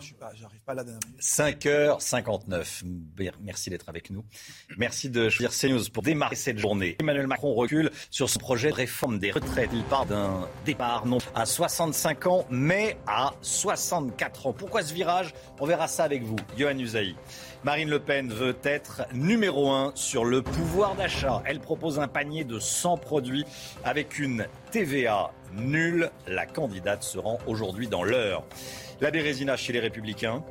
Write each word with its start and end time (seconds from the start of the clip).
Je 0.00 0.06
suis 0.06 0.14
pas, 0.64 0.74
d'un- 0.74 0.98
5h59. 1.20 2.82
Merci 3.42 3.70
d'être 3.70 3.88
avec 3.88 4.10
nous. 4.10 4.24
Merci 4.76 5.10
de 5.10 5.28
choisir 5.28 5.52
CNews 5.52 5.90
pour 5.92 6.02
démarrer 6.02 6.36
cette 6.36 6.58
journée. 6.58 6.96
Emmanuel 7.00 7.26
Macron 7.26 7.54
recule 7.54 7.90
sur 8.10 8.28
son 8.30 8.38
projet 8.38 8.70
de 8.70 8.74
réforme 8.74 9.18
des 9.18 9.30
retraites. 9.30 9.70
Il 9.72 9.84
part 9.84 10.06
d'un 10.06 10.48
départ 10.64 11.06
non 11.06 11.18
à 11.34 11.46
65 11.46 12.26
ans, 12.26 12.46
mais 12.50 12.96
à 13.06 13.32
64 13.42 14.46
ans. 14.48 14.52
Pourquoi 14.52 14.82
ce 14.82 14.92
virage? 14.94 15.32
On 15.58 15.66
verra 15.66 15.88
ça 15.88 16.04
avec 16.04 16.22
vous, 16.22 16.36
Johan 16.56 16.78
Usaï. 16.78 17.14
Marine 17.62 17.90
Le 17.90 17.98
Pen 18.00 18.32
veut 18.32 18.56
être 18.62 19.02
numéro 19.12 19.70
un 19.70 19.92
sur 19.94 20.24
le 20.24 20.40
pouvoir 20.42 20.94
d'achat. 20.94 21.42
Elle 21.44 21.60
propose 21.60 21.98
un 22.00 22.08
panier 22.08 22.44
de 22.44 22.58
100 22.58 22.96
produits 22.96 23.44
avec 23.84 24.18
une 24.18 24.46
TVA 24.70 25.30
nulle. 25.54 26.10
La 26.26 26.46
candidate 26.46 27.02
se 27.02 27.18
rend 27.18 27.38
aujourd'hui 27.46 27.88
dans 27.88 28.02
l'heure. 28.02 28.44
La 29.00 29.10
Bérésina 29.10 29.56
chez 29.56 29.72
les 29.72 29.80
Républicains. 29.80 30.42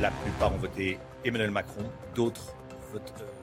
La 0.00 0.10
plupart 0.10 0.52
ont 0.52 0.58
voté 0.58 0.98
Emmanuel 1.24 1.50
Macron, 1.50 1.82
d'autres 2.14 2.54
votent. 2.92 3.14
euh, 3.20 3.34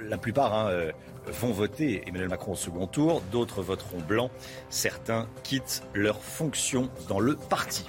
la 0.00 0.18
plupart 0.18 0.54
hein, 0.54 0.68
euh, 0.68 0.92
vont 1.26 1.52
voter 1.52 2.02
Emmanuel 2.06 2.28
Macron 2.28 2.52
au 2.52 2.56
second 2.56 2.86
tour, 2.86 3.22
d'autres 3.32 3.62
voteront 3.62 4.00
blanc, 4.00 4.30
certains 4.68 5.28
quittent 5.42 5.82
leur 5.94 6.22
fonction 6.22 6.90
dans 7.08 7.20
le 7.20 7.36
parti. 7.36 7.86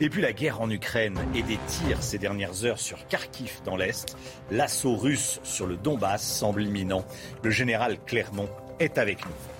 Et 0.00 0.08
puis 0.08 0.22
la 0.22 0.32
guerre 0.32 0.60
en 0.60 0.70
Ukraine 0.70 1.18
et 1.34 1.42
des 1.42 1.58
tirs 1.66 2.02
ces 2.02 2.18
dernières 2.18 2.64
heures 2.64 2.80
sur 2.80 3.06
Kharkiv 3.08 3.60
dans 3.64 3.76
l'Est, 3.76 4.16
l'assaut 4.50 4.96
russe 4.96 5.40
sur 5.42 5.66
le 5.66 5.76
Donbass 5.76 6.22
semble 6.22 6.62
imminent. 6.62 7.04
Le 7.42 7.50
général 7.50 7.98
Clermont 8.06 8.48
est 8.78 8.98
avec 8.98 9.24
nous. 9.24 9.59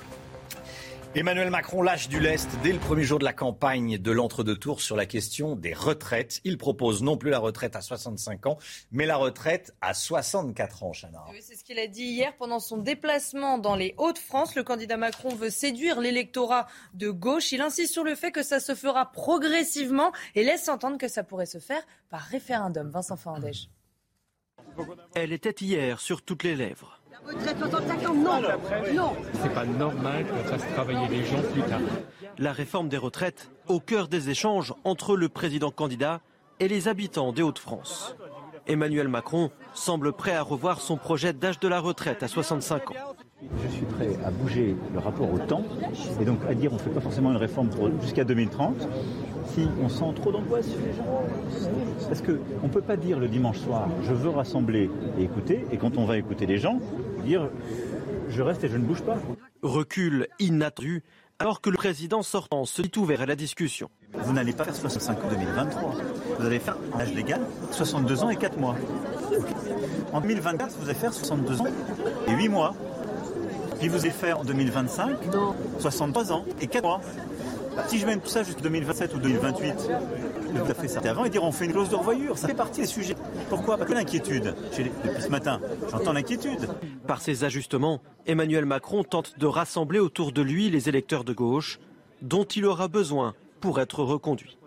Emmanuel 1.16 1.50
Macron 1.50 1.82
lâche 1.82 2.08
du 2.08 2.20
lest 2.20 2.48
dès 2.62 2.72
le 2.72 2.78
premier 2.78 3.02
jour 3.02 3.18
de 3.18 3.24
la 3.24 3.32
campagne 3.32 3.98
de 3.98 4.12
l'entre-deux-tours 4.12 4.80
sur 4.80 4.94
la 4.94 5.06
question 5.06 5.56
des 5.56 5.74
retraites. 5.74 6.40
Il 6.44 6.56
propose 6.56 7.02
non 7.02 7.16
plus 7.16 7.30
la 7.30 7.40
retraite 7.40 7.74
à 7.74 7.80
65 7.80 8.46
ans, 8.46 8.58
mais 8.92 9.06
la 9.06 9.16
retraite 9.16 9.74
à 9.80 9.92
64 9.92 10.84
ans, 10.84 10.92
Chana. 10.92 11.24
Oui, 11.32 11.38
c'est 11.40 11.56
ce 11.56 11.64
qu'il 11.64 11.80
a 11.80 11.88
dit 11.88 12.04
hier 12.04 12.36
pendant 12.36 12.60
son 12.60 12.78
déplacement 12.78 13.58
dans 13.58 13.74
les 13.74 13.96
Hauts-de-France. 13.98 14.54
Le 14.54 14.62
candidat 14.62 14.96
Macron 14.96 15.34
veut 15.34 15.50
séduire 15.50 16.00
l'électorat 16.00 16.68
de 16.94 17.10
gauche. 17.10 17.50
Il 17.50 17.60
insiste 17.60 17.92
sur 17.92 18.04
le 18.04 18.14
fait 18.14 18.30
que 18.30 18.44
ça 18.44 18.60
se 18.60 18.76
fera 18.76 19.10
progressivement 19.10 20.12
et 20.36 20.44
laisse 20.44 20.68
entendre 20.68 20.96
que 20.96 21.08
ça 21.08 21.24
pourrait 21.24 21.44
se 21.44 21.58
faire 21.58 21.82
par 22.08 22.20
référendum. 22.20 22.88
Vincent 22.88 23.16
Fandège. 23.16 23.68
Elle 25.16 25.32
était 25.32 25.56
hier 25.60 25.98
sur 25.98 26.22
toutes 26.22 26.44
les 26.44 26.54
lèvres. 26.54 26.99
C'est 29.42 29.54
pas 29.54 29.64
normal 29.64 30.26
qu'on 30.26 30.44
fasse 30.44 30.66
travailler 30.74 31.08
les 31.08 31.24
gens 31.24 31.42
plus 31.52 31.62
tard. 31.62 31.80
La 32.38 32.52
réforme 32.52 32.88
des 32.88 32.96
retraites 32.96 33.50
au 33.68 33.80
cœur 33.80 34.08
des 34.08 34.30
échanges 34.30 34.74
entre 34.84 35.16
le 35.16 35.28
président 35.28 35.70
candidat 35.70 36.20
et 36.58 36.68
les 36.68 36.88
habitants 36.88 37.32
des 37.32 37.42
Hauts-de-France. 37.42 38.16
Emmanuel 38.66 39.08
Macron 39.08 39.50
semble 39.74 40.12
prêt 40.12 40.34
à 40.34 40.42
revoir 40.42 40.80
son 40.80 40.96
projet 40.96 41.32
d'âge 41.32 41.58
de 41.60 41.68
la 41.68 41.80
retraite 41.80 42.22
à 42.22 42.28
65 42.28 42.90
ans. 42.90 42.94
Je 43.64 43.68
suis 43.68 43.86
prêt 43.86 44.18
à 44.24 44.30
bouger 44.30 44.76
le 44.92 44.98
rapport 44.98 45.32
au 45.32 45.38
temps 45.38 45.64
et 46.20 46.24
donc 46.24 46.38
à 46.46 46.54
dire 46.54 46.70
on 46.72 46.76
ne 46.76 46.80
fait 46.80 46.90
pas 46.90 47.00
forcément 47.00 47.30
une 47.30 47.38
réforme 47.38 47.70
jusqu'à 48.02 48.24
2030 48.24 48.86
si 49.46 49.66
on 49.82 49.88
sent 49.88 50.12
trop 50.16 50.30
d'angoisse 50.30 50.66
chez 50.66 50.86
les 50.86 50.92
gens. 50.92 51.24
Parce 52.06 52.20
qu'on 52.20 52.66
ne 52.66 52.72
peut 52.72 52.82
pas 52.82 52.96
dire 52.96 53.18
le 53.18 53.28
dimanche 53.28 53.58
soir 53.58 53.88
je 54.02 54.12
veux 54.12 54.28
rassembler 54.28 54.90
et 55.18 55.22
écouter 55.22 55.66
et 55.72 55.78
quand 55.78 55.96
on 55.96 56.04
va 56.04 56.18
écouter 56.18 56.44
les 56.44 56.58
gens, 56.58 56.80
dire 57.20 57.48
je 58.28 58.42
reste 58.42 58.64
et 58.64 58.68
je 58.68 58.76
ne 58.76 58.84
bouge 58.84 59.02
pas. 59.02 59.18
Recul 59.62 60.28
inattendu 60.38 61.02
alors 61.40 61.62
que 61.62 61.70
le 61.70 61.76
président 61.76 62.22
sortant 62.22 62.66
se 62.66 62.82
dit 62.82 62.92
ouvert 62.98 63.22
à 63.22 63.26
la 63.26 63.34
discussion. 63.34 63.90
Vous 64.12 64.32
n'allez 64.32 64.52
pas 64.52 64.64
faire 64.64 64.74
65 64.74 65.18
ans 65.18 65.26
en 65.26 65.30
2023. 65.30 65.94
Vous 66.38 66.46
allez 66.46 66.58
faire 66.58 66.76
un 66.94 67.00
âge 67.00 67.14
légal 67.14 67.40
62 67.70 68.24
ans 68.24 68.30
et 68.30 68.36
4 68.36 68.58
mois. 68.58 68.76
En 70.12 70.20
2024, 70.20 70.76
vous 70.78 70.88
allez 70.88 70.98
faire 70.98 71.12
62 71.14 71.62
ans 71.62 71.66
et 72.28 72.32
8 72.32 72.48
mois. 72.48 72.74
Puis 73.78 73.88
vous 73.88 74.00
allez 74.00 74.10
faire 74.10 74.40
en 74.40 74.44
2025 74.44 75.16
63 75.78 76.32
ans 76.32 76.44
et 76.60 76.66
4 76.66 76.82
mois. 76.82 77.00
Si 77.88 77.98
je 77.98 78.06
mène 78.06 78.20
tout 78.20 78.28
ça 78.28 78.42
jusqu'en 78.42 78.62
2027 78.62 79.14
ou 79.14 79.18
2028, 79.18 79.90
tout 80.50 80.70
à 80.70 80.74
fait. 80.74 81.06
Avant, 81.06 81.24
ils 81.24 81.30
diront 81.30 81.48
on 81.48 81.52
fait 81.52 81.64
une 81.66 81.72
clause 81.72 81.88
de. 81.88 81.96
Ça 82.34 82.48
fait 82.48 82.54
partie 82.54 82.82
des 82.82 82.86
sujets. 82.86 83.16
Pourquoi? 83.48 83.76
Parce 83.76 83.88
que 83.88 83.94
l'inquiétude. 83.94 84.54
Depuis 84.76 85.22
ce 85.22 85.28
matin, 85.28 85.60
j'entends 85.90 86.12
l'inquiétude. 86.12 86.68
Par 87.06 87.20
ces 87.20 87.44
ajustements, 87.44 88.00
Emmanuel 88.26 88.66
Macron 88.66 89.04
tente 89.04 89.38
de 89.38 89.46
rassembler 89.46 89.98
autour 89.98 90.32
de 90.32 90.42
lui 90.42 90.70
les 90.70 90.88
électeurs 90.88 91.24
de 91.24 91.32
gauche 91.32 91.78
dont 92.22 92.44
il 92.44 92.66
aura 92.66 92.88
besoin 92.88 93.34
pour 93.60 93.80
être 93.80 94.02
reconduit. 94.02 94.59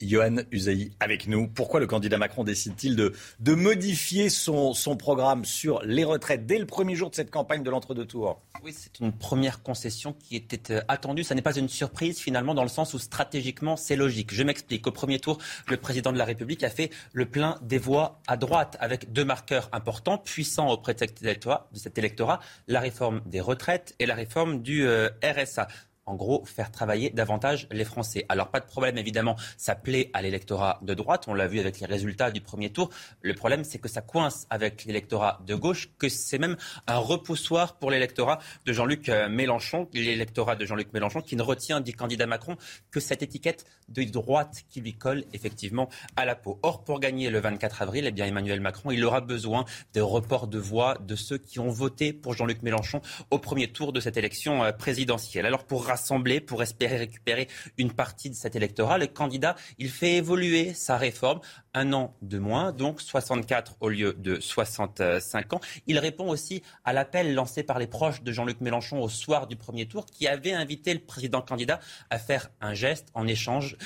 Johan 0.00 0.36
Usaï 0.50 0.92
avec 1.00 1.26
nous. 1.26 1.48
Pourquoi 1.48 1.80
le 1.80 1.86
candidat 1.86 2.18
Macron 2.18 2.44
décide-t-il 2.44 2.96
de, 2.96 3.12
de 3.40 3.54
modifier 3.54 4.28
son, 4.28 4.74
son 4.74 4.96
programme 4.96 5.44
sur 5.44 5.82
les 5.82 6.04
retraites 6.04 6.46
dès 6.46 6.58
le 6.58 6.66
premier 6.66 6.94
jour 6.94 7.10
de 7.10 7.14
cette 7.14 7.30
campagne 7.30 7.62
de 7.62 7.70
l'entre-deux-tours? 7.70 8.40
Oui, 8.64 8.74
c'est 8.76 9.00
une 9.00 9.12
première 9.12 9.62
concession 9.62 10.12
qui 10.12 10.36
était 10.36 10.74
euh, 10.74 10.80
attendue. 10.88 11.22
Ça 11.22 11.34
n'est 11.34 11.42
pas 11.42 11.56
une 11.56 11.68
surprise 11.68 12.18
finalement 12.18 12.54
dans 12.54 12.62
le 12.62 12.68
sens 12.68 12.94
où 12.94 12.98
stratégiquement 12.98 13.76
c'est 13.76 13.96
logique. 13.96 14.34
Je 14.34 14.42
m'explique. 14.42 14.86
Au 14.86 14.92
premier 14.92 15.20
tour, 15.20 15.38
le 15.68 15.76
président 15.76 16.12
de 16.12 16.18
la 16.18 16.24
République 16.24 16.64
a 16.64 16.70
fait 16.70 16.90
le 17.12 17.26
plein 17.26 17.58
des 17.62 17.78
voix 17.78 18.20
à 18.26 18.36
droite 18.36 18.76
avec 18.80 19.12
deux 19.12 19.24
marqueurs 19.24 19.68
importants, 19.72 20.18
puissants 20.18 20.70
auprès 20.70 20.94
de 20.94 20.98
cet 20.98 21.22
électorat, 21.22 21.68
de 21.72 21.78
cet 21.78 21.98
électorat 21.98 22.40
la 22.66 22.80
réforme 22.80 23.20
des 23.26 23.40
retraites 23.40 23.94
et 23.98 24.06
la 24.06 24.14
réforme 24.14 24.62
du 24.62 24.86
euh, 24.86 25.08
RSA. 25.22 25.68
En 26.08 26.14
gros, 26.14 26.42
faire 26.46 26.70
travailler 26.70 27.10
davantage 27.10 27.68
les 27.70 27.84
Français. 27.84 28.24
Alors, 28.30 28.48
pas 28.48 28.60
de 28.60 28.64
problème, 28.64 28.96
évidemment, 28.96 29.36
ça 29.58 29.74
plaît 29.74 30.10
à 30.14 30.22
l'électorat 30.22 30.78
de 30.80 30.94
droite. 30.94 31.26
On 31.28 31.34
l'a 31.34 31.46
vu 31.46 31.60
avec 31.60 31.80
les 31.80 31.86
résultats 31.86 32.30
du 32.30 32.40
premier 32.40 32.70
tour. 32.70 32.88
Le 33.20 33.34
problème, 33.34 33.62
c'est 33.62 33.78
que 33.78 33.88
ça 33.88 34.00
coince 34.00 34.46
avec 34.48 34.86
l'électorat 34.86 35.42
de 35.46 35.54
gauche, 35.54 35.90
que 35.98 36.08
c'est 36.08 36.38
même 36.38 36.56
un 36.86 36.96
repoussoir 36.96 37.76
pour 37.76 37.90
l'électorat 37.90 38.38
de 38.64 38.72
Jean-Luc 38.72 39.10
euh, 39.10 39.28
Mélenchon, 39.28 39.86
l'électorat 39.92 40.56
de 40.56 40.64
Jean-Luc 40.64 40.94
Mélenchon, 40.94 41.20
qui 41.20 41.36
ne 41.36 41.42
retient 41.42 41.82
du 41.82 41.92
candidat 41.92 42.26
Macron 42.26 42.56
que 42.90 43.00
cette 43.00 43.22
étiquette 43.22 43.66
de 43.90 44.02
droite 44.04 44.64
qui 44.70 44.80
lui 44.80 44.94
colle 44.94 45.24
effectivement 45.34 45.90
à 46.16 46.24
la 46.24 46.36
peau. 46.36 46.58
Or, 46.62 46.84
pour 46.84 47.00
gagner 47.00 47.28
le 47.28 47.38
24 47.40 47.82
avril, 47.82 48.06
eh 48.06 48.12
bien, 48.12 48.24
Emmanuel 48.24 48.62
Macron, 48.62 48.92
il 48.92 49.04
aura 49.04 49.20
besoin 49.20 49.66
de 49.92 50.00
reports 50.00 50.46
de 50.46 50.58
voix 50.58 50.96
de 50.98 51.16
ceux 51.16 51.36
qui 51.36 51.58
ont 51.58 51.68
voté 51.68 52.14
pour 52.14 52.32
Jean-Luc 52.32 52.62
Mélenchon 52.62 53.02
au 53.30 53.38
premier 53.38 53.70
tour 53.70 53.92
de 53.92 54.00
cette 54.00 54.16
élection 54.16 54.64
euh, 54.64 54.72
présidentielle. 54.72 55.44
Alors, 55.44 55.64
pour 55.64 55.84
rassembler, 55.98 56.40
pour 56.40 56.62
espérer 56.62 56.96
récupérer 56.96 57.48
une 57.76 57.92
partie 57.92 58.30
de 58.30 58.34
cet 58.34 58.54
électorat, 58.54 58.98
le 58.98 59.08
candidat, 59.08 59.56
il 59.78 59.90
fait 59.90 60.14
évoluer 60.14 60.72
sa 60.74 60.96
réforme 60.96 61.40
un 61.74 61.92
an 61.92 62.14
de 62.22 62.38
moins, 62.38 62.72
donc 62.72 63.00
64 63.00 63.76
au 63.80 63.88
lieu 63.88 64.14
de 64.14 64.40
65 64.40 65.52
ans. 65.52 65.60
Il 65.86 65.98
répond 65.98 66.28
aussi 66.28 66.62
à 66.84 66.92
l'appel 66.92 67.34
lancé 67.34 67.62
par 67.62 67.78
les 67.78 67.86
proches 67.86 68.22
de 68.22 68.32
Jean-Luc 68.32 68.60
Mélenchon 68.60 69.00
au 69.00 69.08
soir 69.08 69.46
du 69.46 69.56
premier 69.56 69.86
tour, 69.86 70.06
qui 70.06 70.26
avait 70.26 70.52
invité 70.52 70.94
le 70.94 71.00
président 71.00 71.42
candidat 71.42 71.80
à 72.10 72.18
faire 72.18 72.50
un 72.60 72.74
geste 72.74 73.08
en 73.14 73.26
échange 73.26 73.76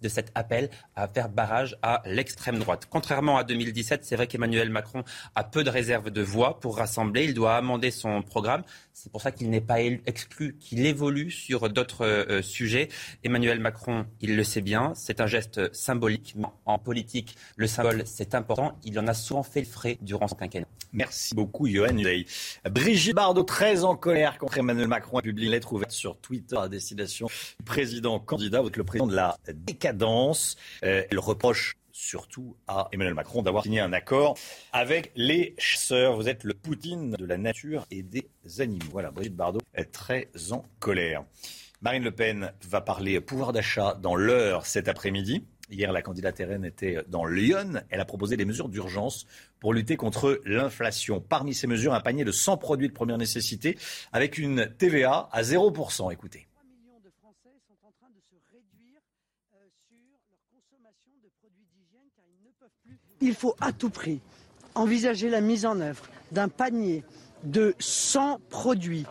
de 0.00 0.08
cet 0.08 0.30
appel 0.34 0.70
à 0.96 1.08
faire 1.08 1.28
barrage 1.28 1.76
à 1.82 2.02
l'extrême 2.06 2.58
droite. 2.58 2.86
Contrairement 2.90 3.36
à 3.36 3.44
2017, 3.44 4.04
c'est 4.04 4.16
vrai 4.16 4.26
qu'Emmanuel 4.26 4.70
Macron 4.70 5.04
a 5.34 5.44
peu 5.44 5.64
de 5.64 5.70
réserve 5.70 6.10
de 6.10 6.22
voix 6.22 6.60
pour 6.60 6.76
rassembler. 6.78 7.24
Il 7.24 7.34
doit 7.34 7.56
amender 7.56 7.90
son 7.90 8.22
programme. 8.22 8.62
C'est 8.92 9.10
pour 9.10 9.22
ça 9.22 9.32
qu'il 9.32 9.48
n'est 9.50 9.60
pas 9.60 9.80
exclu 9.80 10.56
qu'il 10.58 10.84
évolue 10.84 11.30
sur 11.30 11.70
d'autres 11.70 12.04
euh, 12.06 12.42
sujets. 12.42 12.88
Emmanuel 13.24 13.58
Macron, 13.58 14.06
il 14.20 14.36
le 14.36 14.44
sait 14.44 14.60
bien, 14.60 14.92
c'est 14.94 15.20
un 15.20 15.26
geste 15.26 15.74
symbolique. 15.74 16.36
En 16.66 16.78
politique, 16.78 17.36
le 17.56 17.66
symbole, 17.66 18.02
c'est 18.04 18.34
important. 18.34 18.78
Il 18.84 18.98
en 18.98 19.06
a 19.06 19.14
souvent 19.14 19.42
fait 19.42 19.60
le 19.60 19.66
frais 19.66 19.98
durant 20.02 20.28
son 20.28 20.34
quinquennat. 20.34 20.66
Merci 20.92 21.34
beaucoup, 21.34 21.66
Johan. 21.66 21.96
Brigitte 22.70 23.14
Bardot, 23.14 23.44
très 23.44 23.84
en 23.84 23.96
colère 23.96 24.36
contre 24.36 24.58
Emmanuel 24.58 24.88
Macron, 24.88 25.18
a 25.18 25.22
publié 25.22 25.46
une 25.46 25.52
lettre 25.52 25.72
ouverte 25.72 25.90
sur 25.90 26.18
Twitter 26.18 26.56
à 26.56 26.68
destination 26.68 27.28
du 27.58 27.64
président 27.64 28.18
candidat, 28.20 28.58
avec 28.58 28.76
le 28.76 28.84
président 28.84 29.06
de 29.06 29.16
la 29.16 29.38
décadence. 29.54 30.56
Euh, 30.84 31.02
elle 31.10 31.18
reproche 31.18 31.76
surtout 31.92 32.56
à 32.66 32.88
Emmanuel 32.92 33.14
Macron 33.14 33.42
d'avoir 33.42 33.62
signé 33.62 33.80
un 33.80 33.92
accord 33.92 34.36
avec 34.72 35.12
les 35.14 35.54
chasseurs. 35.58 36.16
Vous 36.16 36.28
êtes 36.28 36.44
le 36.44 36.54
Poutine 36.54 37.12
de 37.12 37.24
la 37.24 37.38
nature 37.38 37.86
et 37.90 38.02
des 38.02 38.28
animaux. 38.58 38.86
Voilà, 38.90 39.10
Brigitte 39.10 39.36
Bardot 39.36 39.60
est 39.74 39.92
très 39.92 40.28
en 40.50 40.64
colère. 40.80 41.24
Marine 41.82 42.04
Le 42.04 42.12
Pen 42.12 42.52
va 42.68 42.80
parler 42.80 43.20
pouvoir 43.20 43.52
d'achat 43.52 43.94
dans 43.94 44.14
l'heure 44.14 44.66
cet 44.66 44.88
après-midi. 44.88 45.44
Hier, 45.70 45.90
la 45.90 46.02
candidate 46.02 46.38
RN 46.38 46.64
était 46.64 46.98
dans 47.08 47.24
Lyon. 47.24 47.82
Elle 47.88 48.00
a 48.00 48.04
proposé 48.04 48.36
des 48.36 48.44
mesures 48.44 48.68
d'urgence 48.68 49.26
pour 49.58 49.72
lutter 49.72 49.96
contre 49.96 50.40
l'inflation. 50.44 51.20
Parmi 51.20 51.54
ces 51.54 51.66
mesures, 51.66 51.94
un 51.94 52.00
panier 52.00 52.24
de 52.24 52.32
100 52.32 52.58
produits 52.58 52.88
de 52.88 52.92
première 52.92 53.18
nécessité 53.18 53.78
avec 54.12 54.38
une 54.38 54.68
TVA 54.78 55.28
à 55.32 55.42
0%. 55.42 56.12
Écoutez. 56.12 56.46
Il 63.22 63.34
faut 63.34 63.54
à 63.60 63.72
tout 63.72 63.88
prix 63.88 64.20
envisager 64.74 65.30
la 65.30 65.40
mise 65.40 65.64
en 65.64 65.80
œuvre 65.80 66.04
d'un 66.32 66.48
panier 66.48 67.04
de 67.44 67.74
100 67.78 68.40
produits 68.50 69.06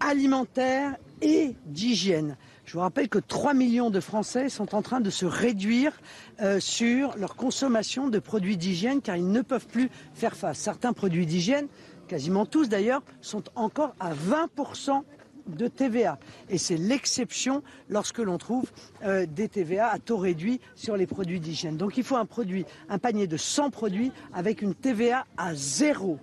alimentaires 0.00 0.96
et 1.20 1.54
d'hygiène. 1.66 2.36
Je 2.64 2.72
vous 2.72 2.80
rappelle 2.80 3.10
que 3.10 3.18
3 3.18 3.52
millions 3.52 3.90
de 3.90 4.00
Français 4.00 4.48
sont 4.48 4.74
en 4.74 4.80
train 4.80 5.00
de 5.00 5.10
se 5.10 5.26
réduire 5.26 5.92
euh, 6.40 6.60
sur 6.60 7.14
leur 7.18 7.36
consommation 7.36 8.08
de 8.08 8.18
produits 8.18 8.56
d'hygiène 8.56 9.02
car 9.02 9.16
ils 9.16 9.30
ne 9.30 9.42
peuvent 9.42 9.66
plus 9.66 9.90
faire 10.14 10.34
face. 10.34 10.58
Certains 10.58 10.94
produits 10.94 11.26
d'hygiène, 11.26 11.68
quasiment 12.08 12.46
tous 12.46 12.70
d'ailleurs, 12.70 13.02
sont 13.20 13.44
encore 13.54 13.94
à 14.00 14.14
20% 14.14 15.02
de 15.46 15.68
TVA. 15.68 16.18
Et 16.48 16.58
c'est 16.58 16.76
l'exception 16.76 17.62
lorsque 17.88 18.18
l'on 18.18 18.38
trouve 18.38 18.70
euh, 19.04 19.26
des 19.26 19.48
TVA 19.48 19.88
à 19.88 19.98
taux 19.98 20.18
réduit 20.18 20.60
sur 20.74 20.96
les 20.96 21.06
produits 21.06 21.40
d'hygiène. 21.40 21.76
Donc 21.76 21.96
il 21.96 22.04
faut 22.04 22.16
un 22.16 22.26
produit, 22.26 22.64
un 22.88 22.98
panier 22.98 23.26
de 23.26 23.36
100 23.36 23.70
produits 23.70 24.12
avec 24.32 24.62
une 24.62 24.74
TVA 24.74 25.26
à 25.36 25.54
zéro. 25.54 26.18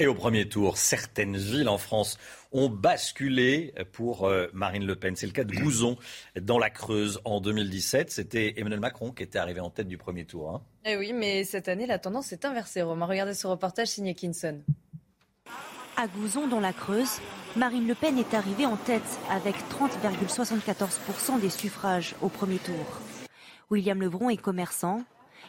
Et 0.00 0.06
au 0.06 0.14
premier 0.14 0.48
tour, 0.48 0.78
certaines 0.78 1.36
villes 1.36 1.68
en 1.68 1.76
France 1.76 2.16
ont 2.52 2.70
basculé 2.70 3.74
pour 3.92 4.24
euh, 4.24 4.46
Marine 4.54 4.86
Le 4.86 4.96
Pen. 4.96 5.14
C'est 5.14 5.26
le 5.26 5.32
cas 5.32 5.44
de 5.44 5.54
Gouzon 5.54 5.98
dans 6.40 6.58
la 6.58 6.70
Creuse 6.70 7.20
en 7.26 7.42
2017. 7.42 8.10
C'était 8.10 8.54
Emmanuel 8.56 8.80
Macron 8.80 9.10
qui 9.10 9.22
était 9.22 9.38
arrivé 9.38 9.60
en 9.60 9.68
tête 9.68 9.88
du 9.88 9.98
premier 9.98 10.24
tour. 10.24 10.54
Hein. 10.54 10.62
Eh 10.86 10.96
oui, 10.96 11.12
mais 11.12 11.44
cette 11.44 11.68
année, 11.68 11.86
la 11.86 11.98
tendance 11.98 12.32
est 12.32 12.46
inversée. 12.46 12.80
Romain, 12.80 13.04
regardez 13.04 13.34
ce 13.34 13.46
reportage 13.46 13.88
signé 13.88 14.14
Kinson. 14.14 14.62
À 16.00 16.06
Gouzon, 16.06 16.46
dans 16.46 16.60
la 16.60 16.72
Creuse, 16.72 17.20
Marine 17.56 17.86
Le 17.86 17.94
Pen 17.94 18.16
est 18.16 18.32
arrivée 18.32 18.64
en 18.64 18.76
tête 18.76 19.18
avec 19.30 19.54
30,74% 19.68 21.38
des 21.38 21.50
suffrages 21.50 22.14
au 22.22 22.30
premier 22.30 22.56
tour. 22.56 22.74
William 23.70 24.00
Levron 24.00 24.30
est 24.30 24.38
commerçant. 24.38 25.02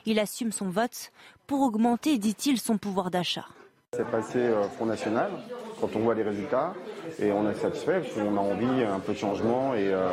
Il 0.06 0.20
assume 0.20 0.52
son 0.52 0.70
vote 0.70 1.14
pour 1.48 1.62
augmenter, 1.62 2.18
dit-il, 2.18 2.60
son 2.60 2.78
pouvoir 2.78 3.12
d'achat. 3.12 3.46
C'est 3.94 4.12
passé 4.12 4.40
euh, 4.40 4.64
Front 4.64 4.88
National 4.88 5.32
quand 5.80 5.96
on 5.96 6.00
voit 6.00 6.16
les 6.16 6.24
résultats 6.24 6.74
et 7.18 7.32
on 7.32 7.50
est 7.50 7.56
satisfait 7.56 8.02
parce 8.02 8.14
qu'on 8.14 8.36
a 8.36 8.42
envie 8.42 8.84
un 8.84 9.00
peu 9.00 9.14
de 9.14 9.18
changement 9.18 9.74
et 9.74 9.88
euh, 9.94 10.10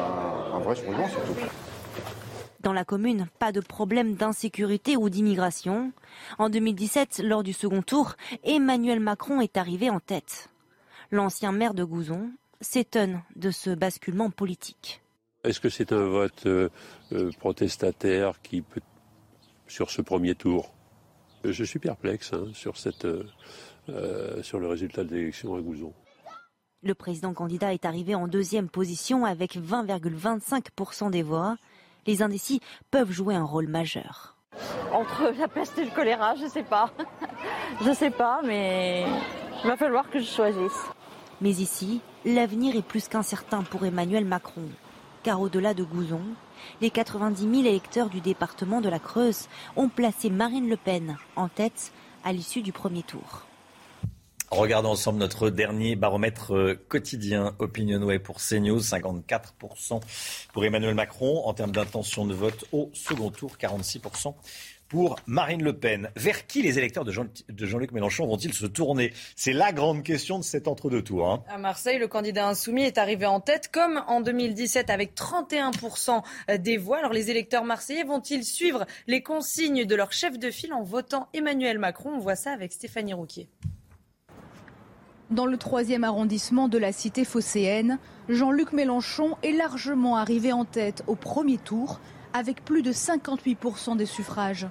un 0.55 0.61
vrai 0.61 0.77
changement 0.77 1.09
surtout. 1.09 1.35
Dans 2.69 2.75
la 2.75 2.85
commune, 2.85 3.29
pas 3.39 3.51
de 3.51 3.61
problème 3.61 4.13
d'insécurité 4.13 4.95
ou 4.95 5.09
d'immigration. 5.09 5.91
En 6.37 6.51
2017, 6.51 7.23
lors 7.25 7.43
du 7.43 7.55
second 7.55 7.81
tour, 7.81 8.13
Emmanuel 8.45 9.01
Macron 9.01 9.41
est 9.41 9.57
arrivé 9.57 9.89
en 9.89 10.01
tête. 10.01 10.51
L'ancien 11.11 11.51
maire 11.51 11.73
de 11.73 11.83
Gouzon 11.83 12.31
s'étonne 12.61 13.23
de 13.37 13.51
ce 13.51 13.71
basculement 13.71 14.29
politique. 14.29 15.01
Est-ce 15.45 15.61
que 15.61 15.71
c'est 15.71 15.95
un 15.95 16.05
vote 16.09 16.45
euh, 16.45 16.69
protestataire 17.39 18.39
qui 18.43 18.61
peut, 18.61 18.83
sur 19.67 19.91
ce 19.91 20.03
premier 20.03 20.35
tour? 20.35 20.75
Je 21.45 21.65
suis 21.65 21.79
perplexe 21.79 22.35
hein, 22.35 22.49
sur 22.53 22.77
cette 22.77 23.07
euh, 23.07 24.43
sur 24.43 24.61
le 24.61 24.69
résultat 24.69 25.05
de 25.05 25.15
l'élection 25.15 25.55
à 25.55 25.63
Gouzon. 25.63 25.95
Le 26.83 26.95
président 26.95 27.33
candidat 27.33 27.73
est 27.73 27.87
arrivé 27.87 28.15
en 28.15 28.29
deuxième 28.29 28.69
position 28.69 29.25
avec 29.25 29.57
20,25% 29.57 31.11
des 31.11 31.23
voix. 31.23 31.57
Les 32.09 32.23
indécis 32.23 32.63
peuvent 32.91 33.11
jouer 33.11 33.35
un 33.35 33.45
rôle 33.45 33.69
majeur. 33.69 34.35
Entre 34.95 35.31
la 35.39 35.47
peste 35.47 35.77
et 35.77 35.85
le 35.85 35.91
choléra, 35.91 36.37
je 36.37 36.47
sais 36.47 36.63
pas. 36.63 36.91
je 37.85 37.93
sais 37.93 38.09
pas, 38.09 38.41
mais 38.43 39.05
il 39.63 39.69
va 39.69 39.77
falloir 39.77 40.09
que 40.09 40.19
je 40.19 40.25
choisisse. 40.25 40.87
Mais 41.43 41.51
ici, 41.51 42.01
l'avenir 42.25 42.77
est 42.77 42.83
plus 42.83 43.09
qu'incertain 43.09 43.63
pour 43.63 43.85
Emmanuel 43.85 44.25
Macron. 44.25 44.71
Car 45.23 45.39
au-delà 45.43 45.75
de 45.75 45.85
Gouzon, 45.85 46.23
les 46.81 46.89
90 46.89 47.43
000 47.43 47.69
électeurs 47.69 48.09
du 48.09 48.23
département 48.23 48.81
de 48.81 48.89
la 48.89 49.01
Creuse 49.01 49.47
ont 49.77 49.91
placé 49.91 50.31
Marine 50.31 50.71
Le 50.71 50.79
Pen 50.79 51.19
en 51.37 51.49
tête 51.49 51.93
à 52.25 52.33
l'issue 52.33 52.63
du 52.63 52.73
premier 52.73 53.03
tour. 53.03 53.48
Regardons 54.51 54.91
ensemble 54.91 55.19
notre 55.19 55.51
dernier 55.51 55.95
baromètre 55.95 56.55
euh, 56.55 56.75
quotidien 56.89 57.55
Opinionway 57.59 58.19
pour 58.19 58.39
CNews, 58.39 58.81
54% 58.81 60.01
pour 60.55 60.65
Emmanuel 60.65 60.95
Macron 60.95 61.43
en 61.45 61.53
termes 61.53 61.73
d'intention 61.73 62.25
de 62.25 62.33
vote 62.33 62.65
au 62.73 62.91
second 62.95 63.31
tour, 63.31 63.57
46% 63.61 64.35
pour 64.89 65.17
Marine 65.27 65.63
Le 65.63 65.75
Pen. 65.75 66.11
Vers 66.17 66.47
qui 66.47 66.63
les 66.63 66.79
électeurs 66.79 67.05
de, 67.05 67.13
Jean, 67.13 67.27
luc 67.79 67.93
Mélenchon 67.93 68.27
vont-ils 68.27 68.55
se 68.55 68.65
tourner? 68.65 69.13
C'est 69.37 69.53
la 69.53 69.73
grande 69.73 70.03
question 70.03 70.39
de 70.39 70.45
cet 70.45 70.67
entre-deux 70.67 71.03
tours. 71.03 71.31
Hein. 71.31 71.45
À 71.49 71.59
Marseille, 71.59 71.99
le 71.99 72.09
candidat 72.09 72.49
insoumis 72.49 72.85
est 72.85 72.97
arrivé 72.97 73.27
en 73.27 73.41
tête 73.41 73.71
comme 73.71 74.03
en 74.07 74.23
2017 74.23 74.89
avec 74.89 75.15
31% 75.15 76.23
des 76.59 76.79
voix. 76.79 76.99
Alors 76.99 77.13
les 77.13 77.31
électeurs 77.31 77.65
marseillais 77.65 78.05
vont-ils 78.05 78.45
suivre 78.45 78.87
les 79.07 79.23
consignes 79.23 79.85
de 79.85 79.95
leur 79.95 80.13
chef 80.13 80.39
de 80.39 80.51
file 80.51 80.73
en 80.73 80.83
votant 80.83 81.29
Emmanuel 81.35 81.79
Macron? 81.79 82.13
On 82.15 82.19
voit 82.19 82.37
ça 82.37 82.53
avec 82.53 82.73
Stéphanie 82.73 83.13
Rouquier. 83.13 83.51
Dans 85.31 85.45
le 85.45 85.59
troisième 85.59 86.05
arrondissement 86.05 86.69
de 86.69 86.79
la 86.79 86.91
cité 86.91 87.27
phocéenne, 87.27 87.99
Jean-Luc 88.31 88.73
Mélenchon 88.73 89.37
est 89.43 89.53
largement 89.53 90.17
arrivé 90.17 90.55
en 90.55 90.65
tête 90.65 91.05
au 91.07 91.17
premier 91.17 91.59
tour 91.59 92.01
avec 92.33 92.65
plus 92.65 92.81
de 92.81 92.93
58% 92.93 93.99
des 93.99 94.07
suffrages. 94.07 94.67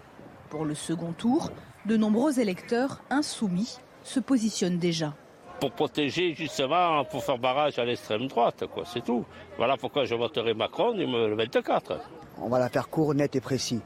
Pour 0.50 0.66
le 0.66 0.74
second 0.74 1.12
tour, 1.12 1.52
de 1.86 1.96
nombreux 1.96 2.40
électeurs 2.40 3.04
insoumis 3.12 3.78
se 4.04 4.20
positionnent 4.20 4.80
déjà. 4.80 5.14
Pour 5.60 5.72
protéger 5.74 6.34
justement, 6.34 7.06
pour 7.06 7.24
faire 7.24 7.38
barrage 7.38 7.78
à 7.78 7.86
l'extrême 7.86 8.28
droite, 8.28 8.64
quoi, 8.74 8.84
c'est 8.92 9.04
tout. 9.04 9.26
Voilà 9.58 9.78
pourquoi 9.78 10.06
je 10.06 10.16
voterai 10.16 10.56
Macron 10.56 10.94
le 10.96 11.36
24. 11.36 12.00
On 12.42 12.50
va 12.50 12.58
la 12.58 12.70
faire 12.70 12.90
court, 12.90 13.14
net 13.14 13.36
et 13.36 13.42
précis. 13.42 13.82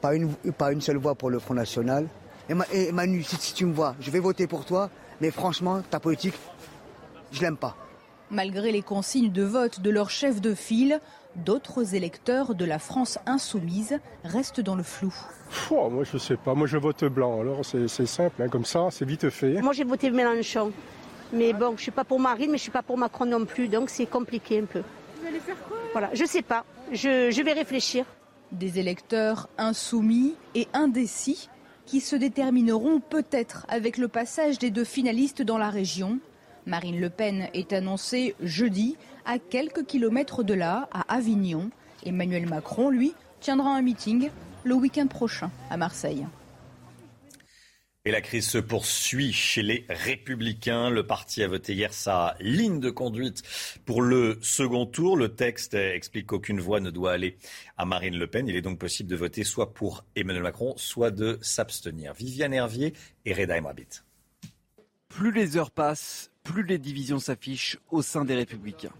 Pas 0.00 0.16
une, 0.16 0.34
pas 0.58 0.72
une 0.72 0.80
seule 0.80 0.98
voix 0.98 1.14
pour 1.14 1.30
le 1.30 1.38
Front 1.38 1.54
National. 1.54 2.08
Et, 2.72 2.92
Manu, 2.92 3.22
si 3.22 3.54
tu 3.54 3.66
me 3.66 3.72
vois, 3.72 3.94
je 4.00 4.10
vais 4.10 4.20
voter 4.20 4.46
pour 4.46 4.64
toi, 4.64 4.88
mais 5.20 5.30
franchement, 5.30 5.82
ta 5.90 6.00
politique, 6.00 6.34
je 7.32 7.40
l'aime 7.40 7.56
pas. 7.56 7.76
Malgré 8.30 8.72
les 8.72 8.82
consignes 8.82 9.30
de 9.30 9.42
vote 9.42 9.80
de 9.80 9.90
leur 9.90 10.10
chef 10.10 10.40
de 10.40 10.54
file, 10.54 11.00
d'autres 11.36 11.94
électeurs 11.94 12.54
de 12.54 12.64
la 12.64 12.78
France 12.78 13.18
insoumise 13.26 13.98
restent 14.24 14.60
dans 14.60 14.74
le 14.74 14.82
flou. 14.82 15.14
moi, 15.70 16.02
je 16.04 16.18
sais 16.18 16.36
pas. 16.36 16.54
Moi, 16.54 16.66
je 16.66 16.76
vote 16.76 17.04
blanc. 17.04 17.40
Alors, 17.40 17.64
c'est 17.64 18.06
simple, 18.06 18.42
hein, 18.42 18.48
comme 18.48 18.64
ça, 18.64 18.88
c'est 18.90 19.04
vite 19.04 19.30
fait. 19.30 19.60
Moi, 19.62 19.72
j'ai 19.72 19.84
voté 19.84 20.10
Mélenchon. 20.10 20.72
Mais 21.32 21.52
bon, 21.52 21.74
je 21.76 21.82
suis 21.82 21.90
pas 21.90 22.04
pour 22.04 22.20
Marine, 22.20 22.50
mais 22.50 22.58
je 22.58 22.62
suis 22.62 22.70
pas 22.70 22.82
pour 22.82 22.98
Macron 22.98 23.26
non 23.26 23.44
plus. 23.44 23.68
Donc, 23.68 23.90
c'est 23.90 24.06
compliqué 24.06 24.60
un 24.60 24.64
peu. 24.64 24.82
Vous 25.20 25.26
allez 25.26 25.40
faire 25.40 25.56
quoi? 25.68 25.76
Voilà, 25.92 26.10
je 26.12 26.24
sais 26.24 26.42
pas. 26.42 26.64
Je, 26.92 27.30
je 27.30 27.42
vais 27.42 27.52
réfléchir. 27.52 28.04
Des 28.52 28.78
électeurs 28.78 29.48
insoumis 29.58 30.34
et 30.54 30.68
indécis 30.72 31.48
qui 31.86 32.00
se 32.00 32.16
détermineront 32.16 33.00
peut-être 33.00 33.64
avec 33.68 33.96
le 33.96 34.08
passage 34.08 34.58
des 34.58 34.70
deux 34.70 34.84
finalistes 34.84 35.42
dans 35.42 35.56
la 35.56 35.70
région. 35.70 36.18
Marine 36.66 37.00
Le 37.00 37.10
Pen 37.10 37.48
est 37.54 37.72
annoncée 37.72 38.34
jeudi 38.42 38.96
à 39.24 39.38
quelques 39.38 39.86
kilomètres 39.86 40.42
de 40.42 40.54
là, 40.54 40.88
à 40.92 41.14
Avignon. 41.14 41.70
Emmanuel 42.04 42.48
Macron, 42.48 42.90
lui, 42.90 43.14
tiendra 43.40 43.70
un 43.70 43.82
meeting 43.82 44.30
le 44.64 44.74
week-end 44.74 45.06
prochain 45.06 45.50
à 45.70 45.76
Marseille. 45.76 46.26
Et 48.06 48.12
la 48.12 48.20
crise 48.20 48.48
se 48.48 48.58
poursuit 48.58 49.32
chez 49.32 49.62
les 49.62 49.84
Républicains. 49.88 50.90
Le 50.90 51.04
parti 51.04 51.42
a 51.42 51.48
voté 51.48 51.74
hier 51.74 51.92
sa 51.92 52.36
ligne 52.38 52.78
de 52.78 52.88
conduite 52.88 53.42
pour 53.84 54.00
le 54.00 54.38
second 54.42 54.86
tour. 54.86 55.16
Le 55.16 55.34
texte 55.34 55.74
explique 55.74 56.26
qu'aucune 56.26 56.60
voix 56.60 56.78
ne 56.78 56.92
doit 56.92 57.10
aller 57.10 57.36
à 57.76 57.84
Marine 57.84 58.16
Le 58.16 58.28
Pen. 58.28 58.46
Il 58.46 58.54
est 58.54 58.62
donc 58.62 58.78
possible 58.78 59.10
de 59.10 59.16
voter 59.16 59.42
soit 59.42 59.74
pour 59.74 60.04
Emmanuel 60.14 60.44
Macron, 60.44 60.74
soit 60.76 61.10
de 61.10 61.40
s'abstenir. 61.42 62.14
Viviane 62.14 62.54
Hervier 62.54 62.92
et 63.24 63.34
Reda 63.34 63.58
Emrabit. 63.58 63.88
Plus 65.08 65.32
les 65.32 65.56
heures 65.56 65.72
passent, 65.72 66.30
plus 66.44 66.62
les 66.62 66.78
divisions 66.78 67.18
s'affichent 67.18 67.76
au 67.90 68.02
sein 68.02 68.24
des 68.24 68.36
Républicains. 68.36 68.94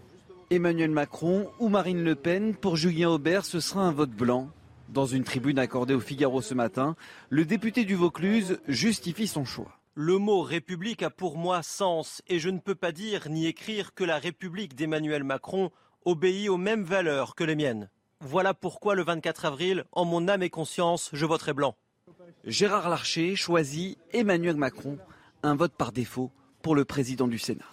Emmanuel 0.51 0.91
Macron 0.91 1.49
ou 1.59 1.69
Marine 1.69 2.03
Le 2.03 2.15
Pen, 2.15 2.53
pour 2.53 2.75
Julien 2.75 3.11
Aubert, 3.11 3.45
ce 3.45 3.61
sera 3.61 3.83
un 3.83 3.93
vote 3.93 4.11
blanc. 4.11 4.49
Dans 4.89 5.05
une 5.05 5.23
tribune 5.23 5.59
accordée 5.59 5.93
au 5.93 5.99
Figaro 5.99 6.41
ce 6.41 6.53
matin, 6.53 6.95
le 7.29 7.43
député 7.43 7.83
du 7.83 7.95
Vaucluse 7.95 8.59
justifie 8.67 9.27
son 9.27 9.43
choix. 9.43 9.77
Le 9.95 10.17
mot 10.17 10.41
République 10.41 11.03
a 11.03 11.09
pour 11.09 11.37
moi 11.37 11.61
sens 11.61 12.21
et 12.27 12.39
je 12.39 12.49
ne 12.49 12.59
peux 12.59 12.75
pas 12.75 12.91
dire 12.91 13.27
ni 13.29 13.47
écrire 13.47 13.93
que 13.93 14.03
la 14.03 14.17
République 14.17 14.75
d'Emmanuel 14.75 15.23
Macron 15.23 15.71
obéit 16.05 16.49
aux 16.49 16.57
mêmes 16.57 16.83
valeurs 16.83 17.35
que 17.35 17.43
les 17.43 17.55
miennes. 17.55 17.89
Voilà 18.21 18.53
pourquoi 18.53 18.95
le 18.95 19.03
24 19.03 19.45
avril, 19.45 19.83
en 19.91 20.05
mon 20.05 20.27
âme 20.27 20.43
et 20.43 20.49
conscience, 20.49 21.09
je 21.13 21.25
voterai 21.25 21.53
blanc. 21.53 21.75
Gérard 22.45 22.89
Larcher 22.89 23.35
choisit 23.35 23.97
Emmanuel 24.13 24.55
Macron, 24.55 24.97
un 25.43 25.55
vote 25.55 25.73
par 25.73 25.91
défaut 25.91 26.31
pour 26.61 26.75
le 26.75 26.85
président 26.85 27.27
du 27.27 27.39
Sénat. 27.39 27.65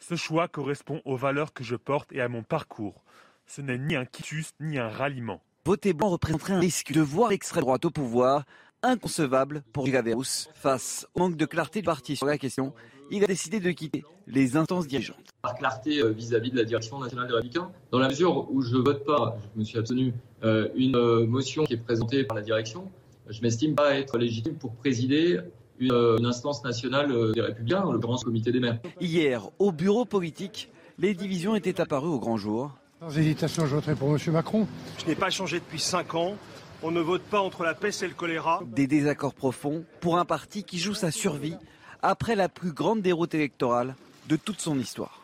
Ce 0.00 0.16
choix 0.16 0.48
correspond 0.48 1.02
aux 1.04 1.16
valeurs 1.16 1.52
que 1.52 1.64
je 1.64 1.76
porte 1.76 2.12
et 2.12 2.22
à 2.22 2.28
mon 2.28 2.42
parcours. 2.42 3.02
Ce 3.46 3.60
n'est 3.60 3.78
ni 3.78 3.96
un 3.96 4.06
quitus 4.06 4.52
ni 4.60 4.78
un 4.78 4.88
ralliement. 4.88 5.42
Voter 5.68 5.92
blanc 5.92 6.08
représenterait 6.08 6.54
un 6.54 6.60
risque 6.60 6.92
de 6.92 7.02
voir 7.02 7.28
l'extrême 7.28 7.60
droite 7.60 7.84
au 7.84 7.90
pouvoir, 7.90 8.44
inconcevable 8.82 9.62
pour 9.74 9.84
Gigaverus. 9.84 10.48
Face 10.54 11.06
au 11.14 11.18
manque 11.18 11.36
de 11.36 11.44
clarté 11.44 11.80
du 11.80 11.84
parti 11.84 12.16
sur 12.16 12.24
la 12.24 12.38
question, 12.38 12.72
il 13.10 13.22
a 13.22 13.26
décidé 13.26 13.60
de 13.60 13.70
quitter 13.72 14.02
les 14.26 14.56
instances 14.56 14.86
dirigeantes. 14.86 15.18
Par 15.42 15.54
clarté 15.56 15.98
euh, 15.98 16.08
vis-à-vis 16.08 16.52
de 16.52 16.56
la 16.56 16.64
direction 16.64 16.98
nationale 16.98 17.28
des 17.28 17.34
Républicains, 17.34 17.70
dans 17.92 17.98
la 17.98 18.08
mesure 18.08 18.50
où 18.50 18.62
je 18.62 18.76
ne 18.76 18.80
vote 18.80 19.04
pas, 19.04 19.36
je 19.54 19.58
me 19.58 19.64
suis 19.64 19.76
abstenu, 19.78 20.14
euh, 20.42 20.70
une 20.74 20.96
euh, 20.96 21.26
motion 21.26 21.64
qui 21.64 21.74
est 21.74 21.76
présentée 21.76 22.24
par 22.24 22.38
la 22.38 22.42
direction, 22.42 22.90
je 23.28 23.42
m'estime 23.42 23.74
pas 23.74 23.94
être 23.94 24.16
légitime 24.16 24.54
pour 24.54 24.74
présider 24.74 25.38
une, 25.80 25.92
une 25.92 26.24
instance 26.24 26.64
nationale 26.64 27.12
des 27.34 27.42
Républicains, 27.42 27.82
en 27.82 27.92
l'occurrence 27.92 28.24
le 28.24 28.30
comité 28.30 28.52
des 28.52 28.60
maires. 28.60 28.78
Hier, 29.02 29.50
au 29.58 29.70
bureau 29.72 30.06
politique, 30.06 30.70
les 30.96 31.12
divisions 31.12 31.54
étaient 31.54 31.78
apparues 31.78 32.08
au 32.08 32.18
grand 32.18 32.38
jour. 32.38 32.72
Sans 33.00 33.16
hésitation, 33.16 33.64
je 33.64 33.76
voterai 33.76 33.94
pour 33.94 34.10
M. 34.10 34.18
Macron. 34.32 34.66
Je 34.98 35.06
n'ai 35.06 35.14
pas 35.14 35.30
changé 35.30 35.60
depuis 35.60 35.78
5 35.78 36.14
ans. 36.16 36.36
On 36.82 36.90
ne 36.90 37.00
vote 37.00 37.22
pas 37.22 37.40
entre 37.40 37.62
la 37.62 37.74
peste 37.74 38.02
et 38.02 38.08
le 38.08 38.14
choléra. 38.14 38.60
Des 38.66 38.88
désaccords 38.88 39.34
profonds 39.34 39.84
pour 40.00 40.18
un 40.18 40.24
parti 40.24 40.64
qui 40.64 40.78
joue 40.78 40.94
sa 40.94 41.12
survie 41.12 41.56
après 42.02 42.34
la 42.34 42.48
plus 42.48 42.72
grande 42.72 43.00
déroute 43.00 43.34
électorale 43.34 43.94
de 44.28 44.34
toute 44.34 44.60
son 44.60 44.76
histoire. 44.78 45.22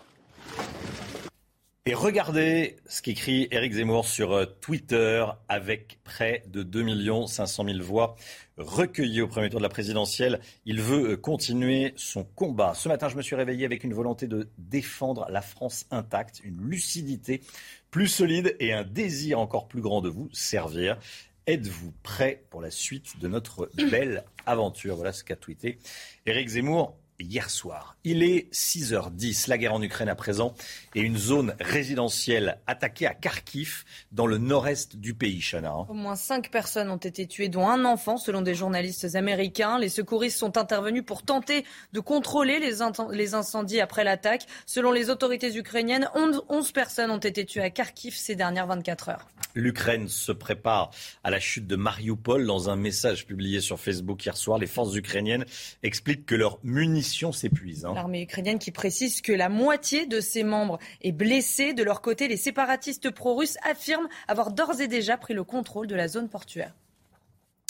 Et 1.87 1.95
regardez 1.95 2.76
ce 2.87 3.02
qu'écrit 3.02 3.49
Éric 3.50 3.73
Zemmour 3.75 4.07
sur 4.07 4.33
euh, 4.33 4.47
Twitter 4.47 5.26
avec 5.49 5.99
près 6.04 6.43
de 6.47 6.62
2 6.62 7.26
500 7.26 7.64
000 7.66 7.83
voix 7.83 8.16
recueillies 8.56 9.23
au 9.23 9.28
premier 9.28 9.50
tour 9.50 9.61
de 9.61 9.64
la 9.64 9.68
présidentielle. 9.68 10.40
Il 10.64 10.80
veut 10.80 11.12
euh, 11.12 11.16
continuer 11.16 11.92
son 11.96 12.25
combat. 12.25 12.75
Ce 12.75 12.88
matin, 12.88 13.08
je 13.08 13.16
me 13.16 13.23
suis 13.23 13.37
réveillé 13.37 13.64
avec 13.64 13.84
une 13.84 13.94
volonté 13.94 14.26
de 14.26 14.49
défendre 14.58 15.26
la 15.30 15.42
France 15.42 15.87
intacte, 15.90 16.40
une 16.44 16.61
lucidité 16.61 17.42
plus 17.90 18.08
solide 18.08 18.56
et 18.61 18.73
un 18.73 18.84
désir 18.84 19.38
encore 19.38 19.68
plus 19.68 19.80
grand 19.80 20.00
de 20.00 20.08
vous 20.08 20.28
servir. 20.32 20.99
Êtes-vous 21.46 21.92
prêt 22.02 22.44
pour 22.50 22.62
la 22.62 22.70
suite 22.70 23.18
de 23.20 23.28
notre 23.28 23.70
belle 23.90 24.25
aventure? 24.46 24.96
Voilà 24.96 25.12
ce 25.12 25.25
qu'a 25.25 25.37
tweeté 25.37 25.78
Éric 26.25 26.49
Zemmour 26.49 26.96
hier 27.21 27.50
soir. 27.50 27.97
Il 28.04 28.23
est 28.23 28.52
6h10, 28.52 29.49
la 29.49 29.59
guerre 29.59 29.75
en 29.75 29.83
Ukraine 29.83 30.09
à 30.09 30.14
présent, 30.14 30.54
et 30.94 31.00
une 31.00 31.16
zone 31.16 31.54
résidentielle 31.61 32.59
attaquée 32.66 33.06
à 33.06 33.14
Kharkiv, 33.14 33.85
dans 34.12 34.26
le 34.26 34.38
nord-est 34.38 34.97
du 34.97 35.14
pays, 35.14 35.40
Chana. 35.40 35.71
Hein. 35.71 35.87
Au 35.88 35.94
moins 35.94 36.16
cinq 36.16 36.50
personnes 36.50 36.90
ont 36.90 36.97
été 36.97 37.26
tuées, 37.26 37.49
dont 37.49 37.68
un 37.68 37.85
enfant, 37.85 38.16
selon 38.16 38.42
des 38.42 38.54
journalistes 38.54 39.14
américains. 39.14 39.78
Les 39.78 39.88
secouristes 39.88 40.38
sont 40.38 40.59
intervenus 40.59 41.04
pour 41.04 41.23
tenter 41.23 41.64
de 41.92 42.00
contrôler 42.00 42.59
les, 42.59 42.78
les 43.12 43.35
incendies 43.35 43.80
après 43.80 44.04
l'attaque. 44.04 44.47
Selon 44.66 44.92
les 44.92 45.11
autorités 45.11 45.54
ukrainiennes, 45.56 46.09
11 46.14 46.73
personnes 46.73 47.11
ont 47.11 47.18
été 47.18 47.44
tuées 47.44 47.62
à 47.62 47.71
Kharkiv 47.71 48.14
ces 48.14 48.35
dernières 48.35 48.66
24 48.66 49.09
heures. 49.11 49.28
L'Ukraine 49.54 50.09
se 50.09 50.33
prépare 50.33 50.90
à 51.23 51.30
la 51.30 51.38
chute 51.38 51.66
de 51.66 51.76
Mariupol. 51.76 52.44
Dans 52.44 52.71
un 52.71 52.76
message 52.76 53.25
publié 53.25 53.61
sur 53.61 53.78
Facebook 53.78 54.25
hier 54.25 54.37
soir, 54.37 54.59
les 54.59 54.66
forces 54.66 54.97
ukrainiennes 54.97 55.44
expliquent 55.83 56.26
que 56.26 56.35
leurs 56.35 56.59
munitions 56.64 57.03
s'épuisent. 57.32 57.84
Hein. 57.84 57.94
L'armée 57.94 58.23
ukrainienne 58.23 58.58
qui 58.58 58.70
précise 58.70 59.20
que 59.20 59.32
la 59.32 59.49
moitié 59.49 60.06
de 60.06 60.20
ses 60.20 60.42
membres 60.42 60.78
est 61.02 61.12
blessée. 61.12 61.75
De 61.75 61.82
leur 61.82 62.00
côté, 62.00 62.28
les 62.28 62.37
séparatistes 62.37 63.11
pro-russes 63.11 63.56
affirment 63.62 64.08
avoir 64.28 64.52
d'ores 64.52 64.80
et 64.80 64.88
déjà 64.88 65.16
pris 65.16 65.34
le 65.34 65.44
contrôle 65.44 65.87
de 65.87 65.94
la 65.94 66.08
zone 66.08 66.28
portuaire. 66.28 66.75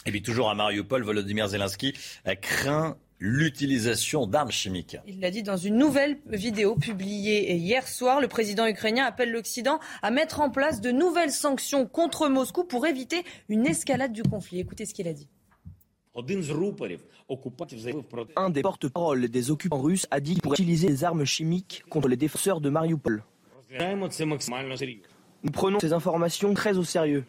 Et 0.06 0.10
puis 0.10 0.22
toujours 0.22 0.50
à 0.50 0.54
Mariupol, 0.54 1.02
Volodymyr 1.02 1.48
Zelensky 1.48 1.94
craint 2.42 2.96
l'utilisation 3.18 4.26
d'armes 4.26 4.50
chimiques. 4.50 4.98
Il 5.06 5.20
l'a 5.20 5.30
dit 5.30 5.42
dans 5.42 5.56
une 5.56 5.76
nouvelle 5.76 6.18
vidéo 6.26 6.76
publiée 6.76 7.54
hier 7.54 7.88
soir. 7.88 8.20
Le 8.20 8.28
président 8.28 8.66
ukrainien 8.66 9.04
appelle 9.04 9.30
l'Occident 9.30 9.78
à 10.02 10.10
mettre 10.10 10.40
en 10.40 10.50
place 10.50 10.80
de 10.80 10.90
nouvelles 10.90 11.30
sanctions 11.30 11.86
contre 11.86 12.28
Moscou 12.28 12.64
pour 12.64 12.86
éviter 12.86 13.24
une 13.48 13.66
escalade 13.66 14.12
du 14.12 14.22
conflit. 14.22 14.60
Écoutez 14.60 14.84
ce 14.84 14.92
qu'il 14.92 15.08
a 15.08 15.14
dit. 15.14 15.28
Un 18.36 18.50
des 18.50 18.62
porte-parole 18.62 19.28
des 19.28 19.50
occupants 19.50 19.80
russes 19.80 20.06
a 20.10 20.20
dit 20.20 20.34
qu'il 20.34 20.42
pourrait 20.42 20.54
utiliser 20.54 20.88
des 20.88 21.04
armes 21.04 21.24
chimiques 21.24 21.82
contre 21.88 22.08
les 22.08 22.16
défenseurs 22.16 22.60
de 22.60 22.70
Mariupol. 22.70 23.24
Nous 25.42 25.50
prenons 25.50 25.80
ces 25.80 25.92
informations 25.92 26.54
très 26.54 26.78
au 26.78 26.84
sérieux. 26.84 27.24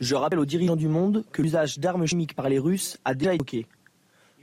Je 0.00 0.14
rappelle 0.14 0.38
aux 0.38 0.44
dirigeants 0.46 0.76
du 0.76 0.86
monde 0.86 1.24
que 1.32 1.42
l'usage 1.42 1.78
d'armes 1.78 2.06
chimiques 2.06 2.34
par 2.34 2.48
les 2.48 2.58
Russes 2.58 2.98
a 3.04 3.14
déjà 3.14 3.34
été 3.34 3.58
évoqué. 3.58 3.66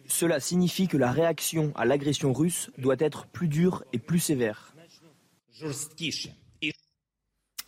Cela 0.07 0.39
signifie 0.39 0.87
que 0.87 0.97
la 0.97 1.11
réaction 1.11 1.71
à 1.75 1.85
l'agression 1.85 2.33
russe 2.33 2.71
doit 2.77 2.95
être 2.99 3.25
plus 3.27 3.47
dure 3.47 3.83
et 3.93 3.99
plus 3.99 4.19
sévère. 4.19 4.73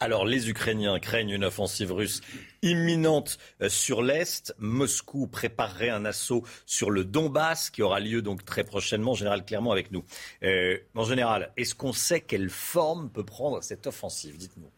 Alors 0.01 0.25
les 0.25 0.49
Ukrainiens 0.49 0.97
craignent 0.97 1.31
une 1.31 1.43
offensive 1.43 1.91
russe 1.91 2.21
imminente 2.61 3.37
euh, 3.61 3.67
sur 3.67 4.01
l'Est. 4.01 4.55
Moscou 4.57 5.27
préparerait 5.27 5.89
un 5.89 6.05
assaut 6.05 6.45
sur 6.65 6.89
le 6.89 7.03
Donbass 7.03 7.69
qui 7.69 7.81
aura 7.81 7.99
lieu 7.99 8.21
donc 8.21 8.45
très 8.45 8.63
prochainement. 8.63 9.13
Général 9.13 9.43
Clermont 9.43 9.71
avec 9.71 9.91
nous. 9.91 10.05
Euh, 10.43 10.77
en 10.95 11.03
général, 11.03 11.51
est-ce 11.57 11.75
qu'on 11.75 11.91
sait 11.91 12.21
quelle 12.21 12.49
forme 12.49 13.09
peut 13.09 13.25
prendre 13.25 13.61
cette 13.61 13.87
offensive 13.87 14.37
Dites-nous? 14.37 14.71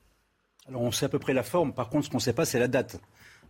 Alors 0.68 0.82
on 0.82 0.92
sait 0.92 1.06
à 1.06 1.10
peu 1.10 1.20
près 1.20 1.34
la 1.34 1.44
forme. 1.44 1.72
Par 1.72 1.90
contre, 1.90 2.06
ce 2.06 2.10
qu'on 2.10 2.18
ne 2.18 2.22
sait 2.22 2.34
pas, 2.34 2.46
c'est 2.46 2.60
la 2.60 2.68
date. 2.68 3.00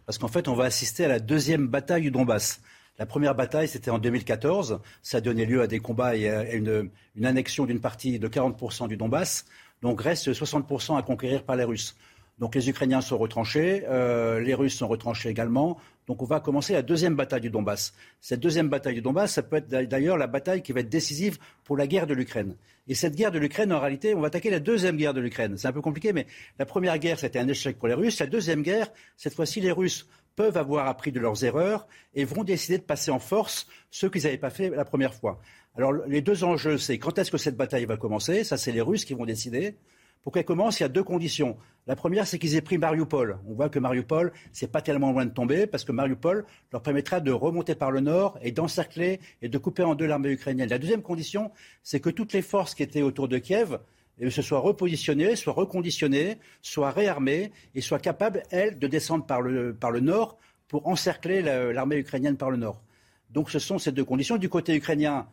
Parce 0.06 0.18
qu'en 0.18 0.28
fait, 0.28 0.50
on 0.50 0.56
va 0.56 0.66
assister 0.66 1.06
à 1.06 1.08
la 1.08 1.20
deuxième 1.20 1.68
bataille 1.68 2.02
du 2.02 2.12
Donbass. 2.12 2.62
La 3.00 3.06
première 3.06 3.34
bataille, 3.34 3.70
c'était 3.70 3.92
en 3.92 3.98
2014. 3.98 4.82
Ça 5.02 5.18
a 5.18 5.22
donné 5.22 5.46
lieu 5.46 5.62
à 5.62 5.68
des 5.68 5.80
combats 5.80 6.18
et 6.18 6.30
à 6.30 6.54
une, 6.54 6.92
une 7.16 7.26
annexion 7.26 7.66
d'une 7.66 7.80
partie 7.80 8.20
de 8.20 8.28
40% 8.28 8.90
du 8.90 8.98
Donbass. 8.98 9.46
Donc 9.82 10.02
reste 10.02 10.32
60% 10.32 10.98
à 10.98 11.02
conquérir 11.02 11.44
par 11.44 11.56
les 11.56 11.64
Russes. 11.64 11.96
Donc 12.40 12.56
les 12.56 12.70
Ukrainiens 12.70 13.02
sont 13.02 13.18
retranchés, 13.18 13.84
euh, 13.88 14.40
les 14.40 14.56
Russes 14.56 14.76
sont 14.76 14.88
retranchés 14.88 15.30
également. 15.30 15.78
Donc 16.08 16.24
on 16.24 16.26
va 16.26 16.40
commencer 16.40 16.74
la 16.74 16.82
deuxième 16.82 17.16
bataille 17.16 17.42
du 17.42 17.50
Donbass. 17.52 17.94
Cette 18.20 18.40
deuxième 18.40 18.68
bataille 18.68 18.96
du 18.96 19.02
Donbass, 19.02 19.34
ça 19.34 19.44
peut 19.44 19.58
être 19.58 19.68
d'ailleurs 19.70 20.18
la 20.18 20.28
bataille 20.28 20.64
qui 20.64 20.72
va 20.72 20.80
être 20.80 20.90
décisive 20.90 21.38
pour 21.64 21.78
la 21.78 21.86
guerre 21.86 22.08
de 22.08 22.16
l'Ukraine. 22.16 22.56
Et 22.88 22.96
cette 22.96 23.16
guerre 23.16 23.32
de 23.32 23.38
l'Ukraine, 23.38 23.72
en 23.72 23.80
réalité, 23.80 24.16
on 24.16 24.22
va 24.22 24.28
attaquer 24.28 24.50
la 24.50 24.60
deuxième 24.60 24.98
guerre 24.98 25.14
de 25.14 25.22
l'Ukraine. 25.22 25.56
C'est 25.58 25.68
un 25.68 25.72
peu 25.72 25.82
compliqué, 25.82 26.14
mais 26.14 26.26
la 26.58 26.66
première 26.66 26.98
guerre, 26.98 27.20
c'était 27.20 27.40
un 27.40 27.48
échec 27.48 27.78
pour 27.78 27.88
les 27.88 27.94
Russes. 27.94 28.20
La 28.20 28.26
deuxième 28.26 28.64
guerre, 28.64 28.88
cette 29.18 29.36
fois-ci, 29.36 29.62
les 29.62 29.72
Russes 29.72 30.08
peuvent 30.36 30.58
avoir 30.58 30.88
appris 30.88 31.12
de 31.12 31.20
leurs 31.20 31.44
erreurs 31.44 31.88
et 32.16 32.26
vont 32.26 32.44
décider 32.44 32.80
de 32.80 32.84
passer 32.84 33.12
en 33.12 33.20
force 33.20 33.68
ce 33.92 34.08
qu'ils 34.08 34.24
n'avaient 34.24 34.38
pas 34.38 34.50
fait 34.50 34.70
la 34.70 34.86
première 34.86 35.14
fois. 35.14 35.40
Alors 35.76 35.94
les 35.94 36.22
deux 36.22 36.44
enjeux, 36.44 36.78
c'est 36.78 36.98
quand 36.98 37.18
est-ce 37.18 37.32
que 37.32 37.38
cette 37.38 37.56
bataille 37.56 37.86
va 37.86 37.98
commencer? 37.98 38.44
Ça, 38.44 38.58
c'est 38.58 38.72
les 38.72 38.82
Russes 38.82 39.06
qui 39.06 39.14
vont 39.14 39.26
décider. 39.26 39.76
Pour 40.22 40.34
qu'elle 40.34 40.46
commence, 40.46 40.80
il 40.80 40.84
y 40.84 40.86
a 40.86 40.90
deux 40.90 41.04
conditions. 41.04 41.58
La 41.88 41.96
première, 41.96 42.28
c'est 42.28 42.38
qu'ils 42.38 42.56
aient 42.56 42.62
pris 42.62 42.78
Mariupol. 42.78 43.40
On 43.48 43.54
voit 43.54 43.70
que 43.70 43.80
Mariupol, 43.80 44.32
c'est 44.52 44.72
pas 44.72 44.82
tellement 44.82 45.12
loin 45.12 45.26
de 45.26 45.32
tomber, 45.32 45.66
parce 45.66 45.84
que 45.84 45.92
Mariupol 45.92 46.46
leur 46.72 46.84
permettra 46.84 47.20
de 47.22 47.32
remonter 47.32 47.74
par 47.74 47.90
le 47.90 48.02
nord 48.02 48.38
et 48.44 48.52
d'encercler 48.52 49.20
et 49.42 49.50
de 49.50 49.58
couper 49.58 49.82
en 49.82 49.96
deux 49.96 50.06
l'armée 50.06 50.30
ukrainienne. 50.30 50.70
La 50.70 50.78
deuxième 50.78 51.02
condition, 51.02 51.52
c'est 51.82 52.00
que 52.00 52.12
toutes 52.12 52.34
les 52.34 52.44
forces 52.44 52.76
qui 52.76 52.84
étaient 52.84 53.02
autour 53.02 53.28
de 53.28 53.40
Kiev 53.40 53.80
eh 54.20 54.30
se 54.30 54.44
soient 54.44 54.60
repositionnées, 54.60 55.36
soient 55.36 55.54
reconditionnées, 55.54 56.38
soient 56.62 56.92
réarmées 56.92 57.52
et 57.74 57.82
soient 57.82 57.98
capables, 57.98 58.44
elles, 58.52 58.78
de 58.78 58.88
descendre 58.88 59.26
par 59.26 59.42
le, 59.42 59.74
par 59.74 59.90
le 59.90 60.02
nord 60.02 60.38
pour 60.68 60.88
encercler 60.88 61.42
l'armée 61.42 61.96
ukrainienne 61.96 62.38
par 62.38 62.52
le 62.52 62.58
nord. 62.58 62.84
Donc 63.32 63.50
ce 63.50 63.58
sont 63.58 63.80
ces 63.80 63.92
deux 63.92 64.06
conditions. 64.06 64.38
Du 64.38 64.50
côté 64.50 64.76
ukrainien, 64.76 65.28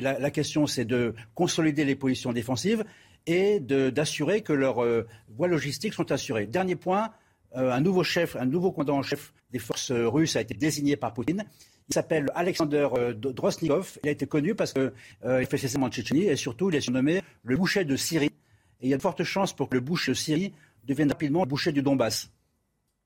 la, 0.00 0.18
la, 0.18 0.30
question, 0.30 0.66
c'est 0.66 0.84
de 0.84 1.14
consolider 1.34 1.84
les 1.84 1.96
positions 1.96 2.32
défensives 2.32 2.84
et 3.26 3.60
d'assurer 3.60 4.42
que 4.42 4.52
leurs 4.52 4.82
euh, 4.82 5.06
voies 5.28 5.48
logistiques 5.48 5.94
sont 5.94 6.12
assurées. 6.12 6.46
Dernier 6.46 6.76
point, 6.76 7.10
euh, 7.56 7.72
un 7.72 7.80
nouveau 7.80 8.04
chef, 8.04 8.36
un 8.36 8.46
nouveau 8.46 8.70
commandant 8.70 8.98
en 8.98 9.02
chef 9.02 9.32
des 9.50 9.58
forces 9.58 9.90
russes 9.90 10.36
a 10.36 10.40
été 10.40 10.54
désigné 10.54 10.96
par 10.96 11.12
Poutine. 11.12 11.44
Il 11.88 11.94
s'appelle 11.94 12.26
Alexander 12.34 12.88
euh, 12.96 13.14
Drosnikov. 13.14 13.98
Il 14.04 14.08
a 14.08 14.12
été 14.12 14.26
connu 14.26 14.54
parce 14.54 14.72
qu'il 14.72 14.92
fait 15.22 15.58
ses 15.58 15.76
en 15.76 15.88
Tchétchénie 15.88 16.24
et 16.24 16.36
surtout 16.36 16.70
il 16.70 16.76
est 16.76 16.80
surnommé 16.80 17.22
le 17.42 17.56
boucher 17.56 17.84
de 17.84 17.96
Syrie. 17.96 18.32
Et 18.80 18.86
il 18.86 18.88
y 18.90 18.94
a 18.94 18.96
de 18.96 19.02
fortes 19.02 19.24
chances 19.24 19.52
pour 19.52 19.68
que 19.68 19.74
le 19.74 19.80
boucher 19.80 20.12
de 20.12 20.16
Syrie 20.16 20.52
devienne 20.84 21.08
rapidement 21.08 21.42
le 21.42 21.48
boucher 21.48 21.72
du 21.72 21.82
Donbass. 21.82 22.30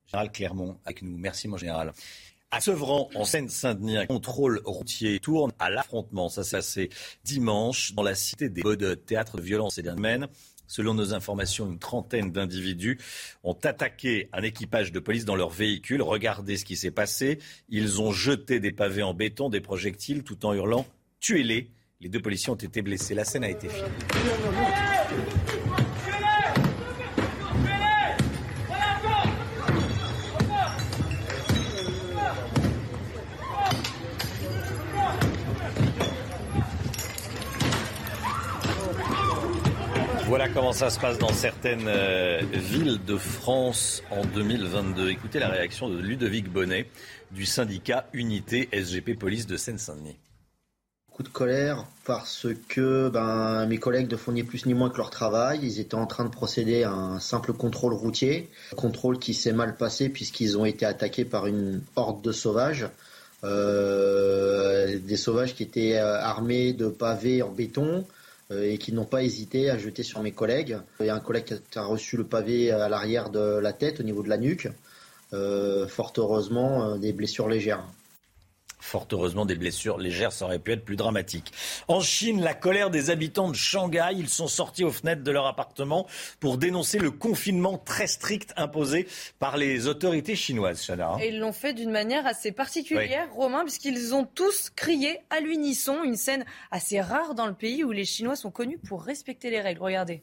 Général 0.06 0.32
Clermont 0.32 0.76
avec 0.84 1.02
nous. 1.02 1.16
Merci 1.16 1.46
mon 1.46 1.56
général. 1.56 1.92
À 2.52 2.60
Sevran, 2.60 3.08
en 3.14 3.24
Seine-Saint-Denis, 3.24 3.96
un 3.96 4.06
contrôle 4.06 4.60
routier 4.64 5.20
tourne 5.20 5.52
à 5.60 5.70
l'affrontement. 5.70 6.28
Ça 6.28 6.42
s'est 6.42 6.56
passé 6.56 6.90
dimanche 7.22 7.94
dans 7.94 8.02
la 8.02 8.16
cité 8.16 8.48
des 8.48 8.62
Baudes, 8.62 9.04
théâtre 9.06 9.36
de 9.36 9.42
violence 9.42 9.78
et 9.78 9.82
d'un 9.82 9.94
Selon 10.66 10.94
nos 10.94 11.14
informations, 11.14 11.66
une 11.66 11.78
trentaine 11.78 12.32
d'individus 12.32 12.98
ont 13.44 13.56
attaqué 13.62 14.28
un 14.32 14.42
équipage 14.42 14.90
de 14.90 14.98
police 14.98 15.24
dans 15.24 15.36
leur 15.36 15.50
véhicule. 15.50 16.02
Regardez 16.02 16.56
ce 16.56 16.64
qui 16.64 16.76
s'est 16.76 16.90
passé. 16.90 17.38
Ils 17.68 18.00
ont 18.00 18.10
jeté 18.10 18.58
des 18.58 18.72
pavés 18.72 19.04
en 19.04 19.14
béton, 19.14 19.48
des 19.48 19.60
projectiles, 19.60 20.24
tout 20.24 20.44
en 20.44 20.52
hurlant 20.52 20.86
Tuez-les. 21.20 21.70
Les 22.00 22.08
deux 22.08 22.20
policiers 22.20 22.50
ont 22.50 22.56
été 22.56 22.82
blessés. 22.82 23.14
La 23.14 23.24
scène 23.24 23.44
a 23.44 23.50
été 23.50 23.68
filmée. 23.68 24.89
Comment 40.54 40.72
ça 40.72 40.90
se 40.90 40.98
passe 40.98 41.18
dans 41.18 41.32
certaines 41.32 41.86
euh, 41.86 42.40
villes 42.52 42.98
de 43.06 43.16
France 43.16 44.02
en 44.10 44.24
2022. 44.24 45.10
Écoutez 45.10 45.38
la 45.38 45.48
réaction 45.48 45.88
de 45.88 45.98
Ludovic 45.98 46.50
Bonnet 46.50 46.86
du 47.30 47.46
syndicat 47.46 48.06
Unité 48.12 48.68
SGP 48.72 49.18
Police 49.18 49.46
de 49.46 49.56
Seine-Saint-Denis. 49.56 50.16
Beaucoup 51.08 51.22
de 51.22 51.28
colère 51.28 51.86
parce 52.04 52.46
que 52.68 53.08
ben, 53.08 53.66
mes 53.66 53.78
collègues 53.78 54.10
ne 54.10 54.16
font 54.16 54.32
ni 54.32 54.42
plus 54.42 54.66
ni 54.66 54.74
moins 54.74 54.90
que 54.90 54.96
leur 54.96 55.10
travail. 55.10 55.60
Ils 55.62 55.78
étaient 55.78 55.94
en 55.94 56.06
train 56.06 56.24
de 56.24 56.30
procéder 56.30 56.82
à 56.82 56.92
un 56.92 57.20
simple 57.20 57.52
contrôle 57.52 57.92
routier, 57.92 58.48
contrôle 58.76 59.18
qui 59.18 59.34
s'est 59.34 59.52
mal 59.52 59.76
passé 59.76 60.08
puisqu'ils 60.08 60.58
ont 60.58 60.64
été 60.64 60.84
attaqués 60.84 61.24
par 61.24 61.46
une 61.46 61.82
horde 61.96 62.22
de 62.22 62.32
sauvages. 62.32 62.88
Euh, 63.44 64.98
des 64.98 65.16
sauvages 65.16 65.54
qui 65.54 65.62
étaient 65.62 65.96
euh, 65.96 66.20
armés 66.20 66.72
de 66.72 66.88
pavés 66.88 67.42
en 67.42 67.50
béton, 67.50 68.04
et 68.52 68.78
qui 68.78 68.92
n'ont 68.92 69.04
pas 69.04 69.22
hésité 69.22 69.70
à 69.70 69.78
jeter 69.78 70.02
sur 70.02 70.20
mes 70.22 70.32
collègues. 70.32 70.78
Il 70.98 71.06
y 71.06 71.10
a 71.10 71.14
un 71.14 71.20
collègue 71.20 71.60
qui 71.70 71.78
a 71.78 71.84
reçu 71.84 72.16
le 72.16 72.24
pavé 72.24 72.70
à 72.70 72.88
l'arrière 72.88 73.30
de 73.30 73.58
la 73.58 73.72
tête, 73.72 74.00
au 74.00 74.02
niveau 74.02 74.22
de 74.22 74.28
la 74.28 74.38
nuque. 74.38 74.68
Euh, 75.32 75.86
fort 75.86 76.12
heureusement, 76.16 76.84
euh, 76.84 76.98
des 76.98 77.12
blessures 77.12 77.48
légères. 77.48 77.84
Fort 78.80 79.06
heureusement, 79.12 79.44
des 79.44 79.54
blessures 79.54 79.98
légères, 79.98 80.32
ça 80.32 80.46
aurait 80.46 80.58
pu 80.58 80.72
être 80.72 80.84
plus 80.84 80.96
dramatique. 80.96 81.52
En 81.88 82.00
Chine, 82.00 82.40
la 82.40 82.54
colère 82.54 82.90
des 82.90 83.10
habitants 83.10 83.48
de 83.48 83.54
Shanghai, 83.54 84.10
ils 84.16 84.28
sont 84.28 84.48
sortis 84.48 84.84
aux 84.84 84.90
fenêtres 84.90 85.22
de 85.22 85.30
leur 85.30 85.46
appartement 85.46 86.06
pour 86.40 86.58
dénoncer 86.58 86.98
le 86.98 87.10
confinement 87.10 87.78
très 87.78 88.06
strict 88.06 88.52
imposé 88.56 89.06
par 89.38 89.56
les 89.56 89.86
autorités 89.86 90.36
chinoises, 90.36 90.84
Chana. 90.84 91.16
Et 91.20 91.28
ils 91.28 91.38
l'ont 91.38 91.52
fait 91.52 91.72
d'une 91.72 91.90
manière 91.90 92.26
assez 92.26 92.52
particulière, 92.52 93.28
Romain, 93.32 93.62
puisqu'ils 93.62 94.14
ont 94.14 94.24
tous 94.24 94.70
crié 94.70 95.18
à 95.30 95.40
l'unisson, 95.40 96.02
une 96.02 96.16
scène 96.16 96.44
assez 96.70 97.00
rare 97.00 97.34
dans 97.34 97.46
le 97.46 97.54
pays 97.54 97.84
où 97.84 97.92
les 97.92 98.04
Chinois 98.04 98.36
sont 98.36 98.50
connus 98.50 98.78
pour 98.78 99.02
respecter 99.02 99.50
les 99.50 99.60
règles. 99.60 99.82
Regardez. 99.82 100.22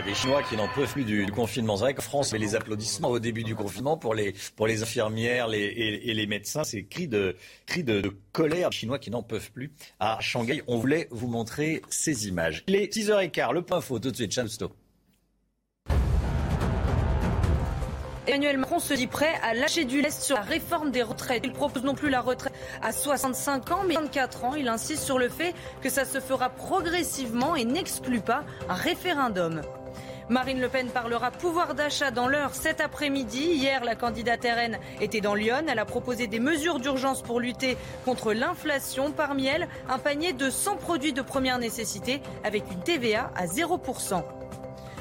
Y 0.00 0.02
a 0.02 0.06
des 0.06 0.14
Chinois 0.14 0.42
qui 0.42 0.56
n'en 0.56 0.68
peuvent 0.68 0.90
plus 0.90 1.04
du, 1.04 1.26
confinement. 1.30 1.76
C'est 1.76 1.82
vrai 1.82 1.94
qu'en 1.94 2.02
France, 2.02 2.32
mais 2.32 2.38
les 2.38 2.54
applaudissements 2.54 3.10
au 3.10 3.18
début 3.18 3.44
du 3.44 3.54
confinement 3.54 3.98
pour 3.98 4.14
les, 4.14 4.34
pour 4.56 4.66
les 4.66 4.82
infirmières 4.82 5.46
les, 5.46 5.58
et, 5.58 6.14
les 6.14 6.26
médecins, 6.26 6.64
c'est 6.64 6.84
cri 6.84 7.06
de, 7.06 7.36
cri 7.66 7.84
de, 7.84 8.16
colère 8.32 8.70
des 8.70 8.76
Chinois 8.76 8.98
qui 8.98 9.10
n'en 9.10 9.22
peuvent 9.22 9.50
plus. 9.52 9.72
À 9.98 10.18
Shanghai, 10.20 10.62
on 10.68 10.78
voulait 10.78 11.08
vous 11.10 11.28
montrer 11.28 11.82
ces 11.90 12.28
images. 12.28 12.64
Il 12.66 12.76
est 12.76 12.92
6h15, 12.94 13.52
le 13.52 13.62
point 13.62 13.80
faux 13.80 13.98
tout 13.98 14.10
de 14.10 14.16
suite. 14.16 14.32
Emmanuel 18.26 18.58
Macron 18.58 18.78
se 18.78 18.94
dit 18.94 19.06
prêt 19.06 19.34
à 19.42 19.54
lâcher 19.54 19.84
du 19.84 20.00
lest 20.00 20.22
sur 20.22 20.36
la 20.36 20.42
réforme 20.42 20.92
des 20.92 21.02
retraites. 21.02 21.42
Il 21.44 21.52
propose 21.52 21.82
non 21.82 21.94
plus 21.94 22.10
la 22.10 22.20
retraite 22.20 22.54
à 22.80 22.92
65 22.92 23.70
ans, 23.72 23.82
mais 23.86 23.94
24 23.94 24.44
ans. 24.44 24.54
Il 24.54 24.68
insiste 24.68 25.02
sur 25.02 25.18
le 25.18 25.28
fait 25.28 25.52
que 25.82 25.90
ça 25.90 26.04
se 26.04 26.20
fera 26.20 26.48
progressivement 26.48 27.56
et 27.56 27.64
n'exclut 27.64 28.20
pas 28.20 28.44
un 28.68 28.74
référendum. 28.74 29.62
Marine 30.30 30.60
Le 30.60 30.68
Pen 30.68 30.86
parlera 30.90 31.32
pouvoir 31.32 31.74
d'achat 31.74 32.12
dans 32.12 32.28
l'heure 32.28 32.54
cet 32.54 32.80
après-midi. 32.80 33.40
Hier, 33.40 33.82
la 33.82 33.96
candidate 33.96 34.44
RN 34.44 34.78
était 35.00 35.20
dans 35.20 35.34
Lyon. 35.34 35.64
Elle 35.68 35.80
a 35.80 35.84
proposé 35.84 36.28
des 36.28 36.38
mesures 36.38 36.78
d'urgence 36.78 37.20
pour 37.20 37.40
lutter 37.40 37.76
contre 38.04 38.32
l'inflation. 38.32 39.10
Parmi 39.10 39.46
elles, 39.46 39.66
un 39.88 39.98
panier 39.98 40.32
de 40.32 40.48
100 40.48 40.76
produits 40.76 41.12
de 41.12 41.20
première 41.20 41.58
nécessité 41.58 42.22
avec 42.44 42.62
une 42.70 42.78
TVA 42.78 43.32
à 43.34 43.46
0%. 43.46 44.22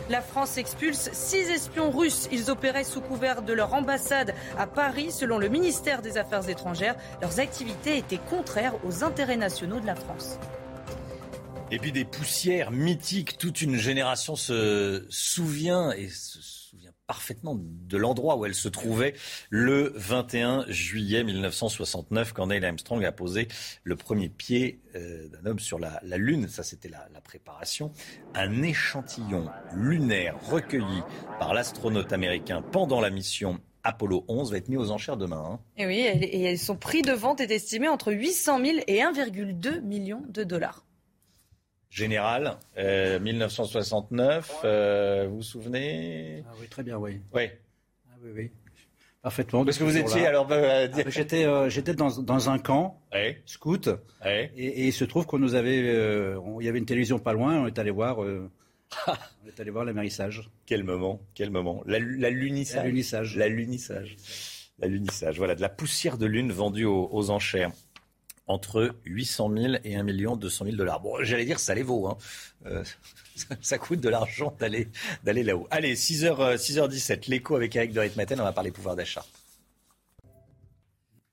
La 0.09 0.21
France 0.21 0.57
expulse 0.57 1.11
six 1.13 1.51
espions 1.51 1.91
russes. 1.91 2.27
Ils 2.31 2.49
opéraient 2.49 2.83
sous 2.83 3.01
couvert 3.01 3.43
de 3.43 3.53
leur 3.53 3.75
ambassade 3.75 4.33
à 4.57 4.65
Paris. 4.65 5.11
Selon 5.11 5.37
le 5.37 5.47
ministère 5.47 6.01
des 6.01 6.17
Affaires 6.17 6.49
étrangères, 6.49 6.95
leurs 7.21 7.39
activités 7.39 7.97
étaient 7.97 8.19
contraires 8.31 8.73
aux 8.83 9.03
intérêts 9.03 9.37
nationaux 9.37 9.79
de 9.79 9.85
la 9.85 9.95
France. 9.95 10.39
Et 11.71 11.77
puis 11.77 11.91
des 11.91 12.03
poussières 12.05 12.71
mythiques, 12.71 13.37
toute 13.37 13.61
une 13.61 13.75
génération 13.75 14.35
se 14.35 15.05
souvient 15.09 15.91
et 15.91 16.09
se 16.09 16.41
souvient 16.41 16.89
parfaitement 17.05 17.55
de 17.59 17.97
l'endroit 17.97 18.37
où 18.37 18.45
elle 18.45 18.55
se 18.55 18.69
trouvait 18.69 19.13
le 19.51 19.93
21 19.95 20.65
juillet 20.67 21.23
1969 21.23 22.33
quand 22.33 22.47
Neil 22.47 22.65
Armstrong 22.65 23.05
a 23.05 23.11
posé 23.11 23.47
le 23.83 23.95
premier 23.95 24.29
pied 24.29 24.81
euh, 24.95 25.27
d'un 25.27 25.51
homme 25.51 25.59
sur 25.59 25.77
la, 25.77 25.99
Lune. 26.17 26.47
Ça, 26.47 26.63
c'était 26.63 26.89
la, 26.89 27.07
la 27.13 27.21
préparation. 27.21 27.91
Un 28.33 28.63
échantillon 28.63 29.45
lunaire 29.75 30.37
recueilli 30.49 31.03
par 31.39 31.53
l'astronaute 31.53 32.11
américain 32.13 32.63
pendant 32.63 32.99
la 32.99 33.11
mission 33.11 33.59
Apollo 33.83 34.25
11 34.27 34.51
va 34.51 34.57
être 34.57 34.69
mis 34.69 34.77
aux 34.77 34.89
enchères 34.89 35.17
demain. 35.17 35.43
hein. 35.51 35.59
Et 35.77 35.85
oui, 35.85 35.99
et 35.99 36.57
son 36.57 36.75
prix 36.75 37.03
de 37.03 37.13
vente 37.13 37.39
est 37.41 37.51
estimé 37.51 37.87
entre 37.87 38.11
800 38.11 38.65
000 38.65 38.77
et 38.87 38.99
1,2 39.01 39.81
million 39.81 40.23
de 40.27 40.43
dollars. 40.43 40.83
Général, 41.89 42.57
euh, 42.77 43.19
1969, 43.19 44.61
euh, 44.63 45.27
vous 45.27 45.37
vous 45.37 45.41
souvenez? 45.41 46.43
Ah 46.47 46.53
oui, 46.61 46.67
très 46.67 46.83
bien, 46.83 46.97
oui. 46.97 47.19
Oui. 47.33 47.49
Ah 48.09 48.15
oui, 48.23 48.29
oui. 48.35 48.51
Parfaitement. 49.21 49.65
Parce 49.65 49.77
que 49.77 49.83
vous 49.83 49.97
étiez, 49.97 50.25
alors, 50.27 50.47
euh, 50.51 50.87
Ah, 50.93 51.01
J'étais 51.09 51.45
euh, 51.45 51.67
j'étais 51.69 51.93
dans, 51.93 52.09
dans 52.21 52.49
un 52.49 52.57
camp, 52.59 53.01
scout, 53.45 53.89
et, 54.25 54.49
et 54.55 54.85
il 54.87 54.93
se 54.93 55.03
trouve 55.03 55.25
qu'on 55.25 55.39
nous 55.39 55.55
avait. 55.55 55.81
euh, 55.83 56.39
il 56.61 56.65
y 56.65 56.69
avait 56.69 56.77
une 56.79 56.85
télévision 56.85 57.19
pas 57.19 57.33
loin, 57.33 57.57
on 57.59 57.67
est 57.67 57.79
allé 57.79 57.91
voir. 57.91 58.23
euh, 58.23 58.49
on 59.07 59.47
est 59.47 59.59
allé 59.59 59.71
voir 59.71 59.83
l'amérissage. 59.83 60.49
Quel 60.65 60.83
moment, 60.83 61.19
quel 61.33 61.49
moment. 61.49 61.83
La, 61.85 61.99
la 61.99 62.29
lunissage. 62.29 62.83
La 63.35 63.47
lunissage. 63.49 64.15
La 64.79 64.87
lunissage. 64.87 65.37
Voilà, 65.37 65.55
de 65.55 65.61
la 65.61 65.69
poussière 65.69 66.17
de 66.17 66.25
lune 66.25 66.51
vendue 66.53 66.85
aux, 66.85 67.09
aux 67.11 67.29
enchères. 67.29 67.71
Entre 68.49 68.95
800 69.05 69.51
000 69.55 69.73
et 69.83 69.95
1 69.95 70.03
200 70.03 70.65
000 70.65 70.75
dollars. 70.75 70.99
Bon, 70.99 71.15
j'allais 71.21 71.45
dire, 71.45 71.59
ça 71.59 71.75
les 71.75 71.83
vaut. 71.83 72.07
Hein. 72.07 72.17
Euh, 72.65 72.83
ça, 73.61 73.77
coûte 73.77 74.01
de 74.01 74.09
l'argent 74.09 74.55
d'aller, 74.59 74.89
là-haut. 75.23 75.67
Allez, 75.69 75.95
6h, 75.95 76.57
6h17, 76.57 77.29
l'écho 77.29 77.55
avec 77.55 77.75
Eric 77.75 77.93
de 77.93 77.99
Ritmaten, 77.99 78.41
on 78.41 78.43
va 78.43 78.51
parler 78.51 78.71
pouvoir 78.71 78.95
d'achat. 78.95 79.23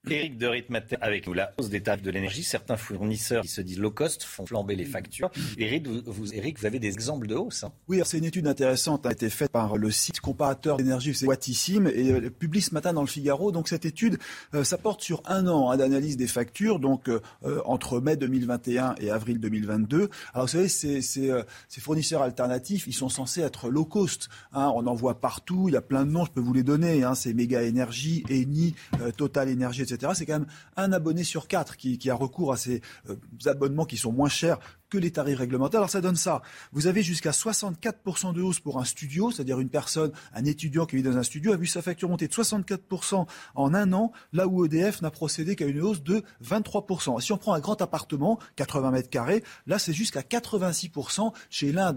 Éric 0.09 0.37
de 0.37 0.47
Ritmaten 0.47 0.97
avec 1.01 1.27
nous. 1.27 1.33
La 1.33 1.53
hausse 1.57 1.69
des 1.69 1.81
tarifs 1.81 2.01
de 2.03 2.11
l'énergie, 2.11 2.43
certains 2.43 2.77
fournisseurs 2.77 3.43
qui 3.43 3.49
se 3.49 3.61
disent 3.61 3.79
low 3.79 3.91
cost 3.91 4.23
font 4.23 4.45
flamber 4.45 4.75
les 4.75 4.85
factures. 4.85 5.29
Éric, 5.57 5.87
vous, 5.87 6.33
Éric, 6.33 6.59
vous 6.59 6.65
avez 6.65 6.79
des 6.79 6.87
exemples 6.87 7.27
de 7.27 7.35
hausse 7.35 7.63
hein? 7.63 7.71
Oui, 7.87 8.01
c'est 8.05 8.17
une 8.17 8.25
étude 8.25 8.47
intéressante 8.47 9.01
qui 9.03 9.07
a 9.07 9.11
été 9.11 9.29
faite 9.29 9.51
par 9.51 9.77
le 9.77 9.91
site 9.91 10.19
comparateur 10.19 10.77
d'énergie, 10.77 11.13
c'est 11.13 11.25
Wattissime, 11.25 11.87
et 11.87 12.11
euh, 12.11 12.29
publie 12.29 12.61
ce 12.61 12.73
matin 12.73 12.93
dans 12.93 13.01
le 13.01 13.07
Figaro. 13.07 13.51
Donc 13.51 13.67
cette 13.67 13.85
étude, 13.85 14.17
euh, 14.53 14.63
ça 14.63 14.77
porte 14.77 15.01
sur 15.01 15.21
un 15.25 15.47
an 15.47 15.71
hein, 15.71 15.77
d'analyse 15.77 16.17
des 16.17 16.27
factures, 16.27 16.79
donc 16.79 17.09
euh, 17.09 17.19
euh, 17.45 17.61
entre 17.65 17.99
mai 17.99 18.15
2021 18.17 18.95
et 18.99 19.09
avril 19.11 19.39
2022. 19.39 20.09
Alors 20.33 20.47
vous 20.47 20.51
savez, 20.51 20.67
euh, 21.29 21.43
ces 21.67 21.81
fournisseurs 21.81 22.21
alternatifs, 22.21 22.85
ils 22.87 22.93
sont 22.93 23.09
censés 23.09 23.41
être 23.41 23.69
low 23.69 23.85
cost. 23.85 24.29
hein. 24.53 24.71
on 24.75 24.87
en 24.87 24.95
voit 24.95 25.19
partout, 25.19 25.65
il 25.67 25.73
y 25.73 25.77
a 25.77 25.81
plein 25.81 26.05
de 26.05 26.11
noms, 26.11 26.25
je 26.25 26.31
peux 26.31 26.41
vous 26.41 26.53
les 26.53 26.63
donner. 26.63 27.03
C'est 27.15 27.33
Méga 27.33 27.63
Énergie, 27.63 28.23
Eni, 28.29 28.75
Total 29.17 29.49
Énergie, 29.49 29.81
etc. 29.81 29.96
C'est 30.13 30.25
quand 30.25 30.39
même 30.39 30.47
un 30.75 30.91
abonné 30.91 31.23
sur 31.23 31.47
quatre 31.47 31.77
qui, 31.77 32.09
a 32.09 32.15
recours 32.15 32.53
à 32.53 32.57
ces 32.57 32.81
euh, 33.09 33.15
abonnements 33.45 33.85
qui 33.85 33.97
sont 33.97 34.11
moins 34.11 34.29
chers 34.29 34.59
que 34.89 34.97
les 34.97 35.11
tarifs 35.11 35.37
réglementaires. 35.37 35.79
Alors 35.81 35.89
ça 35.89 36.01
donne 36.01 36.15
ça. 36.15 36.41
Vous 36.71 36.87
avez 36.87 37.03
jusqu'à 37.03 37.31
64% 37.31 38.33
de 38.33 38.41
hausse 38.41 38.59
pour 38.59 38.79
un 38.79 38.85
studio, 38.85 39.31
c'est-à-dire 39.31 39.59
une 39.59 39.69
personne, 39.69 40.11
un 40.33 40.45
étudiant 40.45 40.85
qui 40.85 40.95
vit 40.95 41.03
dans 41.03 41.17
un 41.17 41.23
studio, 41.23 41.51
a 41.51 41.57
vu 41.57 41.67
sa 41.67 41.81
facture 41.81 42.09
monter 42.09 42.27
de 42.27 42.33
64% 42.33 43.25
en 43.55 43.73
un 43.73 43.93
an, 43.93 44.11
là 44.31 44.47
où 44.47 44.65
EDF 44.65 45.01
n'a 45.01 45.11
procédé 45.11 45.55
qu'à 45.55 45.65
une 45.65 45.81
hausse 45.81 46.03
de 46.03 46.23
23%. 46.43 47.17
Et 47.17 47.21
si 47.21 47.33
on 47.33 47.37
prend 47.37 47.53
un 47.53 47.59
grand 47.59 47.81
appartement, 47.81 48.39
80 48.55 48.91
mètres 48.91 49.09
carrés, 49.09 49.43
là 49.65 49.77
c'est 49.77 49.93
jusqu'à 49.93 50.21
86% 50.21 51.33
chez 51.49 51.71
l'un 51.71 51.93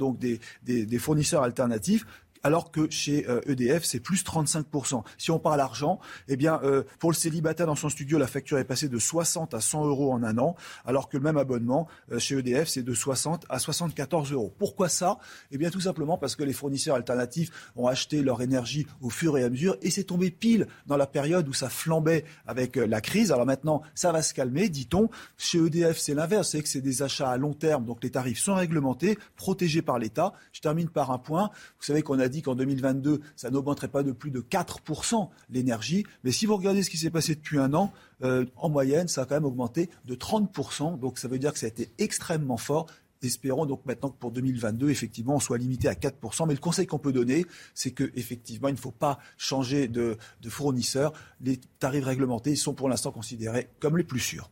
des 0.63 0.99
fournisseurs 0.99 1.43
alternatifs 1.43 2.07
alors 2.43 2.71
que 2.71 2.91
chez 2.91 3.29
euh, 3.29 3.41
EDF, 3.47 3.85
c'est 3.85 4.01
plus 4.01 4.25
35%. 4.25 5.03
Si 5.19 5.31
on 5.31 5.39
parle 5.39 5.61
argent, 5.61 6.01
eh 6.29 6.37
bien, 6.37 6.61
euh, 6.63 6.83
pour 6.99 7.11
le 7.11 7.17
célibataire 7.17 7.67
dans 7.67 7.75
son 7.75 7.89
studio, 7.89 8.19
la 8.19 8.27
facture 8.27 8.59
est 8.59 8.65
passée 8.65 8.89
de 8.89 8.99
60 8.99 9.55
à 9.55 9.61
100 9.61 9.87
euros 9.87 10.13
en 10.13 10.23
un 10.23 10.39
an, 10.39 10.57
alors 10.85 11.09
que 11.09 11.17
le 11.17 11.23
même 11.23 11.37
abonnement 11.37 11.89
euh, 12.13 12.19
chez 12.19 12.39
EDF, 12.39 12.69
c'est 12.69 12.83
de 12.83 12.95
60 12.95 13.47
à 13.49 13.59
74 13.59 14.33
euros. 14.33 14.55
Pourquoi 14.59 14.89
ça? 14.89 15.19
Eh 15.51 15.59
bien, 15.59 15.71
tout 15.71 15.81
simplement 15.81 16.19
parce 16.19 16.37
que 16.37 16.43
les 16.45 16.53
fournisseurs 16.53 16.97
alternatifs 16.97 17.51
ont 17.77 17.87
acheté 17.87 18.23
leur 18.23 18.43
énergie 18.43 18.87
au 19.01 19.11
fur 19.11 19.37
et 19.37 19.45
à 19.45 19.51
mesure, 19.51 19.77
et 19.83 19.91
c'est 19.91 20.05
tombé 20.05 20.31
pile 20.31 20.67
dans 20.87 20.97
la 20.97 21.07
période 21.07 21.49
où 21.49 21.53
ça 21.53 21.69
flambait 21.69 22.25
avec 22.47 22.77
euh, 22.77 22.87
la 22.87 23.01
crise. 23.01 23.33
Alors 23.33 23.47
maintenant, 23.47 23.83
ça 23.95 24.13
va 24.13 24.23
se 24.23 24.35
calmer, 24.35 24.69
dit-on. 24.69 25.11
Chez 25.37 25.59
EDF, 25.59 25.99
c'est 25.99 26.15
l'inverse, 26.15 26.51
c'est 26.51 26.63
que 26.63 26.69
c'est 26.69 26.81
des 26.81 27.03
achats 27.03 27.31
à 27.31 27.37
long 27.37 27.53
terme, 27.53 27.85
donc 27.85 28.03
les 28.03 28.11
tarifs 28.11 28.39
sont 28.39 28.55
réglementés, 28.55 29.19
protégés 29.37 29.83
par 29.83 29.99
l'État. 29.99 30.33
Je 30.53 30.61
termine 30.61 30.89
par 30.89 31.11
un 31.11 31.19
point. 31.19 31.51
Vous 31.79 31.85
savez 31.85 32.03
qu'on 32.03 32.19
a 32.19 32.29
dit 32.31 32.43
qu'en 32.43 32.55
2022, 32.55 33.21
ça 33.37 33.51
n'augmenterait 33.51 33.89
pas 33.89 34.03
de 34.03 34.13
plus 34.13 34.31
de 34.31 34.41
4% 34.41 35.29
l'énergie. 35.51 36.05
Mais 36.25 36.33
si 36.33 36.47
vous 36.47 36.57
regardez 36.57 36.83
ce 36.83 36.91
qui 36.91 36.97
s'est 36.97 37.11
passé 37.11 37.35
depuis 37.35 37.59
un 37.59 37.75
an, 37.75 37.93
euh, 38.23 38.47
en 38.57 38.69
moyenne, 38.69 39.09
ça 39.09 39.23
a 39.23 39.25
quand 39.27 39.35
même 39.35 39.45
augmenté 39.45 39.91
de 40.07 40.15
30%. 40.15 40.99
Donc 40.99 41.19
ça 41.19 41.29
veut 41.29 41.39
dire 41.39 41.53
que 41.53 41.59
ça 41.59 41.67
a 41.67 41.69
été 41.69 41.91
extrêmement 41.99 42.57
fort. 42.57 42.87
Espérons 43.23 43.67
donc 43.67 43.85
maintenant 43.85 44.09
que 44.09 44.19
pour 44.19 44.31
2022, 44.31 44.89
effectivement, 44.89 45.37
on 45.37 45.41
soit 45.41 45.59
limité 45.59 45.89
à 45.89 45.95
4%. 45.95 46.47
Mais 46.47 46.55
le 46.55 46.61
conseil 46.61 46.87
qu'on 46.87 46.99
peut 46.99 47.13
donner, 47.13 47.45
c'est 47.75 47.91
qu'effectivement, 47.91 48.69
il 48.69 48.75
ne 48.75 48.79
faut 48.79 48.91
pas 48.91 49.19
changer 49.37 49.89
de, 49.89 50.17
de 50.41 50.49
fournisseur. 50.49 51.13
Les 51.43 51.59
tarifs 51.79 52.05
réglementés 52.05 52.57
sont 52.57 52.73
pour 52.73 52.89
l'instant 52.89 53.13
considérés 53.13 53.69
comme 53.79 53.99
les 53.99 54.05
plus 54.05 54.21
sûrs. 54.21 54.51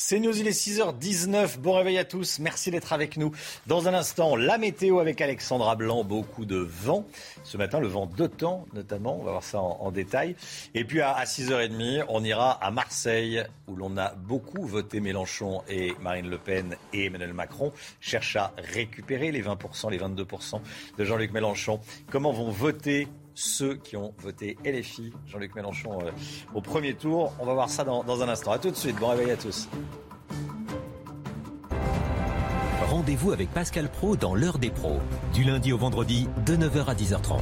C'est 0.00 0.20
News, 0.20 0.38
il 0.38 0.46
est 0.46 0.52
6h19. 0.52 1.58
Bon 1.58 1.72
réveil 1.72 1.98
à 1.98 2.04
tous. 2.04 2.38
Merci 2.38 2.70
d'être 2.70 2.92
avec 2.92 3.16
nous. 3.16 3.32
Dans 3.66 3.88
un 3.88 3.94
instant, 3.94 4.36
la 4.36 4.56
météo 4.56 5.00
avec 5.00 5.20
Alexandra 5.20 5.74
Blanc. 5.74 6.04
Beaucoup 6.04 6.44
de 6.44 6.56
vent. 6.56 7.04
Ce 7.42 7.56
matin, 7.56 7.80
le 7.80 7.88
vent 7.88 8.06
d'OTAN, 8.06 8.64
notamment. 8.74 9.18
On 9.18 9.24
va 9.24 9.32
voir 9.32 9.42
ça 9.42 9.60
en, 9.60 9.90
détail. 9.90 10.36
Et 10.76 10.84
puis 10.84 11.00
à, 11.00 11.24
6h30, 11.24 12.04
on 12.08 12.22
ira 12.22 12.52
à 12.64 12.70
Marseille, 12.70 13.42
où 13.66 13.74
l'on 13.74 13.96
a 13.96 14.14
beaucoup 14.14 14.64
voté 14.64 15.00
Mélenchon 15.00 15.62
et 15.68 15.94
Marine 16.00 16.30
Le 16.30 16.38
Pen 16.38 16.76
et 16.92 17.06
Emmanuel 17.06 17.32
Macron. 17.32 17.72
Cherche 18.00 18.36
à 18.36 18.52
récupérer 18.56 19.32
les 19.32 19.42
20%, 19.42 19.90
les 19.90 19.98
22% 19.98 20.60
de 20.96 21.04
Jean-Luc 21.04 21.32
Mélenchon. 21.32 21.80
Comment 22.08 22.30
vont 22.30 22.52
voter 22.52 23.08
ceux 23.38 23.76
qui 23.76 23.96
ont 23.96 24.12
voté 24.18 24.56
LFI, 24.64 25.12
Jean-Luc 25.26 25.54
Mélenchon, 25.54 26.00
euh, 26.02 26.10
au 26.54 26.60
premier 26.60 26.94
tour. 26.94 27.32
On 27.38 27.46
va 27.46 27.54
voir 27.54 27.68
ça 27.68 27.84
dans, 27.84 28.02
dans 28.02 28.22
un 28.22 28.28
instant. 28.28 28.50
A 28.50 28.58
tout 28.58 28.70
de 28.70 28.76
suite. 28.76 28.96
Bon 28.96 29.08
réveil 29.08 29.30
à 29.30 29.36
tous. 29.36 29.68
Rendez-vous 32.88 33.32
avec 33.32 33.50
Pascal 33.50 33.90
Pro 33.90 34.16
dans 34.16 34.34
l'heure 34.34 34.58
des 34.58 34.70
pros, 34.70 34.98
du 35.34 35.44
lundi 35.44 35.72
au 35.72 35.78
vendredi 35.78 36.26
de 36.46 36.56
9h 36.56 36.86
à 36.86 36.94
10h30. 36.94 37.38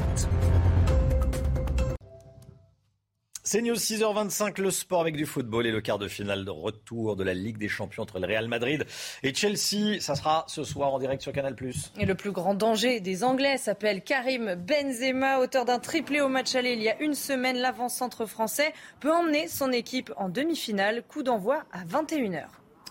C'est 3.49 3.63
News 3.63 3.77
6h25, 3.77 4.61
le 4.61 4.73
sport 4.73 5.01
avec 5.01 5.15
du 5.15 5.25
football 5.25 5.69
et 5.69 5.71
le 5.71 5.81
quart 5.81 6.01
de 6.01 6.09
finale 6.09 6.45
de 6.45 6.51
retour 6.51 7.15
de 7.15 7.23
la 7.23 7.33
Ligue 7.33 7.59
des 7.59 7.69
Champions 7.69 8.03
entre 8.03 8.19
le 8.19 8.27
Real 8.27 8.49
Madrid 8.49 8.85
et 9.23 9.33
Chelsea. 9.33 10.01
Ça 10.01 10.17
sera 10.17 10.45
ce 10.49 10.65
soir 10.65 10.93
en 10.93 10.99
direct 10.99 11.23
sur 11.23 11.31
Canal+. 11.31 11.55
Et 11.97 12.07
le 12.07 12.17
plus 12.17 12.33
grand 12.33 12.55
danger 12.55 12.99
des 12.99 13.23
Anglais 13.23 13.57
s'appelle 13.57 14.03
Karim 14.03 14.57
Benzema, 14.57 15.39
auteur 15.39 15.65
d'un 15.65 15.79
triplé 15.79 16.21
au 16.21 16.29
match 16.29 16.57
aller 16.57 16.73
il 16.73 16.83
y 16.83 16.89
a 16.89 17.01
une 17.01 17.15
semaine. 17.15 17.59
L'avant-centre 17.59 18.27
français 18.27 18.73
peut 18.99 19.13
emmener 19.13 19.47
son 19.47 19.71
équipe 19.71 20.13
en 20.17 20.29
demi-finale. 20.29 21.05
Coup 21.07 21.23
d'envoi 21.23 21.63
à 21.71 21.85
21h. 21.85 22.47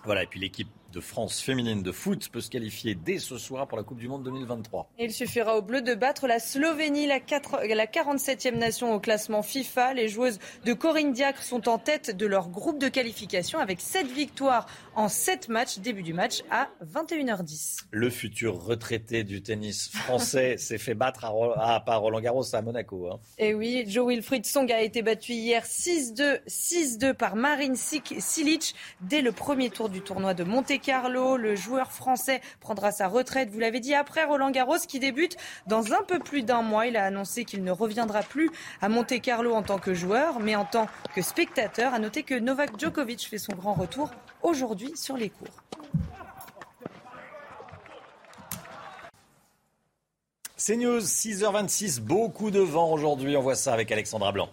Voilà, 0.06 0.24
et 0.24 0.28
puis 0.28 0.40
l'équipe 0.40 0.70
de 0.96 1.02
France 1.02 1.42
féminine 1.42 1.84
de 1.84 1.92
foot 1.92 2.30
peut 2.30 2.40
se 2.40 2.50
qualifier 2.50 2.96
dès 2.96 3.20
ce 3.20 3.38
soir 3.38 3.68
pour 3.68 3.78
la 3.78 3.84
Coupe 3.84 3.98
du 3.98 4.08
Monde 4.08 4.24
2023. 4.24 4.90
il 4.98 5.12
suffira 5.12 5.58
aux 5.58 5.62
Bleus 5.62 5.82
de 5.82 5.94
battre 5.94 6.26
la 6.26 6.40
Slovénie, 6.40 7.06
la, 7.06 7.20
4, 7.20 7.66
la 7.68 7.86
47e 7.86 8.56
nation 8.56 8.94
au 8.94 9.02
classement 9.02 9.44
FIFA. 9.44 9.94
Les 9.94 10.08
joueuses 10.08 10.40
de 10.64 10.72
Corinne 10.72 11.12
Diacre 11.12 11.44
sont 11.44 11.68
en 11.68 11.78
tête 11.80 12.16
de 12.16 12.26
leur 12.26 12.48
groupe 12.48 12.80
de 12.80 12.88
qualification 12.88 13.60
avec 13.60 13.82
7 13.82 14.08
victoires 14.08 14.68
en 14.96 15.10
7 15.10 15.50
matchs. 15.50 15.80
Début 15.80 16.02
du 16.02 16.14
match 16.14 16.44
à 16.50 16.70
21h10. 16.86 17.88
Le 17.92 18.10
futur 18.10 18.64
retraité 18.64 19.26
du 19.26 19.42
tennis 19.42 19.90
français 19.90 20.56
s'est 20.58 20.78
fait 20.78 20.94
battre 20.94 21.26
à, 21.26 21.82
par 21.82 22.00
Roland 22.00 22.22
Garros 22.22 22.56
à 22.56 22.62
Monaco. 22.62 23.10
Hein. 23.12 23.20
Et 23.38 23.54
oui, 23.54 23.84
Joe 23.90 24.08
Wilfried 24.08 24.46
Song 24.46 24.72
a 24.72 24.82
été 24.82 25.02
battu 25.02 25.34
hier 25.34 25.66
6-2, 25.66 26.40
6-2 26.48 27.14
par 27.14 27.36
Marine 27.36 27.76
Silic 27.76 28.76
dès 29.02 29.22
le 29.22 29.34
premier 29.34 29.70
tour 29.70 29.90
du 29.90 30.00
tournoi 30.00 30.34
de 30.34 30.46
Monte 30.46 30.72
Carlo. 30.86 31.36
Le 31.36 31.56
joueur 31.56 31.92
français 31.92 32.42
prendra 32.60 32.92
sa 32.92 33.08
retraite, 33.08 33.50
vous 33.50 33.60
l'avez 33.60 33.80
dit, 33.80 33.96
après 33.96 34.24
Roland 34.24 34.52
Garros 34.52 34.78
qui 34.88 35.00
débute 35.00 35.36
dans 35.66 35.94
un 35.94 36.04
peu 36.08 36.20
plus 36.20 36.44
d'un 36.44 36.62
mois. 36.62 36.86
Il 36.86 36.96
a 36.96 37.06
annoncé 37.06 37.44
qu'il 37.44 37.64
ne 37.64 37.72
reviendra 37.72 38.22
plus 38.22 38.52
à 38.82 38.88
Monte 38.88 39.20
Carlo 39.20 39.54
en 39.56 39.64
tant 39.64 39.80
que 39.80 39.96
joueur, 39.96 40.40
mais 40.40 40.56
en 40.56 40.66
tant 40.66 40.88
que 41.16 41.24
spectateur. 41.24 41.96
À 41.96 42.00
noter 42.00 42.22
que 42.22 42.36
Novak 42.36 42.80
Djokovic 42.80 43.28
fait 43.28 43.40
son 43.40 43.54
grand 43.54 43.74
retour 43.74 44.12
aujourd'hui 44.44 44.96
sur 44.96 45.18
les 45.18 45.30
cours. 45.30 45.48
C'est 50.56 50.78
News, 50.78 51.00
6h26, 51.00 52.00
beaucoup 52.00 52.52
de 52.52 52.60
vent 52.60 52.92
aujourd'hui. 52.92 53.36
On 53.36 53.42
voit 53.42 53.56
ça 53.56 53.74
avec 53.74 53.92
Alexandra 53.92 54.32
Blanc. 54.32 54.50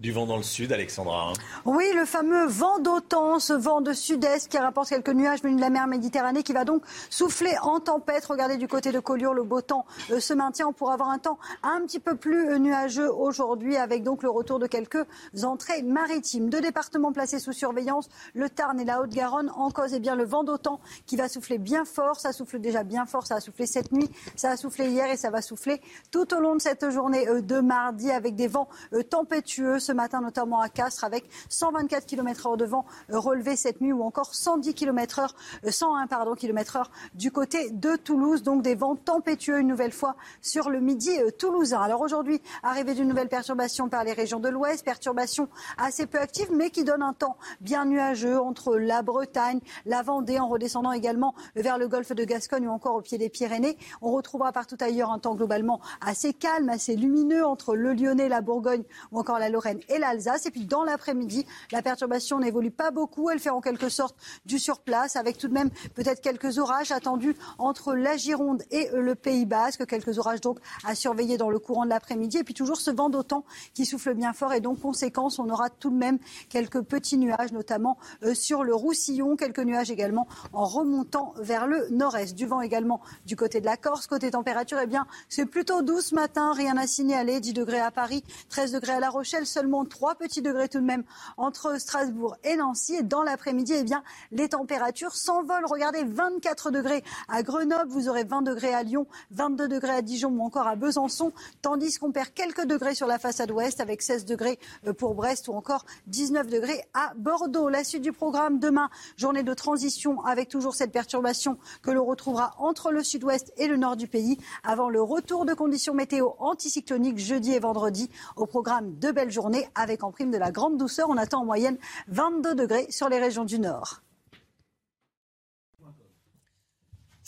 Du 0.00 0.12
vent 0.12 0.24
dans 0.24 0.38
le 0.38 0.42
sud, 0.42 0.72
Alexandra. 0.72 1.28
Hein. 1.28 1.32
Oui, 1.66 1.84
le 1.94 2.06
fameux 2.06 2.46
vent 2.46 2.78
d'OTAN, 2.78 3.38
ce 3.38 3.52
vent 3.52 3.82
de 3.82 3.92
sud-est 3.92 4.50
qui 4.50 4.56
rapporte 4.56 4.88
quelques 4.88 5.10
nuages 5.10 5.42
venus 5.42 5.56
de 5.56 5.60
la 5.60 5.68
mer 5.68 5.86
Méditerranée, 5.88 6.42
qui 6.42 6.54
va 6.54 6.64
donc 6.64 6.82
souffler 7.10 7.52
en 7.60 7.80
tempête. 7.80 8.24
Regardez 8.24 8.56
du 8.56 8.66
côté 8.66 8.92
de 8.92 8.98
Collioure, 8.98 9.34
le 9.34 9.42
beau 9.42 9.60
temps 9.60 9.84
euh, 10.10 10.18
se 10.18 10.32
maintient. 10.32 10.68
On 10.68 10.72
pourra 10.72 10.94
avoir 10.94 11.10
un 11.10 11.18
temps 11.18 11.38
un 11.62 11.82
petit 11.82 12.00
peu 12.00 12.16
plus 12.16 12.48
euh, 12.48 12.56
nuageux 12.56 13.12
aujourd'hui, 13.12 13.76
avec 13.76 14.02
donc 14.02 14.22
le 14.22 14.30
retour 14.30 14.58
de 14.58 14.66
quelques 14.66 15.04
entrées 15.42 15.82
maritimes. 15.82 16.48
Deux 16.48 16.62
départements 16.62 17.12
placés 17.12 17.38
sous 17.38 17.52
surveillance, 17.52 18.08
le 18.32 18.48
Tarn 18.48 18.80
et 18.80 18.86
la 18.86 19.02
Haute-Garonne. 19.02 19.52
En 19.54 19.70
cause, 19.70 19.92
eh 19.92 20.00
bien, 20.00 20.16
le 20.16 20.24
vent 20.24 20.44
d'OTAN 20.44 20.80
qui 21.04 21.16
va 21.16 21.28
souffler 21.28 21.58
bien 21.58 21.84
fort. 21.84 22.18
Ça 22.18 22.32
souffle 22.32 22.58
déjà 22.58 22.84
bien 22.84 23.04
fort. 23.04 23.26
Ça 23.26 23.34
a 23.34 23.40
soufflé 23.40 23.66
cette 23.66 23.92
nuit, 23.92 24.08
ça 24.34 24.48
a 24.48 24.56
soufflé 24.56 24.88
hier 24.88 25.10
et 25.10 25.18
ça 25.18 25.28
va 25.28 25.42
souffler 25.42 25.82
tout 26.10 26.32
au 26.32 26.40
long 26.40 26.56
de 26.56 26.62
cette 26.62 26.88
journée 26.88 27.28
euh, 27.28 27.42
de 27.42 27.60
mardi 27.60 28.10
avec 28.10 28.34
des 28.34 28.46
vents 28.46 28.70
tempétueux 29.10 29.78
ce 29.90 29.94
matin, 29.94 30.20
notamment 30.20 30.60
à 30.60 30.68
Castres, 30.68 31.02
avec 31.02 31.24
124 31.48 32.06
km 32.06 32.48
h 32.48 32.56
de 32.56 32.64
vent 32.64 32.84
relevé 33.08 33.56
cette 33.56 33.80
nuit 33.80 33.92
ou 33.92 34.04
encore 34.04 34.36
110 34.36 34.74
km 34.74 35.20
h 35.64 35.68
101 35.68 36.06
pardon, 36.06 36.36
km 36.36 36.76
h 36.76 36.84
du 37.14 37.32
côté 37.32 37.70
de 37.70 37.96
Toulouse. 37.96 38.44
Donc 38.44 38.62
des 38.62 38.76
vents 38.76 38.94
tempétueux 38.94 39.58
une 39.58 39.66
nouvelle 39.66 39.90
fois 39.90 40.14
sur 40.42 40.70
le 40.70 40.78
midi 40.78 41.10
euh, 41.18 41.32
toulousain. 41.32 41.80
Alors 41.80 42.02
aujourd'hui, 42.02 42.40
arrivée 42.62 42.94
d'une 42.94 43.08
nouvelle 43.08 43.28
perturbation 43.28 43.88
par 43.88 44.04
les 44.04 44.12
régions 44.12 44.38
de 44.38 44.48
l'Ouest, 44.48 44.84
perturbation 44.84 45.48
assez 45.76 46.06
peu 46.06 46.18
active 46.18 46.50
mais 46.54 46.70
qui 46.70 46.84
donne 46.84 47.02
un 47.02 47.12
temps 47.12 47.36
bien 47.60 47.84
nuageux 47.84 48.40
entre 48.40 48.76
la 48.76 49.02
Bretagne, 49.02 49.58
la 49.86 50.02
Vendée 50.02 50.38
en 50.38 50.46
redescendant 50.46 50.92
également 50.92 51.34
vers 51.56 51.78
le 51.78 51.88
golfe 51.88 52.12
de 52.12 52.22
Gascogne 52.22 52.68
ou 52.68 52.70
encore 52.70 52.94
au 52.94 53.00
pied 53.00 53.18
des 53.18 53.28
Pyrénées. 53.28 53.76
On 54.02 54.12
retrouvera 54.12 54.52
partout 54.52 54.78
ailleurs 54.80 55.10
un 55.10 55.18
temps 55.18 55.34
globalement 55.34 55.80
assez 56.00 56.32
calme, 56.32 56.68
assez 56.68 56.94
lumineux 56.94 57.44
entre 57.44 57.74
le 57.74 57.92
Lyonnais, 57.92 58.28
la 58.28 58.40
Bourgogne 58.40 58.84
ou 59.10 59.18
encore 59.18 59.40
la 59.40 59.48
Lorraine 59.48 59.79
et 59.88 59.98
l'Alsace. 59.98 60.46
Et 60.46 60.50
puis 60.50 60.64
dans 60.64 60.84
l'après-midi, 60.84 61.46
la 61.72 61.82
perturbation 61.82 62.38
n'évolue 62.38 62.70
pas 62.70 62.90
beaucoup. 62.90 63.30
Elle 63.30 63.38
fait 63.38 63.50
en 63.50 63.60
quelque 63.60 63.88
sorte 63.88 64.16
du 64.44 64.58
surplace 64.58 65.16
avec 65.16 65.38
tout 65.38 65.48
de 65.48 65.54
même 65.54 65.70
peut-être 65.94 66.20
quelques 66.20 66.58
orages 66.58 66.92
attendus 66.92 67.36
entre 67.58 67.94
la 67.94 68.16
Gironde 68.16 68.62
et 68.70 68.88
le 68.94 69.14
Pays 69.14 69.46
Basque. 69.46 69.86
Quelques 69.86 70.18
orages 70.18 70.40
donc 70.40 70.58
à 70.84 70.94
surveiller 70.94 71.36
dans 71.36 71.50
le 71.50 71.58
courant 71.58 71.84
de 71.84 71.90
l'après-midi. 71.90 72.38
Et 72.38 72.44
puis 72.44 72.54
toujours 72.54 72.78
ce 72.78 72.90
vent 72.90 73.10
d'autant 73.10 73.44
qui 73.74 73.86
souffle 73.86 74.14
bien 74.14 74.32
fort. 74.32 74.52
Et 74.52 74.60
donc 74.60 74.80
conséquence, 74.80 75.38
on 75.38 75.48
aura 75.48 75.70
tout 75.70 75.90
de 75.90 75.96
même 75.96 76.18
quelques 76.48 76.82
petits 76.82 77.18
nuages, 77.18 77.52
notamment 77.52 77.98
euh, 78.22 78.34
sur 78.34 78.64
le 78.64 78.74
Roussillon. 78.74 79.36
Quelques 79.36 79.60
nuages 79.60 79.90
également 79.90 80.26
en 80.52 80.64
remontant 80.64 81.34
vers 81.38 81.66
le 81.66 81.88
nord-est. 81.90 82.34
Du 82.34 82.46
vent 82.46 82.60
également 82.60 83.00
du 83.26 83.36
côté 83.36 83.60
de 83.60 83.66
la 83.66 83.76
Corse. 83.76 84.06
Côté 84.06 84.30
température, 84.30 84.78
eh 84.82 84.86
bien, 84.86 85.06
c'est 85.28 85.46
plutôt 85.46 85.82
doux 85.82 86.00
ce 86.00 86.14
matin. 86.14 86.52
Rien 86.52 86.76
à 86.76 86.86
signaler. 86.86 87.40
10 87.40 87.52
degrés 87.52 87.80
à 87.80 87.90
Paris, 87.90 88.24
13 88.48 88.72
degrés 88.72 88.92
à 88.92 89.00
La 89.00 89.10
Rochelle, 89.10 89.46
3 89.88 90.16
petits 90.16 90.42
degrés 90.42 90.68
tout 90.68 90.80
de 90.80 90.84
même 90.84 91.04
entre 91.36 91.80
Strasbourg 91.80 92.36
et 92.44 92.56
Nancy. 92.56 92.96
Et 92.96 93.02
dans 93.02 93.22
l'après-midi, 93.22 93.72
eh 93.76 93.84
bien, 93.84 94.02
les 94.32 94.48
températures 94.48 95.14
s'envolent. 95.14 95.66
Regardez, 95.66 96.04
24 96.04 96.70
degrés 96.70 97.04
à 97.28 97.42
Grenoble, 97.42 97.90
vous 97.90 98.08
aurez 98.08 98.24
20 98.24 98.42
degrés 98.42 98.74
à 98.74 98.82
Lyon, 98.82 99.06
22 99.32 99.68
degrés 99.68 99.92
à 99.92 100.02
Dijon 100.02 100.30
ou 100.30 100.42
encore 100.42 100.66
à 100.66 100.76
Besançon, 100.76 101.32
tandis 101.62 101.98
qu'on 101.98 102.12
perd 102.12 102.30
quelques 102.34 102.64
degrés 102.64 102.94
sur 102.94 103.06
la 103.06 103.18
façade 103.18 103.50
ouest 103.50 103.80
avec 103.80 104.02
16 104.02 104.24
degrés 104.24 104.58
euh, 104.86 104.92
pour 104.92 105.14
Brest 105.14 105.48
ou 105.48 105.52
encore 105.52 105.84
19 106.06 106.48
degrés 106.48 106.84
à 106.94 107.12
Bordeaux. 107.16 107.68
La 107.68 107.84
suite 107.84 108.02
du 108.02 108.12
programme 108.12 108.58
demain, 108.58 108.90
journée 109.16 109.42
de 109.42 109.54
transition 109.54 110.22
avec 110.24 110.48
toujours 110.48 110.74
cette 110.74 110.92
perturbation 110.92 111.58
que 111.82 111.90
l'on 111.90 112.04
retrouvera 112.04 112.54
entre 112.58 112.90
le 112.90 113.02
sud-ouest 113.02 113.52
et 113.56 113.68
le 113.68 113.76
nord 113.76 113.96
du 113.96 114.08
pays 114.08 114.38
avant 114.62 114.88
le 114.88 115.02
retour 115.02 115.44
de 115.44 115.54
conditions 115.54 115.94
météo 115.94 116.30
anticycloniques 116.38 117.18
jeudi 117.18 117.52
et 117.52 117.58
vendredi 117.58 118.10
au 118.36 118.46
programme 118.46 118.98
de 118.98 119.10
belles 119.10 119.30
journées 119.30 119.49
avec 119.74 120.04
en 120.04 120.12
prime 120.12 120.30
de 120.30 120.38
la 120.38 120.50
grande 120.50 120.76
douceur. 120.76 121.08
On 121.08 121.16
attend 121.16 121.42
en 121.42 121.44
moyenne 121.44 121.78
22 122.08 122.54
degrés 122.54 122.86
sur 122.90 123.08
les 123.08 123.18
régions 123.18 123.44
du 123.44 123.58
nord. 123.58 124.02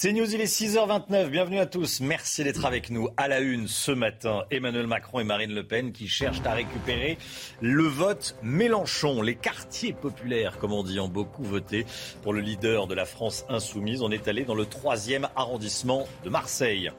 C'est 0.03 0.13
News, 0.13 0.35
il 0.35 0.41
est 0.41 0.53
6h29. 0.53 1.29
Bienvenue 1.29 1.61
à 1.61 1.67
tous. 1.67 2.01
Merci 2.01 2.43
d'être 2.43 2.65
avec 2.65 2.91
nous. 2.91 3.09
À 3.17 3.29
la 3.29 3.39
une 3.39 3.69
ce 3.69 3.93
matin, 3.93 4.43
Emmanuel 4.51 4.89
Macron 4.89 5.21
et 5.21 5.25
Marine 5.25 5.55
Le 5.55 5.65
Pen 5.65 5.93
qui 5.93 6.09
cherchent 6.09 6.45
à 6.45 6.55
récupérer 6.55 7.19
le 7.61 7.85
vote 7.85 8.35
Mélenchon. 8.43 9.23
Les 9.23 9.37
quartiers 9.37 9.93
populaires, 9.93 10.59
comme 10.59 10.73
on 10.73 10.83
dit, 10.83 10.99
ont 10.99 11.07
beaucoup 11.07 11.45
voté 11.45 11.87
pour 12.23 12.33
le 12.33 12.41
leader 12.41 12.89
de 12.89 12.95
la 12.95 13.05
France 13.05 13.45
insoumise. 13.49 14.03
On 14.03 14.11
est 14.11 14.27
allé 14.27 14.45
dans 14.45 14.57
le 14.57 14.67
troisième 14.67 15.29
arrondissement 15.37 16.09
de 16.25 16.31
Marseille. 16.31 16.91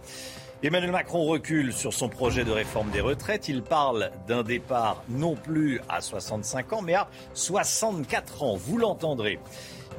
Emmanuel 0.66 0.92
Macron 0.92 1.26
recule 1.26 1.74
sur 1.74 1.94
son 1.94 2.08
projet 2.08 2.46
de 2.46 2.52
réforme 2.52 2.90
des 2.90 3.02
retraites. 3.02 3.50
Il 3.50 3.64
parle 3.64 4.12
d'un 4.30 4.44
départ 4.44 5.04
non 5.10 5.36
plus 5.36 5.82
à 5.90 6.00
65 6.00 6.72
ans, 6.72 6.82
mais 6.82 6.94
à 6.94 7.10
64 7.34 8.44
ans. 8.44 8.56
Vous 8.56 8.78
l'entendrez. 8.78 9.40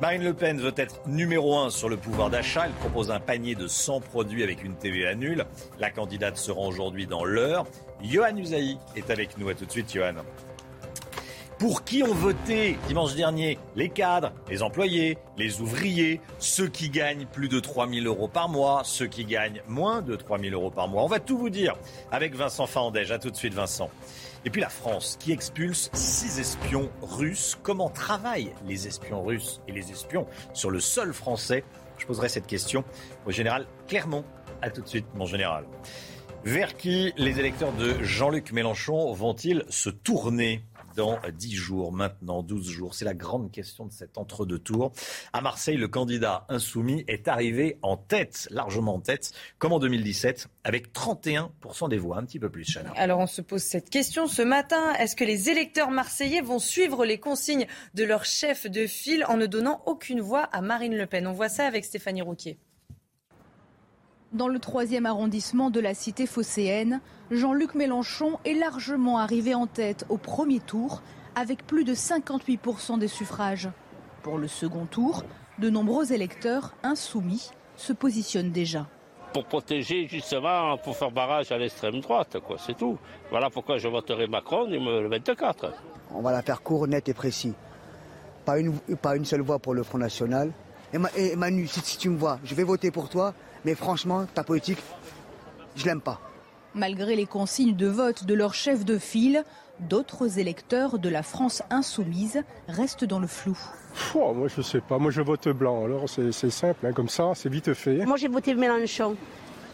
Marine 0.01 0.25
Le 0.25 0.33
Pen 0.33 0.59
veut 0.59 0.73
être 0.79 1.07
numéro 1.07 1.59
un 1.59 1.69
sur 1.69 1.91
le 1.91 1.99
pouvoir 1.99 2.31
d'achat. 2.31 2.65
Elle 2.65 2.73
propose 2.73 3.11
un 3.11 3.21
panier 3.21 3.55
de 3.55 3.67
100 3.67 4.01
produits 4.01 4.43
avec 4.43 4.65
une 4.65 4.75
TVA 4.75 5.15
nulle. 5.15 5.45
La 5.79 5.91
candidate 5.91 6.39
sera 6.39 6.63
aujourd'hui 6.63 7.07
dans 7.07 7.27
l'heure. 7.27 7.67
Johan 8.03 8.35
Usaï 8.39 8.79
est 8.97 9.11
avec 9.11 9.37
nous. 9.37 9.51
À 9.51 9.55
tout 9.55 9.67
de 9.67 9.71
suite, 9.71 9.93
Johan. 9.93 10.15
Pour 11.59 11.85
qui 11.85 12.03
ont 12.03 12.15
voté 12.15 12.77
dimanche 12.89 13.15
dernier 13.15 13.59
Les 13.77 13.89
cadres, 13.89 14.33
les 14.51 14.63
employés, 14.63 15.19
les 15.39 15.61
ouvriers, 15.61 16.21
ceux 16.39 16.67
qui 16.67 16.91
gagnent 16.91 17.27
plus 17.27 17.49
de 17.49 17.61
3 17.61 17.89
000 17.89 18.07
euros 18.07 18.27
par 18.27 18.49
mois, 18.49 18.83
ceux 18.85 19.07
qui 19.07 19.25
gagnent 19.25 19.63
moins 19.69 20.03
de 20.03 20.17
3 20.17 20.39
000 20.41 20.53
euros 20.53 20.71
par 20.71 20.89
mois. 20.89 21.05
On 21.05 21.09
va 21.09 21.21
tout 21.21 21.39
vous 21.39 21.51
dire 21.51 21.77
avec 22.11 22.35
Vincent 22.35 22.67
Fandège. 22.67 23.13
A 23.13 23.19
tout 23.19 23.31
de 23.31 23.37
suite 23.37 23.55
Vincent. 23.55 23.89
Et 24.45 24.51
puis 24.51 24.61
la 24.61 24.69
France 24.69 25.17
qui 25.21 25.33
expulse 25.33 25.91
six 25.93 26.41
espions 26.41 26.91
russes. 27.03 27.57
Comment 27.63 27.89
travaillent 27.89 28.53
les 28.67 28.89
espions 28.89 29.23
russes 29.23 29.61
et 29.69 29.73
les 29.73 29.93
espions 29.93 30.27
sur 30.53 30.71
le 30.71 30.81
sol 30.81 31.15
français? 31.15 31.65
Je 31.99 32.07
poserai 32.07 32.29
cette 32.29 32.47
question 32.47 32.85
au 33.27 33.31
général 33.31 33.67
Clermont. 33.87 34.25
A 34.61 34.71
tout 34.71 34.83
de 34.83 34.89
suite, 34.89 35.07
mon 35.15 35.27
général. 35.27 35.65
Vers 36.45 36.77
qui 36.77 37.15
les 37.17 37.39
électeurs 37.39 37.73
de 37.73 38.03
Jean-Luc 38.03 38.53
Mélenchon 38.53 39.13
vont-ils 39.13 39.65
se 39.69 39.89
tourner? 39.89 40.63
Dans 40.95 41.19
10 41.29 41.55
jours, 41.55 41.93
maintenant 41.93 42.43
12 42.43 42.69
jours 42.69 42.95
C'est 42.95 43.05
la 43.05 43.15
grande 43.15 43.51
question 43.51 43.87
de 43.87 43.93
cet 43.93 44.19
entre-deux 44.19 44.59
tours. 44.59 44.93
À 45.33 45.41
Marseille, 45.41 45.77
le 45.77 45.89
candidat 45.89 46.47
insoumis 46.49 47.05
est 47.09 47.29
arrivé 47.29 47.79
en 47.83 47.97
tête, 47.97 48.49
largement 48.51 48.95
en 48.95 49.01
tête, 49.01 49.33
comme 49.59 49.73
en 49.73 49.79
2017, 49.79 50.49
avec 50.65 50.93
31% 50.93 51.89
des 51.89 51.99
voix, 51.99 52.19
un 52.19 52.25
petit 52.25 52.39
peu 52.39 52.51
plus, 52.51 52.65
Chana. 52.65 52.93
Alors 52.97 53.19
on 53.19 53.27
se 53.27 53.43
pose 53.43 53.63
cette 53.63 53.91
question 53.91 54.27
ce 54.27 54.43
matin. 54.43 54.93
Est-ce 54.95 55.17
que 55.17 55.25
les 55.25 55.51
électeurs 55.51 55.91
marseillais 55.91 56.41
vont 56.41 56.59
suivre 56.59 57.05
les 57.05 57.19
consignes 57.19 57.67
de 57.95 58.05
leur 58.05 58.25
chef 58.25 58.67
de 58.67 58.87
file 58.87 59.25
en 59.29 59.37
ne 59.37 59.47
donnant 59.47 59.83
aucune 59.87 60.21
voix 60.21 60.43
à 60.43 60.61
Marine 60.61 60.97
Le 60.97 61.07
Pen? 61.07 61.27
On 61.27 61.33
voit 61.33 61.49
ça 61.49 61.67
avec 61.67 61.85
Stéphanie 61.85 62.23
Rouquier. 62.23 62.59
Dans 64.35 64.49
le 64.49 64.59
troisième 64.59 65.07
arrondissement 65.07 65.71
de 65.71 65.79
la 65.79 65.95
cité 65.95 66.27
phocéenne, 66.27 67.01
Jean-Luc 67.31 67.77
Mélenchon 67.77 68.41
est 68.45 68.55
largement 68.55 69.19
arrivé 69.19 69.55
en 69.55 69.69
tête 69.69 70.05
au 70.09 70.17
premier 70.17 70.59
tour 70.59 71.03
avec 71.37 71.65
plus 71.65 71.85
de 71.85 71.95
58% 71.95 72.99
des 72.99 73.07
suffrages. 73.07 73.69
Pour 74.25 74.39
le 74.39 74.49
second 74.49 74.87
tour, 74.87 75.23
de 75.61 75.71
nombreux 75.71 76.13
électeurs 76.13 76.75
insoumis 76.83 77.51
se 77.77 77.93
positionnent 77.93 78.51
déjà. 78.51 78.89
Pour 79.33 79.45
protéger 79.45 80.09
justement, 80.09 80.79
pour 80.79 80.97
faire 80.97 81.13
barrage 81.13 81.53
à 81.53 81.59
l'extrême 81.59 82.01
droite, 82.01 82.39
quoi, 82.45 82.57
c'est 82.59 82.77
tout. 82.77 82.99
Voilà 83.31 83.51
pourquoi 83.51 83.79
je 83.79 83.87
voterai 83.87 84.27
Macron 84.27 84.67
le 84.69 85.09
24. 85.09 85.73
On 86.13 86.23
va 86.23 86.33
la 86.33 86.43
faire 86.43 86.61
court, 86.61 86.89
net 86.89 87.09
et 87.09 87.15
précis. 87.15 87.55
Pas 88.45 88.59
une, 88.59 88.77
pas 89.01 89.15
une 89.15 89.25
seule 89.25 89.43
voix 89.43 89.61
pour 89.61 89.75
le 89.75 89.85
Front 89.85 89.99
National. 89.99 90.51
Et, 91.17 91.37
Manu, 91.37 91.69
si, 91.69 91.81
si 91.81 91.99
tu 91.99 92.09
me 92.09 92.17
vois, 92.17 92.41
je 92.45 92.55
vais 92.55 92.63
voter 92.63 92.91
pour 92.91 93.09
toi, 93.09 93.35
mais 93.65 93.75
franchement, 93.75 94.27
ta 94.35 94.45
politique, 94.45 94.79
je 95.77 95.85
l'aime 95.85 96.01
pas. 96.01 96.21
Malgré 96.75 97.17
les 97.17 97.27
consignes 97.27 97.77
de 97.77 97.87
vote 97.87 98.25
de 98.25 98.35
leur 98.35 98.53
chef 98.55 98.85
de 98.85 98.99
file, 98.99 99.45
d'autres 99.81 100.39
électeurs 100.39 100.99
de 100.99 101.09
la 101.09 101.23
France 101.23 101.63
insoumise 101.71 102.43
restent 102.69 103.05
dans 103.05 103.21
le 103.21 103.27
flou. 103.27 103.57
moi, 104.15 104.49
je 104.49 104.61
sais 104.63 104.81
pas. 104.81 104.99
Moi, 104.99 105.11
je 105.11 105.21
vote 105.21 105.49
blanc. 105.49 105.85
Alors, 105.85 106.09
c'est 106.09 106.51
simple, 106.51 106.87
hein, 106.87 106.93
comme 106.93 107.09
ça, 107.09 107.33
c'est 107.35 107.49
vite 107.49 107.75
fait. 107.75 108.05
Moi, 108.05 108.17
j'ai 108.17 108.29
voté 108.29 108.55
Mélenchon. 108.55 109.17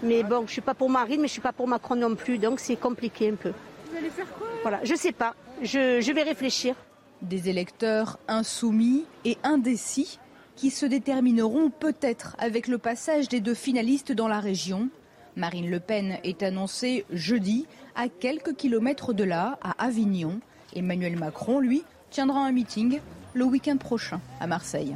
Mais 0.02 0.22
bon, 0.22 0.44
je 0.46 0.52
suis 0.52 0.60
pas 0.60 0.74
pour 0.74 0.88
Marine, 0.88 1.20
mais 1.20 1.28
je 1.28 1.32
suis 1.32 1.42
pas 1.42 1.52
pour 1.52 1.68
Macron 1.68 1.96
non 1.96 2.14
plus. 2.14 2.38
Donc, 2.38 2.60
c'est 2.60 2.76
compliqué 2.76 3.30
un 3.30 3.34
peu. 3.34 3.52
Vous 3.90 3.96
allez 3.96 4.10
faire 4.10 4.26
quoi? 4.38 4.46
Voilà, 4.62 4.80
je 4.82 4.94
sais 4.94 5.12
pas. 5.12 5.34
Je, 5.62 6.00
je 6.00 6.12
vais 6.12 6.22
réfléchir. 6.22 6.74
Des 7.22 7.50
électeurs 7.50 8.18
insoumis 8.28 9.04
et 9.26 9.36
indécis 9.42 10.18
qui 10.60 10.68
se 10.68 10.84
détermineront 10.84 11.70
peut-être 11.70 12.36
avec 12.38 12.68
le 12.68 12.76
passage 12.76 13.28
des 13.28 13.40
deux 13.40 13.54
finalistes 13.54 14.12
dans 14.12 14.28
la 14.28 14.40
région. 14.40 14.90
Marine 15.34 15.70
Le 15.70 15.80
Pen 15.80 16.18
est 16.22 16.42
annoncée 16.42 17.06
jeudi 17.10 17.66
à 17.94 18.10
quelques 18.10 18.54
kilomètres 18.56 19.14
de 19.14 19.24
là, 19.24 19.58
à 19.62 19.82
Avignon. 19.82 20.38
Emmanuel 20.74 21.18
Macron, 21.18 21.60
lui, 21.60 21.82
tiendra 22.10 22.44
un 22.44 22.52
meeting 22.52 23.00
le 23.32 23.44
week-end 23.46 23.78
prochain 23.78 24.20
à 24.38 24.46
Marseille. 24.46 24.94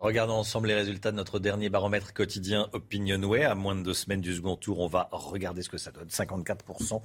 Regardons 0.00 0.34
ensemble 0.34 0.66
les 0.66 0.74
résultats 0.74 1.12
de 1.12 1.16
notre 1.16 1.38
dernier 1.38 1.68
baromètre 1.68 2.12
quotidien 2.12 2.68
Opinionway. 2.72 3.44
À 3.44 3.54
moins 3.54 3.76
de 3.76 3.82
deux 3.82 3.94
semaines 3.94 4.20
du 4.20 4.34
second 4.34 4.56
tour, 4.56 4.80
on 4.80 4.88
va 4.88 5.08
regarder 5.12 5.62
ce 5.62 5.68
que 5.68 5.78
ça 5.78 5.92
donne. 5.92 6.08
54% 6.08 7.00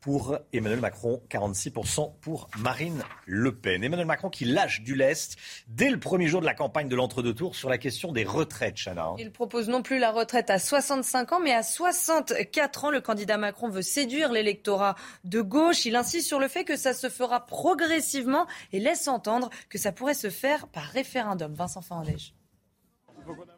pour 0.00 0.38
Emmanuel 0.52 0.80
Macron, 0.80 1.22
46% 1.30 2.18
pour 2.20 2.48
Marine 2.58 3.02
Le 3.26 3.54
Pen. 3.56 3.82
Emmanuel 3.82 4.06
Macron 4.06 4.28
qui 4.30 4.44
lâche 4.44 4.82
du 4.82 4.94
lest 4.94 5.36
dès 5.66 5.90
le 5.90 5.98
premier 5.98 6.26
jour 6.26 6.40
de 6.40 6.46
la 6.46 6.54
campagne 6.54 6.88
de 6.88 6.96
l'entre-deux 6.96 7.34
tours 7.34 7.56
sur 7.56 7.68
la 7.68 7.78
question 7.78 8.12
des 8.12 8.24
retraites, 8.24 8.76
Chana. 8.76 9.14
Il 9.18 9.32
propose 9.32 9.68
non 9.68 9.82
plus 9.82 9.98
la 9.98 10.10
retraite 10.10 10.50
à 10.50 10.58
65 10.58 11.32
ans, 11.32 11.40
mais 11.40 11.52
à 11.52 11.62
64 11.62 12.84
ans. 12.84 12.90
Le 12.90 13.00
candidat 13.00 13.38
Macron 13.38 13.68
veut 13.68 13.82
séduire 13.82 14.32
l'électorat 14.32 14.94
de 15.24 15.40
gauche. 15.40 15.86
Il 15.86 15.96
insiste 15.96 16.26
sur 16.26 16.38
le 16.38 16.48
fait 16.48 16.64
que 16.64 16.76
ça 16.76 16.92
se 16.92 17.08
fera 17.08 17.46
progressivement 17.46 18.46
et 18.72 18.80
laisse 18.80 19.08
entendre 19.08 19.50
que 19.68 19.78
ça 19.78 19.92
pourrait 19.92 20.14
se 20.14 20.30
faire 20.30 20.68
par 20.68 20.84
référendum. 20.84 21.54
Vincent 21.54 21.82
Fandège. 21.82 22.34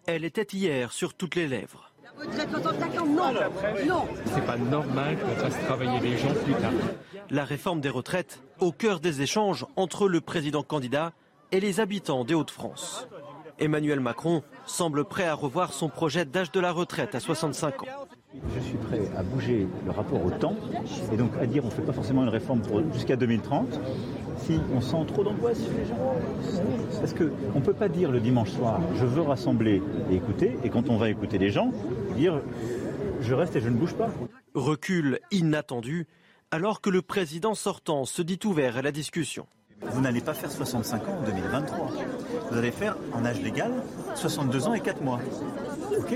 Elle 0.06 0.24
était 0.24 0.46
hier 0.52 0.92
sur 0.92 1.14
toutes 1.14 1.34
les 1.34 1.48
lèvres. 1.48 1.85
Non, 3.86 4.04
C'est 4.24 4.44
pas 4.46 4.56
normal 4.56 5.18
qu'on 5.18 5.36
fasse 5.36 5.58
travailler 5.64 6.00
les 6.00 6.16
gens 6.16 6.32
plus 6.44 6.54
tard. 6.54 6.72
La 7.30 7.44
réforme 7.44 7.80
des 7.80 7.88
retraites 7.88 8.40
au 8.60 8.72
cœur 8.72 9.00
des 9.00 9.22
échanges 9.22 9.66
entre 9.76 10.08
le 10.08 10.20
président 10.20 10.62
candidat 10.62 11.12
et 11.52 11.60
les 11.60 11.80
habitants 11.80 12.24
des 12.24 12.34
Hauts-de-France. 12.34 13.08
Emmanuel 13.58 14.00
Macron 14.00 14.42
semble 14.66 15.04
prêt 15.04 15.24
à 15.24 15.34
revoir 15.34 15.72
son 15.72 15.88
projet 15.88 16.24
d'âge 16.24 16.52
de 16.52 16.60
la 16.60 16.72
retraite 16.72 17.14
à 17.14 17.20
65 17.20 17.82
ans. 17.82 17.86
Je 18.54 18.60
suis 18.60 18.76
prêt 18.76 19.00
à 19.16 19.22
bouger 19.22 19.66
le 19.84 19.90
rapport 19.90 20.22
au 20.22 20.30
temps 20.30 20.56
et 21.10 21.16
donc 21.16 21.30
à 21.40 21.46
dire 21.46 21.64
on 21.64 21.68
ne 21.68 21.72
fait 21.72 21.82
pas 21.82 21.94
forcément 21.94 22.22
une 22.22 22.28
réforme 22.28 22.60
jusqu'à 22.92 23.16
2030 23.16 23.80
si 24.38 24.60
on 24.74 24.82
sent 24.82 25.06
trop 25.08 25.24
d'angoisse 25.24 25.58
chez 25.58 25.78
les 25.78 25.86
gens. 25.86 25.96
Parce 27.00 27.14
qu'on 27.14 27.58
ne 27.58 27.64
peut 27.64 27.72
pas 27.72 27.88
dire 27.88 28.10
le 28.10 28.20
dimanche 28.20 28.50
soir 28.50 28.80
je 28.96 29.06
veux 29.06 29.22
rassembler 29.22 29.82
et 30.10 30.16
écouter 30.16 30.58
et 30.62 30.68
quand 30.68 30.90
on 30.90 30.98
va 30.98 31.08
écouter 31.08 31.38
les 31.38 31.48
gens, 31.48 31.70
dire 32.16 32.40
je 33.20 33.34
reste 33.34 33.56
et 33.56 33.60
je 33.60 33.68
ne 33.68 33.76
bouge 33.76 33.94
pas. 33.94 34.10
Recul 34.54 35.20
inattendu 35.30 36.06
alors 36.50 36.80
que 36.80 36.90
le 36.90 37.02
président 37.02 37.54
sortant 37.54 38.04
se 38.04 38.22
dit 38.22 38.38
ouvert 38.44 38.76
à 38.76 38.82
la 38.82 38.92
discussion. 38.92 39.46
Vous 39.82 40.00
n'allez 40.00 40.20
pas 40.20 40.32
faire 40.32 40.50
65 40.50 41.08
ans 41.08 41.18
en 41.20 41.26
2023. 41.26 41.92
Vous 42.50 42.58
allez 42.58 42.70
faire 42.70 42.96
en 43.12 43.24
âge 43.24 43.40
légal 43.42 43.72
62 44.14 44.68
ans 44.68 44.74
et 44.74 44.80
4 44.80 45.02
mois. 45.02 45.20
Ok 45.98 46.14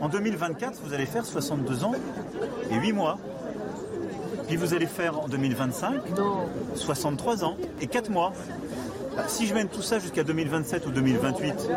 En 0.00 0.08
2024, 0.08 0.80
vous 0.84 0.92
allez 0.92 1.06
faire 1.06 1.24
62 1.24 1.84
ans 1.84 1.94
et 2.70 2.74
8 2.74 2.92
mois. 2.92 3.18
Puis 4.46 4.56
vous 4.56 4.74
allez 4.74 4.86
faire 4.86 5.18
en 5.18 5.28
2025 5.28 6.02
63 6.74 7.44
ans 7.44 7.56
et 7.80 7.86
4 7.86 8.10
mois. 8.10 8.32
Bah, 9.16 9.24
si 9.28 9.46
je 9.46 9.54
mène 9.54 9.68
tout 9.68 9.82
ça 9.82 9.98
jusqu'à 9.98 10.24
2027 10.24 10.86
ou 10.86 10.90
2028, 10.90 11.70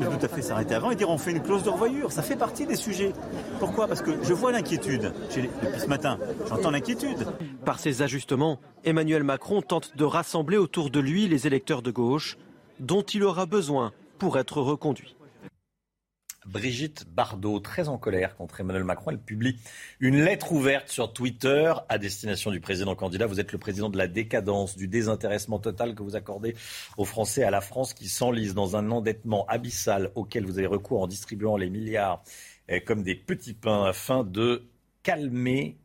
je 0.00 0.06
peux 0.06 0.16
tout 0.16 0.26
à 0.26 0.28
fait 0.28 0.42
s'arrêter 0.42 0.74
avant 0.74 0.90
et 0.90 0.96
dire 0.96 1.10
on 1.10 1.18
fait 1.18 1.32
une 1.32 1.42
clause 1.42 1.62
de 1.62 1.70
revoyure. 1.70 2.12
Ça 2.12 2.22
fait 2.22 2.36
partie 2.36 2.66
des 2.66 2.76
sujets. 2.76 3.12
Pourquoi? 3.58 3.88
Parce 3.88 4.02
que 4.02 4.22
je 4.22 4.32
vois 4.32 4.52
l'inquiétude. 4.52 5.12
Depuis 5.62 5.80
ce 5.80 5.86
matin, 5.86 6.18
j'entends 6.48 6.70
l'inquiétude. 6.70 7.26
Par 7.64 7.78
ces 7.78 8.02
ajustements, 8.02 8.58
Emmanuel 8.84 9.24
Macron 9.24 9.62
tente 9.62 9.96
de 9.96 10.04
rassembler 10.04 10.56
autour 10.56 10.90
de 10.90 11.00
lui 11.00 11.28
les 11.28 11.46
électeurs 11.46 11.82
de 11.82 11.90
gauche 11.90 12.36
dont 12.80 13.02
il 13.02 13.22
aura 13.22 13.46
besoin 13.46 13.92
pour 14.18 14.38
être 14.38 14.60
reconduit. 14.60 15.16
Brigitte 16.46 17.06
Bardot, 17.08 17.60
très 17.60 17.88
en 17.88 17.98
colère 17.98 18.36
contre 18.36 18.60
Emmanuel 18.60 18.84
Macron. 18.84 19.10
Elle 19.12 19.18
publie 19.18 19.58
une 20.00 20.22
lettre 20.22 20.52
ouverte 20.52 20.88
sur 20.88 21.12
Twitter 21.12 21.72
à 21.88 21.98
destination 21.98 22.50
du 22.50 22.60
président 22.60 22.94
candidat. 22.94 23.26
Vous 23.26 23.40
êtes 23.40 23.52
le 23.52 23.58
président 23.58 23.88
de 23.88 23.98
la 23.98 24.08
décadence, 24.08 24.76
du 24.76 24.88
désintéressement 24.88 25.58
total 25.58 25.94
que 25.94 26.02
vous 26.02 26.16
accordez 26.16 26.54
aux 26.96 27.04
Français, 27.04 27.44
à 27.44 27.50
la 27.50 27.60
France 27.60 27.94
qui 27.94 28.08
s'enlise 28.08 28.54
dans 28.54 28.76
un 28.76 28.90
endettement 28.90 29.46
abyssal 29.46 30.10
auquel 30.14 30.44
vous 30.44 30.58
avez 30.58 30.66
recours 30.66 31.02
en 31.02 31.06
distribuant 31.06 31.56
les 31.56 31.70
milliards 31.70 32.22
eh, 32.68 32.82
comme 32.82 33.02
des 33.02 33.14
petits 33.14 33.54
pains 33.54 33.84
afin 33.84 34.24
de 34.24 34.68
calmer 35.02 35.78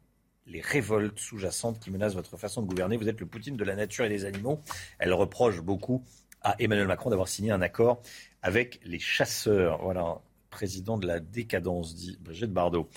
les 0.45 0.61
révoltes 0.61 1.19
sous-jacentes 1.19 1.79
qui 1.79 1.91
menacent 1.91 2.15
votre 2.15 2.37
façon 2.37 2.61
de 2.61 2.67
gouverner. 2.67 2.97
Vous 2.97 3.09
êtes 3.09 3.19
le 3.19 3.25
Poutine 3.25 3.57
de 3.57 3.63
la 3.63 3.75
nature 3.75 4.05
et 4.05 4.09
des 4.09 4.25
animaux. 4.25 4.61
Elle 4.97 5.13
reproche 5.13 5.61
beaucoup 5.61 6.03
à 6.41 6.55
Emmanuel 6.59 6.87
Macron 6.87 7.09
d'avoir 7.09 7.27
signé 7.27 7.51
un 7.51 7.61
accord 7.61 8.01
avec 8.41 8.79
les 8.83 8.99
chasseurs. 8.99 9.81
Voilà, 9.81 10.21
président 10.49 10.97
de 10.97 11.07
la 11.07 11.19
décadence, 11.19 11.95
dit 11.95 12.17
Brigitte 12.21 12.51
Bardot. 12.51 12.89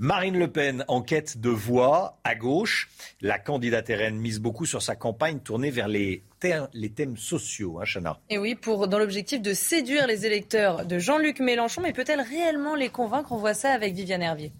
Marine 0.00 0.38
Le 0.38 0.46
Pen 0.46 0.84
en 0.86 1.02
quête 1.02 1.38
de 1.38 1.50
voix 1.50 2.20
à 2.22 2.36
gauche. 2.36 2.88
La 3.20 3.40
candidate 3.40 3.88
RN 3.88 4.16
mise 4.16 4.38
beaucoup 4.38 4.64
sur 4.64 4.80
sa 4.80 4.94
campagne 4.94 5.40
tournée 5.40 5.70
vers 5.70 5.88
les, 5.88 6.22
thèmes 6.94 7.16
sociaux, 7.16 7.80
hein, 7.80 7.84
Chana. 7.84 8.20
Et 8.30 8.38
oui, 8.38 8.54
pour, 8.54 8.86
dans 8.86 9.00
l'objectif 9.00 9.42
de 9.42 9.52
séduire 9.52 10.06
les 10.06 10.24
électeurs 10.24 10.86
de 10.86 11.00
Jean-Luc 11.00 11.40
Mélenchon, 11.40 11.82
mais 11.82 11.92
peut-elle 11.92 12.20
réellement 12.20 12.76
les 12.76 12.90
convaincre? 12.90 13.32
On 13.32 13.38
voit 13.38 13.54
ça 13.54 13.72
avec 13.72 13.94
Viviane 13.94 14.22
Hervier. 14.22 14.52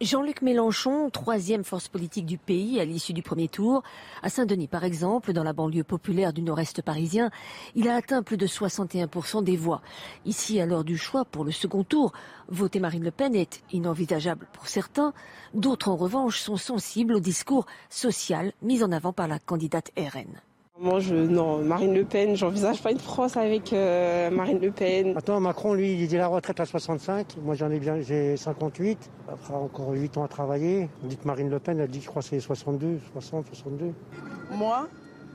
Jean-Luc 0.00 0.42
Mélenchon, 0.42 1.10
troisième 1.10 1.64
force 1.64 1.88
politique 1.88 2.24
du 2.24 2.38
pays 2.38 2.78
à 2.78 2.84
l'issue 2.84 3.12
du 3.12 3.22
premier 3.22 3.48
tour. 3.48 3.82
À 4.22 4.28
Saint-Denis, 4.28 4.68
par 4.68 4.84
exemple, 4.84 5.32
dans 5.32 5.42
la 5.42 5.52
banlieue 5.52 5.82
populaire 5.82 6.32
du 6.32 6.40
nord-est 6.40 6.82
parisien, 6.82 7.32
il 7.74 7.88
a 7.88 7.96
atteint 7.96 8.22
plus 8.22 8.36
de 8.36 8.46
61% 8.46 9.42
des 9.42 9.56
voix. 9.56 9.82
Ici, 10.24 10.60
à 10.60 10.66
l'heure 10.66 10.84
du 10.84 10.96
choix 10.96 11.24
pour 11.24 11.44
le 11.44 11.50
second 11.50 11.82
tour, 11.82 12.12
voter 12.46 12.78
Marine 12.78 13.02
Le 13.02 13.10
Pen 13.10 13.34
est 13.34 13.64
inenvisageable 13.72 14.46
pour 14.52 14.68
certains. 14.68 15.12
D'autres, 15.52 15.88
en 15.88 15.96
revanche, 15.96 16.38
sont 16.38 16.56
sensibles 16.56 17.14
au 17.14 17.20
discours 17.20 17.66
social 17.90 18.52
mis 18.62 18.84
en 18.84 18.92
avant 18.92 19.12
par 19.12 19.26
la 19.26 19.40
candidate 19.40 19.90
RN. 19.98 20.40
Moi, 20.80 21.00
je, 21.00 21.14
non, 21.14 21.58
Marine 21.58 21.92
Le 21.92 22.04
Pen, 22.04 22.36
j'envisage 22.36 22.80
pas 22.80 22.92
une 22.92 23.00
France 23.00 23.36
avec 23.36 23.72
euh, 23.72 24.30
Marine 24.30 24.60
Le 24.60 24.70
Pen. 24.70 25.16
Attends, 25.16 25.40
Macron, 25.40 25.74
lui, 25.74 25.94
il 25.94 26.06
dit 26.06 26.16
la 26.16 26.28
retraite 26.28 26.60
à 26.60 26.66
65. 26.66 27.36
Moi, 27.42 27.56
j'en 27.56 27.68
ai 27.70 27.80
bien, 27.80 28.00
j'ai 28.00 28.36
58. 28.36 29.10
Après 29.28 29.54
encore 29.54 29.90
8 29.90 30.18
ans 30.18 30.24
à 30.24 30.28
travailler. 30.28 30.88
On 31.02 31.08
dit 31.08 31.16
que 31.16 31.26
Marine 31.26 31.50
Le 31.50 31.58
Pen, 31.58 31.80
elle 31.80 31.90
dit, 31.90 32.00
je 32.00 32.06
crois, 32.06 32.22
c'est 32.22 32.38
62, 32.38 33.00
60, 33.12 33.46
62. 33.46 33.92
Moi, 34.52 34.86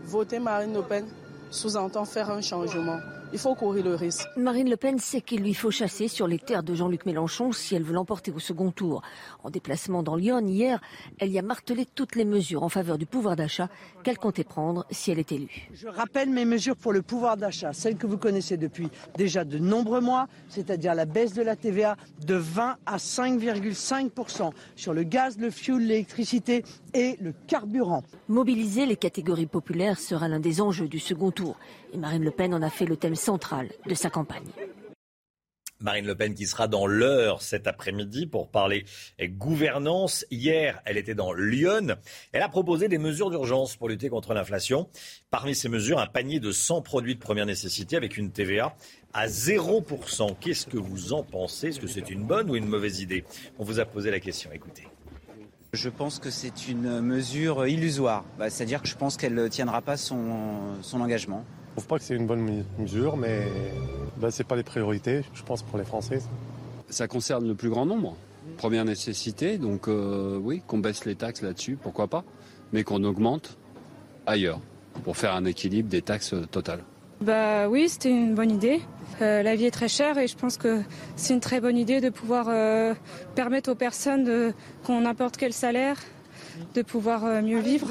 voter 0.06 0.40
Marine 0.40 0.74
Le 0.74 0.82
Pen 0.82 1.06
sous-entend 1.52 2.06
faire 2.06 2.32
un 2.32 2.42
changement. 2.42 3.00
Il 3.34 3.40
faut 3.40 3.56
courir 3.56 3.84
le 3.84 3.96
risque. 3.96 4.28
Marine 4.38 4.70
Le 4.70 4.78
Pen 4.78 5.00
sait 5.00 5.20
qu'il 5.20 5.42
lui 5.42 5.56
faut 5.56 5.72
chasser 5.72 6.08
sur 6.08 6.28
les 6.28 6.38
terres 6.38 6.62
de 6.62 6.76
Jean-Luc 6.76 7.08
Mélenchon 7.08 7.52
si 7.52 7.74
elle 7.74 7.82
veut 7.82 7.96
l'emporter 7.96 8.32
au 8.32 8.38
second 8.38 8.70
tour. 8.70 9.02
En 9.44 9.50
déplacement 9.50 10.04
dans 10.04 10.16
Lyon 10.16 10.46
hier, 10.46 10.80
elle 11.18 11.32
y 11.32 11.40
a 11.40 11.42
martelé 11.42 11.88
toutes 11.96 12.16
les 12.16 12.26
mesures 12.26 12.62
en 12.62 12.70
faveur 12.70 13.00
du 13.00 13.08
pouvoir 13.08 13.36
d'achat 13.36 13.70
qu'elle 14.04 14.20
comptait 14.20 14.44
prendre 14.44 14.86
si 14.92 15.10
elle 15.10 15.18
est 15.18 15.32
élue. 15.32 15.68
Je 15.74 15.88
rappelle 15.88 16.30
mes 16.30 16.46
mesures 16.46 16.76
pour 16.76 16.94
le 16.94 17.02
pouvoir 17.02 17.36
d'achat, 17.36 17.74
celles 17.74 17.98
que 17.98 18.06
vous 18.06 18.20
connaissez 18.20 18.56
depuis 18.56 18.90
déjà 19.18 19.44
de 19.44 19.58
nombreux 19.58 20.00
mois, 20.00 20.28
c'est-à-dire 20.48 20.94
la 20.94 21.06
baisse 21.06 21.34
de 21.34 21.42
la 21.42 21.56
TVA 21.56 21.98
de 22.24 22.36
20 22.36 22.78
à 22.86 22.98
5,5% 22.98 24.52
sur 24.76 24.94
le 24.94 25.02
gaz, 25.02 25.40
le 25.40 25.50
fioul, 25.50 25.82
l'électricité 25.82 26.64
et 26.94 27.18
le 27.20 27.34
carburant. 27.48 28.04
Mobiliser 28.28 28.86
les 28.86 28.96
catégories 28.96 29.48
populaires 29.48 29.98
sera 29.98 30.28
l'un 30.28 30.40
des 30.40 30.62
enjeux 30.62 30.88
du 30.88 31.00
second 31.00 31.32
tour. 31.32 31.58
Et 31.94 31.98
Marine 31.98 32.24
Le 32.24 32.32
Pen 32.32 32.54
en 32.54 32.62
a 32.62 32.70
fait 32.70 32.86
le 32.86 32.98
thème 32.98 33.16
central 33.24 33.70
de 33.88 33.96
sa 33.96 34.10
campagne. 34.10 34.52
Marine 35.80 36.06
Le 36.06 36.16
Pen 36.16 36.34
qui 36.34 36.46
sera 36.46 36.68
dans 36.68 36.88
l'heure 36.88 37.42
cet 37.42 37.68
après-midi 37.68 38.26
pour 38.26 38.50
parler 38.50 38.86
gouvernance. 39.22 40.26
Hier, 40.32 40.82
elle 40.86 40.98
était 40.98 41.16
dans 41.16 41.34
Lyon. 41.34 41.98
Elle 42.32 42.42
a 42.42 42.48
proposé 42.48 42.88
des 42.88 42.98
mesures 42.98 43.30
d'urgence 43.30 43.76
pour 43.76 43.90
lutter 43.90 44.08
contre 44.08 44.34
l'inflation. 44.34 44.88
Parmi 45.30 45.56
ces 45.56 45.68
mesures, 45.68 46.00
un 46.00 46.08
panier 46.08 46.40
de 46.40 46.52
100 46.52 46.82
produits 46.84 47.16
de 47.16 47.20
première 47.20 47.46
nécessité 47.46 47.98
avec 47.98 48.18
une 48.18 48.32
TVA 48.32 48.76
à 49.14 49.28
0%. 49.28 50.36
Qu'est-ce 50.40 50.68
que 50.68 50.78
vous 50.78 51.12
en 51.12 51.24
pensez? 51.24 51.68
Est-ce 51.68 51.82
que 51.82 51.88
c'est 51.88 52.10
une 52.10 52.24
bonne 52.24 52.50
ou 52.50 52.56
une 52.56 52.68
mauvaise 52.68 53.02
idée? 53.02 53.26
On 53.60 53.66
vous 53.66 53.80
a 53.82 53.86
posé 53.86 54.10
la 54.10 54.22
question. 54.22 54.52
Écoutez. 54.54 54.88
Je 55.74 55.90
pense 55.90 56.20
que 56.20 56.30
c'est 56.30 56.70
une 56.70 57.02
mesure 57.02 57.68
illusoire. 57.68 58.24
Bah, 58.38 58.50
c'est-à-dire 58.50 58.82
que 58.82 58.88
je 58.88 58.96
pense 58.96 59.18
qu'elle 59.18 59.34
ne 59.34 59.48
tiendra 59.48 59.82
pas 59.82 59.98
son, 59.98 60.82
son 60.82 61.02
engagement. 61.02 61.44
Je 61.74 61.80
ne 61.80 61.82
trouve 61.82 61.88
pas 61.88 61.98
que 61.98 62.06
c'est 62.06 62.16
une 62.16 62.28
bonne 62.28 62.64
mesure, 62.78 63.18
mais 63.18 63.48
ben, 64.18 64.30
ce 64.30 64.44
n'est 64.44 64.48
pas 64.48 64.56
les 64.56 64.62
priorités, 64.62 65.24
je 65.34 65.42
pense, 65.42 65.64
pour 65.64 65.80
les 65.80 65.84
Français. 65.84 66.20
Ça 66.90 67.08
concerne 67.08 67.48
le 67.48 67.56
plus 67.56 67.70
grand 67.70 67.88
nombre. 67.88 68.16
Première 68.58 68.86
nécessité, 68.86 69.58
donc 69.58 69.88
euh, 69.88 70.38
oui, 70.40 70.62
qu'on 70.68 70.78
baisse 70.78 71.06
les 71.06 71.16
taxes 71.16 71.42
là-dessus, 71.42 71.76
pourquoi 71.82 72.08
pas, 72.08 72.24
mais 72.74 72.84
qu'on 72.84 73.04
augmente 73.04 73.58
ailleurs, 74.28 74.60
pour 75.04 75.18
faire 75.18 75.34
un 75.34 75.46
équilibre 75.46 75.90
des 75.90 76.04
taxes 76.04 76.36
totales. 76.52 76.84
Bah 77.22 77.68
oui, 77.68 77.90
c'était 77.90 78.12
une 78.12 78.36
bonne 78.36 78.52
idée. 78.52 78.80
Euh, 79.24 79.42
la 79.42 79.56
vie 79.56 79.66
est 79.66 79.72
très 79.72 79.88
chère 79.88 80.20
et 80.20 80.28
je 80.28 80.38
pense 80.38 80.58
que 80.58 80.84
c'est 81.16 81.34
une 81.34 81.40
très 81.40 81.60
bonne 81.60 81.78
idée 81.78 82.02
de 82.02 82.12
pouvoir 82.12 82.50
euh, 82.50 82.94
permettre 83.34 83.72
aux 83.72 83.76
personnes 83.76 84.54
qu'on 84.86 85.02
n'importe 85.02 85.38
quel 85.38 85.54
salaire 85.54 85.98
de 86.76 86.84
pouvoir 86.84 87.42
mieux 87.42 87.62
vivre 87.62 87.88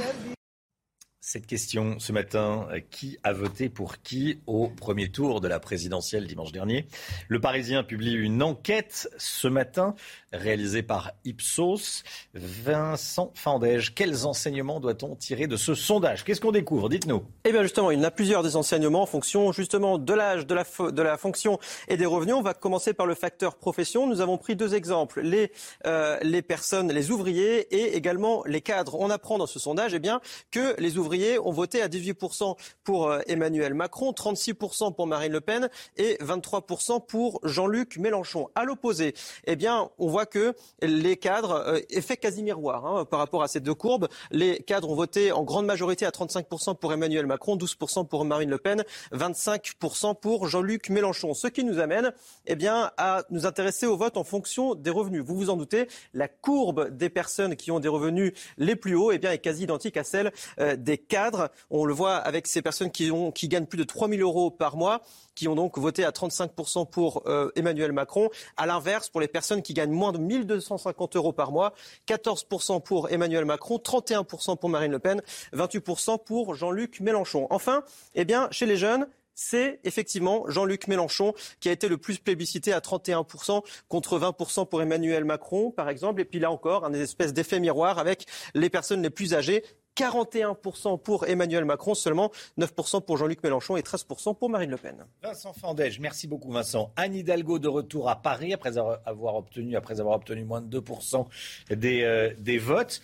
cette 1.25 1.47
question 1.47 2.01
ce 2.01 2.11
matin. 2.13 2.67
Euh, 2.73 2.81
qui 2.91 3.17
a 3.23 3.33
voté 3.33 3.69
pour 3.69 4.03
qui 4.03 4.41
au 4.47 4.67
premier 4.67 5.09
tour 5.09 5.41
de 5.41 5.47
la 5.47 5.61
présidentielle 5.61 6.27
dimanche 6.27 6.51
dernier? 6.51 6.87
Le 7.29 7.41
Parisien 7.41 7.85
publie 7.85 8.13
une 8.13 8.43
enquête 8.43 9.09
ce 9.19 9.47
matin 9.47 9.95
réalisée 10.33 10.83
par 10.83 11.13
Ipsos. 11.25 12.03
Vincent 12.35 13.31
Fandège, 13.35 13.95
quels 13.95 14.27
enseignements 14.27 14.81
doit-on 14.81 15.15
tirer 15.15 15.47
de 15.47 15.57
ce 15.57 15.77
sondage? 15.77 16.25
Qu'est-ce 16.25 16.41
qu'on 16.41 16.51
découvre? 16.51 16.89
Dites-nous. 16.89 17.23
Eh 17.45 17.53
bien 17.53 17.63
justement, 17.63 17.93
il 17.93 17.99
y 17.99 18.01
en 18.01 18.05
a 18.05 18.11
plusieurs 18.11 18.43
des 18.43 18.57
enseignements 18.57 19.03
en 19.03 19.07
fonction 19.07 19.53
justement 19.53 19.99
de 19.99 20.13
l'âge, 20.13 20.45
de 20.45 20.55
la, 21.03 21.17
fonction 21.17 21.61
et 21.87 21.97
des 21.97 22.07
revenus. 22.07 22.35
On 22.35 22.43
va 22.43 22.53
commencer 22.53 22.95
par 22.95 23.07
le 23.07 23.15
facteur 23.15 23.55
profession. 23.55 24.09
Nous 24.09 24.21
avons 24.21 24.39
pris 24.39 24.57
deux 24.57 24.75
exemples, 24.75 25.21
les, 25.21 25.53
euh, 25.87 26.19
les 26.23 26.43
personnes, 26.43 26.91
les 26.91 27.13
ouvriers 27.13 27.73
et 27.73 27.97
également 27.97 28.43
les 28.45 28.61
cadres. 28.61 28.97
On 28.99 29.09
apprend 29.09 29.39
dans 29.39 29.47
ce 29.47 29.61
sondage 29.61 29.95
eh 29.95 30.01
bien, 30.01 30.21
que 30.51 30.75
les 30.81 30.99
ouvriers 30.99 31.12
ont 31.39 31.53
voté 31.53 31.83
à 31.83 31.89
18% 31.89 32.57
pour 32.85 33.11
euh, 33.11 33.21
Emmanuel 33.27 33.75
Macron, 33.75 34.13
36% 34.13 34.95
pour 34.95 35.07
Marine 35.07 35.33
Le 35.33 35.41
Pen 35.41 35.69
et 35.97 36.17
23% 36.17 37.05
pour 37.07 37.41
Jean-Luc 37.43 37.99
Mélenchon. 37.99 38.49
À 38.55 38.65
l'opposé, 38.65 39.15
eh 39.47 39.57
bien, 39.57 39.91
on 39.99 40.09
voit 40.09 40.27
que 40.27 40.55
les 40.81 41.17
cadres, 41.17 41.63
euh, 41.67 41.81
effet 41.91 42.17
quasi 42.17 42.43
miroir 42.43 42.87
hein, 42.87 43.05
par 43.05 43.19
rapport 43.19 43.43
à 43.43 43.49
ces 43.49 43.61
deux 43.61 43.75
courbes, 43.75 44.09
les 44.31 44.59
cadres 44.59 44.91
ont 44.91 44.95
voté 44.95 45.33
en 45.33 45.43
grande 45.43 45.67
majorité 45.67 46.07
à 46.07 46.11
35% 46.11 46.77
pour 46.77 46.93
Emmanuel 46.93 47.27
Macron, 47.27 47.57
12% 47.57 48.07
pour 48.07 48.25
Marine 48.25 48.51
Le 48.51 48.59
Pen, 48.59 48.85
25% 49.13 50.19
pour 50.19 50.49
Jean-Luc 50.49 50.89
Mélenchon. 50.89 51.35
Ce 51.35 51.47
qui 51.47 51.65
nous 51.65 51.79
amène 51.79 52.13
eh 52.47 52.57
bien, 52.57 52.91
à 52.97 53.23
nous 53.31 53.47
intéresser 53.47 53.87
au 53.87 53.97
vote 53.97 54.17
en 54.17 54.25
fonction 54.25 54.75
des 54.75 54.91
revenus. 54.91 55.23
Vous 55.23 55.37
vous 55.37 55.51
en 55.51 55.57
doutez, 55.57 55.89
la 56.15 56.29
courbe 56.29 56.91
des 56.97 57.11
personnes 57.11 57.57
qui 57.57 57.71
ont 57.71 57.81
des 57.81 57.89
revenus 57.89 58.33
les 58.59 58.77
plus 58.77 58.95
hauts 58.95 59.13
eh 59.13 59.19
bien, 59.19 59.33
est 59.33 59.39
quasi 59.39 59.65
identique 59.65 59.97
à 59.97 60.05
celle 60.05 60.33
euh, 60.61 60.77
des 60.77 60.99
cadre. 61.09 61.51
On 61.71 61.85
le 61.85 61.95
voit 61.95 62.17
avec 62.17 62.47
ces 62.47 62.63
personnes 62.63 62.91
qui 62.91 63.49
gagnent 63.49 63.67
plus 63.67 63.79
de 63.79 63.85
3 63.85 64.09
000 64.09 64.21
euros 64.21 64.51
par 64.51 64.77
mois, 64.77 65.03
qui 65.35 65.49
ont 65.49 65.55
donc 65.55 65.79
voté 65.79 66.05
à 66.05 66.11
35% 66.11 66.89
pour 66.89 67.23
euh, 67.27 67.51
Emmanuel 67.57 67.93
Macron. 67.93 68.31
À 68.57 68.67
l'inverse, 68.67 69.09
pour 69.09 69.21
les 69.21 69.29
personnes 69.29 69.63
qui 69.63 69.75
gagnent 69.75 69.93
moins 69.93 70.13
de 70.13 70.19
1 70.19 70.41
250 70.45 71.17
euros 71.17 71.33
par 71.33 71.53
mois, 71.53 71.75
14% 72.09 72.83
pour 72.83 73.11
Emmanuel 73.11 73.45
Macron, 73.45 73.77
31% 73.77 74.59
pour 74.59 74.69
Marine 74.69 74.93
Le 74.93 74.99
Pen, 74.99 75.23
28% 75.55 76.23
pour 76.25 76.55
Jean-Luc 76.55 77.01
Mélenchon. 77.01 77.47
Enfin, 77.51 77.83
eh 78.15 78.25
bien, 78.25 78.49
chez 78.51 78.67
les 78.67 78.77
jeunes, 78.77 79.07
c'est 79.35 79.81
effectivement 79.85 80.45
Jean-Luc 80.49 80.89
Mélenchon 80.89 81.35
qui 81.61 81.69
a 81.69 81.73
été 81.73 81.89
le 81.89 81.99
plus 81.99 82.19
plébiscité 82.19 82.73
à 82.73 82.81
31% 82.81 83.63
contre 83.89 84.19
20% 84.19 84.69
pour 84.69 84.83
Emmanuel 84.83 85.25
Macron, 85.25 85.71
par 85.71 85.89
exemple. 85.89 86.21
Et 86.21 86.25
puis 86.25 86.39
là 86.39 86.51
encore, 86.51 86.85
un 86.85 86.93
espèce 86.93 87.33
d'effet 87.33 87.61
miroir 87.61 87.99
avec 87.99 88.27
les 88.55 88.71
personnes 88.71 89.03
les 89.03 89.11
plus 89.11 89.35
âgées 89.35 89.65
41% 89.97 91.01
pour 91.03 91.27
Emmanuel 91.27 91.65
Macron, 91.65 91.95
seulement 91.95 92.31
9% 92.59 93.05
pour 93.05 93.17
Jean-Luc 93.17 93.43
Mélenchon 93.43 93.77
et 93.77 93.83
13% 93.83 94.37
pour 94.37 94.51
Marine 94.51 94.71
Le 94.71 94.77
Pen. 94.77 95.05
Vincent 95.23 95.53
Fandège, 95.53 96.01
merci 96.01 96.27
beaucoup 96.27 96.51
Vincent. 96.51 96.93
Anne 96.97 97.15
Hidalgo 97.15 97.59
de 97.59 97.69
retour 97.69 98.09
à 98.09 98.23
Paris 98.23 98.53
après 98.53 98.79
avoir 98.79 99.37
obtenu, 99.37 99.77
après 99.77 100.01
avoir 100.01 100.17
obtenu 100.17 100.45
moins 100.45 100.61
de 100.61 100.81
2% 100.81 101.27
des, 101.71 102.03
euh, 102.03 102.33
des 102.39 102.59
votes. 102.59 103.03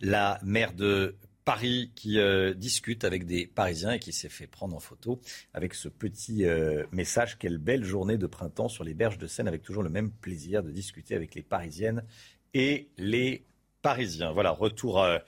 La 0.00 0.38
maire 0.42 0.72
de 0.72 1.16
Paris 1.46 1.92
qui 1.94 2.18
euh, 2.18 2.54
discute 2.54 3.04
avec 3.04 3.24
des 3.24 3.46
Parisiens 3.46 3.92
et 3.92 3.98
qui 4.00 4.12
s'est 4.12 4.28
fait 4.28 4.48
prendre 4.48 4.74
en 4.74 4.80
photo 4.80 5.20
avec 5.54 5.74
ce 5.74 5.88
petit 5.88 6.44
euh, 6.44 6.84
message. 6.90 7.38
Quelle 7.38 7.58
belle 7.58 7.84
journée 7.84 8.18
de 8.18 8.26
printemps 8.26 8.68
sur 8.68 8.82
les 8.82 8.94
berges 8.94 9.16
de 9.16 9.28
Seine 9.28 9.46
avec 9.46 9.62
toujours 9.62 9.84
le 9.84 9.88
même 9.88 10.10
plaisir 10.10 10.64
de 10.64 10.72
discuter 10.72 11.14
avec 11.14 11.36
les 11.36 11.42
Parisiennes 11.42 12.04
et 12.52 12.90
les 12.98 13.44
Parisiens. 13.80 14.32
Voilà, 14.32 14.50
retour 14.50 15.00
à 15.00 15.20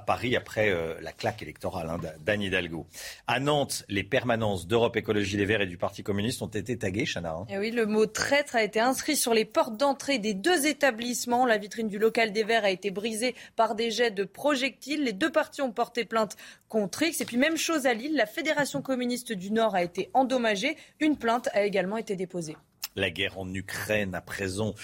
Paris 0.00 0.36
après 0.36 0.70
euh, 0.70 0.94
la 1.00 1.12
claque 1.12 1.42
électorale 1.42 1.88
hein, 1.88 1.98
d'Anne 2.24 2.42
Hidalgo. 2.42 2.86
À 3.26 3.40
Nantes, 3.40 3.84
les 3.88 4.04
permanences 4.04 4.66
d'Europe 4.66 4.96
Écologie 4.96 5.36
Les 5.36 5.44
Verts 5.44 5.62
et 5.62 5.66
du 5.66 5.76
Parti 5.76 6.02
communiste 6.02 6.42
ont 6.42 6.46
été 6.46 6.76
taguées, 6.76 7.06
Chana. 7.06 7.32
Hein. 7.32 7.46
Et 7.48 7.58
oui, 7.58 7.70
le 7.70 7.86
mot 7.86 8.06
traître 8.06 8.56
a 8.56 8.62
été 8.62 8.80
inscrit 8.80 9.16
sur 9.16 9.34
les 9.34 9.44
portes 9.44 9.76
d'entrée 9.76 10.18
des 10.18 10.34
deux 10.34 10.66
établissements. 10.66 11.46
La 11.46 11.58
vitrine 11.58 11.88
du 11.88 11.98
local 11.98 12.32
des 12.32 12.44
Verts 12.44 12.64
a 12.64 12.70
été 12.70 12.90
brisée 12.90 13.34
par 13.54 13.74
des 13.74 13.90
jets 13.90 14.10
de 14.10 14.24
projectiles. 14.24 15.04
Les 15.04 15.12
deux 15.12 15.30
partis 15.30 15.62
ont 15.62 15.72
porté 15.72 16.04
plainte 16.04 16.36
contre 16.68 17.02
X. 17.02 17.20
Et 17.20 17.24
puis 17.24 17.36
même 17.36 17.56
chose 17.56 17.86
à 17.86 17.94
Lille, 17.94 18.16
la 18.16 18.26
Fédération 18.26 18.82
communiste 18.82 19.32
du 19.32 19.50
Nord 19.50 19.74
a 19.74 19.82
été 19.82 20.10
endommagée. 20.14 20.76
Une 21.00 21.16
plainte 21.16 21.48
a 21.52 21.64
également 21.64 21.96
été 21.96 22.16
déposée. 22.16 22.56
La 22.96 23.10
guerre 23.10 23.38
en 23.38 23.52
Ukraine 23.52 24.14
à 24.14 24.22
présent 24.22 24.74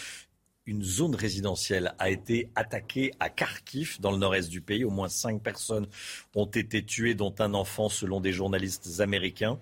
une 0.67 0.83
zone 0.83 1.15
résidentielle 1.15 1.95
a 1.99 2.11
été 2.11 2.51
attaquée 2.55 3.13
à 3.19 3.29
Kharkiv, 3.29 4.01
dans 4.01 4.13
le 4.13 4.19
nord-est 4.19 4.49
du 4.49 4.61
pays. 4.61 4.85
Au 4.85 4.91
moins 4.91 5.09
cinq 5.09 5.43
personnes 5.43 5.89
ont 6.35 6.47
été 6.47 6.85
tuées, 6.85 7.15
dont 7.15 7.35
un 7.41 7.55
enfant, 7.55 7.89
selon 7.89 8.21
des 8.21 8.33
journalistes 8.33 9.01
américains. 9.01 9.59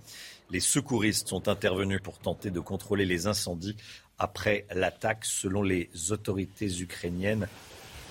Les 0.51 0.61
secouristes 0.61 1.29
sont 1.29 1.49
intervenus 1.49 2.01
pour 2.03 2.19
tenter 2.19 2.51
de 2.51 2.61
contrôler 2.61 3.07
les 3.07 3.27
incendies 3.27 3.77
après 4.19 4.67
l'attaque, 4.75 5.25
selon 5.25 5.63
les 5.63 5.89
autorités 6.11 6.81
ukrainiennes. 6.81 7.49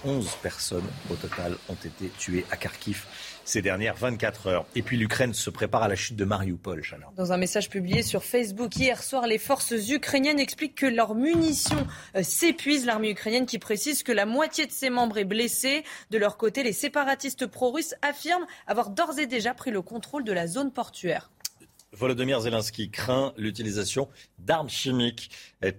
11 0.06 0.28
personnes 0.41 0.88
au 1.12 1.16
total 1.16 1.56
ont 1.70 1.76
été 1.76 2.10
tuées 2.18 2.45
à 2.52 2.58
Kharkiv 2.58 3.06
ces 3.50 3.62
dernières 3.62 3.95
24 3.95 4.47
heures. 4.47 4.66
Et 4.76 4.82
puis 4.82 4.95
l'Ukraine 4.95 5.34
se 5.34 5.50
prépare 5.50 5.84
à 5.84 5.88
la 5.88 5.95
chute 5.95 6.16
de 6.16 6.24
Mariupol. 6.26 6.84
Dans 7.18 7.34
un 7.34 7.38
message 7.38 7.70
publié 7.70 8.04
sur 8.04 8.24
Facebook 8.24 8.76
hier 8.76 9.02
soir, 9.02 9.26
les 9.26 9.39
forces 9.39 9.74
ukrainiennes 9.89 10.39
expliquent 10.39 10.76
que 10.76 10.86
leurs 10.86 11.16
munitions 11.16 11.88
euh, 12.16 12.22
s'épuisent. 12.22 12.86
L'armée 12.86 13.10
ukrainienne 13.10 13.47
qui 13.47 13.58
précise 13.58 14.04
que 14.04 14.12
la 14.12 14.26
moitié 14.26 14.68
de 14.68 14.72
ses 14.72 14.89
membres 14.89 15.18
est 15.18 15.26
blessée. 15.26 15.84
De 16.12 16.18
leur 16.18 16.38
côté, 16.38 16.64
les 16.64 16.74
séparatistes 16.74 17.47
pro-russes 17.47 17.95
affirment 18.02 18.45
avoir 18.68 18.91
d'ores 18.91 19.18
et 19.18 19.26
déjà 19.26 19.54
pris 19.54 19.72
le 19.72 19.82
contrôle 19.82 20.24
de 20.24 20.32
la 20.32 20.47
zone 20.47 20.72
portuaire. 20.72 21.32
Volodymyr 21.92 22.40
Zelensky 22.42 22.92
craint 22.92 23.34
l'utilisation 23.38 24.10
d'armes 24.38 24.70
chimiques. 24.70 25.32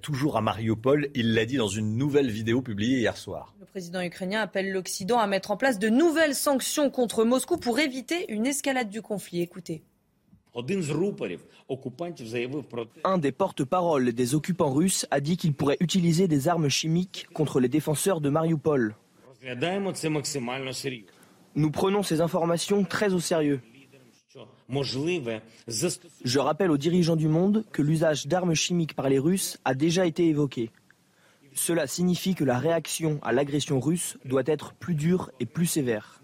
Toujours 0.02 0.36
à 0.36 0.40
Mariupol, 0.40 1.08
il 1.14 1.34
l'a 1.34 1.46
dit 1.46 1.56
dans 1.56 1.68
une 1.68 1.96
nouvelle 1.96 2.30
vidéo 2.30 2.62
publiée 2.62 2.98
hier 2.98 3.16
soir. 3.16 3.54
Le 3.60 3.66
président 3.66 4.00
ukrainien 4.02 4.40
appelle 4.40 4.72
l'Occident 4.72 5.18
à 5.18 5.26
mettre 5.26 5.52
en 5.52 5.56
place 5.56 5.78
de 5.78 5.88
nouvelles 5.88 6.34
sanctions 6.34 6.90
contre 6.90 7.24
Moscou 7.24 7.58
pour 7.58 7.78
éviter 7.78 8.30
une 8.32 8.46
escalade 8.46 8.90
du 8.90 9.02
conflit. 9.02 9.40
Écoutez. 9.40 9.82
Un 13.04 13.18
des 13.18 13.32
porte-parole 13.32 14.12
des 14.12 14.34
occupants 14.34 14.72
russes 14.72 15.06
a 15.12 15.20
dit 15.20 15.36
qu'il 15.36 15.54
pourrait 15.54 15.76
utiliser 15.78 16.26
des 16.26 16.48
armes 16.48 16.68
chimiques 16.68 17.28
contre 17.32 17.60
les 17.60 17.68
défenseurs 17.68 18.20
de 18.20 18.30
Mariupol. 18.30 18.96
Nous 21.54 21.70
prenons 21.70 22.02
ces 22.02 22.20
informations 22.20 22.84
très 22.84 23.12
au 23.12 23.20
sérieux. 23.20 23.60
Je 26.24 26.38
rappelle 26.38 26.70
aux 26.70 26.76
dirigeants 26.76 27.16
du 27.16 27.28
monde 27.28 27.64
que 27.72 27.82
l'usage 27.82 28.26
d'armes 28.26 28.54
chimiques 28.54 28.94
par 28.94 29.08
les 29.08 29.18
Russes 29.18 29.58
a 29.64 29.74
déjà 29.74 30.06
été 30.06 30.28
évoqué. 30.28 30.70
Cela 31.54 31.86
signifie 31.86 32.34
que 32.34 32.44
la 32.44 32.58
réaction 32.58 33.18
à 33.22 33.32
l'agression 33.32 33.80
russe 33.80 34.18
doit 34.24 34.44
être 34.46 34.72
plus 34.74 34.94
dure 34.94 35.30
et 35.40 35.46
plus 35.46 35.66
sévère. 35.66 36.20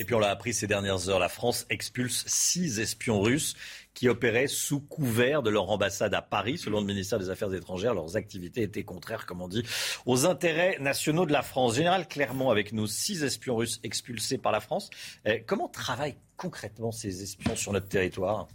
Et 0.00 0.04
puis 0.04 0.14
on 0.14 0.18
l'a 0.18 0.30
appris 0.30 0.54
ces 0.54 0.66
dernières 0.66 1.10
heures, 1.10 1.18
la 1.18 1.28
France 1.28 1.66
expulse 1.68 2.24
six 2.26 2.80
espions 2.80 3.20
russes 3.20 3.54
qui 3.92 4.08
opéraient 4.08 4.46
sous 4.46 4.80
couvert 4.80 5.42
de 5.42 5.50
leur 5.50 5.68
ambassade 5.68 6.14
à 6.14 6.22
Paris. 6.22 6.56
Selon 6.56 6.80
le 6.80 6.86
ministère 6.86 7.18
des 7.18 7.28
Affaires 7.28 7.52
étrangères, 7.52 7.92
leurs 7.92 8.16
activités 8.16 8.62
étaient 8.62 8.82
contraires, 8.82 9.26
comme 9.26 9.42
on 9.42 9.48
dit, 9.48 9.62
aux 10.06 10.24
intérêts 10.24 10.78
nationaux 10.80 11.26
de 11.26 11.32
la 11.32 11.42
France. 11.42 11.74
Général 11.74 12.08
Clermont 12.08 12.48
avec 12.48 12.72
nous, 12.72 12.86
six 12.86 13.22
espions 13.24 13.56
russes 13.56 13.78
expulsés 13.82 14.38
par 14.38 14.52
la 14.52 14.60
France. 14.60 14.88
Eh, 15.26 15.42
comment 15.42 15.68
travaillent 15.68 16.16
concrètement 16.38 16.92
ces 16.92 17.22
espions 17.22 17.54
sur 17.54 17.74
notre 17.74 17.88
territoire? 17.88 18.48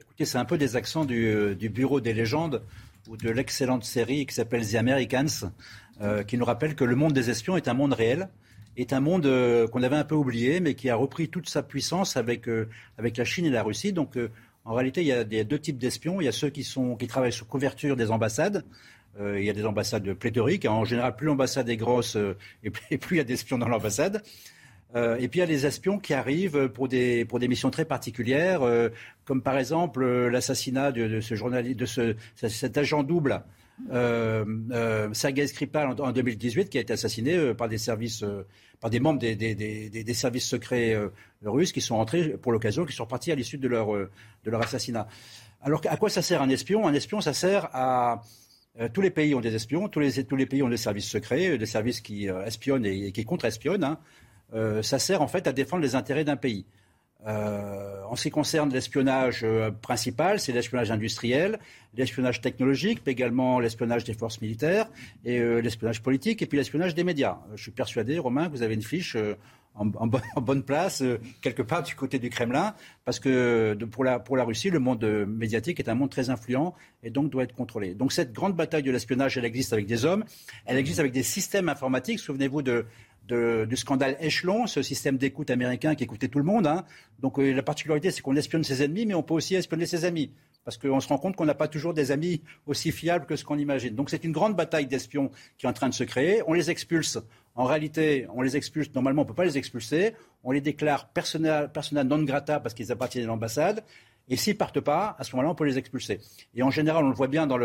Écoutez, 0.00 0.24
c'est 0.24 0.38
un 0.38 0.44
peu 0.44 0.58
des 0.58 0.74
accents 0.74 1.04
du, 1.04 1.54
Bureau 1.72 2.00
des 2.00 2.12
légendes 2.12 2.60
ou 3.06 3.16
de 3.16 3.30
l'excellente 3.30 3.84
série 3.84 4.26
qui 4.26 4.34
s'appelle 4.34 4.68
The 4.68 4.74
Americans, 4.74 5.52
euh, 6.00 6.24
qui 6.24 6.36
nous 6.38 6.44
rappelle 6.44 6.74
que 6.74 6.82
le 6.82 6.96
monde 6.96 7.12
des 7.12 7.30
espions 7.30 7.56
est 7.56 7.68
un 7.68 7.74
monde 7.74 7.92
réel 7.92 8.28
est 8.76 8.92
un 8.92 9.00
monde 9.00 9.26
euh, 9.26 9.68
qu'on 9.68 9.82
avait 9.82 9.96
un 9.96 10.04
peu 10.04 10.14
oublié, 10.14 10.60
mais 10.60 10.74
qui 10.74 10.88
a 10.90 10.96
repris 10.96 11.28
toute 11.28 11.48
sa 11.48 11.62
puissance 11.62 12.16
avec, 12.16 12.48
euh, 12.48 12.68
avec 12.98 13.16
la 13.16 13.24
Chine 13.24 13.44
et 13.44 13.50
la 13.50 13.62
Russie. 13.62 13.92
Donc, 13.92 14.16
euh, 14.16 14.30
en 14.64 14.74
réalité, 14.74 15.02
il 15.02 15.08
y, 15.08 15.12
a, 15.12 15.24
deux 15.24 15.58
types 15.58 15.78
d'espions. 15.78 16.20
Il 16.20 16.24
y 16.24 16.28
a 16.28 16.32
ceux 16.32 16.50
qui, 16.50 16.62
sont, 16.62 16.96
qui 16.96 17.06
travaillent 17.06 17.32
sous 17.32 17.44
couverture 17.44 17.96
des 17.96 18.10
ambassades. 18.10 18.64
il 19.20 19.42
y 19.42 19.50
a 19.50 19.52
des 19.52 19.66
ambassades 19.66 20.14
pléthoriques. 20.14 20.66
En 20.66 20.84
général, 20.84 21.16
plus 21.16 21.26
l'ambassade 21.26 21.68
est 21.68 21.76
grosse, 21.76 22.16
et 22.62 22.70
plus, 22.70 23.16
il 23.16 23.18
y 23.18 23.20
a 23.20 23.24
d'espions 23.24 23.58
dans 23.58 23.68
l'ambassade. 23.68 24.22
et 24.94 25.26
puis 25.26 25.38
il 25.38 25.40
y 25.40 25.42
a 25.42 25.46
des 25.46 25.66
espions 25.66 25.98
qui 25.98 26.14
arrivent 26.14 26.68
pour 26.68 26.86
des, 26.86 27.24
pour 27.24 27.40
des 27.40 27.48
missions 27.48 27.72
très 27.72 27.84
particulières, 27.84 28.60
comme 29.24 29.42
par 29.42 29.58
exemple 29.58 30.06
l'assassinat 30.28 30.92
de, 30.92 31.20
ce 31.20 31.34
journaliste, 31.34 31.80
de 31.80 31.86
ce, 31.86 32.14
cet 32.36 32.78
agent 32.78 33.02
double 33.02 33.42
euh, 33.90 34.44
euh, 34.70 35.12
Sergei 35.12 35.46
Skripal 35.46 35.88
en, 36.00 36.12
2018, 36.12 36.68
qui 36.68 36.78
a 36.78 36.80
été 36.80 36.92
assassiné 36.92 37.34
euh, 37.36 37.54
par 37.54 37.68
des 37.68 37.78
services, 37.78 38.24
par 38.80 38.90
des 38.90 39.00
membres 39.00 39.18
des 39.18 40.14
services 40.14 40.46
secrets 40.46 40.96
russes 41.42 41.72
qui 41.72 41.80
sont 41.80 41.96
entrés 41.96 42.30
pour 42.30 42.52
l'occasion, 42.52 42.84
qui 42.84 42.94
sont 42.94 43.06
partis 43.06 43.32
à 43.32 43.34
l'issue 43.34 43.58
de 43.58 43.68
leur, 43.68 43.92
de 43.94 44.50
leur 44.50 44.62
assassinat. 44.62 45.08
Alors, 45.62 45.80
à 45.88 45.96
quoi 45.96 46.10
ça 46.10 46.22
sert 46.22 46.42
un 46.42 46.48
espion? 46.48 46.86
Un 46.86 46.94
espion, 46.94 47.20
ça 47.20 47.32
sert 47.32 47.68
à 47.72 48.22
tous 48.94 49.02
les 49.02 49.10
pays 49.10 49.34
ont 49.34 49.40
des 49.40 49.54
espions, 49.54 49.86
tous 49.88 50.00
les, 50.00 50.24
tous 50.24 50.36
les 50.36 50.46
pays 50.46 50.62
ont 50.62 50.68
des 50.68 50.78
services 50.78 51.08
secrets, 51.08 51.58
des 51.58 51.66
services 51.66 52.00
qui 52.00 52.26
espionnent 52.26 52.86
et, 52.86 53.12
qui 53.12 53.24
contre-espionnent. 53.24 53.84
Hein. 53.84 53.98
ça 54.82 54.98
sert 54.98 55.22
en 55.22 55.28
fait 55.28 55.46
à 55.46 55.52
défendre 55.52 55.82
les 55.82 55.94
intérêts 55.94 56.24
d'un 56.24 56.36
pays. 56.36 56.64
Euh, 57.26 58.02
en 58.08 58.16
ce 58.16 58.24
qui 58.24 58.30
concerne 58.30 58.72
l'espionnage 58.72 59.42
euh, 59.44 59.70
principal, 59.70 60.40
c'est 60.40 60.52
l'espionnage 60.52 60.90
industriel, 60.90 61.60
l'espionnage 61.94 62.40
technologique, 62.40 63.00
mais 63.06 63.12
également 63.12 63.60
l'espionnage 63.60 64.04
des 64.04 64.14
forces 64.14 64.40
militaires 64.40 64.88
et 65.24 65.38
euh, 65.38 65.60
l'espionnage 65.60 66.02
politique, 66.02 66.42
et 66.42 66.46
puis 66.46 66.58
l'espionnage 66.58 66.94
des 66.94 67.04
médias. 67.04 67.38
Je 67.54 67.62
suis 67.62 67.70
persuadé, 67.70 68.18
Romain, 68.18 68.46
que 68.46 68.52
vous 68.52 68.62
avez 68.62 68.74
une 68.74 68.82
fiche 68.82 69.16
en, 69.74 69.86
bonne 69.86 70.62
place, 70.64 71.02
quelque 71.40 71.62
part 71.62 71.82
du 71.82 71.94
côté 71.94 72.18
du 72.18 72.28
Kremlin, 72.28 72.74
parce 73.06 73.18
que 73.18 73.74
pour, 73.90 74.04
la, 74.04 74.18
pour 74.18 74.36
la 74.36 74.44
Russie, 74.44 74.68
le 74.68 74.80
monde 74.80 75.02
médiatique 75.26 75.80
est 75.80 75.88
un 75.88 75.94
monde 75.94 76.10
très 76.10 76.28
influent 76.28 76.74
et 77.02 77.08
donc 77.08 77.30
doit 77.30 77.44
être 77.44 77.54
contrôlé. 77.54 77.94
Donc 77.94 78.12
cette 78.12 78.34
grande 78.34 78.54
bataille 78.54 78.82
de 78.82 78.90
l'espionnage, 78.90 79.38
elle 79.38 79.46
existe 79.46 79.72
avec 79.72 79.86
des 79.86 80.04
hommes, 80.04 80.24
elle 80.66 80.76
existe 80.76 80.98
avec 80.98 81.12
des 81.12 81.22
systèmes 81.22 81.70
informatiques. 81.70 82.18
Souvenez-vous 82.18 82.60
de 82.60 82.84
du 83.28 83.76
scandale 83.76 84.16
Echelon, 84.20 84.66
ce 84.66 84.82
système 84.82 85.16
d'écoute 85.16 85.50
américain 85.50 85.94
qui 85.94 86.04
écoutait 86.04 86.28
tout 86.28 86.38
le 86.38 86.44
monde. 86.44 86.66
Hein. 86.66 86.84
Donc 87.20 87.38
euh, 87.38 87.52
la 87.52 87.62
particularité, 87.62 88.10
c'est 88.10 88.20
qu'on 88.20 88.36
espionne 88.36 88.64
ses 88.64 88.82
ennemis, 88.82 89.06
mais 89.06 89.14
on 89.14 89.22
peut 89.22 89.34
aussi 89.34 89.54
espionner 89.54 89.86
ses 89.86 90.04
amis. 90.04 90.32
Parce 90.64 90.78
qu'on 90.78 91.00
se 91.00 91.08
rend 91.08 91.18
compte 91.18 91.34
qu'on 91.34 91.44
n'a 91.44 91.54
pas 91.54 91.66
toujours 91.66 91.92
des 91.92 92.12
amis 92.12 92.42
aussi 92.66 92.92
fiables 92.92 93.26
que 93.26 93.34
ce 93.34 93.44
qu'on 93.44 93.58
imagine. 93.58 93.94
Donc 93.94 94.10
c'est 94.10 94.22
une 94.24 94.32
grande 94.32 94.54
bataille 94.54 94.86
d'espions 94.86 95.30
qui 95.58 95.66
est 95.66 95.68
en 95.68 95.72
train 95.72 95.88
de 95.88 95.94
se 95.94 96.04
créer. 96.04 96.42
On 96.46 96.52
les 96.52 96.70
expulse. 96.70 97.18
En 97.54 97.64
réalité, 97.64 98.26
on 98.32 98.42
les 98.42 98.56
expulse. 98.56 98.92
Normalement, 98.94 99.22
on 99.22 99.24
ne 99.24 99.28
peut 99.28 99.34
pas 99.34 99.44
les 99.44 99.58
expulser. 99.58 100.14
On 100.44 100.52
les 100.52 100.60
déclare 100.60 101.08
persona, 101.08 101.68
non 102.04 102.22
grata 102.22 102.60
parce 102.60 102.74
qu'ils 102.74 102.92
appartiennent 102.92 103.24
à 103.24 103.28
l'ambassade. 103.28 103.82
Et 104.28 104.36
s'ils 104.36 104.56
partent 104.56 104.80
pas, 104.80 105.16
à 105.18 105.24
ce 105.24 105.34
moment-là, 105.34 105.50
on 105.50 105.54
peut 105.56 105.64
les 105.64 105.78
expulser. 105.78 106.20
Et 106.54 106.62
en 106.62 106.70
général, 106.70 107.04
on 107.04 107.08
le 107.08 107.14
voit 107.14 107.26
bien 107.26 107.48
dans 107.48 107.58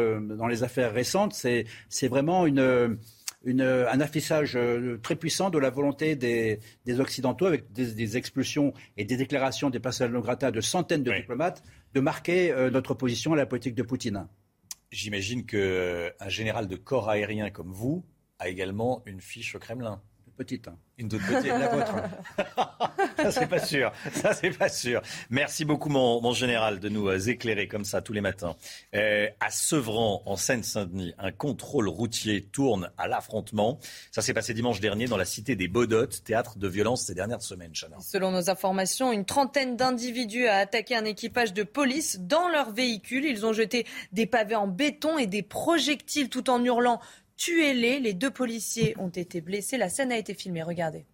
les 0.47 0.63
affaires 0.63 0.91
récentes, 0.91 1.33
c'est 1.33 2.07
vraiment 2.07 2.47
une 2.47 2.97
un 3.47 3.99
affichage 3.99 4.55
euh, 4.55 4.97
très 5.01 5.15
puissant 5.15 5.49
de 5.49 5.57
la 5.57 5.69
volonté 5.69 6.15
des, 6.15 6.59
Occidentaux, 6.99 7.45
avec 7.45 7.71
des, 7.71 8.17
expulsions 8.17 8.73
et 8.97 9.05
des 9.05 9.17
déclarations 9.17 9.69
des 9.69 9.79
personnes 9.79 10.11
non 10.11 10.19
grata 10.19 10.51
de 10.51 10.61
centaines 10.61 11.03
de 11.03 11.13
diplomates, 11.13 11.63
de 11.93 11.99
marquer 11.99 12.51
euh, 12.51 12.69
notre 12.69 12.91
opposition 12.91 13.33
à 13.33 13.35
la 13.35 13.45
politique 13.45 13.75
de 13.75 13.83
Poutine. 13.83 14.27
J'imagine 14.91 15.45
qu'un 15.45 16.29
général 16.29 16.67
de 16.67 16.75
corps 16.75 17.09
aérien 17.09 17.49
comme 17.49 17.71
vous 17.71 18.05
a 18.39 18.47
également 18.49 19.03
une 19.05 19.21
fiche 19.21 19.55
au 19.55 19.59
Kremlin 19.59 20.01
petite. 20.37 20.67
Hein. 20.67 20.77
Une 20.97 21.09
toute 21.09 21.21
petite, 21.21 21.47
la 21.47 21.67
vôtre. 21.67 21.95
ça, 23.17 23.31
c'est 23.31 23.47
pas 23.47 23.59
sûr. 23.59 23.91
Ça, 24.13 24.33
c'est 24.33 24.51
pas 24.51 24.69
sûr. 24.69 25.01
Merci 25.29 25.65
beaucoup, 25.65 25.89
mon, 25.89 26.31
général, 26.31 26.79
de 26.79 26.89
nous 26.89 27.07
euh, 27.07 27.19
éclairer 27.27 27.67
comme 27.67 27.83
ça 27.83 28.01
tous 28.01 28.13
les 28.13 28.21
matins. 28.21 28.55
Euh, 28.95 29.27
à 29.39 29.49
Sevran, 29.49 30.21
en 30.25 30.37
Seine-Saint-Denis, 30.37 31.13
un 31.17 31.31
contrôle 31.31 31.89
routier 31.89 32.43
tourne 32.43 32.91
à 32.97 33.07
l'affrontement. 33.07 33.79
Ça 34.11 34.21
s'est 34.21 34.33
passé 34.33 34.53
dimanche 34.53 34.79
dernier 34.79 35.07
dans 35.07 35.17
la 35.17 35.25
cité 35.25 35.55
des 35.55 35.67
Baudottes, 35.67 36.23
théâtre 36.23 36.57
de 36.57 36.67
violence 36.67 37.03
ces 37.03 37.13
dernières 37.13 37.41
semaines, 37.41 37.73
Selon 37.99 38.31
nos 38.31 38.49
informations, 38.49 39.11
une 39.11 39.25
trentaine 39.25 39.75
d'individus 39.75 40.47
a 40.47 40.57
attaqué 40.57 40.95
un 40.95 41.05
équipage 41.05 41.53
de 41.53 41.63
police 41.63 42.19
dans 42.19 42.47
leur 42.49 42.71
véhicule. 42.71 43.25
Ils 43.25 43.45
ont 43.45 43.53
jeté 43.53 43.85
des 44.11 44.25
pavés 44.25 44.55
en 44.55 44.67
béton 44.67 45.17
et 45.17 45.27
des 45.27 45.41
projectiles 45.41 46.29
tout 46.29 46.49
en 46.49 46.63
hurlant 46.63 46.99
Tuez-les. 47.37 47.99
Les 47.99 48.13
deux 48.13 48.31
policiers 48.31 48.95
ont 48.97 49.09
été 49.09 49.41
blessés. 49.41 49.77
La 49.77 49.89
scène 49.89 50.11
a 50.11 50.17
été 50.17 50.33
filmée. 50.33 50.63
Regardez. 50.63 51.05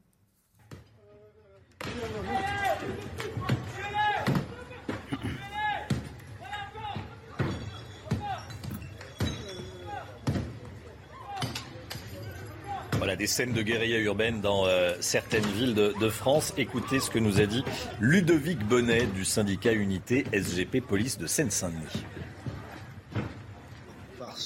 Voilà 12.97 13.17
des 13.17 13.27
scènes 13.27 13.51
de 13.51 13.61
guérilla 13.61 13.99
urbaine 13.99 14.39
dans 14.39 14.65
euh, 14.65 14.93
certaines 15.01 15.45
villes 15.57 15.75
de, 15.75 15.93
de, 15.99 16.09
France. 16.09 16.53
Écoutez 16.57 17.01
ce 17.01 17.09
que 17.09 17.19
nous 17.19 17.41
a 17.41 17.45
dit 17.45 17.65
Ludovic 17.99 18.59
Bonnet 18.59 19.07
du 19.07 19.25
syndicat 19.25 19.73
Unité 19.73 20.23
SGP 20.31 20.79
Police 20.79 21.17
de 21.17 21.27
Seine-Saint-Denis 21.27 22.05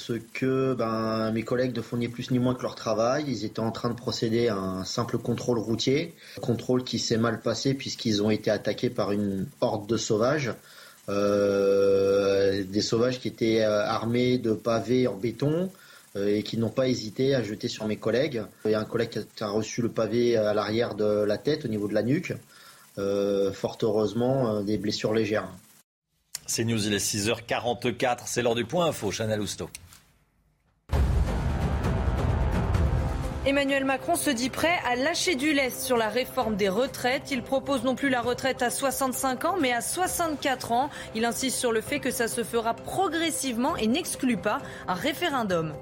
parce 0.08 0.20
que 0.34 0.74
ben, 0.74 1.32
mes 1.32 1.44
collègues 1.44 1.76
ne 1.76 1.82
font 1.82 1.98
ni 1.98 2.08
plus 2.08 2.32
ni 2.32 2.40
moins 2.40 2.56
que 2.56 2.62
leur 2.62 2.76
travail. 2.76 3.26
Ils 3.28 3.46
étaient 3.46 3.60
en 3.60 3.72
train 3.72 3.90
de 3.90 3.96
procéder 3.96 4.48
à 4.48 4.56
un 4.56 4.84
simple 4.84 5.18
contrôle 5.18 5.60
routier, 5.60 6.16
contrôle 6.42 6.84
qui 6.84 7.00
s'est 7.00 7.18
mal 7.18 7.42
passé 7.42 7.74
puisqu'ils 7.74 8.24
ont 8.24 8.30
été 8.30 8.50
attaqués 8.50 8.90
par 8.90 9.12
une 9.12 9.48
horde 9.62 9.88
de 9.88 9.98
sauvages. 9.98 10.54
Euh, 11.10 12.64
des 12.64 12.82
sauvages 12.82 13.20
qui 13.20 13.30
étaient 13.30 13.62
euh, 13.62 13.86
armés 13.86 14.38
de 14.38 14.52
pavés 14.52 15.08
en 15.08 15.16
béton 15.16 15.72
euh, 16.18 16.36
et 16.36 16.44
qui 16.44 16.58
n'ont 16.58 16.70
pas 16.70 16.90
hésité 16.90 17.34
à 17.34 17.44
jeter 17.44 17.68
sur 17.68 17.86
mes 17.88 17.96
collègues. 17.96 18.44
Il 18.66 18.72
y 18.72 18.76
a 18.76 18.80
un 18.80 18.86
collègue 18.86 19.26
qui 19.36 19.44
a 19.44 19.48
reçu 19.48 19.82
le 19.82 19.90
pavé 19.90 20.36
à 20.38 20.54
l'arrière 20.54 20.96
de 20.96 21.24
la 21.24 21.38
tête, 21.38 21.66
au 21.66 21.70
niveau 21.70 21.88
de 21.88 21.94
la 21.94 22.04
nuque. 22.04 22.34
fort 22.96 23.78
heureusement, 23.84 24.62
des 24.64 24.78
blessures 24.78 25.14
légères. 25.14 25.50
C'est 26.46 26.64
News, 26.64 26.88
il 26.88 26.94
est 26.94 27.06
6h44, 27.06 28.20
c'est 28.26 28.42
l'heure 28.42 28.56
du 28.56 28.64
point 28.64 28.88
info, 28.88 29.12
Chanel 29.12 29.42
Housteau. 29.42 29.70
Emmanuel 33.48 33.86
Macron 33.86 34.18
se 34.18 34.30
dit 34.30 34.50
prêt 34.50 34.78
à 34.86 34.98
lâcher 34.98 35.36
du 35.36 35.54
lest 35.54 35.80
sur 35.80 35.96
la 35.96 36.10
réforme 36.10 36.58
des 36.58 36.68
retraites. 36.68 37.32
Il 37.32 37.44
propose 37.44 37.82
non 37.86 37.96
plus 37.96 38.10
la 38.10 38.20
retraite 38.20 38.62
à 38.62 38.70
65 38.70 39.46
ans, 39.46 39.56
mais 39.58 39.72
à 39.72 39.80
64 39.80 40.74
ans. 40.74 40.90
Il 41.16 41.24
insiste 41.24 41.58
sur 41.58 41.72
le 41.72 41.80
fait 41.80 42.02
que 42.02 42.12
ça 42.12 42.28
se 42.28 42.44
fera 42.44 42.74
progressivement 42.74 43.78
et 43.78 43.88
n'exclut 43.88 44.36
pas 44.36 44.58
un 44.90 44.96
référendum. 44.96 45.74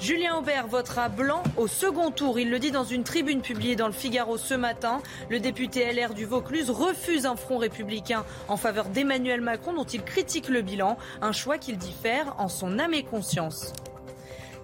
Julien 0.00 0.38
Aubert 0.38 0.66
votera 0.66 1.10
blanc 1.10 1.42
au 1.58 1.66
second 1.66 2.10
tour. 2.10 2.38
Il 2.38 2.48
le 2.48 2.58
dit 2.58 2.70
dans 2.70 2.84
une 2.84 3.04
tribune 3.04 3.42
publiée 3.42 3.76
dans 3.76 3.86
le 3.86 3.92
Figaro 3.92 4.38
ce 4.38 4.54
matin. 4.54 5.02
Le 5.28 5.40
député 5.40 5.84
LR 5.92 6.14
du 6.14 6.24
Vaucluse 6.24 6.70
refuse 6.70 7.26
un 7.26 7.36
front 7.36 7.58
républicain 7.58 8.24
en 8.48 8.56
faveur 8.56 8.86
d'Emmanuel 8.86 9.42
Macron 9.42 9.74
dont 9.74 9.84
il 9.84 10.04
critique 10.04 10.48
le 10.48 10.62
bilan, 10.62 10.96
un 11.20 11.32
choix 11.32 11.58
qu'il 11.58 11.76
diffère 11.76 12.34
en 12.38 12.48
son 12.48 12.78
âme 12.78 12.94
et 12.94 13.02
conscience. 13.02 13.74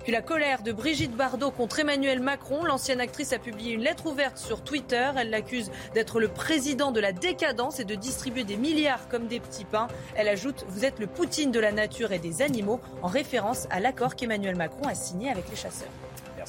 Puis 0.02 0.12
la 0.12 0.22
colère 0.22 0.62
de 0.62 0.72
Brigitte 0.72 1.14
Bardot 1.14 1.50
contre 1.50 1.80
Emmanuel 1.80 2.20
Macron. 2.20 2.64
L'ancienne 2.64 3.00
actrice 3.00 3.34
a 3.34 3.38
publié 3.38 3.74
une 3.74 3.82
lettre 3.82 4.06
ouverte 4.06 4.38
sur 4.38 4.62
Twitter. 4.62 5.10
Elle 5.16 5.28
l'accuse 5.28 5.70
d'être 5.94 6.20
le 6.20 6.28
président 6.28 6.90
de 6.90 7.00
la 7.00 7.12
décadence 7.12 7.80
et 7.80 7.84
de 7.84 7.94
distribuer 7.94 8.44
des 8.44 8.56
milliards 8.56 9.08
comme 9.08 9.26
des 9.26 9.40
petits 9.40 9.66
pains. 9.66 9.88
Elle 10.16 10.28
ajoute 10.28 10.64
Vous 10.68 10.86
êtes 10.86 10.98
le 10.98 11.06
Poutine 11.06 11.50
de 11.50 11.60
la 11.60 11.72
nature 11.72 12.12
et 12.12 12.18
des 12.18 12.40
animaux, 12.40 12.80
en 13.02 13.08
référence 13.08 13.66
à 13.70 13.80
l'accord 13.80 14.16
qu'Emmanuel 14.16 14.56
Macron 14.56 14.88
a 14.88 14.94
signé 14.94 15.30
avec 15.30 15.50
les 15.50 15.56
chasseurs. 15.56 15.88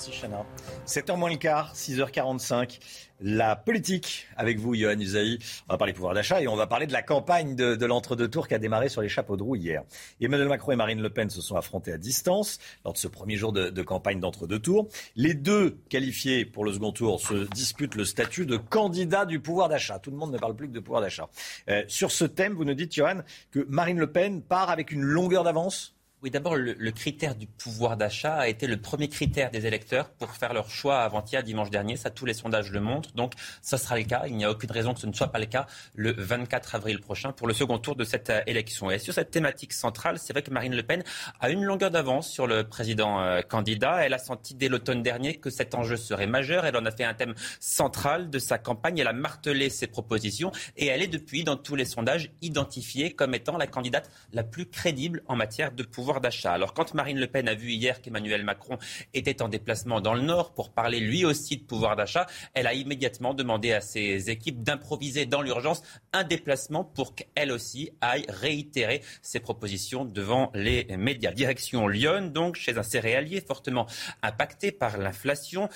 Merci 0.02 0.20
Chana. 0.20 0.44
7h 0.88 1.16
moins 1.16 1.30
le 1.30 1.36
quart, 1.36 1.76
6h45. 1.76 2.80
La 3.20 3.56
politique 3.56 4.26
avec 4.36 4.58
vous, 4.58 4.74
Johan 4.74 5.00
Usaï. 5.00 5.38
On 5.70 5.74
va 5.74 5.78
parler 5.78 5.94
pouvoir 5.94 6.16
d'achat 6.16 6.42
et 6.42 6.48
on 6.48 6.56
va 6.56 6.66
parler 6.66 6.88
de 6.88 6.92
la 6.92 7.04
campagne 7.04 7.56
de, 7.56 7.86
l'entre-deux 7.86 8.28
tours 8.28 8.48
qui 8.48 8.56
a 8.56 8.58
démarré 8.58 8.90
sur 8.90 9.04
les 9.04 9.10
chapeaux 9.10 9.38
de 9.38 9.44
roue 9.44 9.58
hier. 9.58 9.84
Emmanuel 10.20 10.48
Macron 10.48 10.72
et 10.72 10.76
Marine 10.76 11.04
Le 11.04 11.12
Pen 11.12 11.30
se 11.30 11.40
sont 11.40 11.56
affrontés 11.56 11.94
à 11.94 12.00
distance 12.00 12.58
lors 12.84 12.94
de 12.94 12.98
ce 12.98 13.08
premier 13.08 13.36
jour 13.36 13.54
de, 13.54 13.82
campagne 13.84 14.20
d'entre-deux 14.20 14.58
tours. 14.58 14.88
Les 15.16 15.36
deux 15.36 15.78
qualifiés 15.88 16.46
pour 16.46 16.66
le 16.66 16.74
second 16.74 16.94
tour 16.94 17.22
se 17.22 17.48
disputent 17.50 17.94
le 17.94 18.06
statut 18.06 18.48
de 18.48 18.58
candidat 18.58 19.26
du 19.26 19.40
pouvoir 19.40 19.70
d'achat. 19.70 20.00
Tout 20.00 20.10
le 20.10 20.18
monde 20.18 20.32
ne 20.32 20.40
parle 20.40 20.56
plus 20.56 20.68
que 20.68 20.74
de 20.74 20.80
pouvoir 20.80 21.02
d'achat. 21.04 21.30
Euh, 21.70 21.84
sur 21.88 22.12
ce 22.12 22.26
thème, 22.26 22.54
vous 22.54 22.66
nous 22.66 22.74
dites, 22.74 22.96
Johan, 22.96 23.22
que 23.52 23.60
Marine 23.70 24.00
Le 24.00 24.12
Pen 24.12 24.42
part 24.42 24.72
avec 24.72 24.92
une 24.92 25.04
longueur 25.04 25.44
d'avance? 25.44 25.94
Oui, 26.24 26.30
d'abord, 26.30 26.56
le, 26.56 26.92
critère 26.92 27.34
du 27.34 27.48
pouvoir 27.48 27.98
d'achat 27.98 28.36
a 28.36 28.48
été 28.48 28.68
le 28.68 28.78
premier 28.78 29.10
critère 29.10 29.50
des 29.50 29.66
électeurs 29.66 30.12
pour 30.12 30.30
faire 30.30 30.54
leur 30.54 30.70
choix 30.70 31.00
avant-hier, 31.00 31.42
dimanche 31.42 31.72
dernier. 31.72 31.96
Ça, 31.96 32.12
tous 32.12 32.28
les 32.28 32.36
sondages 32.36 32.70
le 32.70 32.80
montrent. 32.80 33.12
Donc, 33.14 33.34
ça 33.64 33.80
sera 33.80 33.98
le 33.98 34.04
cas. 34.04 34.26
Il 34.28 34.36
n'y 34.36 34.46
a 34.46 34.52
aucune 34.52 34.72
raison 34.72 34.94
que 34.94 35.00
ce 35.00 35.08
ne 35.08 35.14
soit 35.14 35.32
pas 35.32 35.40
le 35.40 35.48
cas 35.48 35.66
le 35.96 36.12
24 36.12 36.76
avril 36.76 37.00
prochain 37.00 37.32
pour 37.32 37.48
le 37.48 37.56
second 37.56 37.80
tour 37.80 37.96
de 37.96 38.04
cette 38.04 38.30
euh, 38.30 38.42
élection. 38.46 38.92
Et 38.92 39.00
sur 39.00 39.16
cette 39.16 39.32
thématique 39.32 39.74
centrale, 39.74 40.20
c'est 40.20 40.32
vrai 40.32 40.44
que 40.44 40.52
Marine 40.52 40.76
Le 40.76 40.84
Pen 40.84 41.04
a 41.40 41.50
une 41.50 41.64
longueur 41.64 41.90
d'avance 41.90 42.30
sur 42.30 42.46
le 42.46 42.66
président 42.66 43.20
euh, 43.20 43.42
candidat. 43.42 44.06
Elle 44.06 44.14
a 44.14 44.20
senti 44.20 44.54
dès 44.54 44.70
l'automne 44.70 45.02
dernier 45.02 45.38
que 45.38 45.50
cet 45.50 45.74
enjeu 45.74 45.98
serait 45.98 46.28
majeur. 46.28 46.68
Elle 46.68 46.78
en 46.78 46.86
a 46.86 46.92
fait 46.92 47.04
un 47.04 47.16
thème 47.16 47.34
central 47.60 48.30
de 48.30 48.38
sa 48.38 48.60
campagne. 48.60 49.00
Elle 49.00 49.08
a 49.08 49.14
martelé 49.14 49.72
ses 49.72 49.88
propositions 49.88 50.52
et 50.78 50.86
elle 50.86 51.02
est 51.02 51.08
depuis, 51.08 51.44
dans 51.44 51.58
tous 51.58 51.76
les 51.76 51.86
sondages, 51.86 52.30
identifiée 52.44 53.14
comme 53.14 53.34
étant 53.34 53.58
la 53.58 53.66
candidate 53.66 54.12
la 54.34 54.44
plus 54.44 54.68
crédible 54.68 55.24
en 55.26 55.36
matière 55.36 55.72
de 55.72 55.82
pouvoir 55.82 56.11
Alors 56.46 56.74
quand 56.74 56.94
Marine 56.94 57.20
Le 57.20 57.28
Pen 57.28 57.48
a 57.48 57.54
vu 57.54 57.72
hier 57.72 58.02
qu'Emmanuel 58.02 58.44
Macron 58.44 58.78
était 59.14 59.42
en 59.42 59.48
déplacement 59.48 60.02
dans 60.02 60.14
le 60.14 60.22
Nord 60.22 60.54
pour 60.54 60.72
parler 60.72 61.00
lui 61.00 61.26
aussi 61.26 61.58
de 61.58 61.64
pouvoir 61.64 61.96
d'achat, 61.96 62.28
elle 62.54 62.68
a 62.68 62.74
immédiatement 62.74 63.34
demandé 63.34 63.72
à 63.72 63.82
ses 63.82 64.30
équipes 64.30 64.64
d'improviser 64.64 65.26
dans 65.26 65.42
l'urgence 65.42 65.82
un 66.14 66.24
déplacement 66.24 66.84
pour 66.84 67.16
qu'elle 67.16 67.52
aussi 67.52 67.92
aille 68.02 68.26
réitérer 68.28 69.02
ses 69.22 69.40
propositions 69.40 70.06
devant 70.06 70.52
les 70.54 70.86
médias. 70.98 71.32
Direction 71.32 71.88
Lyon, 71.88 72.32
donc 72.34 72.56
chez 72.56 72.78
un 72.78 72.84
céréalier 72.84 73.42
fortement 73.42 73.88
impacté 74.22 74.72
par 74.72 74.98
l'inflation 74.98 75.70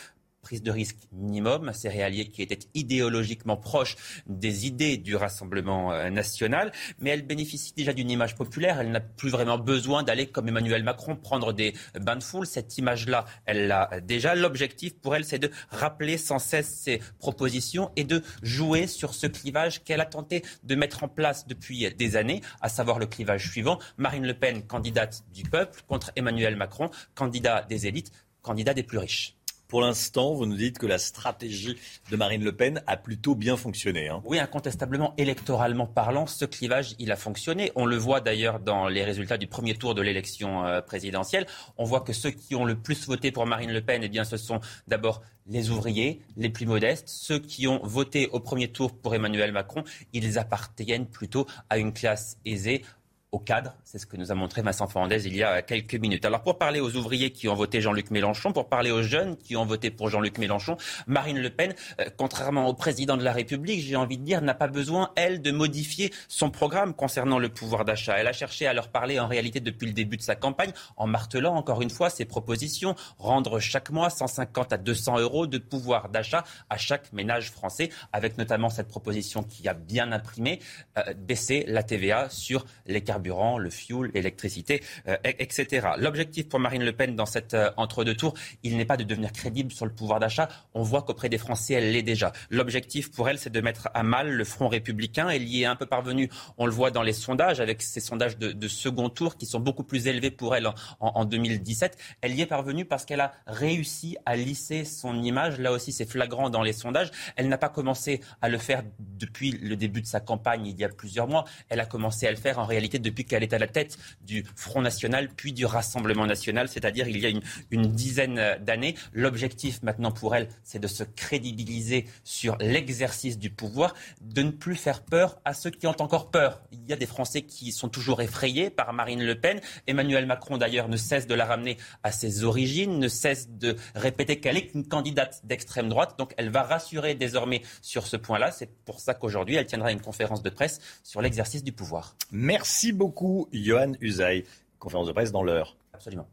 prise 0.45 0.61
de 0.61 0.69
risque 0.69 0.97
minimum, 1.11 1.69
un 1.69 1.73
céréalier 1.73 2.29
qui 2.29 2.43
était 2.43 2.59
idéologiquement 2.75 3.57
proche 3.57 3.95
des 4.27 4.67
idées 4.67 4.97
du 4.97 5.15
Rassemblement 5.15 5.91
euh, 5.91 6.11
national, 6.11 6.71
mais 6.99 7.09
elle 7.09 7.25
bénéficie 7.25 7.73
déjà 7.75 7.93
d'une 7.93 8.11
image 8.11 8.35
populaire. 8.35 8.79
Elle 8.79 8.91
n'a 8.91 8.99
plus 8.99 9.31
vraiment 9.31 9.57
besoin 9.57 10.03
d'aller, 10.03 10.27
comme 10.27 10.47
Emmanuel 10.47 10.83
Macron, 10.83 11.15
prendre 11.15 11.51
des 11.51 11.73
bains 11.99 12.15
de 12.15 12.23
foule. 12.23 12.45
Cette 12.45 12.77
image-là, 12.77 13.25
elle 13.47 13.65
l'a 13.65 13.89
déjà. 14.03 14.35
L'objectif 14.35 14.93
pour 14.99 15.15
elle, 15.15 15.25
c'est 15.25 15.39
de 15.39 15.49
rappeler 15.71 16.19
sans 16.19 16.37
cesse 16.37 16.69
ses 16.69 17.01
propositions 17.17 17.91
et 17.95 18.03
de 18.03 18.21
jouer 18.43 18.85
sur 18.85 19.15
ce 19.15 19.25
clivage 19.25 19.83
qu'elle 19.83 20.01
a 20.01 20.05
tenté 20.05 20.43
de 20.63 20.75
mettre 20.75 21.03
en 21.03 21.07
place 21.07 21.47
depuis 21.47 21.91
des 21.95 22.17
années, 22.17 22.41
à 22.61 22.69
savoir 22.69 22.99
le 22.99 23.07
clivage 23.07 23.49
suivant. 23.49 23.79
Marine 23.97 24.27
Le 24.27 24.35
Pen, 24.35 24.61
candidate 24.61 25.23
du 25.33 25.41
peuple, 25.41 25.81
contre 25.87 26.11
Emmanuel 26.15 26.55
Macron, 26.55 26.91
candidat 27.15 27.63
des 27.63 27.87
élites, 27.87 28.11
candidat 28.43 28.75
des 28.75 28.83
plus 28.83 28.99
riches. 28.99 29.35
Pour 29.67 29.81
l'instant, 29.81 30.33
vous 30.33 30.45
nous 30.45 30.55
dites 30.55 30.77
que 30.77 30.85
la 30.85 30.97
stratégie 30.97 31.77
de 32.11 32.15
Marine 32.15 32.43
Le 32.43 32.51
Pen 32.51 32.83
a 32.87 32.97
plutôt 32.97 33.35
bien 33.35 33.57
fonctionné. 33.57 34.09
Hein. 34.09 34.21
Oui, 34.25 34.39
incontestablement, 34.39 35.13
électoralement 35.17 35.87
parlant, 35.87 36.27
ce 36.27 36.45
clivage, 36.45 36.95
il 36.99 37.11
a 37.11 37.15
fonctionné. 37.15 37.71
On 37.75 37.85
le 37.85 37.97
voit 37.97 38.21
d'ailleurs 38.21 38.59
dans 38.59 38.87
les 38.87 39.03
résultats 39.03 39.37
du 39.37 39.47
premier 39.47 39.75
tour 39.75 39.95
de 39.95 40.01
l'élection 40.01 40.65
euh, 40.65 40.81
présidentielle. 40.81 41.47
On 41.77 41.83
voit 41.83 42.01
que 42.01 42.13
ceux 42.13 42.31
qui 42.31 42.55
ont 42.55 42.65
le 42.65 42.75
plus 42.75 43.07
voté 43.07 43.31
pour 43.31 43.45
Marine 43.45 43.71
Le 43.71 43.81
Pen, 43.81 44.01
eh 44.03 44.09
bien, 44.09 44.23
ce 44.23 44.37
sont 44.37 44.59
d'abord 44.87 45.21
les 45.47 45.69
ouvriers, 45.69 46.21
les 46.37 46.49
plus 46.49 46.65
modestes, 46.65 47.07
ceux 47.07 47.39
qui 47.39 47.67
ont 47.67 47.79
voté 47.83 48.27
au 48.31 48.39
premier 48.39 48.67
tour 48.67 48.95
pour 48.95 49.13
Emmanuel 49.13 49.51
Macron, 49.51 49.83
ils 50.13 50.39
appartiennent 50.39 51.05
plutôt 51.05 51.45
à 51.69 51.77
une 51.77 51.93
classe 51.93 52.37
aisée 52.45 52.83
au 53.31 53.39
cadre. 53.39 53.75
C'est 53.83 53.97
ce 53.97 54.05
que 54.05 54.15
nous 54.15 54.31
a 54.31 54.35
montré 54.35 54.61
Vincent 54.61 54.87
Fernandez 54.87 55.27
il 55.27 55.35
y 55.35 55.43
a 55.43 55.61
quelques 55.61 55.95
minutes. 55.95 56.23
Alors 56.23 56.41
pour 56.41 56.57
parler 56.57 56.79
aux 56.79 56.95
ouvriers 56.95 57.31
qui 57.31 57.49
ont 57.49 57.55
voté 57.55 57.81
Jean-Luc 57.81 58.11
Mélenchon, 58.11 58.53
pour 58.53 58.69
parler 58.69 58.91
aux 58.91 59.03
jeunes 59.03 59.35
qui 59.35 59.57
ont 59.57 59.65
voté 59.65 59.91
pour 59.91 60.09
Jean-Luc 60.09 60.37
Mélenchon, 60.37 60.77
Marine 61.07 61.39
Le 61.39 61.49
Pen, 61.49 61.73
euh, 61.99 62.05
contrairement 62.15 62.67
au 62.67 62.73
président 62.73 63.17
de 63.17 63.23
la 63.23 63.33
République, 63.33 63.81
j'ai 63.81 63.95
envie 63.95 64.17
de 64.17 64.23
dire, 64.23 64.41
n'a 64.41 64.53
pas 64.53 64.67
besoin, 64.67 65.11
elle, 65.15 65.41
de 65.41 65.51
modifier 65.51 66.13
son 66.27 66.49
programme 66.49 66.93
concernant 66.93 67.39
le 67.39 67.49
pouvoir 67.49 67.83
d'achat. 67.83 68.17
Elle 68.17 68.27
a 68.27 68.33
cherché 68.33 68.67
à 68.67 68.73
leur 68.73 68.89
parler 68.89 69.19
en 69.19 69.27
réalité 69.27 69.59
depuis 69.59 69.87
le 69.87 69.93
début 69.93 70.17
de 70.17 70.21
sa 70.21 70.35
campagne, 70.35 70.71
en 70.95 71.07
martelant 71.07 71.55
encore 71.55 71.81
une 71.81 71.89
fois 71.89 72.09
ses 72.09 72.25
propositions, 72.25 72.95
rendre 73.17 73.59
chaque 73.59 73.89
mois 73.89 74.09
150 74.09 74.71
à 74.71 74.77
200 74.77 75.19
euros 75.19 75.45
de 75.45 75.57
pouvoir 75.57 76.09
d'achat 76.09 76.43
à 76.69 76.77
chaque 76.77 77.11
ménage 77.11 77.51
français, 77.51 77.89
avec 78.13 78.37
notamment 78.37 78.69
cette 78.69 78.87
proposition 78.87 79.43
qui 79.43 79.67
a 79.67 79.73
bien 79.73 80.11
imprimé, 80.13 80.59
euh, 80.97 81.13
baisser 81.15 81.65
la 81.67 81.83
TVA 81.83 82.29
sur 82.29 82.65
les 82.85 83.01
carburants 83.01 83.14
le 83.59 83.69
fuel, 83.69 84.11
l'électricité, 84.13 84.81
euh, 85.07 85.17
etc. 85.23 85.87
L'objectif 85.97 86.47
pour 86.49 86.59
Marine 86.59 86.83
Le 86.83 86.91
Pen 86.91 87.15
dans 87.15 87.25
cette 87.25 87.53
euh, 87.53 87.71
entre-deux 87.77 88.15
tours, 88.15 88.33
il 88.63 88.77
n'est 88.77 88.85
pas 88.85 88.97
de 88.97 89.03
devenir 89.03 89.31
crédible 89.31 89.71
sur 89.71 89.85
le 89.85 89.91
pouvoir 89.91 90.19
d'achat. 90.19 90.49
On 90.73 90.83
voit 90.83 91.01
qu'auprès 91.01 91.29
des 91.29 91.37
Français, 91.37 91.75
elle 91.75 91.91
l'est 91.91 92.03
déjà. 92.03 92.31
L'objectif 92.49 93.11
pour 93.11 93.29
elle, 93.29 93.37
c'est 93.37 93.49
de 93.49 93.61
mettre 93.61 93.89
à 93.93 94.03
mal 94.03 94.31
le 94.31 94.43
Front 94.43 94.67
républicain. 94.67 95.29
Elle 95.29 95.47
y 95.47 95.63
est 95.63 95.65
un 95.65 95.75
peu 95.75 95.85
parvenue. 95.85 96.29
On 96.57 96.65
le 96.65 96.71
voit 96.71 96.91
dans 96.91 97.01
les 97.01 97.13
sondages, 97.13 97.59
avec 97.59 97.81
ces 97.81 97.99
sondages 97.99 98.37
de, 98.37 98.67
second 98.67 99.09
tour 99.09 99.37
qui 99.37 99.45
sont 99.45 99.59
beaucoup 99.59 99.83
plus 99.83 100.07
élevés 100.07 100.31
pour 100.31 100.55
elle 100.55 100.67
en, 100.67 100.73
en 100.99 101.25
2017. 101.25 101.97
Elle 102.21 102.33
y 102.33 102.41
est 102.41 102.45
parvenue 102.47 102.85
parce 102.85 103.05
qu'elle 103.05 103.21
a 103.21 103.33
réussi 103.47 104.17
à 104.25 104.35
lisser 104.35 104.85
son 104.85 105.21
image. 105.21 105.59
Là 105.59 105.71
aussi, 105.71 105.91
c'est 105.91 106.09
flagrant 106.09 106.49
dans 106.49 106.63
les 106.63 106.73
sondages. 106.73 107.11
Elle 107.35 107.47
n'a 107.47 107.57
pas 107.57 107.69
commencé 107.69 108.21
à 108.41 108.49
le 108.49 108.57
faire 108.57 108.83
depuis 108.99 109.51
le 109.51 109.75
début 109.75 110.01
de 110.01 110.07
sa 110.07 110.19
campagne 110.19 110.65
il 110.65 110.79
y 110.79 110.83
a 110.83 110.89
plusieurs 110.89 111.27
mois. 111.27 111.45
Elle 111.69 111.79
a 111.79 111.85
commencé 111.85 112.27
à 112.27 112.31
le 112.31 112.37
faire 112.37 112.59
en 112.59 112.65
réalité 112.65 112.99
depuis 113.05 113.25
qu'elle 113.25 113.43
est 113.43 113.53
à 113.53 113.59
la 113.59 113.67
tête 113.67 113.97
du 114.21 114.43
Front 114.55 114.81
National, 114.81 115.29
puis 115.35 115.53
du 115.53 115.65
Rassemblement 115.65 116.25
National, 116.25 116.67
c'est-à-dire 116.67 117.07
il 117.07 117.19
y 117.19 117.25
a 117.25 117.29
une, 117.71 117.85
dizaine 117.85 118.57
d'années. 118.61 118.95
L'objectif 119.13 119.81
maintenant 119.83 120.11
pour 120.11 120.35
elle, 120.35 120.49
c'est 120.63 120.79
de 120.79 120.87
se 120.87 121.03
crédibiliser 121.03 122.05
sur 122.23 122.57
l'exercice 122.59 123.37
du 123.37 123.49
pouvoir, 123.49 123.93
de 124.21 124.41
ne 124.41 124.51
plus 124.51 124.75
faire 124.75 125.03
peur 125.03 125.39
à 125.45 125.53
ceux 125.53 125.69
qui 125.69 125.87
ont 125.87 126.01
encore 126.01 126.31
peur. 126.31 126.61
Il 126.71 126.85
y 126.87 126.93
a 126.93 126.95
des 126.95 127.05
Français 127.05 127.43
qui 127.43 127.71
sont 127.71 127.89
toujours 127.89 128.21
effrayés 128.21 128.69
par 128.69 128.91
Marine 128.93 129.23
Le 129.23 129.35
Pen. 129.35 129.61
Emmanuel 129.87 130.25
Macron, 130.25 130.57
d'ailleurs, 130.57 130.89
ne 130.89 130.97
cesse 130.97 131.27
de 131.27 131.35
la 131.35 131.45
ramener 131.45 131.77
à 132.03 132.11
ses 132.11 132.43
origines, 132.43 132.99
ne 132.99 133.07
cesse 133.07 133.49
de 133.49 133.75
répéter 133.93 134.39
qu'elle 134.39 134.57
est 134.57 134.73
une 134.73 134.87
candidate 134.87 135.41
d'extrême 135.43 135.89
droite. 135.89 136.15
Donc 136.17 136.33
elle 136.37 136.49
va 136.49 136.63
rassurer 136.63 137.15
désormais 137.15 137.61
sur 137.81 138.07
ce 138.07 138.17
point-là. 138.17 138.51
C'est 138.51 138.69
pour 138.85 138.99
ça 138.99 139.13
qu'aujourd'hui, 139.13 139.55
elle 139.55 139.65
tiendra 139.65 139.91
une 139.91 140.01
conférence 140.01 140.41
de 140.41 140.49
presse 140.49 140.79
sur 141.03 141.21
l'exercice 141.21 141.63
du 141.63 141.71
pouvoir. 141.71 142.15
Merci 142.31 142.91
beaucoup 142.95 143.47
Johan 143.51 143.93
Usaï. 144.01 144.43
Conférence 144.79 145.07
de 145.07 145.11
presse 145.11 145.31
dans 145.31 145.43
l'heure. 145.43 145.75
Absolument. 145.93 146.27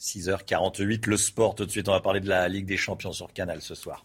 6h48, 0.00 1.08
le 1.08 1.16
sport. 1.16 1.54
Tout 1.54 1.66
de 1.66 1.70
suite, 1.70 1.88
on 1.88 1.92
va 1.92 2.00
parler 2.00 2.20
de 2.20 2.28
la 2.28 2.48
Ligue 2.48 2.66
des 2.66 2.76
Champions 2.76 3.12
sur 3.12 3.32
Canal 3.32 3.60
ce 3.60 3.74
soir. 3.74 4.04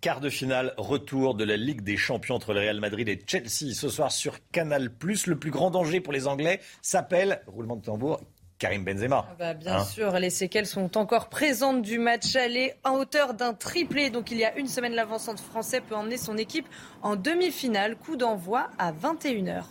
Quart 0.00 0.20
de 0.20 0.30
finale, 0.30 0.72
retour 0.78 1.34
de 1.34 1.44
la 1.44 1.58
Ligue 1.58 1.82
des 1.82 1.98
Champions 1.98 2.36
entre 2.36 2.54
le 2.54 2.60
Real 2.60 2.80
Madrid 2.80 3.06
et 3.08 3.22
Chelsea 3.26 3.74
ce 3.74 3.90
soir 3.90 4.10
sur 4.10 4.38
Canal+. 4.50 4.90
Le 5.02 5.34
plus 5.34 5.50
grand 5.50 5.70
danger 5.70 6.00
pour 6.00 6.14
les 6.14 6.26
Anglais 6.26 6.60
s'appelle, 6.80 7.42
roulement 7.46 7.76
de 7.76 7.84
tambour, 7.84 8.20
Karim 8.60 8.84
Benzema. 8.84 9.26
Ah 9.28 9.34
bah, 9.38 9.54
bien 9.54 9.78
hein 9.78 9.84
sûr, 9.84 10.12
les 10.18 10.30
séquelles 10.30 10.66
sont 10.66 10.98
encore 10.98 11.30
présentes 11.30 11.80
du 11.80 11.98
match 11.98 12.36
aller 12.36 12.74
en 12.84 12.98
hauteur 12.98 13.32
d'un 13.32 13.54
triplé. 13.54 14.10
Donc 14.10 14.30
il 14.30 14.36
y 14.36 14.44
a 14.44 14.56
une 14.56 14.68
semaine, 14.68 14.94
l'avancante 14.94 15.40
français 15.40 15.80
peut 15.80 15.96
emmener 15.96 16.18
son 16.18 16.36
équipe 16.36 16.68
en 17.02 17.16
demi-finale. 17.16 17.96
Coup 17.96 18.16
d'envoi 18.16 18.68
à 18.78 18.92
21h. 18.92 19.62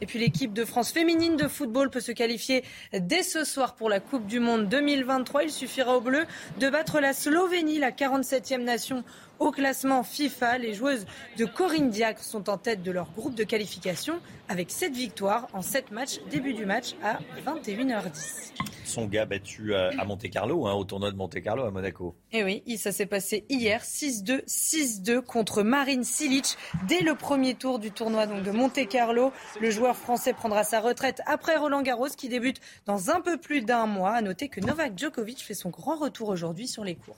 Et 0.00 0.06
puis 0.06 0.18
l'équipe 0.18 0.52
de 0.52 0.64
France 0.64 0.90
féminine 0.90 1.36
de 1.36 1.46
football 1.46 1.88
peut 1.88 2.00
se 2.00 2.10
qualifier 2.10 2.64
dès 2.92 3.22
ce 3.22 3.44
soir 3.44 3.74
pour 3.76 3.88
la 3.88 4.00
Coupe 4.00 4.26
du 4.26 4.40
Monde 4.40 4.68
2023. 4.68 5.44
Il 5.44 5.50
suffira 5.50 5.96
aux 5.96 6.00
Bleus 6.00 6.26
de 6.58 6.68
battre 6.68 7.00
la 7.00 7.12
Slovénie, 7.12 7.78
la 7.78 7.92
47e 7.92 8.64
nation 8.64 9.04
au 9.42 9.50
classement 9.50 10.04
FIFA, 10.04 10.58
les 10.58 10.72
joueuses 10.72 11.04
de 11.36 11.44
Corinne 11.44 11.90
Diacre 11.90 12.22
sont 12.22 12.48
en 12.48 12.58
tête 12.58 12.82
de 12.84 12.92
leur 12.92 13.10
groupe 13.10 13.34
de 13.34 13.42
qualification 13.42 14.20
avec 14.48 14.70
7 14.70 14.94
victoires 14.94 15.48
en 15.52 15.62
7 15.62 15.90
matchs. 15.90 16.20
Début 16.30 16.54
du 16.54 16.64
match 16.64 16.94
à 17.02 17.18
21h10. 17.44 18.52
Son 18.84 19.06
gars 19.06 19.26
battu 19.26 19.74
à 19.74 20.04
Monte 20.04 20.30
Carlo, 20.30 20.66
hein, 20.68 20.74
au 20.74 20.84
tournoi 20.84 21.10
de 21.10 21.16
Monte 21.16 21.40
Carlo 21.40 21.64
à 21.64 21.72
Monaco. 21.72 22.14
Et 22.30 22.38
eh 22.38 22.44
oui, 22.44 22.78
ça 22.78 22.92
s'est 22.92 23.06
passé 23.06 23.44
hier 23.48 23.82
6-2, 23.82 24.44
6-2 24.44 25.22
contre 25.22 25.64
Marine 25.64 26.04
Silic 26.04 26.56
dès 26.86 27.00
le 27.00 27.16
premier 27.16 27.54
tour 27.54 27.80
du 27.80 27.90
tournoi 27.90 28.26
donc 28.26 28.44
de 28.44 28.50
Monte 28.52 28.86
Carlo. 28.88 29.32
Le 29.60 29.70
joueur 29.70 29.96
français 29.96 30.34
prendra 30.34 30.62
sa 30.62 30.80
retraite 30.80 31.20
après 31.26 31.56
Roland 31.56 31.82
Garros 31.82 32.08
qui 32.16 32.28
débute 32.28 32.60
dans 32.86 33.10
un 33.10 33.20
peu 33.20 33.38
plus 33.38 33.62
d'un 33.62 33.86
mois. 33.86 34.12
À 34.12 34.22
noter 34.22 34.48
que 34.48 34.60
Novak 34.60 34.96
Djokovic 34.96 35.42
fait 35.42 35.54
son 35.54 35.70
grand 35.70 35.96
retour 35.96 36.28
aujourd'hui 36.28 36.68
sur 36.68 36.84
les 36.84 36.94
cours. 36.94 37.16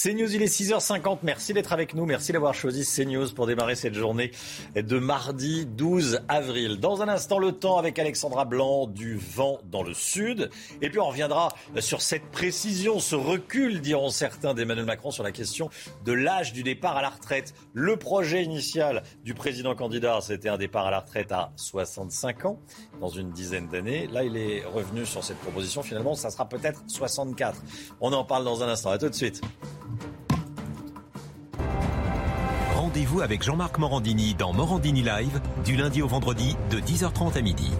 CNews, 0.00 0.32
il 0.32 0.42
est 0.42 0.60
6h50. 0.60 1.18
Merci 1.24 1.52
d'être 1.54 1.72
avec 1.72 1.92
nous. 1.92 2.06
Merci 2.06 2.30
d'avoir 2.30 2.54
choisi 2.54 2.84
CNews 2.86 3.34
pour 3.34 3.48
démarrer 3.48 3.74
cette 3.74 3.94
journée 3.94 4.30
de 4.76 4.96
mardi 5.00 5.66
12 5.66 6.20
avril. 6.28 6.78
Dans 6.78 7.02
un 7.02 7.08
instant, 7.08 7.40
le 7.40 7.50
temps 7.50 7.78
avec 7.78 7.98
Alexandra 7.98 8.44
Blanc, 8.44 8.86
du 8.86 9.16
vent 9.16 9.58
dans 9.64 9.82
le 9.82 9.94
sud. 9.94 10.50
Et 10.82 10.90
puis 10.90 11.00
on 11.00 11.08
reviendra 11.08 11.48
sur 11.80 12.00
cette 12.00 12.30
précision, 12.30 13.00
ce 13.00 13.16
recul, 13.16 13.80
diront 13.80 14.10
certains 14.10 14.54
d'Emmanuel 14.54 14.86
Macron 14.86 15.10
sur 15.10 15.24
la 15.24 15.32
question 15.32 15.68
de 16.04 16.12
l'âge 16.12 16.52
du 16.52 16.62
départ 16.62 16.96
à 16.96 17.02
la 17.02 17.08
retraite. 17.08 17.52
Le 17.72 17.96
projet 17.96 18.44
initial 18.44 19.02
du 19.24 19.34
président 19.34 19.74
candidat, 19.74 20.20
c'était 20.20 20.48
un 20.48 20.58
départ 20.58 20.86
à 20.86 20.92
la 20.92 21.00
retraite 21.00 21.32
à 21.32 21.50
65 21.56 22.44
ans, 22.44 22.60
dans 23.00 23.08
une 23.08 23.32
dizaine 23.32 23.66
d'années. 23.66 24.06
Là, 24.06 24.22
il 24.22 24.36
est 24.36 24.64
revenu 24.64 25.04
sur 25.04 25.24
cette 25.24 25.38
proposition. 25.38 25.82
Finalement, 25.82 26.14
ça 26.14 26.30
sera 26.30 26.48
peut-être 26.48 26.84
64. 26.86 27.60
On 28.00 28.12
en 28.12 28.22
parle 28.22 28.44
dans 28.44 28.62
un 28.62 28.68
instant. 28.68 28.90
À 28.90 28.98
tout 28.98 29.08
de 29.08 29.14
suite. 29.14 29.42
Rendez-vous 32.74 33.20
avec 33.20 33.42
Jean-Marc 33.42 33.78
Morandini 33.78 34.34
dans 34.34 34.52
Morandini 34.52 35.02
Live 35.02 35.40
du 35.64 35.76
lundi 35.76 36.00
au 36.00 36.08
vendredi 36.08 36.56
de 36.70 36.78
10h30 36.78 37.36
à 37.36 37.42
midi. 37.42 37.70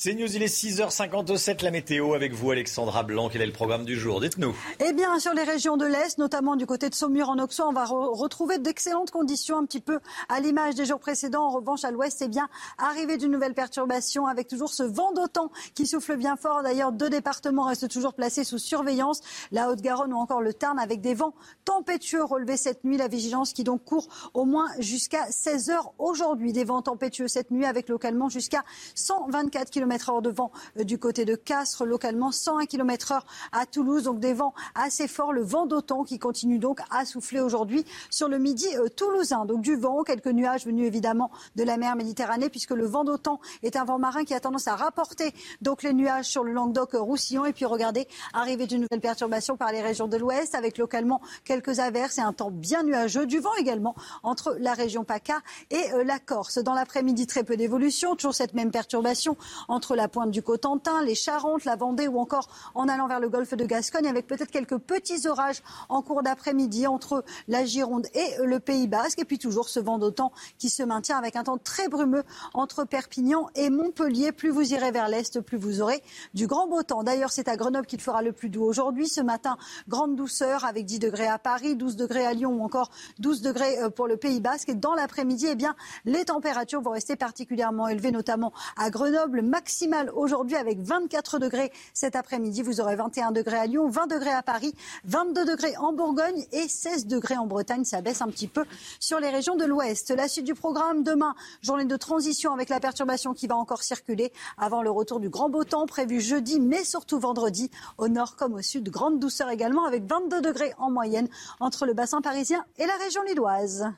C'est 0.00 0.14
News, 0.14 0.32
il 0.32 0.44
est 0.44 0.46
6h57, 0.46 1.64
la 1.64 1.72
météo 1.72 2.14
avec 2.14 2.32
vous 2.32 2.52
Alexandra 2.52 3.02
Blanc. 3.02 3.28
Quel 3.32 3.42
est 3.42 3.46
le 3.46 3.52
programme 3.52 3.84
du 3.84 3.98
jour? 3.98 4.20
Dites-nous. 4.20 4.54
Eh 4.78 4.92
bien, 4.92 5.18
sur 5.18 5.34
les 5.34 5.42
régions 5.42 5.76
de 5.76 5.86
l'Est, 5.86 6.18
notamment 6.18 6.54
du 6.54 6.66
côté 6.66 6.88
de 6.88 6.94
Saumur 6.94 7.30
en 7.30 7.38
Auxois, 7.40 7.66
on 7.66 7.72
va 7.72 7.84
retrouver 7.84 8.58
d'excellentes 8.58 9.10
conditions, 9.10 9.58
un 9.58 9.64
petit 9.64 9.80
peu 9.80 9.98
à 10.28 10.38
l'image 10.38 10.76
des 10.76 10.86
jours 10.86 11.00
précédents. 11.00 11.46
En 11.46 11.50
revanche, 11.50 11.82
à 11.82 11.90
l'Ouest, 11.90 12.18
c'est 12.20 12.28
bien 12.28 12.48
arrivée 12.78 13.16
d'une 13.16 13.32
nouvelle 13.32 13.54
perturbation 13.54 14.28
avec 14.28 14.46
toujours 14.46 14.70
ce 14.70 14.84
vent 14.84 15.10
d'autant 15.10 15.50
qui 15.74 15.84
souffle 15.84 16.16
bien 16.16 16.36
fort. 16.36 16.62
D'ailleurs, 16.62 16.92
deux 16.92 17.10
départements 17.10 17.64
restent 17.64 17.88
toujours 17.88 18.14
placés 18.14 18.44
sous 18.44 18.58
surveillance, 18.58 19.20
la 19.50 19.68
Haute-Garonne 19.68 20.12
ou 20.12 20.18
encore 20.18 20.42
le 20.42 20.54
Tarn, 20.54 20.78
avec 20.78 21.00
des 21.00 21.14
vents 21.14 21.34
tempétueux 21.64 22.22
relevés 22.22 22.56
cette 22.56 22.84
nuit. 22.84 22.98
La 22.98 23.08
vigilance 23.08 23.52
qui 23.52 23.64
donc 23.64 23.84
court 23.84 24.06
au 24.32 24.44
moins 24.44 24.68
jusqu'à 24.78 25.26
16 25.28 25.70
heures 25.70 25.92
aujourd'hui. 25.98 26.52
Des 26.52 26.62
vents 26.62 26.82
tempétueux 26.82 27.26
cette 27.26 27.50
nuit 27.50 27.64
avec 27.64 27.88
localement 27.88 28.28
jusqu'à 28.28 28.62
124 28.94 29.70
km 29.70 29.87
km 29.88 30.20
de 30.22 30.30
vent 30.30 30.50
euh, 30.78 30.84
du 30.84 30.98
côté 30.98 31.24
de 31.24 31.34
Castres, 31.34 31.84
localement 31.84 32.32
101 32.32 32.66
km 32.66 33.12
heure 33.12 33.26
à 33.52 33.66
Toulouse. 33.66 34.04
Donc 34.04 34.20
des 34.20 34.34
vents 34.34 34.54
assez 34.74 35.08
forts, 35.08 35.32
le 35.32 35.42
vent 35.42 35.66
d'automne 35.66 36.04
qui 36.04 36.18
continue 36.18 36.58
donc 36.58 36.80
à 36.90 37.04
souffler 37.04 37.40
aujourd'hui 37.40 37.84
sur 38.10 38.28
le 38.28 38.38
midi 38.38 38.66
euh, 38.76 38.88
toulousain. 38.88 39.44
Donc 39.44 39.62
du 39.62 39.76
vent, 39.76 40.02
quelques 40.02 40.28
nuages 40.28 40.66
venus 40.66 40.86
évidemment 40.86 41.30
de 41.56 41.62
la 41.62 41.76
mer 41.76 41.96
Méditerranée 41.96 42.50
puisque 42.50 42.72
le 42.72 42.86
vent 42.86 43.04
d'automne 43.04 43.38
est 43.62 43.76
un 43.76 43.84
vent 43.84 43.98
marin 43.98 44.24
qui 44.24 44.34
a 44.34 44.40
tendance 44.40 44.68
à 44.68 44.76
rapporter 44.76 45.32
donc 45.62 45.82
les 45.82 45.92
nuages 45.92 46.26
sur 46.26 46.44
le 46.44 46.52
Languedoc-Roussillon. 46.52 47.46
Et 47.46 47.52
puis 47.52 47.64
regardez, 47.64 48.06
arrivée 48.34 48.66
d'une 48.66 48.82
nouvelle 48.82 49.00
perturbation 49.00 49.56
par 49.56 49.72
les 49.72 49.80
régions 49.80 50.08
de 50.08 50.16
l'ouest 50.16 50.54
avec 50.54 50.78
localement 50.78 51.20
quelques 51.44 51.78
averses 51.78 52.18
et 52.18 52.22
un 52.22 52.32
temps 52.32 52.50
bien 52.50 52.82
nuageux. 52.82 53.26
Du 53.26 53.38
vent 53.38 53.54
également 53.58 53.94
entre 54.22 54.56
la 54.60 54.74
région 54.74 55.04
PACA 55.04 55.40
et 55.70 55.92
euh, 55.92 56.04
la 56.04 56.18
Corse. 56.18 56.58
Dans 56.58 56.74
l'après-midi, 56.74 57.26
très 57.26 57.44
peu 57.44 57.56
d'évolution. 57.56 58.16
Toujours 58.16 58.34
cette 58.34 58.54
même 58.54 58.70
perturbation 58.70 59.36
entre 59.78 59.94
la 59.94 60.08
pointe 60.08 60.32
du 60.32 60.42
Cotentin, 60.42 61.04
les 61.04 61.14
Charentes, 61.14 61.64
la 61.64 61.76
Vendée 61.76 62.08
ou 62.08 62.18
encore 62.18 62.48
en 62.74 62.88
allant 62.88 63.06
vers 63.06 63.20
le 63.20 63.28
golfe 63.28 63.54
de 63.54 63.64
Gascogne 63.64 64.08
avec 64.08 64.26
peut-être 64.26 64.50
quelques 64.50 64.78
petits 64.78 65.28
orages 65.28 65.62
en 65.88 66.02
cours 66.02 66.24
d'après-midi 66.24 66.88
entre 66.88 67.24
la 67.46 67.64
Gironde 67.64 68.08
et 68.12 68.44
le 68.44 68.58
Pays 68.58 68.88
Basque. 68.88 69.20
Et 69.20 69.24
puis 69.24 69.38
toujours 69.38 69.68
ce 69.68 69.78
vent 69.78 69.98
d'autant 69.98 70.32
qui 70.58 70.68
se 70.68 70.82
maintient 70.82 71.16
avec 71.16 71.36
un 71.36 71.44
temps 71.44 71.58
très 71.58 71.88
brumeux 71.88 72.24
entre 72.54 72.82
Perpignan 72.82 73.50
et 73.54 73.70
Montpellier. 73.70 74.32
Plus 74.32 74.50
vous 74.50 74.72
irez 74.72 74.90
vers 74.90 75.08
l'est, 75.08 75.40
plus 75.40 75.58
vous 75.58 75.80
aurez 75.80 76.02
du 76.34 76.48
grand 76.48 76.66
beau 76.66 76.82
temps. 76.82 77.04
D'ailleurs, 77.04 77.30
c'est 77.30 77.46
à 77.46 77.56
Grenoble 77.56 77.86
qu'il 77.86 78.00
fera 78.00 78.20
le 78.20 78.32
plus 78.32 78.48
doux 78.48 78.64
aujourd'hui. 78.64 79.06
Ce 79.06 79.20
matin, 79.20 79.58
grande 79.86 80.16
douceur 80.16 80.64
avec 80.64 80.86
10 80.86 80.98
degrés 80.98 81.28
à 81.28 81.38
Paris, 81.38 81.76
12 81.76 81.94
degrés 81.94 82.26
à 82.26 82.32
Lyon 82.32 82.50
ou 82.50 82.64
encore 82.64 82.90
12 83.20 83.42
degrés 83.42 83.78
euh, 83.78 83.90
pour 83.90 84.08
le 84.08 84.16
Pays 84.16 84.40
Basque. 84.40 84.70
Et 84.70 84.74
dans 84.74 84.96
l'après-midi, 84.96 85.46
eh 85.48 85.54
bien, 85.54 85.76
les 86.04 86.24
températures 86.24 86.80
vont 86.80 86.90
rester 86.90 87.14
particulièrement 87.14 87.86
élevées, 87.86 88.10
notamment 88.10 88.52
à 88.76 88.90
Grenoble 88.90 89.42
maximale 89.68 90.10
aujourd'hui 90.14 90.56
avec 90.56 90.80
24 90.80 91.38
degrés 91.38 91.70
cet 91.92 92.16
après-midi. 92.16 92.62
Vous 92.62 92.80
aurez 92.80 92.96
21 92.96 93.32
degrés 93.32 93.58
à 93.58 93.66
Lyon, 93.66 93.90
20 93.90 94.06
degrés 94.06 94.30
à 94.30 94.42
Paris, 94.42 94.74
22 95.04 95.44
degrés 95.44 95.76
en 95.76 95.92
Bourgogne 95.92 96.46
et 96.52 96.68
16 96.68 97.06
degrés 97.06 97.36
en 97.36 97.46
Bretagne. 97.46 97.84
Ça 97.84 98.00
baisse 98.00 98.22
un 98.22 98.28
petit 98.28 98.48
peu 98.48 98.64
sur 98.98 99.20
les 99.20 99.28
régions 99.28 99.56
de 99.56 99.66
l'Ouest. 99.66 100.08
La 100.08 100.26
suite 100.26 100.46
du 100.46 100.54
programme 100.54 101.02
demain, 101.02 101.34
journée 101.60 101.84
de 101.84 101.96
transition 101.96 102.54
avec 102.54 102.70
la 102.70 102.80
perturbation 102.80 103.34
qui 103.34 103.46
va 103.46 103.56
encore 103.56 103.82
circuler 103.82 104.32
avant 104.56 104.80
le 104.80 104.90
retour 104.90 105.20
du 105.20 105.28
grand 105.28 105.50
beau 105.50 105.64
temps 105.64 105.84
prévu 105.84 106.22
jeudi, 106.22 106.60
mais 106.60 106.82
surtout 106.82 107.18
vendredi 107.18 107.70
au 107.98 108.08
nord 108.08 108.36
comme 108.36 108.54
au 108.54 108.62
sud. 108.62 108.88
Grande 108.88 109.18
douceur 109.20 109.50
également 109.50 109.84
avec 109.84 110.02
22 110.06 110.40
degrés 110.40 110.72
en 110.78 110.90
moyenne 110.90 111.28
entre 111.60 111.84
le 111.84 111.92
bassin 111.92 112.22
parisien 112.22 112.64
et 112.78 112.86
la 112.86 112.96
région 112.96 113.22
lilloise. 113.24 113.92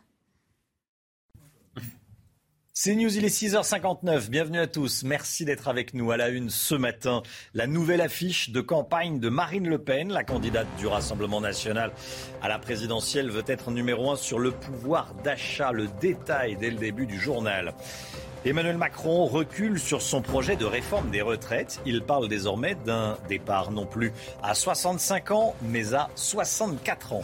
C'est 2.83 2.95
News, 2.95 3.15
il 3.15 3.27
est 3.27 3.29
6h59. 3.29 4.31
Bienvenue 4.31 4.59
à 4.59 4.67
tous. 4.67 5.03
Merci 5.05 5.45
d'être 5.45 5.69
avec 5.69 5.93
nous 5.93 6.13
à 6.13 6.17
la 6.17 6.31
une 6.31 6.49
ce 6.49 6.75
matin. 6.75 7.23
La 7.53 7.67
nouvelle 7.67 8.01
affiche 8.01 8.49
de 8.49 8.63
campagne 8.63 9.21
de 9.21 9.29
Marine 9.29 9.69
Le 9.69 9.77
Pen, 9.77 10.11
la 10.11 10.25
candidate 10.25 10.67
du 10.79 10.87
Rassemblement 10.87 11.43
national 11.43 11.93
à 12.41 12.49
la 12.49 12.59
présidentielle, 12.59 13.29
veut 13.29 13.45
être 13.47 13.71
numéro 13.71 14.11
un 14.11 14.17
sur 14.17 14.39
le 14.39 14.53
pouvoir 14.53 15.13
d'achat. 15.23 15.73
Le 15.73 15.89
détail 16.01 16.57
dès 16.57 16.71
le 16.71 16.79
début 16.79 17.05
du 17.05 17.21
journal. 17.21 17.75
Emmanuel 18.47 18.79
Macron 18.79 19.27
recule 19.27 19.79
sur 19.79 20.01
son 20.01 20.23
projet 20.23 20.57
de 20.57 20.65
réforme 20.65 21.11
des 21.11 21.21
retraites. 21.21 21.79
Il 21.85 22.01
parle 22.01 22.27
désormais 22.27 22.75
d'un 22.87 23.19
départ 23.29 23.71
non 23.71 23.85
plus 23.85 24.15
à 24.43 24.55
65 24.55 25.31
ans, 25.31 25.55
mais 25.61 25.93
à 25.93 26.09
64 26.15 27.13
ans. 27.13 27.23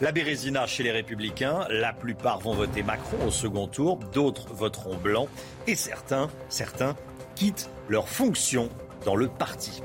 La 0.00 0.10
Bérésina 0.10 0.66
chez 0.66 0.82
les 0.82 0.90
Républicains, 0.90 1.66
la 1.68 1.92
plupart 1.92 2.38
vont 2.38 2.54
voter 2.54 2.82
Macron 2.82 3.18
au 3.26 3.30
second 3.30 3.66
tour, 3.66 3.98
d'autres 4.14 4.54
voteront 4.54 4.96
blanc, 4.96 5.28
et 5.66 5.76
certains, 5.76 6.30
certains 6.48 6.96
quittent 7.34 7.68
leur 7.90 8.08
fonction 8.08 8.70
dans 9.04 9.16
le 9.16 9.28
parti. 9.28 9.82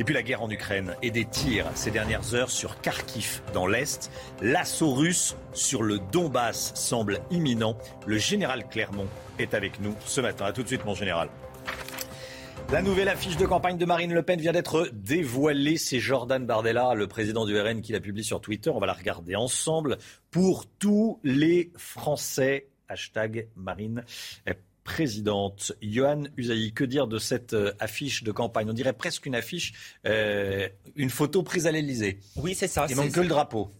Et 0.00 0.04
puis 0.04 0.14
la 0.14 0.22
guerre 0.22 0.42
en 0.42 0.48
Ukraine 0.48 0.96
et 1.02 1.10
des 1.10 1.26
tirs 1.26 1.66
ces 1.74 1.90
dernières 1.90 2.34
heures 2.34 2.48
sur 2.48 2.80
Kharkiv 2.80 3.42
dans 3.52 3.66
l'Est. 3.66 4.10
L'assaut 4.40 4.94
russe 4.94 5.36
sur 5.52 5.82
le 5.82 5.98
Donbass 6.10 6.72
semble 6.74 7.20
imminent. 7.30 7.76
Le 8.06 8.16
général 8.16 8.66
Clermont 8.66 9.08
est 9.38 9.52
avec 9.52 9.78
nous 9.78 9.94
ce 10.06 10.22
matin. 10.22 10.46
A 10.46 10.52
tout 10.54 10.62
de 10.62 10.68
suite 10.68 10.86
mon 10.86 10.94
général. 10.94 11.28
La 12.72 12.80
nouvelle 12.80 13.10
affiche 13.10 13.36
de 13.36 13.44
campagne 13.44 13.76
de 13.76 13.84
Marine 13.84 14.14
Le 14.14 14.22
Pen 14.22 14.40
vient 14.40 14.52
d'être 14.52 14.88
dévoilée. 14.94 15.76
C'est 15.76 16.00
Jordan 16.00 16.46
Bardella, 16.46 16.94
le 16.94 17.06
président 17.06 17.44
du 17.44 17.60
RN, 17.60 17.82
qui 17.82 17.92
l'a 17.92 18.00
publié 18.00 18.24
sur 18.24 18.40
Twitter. 18.40 18.70
On 18.70 18.78
va 18.78 18.86
la 18.86 18.94
regarder 18.94 19.36
ensemble. 19.36 19.98
Pour 20.30 20.64
tous 20.78 21.20
les 21.24 21.72
Français, 21.76 22.68
hashtag 22.88 23.48
Marine 23.54 24.02
présidente. 24.90 25.72
Johan 25.82 26.24
Usaï, 26.36 26.72
que 26.72 26.84
dire 26.84 27.06
de 27.06 27.18
cette 27.18 27.54
euh, 27.54 27.72
affiche 27.78 28.24
de 28.24 28.32
campagne? 28.32 28.68
On 28.68 28.72
dirait 28.72 28.92
presque 28.92 29.26
une 29.26 29.36
affiche, 29.36 29.72
euh, 30.04 30.68
une 30.96 31.10
photo 31.10 31.42
prise 31.42 31.66
à 31.68 31.70
l'Elysée. 31.70 32.18
Oui, 32.36 32.54
c'est 32.54 32.66
ça. 32.66 32.86
Il 32.90 32.96
manque 32.96 33.12
que 33.12 33.20
le 33.20 33.28
drapeau. 33.28 33.70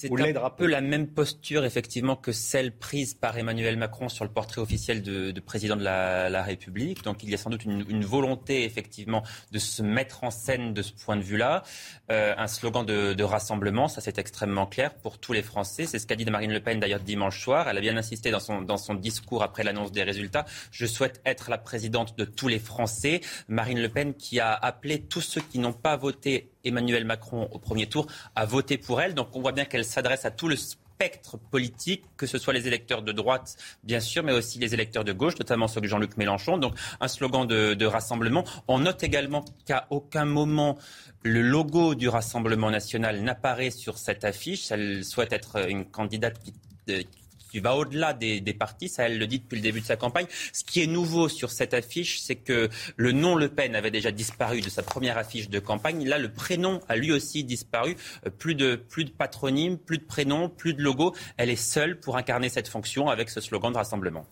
C'est 0.00 0.36
un 0.38 0.50
peu 0.50 0.66
la 0.66 0.80
même 0.80 1.08
posture, 1.08 1.66
effectivement, 1.66 2.16
que 2.16 2.32
celle 2.32 2.72
prise 2.72 3.12
par 3.12 3.36
Emmanuel 3.36 3.76
Macron 3.76 4.08
sur 4.08 4.24
le 4.24 4.30
portrait 4.30 4.62
officiel 4.62 5.02
de, 5.02 5.38
président 5.40 5.76
de 5.76 5.84
la, 5.84 6.42
République. 6.42 7.04
Donc, 7.04 7.22
il 7.22 7.28
y 7.28 7.34
a 7.34 7.36
sans 7.36 7.50
doute 7.50 7.66
une, 7.66 8.04
volonté, 8.04 8.64
effectivement, 8.64 9.22
de 9.52 9.58
se 9.58 9.82
mettre 9.82 10.24
en 10.24 10.30
scène 10.30 10.72
de 10.72 10.80
ce 10.80 10.92
point 10.92 11.16
de 11.16 11.22
vue-là. 11.22 11.64
Euh, 12.10 12.34
un 12.38 12.46
slogan 12.46 12.86
de, 12.86 13.22
rassemblement, 13.22 13.88
ça 13.88 14.00
c'est 14.00 14.18
extrêmement 14.18 14.66
clair 14.66 14.94
pour 14.94 15.18
tous 15.18 15.34
les 15.34 15.42
Français. 15.42 15.84
C'est 15.84 15.98
ce 15.98 16.06
qu'a 16.06 16.16
dit 16.16 16.24
Marine 16.24 16.52
Le 16.52 16.60
Pen 16.60 16.80
d'ailleurs 16.80 17.00
dimanche 17.00 17.42
soir. 17.42 17.68
Elle 17.68 17.76
a 17.76 17.80
bien 17.80 17.96
insisté 17.98 18.30
dans 18.30 18.40
son, 18.40 18.62
dans 18.62 18.78
son 18.78 18.94
discours 18.94 19.42
après 19.42 19.64
l'annonce 19.64 19.92
des 19.92 20.02
résultats. 20.02 20.46
Je 20.70 20.86
souhaite 20.86 21.20
être 21.26 21.50
la 21.50 21.58
présidente 21.58 22.16
de 22.16 22.24
tous 22.24 22.48
les 22.48 22.58
Français. 22.58 23.20
Marine 23.48 23.80
Le 23.80 23.90
Pen 23.90 24.14
qui 24.14 24.40
a 24.40 24.54
appelé 24.54 25.02
tous 25.02 25.20
ceux 25.20 25.42
qui 25.42 25.58
n'ont 25.58 25.74
pas 25.74 25.96
voté 25.96 26.50
Emmanuel 26.64 27.04
Macron 27.04 27.48
au 27.52 27.58
premier 27.58 27.86
tour 27.86 28.06
a 28.34 28.44
voté 28.44 28.78
pour 28.78 29.00
elle. 29.00 29.14
Donc 29.14 29.34
on 29.34 29.40
voit 29.40 29.52
bien 29.52 29.64
qu'elle 29.64 29.84
s'adresse 29.84 30.24
à 30.24 30.30
tout 30.30 30.48
le 30.48 30.56
spectre 30.56 31.38
politique, 31.38 32.04
que 32.18 32.26
ce 32.26 32.36
soit 32.36 32.52
les 32.52 32.66
électeurs 32.66 33.02
de 33.02 33.12
droite, 33.12 33.56
bien 33.84 34.00
sûr, 34.00 34.22
mais 34.22 34.32
aussi 34.32 34.58
les 34.58 34.74
électeurs 34.74 35.02
de 35.02 35.14
gauche, 35.14 35.38
notamment 35.38 35.66
ceux 35.66 35.80
de 35.80 35.86
Jean-Luc 35.86 36.18
Mélenchon. 36.18 36.58
Donc 36.58 36.74
un 37.00 37.08
slogan 37.08 37.46
de, 37.46 37.86
rassemblement. 37.86 38.44
On 38.68 38.80
note 38.80 39.02
également 39.02 39.44
qu'à 39.64 39.86
aucun 39.88 40.26
moment 40.26 40.76
le 41.22 41.42
logo 41.42 41.94
du 41.94 42.08
Rassemblement 42.08 42.70
national 42.70 43.22
n'apparaît 43.22 43.70
sur 43.70 43.98
cette 43.98 44.24
affiche. 44.24 44.70
Elle 44.70 45.04
souhaite 45.04 45.32
être 45.32 45.68
une 45.68 45.84
candidate 45.86 46.38
qui, 46.38 46.52
euh, 46.90 47.02
qui 47.50 47.60
va 47.60 47.76
au-delà 47.76 48.14
des, 48.14 48.40
des, 48.40 48.54
partis, 48.54 48.88
ça 48.88 49.04
elle 49.04 49.18
le 49.18 49.26
dit 49.26 49.40
depuis 49.40 49.56
le 49.56 49.62
début 49.62 49.80
de 49.80 49.86
sa 49.86 49.96
campagne. 49.96 50.26
Ce 50.52 50.64
qui 50.64 50.82
est 50.82 50.86
nouveau 50.86 51.28
sur 51.28 51.50
cette 51.50 51.74
affiche, 51.74 52.20
c'est 52.20 52.36
que 52.36 52.68
le 52.96 53.12
nom 53.12 53.34
Le 53.34 53.48
Pen 53.48 53.74
avait 53.74 53.90
déjà 53.90 54.10
disparu 54.10 54.60
de 54.60 54.70
sa 54.70 54.82
première 54.82 55.18
affiche 55.18 55.48
de 55.48 55.58
campagne. 55.58 56.06
Là, 56.06 56.18
le 56.18 56.32
prénom 56.32 56.80
a 56.88 56.96
lui 56.96 57.12
aussi 57.12 57.44
disparu. 57.44 57.96
Euh, 58.26 58.30
plus 58.30 58.54
de, 58.54 58.76
plus 58.76 59.04
de 59.04 59.10
patronyme, 59.10 59.78
plus 59.78 59.98
de 59.98 60.04
prénom, 60.04 60.48
plus 60.48 60.74
de 60.74 60.82
logo. 60.82 61.14
Elle 61.36 61.50
est 61.50 61.56
seule 61.56 61.98
pour 61.98 62.16
incarner 62.16 62.48
cette 62.48 62.68
fonction 62.68 63.08
avec 63.08 63.30
ce 63.30 63.40
slogan 63.40 63.72
de 63.72 63.78
rassemblement. 63.78 64.26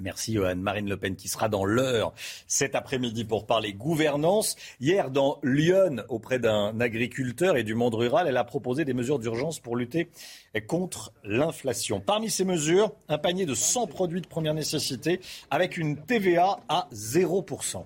Merci 0.00 0.32
Johan. 0.32 0.56
Marine 0.56 0.88
Le 0.88 0.96
Pen 0.96 1.14
qui 1.14 1.28
sera 1.28 1.48
dans 1.48 1.64
l'heure 1.64 2.14
cet 2.46 2.74
après-midi 2.74 3.24
pour 3.24 3.46
parler 3.46 3.74
gouvernance. 3.74 4.56
Hier 4.80 5.10
dans 5.10 5.38
Lyon, 5.42 6.02
auprès 6.08 6.38
d'un 6.38 6.80
agriculteur 6.80 7.56
et 7.56 7.64
du 7.64 7.74
monde 7.74 7.94
rural, 7.94 8.26
elle 8.26 8.38
a 8.38 8.44
proposé 8.44 8.86
des 8.86 8.94
mesures 8.94 9.18
d'urgence 9.18 9.60
pour 9.60 9.76
lutter 9.76 10.10
contre 10.66 11.12
l'inflation. 11.22 12.00
Parmi 12.00 12.30
ces 12.30 12.44
mesures, 12.44 12.92
un 13.08 13.18
panier 13.18 13.44
de 13.44 13.54
100 13.54 13.88
produits 13.88 14.22
de 14.22 14.26
première 14.26 14.54
nécessité 14.54 15.20
avec 15.50 15.76
une 15.76 15.96
TVA 15.96 16.60
à 16.68 16.88
0%. 16.92 17.84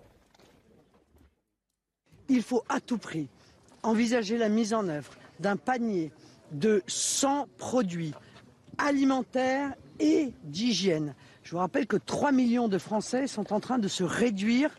Il 2.28 2.42
faut 2.42 2.62
à 2.68 2.80
tout 2.80 2.98
prix 2.98 3.28
envisager 3.82 4.38
la 4.38 4.48
mise 4.48 4.72
en 4.72 4.88
œuvre 4.88 5.12
d'un 5.40 5.56
panier 5.56 6.10
de 6.52 6.82
100 6.86 7.48
produits 7.58 8.14
alimentaires 8.78 9.74
et 9.98 10.32
d'hygiène 10.44 11.14
je 11.44 11.50
vous 11.50 11.58
rappelle 11.58 11.86
que 11.86 11.98
3 11.98 12.32
millions 12.32 12.68
de 12.68 12.78
Français 12.78 13.26
sont 13.26 13.52
en 13.52 13.60
train 13.60 13.78
de 13.78 13.86
se 13.86 14.02
réduire 14.02 14.70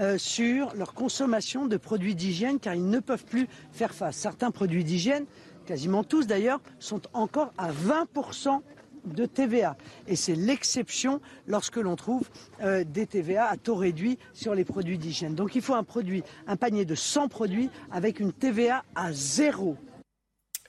euh, 0.00 0.16
sur 0.16 0.74
leur 0.74 0.94
consommation 0.94 1.66
de 1.66 1.76
produits 1.76 2.14
d'hygiène 2.14 2.58
car 2.58 2.74
ils 2.74 2.88
ne 2.88 2.98
peuvent 2.98 3.26
plus 3.26 3.46
faire 3.72 3.94
face. 3.94 4.16
Certains 4.16 4.50
produits 4.50 4.84
d'hygiène, 4.84 5.26
quasiment 5.66 6.02
tous 6.02 6.26
d'ailleurs, 6.26 6.60
sont 6.78 7.02
encore 7.12 7.52
à 7.58 7.70
20% 7.70 8.60
de 9.04 9.26
TVA. 9.26 9.76
Et 10.08 10.16
c'est 10.16 10.34
l'exception 10.34 11.20
lorsque 11.46 11.76
l'on 11.76 11.94
trouve 11.94 12.30
euh, 12.62 12.84
des 12.84 13.06
TVA 13.06 13.44
à 13.46 13.58
taux 13.58 13.74
réduit 13.74 14.18
sur 14.32 14.54
les 14.54 14.64
produits 14.64 14.96
d'hygiène. 14.96 15.34
Donc 15.34 15.54
il 15.54 15.60
faut 15.60 15.74
un 15.74 15.84
produit, 15.84 16.22
un 16.46 16.56
panier 16.56 16.86
de 16.86 16.94
100 16.94 17.28
produits 17.28 17.68
avec 17.92 18.18
une 18.18 18.32
TVA 18.32 18.82
à 18.94 19.12
zéro. 19.12 19.76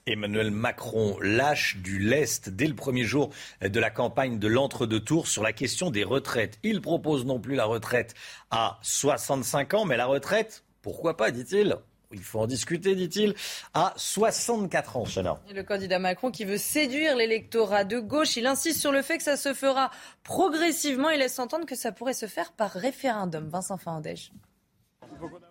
Emmanuel 0.06 0.52
Macron 0.52 1.16
lâche 1.20 1.78
du 1.78 1.98
lest 1.98 2.48
dès 2.48 2.68
le 2.68 2.74
premier 2.74 3.02
jour 3.02 3.30
de 3.60 3.80
la 3.80 3.90
campagne 3.90 4.38
de 4.38 4.46
l'entre-deux 4.46 5.00
tours 5.00 5.26
sur 5.26 5.42
la 5.42 5.52
question 5.52 5.90
des 5.90 6.04
retraites. 6.04 6.58
Il 6.62 6.80
propose 6.80 7.24
non 7.24 7.40
plus 7.40 7.56
la 7.56 7.64
retraite 7.64 8.14
à 8.50 8.78
65 8.82 9.74
ans, 9.74 9.84
mais 9.84 9.96
la 9.96 10.06
retraite, 10.06 10.64
pourquoi 10.80 11.16
pas, 11.16 11.30
dit-il 11.30 11.76
il 12.12 12.22
faut 12.22 12.38
en 12.38 12.46
discuter, 12.46 12.94
dit-il, 12.94 13.34
à 13.74 13.92
64 13.96 14.96
ans, 14.96 15.04
Chana. 15.04 15.40
Le 15.52 15.62
candidat 15.62 15.98
Macron 15.98 16.30
qui 16.30 16.44
veut 16.44 16.56
séduire 16.56 17.16
l'électorat 17.16 17.82
de 17.84 17.98
gauche, 17.98 18.36
il 18.36 18.46
insiste 18.46 18.80
sur 18.80 18.92
le 18.92 19.02
fait 19.02 19.18
que 19.18 19.24
ça 19.24 19.36
se 19.36 19.54
fera 19.54 19.90
progressivement. 20.22 21.10
Il 21.10 21.18
laisse 21.18 21.38
entendre 21.40 21.66
que 21.66 21.74
ça 21.74 21.90
pourrait 21.90 22.14
se 22.14 22.26
faire 22.26 22.52
par 22.52 22.70
référendum. 22.70 23.48
Vincent 23.48 23.76
Fandège. 23.76 24.30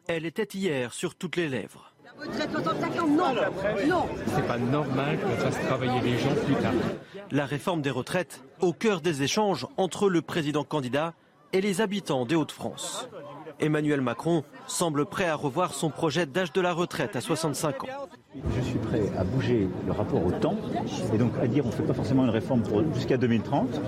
Elle 0.08 0.26
était 0.26 0.47
hier 0.58 0.93
sur 0.93 1.16
toutes 1.16 1.36
les 1.36 1.49
lèvres. 1.49 1.95
Non. 3.88 4.06
C'est 4.28 4.47
pas 4.47 4.58
normal 4.58 5.20
qu'on 5.20 5.38
fasse 5.38 5.60
travailler 5.66 6.01
les 6.01 6.18
gens 6.18 6.36
plus 6.45 6.56
tard. 6.56 6.74
La 7.32 7.45
réforme 7.45 7.82
des 7.82 7.89
retraites 7.89 8.43
au 8.62 8.74
cœur 8.74 9.01
des 9.01 9.24
échanges 9.24 9.68
entre 9.78 10.10
le 10.10 10.22
président 10.22 10.64
candidat 10.64 11.14
et 11.53 11.62
les 11.62 11.82
habitants 11.82 12.26
des 12.26 12.36
Hauts-de-France. 12.36 13.10
Emmanuel 13.60 14.01
Macron 14.01 14.43
semble 14.68 15.06
prêt 15.06 15.28
à 15.28 15.36
revoir 15.36 15.74
son 15.74 15.89
projet 15.89 16.26
d'âge 16.26 16.51
de 16.51 16.62
la 16.62 16.74
retraite 16.74 17.16
à 17.16 17.22
65 17.22 17.84
ans. 17.86 17.88
Je 18.56 18.62
suis 18.62 18.74
prêt 18.86 19.11
à 19.17 19.23
bouger 19.23 19.67
le 19.86 19.91
rapport 19.91 20.25
au 20.25 20.31
temps 20.31 20.55
et 21.13 21.17
donc 21.17 21.31
à 21.41 21.47
dire 21.47 21.65
on 21.65 21.69
ne 21.69 21.73
fait 21.73 21.83
pas 21.83 21.93
forcément 21.93 22.23
une 22.23 22.29
réforme 22.29 22.63
jusqu'à 22.93 23.17
2030 23.17 23.81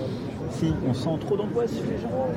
si 0.51 0.73
on 0.87 0.93
sent 0.93 1.17
trop 1.21 1.37
d'angoisse 1.37 1.71
chez 1.71 1.91
les 1.91 2.01
gens. 2.01 2.27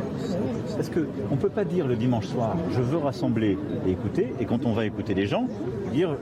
Parce 0.76 0.90
qu'on 0.90 1.34
ne 1.34 1.40
peut 1.40 1.48
pas 1.48 1.64
dire 1.64 1.86
le 1.86 1.96
dimanche 1.96 2.26
soir 2.26 2.56
je 2.72 2.80
veux 2.80 2.98
rassembler 2.98 3.58
et 3.86 3.90
écouter 3.90 4.32
et 4.40 4.44
quand 4.44 4.66
on 4.66 4.72
va 4.72 4.86
écouter 4.86 5.14
les 5.14 5.26
gens, 5.26 5.46
dire 5.92 6.16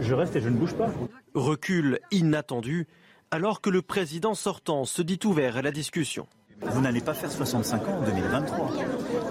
je 0.00 0.14
reste 0.14 0.36
et 0.36 0.40
je 0.40 0.48
ne 0.48 0.56
bouge 0.56 0.74
pas. 0.74 0.90
Recul 1.34 1.98
inattendu 2.10 2.86
alors 3.30 3.60
que 3.60 3.70
le 3.70 3.82
président 3.82 4.34
sortant 4.34 4.84
se 4.84 5.02
dit 5.02 5.18
ouvert 5.24 5.56
à 5.56 5.62
la 5.62 5.72
discussion. 5.72 6.26
Vous 6.62 6.80
n'allez 6.80 7.00
pas 7.00 7.14
faire 7.14 7.30
65 7.30 7.88
ans 7.88 7.98
en 8.00 8.06
2023. 8.06 8.70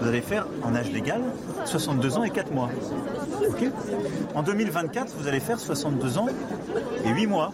Vous 0.00 0.08
allez 0.08 0.20
faire 0.20 0.46
en 0.62 0.74
âge 0.74 0.90
légal 0.92 1.20
62 1.64 2.18
ans 2.18 2.24
et 2.24 2.30
4 2.30 2.52
mois. 2.52 2.70
En 4.34 4.42
2024, 4.42 5.14
vous 5.18 5.28
allez 5.28 5.40
faire 5.40 5.58
62 5.58 6.18
ans 6.18 6.28
et 7.04 7.08
8 7.08 7.26
mois. 7.26 7.52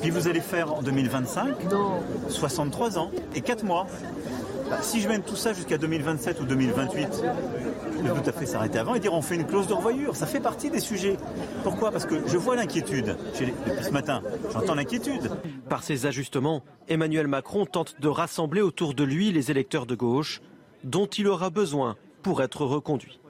Puis 0.00 0.10
vous 0.10 0.28
allez 0.28 0.40
faire 0.40 0.72
en 0.74 0.82
2025 0.82 1.54
63 2.28 2.98
ans 2.98 3.10
et 3.34 3.40
4 3.40 3.64
mois. 3.64 3.86
Bah, 4.70 4.78
si 4.82 5.00
je 5.00 5.08
mène 5.08 5.22
tout 5.22 5.36
ça 5.36 5.52
jusqu'à 5.52 5.78
2027 5.78 6.40
ou 6.40 6.44
2028, 6.44 7.22
peux 8.08 8.20
tout 8.20 8.28
à 8.28 8.32
fait 8.32 8.46
s'arrêter 8.46 8.78
avant 8.78 8.94
et 8.94 9.00
dire 9.00 9.12
on 9.12 9.22
fait 9.22 9.36
une 9.36 9.46
clause 9.46 9.66
de 9.66 9.72
revoyure. 9.72 10.16
Ça 10.16 10.26
fait 10.26 10.40
partie 10.40 10.70
des 10.70 10.80
sujets. 10.80 11.16
Pourquoi? 11.62 11.90
Parce 11.90 12.06
que 12.06 12.26
je 12.26 12.36
vois 12.36 12.56
l'inquiétude. 12.56 13.16
Depuis 13.26 13.52
ce 13.82 13.90
matin, 13.90 14.22
j'entends 14.52 14.74
l'inquiétude. 14.74 15.30
Par 15.68 15.82
ces 15.82 16.06
ajustements, 16.06 16.62
Emmanuel 16.88 17.26
Macron 17.26 17.66
tente 17.66 18.00
de 18.00 18.08
rassembler 18.08 18.60
autour 18.60 18.94
de 18.94 19.04
lui 19.04 19.32
les 19.32 19.50
électeurs 19.50 19.86
de 19.86 19.94
gauche 19.94 20.40
dont 20.82 21.06
il 21.06 21.26
aura 21.28 21.50
besoin 21.50 21.96
pour 22.22 22.42
être 22.42 22.64
reconduit. 22.64 23.20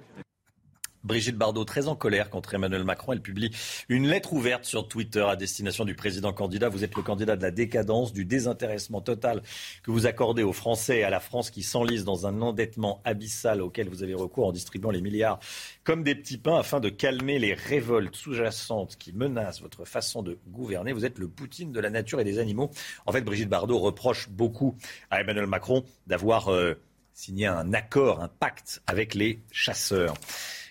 Brigitte 1.04 1.36
Bardot, 1.36 1.64
très 1.64 1.86
en 1.88 1.96
colère 1.96 2.30
contre 2.30 2.54
Emmanuel 2.54 2.82
Macron, 2.82 3.12
elle 3.12 3.20
publie 3.20 3.50
une 3.90 4.08
lettre 4.08 4.32
ouverte 4.32 4.64
sur 4.64 4.88
Twitter 4.88 5.20
à 5.20 5.36
destination 5.36 5.84
du 5.84 5.94
président 5.94 6.32
candidat. 6.32 6.70
Vous 6.70 6.82
êtes 6.82 6.96
le 6.96 7.02
candidat 7.02 7.36
de 7.36 7.42
la 7.42 7.50
décadence, 7.50 8.14
du 8.14 8.24
désintéressement 8.24 9.02
total 9.02 9.42
que 9.82 9.90
vous 9.90 10.06
accordez 10.06 10.42
aux 10.42 10.54
Français 10.54 11.00
et 11.00 11.04
à 11.04 11.10
la 11.10 11.20
France 11.20 11.50
qui 11.50 11.62
s'enlise 11.62 12.04
dans 12.04 12.26
un 12.26 12.40
endettement 12.40 13.02
abyssal 13.04 13.60
auquel 13.60 13.90
vous 13.90 14.02
avez 14.02 14.14
recours 14.14 14.46
en 14.46 14.52
distribuant 14.52 14.90
les 14.90 15.02
milliards 15.02 15.40
comme 15.84 16.02
des 16.02 16.14
petits 16.14 16.38
pains 16.38 16.58
afin 16.58 16.80
de 16.80 16.88
calmer 16.88 17.38
les 17.38 17.52
révoltes 17.52 18.16
sous-jacentes 18.16 18.96
qui 18.96 19.12
menacent 19.12 19.60
votre 19.60 19.84
façon 19.84 20.22
de 20.22 20.38
gouverner. 20.48 20.92
Vous 20.92 21.04
êtes 21.04 21.18
le 21.18 21.28
Poutine 21.28 21.72
de 21.72 21.80
la 21.80 21.90
nature 21.90 22.20
et 22.20 22.24
des 22.24 22.38
animaux. 22.38 22.70
En 23.04 23.12
fait, 23.12 23.20
Brigitte 23.20 23.50
Bardot 23.50 23.78
reproche 23.78 24.30
beaucoup 24.30 24.76
à 25.10 25.20
Emmanuel 25.20 25.46
Macron 25.46 25.84
d'avoir 26.06 26.48
euh, 26.48 26.74
signé 27.12 27.46
un 27.46 27.74
accord, 27.74 28.22
un 28.22 28.28
pacte 28.28 28.82
avec 28.86 29.14
les 29.14 29.40
chasseurs. 29.50 30.14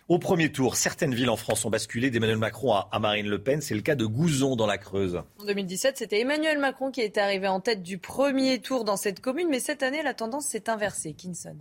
Au 0.10 0.20
premier 0.20 0.52
tour, 0.52 0.76
certaines 0.76 1.16
villes 1.16 1.30
en 1.30 1.38
France 1.38 1.64
ont 1.64 1.70
basculé 1.70 2.10
d'Emmanuel 2.10 2.38
Macron 2.38 2.74
à, 2.74 3.00
Marine 3.00 3.30
Le 3.30 3.42
Pen. 3.42 3.62
C'est 3.62 3.74
le 3.74 3.82
cas 3.82 3.96
de 3.96 4.06
Gouzon 4.06 4.58
dans 4.58 4.66
la 4.66 4.78
Creuse. 4.78 5.24
En 5.40 5.46
2017, 5.46 5.98
c'était 5.98 6.20
Emmanuel 6.20 6.60
Macron 6.60 6.92
qui 6.92 7.00
était 7.00 7.22
arrivé 7.22 7.48
en 7.48 7.62
tête 7.62 7.82
du 7.82 7.98
premier 7.98 8.60
tour 8.60 8.84
dans 8.84 8.98
cette 8.98 9.22
commune, 9.22 9.48
mais 9.50 9.62
cette 9.62 9.82
année, 9.82 10.04
la 10.04 10.14
tendance 10.14 10.48
s'est 10.48 10.70
inversée. 10.70 11.14
Kinson. 11.14 11.56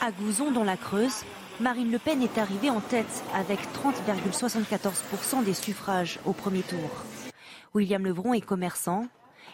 À 0.00 0.12
Gouzon 0.12 0.52
dans 0.52 0.62
la 0.62 0.76
Creuse, 0.76 1.24
Marine 1.58 1.90
Le 1.90 1.98
Pen 1.98 2.22
est 2.22 2.38
arrivée 2.38 2.70
en 2.70 2.80
tête 2.80 3.24
avec 3.34 3.58
30,74% 3.74 5.44
des 5.44 5.54
suffrages 5.54 6.20
au 6.26 6.32
premier 6.32 6.62
tour. 6.62 6.78
William 7.74 8.04
Levron 8.04 8.34
est 8.34 8.40
commerçant. 8.40 9.06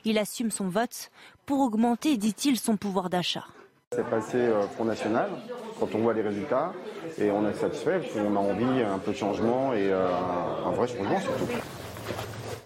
Il 0.04 0.18
assume 0.18 0.50
son 0.50 0.68
vote 0.68 1.11
pour 1.46 1.61
augmenter, 1.61 2.18
dit-il, 2.18 2.59
son 2.59 2.76
pouvoir 2.76 3.09
d'achat. 3.09 3.46
C'est 3.92 4.09
passé 4.11 4.36
euh, 4.36 4.68
Front 4.68 4.84
National 4.84 5.30
quand 5.79 5.95
on 5.95 5.99
voit 5.99 6.14
les 6.14 6.22
résultats 6.22 6.72
et 7.18 7.31
on 7.31 7.49
est 7.49 7.55
satisfait 7.55 8.01
parce 8.01 8.12
qu'on 8.12 8.37
a 8.37 8.39
envie 8.39 8.83
un 8.83 8.99
peu 8.99 9.12
de 9.12 9.16
changement 9.16 9.72
et 9.72 9.91
euh, 9.91 10.09
un 10.64 10.70
vrai 10.72 10.87
changement 10.87 11.20
surtout. 11.20 11.47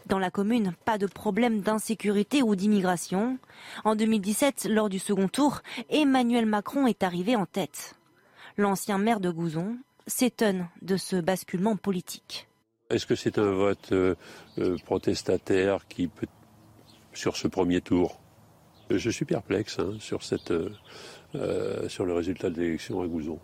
Dans 0.06 0.18
la 0.18 0.30
commune, 0.30 0.72
pas 0.84 0.98
de 0.98 1.06
problème 1.06 1.60
d'insécurité 1.60 2.42
ou 2.42 2.56
d'immigration. 2.56 3.38
En 3.84 3.94
2017, 3.94 4.66
lors 4.68 4.88
du 4.88 4.98
second 4.98 5.28
tour, 5.28 5.60
Emmanuel 5.88 6.46
Macron 6.46 6.88
est 6.88 7.04
arrivé 7.04 7.36
en 7.36 7.46
tête. 7.46 7.94
L'ancien 8.56 8.98
maire 8.98 9.20
de 9.20 9.30
Gouzon 9.30 9.76
s'étonne 10.08 10.68
de 10.82 10.96
ce 10.96 11.14
basculement 11.14 11.76
politique. 11.76 12.48
Est-ce 12.90 13.06
que 13.06 13.14
c'est 13.14 13.38
un 13.38 13.52
vote 13.52 13.92
euh, 13.92 14.16
protestataire 14.84 15.86
qui 15.86 16.08
peut 16.08 16.26
sur 17.12 17.36
ce 17.36 17.46
premier 17.46 17.80
tour? 17.80 18.18
Je 18.90 19.10
suis 19.10 19.24
perplexe 19.24 19.78
hein, 19.78 19.92
sur, 20.00 20.24
cette, 20.24 20.50
euh, 20.50 20.70
sur 21.88 22.04
le 22.04 22.14
résultat 22.14 22.50
de 22.50 22.60
l'élection 22.60 23.02
à 23.02 23.06
Gouzon. 23.06 23.38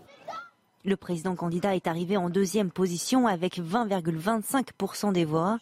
Le 0.86 0.96
président 0.96 1.34
candidat 1.34 1.74
est 1.74 1.88
arrivé 1.88 2.16
en 2.16 2.30
deuxième 2.30 2.70
position 2.70 3.26
avec 3.26 3.58
20,25% 3.58 5.12
des 5.12 5.24
voix. 5.24 5.58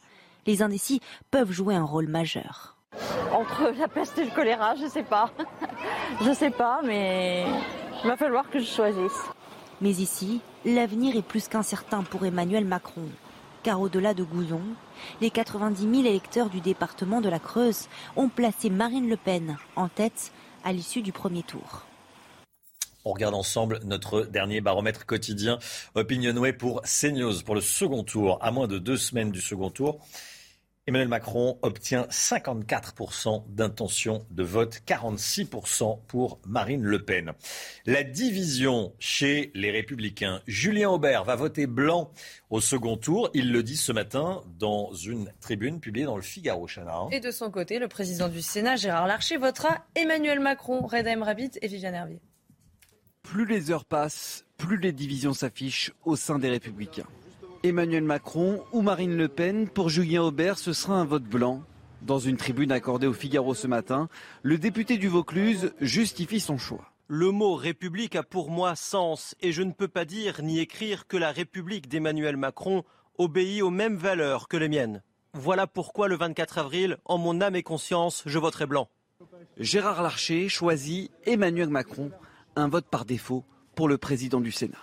Les 0.46 0.60
indécis 0.60 1.00
peuvent 1.30 1.50
jouer 1.50 1.74
un 1.74 1.84
rôle 1.84 2.08
majeur. 2.08 2.76
Entre 3.32 3.72
la 3.78 3.88
peste 3.88 4.18
et 4.18 4.24
le 4.24 4.30
choléra, 4.30 4.74
je 4.74 4.86
sais 4.86 5.02
pas. 5.02 5.30
je 6.22 6.30
sais 6.34 6.50
pas, 6.50 6.82
mais 6.84 7.46
il 8.02 8.08
va 8.08 8.18
falloir 8.18 8.50
que 8.50 8.58
je 8.58 8.66
choisisse. 8.66 9.18
Mais 9.80 9.92
ici, 9.92 10.42
l'avenir 10.66 11.16
est 11.16 11.22
plus 11.22 11.48
qu'incertain 11.48 12.02
pour 12.02 12.26
Emmanuel 12.26 12.66
Macron. 12.66 13.08
Car 13.62 13.80
au-delà 13.80 14.12
de 14.12 14.24
Gouzon, 14.24 14.60
les 15.22 15.30
90 15.30 15.80
000 15.80 16.06
électeurs 16.06 16.50
du 16.50 16.60
département 16.60 17.22
de 17.22 17.30
la 17.30 17.38
Creuse 17.38 17.88
ont 18.14 18.28
placé 18.28 18.68
Marine 18.68 19.08
Le 19.08 19.16
Pen 19.16 19.56
en 19.74 19.88
tête 19.88 20.32
à 20.64 20.72
l'issue 20.74 21.00
du 21.00 21.12
premier 21.12 21.42
tour. 21.42 21.86
On 23.04 23.12
regarde 23.12 23.34
ensemble 23.34 23.80
notre 23.84 24.22
dernier 24.22 24.60
baromètre 24.60 25.04
quotidien 25.04 25.58
Opinionway 25.94 26.54
pour 26.54 26.82
CNews 26.82 27.42
pour 27.44 27.54
le 27.54 27.60
second 27.60 28.02
tour. 28.02 28.38
À 28.40 28.50
moins 28.50 28.66
de 28.66 28.78
deux 28.78 28.96
semaines 28.96 29.30
du 29.30 29.42
second 29.42 29.70
tour, 29.70 30.00
Emmanuel 30.86 31.08
Macron 31.08 31.58
obtient 31.62 32.02
54% 32.10 33.44
d'intention 33.48 34.26
de 34.30 34.42
vote, 34.42 34.82
46% 34.86 36.00
pour 36.06 36.40
Marine 36.46 36.82
Le 36.82 37.02
Pen. 37.02 37.32
La 37.86 38.02
division 38.04 38.92
chez 38.98 39.50
les 39.54 39.70
Républicains. 39.70 40.42
Julien 40.46 40.90
Aubert 40.90 41.24
va 41.24 41.36
voter 41.36 41.66
blanc 41.66 42.10
au 42.50 42.60
second 42.60 42.98
tour. 42.98 43.30
Il 43.32 43.50
le 43.50 43.62
dit 43.62 43.78
ce 43.78 43.92
matin 43.92 44.42
dans 44.58 44.92
une 44.92 45.32
tribune 45.40 45.80
publiée 45.80 46.04
dans 46.04 46.16
le 46.16 46.22
Figaro, 46.22 46.66
Chana. 46.66 47.06
Et 47.12 47.20
de 47.20 47.30
son 47.30 47.50
côté, 47.50 47.78
le 47.78 47.88
président 47.88 48.28
du 48.28 48.42
Sénat, 48.42 48.76
Gérard 48.76 49.06
Larcher, 49.06 49.38
votera 49.38 49.86
Emmanuel 49.94 50.40
Macron, 50.40 50.86
Reda 50.86 51.14
Rabbit 51.18 51.52
et 51.62 51.68
Viviane 51.68 51.94
Hervier. 51.94 52.20
Plus 53.24 53.46
les 53.46 53.72
heures 53.72 53.84
passent, 53.84 54.44
plus 54.58 54.76
les 54.76 54.92
divisions 54.92 55.32
s'affichent 55.32 55.92
au 56.04 56.14
sein 56.14 56.38
des 56.38 56.50
Républicains. 56.50 57.08
Emmanuel 57.64 58.04
Macron 58.04 58.62
ou 58.70 58.82
Marine 58.82 59.16
Le 59.16 59.26
Pen, 59.26 59.68
pour 59.68 59.88
Julien 59.88 60.22
Aubert, 60.22 60.58
ce 60.58 60.72
sera 60.72 60.94
un 60.94 61.04
vote 61.04 61.24
blanc. 61.24 61.62
Dans 62.02 62.18
une 62.18 62.36
tribune 62.36 62.70
accordée 62.70 63.08
au 63.08 63.12
Figaro 63.12 63.54
ce 63.54 63.66
matin, 63.66 64.08
le 64.42 64.58
député 64.58 64.98
du 64.98 65.08
Vaucluse 65.08 65.72
justifie 65.80 66.38
son 66.38 66.58
choix. 66.58 66.92
Le 67.08 67.32
mot 67.32 67.54
République 67.54 68.14
a 68.14 68.22
pour 68.22 68.50
moi 68.50 68.76
sens 68.76 69.34
et 69.40 69.50
je 69.50 69.62
ne 69.62 69.72
peux 69.72 69.88
pas 69.88 70.04
dire 70.04 70.42
ni 70.42 70.60
écrire 70.60 71.06
que 71.08 71.16
la 71.16 71.32
République 71.32 71.88
d'Emmanuel 71.88 72.36
Macron 72.36 72.84
obéit 73.18 73.62
aux 73.62 73.70
mêmes 73.70 73.96
valeurs 73.96 74.46
que 74.46 74.58
les 74.58 74.68
miennes. 74.68 75.02
Voilà 75.32 75.66
pourquoi 75.66 76.06
le 76.06 76.16
24 76.16 76.58
avril, 76.58 76.98
en 77.04 77.18
mon 77.18 77.40
âme 77.40 77.56
et 77.56 77.62
conscience, 77.62 78.22
je 78.26 78.38
voterai 78.38 78.66
blanc. 78.66 78.88
Gérard 79.58 80.02
Larcher 80.02 80.48
choisit 80.48 81.10
Emmanuel 81.24 81.70
Macron 81.70 82.12
un 82.56 82.68
vote 82.68 82.86
par 82.90 83.04
défaut 83.04 83.44
pour 83.74 83.88
le 83.88 83.98
président 83.98 84.40
du 84.40 84.52
Sénat. 84.52 84.78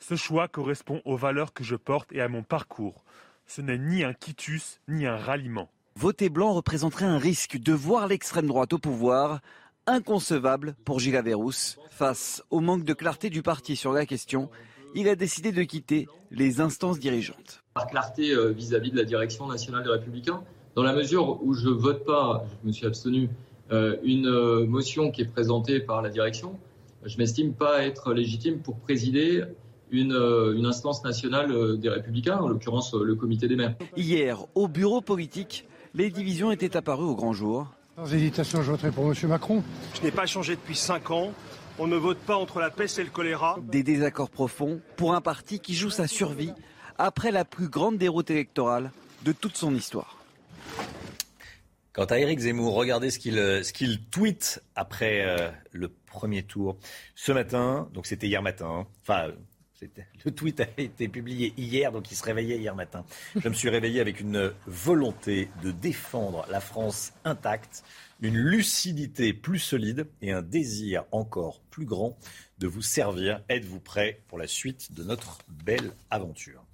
Ce 0.00 0.16
choix 0.16 0.48
correspond 0.48 1.00
aux 1.04 1.16
valeurs 1.16 1.52
que 1.52 1.64
je 1.64 1.76
porte 1.76 2.12
et 2.12 2.20
à 2.20 2.28
mon 2.28 2.42
parcours. 2.42 3.04
Ce 3.46 3.60
n'est 3.60 3.78
ni 3.78 4.04
un 4.04 4.12
quitus, 4.12 4.80
ni 4.88 5.06
un 5.06 5.16
ralliement. 5.16 5.68
Voter 5.96 6.28
blanc 6.28 6.52
représenterait 6.52 7.04
un 7.04 7.18
risque 7.18 7.58
de 7.58 7.72
voir 7.72 8.08
l'extrême 8.08 8.46
droite 8.46 8.72
au 8.72 8.78
pouvoir, 8.78 9.40
inconcevable 9.86 10.74
pour 10.84 11.00
Gilles 11.00 11.16
Averrousse. 11.16 11.78
Face 11.90 12.42
au 12.50 12.60
manque 12.60 12.84
de 12.84 12.94
clarté 12.94 13.30
du 13.30 13.42
parti 13.42 13.76
sur 13.76 13.92
la 13.92 14.06
question, 14.06 14.48
il 14.94 15.08
a 15.08 15.16
décidé 15.16 15.52
de 15.52 15.62
quitter 15.62 16.08
les 16.30 16.60
instances 16.60 16.98
dirigeantes. 16.98 17.62
Par 17.74 17.86
clarté 17.86 18.30
euh, 18.30 18.52
vis-à-vis 18.52 18.90
de 18.90 18.96
la 18.96 19.04
direction 19.04 19.46
nationale 19.46 19.82
des 19.84 19.90
Républicains, 19.90 20.42
dans 20.74 20.82
la 20.82 20.94
mesure 20.94 21.42
où 21.42 21.54
je 21.54 21.68
ne 21.68 21.74
vote 21.74 22.04
pas, 22.04 22.44
je 22.62 22.66
me 22.66 22.72
suis 22.72 22.86
abstenu, 22.86 23.28
euh, 23.70 23.96
une 24.02 24.26
euh, 24.26 24.66
motion 24.66 25.10
qui 25.10 25.22
est 25.22 25.26
présentée 25.26 25.80
par 25.80 26.02
la 26.02 26.08
direction, 26.08 26.58
je 27.04 27.18
m'estime 27.18 27.54
pas 27.54 27.84
être 27.84 28.12
légitime 28.12 28.60
pour 28.60 28.78
présider 28.78 29.42
une, 29.90 30.12
euh, 30.12 30.54
une, 30.56 30.66
instance 30.66 31.04
nationale 31.04 31.52
euh, 31.52 31.76
des 31.76 31.88
Républicains, 31.88 32.38
en 32.38 32.48
l'occurrence 32.48 32.94
euh, 32.94 33.04
le 33.04 33.14
comité 33.14 33.48
des 33.48 33.56
maires. 33.56 33.74
Hier, 33.96 34.44
au 34.54 34.68
bureau 34.68 35.00
politique, 35.00 35.66
les 35.94 36.10
divisions 36.10 36.50
étaient 36.50 36.76
apparues 36.76 37.04
au 37.04 37.14
grand 37.14 37.32
jour. 37.32 37.66
Sans 37.96 38.12
hésitation, 38.12 38.62
je 38.62 38.70
voterai 38.70 38.90
pour 38.90 39.04
M. 39.04 39.14
Macron. 39.28 39.62
Je 39.94 40.02
n'ai 40.02 40.10
pas 40.10 40.24
changé 40.24 40.54
depuis 40.56 40.76
5 40.76 41.10
ans. 41.10 41.32
On 41.78 41.86
ne 41.86 41.96
vote 41.96 42.18
pas 42.18 42.36
entre 42.36 42.60
la 42.60 42.70
peste 42.70 42.98
et 42.98 43.04
le 43.04 43.10
choléra. 43.10 43.58
Des 43.62 43.82
désaccords 43.82 44.30
profonds 44.30 44.80
pour 44.96 45.14
un 45.14 45.20
parti 45.20 45.60
qui 45.60 45.74
joue 45.74 45.90
sa 45.90 46.06
survie 46.06 46.52
après 46.98 47.30
la 47.30 47.44
plus 47.44 47.68
grande 47.68 47.98
déroute 47.98 48.30
électorale 48.30 48.90
de 49.24 49.32
toute 49.32 49.56
son 49.56 49.74
histoire. 49.74 50.18
Quant 51.92 52.04
à 52.04 52.18
Éric 52.18 52.40
Zemmour, 52.40 52.74
regardez 52.74 53.10
ce 53.10 53.18
qu'il 53.18 53.62
qu'il 53.74 54.00
tweet 54.00 54.62
après 54.74 55.24
euh, 55.26 55.50
le 55.72 55.88
premier 56.12 56.42
tour. 56.44 56.76
Ce 57.14 57.32
matin, 57.32 57.88
donc 57.92 58.06
c'était 58.06 58.28
hier 58.28 58.42
matin, 58.42 58.68
hein. 58.68 58.86
enfin 59.02 59.32
le 60.24 60.30
tweet 60.30 60.60
a 60.60 60.68
été 60.76 61.08
publié 61.08 61.52
hier, 61.56 61.90
donc 61.90 62.12
il 62.12 62.14
se 62.14 62.22
réveillait 62.22 62.58
hier 62.58 62.76
matin. 62.76 63.04
Je 63.34 63.48
me 63.48 63.54
suis 63.54 63.68
réveillé 63.68 64.00
avec 64.00 64.20
une 64.20 64.52
volonté 64.66 65.48
de 65.62 65.72
défendre 65.72 66.46
la 66.50 66.60
France 66.60 67.12
intacte, 67.24 67.82
une 68.20 68.36
lucidité 68.36 69.32
plus 69.32 69.58
solide 69.58 70.06
et 70.20 70.30
un 70.30 70.42
désir 70.42 71.04
encore 71.10 71.60
plus 71.70 71.86
grand 71.86 72.16
de 72.58 72.68
vous 72.68 72.82
servir. 72.82 73.42
Êtes-vous 73.48 73.80
prêts 73.80 74.20
pour 74.28 74.38
la 74.38 74.46
suite 74.46 74.92
de 74.92 75.02
notre 75.02 75.38
belle 75.48 75.92
aventure? 76.10 76.64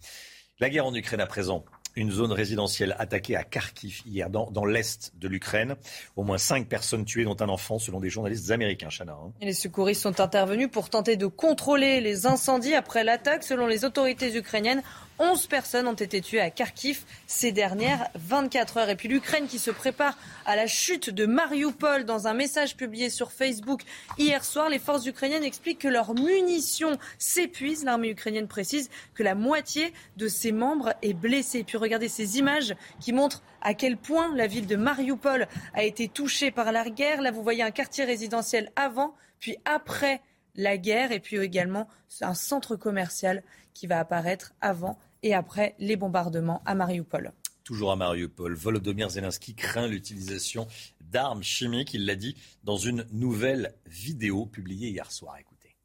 La 0.61 0.69
guerre 0.69 0.87
en 0.87 0.95
Ukraine 0.95 1.21
à 1.21 1.27
présent 1.27 1.65
une 1.99 2.13
zone 2.13 2.31
résidentielle 2.31 2.95
attaquée 2.99 3.35
à 3.35 3.43
Kharkiv 3.43 4.03
hier, 4.07 4.31
dans, 4.31 4.65
l'est 4.65 5.13
de 5.17 5.27
l'Ukraine. 5.27 5.75
Au 6.17 6.23
moins 6.23 6.39
cinq 6.39 6.69
personnes 6.69 7.05
tuées, 7.05 7.25
dont 7.25 7.37
un 7.41 7.49
enfant, 7.49 7.79
selon 7.79 7.99
des 7.99 8.09
journalistes 8.09 8.53
américains. 8.53 8.89
Chana, 8.89 9.13
hein. 9.13 9.33
Les 9.41 9.53
secouristes 9.53 10.03
sont 10.03 10.21
intervenus 10.21 10.71
pour 10.71 10.91
tenter 10.91 11.17
de 11.17 11.27
contrôler 11.27 12.01
les 12.01 12.27
incendies 12.27 12.75
après 12.75 13.03
l'attaque. 13.03 13.43
Selon 13.43 13.67
les 13.67 13.85
autorités 13.85 14.37
ukrainiennes, 14.37 14.83
11 15.19 15.47
personnes 15.49 15.89
ont 15.89 15.95
été 15.95 16.21
tuées 16.21 16.41
à 16.41 16.51
Kharkiv 16.51 17.05
ces 17.27 17.51
dernières 17.51 18.09
24 18.15 18.77
heures. 18.77 18.91
Et 18.91 18.97
puis 18.97 19.09
l'Ukraine 19.09 19.47
qui 19.47 19.59
se 19.59 19.71
prépare 19.71 20.17
à 20.47 20.55
la 20.55 20.67
chute 20.67 21.11
de 21.11 21.27
Mariupol. 21.27 22.05
Dans 22.05 22.29
un 22.29 22.35
message 22.35 22.77
publié 22.77 23.11
sur 23.11 23.33
Facebook 23.33 23.83
hier 24.17 24.45
soir, 24.45 24.69
les 24.69 24.79
forces 24.79 25.07
ukrainiennes 25.07 25.43
expliquent 25.43 25.81
que 25.81 25.89
leurs 25.89 26.15
munitions 26.15 26.99
s'épuisent. 27.19 27.85
L'armée 27.85 28.11
ukrainienne 28.11 28.47
précise 28.47 28.91
que 29.15 29.23
la 29.23 29.35
moitié 29.35 29.93
de 30.17 30.29
ses 30.29 30.53
membres 30.53 30.95
est 31.03 31.15
blessée. 31.15 31.61
Et 31.61 31.65
puis 31.65 31.79
regardez 31.79 32.09
ces 32.09 32.39
images 32.39 32.77
qui 33.01 33.13
montrent 33.13 33.43
à 33.61 33.75
quel 33.75 33.97
point 33.97 34.35
la 34.37 34.47
ville 34.47 34.67
de 34.67 34.77
Mariupol 34.77 35.49
a 35.75 35.83
été 35.83 36.09
touchée 36.09 36.51
par 36.51 36.71
la 36.71 36.89
guerre. 36.89 37.23
Là, 37.23 37.31
vous 37.33 37.43
voyez 37.43 37.63
un 37.63 37.73
quartier 37.73 38.05
résidentiel 38.05 38.71
avant, 38.77 39.15
puis 39.41 39.57
après 39.65 40.23
la 40.55 40.77
guerre, 40.77 41.13
et 41.13 41.21
puis 41.21 41.39
également 41.39 41.89
un 42.21 42.35
centre 42.35 42.77
commercial 42.77 43.43
qui 43.75 43.87
va 43.87 44.01
apparaître 44.01 44.55
avant 44.61 44.99
et 45.23 45.35
après 45.35 45.75
les 45.79 45.97
bombardements 45.97 46.63
à 46.65 46.75
Mariupol. 46.75 47.33
Toujours 47.65 47.93
à 47.93 47.97
Mariupol, 47.97 48.55
Volodymyr 48.55 49.11
Zelensky 49.11 49.55
craint 49.55 49.89
l'utilisation 49.89 50.67
d'armes 51.01 51.43
chimiques. 51.43 51.95
Il 51.95 52.07
l'a 52.07 52.15
dit 52.15 52.35
dans 52.65 52.77
une 52.77 53.05
nouvelle 53.13 53.75
vidéo 53.87 54.47
publiée 54.47 54.89
hier 54.89 55.11
soir. 55.13 55.37
Écoutez. 55.39 55.77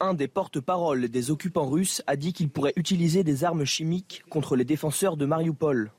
Un 0.00 0.14
des 0.14 0.28
porte-parole 0.28 1.08
des 1.08 1.30
occupants 1.30 1.68
russes 1.68 2.02
a 2.06 2.16
dit 2.16 2.32
qu'il 2.32 2.50
pourrait 2.50 2.72
utiliser 2.76 3.24
des 3.24 3.44
armes 3.44 3.64
chimiques 3.64 4.24
contre 4.28 4.56
les 4.56 4.64
défenseurs 4.64 5.16
de 5.16 5.24
Mariupol. 5.24 5.92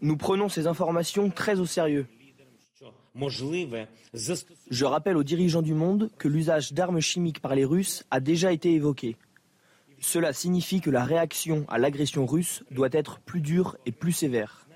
Nous 0.00 0.16
prenons 0.16 0.48
ces 0.48 0.66
informations 0.66 1.30
très 1.30 1.60
au 1.60 1.66
sérieux. 1.66 2.06
Je 3.16 4.84
rappelle 4.84 5.16
aux 5.16 5.22
dirigeants 5.22 5.62
du 5.62 5.74
monde 5.74 6.10
que 6.18 6.28
l'usage 6.28 6.72
d'armes 6.72 7.00
chimiques 7.00 7.40
par 7.40 7.54
les 7.54 7.64
Russes 7.64 8.04
a 8.10 8.20
déjà 8.20 8.52
été 8.52 8.72
évoqué. 8.72 9.16
Cela 10.00 10.32
signifie 10.32 10.80
que 10.80 10.90
la 10.90 11.04
réaction 11.04 11.64
à 11.68 11.78
l'agression 11.78 12.26
russe 12.26 12.64
doit 12.70 12.88
être 12.92 13.20
plus 13.20 13.40
dure 13.40 13.76
et 13.86 13.92
plus 13.92 14.12
sévère. 14.12 14.66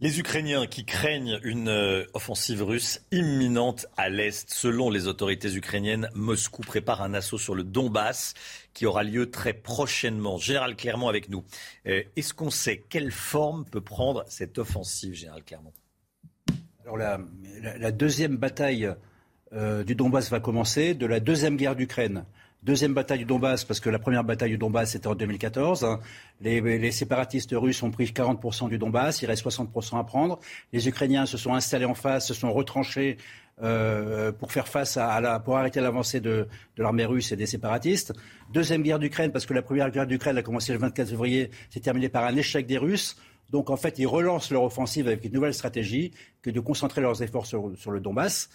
Les 0.00 0.18
Ukrainiens 0.18 0.66
qui 0.66 0.84
craignent 0.84 1.38
une 1.44 1.68
euh, 1.68 2.04
offensive 2.14 2.64
russe 2.64 3.00
imminente 3.12 3.86
à 3.96 4.08
l'Est. 4.08 4.52
Selon 4.52 4.90
les 4.90 5.06
autorités 5.06 5.54
ukrainiennes, 5.54 6.08
Moscou 6.14 6.62
prépare 6.62 7.00
un 7.00 7.14
assaut 7.14 7.38
sur 7.38 7.54
le 7.54 7.62
Donbass 7.62 8.34
qui 8.72 8.86
aura 8.86 9.04
lieu 9.04 9.30
très 9.30 9.52
prochainement. 9.52 10.36
Général 10.36 10.74
Clermont 10.74 11.08
avec 11.08 11.28
nous. 11.28 11.44
Euh, 11.86 12.02
est-ce 12.16 12.34
qu'on 12.34 12.50
sait 12.50 12.84
quelle 12.88 13.12
forme 13.12 13.64
peut 13.64 13.80
prendre 13.80 14.24
cette 14.26 14.58
offensive, 14.58 15.14
Général 15.14 15.44
Clermont? 15.44 15.72
Alors 16.82 16.96
la, 16.98 17.92
deuxième 17.92 18.36
bataille 18.36 18.92
euh, 19.52 19.84
du 19.84 19.94
Donbass 19.94 20.28
va 20.28 20.40
commencer 20.40 20.94
de 20.94 21.06
la 21.06 21.20
deuxième 21.20 21.56
guerre 21.56 21.76
d'Ukraine. 21.76 22.24
Deuxième 22.64 22.94
bataille 22.94 23.18
du 23.18 23.24
Donbass, 23.26 23.66
parce 23.66 23.78
que 23.78 23.90
la 23.90 23.98
première 23.98 24.24
bataille 24.24 24.48
du 24.48 24.56
Donbass, 24.56 24.92
c'était 24.92 25.08
en 25.08 25.14
2014. 25.14 25.84
Hein. 25.84 26.00
Les, 26.40 26.62
les, 26.62 26.90
séparatistes 26.92 27.52
russes 27.52 27.82
ont 27.82 27.90
pris 27.90 28.06
40% 28.06 28.70
du 28.70 28.78
Donbass, 28.78 29.20
il 29.20 29.26
reste 29.26 29.44
60% 29.44 30.00
à 30.00 30.04
prendre. 30.04 30.40
Les 30.72 30.88
Ukrainiens 30.88 31.26
se 31.26 31.36
sont 31.36 31.52
installés 31.52 31.84
en 31.84 31.92
face, 31.92 32.26
se 32.26 32.32
sont 32.32 32.50
retranchés 32.50 33.18
euh, 33.62 34.32
pour 34.32 34.50
faire 34.50 34.66
face 34.66 34.96
à, 34.96 35.12
à 35.12 35.20
la, 35.20 35.40
pour 35.40 35.58
arrêter 35.58 35.82
l'avancée 35.82 36.20
de, 36.20 36.48
de 36.78 36.82
l'armée 36.82 37.04
russe 37.04 37.32
et 37.32 37.36
des 37.36 37.44
séparatistes. 37.44 38.14
Deuxième 38.50 38.82
guerre 38.82 38.98
d'Ukraine, 38.98 39.30
parce 39.30 39.44
que 39.44 39.52
la 39.52 39.60
première 39.60 39.90
guerre 39.90 40.06
d'Ukraine 40.06 40.38
a 40.38 40.42
commencé 40.42 40.72
le 40.72 40.78
24 40.78 41.10
février, 41.10 41.50
s'est 41.68 41.80
terminée 41.80 42.08
par 42.08 42.24
un 42.24 42.34
échec 42.34 42.66
des 42.66 42.78
Russes. 42.78 43.18
Donc 43.50 43.68
en 43.68 43.76
fait, 43.76 43.98
ils 43.98 44.06
relancent 44.06 44.50
leur 44.50 44.62
offensive 44.62 45.06
avec 45.06 45.24
une 45.24 45.32
nouvelle 45.32 45.54
stratégie 45.54 46.12
que 46.40 46.50
de 46.50 46.60
concentrer 46.60 47.02
leurs 47.02 47.22
efforts 47.22 47.46
sur, 47.46 47.72
sur 47.76 47.90
le 47.90 48.00
Donbass. 48.00 48.48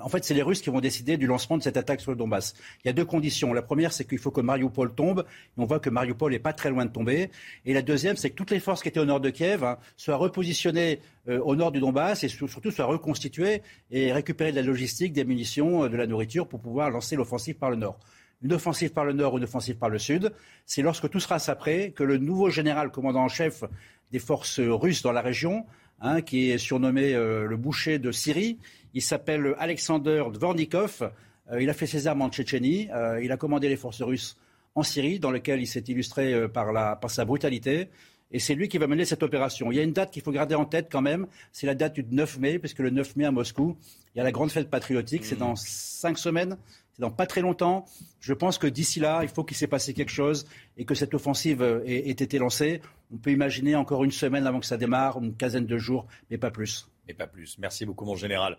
En 0.00 0.08
fait, 0.08 0.24
c'est 0.24 0.34
les 0.34 0.42
Russes 0.42 0.62
qui 0.62 0.70
vont 0.70 0.80
décider 0.80 1.16
du 1.16 1.26
lancement 1.26 1.58
de 1.58 1.62
cette 1.62 1.76
attaque 1.76 2.00
sur 2.00 2.12
le 2.12 2.16
Donbass. 2.16 2.54
Il 2.84 2.88
y 2.88 2.90
a 2.90 2.92
deux 2.92 3.04
conditions. 3.04 3.52
La 3.52 3.62
première, 3.62 3.92
c'est 3.92 4.04
qu'il 4.04 4.18
faut 4.18 4.30
que 4.30 4.40
Mariupol 4.40 4.94
tombe. 4.94 5.24
Et 5.28 5.60
on 5.60 5.66
voit 5.66 5.80
que 5.80 5.90
Mariupol 5.90 6.32
n'est 6.32 6.38
pas 6.38 6.52
très 6.52 6.70
loin 6.70 6.84
de 6.84 6.90
tomber. 6.90 7.30
Et 7.66 7.74
la 7.74 7.82
deuxième, 7.82 8.16
c'est 8.16 8.30
que 8.30 8.36
toutes 8.36 8.50
les 8.50 8.60
forces 8.60 8.82
qui 8.82 8.88
étaient 8.88 9.00
au 9.00 9.04
nord 9.04 9.20
de 9.20 9.30
Kiev 9.30 9.64
hein, 9.64 9.78
soient 9.96 10.16
repositionnées 10.16 11.00
euh, 11.28 11.40
au 11.40 11.56
nord 11.56 11.72
du 11.72 11.80
Donbass 11.80 12.24
et 12.24 12.28
surtout 12.28 12.70
soient 12.70 12.86
reconstituées 12.86 13.62
et 13.90 14.12
récupérer 14.12 14.52
de 14.52 14.56
la 14.56 14.62
logistique, 14.62 15.12
des 15.12 15.24
munitions, 15.24 15.84
euh, 15.84 15.88
de 15.88 15.96
la 15.96 16.06
nourriture 16.06 16.46
pour 16.48 16.60
pouvoir 16.60 16.90
lancer 16.90 17.16
l'offensive 17.16 17.56
par 17.56 17.70
le 17.70 17.76
nord 17.76 17.98
une 18.42 18.54
offensive 18.54 18.90
par 18.90 19.04
le 19.04 19.12
nord 19.12 19.34
ou 19.34 19.38
une 19.38 19.44
offensive 19.44 19.76
par 19.76 19.90
le 19.90 19.98
sud. 19.98 20.32
C'est 20.64 20.82
lorsque 20.82 21.10
tout 21.10 21.20
sera 21.20 21.38
prêt 21.56 21.92
que 21.94 22.02
le 22.02 22.16
nouveau 22.16 22.48
général 22.50 22.90
commandant 22.90 23.24
en 23.24 23.28
chef 23.28 23.64
des 24.12 24.18
forces 24.18 24.60
russes 24.60 25.02
dans 25.02 25.12
la 25.12 25.20
région, 25.20 25.66
hein, 26.00 26.22
qui 26.22 26.50
est 26.50 26.58
surnommé 26.58 27.14
euh, 27.14 27.46
le 27.46 27.56
boucher 27.56 27.98
de 27.98 28.12
Syrie, 28.12 28.58
il 28.94 29.02
s'appelle 29.02 29.54
Alexander 29.58 30.24
Dvornikov. 30.32 31.10
Euh, 31.50 31.62
il 31.62 31.70
a 31.70 31.74
fait 31.74 31.86
ses 31.86 32.06
armes 32.06 32.22
en 32.22 32.30
Tchétchénie. 32.30 32.88
Euh, 32.92 33.22
il 33.22 33.32
a 33.32 33.36
commandé 33.36 33.68
les 33.68 33.76
forces 33.76 34.02
russes 34.02 34.36
en 34.74 34.82
Syrie, 34.82 35.18
dans 35.18 35.30
lequel 35.30 35.60
il 35.60 35.66
s'est 35.66 35.84
illustré 35.88 36.48
par, 36.48 36.72
la, 36.72 36.96
par 36.96 37.10
sa 37.10 37.24
brutalité. 37.24 37.88
Et 38.32 38.38
c'est 38.38 38.54
lui 38.54 38.68
qui 38.68 38.78
va 38.78 38.86
mener 38.86 39.04
cette 39.04 39.24
opération. 39.24 39.72
Il 39.72 39.76
y 39.76 39.80
a 39.80 39.82
une 39.82 39.92
date 39.92 40.12
qu'il 40.12 40.22
faut 40.22 40.30
garder 40.30 40.54
en 40.54 40.64
tête 40.64 40.88
quand 40.90 41.02
même. 41.02 41.26
C'est 41.50 41.66
la 41.66 41.74
date 41.74 41.94
du 41.94 42.04
9 42.08 42.38
mai, 42.38 42.58
puisque 42.60 42.78
le 42.78 42.90
9 42.90 43.16
mai 43.16 43.24
à 43.24 43.32
Moscou, 43.32 43.76
il 44.14 44.18
y 44.18 44.20
a 44.20 44.24
la 44.24 44.30
grande 44.30 44.52
fête 44.52 44.70
patriotique. 44.70 45.24
C'est 45.24 45.38
dans 45.38 45.56
cinq 45.56 46.18
semaines 46.18 46.56
dans 47.00 47.10
pas 47.10 47.26
très 47.26 47.40
longtemps. 47.40 47.86
Je 48.20 48.32
pense 48.32 48.58
que 48.58 48.66
d'ici 48.66 49.00
là, 49.00 49.20
il 49.22 49.28
faut 49.28 49.42
qu'il 49.42 49.56
s'est 49.56 49.66
passé 49.66 49.94
quelque 49.94 50.12
chose 50.12 50.46
et 50.76 50.84
que 50.84 50.94
cette 50.94 51.14
offensive 51.14 51.62
ait, 51.62 52.08
ait, 52.08 52.10
été 52.10 52.38
lancée. 52.38 52.80
On 53.12 53.16
peut 53.16 53.32
imaginer 53.32 53.74
encore 53.74 54.04
une 54.04 54.12
semaine 54.12 54.46
avant 54.46 54.60
que 54.60 54.66
ça 54.66 54.76
démarre, 54.76 55.18
une 55.20 55.34
quinzaine 55.34 55.66
de 55.66 55.78
jours, 55.78 56.06
mais 56.30 56.38
pas 56.38 56.50
plus. 56.50 56.88
Pas 57.14 57.26
plus. 57.26 57.58
Merci 57.58 57.86
beaucoup, 57.86 58.04
mon 58.04 58.16
général. 58.16 58.58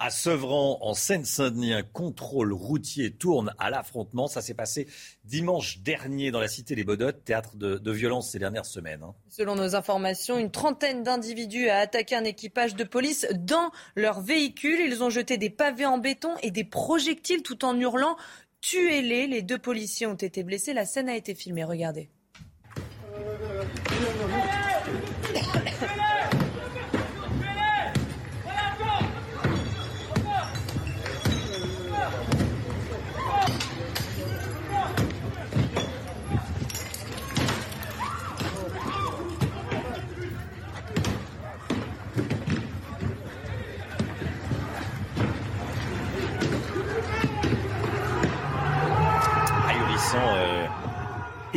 À 0.00 0.10
Sevran, 0.10 0.78
en 0.80 0.94
Seine-Saint-Denis, 0.94 1.72
un 1.72 1.82
contrôle 1.82 2.52
routier 2.52 3.10
tourne 3.10 3.52
à 3.58 3.68
l'affrontement. 3.68 4.28
Ça 4.28 4.40
s'est 4.40 4.54
passé 4.54 4.86
dimanche 5.24 5.80
dernier 5.80 6.30
dans 6.30 6.38
la 6.38 6.46
cité 6.46 6.76
des 6.76 6.84
Baudottes, 6.84 7.24
théâtre 7.24 7.56
de, 7.56 7.78
de 7.78 7.90
violence 7.90 8.30
ces 8.30 8.38
dernières 8.38 8.64
semaines. 8.64 9.02
Hein. 9.02 9.14
Selon 9.28 9.56
nos 9.56 9.74
informations, 9.74 10.38
une 10.38 10.52
trentaine 10.52 11.02
d'individus 11.02 11.68
a 11.68 11.78
attaqué 11.78 12.14
un 12.14 12.22
équipage 12.22 12.76
de 12.76 12.84
police 12.84 13.26
dans 13.34 13.72
leur 13.96 14.20
véhicule. 14.20 14.78
Ils 14.80 15.02
ont 15.02 15.10
jeté 15.10 15.36
des 15.36 15.50
pavés 15.50 15.86
en 15.86 15.98
béton 15.98 16.36
et 16.42 16.52
des 16.52 16.64
projectiles 16.64 17.42
tout 17.42 17.64
en 17.64 17.76
hurlant 17.76 18.16
Tuez-les. 18.60 19.26
Les 19.26 19.42
deux 19.42 19.58
policiers 19.58 20.06
ont 20.06 20.14
été 20.14 20.42
blessés. 20.42 20.72
La 20.72 20.84
scène 20.84 21.08
a 21.08 21.16
été 21.16 21.34
filmée. 21.34 21.64
Regardez. 21.64 22.08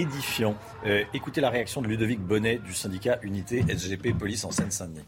Édifiant. 0.01 0.55
Euh, 0.85 1.03
écoutez 1.13 1.41
la 1.41 1.51
réaction 1.51 1.81
de 1.81 1.87
Ludovic 1.87 2.19
Bonnet 2.19 2.57
du 2.57 2.73
syndicat 2.73 3.19
Unité 3.21 3.63
SGP 3.69 4.17
Police 4.17 4.43
en 4.45 4.51
Seine-Saint-Denis. 4.51 5.05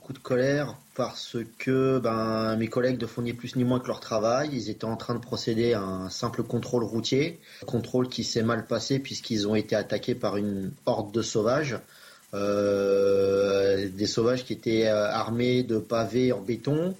Coup 0.00 0.14
de 0.14 0.18
colère 0.18 0.76
parce 0.94 1.36
que 1.58 1.98
ben, 1.98 2.56
mes 2.56 2.68
collègues 2.68 3.00
ne 3.00 3.06
font 3.06 3.20
ni 3.20 3.34
plus 3.34 3.56
ni 3.56 3.64
moins 3.64 3.78
que 3.78 3.88
leur 3.88 4.00
travail. 4.00 4.48
Ils 4.52 4.70
étaient 4.70 4.86
en 4.86 4.96
train 4.96 5.14
de 5.14 5.20
procéder 5.20 5.74
à 5.74 5.82
un 5.82 6.08
simple 6.08 6.44
contrôle 6.44 6.84
routier, 6.84 7.40
contrôle 7.66 8.08
qui 8.08 8.24
s'est 8.24 8.42
mal 8.42 8.66
passé 8.66 8.98
puisqu'ils 9.00 9.46
ont 9.46 9.54
été 9.54 9.76
attaqués 9.76 10.14
par 10.14 10.38
une 10.38 10.72
horde 10.86 11.12
de 11.12 11.20
sauvages. 11.20 11.78
Euh, 12.32 13.88
des 13.90 14.06
sauvages 14.06 14.44
qui 14.44 14.54
étaient 14.54 14.86
euh, 14.86 15.10
armés 15.10 15.62
de 15.62 15.78
pavés 15.78 16.32
en 16.32 16.40
béton, 16.40 16.94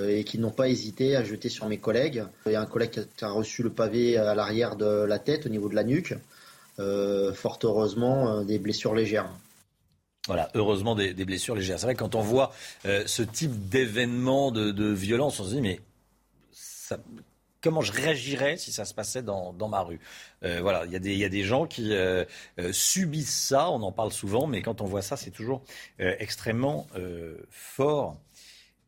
et 0.00 0.24
qui 0.24 0.38
n'ont 0.38 0.50
pas 0.50 0.70
hésité 0.70 1.16
à 1.16 1.22
jeter 1.22 1.50
sur 1.50 1.68
mes 1.68 1.76
collègues. 1.76 2.24
Il 2.46 2.52
y 2.52 2.54
a 2.54 2.62
un 2.62 2.66
collègue 2.66 2.92
qui 3.14 3.24
a 3.26 3.28
reçu 3.28 3.62
le 3.62 3.68
pavé 3.68 4.16
à 4.16 4.34
l'arrière 4.34 4.76
de 4.76 5.04
la 5.04 5.18
tête, 5.18 5.44
au 5.44 5.50
niveau 5.50 5.68
de 5.68 5.74
la 5.74 5.84
nuque. 5.84 6.14
Euh, 6.78 7.34
fort 7.34 7.58
heureusement, 7.64 8.28
euh, 8.28 8.44
des 8.44 8.58
blessures 8.58 8.94
légères. 8.94 9.28
Voilà, 10.26 10.50
heureusement 10.54 10.94
des, 10.94 11.12
blessures 11.24 11.54
légères. 11.54 11.78
C'est 11.78 11.86
vrai 11.86 11.94
que 11.94 11.98
quand 11.98 12.14
on 12.14 12.20
voit 12.20 12.52
euh, 12.86 13.02
ce 13.06 13.22
type 13.22 13.68
d'événement 13.68 14.52
de, 14.52 14.92
violence, 14.92 15.40
on 15.40 15.44
se 15.44 15.50
dit 15.50 15.60
mais 15.60 15.80
comment 17.60 17.80
je 17.80 17.92
réagirais 17.92 18.56
si 18.56 18.72
ça 18.72 18.84
se 18.84 18.94
passait 18.94 19.22
dans, 19.22 19.52
ma 19.68 19.80
rue? 19.80 20.00
Voilà, 20.42 20.84
il 20.86 20.92
y, 20.92 21.24
a 21.24 21.28
des 21.28 21.42
gens 21.42 21.66
qui 21.66 21.92
subissent 22.70 23.46
ça, 23.48 23.68
on 23.70 23.82
en 23.82 23.92
parle 23.92 24.12
souvent, 24.12 24.46
mais 24.46 24.62
quand 24.62 24.80
on 24.80 24.84
voit 24.84 25.02
ça, 25.02 25.16
c'est 25.16 25.30
toujours 25.30 25.62
extrêmement 25.98 26.86
fort 27.50 28.16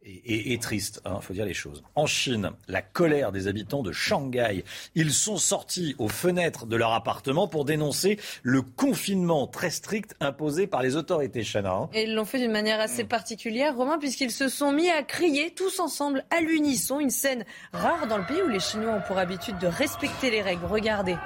et, 0.04 0.58
triste, 0.58 1.00
il 1.04 1.08
hein, 1.08 1.20
faut 1.20 1.32
dire 1.32 1.46
les 1.46 1.54
choses. 1.54 1.82
En 1.94 2.06
Chine, 2.06 2.50
la 2.68 2.82
colère 2.82 3.32
des 3.32 3.48
habitants 3.48 3.82
de 3.82 3.92
Shanghai. 3.92 4.64
Ils 4.94 5.12
sont 5.12 5.38
sortis 5.38 5.94
aux 5.98 6.08
fenêtres 6.08 6.66
de 6.66 6.76
leur 6.76 6.92
appartement 6.92 7.48
pour 7.48 7.64
dénoncer 7.64 8.18
le 8.42 8.62
confinement 8.62 9.46
très 9.46 9.70
strict 9.70 10.14
imposé 10.20 10.66
par 10.66 10.82
les 10.82 10.96
autorités 10.96 11.42
chinoises. 11.42 11.54
Hein. 11.54 11.88
Et 11.94 12.02
ils 12.02 12.14
l'ont 12.14 12.24
fait 12.24 12.40
d'une 12.40 12.50
manière 12.50 12.80
assez 12.80 13.04
particulière, 13.04 13.76
Romain, 13.76 13.98
puisqu'ils 13.98 14.32
se 14.32 14.48
sont 14.48 14.72
mis 14.72 14.90
à 14.90 15.02
crier 15.02 15.52
tous 15.54 15.78
ensemble 15.78 16.24
à 16.36 16.40
l'unisson, 16.40 16.98
une 16.98 17.10
scène 17.10 17.44
rare 17.72 18.06
dans 18.08 18.18
le 18.18 18.24
pays 18.24 18.42
où 18.42 18.48
les 18.48 18.60
Chinois 18.60 18.94
ont 18.94 19.02
pour 19.06 19.18
habitude 19.18 19.58
de 19.58 19.68
respecter 19.68 20.30
les 20.30 20.42
règles. 20.42 20.64
Regardez. 20.66 21.16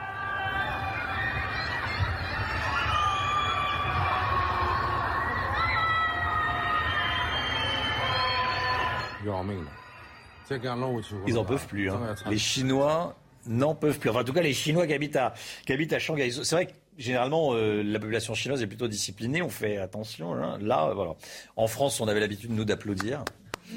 Ils 11.26 11.34
n'en 11.34 11.44
peuvent 11.44 11.66
plus. 11.66 11.90
Hein. 11.90 12.14
Les 12.30 12.38
Chinois 12.38 13.16
n'en 13.46 13.74
peuvent 13.74 13.98
plus. 13.98 14.10
Enfin, 14.10 14.20
en 14.20 14.24
tout 14.24 14.32
cas, 14.32 14.42
les 14.42 14.54
Chinois 14.54 14.86
qui 14.86 14.94
habitent 14.94 15.16
à, 15.16 15.34
qui 15.66 15.72
habitent 15.72 15.92
à 15.92 15.98
Shanghai. 15.98 16.30
C'est 16.30 16.54
vrai 16.54 16.66
que 16.66 16.72
généralement, 16.96 17.50
euh, 17.52 17.82
la 17.82 17.98
population 17.98 18.34
chinoise 18.34 18.62
est 18.62 18.66
plutôt 18.66 18.88
disciplinée. 18.88 19.42
On 19.42 19.48
fait 19.48 19.78
attention. 19.78 20.34
Hein. 20.34 20.58
Là, 20.60 20.92
voilà. 20.94 21.14
En 21.56 21.66
France, 21.66 22.00
on 22.00 22.08
avait 22.08 22.20
l'habitude, 22.20 22.50
nous, 22.50 22.64
d'applaudir. 22.64 23.24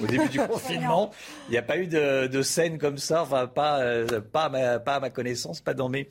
Au 0.02 0.08
début 0.08 0.30
du 0.30 0.40
confinement, 0.48 1.12
il 1.50 1.52
n'y 1.52 1.58
a 1.58 1.62
pas 1.62 1.78
eu 1.78 1.88
de, 1.88 2.28
de, 2.28 2.42
scène 2.42 2.78
comme 2.78 2.98
ça, 2.98 3.24
enfin 3.24 3.48
pas, 3.48 3.82
euh, 3.82 4.22
pas, 4.22 4.48
ma, 4.48 4.80
pas 4.80 4.96
à 4.96 5.00
ma 5.02 5.10
connaissance, 5.10 5.60
pas 5.60 5.74
dans 5.74 5.90
mes, 5.90 6.08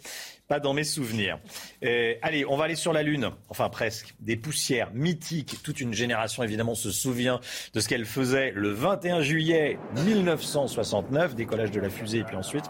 pas 0.51 0.59
dans 0.59 0.74
mes 0.74 0.82
souvenirs. 0.82 1.38
Euh, 1.84 2.14
allez, 2.22 2.44
on 2.44 2.57
va 2.57 2.64
aller 2.64 2.74
sur 2.74 2.92
la 2.92 3.05
Lune, 3.05 3.30
enfin 3.51 3.68
presque. 3.68 4.16
Des 4.18 4.36
poussières 4.36 4.92
mythiques. 4.92 5.62
Toute 5.62 5.80
une 5.80 5.94
génération, 5.94 6.42
évidemment, 6.42 6.74
se 6.74 6.90
souvient 6.90 7.40
de 7.72 7.78
ce 7.78 7.88
qu'elle 7.88 8.05
faisait 8.05 8.51
le 8.51 8.70
21 8.70 9.22
juillet 9.22 9.78
1969, 10.05 11.36
décollage 11.36 11.70
de 11.70 11.78
la 11.78 11.88
fusée, 11.88 12.18
et 12.18 12.24
puis 12.24 12.34
ensuite, 12.34 12.64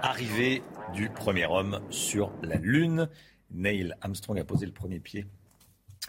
arrivée 0.00 0.62
du 0.94 1.10
premier 1.10 1.44
homme 1.44 1.80
sur 1.90 2.32
la 2.42 2.56
Lune. 2.56 3.10
Neil 3.50 3.94
Armstrong 4.00 4.38
a 4.38 4.44
posé 4.44 4.64
le 4.64 4.72
premier 4.72 5.00
pied 5.00 5.26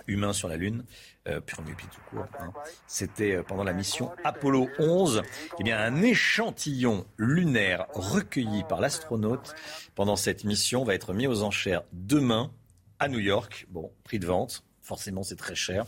humain 0.08 0.34
sur 0.34 0.48
la 0.48 0.58
Lune, 0.58 0.84
euh, 1.28 1.42
pied 1.42 1.56
tout 1.56 2.02
court. 2.10 2.28
Hein. 2.40 2.52
C'était 2.88 3.36
euh, 3.36 3.44
pendant 3.44 3.64
la 3.64 3.74
mission 3.74 4.12
Apollo 4.24 4.70
11. 4.80 5.22
Eh 5.60 5.64
bien, 5.64 5.80
un 5.80 6.02
échantillon 6.02 7.06
lunaire 7.18 7.88
recueilli 7.94 8.64
par 8.68 8.82
l'astronaute 8.82 9.56
pendant 9.96 10.16
cette 10.16 10.44
mission 10.44 10.84
va 10.84 10.94
être 10.94 11.14
mis 11.14 11.28
aux 11.28 11.44
enchères 11.44 11.84
demain 11.94 12.52
à 13.00 13.08
New 13.08 13.20
York. 13.20 13.68
Bon, 13.70 13.92
prix 14.04 14.20
de 14.20 14.28
vente, 14.28 14.64
forcément 14.82 15.24
c'est 15.24 15.36
très 15.36 15.56
cher. 15.56 15.86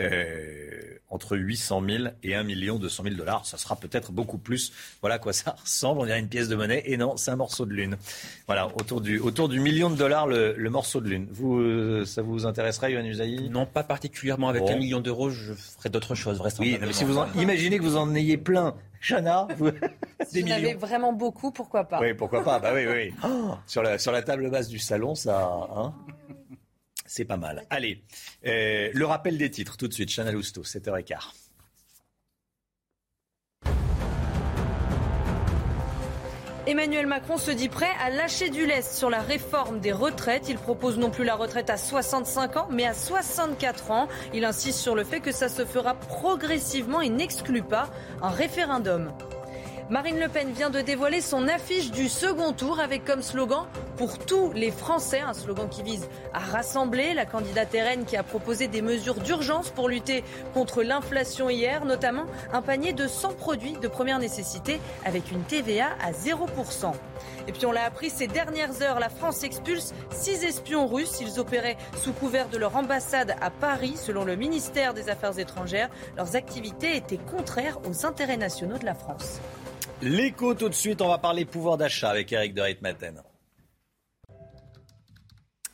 Euh, 0.00 0.92
entre 1.12 1.36
800 1.36 1.82
000 1.86 2.04
et 2.22 2.34
1 2.34 2.42
million 2.42 2.78
200 2.78 3.02
000 3.04 3.16
dollars. 3.16 3.44
Ça 3.44 3.58
sera 3.58 3.76
peut-être 3.76 4.12
beaucoup 4.12 4.38
plus. 4.38 4.72
Voilà 5.02 5.16
à 5.16 5.18
quoi 5.18 5.34
ça 5.34 5.54
ressemble. 5.62 6.00
On 6.00 6.06
dirait 6.06 6.18
une 6.18 6.28
pièce 6.28 6.48
de 6.48 6.56
monnaie. 6.56 6.82
Et 6.86 6.96
non, 6.96 7.18
c'est 7.18 7.30
un 7.30 7.36
morceau 7.36 7.66
de 7.66 7.74
lune. 7.74 7.96
Voilà, 8.46 8.68
autour 8.68 9.02
du, 9.02 9.18
autour 9.18 9.50
du 9.50 9.60
million 9.60 9.90
de 9.90 9.96
dollars, 9.96 10.26
le, 10.26 10.56
morceau 10.70 11.02
de 11.02 11.08
lune. 11.10 11.28
Vous, 11.30 11.58
euh, 11.60 12.06
ça 12.06 12.22
vous 12.22 12.46
intéresserait, 12.46 12.92
Yohann 12.92 13.06
Usaï? 13.06 13.50
Non, 13.50 13.66
pas 13.66 13.82
particulièrement. 13.82 14.48
Avec 14.48 14.68
un 14.70 14.76
million 14.76 15.00
d'euros, 15.00 15.28
je 15.28 15.52
ferais 15.52 15.90
d'autres 15.90 16.14
choses, 16.14 16.42
Oui, 16.58 16.78
mais 16.80 16.92
si 16.92 17.04
vous 17.04 17.18
imaginez 17.36 17.78
que 17.78 17.82
vous 17.82 17.96
en 17.96 18.14
ayez 18.14 18.38
plein. 18.38 18.74
Chana, 19.02 19.48
vous, 19.58 19.70
si 20.28 20.42
vous 20.42 20.48
en 20.48 20.52
avez 20.52 20.74
vraiment 20.74 21.12
beaucoup, 21.12 21.50
pourquoi 21.50 21.84
pas? 21.84 22.00
Oui, 22.00 22.14
pourquoi 22.14 22.44
pas? 22.44 22.60
Bah 22.60 22.70
oui, 22.72 22.86
oui. 22.86 23.12
Oh, 23.24 23.56
sur, 23.66 23.82
la, 23.82 23.98
sur 23.98 24.12
la 24.12 24.22
table 24.22 24.48
basse 24.48 24.68
du 24.68 24.78
salon, 24.78 25.16
ça. 25.16 25.68
Hein? 25.76 25.92
C'est 27.12 27.26
pas 27.26 27.36
mal. 27.36 27.66
Allez, 27.68 28.02
euh, 28.46 28.88
le 28.92 29.04
rappel 29.04 29.36
des 29.36 29.50
titres 29.50 29.76
tout 29.76 29.86
de 29.86 29.92
suite. 29.92 30.08
Chanel 30.08 30.34
Housteau, 30.34 30.62
7h15. 30.62 31.18
Emmanuel 36.66 37.06
Macron 37.06 37.36
se 37.36 37.50
dit 37.50 37.68
prêt 37.68 37.90
à 38.00 38.08
lâcher 38.08 38.48
du 38.48 38.64
lest 38.66 38.96
sur 38.96 39.10
la 39.10 39.20
réforme 39.20 39.80
des 39.80 39.92
retraites. 39.92 40.48
Il 40.48 40.56
propose 40.56 40.96
non 40.96 41.10
plus 41.10 41.24
la 41.24 41.34
retraite 41.34 41.68
à 41.68 41.76
65 41.76 42.56
ans, 42.56 42.68
mais 42.70 42.86
à 42.86 42.94
64 42.94 43.90
ans. 43.90 44.08
Il 44.32 44.44
insiste 44.46 44.78
sur 44.78 44.94
le 44.94 45.04
fait 45.04 45.20
que 45.20 45.32
ça 45.32 45.50
se 45.50 45.66
fera 45.66 45.94
progressivement 45.94 47.02
et 47.02 47.10
n'exclut 47.10 47.62
pas 47.62 47.90
un 48.22 48.30
référendum. 48.30 49.12
Marine 49.90 50.20
Le 50.20 50.28
Pen 50.28 50.52
vient 50.52 50.70
de 50.70 50.80
dévoiler 50.80 51.20
son 51.20 51.48
affiche 51.48 51.90
du 51.90 52.08
second 52.08 52.52
tour 52.52 52.80
avec 52.80 53.04
comme 53.04 53.20
slogan 53.20 53.66
pour 53.96 54.18
tous 54.18 54.52
les 54.52 54.70
Français, 54.70 55.20
un 55.20 55.34
slogan 55.34 55.68
qui 55.68 55.82
vise 55.82 56.08
à 56.32 56.38
rassembler 56.38 57.14
la 57.14 57.26
candidate 57.26 57.74
RN 57.74 58.04
qui 58.04 58.16
a 58.16 58.22
proposé 58.22 58.68
des 58.68 58.80
mesures 58.80 59.16
d'urgence 59.16 59.70
pour 59.70 59.88
lutter 59.88 60.22
contre 60.54 60.82
l'inflation 60.82 61.50
hier, 61.50 61.84
notamment 61.84 62.26
un 62.52 62.62
panier 62.62 62.92
de 62.92 63.06
100 63.06 63.34
produits 63.34 63.76
de 63.82 63.88
première 63.88 64.18
nécessité 64.18 64.80
avec 65.04 65.30
une 65.32 65.42
TVA 65.42 65.88
à 66.00 66.12
0%. 66.12 66.92
Et 67.48 67.52
puis 67.52 67.66
on 67.66 67.72
l'a 67.72 67.84
appris 67.84 68.08
ces 68.08 68.28
dernières 68.28 68.82
heures, 68.82 69.00
la 69.00 69.08
France 69.08 69.42
expulse 69.42 69.94
six 70.10 70.44
espions 70.44 70.86
russes. 70.86 71.20
Ils 71.20 71.40
opéraient 71.40 71.76
sous 71.96 72.12
couvert 72.12 72.48
de 72.48 72.56
leur 72.56 72.76
ambassade 72.76 73.34
à 73.40 73.50
Paris. 73.50 73.94
Selon 73.96 74.24
le 74.24 74.36
ministère 74.36 74.94
des 74.94 75.08
Affaires 75.08 75.38
étrangères, 75.38 75.90
leurs 76.16 76.36
activités 76.36 76.96
étaient 76.96 77.18
contraires 77.18 77.78
aux 77.88 78.06
intérêts 78.06 78.36
nationaux 78.36 78.78
de 78.78 78.86
la 78.86 78.94
France. 78.94 79.40
L'écho 80.02 80.54
tout 80.54 80.68
de 80.68 80.74
suite, 80.74 81.00
on 81.00 81.06
va 81.06 81.18
parler 81.18 81.44
pouvoir 81.44 81.76
d'achat 81.76 82.10
avec 82.10 82.32
Eric 82.32 82.54
de 82.54 82.60
Ritmaten. 82.60 83.22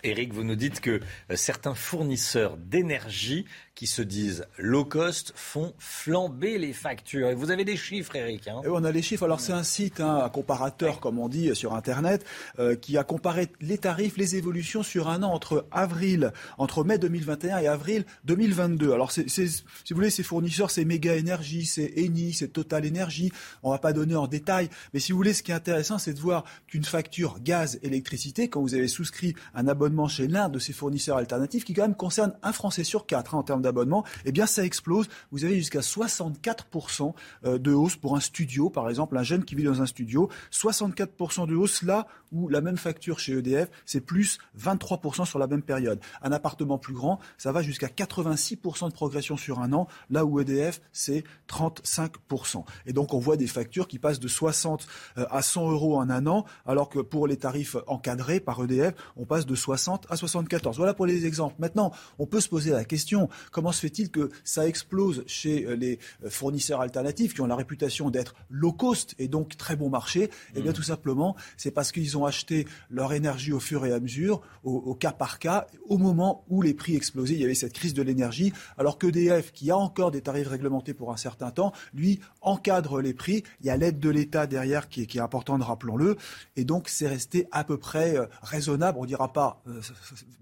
Eric, 0.03 0.35
vous 0.35 0.45
nous 0.45 0.55
dites 0.55 0.83
que 0.83 1.01
euh, 1.31 1.37
certains 1.37 1.75
fournisseurs 1.75 2.59
d'énergie 2.59 3.47
qui 3.79 3.87
se 3.87 4.03
disent 4.03 4.45
low 4.59 4.85
cost 4.85 5.33
font 5.37 5.73
flamber 5.79 6.59
les 6.59 6.73
factures. 6.73 7.29
Et 7.29 7.37
vous 7.37 7.53
avez 7.53 7.65
des 7.65 7.77
chiffres, 7.77 8.17
Eric 8.17 8.49
hein 8.49 8.61
Et 8.65 8.69
On 8.69 8.83
a 8.83 8.91
les 8.91 9.03
chiffres. 9.03 9.23
Alors 9.23 9.39
c'est 9.39 9.53
un 9.53 9.63
site, 9.63 10.01
hein, 10.01 10.21
un 10.25 10.29
comparateur, 10.29 10.99
comme 10.99 11.21
on 11.21 11.29
dit 11.29 11.55
sur 11.55 11.75
Internet, 11.75 12.27
euh, 12.59 12.75
qui 12.75 12.99
a 12.99 13.05
comparé 13.05 13.47
les 13.61 13.79
tarifs, 13.79 14.17
les 14.17 14.35
évolutions 14.35 14.83
sur 14.83 15.09
un 15.09 15.23
an 15.23 15.33
entre 15.33 15.69
avril, 15.71 16.33
entre 16.59 16.83
mai 16.83 16.99
2021 16.99 17.59
et 17.59 17.69
avril 17.69 18.05
2022. 18.25 18.91
Alors 18.91 19.13
c'est, 19.13 19.29
si 19.29 19.63
vous 19.91 19.95
voulez, 19.95 20.11
ces 20.11 20.25
fournisseurs, 20.25 20.73
c'est 20.73 20.85
Méga 20.85 21.15
Énergie, 21.15 21.65
c'est 21.65 21.93
Eni, 21.99 22.33
c'est 22.33 22.49
Total 22.49 22.85
Énergie. 22.85 23.31
On 23.63 23.71
va 23.71 23.79
pas 23.79 23.93
donner 23.93 24.17
en 24.17 24.27
détail, 24.27 24.71
mais 24.93 24.99
si 24.99 25.13
vous 25.13 25.19
voulez, 25.19 25.35
ce 25.35 25.45
qui 25.45 25.53
est 25.53 25.55
intéressant, 25.55 25.99
c'est 25.99 26.15
de 26.15 26.21
voir 26.21 26.43
qu'une 26.67 26.83
facture 26.83 27.39
gaz, 27.39 27.79
électricité, 27.85 28.49
quand 28.49 28.61
vous 28.61 28.75
avez 28.75 28.89
souscrit 28.89 29.37
un 29.55 29.69
abonnement 29.69 30.09
chez 30.09 30.27
l'un 30.27 30.49
de 30.49 30.59
ces 30.59 30.73
fournisseurs 30.73 31.19
alternatifs, 31.19 31.65
qui 31.65 31.75
quand 31.75 31.83
même 31.83 31.95
concerne 31.95 32.35
un 32.43 32.53
Français 32.53 32.83
sur 32.83 33.07
quatre 33.07 33.37
hein, 33.37 33.39
en 33.39 33.45
termes 33.45 33.68
d'abonnement, 33.69 34.05
eh 34.25 34.33
bien 34.33 34.47
ça 34.47 34.65
explose. 34.65 35.09
Vous 35.31 35.45
avez 35.45 35.57
jusqu'à 35.57 35.81
64% 35.81 37.13
euh, 37.45 37.59
de 37.59 37.73
hausse 37.73 37.97
pour 37.97 38.17
un 38.17 38.21
studio, 38.21 38.71
par 38.71 38.89
exemple, 38.89 39.17
un 39.17 39.23
jeune 39.23 39.45
qui 39.45 39.55
vit 39.55 39.65
dans 39.65 39.83
un 39.83 39.87
studio, 39.87 40.29
64% 40.53 41.47
de 41.47 41.55
hausse 41.55 41.83
là 41.83 42.07
où 42.33 42.49
la 42.49 42.61
même 42.61 42.77
facture 42.77 43.19
chez 43.19 43.33
EDF, 43.33 43.71
c'est 43.87 44.01
plus 44.01 44.39
23% 44.59 45.25
sur 45.25 45.39
la 45.39 45.47
même 45.47 45.63
période. 45.63 46.01
Un 46.23 46.33
appartement 46.33 46.79
plus 46.79 46.95
grand, 46.95 47.19
ça 47.37 47.53
va 47.53 47.63
jusqu'à 47.63 47.87
86% 47.87 48.89
de 48.89 48.93
progression 48.93 49.37
sur 49.37 49.61
un 49.61 49.73
an, 49.73 49.89
là 50.11 50.25
où 50.25 50.41
EDF, 50.41 50.81
c'est 50.93 51.25
35%. 51.49 52.65
Et 52.87 52.93
donc 52.93 53.15
on 53.15 53.19
voit 53.19 53.37
des 53.37 53.47
factures 53.47 53.89
qui 53.89 53.99
passent 53.99 54.21
de 54.21 54.29
60 54.29 54.87
euh, 55.17 55.27
à 55.31 55.43
100 55.43 55.71
euros 55.71 55.97
en 55.97 56.11
un 56.11 56.27
an, 56.27 56.45
alors 56.67 56.89
que 56.89 56.99
pour 56.99 57.27
les 57.27 57.37
tarifs 57.37 57.77
encadrés 57.87 58.41
par 58.41 58.63
EDF, 58.63 58.95
on 59.17 59.25
passe 59.25 59.47
de 59.47 59.55
60 59.55 60.07
à 60.11 60.17
74. 60.17 60.77
Voilà 60.77 60.95
pour 60.95 61.07
les 61.07 61.27
exemples. 61.27 61.57
Maintenant, 61.59 61.93
on 62.19 62.27
peut 62.27 62.41
se 62.41 62.49
poser 62.49 62.71
la 62.71 62.85
question, 62.85 63.29
comment 63.59 63.73
se 63.73 63.81
fait-il 63.81 64.13
que 64.13 64.31
ça 64.45 64.69
explose 64.69 65.25
chez 65.27 65.67
euh, 65.67 65.75
les 65.75 65.99
euh, 66.25 66.31
fournisseurs 66.31 66.81
alternatifs 66.81 67.35
qui 67.35 67.41
ont 67.41 67.47
la 67.49 67.57
réputation 67.57 68.09
d'être 68.09 68.37
low 68.51 68.71
cost 68.71 69.17
et 69.19 69.27
donc 69.27 69.57
très 69.57 69.75
bon 69.75 69.91
marché? 69.91 70.31
Eh 70.55 70.63
bien, 70.63 70.71
mmh. 70.71 70.75
tout 70.75 70.85
simplement, 70.85 71.35
c'est 71.57 71.73
parce 71.73 71.91
qu'ils 71.91 72.17
ont 72.17 72.25
acheté 72.25 72.69
leur 72.89 73.13
énergie 73.13 73.53
au 73.53 73.59
fur 73.59 73.85
et 73.85 73.93
à 73.93 73.99
mesure, 73.99 74.43
au, 74.63 74.95
cas 74.95 75.11
par 75.11 75.41
cas, 75.41 75.67
au 75.89 75.99
moment 75.99 76.45
où 76.49 76.63
les 76.63 76.73
prix 76.73 76.95
explosaient. 76.95 77.35
Il 77.35 77.41
y 77.41 77.45
avait 77.45 77.55
cette 77.55 77.73
crise 77.73 77.95
de 77.95 78.03
l'énergie, 78.03 78.53
alors 78.77 78.97
qu'EDF, 78.97 79.51
qui 79.51 79.73
a 79.73 79.77
encore 79.77 80.13
des 80.13 80.21
tarifs 80.21 80.47
réglementés 80.47 80.95
pour 80.95 81.11
un 81.11 81.17
certain 81.17 81.51
temps, 81.51 81.73
lui 81.93 82.21
encadre 82.43 83.01
les 83.01 83.13
prix. 83.13 83.43
Il 83.61 83.67
y 83.67 83.71
a 83.71 83.77
l'aide 83.77 83.99
de 83.99 84.09
l'État 84.09 84.47
derrière 84.47 84.89
qui 84.89 85.03
est, 85.03 85.07
qui 85.07 85.19
est 85.19 85.21
importante, 85.21 85.65
rappelons-le. 85.65 86.17
Et 86.55 86.65
donc, 86.65 86.89
c'est 86.89 87.09
resté 87.09 87.49
à 87.51 87.65
peu 87.65 87.77
près 87.77 88.17
euh, 88.17 88.27
raisonnable. 88.41 88.99
On 89.01 89.05
dira 89.05 89.33
pas 89.33 89.65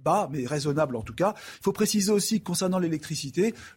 bas, 0.05 0.29
mais 0.31 0.47
raisonnable 0.47 0.97
en 0.97 1.03
tout 1.03 1.14
cas. 1.14 1.35
Il 1.61 1.62
faut 1.62 1.73
préciser 1.73 2.12
aussi 2.12 2.41
que 2.41 2.45
concernant 2.45 2.79
l'électricité, 2.79 3.05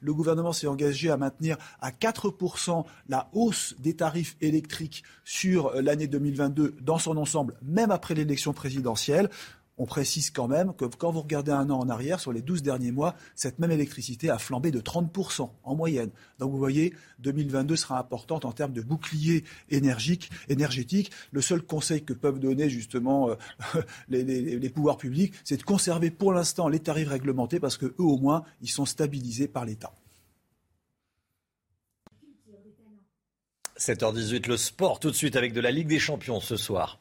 le 0.02 0.14
gouvernement 0.14 0.54
s'est 0.54 0.68
engagé 0.68 1.10
à 1.10 1.18
maintenir 1.18 1.58
à 1.82 1.92
4% 1.92 2.86
la 3.08 3.30
hausse 3.34 3.76
des 3.80 3.96
tarifs 3.96 4.36
électriques 4.42 5.04
sur 5.24 5.68
euh, 5.68 5.82
l'année 5.82 6.08
2022 6.08 6.76
dans 6.82 6.98
son 6.98 7.18
ensemble, 7.18 7.56
même 7.62 7.92
après 7.92 8.16
l'élection 8.16 8.54
présidentielle. 8.54 9.30
On 9.80 9.86
précise 9.86 10.30
quand 10.30 10.50
même 10.50 10.74
que 10.76 10.84
quand 10.84 11.10
vous 11.10 11.22
regardez 11.22 11.54
un 11.54 11.70
an 11.70 11.80
en 11.80 11.88
arrière, 11.88 12.20
sur 12.20 12.34
les 12.34 12.42
12 12.42 12.62
derniers 12.62 12.92
mois, 12.92 13.16
cette 13.34 13.60
même 13.60 13.72
électricité 13.72 14.30
a 14.30 14.38
flambé 14.38 14.72
de 14.72 14.82
30% 14.82 15.50
en 15.64 15.76
moyenne. 15.76 16.12
Donc 16.38 16.52
vous 16.52 16.58
voyez, 16.58 16.94
2022 17.20 17.78
sera 17.78 17.98
importante 17.98 18.44
en 18.44 18.52
termes 18.52 18.74
de 18.74 18.82
bouclier 18.82 19.46
énergétique. 19.70 21.12
Le 21.32 21.42
seul 21.42 21.62
conseil 21.62 22.04
que 22.04 22.12
peuvent 22.12 22.40
donner 22.40 22.70
justement 22.70 23.30
euh, 23.30 23.36
les, 24.10 24.24
les, 24.24 24.70
pouvoirs 24.70 24.98
publics, 24.98 25.34
c'est 25.46 25.56
de 25.56 25.64
conserver 25.64 26.12
pour 26.12 26.34
l'instant 26.34 26.68
les 26.68 26.80
tarifs 26.80 27.08
réglementés 27.08 27.62
parce 27.62 27.78
que 27.78 27.86
eux 27.86 27.96
au 28.00 28.18
moins, 28.18 28.44
ils 28.62 28.70
sont 28.70 28.86
stabilisés 28.86 29.48
par 29.48 29.64
l'État. 29.64 29.94
7h18, 33.78 34.50
le 34.50 34.58
sport 34.58 35.00
tout 35.00 35.10
de 35.10 35.16
suite 35.16 35.38
avec 35.38 35.54
de 35.54 35.62
la 35.62 35.72
Ligue 35.72 35.88
des 35.88 36.00
Champions 36.00 36.42
ce 36.42 36.58
soir. 36.58 37.00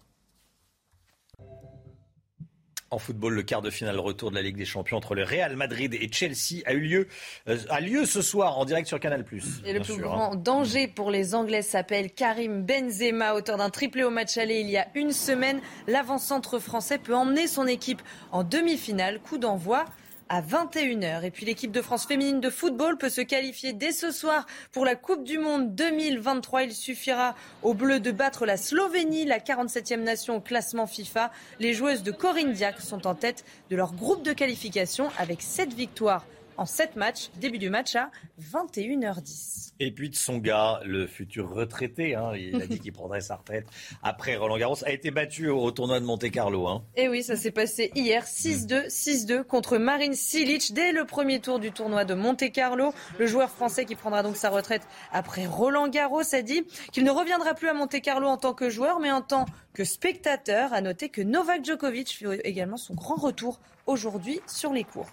En 2.90 2.98
football, 2.98 3.34
le 3.34 3.42
quart 3.42 3.60
de 3.60 3.68
finale 3.68 3.98
retour 3.98 4.30
de 4.30 4.36
la 4.36 4.42
Ligue 4.42 4.56
des 4.56 4.64
Champions 4.64 4.96
entre 4.96 5.14
le 5.14 5.22
Real 5.22 5.56
Madrid 5.56 5.92
et 5.92 6.10
Chelsea 6.10 6.62
a 6.64 6.72
eu 6.72 6.80
lieu, 6.80 7.08
euh, 7.48 7.58
a 7.68 7.80
lieu 7.80 8.06
ce 8.06 8.22
soir 8.22 8.58
en 8.58 8.64
direct 8.64 8.88
sur 8.88 8.98
Canal+. 8.98 9.24
Et 9.66 9.72
le 9.74 9.80
plus 9.80 9.94
hein. 9.94 9.98
grand 9.98 10.34
danger 10.36 10.88
pour 10.88 11.10
les 11.10 11.34
Anglais 11.34 11.60
s'appelle 11.60 12.10
Karim 12.10 12.62
Benzema, 12.62 13.34
auteur 13.34 13.58
d'un 13.58 13.68
triplé 13.68 14.04
au 14.04 14.10
match 14.10 14.38
aller 14.38 14.60
il 14.60 14.70
y 14.70 14.78
a 14.78 14.88
une 14.94 15.12
semaine. 15.12 15.60
L'avant-centre 15.86 16.58
français 16.58 16.96
peut 16.96 17.14
emmener 17.14 17.46
son 17.46 17.66
équipe 17.66 18.00
en 18.32 18.42
demi-finale. 18.42 19.20
Coup 19.20 19.36
d'envoi 19.36 19.84
à 20.28 20.42
21h. 20.42 21.24
Et 21.24 21.30
puis 21.30 21.46
l'équipe 21.46 21.72
de 21.72 21.82
France 21.82 22.06
féminine 22.06 22.40
de 22.40 22.50
football 22.50 22.98
peut 22.98 23.08
se 23.08 23.20
qualifier 23.20 23.72
dès 23.72 23.92
ce 23.92 24.10
soir 24.10 24.46
pour 24.72 24.84
la 24.84 24.94
Coupe 24.94 25.24
du 25.24 25.38
Monde 25.38 25.74
2023. 25.74 26.64
Il 26.64 26.72
suffira 26.72 27.34
aux 27.62 27.74
Bleus 27.74 28.00
de 28.00 28.10
battre 28.10 28.46
la 28.46 28.56
Slovénie, 28.56 29.24
la 29.24 29.38
47e 29.38 30.02
nation 30.02 30.36
au 30.36 30.40
classement 30.40 30.86
FIFA. 30.86 31.30
Les 31.60 31.74
joueuses 31.74 32.02
de 32.02 32.12
Corinne 32.12 32.52
Diac 32.52 32.80
sont 32.80 33.06
en 33.06 33.14
tête 33.14 33.44
de 33.70 33.76
leur 33.76 33.94
groupe 33.94 34.22
de 34.22 34.32
qualification 34.32 35.08
avec 35.18 35.42
7 35.42 35.72
victoires 35.74 36.24
en 36.58 36.66
7 36.66 36.96
matchs. 36.96 37.30
Début 37.36 37.58
du 37.58 37.70
match 37.70 37.96
à 37.96 38.10
21h10. 38.52 39.72
Et 39.80 39.92
puis 39.92 40.10
de 40.10 40.16
son 40.16 40.38
gars, 40.38 40.80
le 40.84 41.06
futur 41.06 41.50
retraité, 41.50 42.16
hein, 42.16 42.32
il 42.36 42.60
a 42.60 42.66
dit 42.66 42.80
qu'il 42.80 42.92
prendrait 42.92 43.20
sa 43.20 43.36
retraite 43.36 43.66
après 44.02 44.36
Roland 44.36 44.58
Garros, 44.58 44.84
a 44.84 44.90
été 44.90 45.10
battu 45.12 45.48
au, 45.48 45.70
tournoi 45.70 46.00
de 46.00 46.04
Monte-Carlo. 46.04 46.66
Hein. 46.66 46.82
Et 46.96 47.04
eh 47.04 47.08
oui, 47.08 47.22
ça 47.22 47.36
s'est 47.36 47.52
passé 47.52 47.92
hier, 47.94 48.24
6-2, 48.24 48.88
6-2 48.88 49.44
contre 49.44 49.78
Marine 49.78 50.14
Silic 50.14 50.74
dès 50.74 50.90
le 50.90 51.04
premier 51.04 51.40
tour 51.40 51.60
du 51.60 51.70
tournoi 51.70 52.04
de 52.04 52.14
Monte-Carlo. 52.14 52.92
Le 53.18 53.26
joueur 53.26 53.50
français 53.50 53.84
qui 53.84 53.94
prendra 53.94 54.24
donc 54.24 54.36
sa 54.36 54.50
retraite 54.50 54.82
après 55.12 55.46
Roland 55.46 55.88
Garros 55.88 56.34
a 56.34 56.42
dit 56.42 56.64
qu'il 56.92 57.04
ne 57.04 57.10
reviendra 57.10 57.54
plus 57.54 57.68
à 57.68 57.74
Monte-Carlo 57.74 58.26
en 58.26 58.36
tant 58.36 58.54
que 58.54 58.68
joueur, 58.68 58.98
mais 58.98 59.12
en 59.12 59.22
tant 59.22 59.46
que 59.74 59.84
spectateur. 59.84 60.72
A 60.72 60.80
noté 60.80 61.08
que 61.08 61.22
Novak 61.22 61.64
Djokovic 61.64 62.10
fait 62.10 62.40
également 62.44 62.76
son 62.76 62.94
grand 62.94 63.16
retour 63.16 63.60
aujourd'hui 63.86 64.40
sur 64.48 64.72
les 64.72 64.84
cours. 64.84 65.06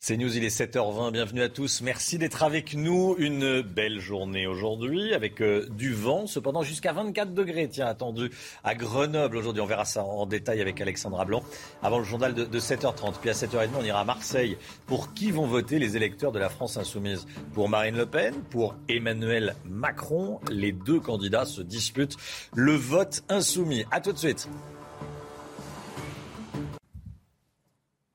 C'est 0.00 0.16
News, 0.16 0.36
il 0.36 0.44
est 0.44 0.56
7h20, 0.56 1.10
bienvenue 1.10 1.42
à 1.42 1.48
tous. 1.48 1.80
Merci 1.80 2.18
d'être 2.18 2.44
avec 2.44 2.74
nous. 2.74 3.16
Une 3.18 3.62
belle 3.62 3.98
journée 3.98 4.46
aujourd'hui 4.46 5.12
avec 5.12 5.42
euh, 5.42 5.66
du 5.70 5.92
vent, 5.92 6.28
cependant 6.28 6.62
jusqu'à 6.62 6.92
24 6.92 7.34
degrés, 7.34 7.68
tiens, 7.68 7.88
attendu 7.88 8.30
à 8.62 8.76
Grenoble 8.76 9.36
aujourd'hui. 9.36 9.60
On 9.60 9.66
verra 9.66 9.84
ça 9.84 10.04
en 10.04 10.24
détail 10.24 10.60
avec 10.60 10.80
Alexandra 10.80 11.24
Blanc 11.24 11.42
avant 11.82 11.98
le 11.98 12.04
journal 12.04 12.32
de, 12.32 12.44
de 12.44 12.60
7h30. 12.60 13.14
Puis 13.20 13.28
à 13.28 13.32
7h30, 13.32 13.70
on 13.76 13.84
ira 13.84 14.02
à 14.02 14.04
Marseille. 14.04 14.56
Pour 14.86 15.14
qui 15.14 15.32
vont 15.32 15.48
voter 15.48 15.80
les 15.80 15.96
électeurs 15.96 16.30
de 16.30 16.38
la 16.38 16.48
France 16.48 16.76
insoumise? 16.76 17.26
Pour 17.52 17.68
Marine 17.68 17.96
Le 17.96 18.06
Pen? 18.06 18.34
Pour 18.50 18.76
Emmanuel 18.88 19.56
Macron? 19.64 20.38
Les 20.48 20.70
deux 20.70 21.00
candidats 21.00 21.44
se 21.44 21.60
disputent 21.60 22.16
le 22.54 22.76
vote 22.76 23.24
insoumis. 23.28 23.84
À 23.90 24.00
tout 24.00 24.12
de 24.12 24.18
suite. 24.18 24.48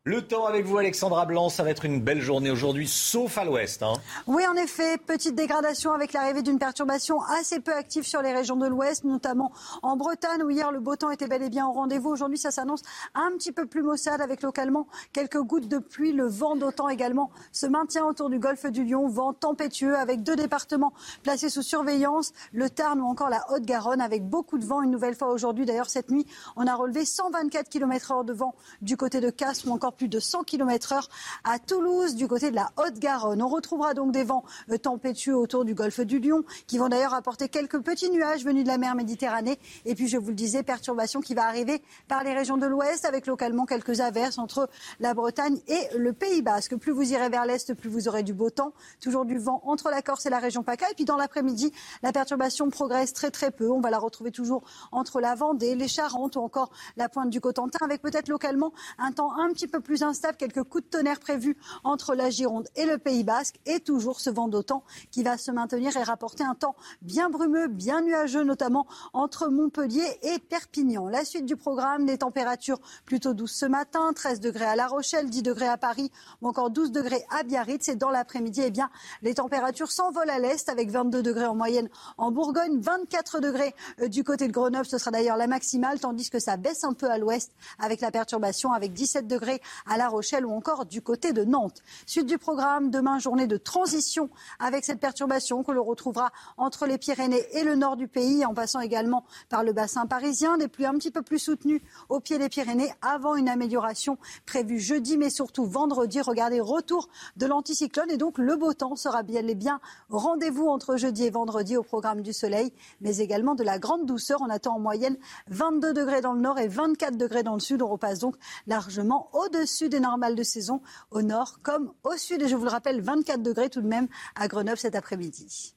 Le 0.05 0.21
temps 0.21 0.45
avec 0.45 0.65
vous, 0.65 0.77
Alexandra 0.77 1.25
Blanc, 1.25 1.47
ça 1.47 1.63
va 1.63 1.69
être 1.69 1.85
une 1.85 2.01
belle 2.01 2.19
journée 2.19 2.51
aujourd'hui, 2.51 2.89
sauf 2.89 3.37
à 3.37 3.45
l'ouest. 3.45 3.83
Hein. 3.83 3.93
Oui, 4.27 4.45
en 4.45 4.55
effet, 4.55 4.97
petite 4.97 5.33
dégradation 5.33 5.93
avec 5.93 6.11
l'arrivée 6.11 6.41
d'une 6.41 6.59
perturbation 6.59 7.21
assez 7.21 7.61
peu 7.61 7.73
active 7.73 8.03
sur 8.03 8.21
les 8.21 8.33
régions 8.33 8.57
de 8.57 8.67
l'ouest, 8.67 9.05
notamment 9.05 9.53
en 9.81 9.95
Bretagne, 9.95 10.43
où 10.43 10.49
hier 10.49 10.73
le 10.73 10.81
beau 10.81 10.97
temps 10.97 11.09
était 11.09 11.29
bel 11.29 11.41
et 11.41 11.49
bien 11.49 11.65
au 11.67 11.71
rendez-vous. 11.71 12.09
Aujourd'hui, 12.09 12.37
ça 12.37 12.51
s'annonce 12.51 12.81
un 13.15 13.31
petit 13.37 13.53
peu 13.53 13.65
plus 13.65 13.81
maussade, 13.81 14.19
avec 14.19 14.41
localement 14.41 14.87
quelques 15.13 15.39
gouttes 15.39 15.69
de 15.69 15.77
pluie. 15.77 16.11
Le 16.11 16.27
vent 16.27 16.57
d'autant 16.57 16.89
également 16.89 17.31
se 17.53 17.65
maintient 17.65 18.03
autour 18.03 18.29
du 18.29 18.39
golfe 18.39 18.65
du 18.65 18.83
Lion, 18.83 19.07
vent 19.07 19.31
tempétueux, 19.31 19.95
avec 19.95 20.21
deux 20.21 20.35
départements 20.35 20.91
placés 21.23 21.49
sous 21.49 21.61
surveillance, 21.61 22.33
le 22.51 22.69
Tarn 22.69 22.99
ou 22.99 23.05
encore 23.05 23.29
la 23.29 23.49
Haute-Garonne, 23.53 24.01
avec 24.01 24.27
beaucoup 24.27 24.57
de 24.57 24.65
vent 24.65 24.81
une 24.81 24.91
nouvelle 24.91 25.15
fois 25.15 25.29
aujourd'hui. 25.29 25.65
D'ailleurs, 25.65 25.89
cette 25.89 26.11
nuit, 26.11 26.25
on 26.57 26.67
a 26.67 26.75
relevé 26.75 27.05
124 27.05 27.69
km/h 27.69 28.25
de 28.25 28.33
vent 28.33 28.53
du 28.81 28.97
côté 28.97 29.21
de 29.21 29.29
Castres 29.29 29.69
ou 29.69 29.71
encore 29.71 29.92
plus 29.93 30.07
de 30.07 30.19
100 30.19 30.43
km 30.43 30.93
heure 30.93 31.09
à 31.43 31.59
Toulouse, 31.59 32.15
du 32.15 32.27
côté 32.27 32.51
de 32.51 32.55
la 32.55 32.71
Haute-Garonne. 32.77 33.41
On 33.41 33.47
retrouvera 33.47 33.93
donc 33.93 34.11
des 34.11 34.23
vents 34.23 34.43
euh, 34.71 34.77
tempétueux 34.77 35.35
autour 35.35 35.65
du 35.65 35.73
golfe 35.73 36.01
du 36.01 36.19
Lion, 36.19 36.43
qui 36.67 36.77
vont 36.77 36.89
d'ailleurs 36.89 37.13
apporter 37.13 37.49
quelques 37.49 37.79
petits 37.81 38.09
nuages 38.09 38.43
venus 38.43 38.63
de 38.63 38.69
la 38.69 38.77
mer 38.77 38.95
Méditerranée. 38.95 39.59
Et 39.85 39.95
puis, 39.95 40.07
je 40.07 40.17
vous 40.17 40.29
le 40.29 40.35
disais, 40.35 40.63
perturbation 40.63 41.21
qui 41.21 41.33
va 41.33 41.45
arriver 41.45 41.81
par 42.07 42.23
les 42.23 42.33
régions 42.33 42.57
de 42.57 42.65
l'Ouest, 42.65 43.05
avec 43.05 43.27
localement 43.27 43.65
quelques 43.65 43.99
averses 44.01 44.37
entre 44.37 44.69
la 44.99 45.13
Bretagne 45.13 45.59
et 45.67 45.97
le 45.97 46.13
Pays 46.13 46.41
Basque. 46.41 46.75
Plus 46.75 46.91
vous 46.91 47.11
irez 47.11 47.29
vers 47.29 47.45
l'Est, 47.45 47.73
plus 47.73 47.89
vous 47.89 48.07
aurez 48.07 48.23
du 48.23 48.33
beau 48.33 48.49
temps. 48.49 48.73
Toujours 49.01 49.25
du 49.25 49.37
vent 49.37 49.61
entre 49.65 49.89
la 49.89 50.01
Corse 50.01 50.25
et 50.25 50.29
la 50.29 50.39
région 50.39 50.63
PACA. 50.63 50.89
Et 50.91 50.95
puis, 50.95 51.05
dans 51.05 51.17
l'après-midi, 51.17 51.71
la 52.01 52.11
perturbation 52.11 52.69
progresse 52.69 53.13
très 53.13 53.31
très 53.31 53.51
peu. 53.51 53.69
On 53.69 53.81
va 53.81 53.89
la 53.89 53.99
retrouver 53.99 54.31
toujours 54.31 54.63
entre 54.91 55.19
la 55.19 55.35
Vendée, 55.35 55.75
les 55.75 55.87
Charentes 55.87 56.35
ou 56.35 56.39
encore 56.39 56.71
la 56.97 57.09
pointe 57.09 57.29
du 57.29 57.41
Cotentin, 57.41 57.79
avec 57.83 58.01
peut-être 58.01 58.27
localement 58.27 58.73
un 58.97 59.11
temps 59.11 59.33
un 59.37 59.51
petit 59.53 59.67
peu 59.67 59.79
plus 59.83 60.03
instable 60.03 60.37
quelques 60.37 60.63
coups 60.63 60.83
de 60.85 60.89
tonnerre 60.89 61.19
prévus 61.19 61.57
entre 61.83 62.15
la 62.15 62.29
Gironde 62.29 62.67
et 62.75 62.85
le 62.85 62.97
Pays 62.97 63.23
Basque 63.23 63.59
et 63.65 63.79
toujours 63.79 64.19
ce 64.19 64.29
vent 64.29 64.47
d'autant 64.47 64.83
qui 65.11 65.23
va 65.23 65.37
se 65.37 65.51
maintenir 65.51 65.95
et 65.97 66.03
rapporter 66.03 66.43
un 66.43 66.55
temps 66.55 66.75
bien 67.01 67.29
brumeux, 67.29 67.67
bien 67.67 68.01
nuageux, 68.01 68.43
notamment 68.43 68.87
entre 69.13 69.49
Montpellier 69.49 70.07
et 70.23 70.39
Perpignan. 70.39 71.07
La 71.07 71.25
suite 71.25 71.45
du 71.45 71.55
programme, 71.55 72.05
des 72.05 72.17
températures 72.17 72.79
plutôt 73.05 73.33
douces 73.33 73.55
ce 73.55 73.65
matin, 73.65 74.13
13 74.13 74.39
degrés 74.39 74.65
à 74.65 74.75
La 74.75 74.87
Rochelle, 74.87 75.29
10 75.29 75.43
degrés 75.43 75.67
à 75.67 75.77
Paris 75.77 76.11
ou 76.41 76.47
encore 76.47 76.69
12 76.69 76.91
degrés 76.91 77.23
à 77.29 77.43
Biarritz. 77.43 77.89
Et 77.89 77.95
dans 77.95 78.09
l'après-midi, 78.09 78.61
eh 78.65 78.71
bien, 78.71 78.89
les 79.21 79.35
températures 79.35 79.91
s'envolent 79.91 80.29
à 80.29 80.39
l'est 80.39 80.67
avec 80.69 80.89
22 80.89 81.21
degrés 81.21 81.45
en 81.45 81.55
moyenne 81.55 81.89
en 82.17 82.31
Bourgogne, 82.31 82.79
24 82.79 83.39
degrés 83.39 83.75
euh, 84.01 84.07
du 84.07 84.23
côté 84.23 84.47
de 84.47 84.53
Grenoble. 84.53 84.85
Ce 84.85 84.97
sera 84.97 85.11
d'ailleurs 85.11 85.37
la 85.37 85.47
maximale, 85.47 85.99
tandis 85.99 86.29
que 86.29 86.39
ça 86.39 86.57
baisse 86.57 86.83
un 86.83 86.93
peu 86.93 87.09
à 87.09 87.17
l'ouest 87.17 87.51
avec 87.79 88.01
la 88.01 88.11
perturbation 88.11 88.71
avec 88.71 88.93
17 88.93 89.27
degrés 89.27 89.61
à 89.85 89.97
La 89.97 90.07
Rochelle 90.07 90.45
ou 90.45 90.51
encore 90.51 90.85
du 90.85 91.01
côté 91.01 91.33
de 91.33 91.43
Nantes. 91.43 91.81
Suite 92.05 92.25
du 92.25 92.37
programme, 92.37 92.91
demain 92.91 93.19
journée 93.19 93.47
de 93.47 93.57
transition 93.57 94.29
avec 94.59 94.85
cette 94.85 94.99
perturbation 94.99 95.63
que 95.63 95.71
l'on 95.71 95.83
retrouvera 95.83 96.31
entre 96.57 96.85
les 96.85 96.97
Pyrénées 96.97 97.45
et 97.51 97.63
le 97.63 97.75
nord 97.75 97.97
du 97.97 98.07
pays, 98.07 98.45
en 98.45 98.53
passant 98.53 98.79
également 98.79 99.25
par 99.49 99.63
le 99.63 99.73
bassin 99.73 100.05
parisien, 100.05 100.57
des 100.57 100.67
pluies 100.67 100.85
un 100.85 100.93
petit 100.93 101.11
peu 101.11 101.21
plus 101.21 101.39
soutenues 101.39 101.81
au 102.09 102.19
pied 102.19 102.37
des 102.37 102.49
Pyrénées 102.49 102.93
avant 103.01 103.35
une 103.35 103.49
amélioration 103.49 104.17
prévue 104.45 104.79
jeudi, 104.79 105.17
mais 105.17 105.29
surtout 105.29 105.65
vendredi. 105.65 106.21
Regardez, 106.21 106.59
retour 106.59 107.09
de 107.37 107.45
l'anticyclone 107.45 108.11
et 108.11 108.17
donc 108.17 108.37
le 108.37 108.55
beau 108.55 108.73
temps 108.73 108.95
sera 108.95 109.23
bien 109.23 109.45
et 109.47 109.55
bien 109.55 109.79
rendez-vous 110.09 110.67
entre 110.67 110.97
jeudi 110.97 111.25
et 111.25 111.29
vendredi 111.29 111.77
au 111.77 111.83
programme 111.83 112.21
du 112.21 112.33
soleil, 112.33 112.71
mais 113.01 113.17
également 113.17 113.55
de 113.55 113.63
la 113.63 113.79
grande 113.79 114.05
douceur. 114.05 114.41
On 114.41 114.49
attend 114.49 114.75
en 114.75 114.79
moyenne 114.79 115.17
22 115.47 115.93
degrés 115.93 116.21
dans 116.21 116.33
le 116.33 116.41
nord 116.41 116.59
et 116.59 116.67
24 116.67 117.17
degrés 117.17 117.43
dans 117.43 117.53
le 117.53 117.59
sud. 117.59 117.81
On 117.81 117.87
repasse 117.87 118.19
donc 118.19 118.35
largement 118.67 119.29
au-dessus 119.33 119.62
des 119.89 119.99
normales 119.99 120.35
de 120.35 120.43
saison 120.43 120.81
au 121.11 121.21
nord 121.21 121.59
comme 121.61 121.93
au 122.03 122.15
sud. 122.17 122.41
Et 122.41 122.47
je 122.47 122.55
vous 122.55 122.63
le 122.63 122.69
rappelle, 122.69 123.01
24 123.01 123.41
degrés 123.41 123.69
tout 123.69 123.81
de 123.81 123.87
même 123.87 124.07
à 124.35 124.47
Grenoble 124.47 124.77
cet 124.77 124.95
après-midi. 124.95 125.75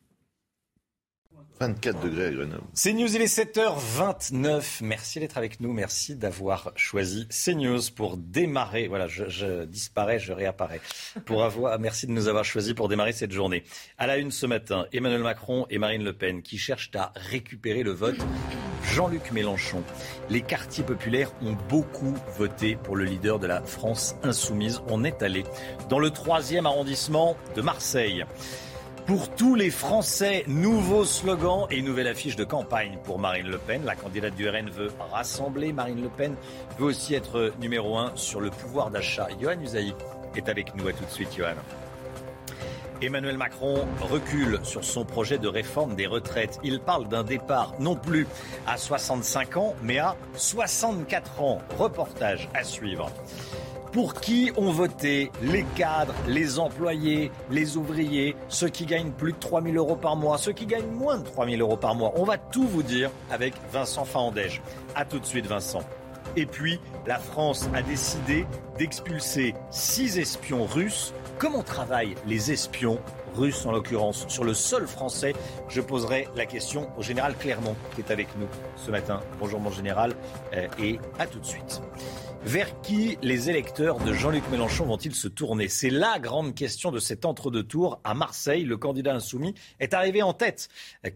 24 1.60 2.00
degrés 2.00 2.26
à 2.26 2.30
Grenoble. 2.30 2.62
CNews, 2.74 3.14
il 3.14 3.22
est 3.22 3.38
7h29. 3.38 4.80
Merci 4.82 5.20
d'être 5.20 5.38
avec 5.38 5.60
nous. 5.60 5.72
Merci 5.72 6.14
d'avoir 6.14 6.72
choisi 6.76 7.26
CNews 7.28 7.80
pour 7.94 8.16
démarrer. 8.16 8.88
Voilà, 8.88 9.06
je, 9.06 9.28
je, 9.28 9.64
disparais, 9.64 10.18
je 10.18 10.32
réapparais. 10.32 10.80
Pour 11.24 11.44
avoir, 11.44 11.78
merci 11.78 12.06
de 12.06 12.12
nous 12.12 12.28
avoir 12.28 12.44
choisis 12.44 12.74
pour 12.74 12.88
démarrer 12.88 13.12
cette 13.12 13.32
journée. 13.32 13.64
À 13.96 14.06
la 14.06 14.18
une 14.18 14.30
ce 14.30 14.46
matin, 14.46 14.86
Emmanuel 14.92 15.22
Macron 15.22 15.66
et 15.70 15.78
Marine 15.78 16.04
Le 16.04 16.12
Pen 16.12 16.42
qui 16.42 16.58
cherchent 16.58 16.90
à 16.94 17.12
récupérer 17.16 17.82
le 17.82 17.92
vote. 17.92 18.18
Jean-Luc 18.92 19.32
Mélenchon. 19.32 19.82
Les 20.30 20.42
quartiers 20.42 20.84
populaires 20.84 21.32
ont 21.42 21.56
beaucoup 21.68 22.14
voté 22.36 22.76
pour 22.76 22.96
le 22.96 23.04
leader 23.04 23.38
de 23.38 23.46
la 23.46 23.62
France 23.62 24.16
insoumise. 24.22 24.80
On 24.88 25.04
est 25.04 25.22
allé 25.22 25.44
dans 25.88 25.98
le 25.98 26.10
troisième 26.10 26.66
arrondissement 26.66 27.36
de 27.54 27.62
Marseille. 27.62 28.24
Pour 29.06 29.28
tous 29.30 29.54
les 29.54 29.70
Français, 29.70 30.42
nouveau 30.48 31.04
slogan 31.04 31.66
et 31.70 31.80
nouvelle 31.80 32.08
affiche 32.08 32.34
de 32.34 32.42
campagne 32.42 32.98
pour 33.04 33.20
Marine 33.20 33.46
Le 33.46 33.58
Pen. 33.58 33.84
La 33.84 33.94
candidate 33.94 34.34
du 34.34 34.48
RN 34.48 34.68
veut 34.68 34.90
rassembler. 35.12 35.72
Marine 35.72 36.02
Le 36.02 36.08
Pen 36.08 36.34
veut 36.76 36.86
aussi 36.86 37.14
être 37.14 37.52
numéro 37.60 37.96
un 37.98 38.10
sur 38.16 38.40
le 38.40 38.50
pouvoir 38.50 38.90
d'achat. 38.90 39.28
Johan 39.40 39.60
Usaï 39.62 39.94
est 40.34 40.48
avec 40.48 40.74
nous. 40.74 40.88
À 40.88 40.92
tout 40.92 41.04
de 41.04 41.10
suite, 41.10 41.28
Johan. 41.36 41.54
Emmanuel 43.00 43.36
Macron 43.36 43.86
recule 44.00 44.58
sur 44.64 44.82
son 44.82 45.04
projet 45.04 45.38
de 45.38 45.46
réforme 45.46 45.94
des 45.94 46.08
retraites. 46.08 46.58
Il 46.64 46.80
parle 46.80 47.06
d'un 47.06 47.22
départ 47.22 47.74
non 47.78 47.94
plus 47.94 48.26
à 48.66 48.76
65 48.76 49.56
ans, 49.56 49.74
mais 49.84 49.98
à 49.98 50.16
64 50.34 51.42
ans. 51.42 51.58
Reportage 51.78 52.48
à 52.54 52.64
suivre. 52.64 53.12
Pour 53.96 54.12
qui 54.12 54.52
ont 54.58 54.72
voté 54.72 55.32
les 55.40 55.64
cadres, 55.74 56.12
les 56.28 56.58
employés, 56.58 57.32
les 57.50 57.78
ouvriers, 57.78 58.36
ceux 58.46 58.68
qui 58.68 58.84
gagnent 58.84 59.10
plus 59.10 59.32
de 59.32 59.38
3 59.38 59.62
000 59.62 59.74
euros 59.76 59.96
par 59.96 60.16
mois, 60.16 60.36
ceux 60.36 60.52
qui 60.52 60.66
gagnent 60.66 60.90
moins 60.90 61.16
de 61.16 61.24
3 61.24 61.46
000 61.46 61.62
euros 61.62 61.78
par 61.78 61.94
mois? 61.94 62.12
On 62.16 62.24
va 62.24 62.36
tout 62.36 62.68
vous 62.68 62.82
dire 62.82 63.10
avec 63.30 63.54
Vincent 63.72 64.04
Fahandège. 64.04 64.60
A 64.94 65.06
tout 65.06 65.18
de 65.18 65.24
suite 65.24 65.46
Vincent. 65.46 65.80
Et 66.36 66.44
puis, 66.44 66.78
la 67.06 67.18
France 67.18 67.70
a 67.72 67.80
décidé 67.80 68.44
d'expulser 68.78 69.54
six 69.70 70.18
espions 70.18 70.66
russes. 70.66 71.14
Comment 71.38 71.62
travaillent 71.62 72.16
les 72.26 72.52
espions 72.52 73.00
russes 73.34 73.64
en 73.64 73.72
l'occurrence 73.72 74.26
sur 74.28 74.44
le 74.44 74.52
sol 74.52 74.86
français? 74.86 75.32
Je 75.70 75.80
poserai 75.80 76.28
la 76.36 76.44
question 76.44 76.90
au 76.98 77.02
général 77.02 77.34
Clermont 77.34 77.76
qui 77.94 78.02
est 78.02 78.10
avec 78.10 78.28
nous 78.36 78.48
ce 78.76 78.90
matin. 78.90 79.20
Bonjour 79.40 79.58
mon 79.58 79.70
général 79.70 80.12
et 80.78 81.00
à 81.18 81.26
tout 81.26 81.38
de 81.38 81.46
suite. 81.46 81.80
Vers 82.46 82.80
qui 82.80 83.18
les 83.22 83.50
électeurs 83.50 83.98
de 83.98 84.12
Jean-Luc 84.12 84.48
Mélenchon 84.52 84.84
vont-ils 84.84 85.16
se 85.16 85.26
tourner? 85.26 85.66
C'est 85.66 85.90
la 85.90 86.20
grande 86.20 86.54
question 86.54 86.92
de 86.92 87.00
cet 87.00 87.24
entre-deux 87.24 87.64
tours 87.64 87.98
à 88.04 88.14
Marseille. 88.14 88.62
Le 88.62 88.76
candidat 88.76 89.16
insoumis 89.16 89.52
est 89.80 89.94
arrivé 89.94 90.22
en 90.22 90.32
tête, 90.32 90.68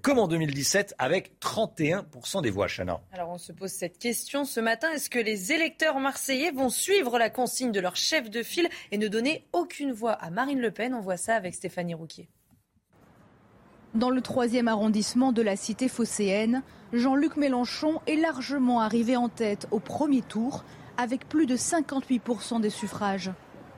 comme 0.02 0.18
en 0.18 0.26
2017, 0.26 0.96
avec 0.98 1.38
31% 1.40 2.42
des 2.42 2.50
voix, 2.50 2.66
Chana. 2.66 3.00
Alors 3.12 3.30
on 3.30 3.38
se 3.38 3.52
pose 3.52 3.70
cette 3.70 3.98
question 3.98 4.44
ce 4.44 4.58
matin. 4.58 4.90
Est-ce 4.90 5.08
que 5.08 5.20
les 5.20 5.52
électeurs 5.52 6.00
marseillais 6.00 6.50
vont 6.50 6.68
suivre 6.68 7.16
la 7.16 7.30
consigne 7.30 7.70
de 7.70 7.78
leur 7.78 7.94
chef 7.94 8.28
de 8.28 8.42
file 8.42 8.68
et 8.90 8.98
ne 8.98 9.06
donner 9.06 9.46
aucune 9.52 9.92
voix 9.92 10.14
à 10.14 10.30
Marine 10.30 10.58
Le 10.58 10.72
Pen? 10.72 10.94
On 10.94 11.00
voit 11.00 11.16
ça 11.16 11.36
avec 11.36 11.54
Stéphanie 11.54 11.94
Rouquier. 11.94 12.28
Dans 13.94 14.10
le 14.10 14.20
troisième 14.20 14.66
arrondissement 14.66 15.30
de 15.30 15.42
la 15.42 15.54
cité 15.54 15.88
phocéenne, 15.88 16.64
Jean-Luc 16.92 17.36
Mélenchon 17.36 18.00
est 18.08 18.16
largement 18.16 18.80
arrivé 18.80 19.16
en 19.16 19.28
tête 19.28 19.68
au 19.70 19.78
premier 19.78 20.22
tour 20.22 20.64
avec 20.96 21.28
plus 21.28 21.46
de 21.46 21.56
58% 21.56 22.60
des 22.60 22.70
suffrages. 22.70 23.30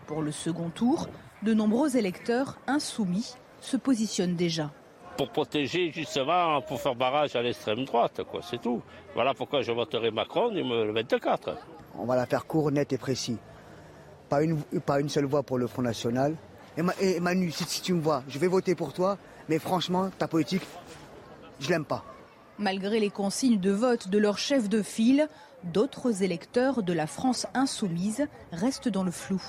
Pour 0.07 0.23
le 0.23 0.33
second 0.33 0.71
tour, 0.71 1.09
de 1.43 1.55
nombreux 1.55 1.97
électeurs 1.97 2.59
insoumis 2.67 3.35
se 3.61 3.77
positionnent 3.77 4.37
déjà. 4.37 4.71
Pour 5.17 5.31
protéger 5.31 5.91
justement, 5.93 6.61
pour 6.63 6.81
faire 6.81 6.95
barrage 6.95 7.37
à 7.37 7.43
l'extrême 7.43 7.85
droite, 7.85 8.23
quoi, 8.25 8.41
c'est 8.43 8.61
tout. 8.61 8.83
Voilà 9.15 9.35
pourquoi 9.35 9.63
je 9.63 9.73
voterai 9.73 10.11
Macron 10.11 10.51
le 10.51 10.93
24. 10.93 11.57
On 11.99 12.05
va 12.07 12.17
la 12.17 12.27
faire 12.27 12.47
court, 12.47 12.71
net 12.71 12.93
et 12.93 12.99
précis. 12.99 13.39
Pas 14.29 14.43
une, 14.43 14.63
pas 14.87 15.01
une 15.01 15.09
seule 15.11 15.27
voix 15.27 15.43
pour 15.43 15.59
le 15.59 15.67
Front 15.67 15.83
National. 15.83 16.37
Et, 17.01 17.21
Manu, 17.21 17.51
si, 17.51 17.65
si 17.65 17.83
tu 17.83 17.93
me 17.93 18.01
vois, 18.01 18.23
je 18.29 18.39
vais 18.39 18.49
voter 18.49 18.75
pour 18.75 18.95
toi, 18.95 19.19
mais 19.49 19.59
franchement, 19.59 20.11
ta 20.19 20.27
politique, 20.27 20.63
je 21.61 21.69
l'aime 21.69 21.85
pas. 21.85 22.03
Malgré 22.59 22.99
les 22.99 23.11
consignes 23.11 23.61
de 23.61 23.71
vote 23.71 24.09
de 24.09 24.19
leur 24.19 24.39
chef 24.39 24.71
de 24.71 24.81
file, 24.83 25.29
D'autres 25.65 26.23
électeurs 26.23 26.83
de 26.83 26.93
la 26.93 27.07
France 27.07 27.47
insoumise 27.55 28.27
restent 28.51 28.89
dans 28.89 29.05
le 29.05 29.13
flou. 29.13 29.41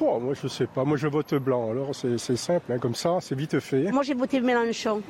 moi, 0.00 0.34
je 0.34 0.46
sais 0.46 0.66
pas. 0.66 0.84
Moi, 0.84 0.96
je 0.96 1.08
vote 1.08 1.34
blanc. 1.34 1.70
Alors, 1.70 1.94
c'est 1.94 2.36
simple, 2.36 2.72
hein, 2.72 2.78
comme 2.78 2.94
ça, 2.94 3.18
c'est 3.20 3.34
vite 3.34 3.58
fait. 3.60 3.90
Moi, 3.90 4.02
j'ai 4.02 4.14
voté 4.14 4.40
Mélenchon. 4.40 5.02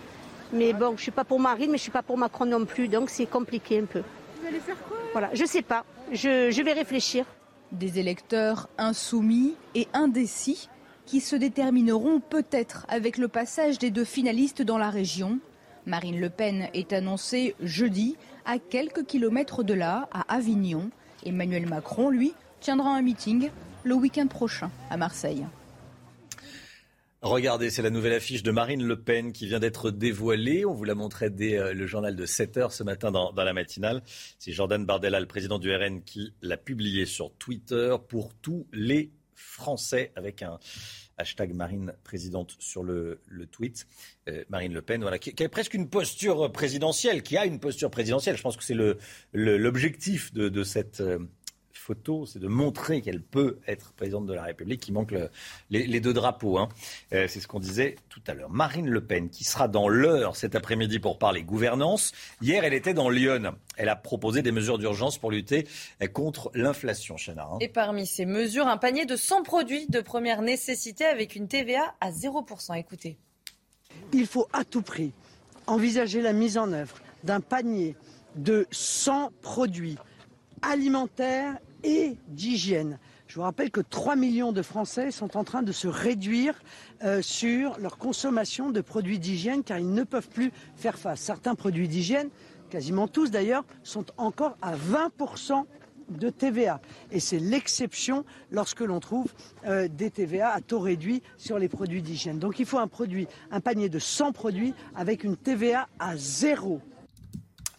Mais 0.53 0.73
bon, 0.73 0.97
je 0.97 1.03
suis 1.03 1.11
pas 1.11 1.25
pour 1.25 1.41
Marine, 1.41 1.73
mais 1.73 1.79
je 1.79 1.83
suis 1.83 1.91
pas 1.91 2.03
pour 2.03 2.17
Macron 2.17 2.47
non 2.47 2.65
plus. 2.65 2.87
Donc, 2.89 3.11
c'est 3.11 3.27
compliqué 3.27 3.81
un 3.81 3.87
peu. 3.87 4.03
Vous 4.41 4.47
allez 4.47 4.61
faire 4.61 4.77
quoi 4.89 4.97
Voilà, 5.13 5.31
je 5.33 5.45
sais 5.45 5.63
pas. 5.63 5.85
Je, 6.13 6.51
je 6.51 6.63
vais 6.63 6.73
réfléchir. 6.73 7.25
Des 7.73 7.99
électeurs 7.99 8.69
insoumis 8.79 9.55
et 9.75 9.89
indécis 9.93 10.69
qui 11.07 11.21
se 11.21 11.35
détermineront 11.35 12.21
peut-être 12.21 12.87
avec 12.89 13.19
le 13.19 13.27
passage 13.27 13.79
des 13.79 13.91
deux 13.91 14.05
finalistes 14.05 14.63
dans 14.63 14.79
la 14.79 14.91
région. 14.91 15.41
Marine 15.87 16.21
Le 16.21 16.31
Pen 16.31 16.69
est 16.73 16.93
annoncée 16.93 17.55
jeudi 17.61 18.17
à 18.45 18.59
quelques 18.59 19.07
kilomètres 19.07 19.63
de 19.63 19.75
là, 19.75 20.09
à 20.13 20.35
Avignon. 20.35 20.91
Emmanuel 21.25 21.67
Macron, 21.67 22.11
lui, 22.11 22.35
tiendra 22.61 22.95
un 22.95 23.03
meeting 23.03 23.51
le 23.85 23.95
week-end 23.95 24.27
prochain 24.27 24.71
à 24.91 24.97
Marseille. 24.97 25.45
Regardez, 27.25 27.71
c'est 27.71 27.81
la 27.81 27.89
nouvelle 27.89 28.13
affiche 28.13 28.43
de 28.43 28.51
Marine 28.51 28.85
Le 28.85 29.01
Pen 29.01 29.33
qui 29.33 29.47
vient 29.47 29.59
d'être 29.59 29.91
dévoilée. 29.91 30.67
On 30.67 30.75
vous 30.75 30.85
la 30.85 30.95
montrait 30.95 31.31
dès 31.31 31.57
euh, 31.57 31.73
le 31.73 31.87
journal 31.87 32.17
de 32.17 32.27
7 32.27 32.59
heures 32.59 32.73
ce 32.73 32.83
matin 32.83 33.11
dans, 33.11 33.33
la 33.35 33.53
matinale. 33.55 34.03
C'est 34.39 34.53
Jordan 34.53 34.85
Bardella, 34.85 35.21
le 35.21 35.27
président 35.27 35.59
du 35.59 35.75
RN, 35.75 36.03
qui 36.03 36.35
l'a 36.43 36.59
publié 36.59 37.07
sur 37.07 37.33
Twitter 37.33 37.97
pour 38.09 38.35
tous 38.35 38.67
les 38.75 39.11
Français 39.35 40.13
avec 40.17 40.43
un 40.43 40.59
hashtag 41.19 41.55
Marine 41.55 41.93
présidente 42.05 42.57
sur 42.59 42.83
le, 42.83 43.21
tweet. 43.51 43.87
Euh, 44.29 44.45
Marine 44.49 44.73
Le 44.73 44.83
Pen, 44.83 45.03
voilà, 45.03 45.19
qui, 45.19 45.43
a 45.43 45.49
presque 45.49 45.75
une 45.75 45.89
posture 45.89 46.51
présidentielle, 46.53 47.23
qui 47.23 47.37
a 47.37 47.47
une 47.47 47.61
posture 47.61 47.91
présidentielle. 47.91 48.37
Je 48.37 48.43
pense 48.43 48.57
que 48.57 48.65
c'est 48.65 48.77
l'objectif 49.33 50.33
le, 50.35 50.43
de, 50.43 50.49
de, 50.49 50.65
cette. 50.65 51.03
Photo, 51.85 52.25
c'est 52.25 52.39
de 52.39 52.49
montrer 52.49 53.03
qu'elle 53.03 53.21
peut 53.21 53.59
être 53.67 53.93
présidente 53.93 54.25
de 54.25 54.33
la 54.33 54.43
République. 54.45 54.89
Il 54.89 54.93
manque 54.93 55.11
le, 55.11 55.29
les, 55.69 55.87
les, 55.87 56.01
deux 56.01 56.15
drapeaux. 56.15 56.57
Hein. 56.57 56.71
Euh, 57.13 57.27
c'est 57.29 57.41
ce 57.41 57.47
qu'on 57.47 57.61
disait 57.61 57.97
tout 58.09 58.23
à 58.27 58.33
l'heure. 58.33 58.49
Marine 58.49 58.89
Le 58.89 59.05
Pen, 59.05 59.29
qui 59.29 59.45
sera 59.45 59.69
dans 59.69 59.87
l'heure 59.87 60.35
cet 60.35 60.55
après-midi 60.55 60.99
pour 60.99 61.19
parler 61.19 61.43
gouvernance. 61.43 62.13
Hier, 62.41 62.65
elle 62.65 62.73
était 62.73 62.95
dans 62.95 63.11
Lyon. 63.11 63.55
Elle 63.77 63.91
a 63.91 63.97
proposé 63.97 64.41
des 64.41 64.51
mesures 64.51 64.79
d'urgence 64.79 65.19
pour 65.19 65.31
lutter 65.31 65.67
contre 66.15 66.51
l'inflation, 66.55 67.17
Chana. 67.19 67.47
Hein. 67.53 67.59
Et 67.61 67.69
parmi 67.69 68.07
ces 68.07 68.25
mesures, 68.25 68.67
un 68.67 68.79
panier 68.79 69.05
de 69.05 69.17
100 69.17 69.43
produits 69.43 69.87
de 69.89 70.01
première 70.01 70.41
nécessité 70.41 71.05
avec 71.05 71.37
une 71.37 71.49
TVA 71.49 71.95
à 72.01 72.11
0%. 72.11 72.79
Écoutez. 72.79 73.19
Il 74.15 74.27
faut 74.27 74.49
à 74.55 74.65
tout 74.65 74.81
prix 74.81 75.13
envisager 75.67 76.23
la 76.23 76.33
mise 76.33 76.57
en 76.57 76.73
œuvre 76.73 76.97
d'un 77.25 77.41
panier 77.41 77.95
de 78.37 78.67
100 78.71 79.33
produits 79.43 79.99
alimentaires 80.63 81.59
et 81.85 82.17
d'hygiène. 82.29 82.99
Je 83.27 83.37
vous 83.37 83.43
rappelle 83.43 83.71
que 83.71 83.81
3 83.81 84.17
millions 84.17 84.53
de 84.53 84.63
Français 84.63 85.11
sont 85.11 85.37
en 85.37 85.45
train 85.45 85.63
de 85.63 85.73
se 85.73 85.89
réduire 85.89 86.55
euh, 87.03 87.23
sur 87.23 87.79
leur 87.79 87.99
consommation 87.99 88.71
de 88.71 88.81
produits 88.81 89.19
d'hygiène 89.19 89.63
car 89.63 89.79
ils 89.79 89.93
ne 89.93 90.05
peuvent 90.05 90.29
plus 90.29 90.53
faire 90.77 90.99
face. 90.99 91.21
Certains 91.21 91.55
produits 91.55 91.89
d'hygiène, 91.89 92.29
quasiment 92.71 93.09
tous 93.09 93.31
d'ailleurs, 93.31 93.65
sont 93.83 94.05
encore 94.19 94.57
à 94.61 94.75
20% 94.77 95.65
de 96.09 96.31
TVA. 96.31 96.81
Et 97.11 97.21
c'est 97.21 97.39
l'exception 97.39 98.25
lorsque 98.51 98.81
l'on 98.81 99.01
trouve 99.01 99.33
euh, 99.67 99.89
des 99.89 100.11
TVA 100.11 100.51
à 100.51 100.61
taux 100.61 100.81
réduit 100.81 101.23
sur 101.37 101.59
les 101.59 101.69
produits 101.69 102.03
d'hygiène. 102.03 102.39
Donc 102.39 102.59
il 102.59 102.67
faut 102.67 102.79
un 102.79 102.89
produit, 102.89 103.27
un 103.51 103.61
panier 103.61 103.89
de 103.89 103.99
100 103.99 104.33
produits 104.33 104.75
avec 104.95 105.25
une 105.25 105.37
TVA 105.37 105.89
à 105.99 106.17
zéro. 106.17 106.81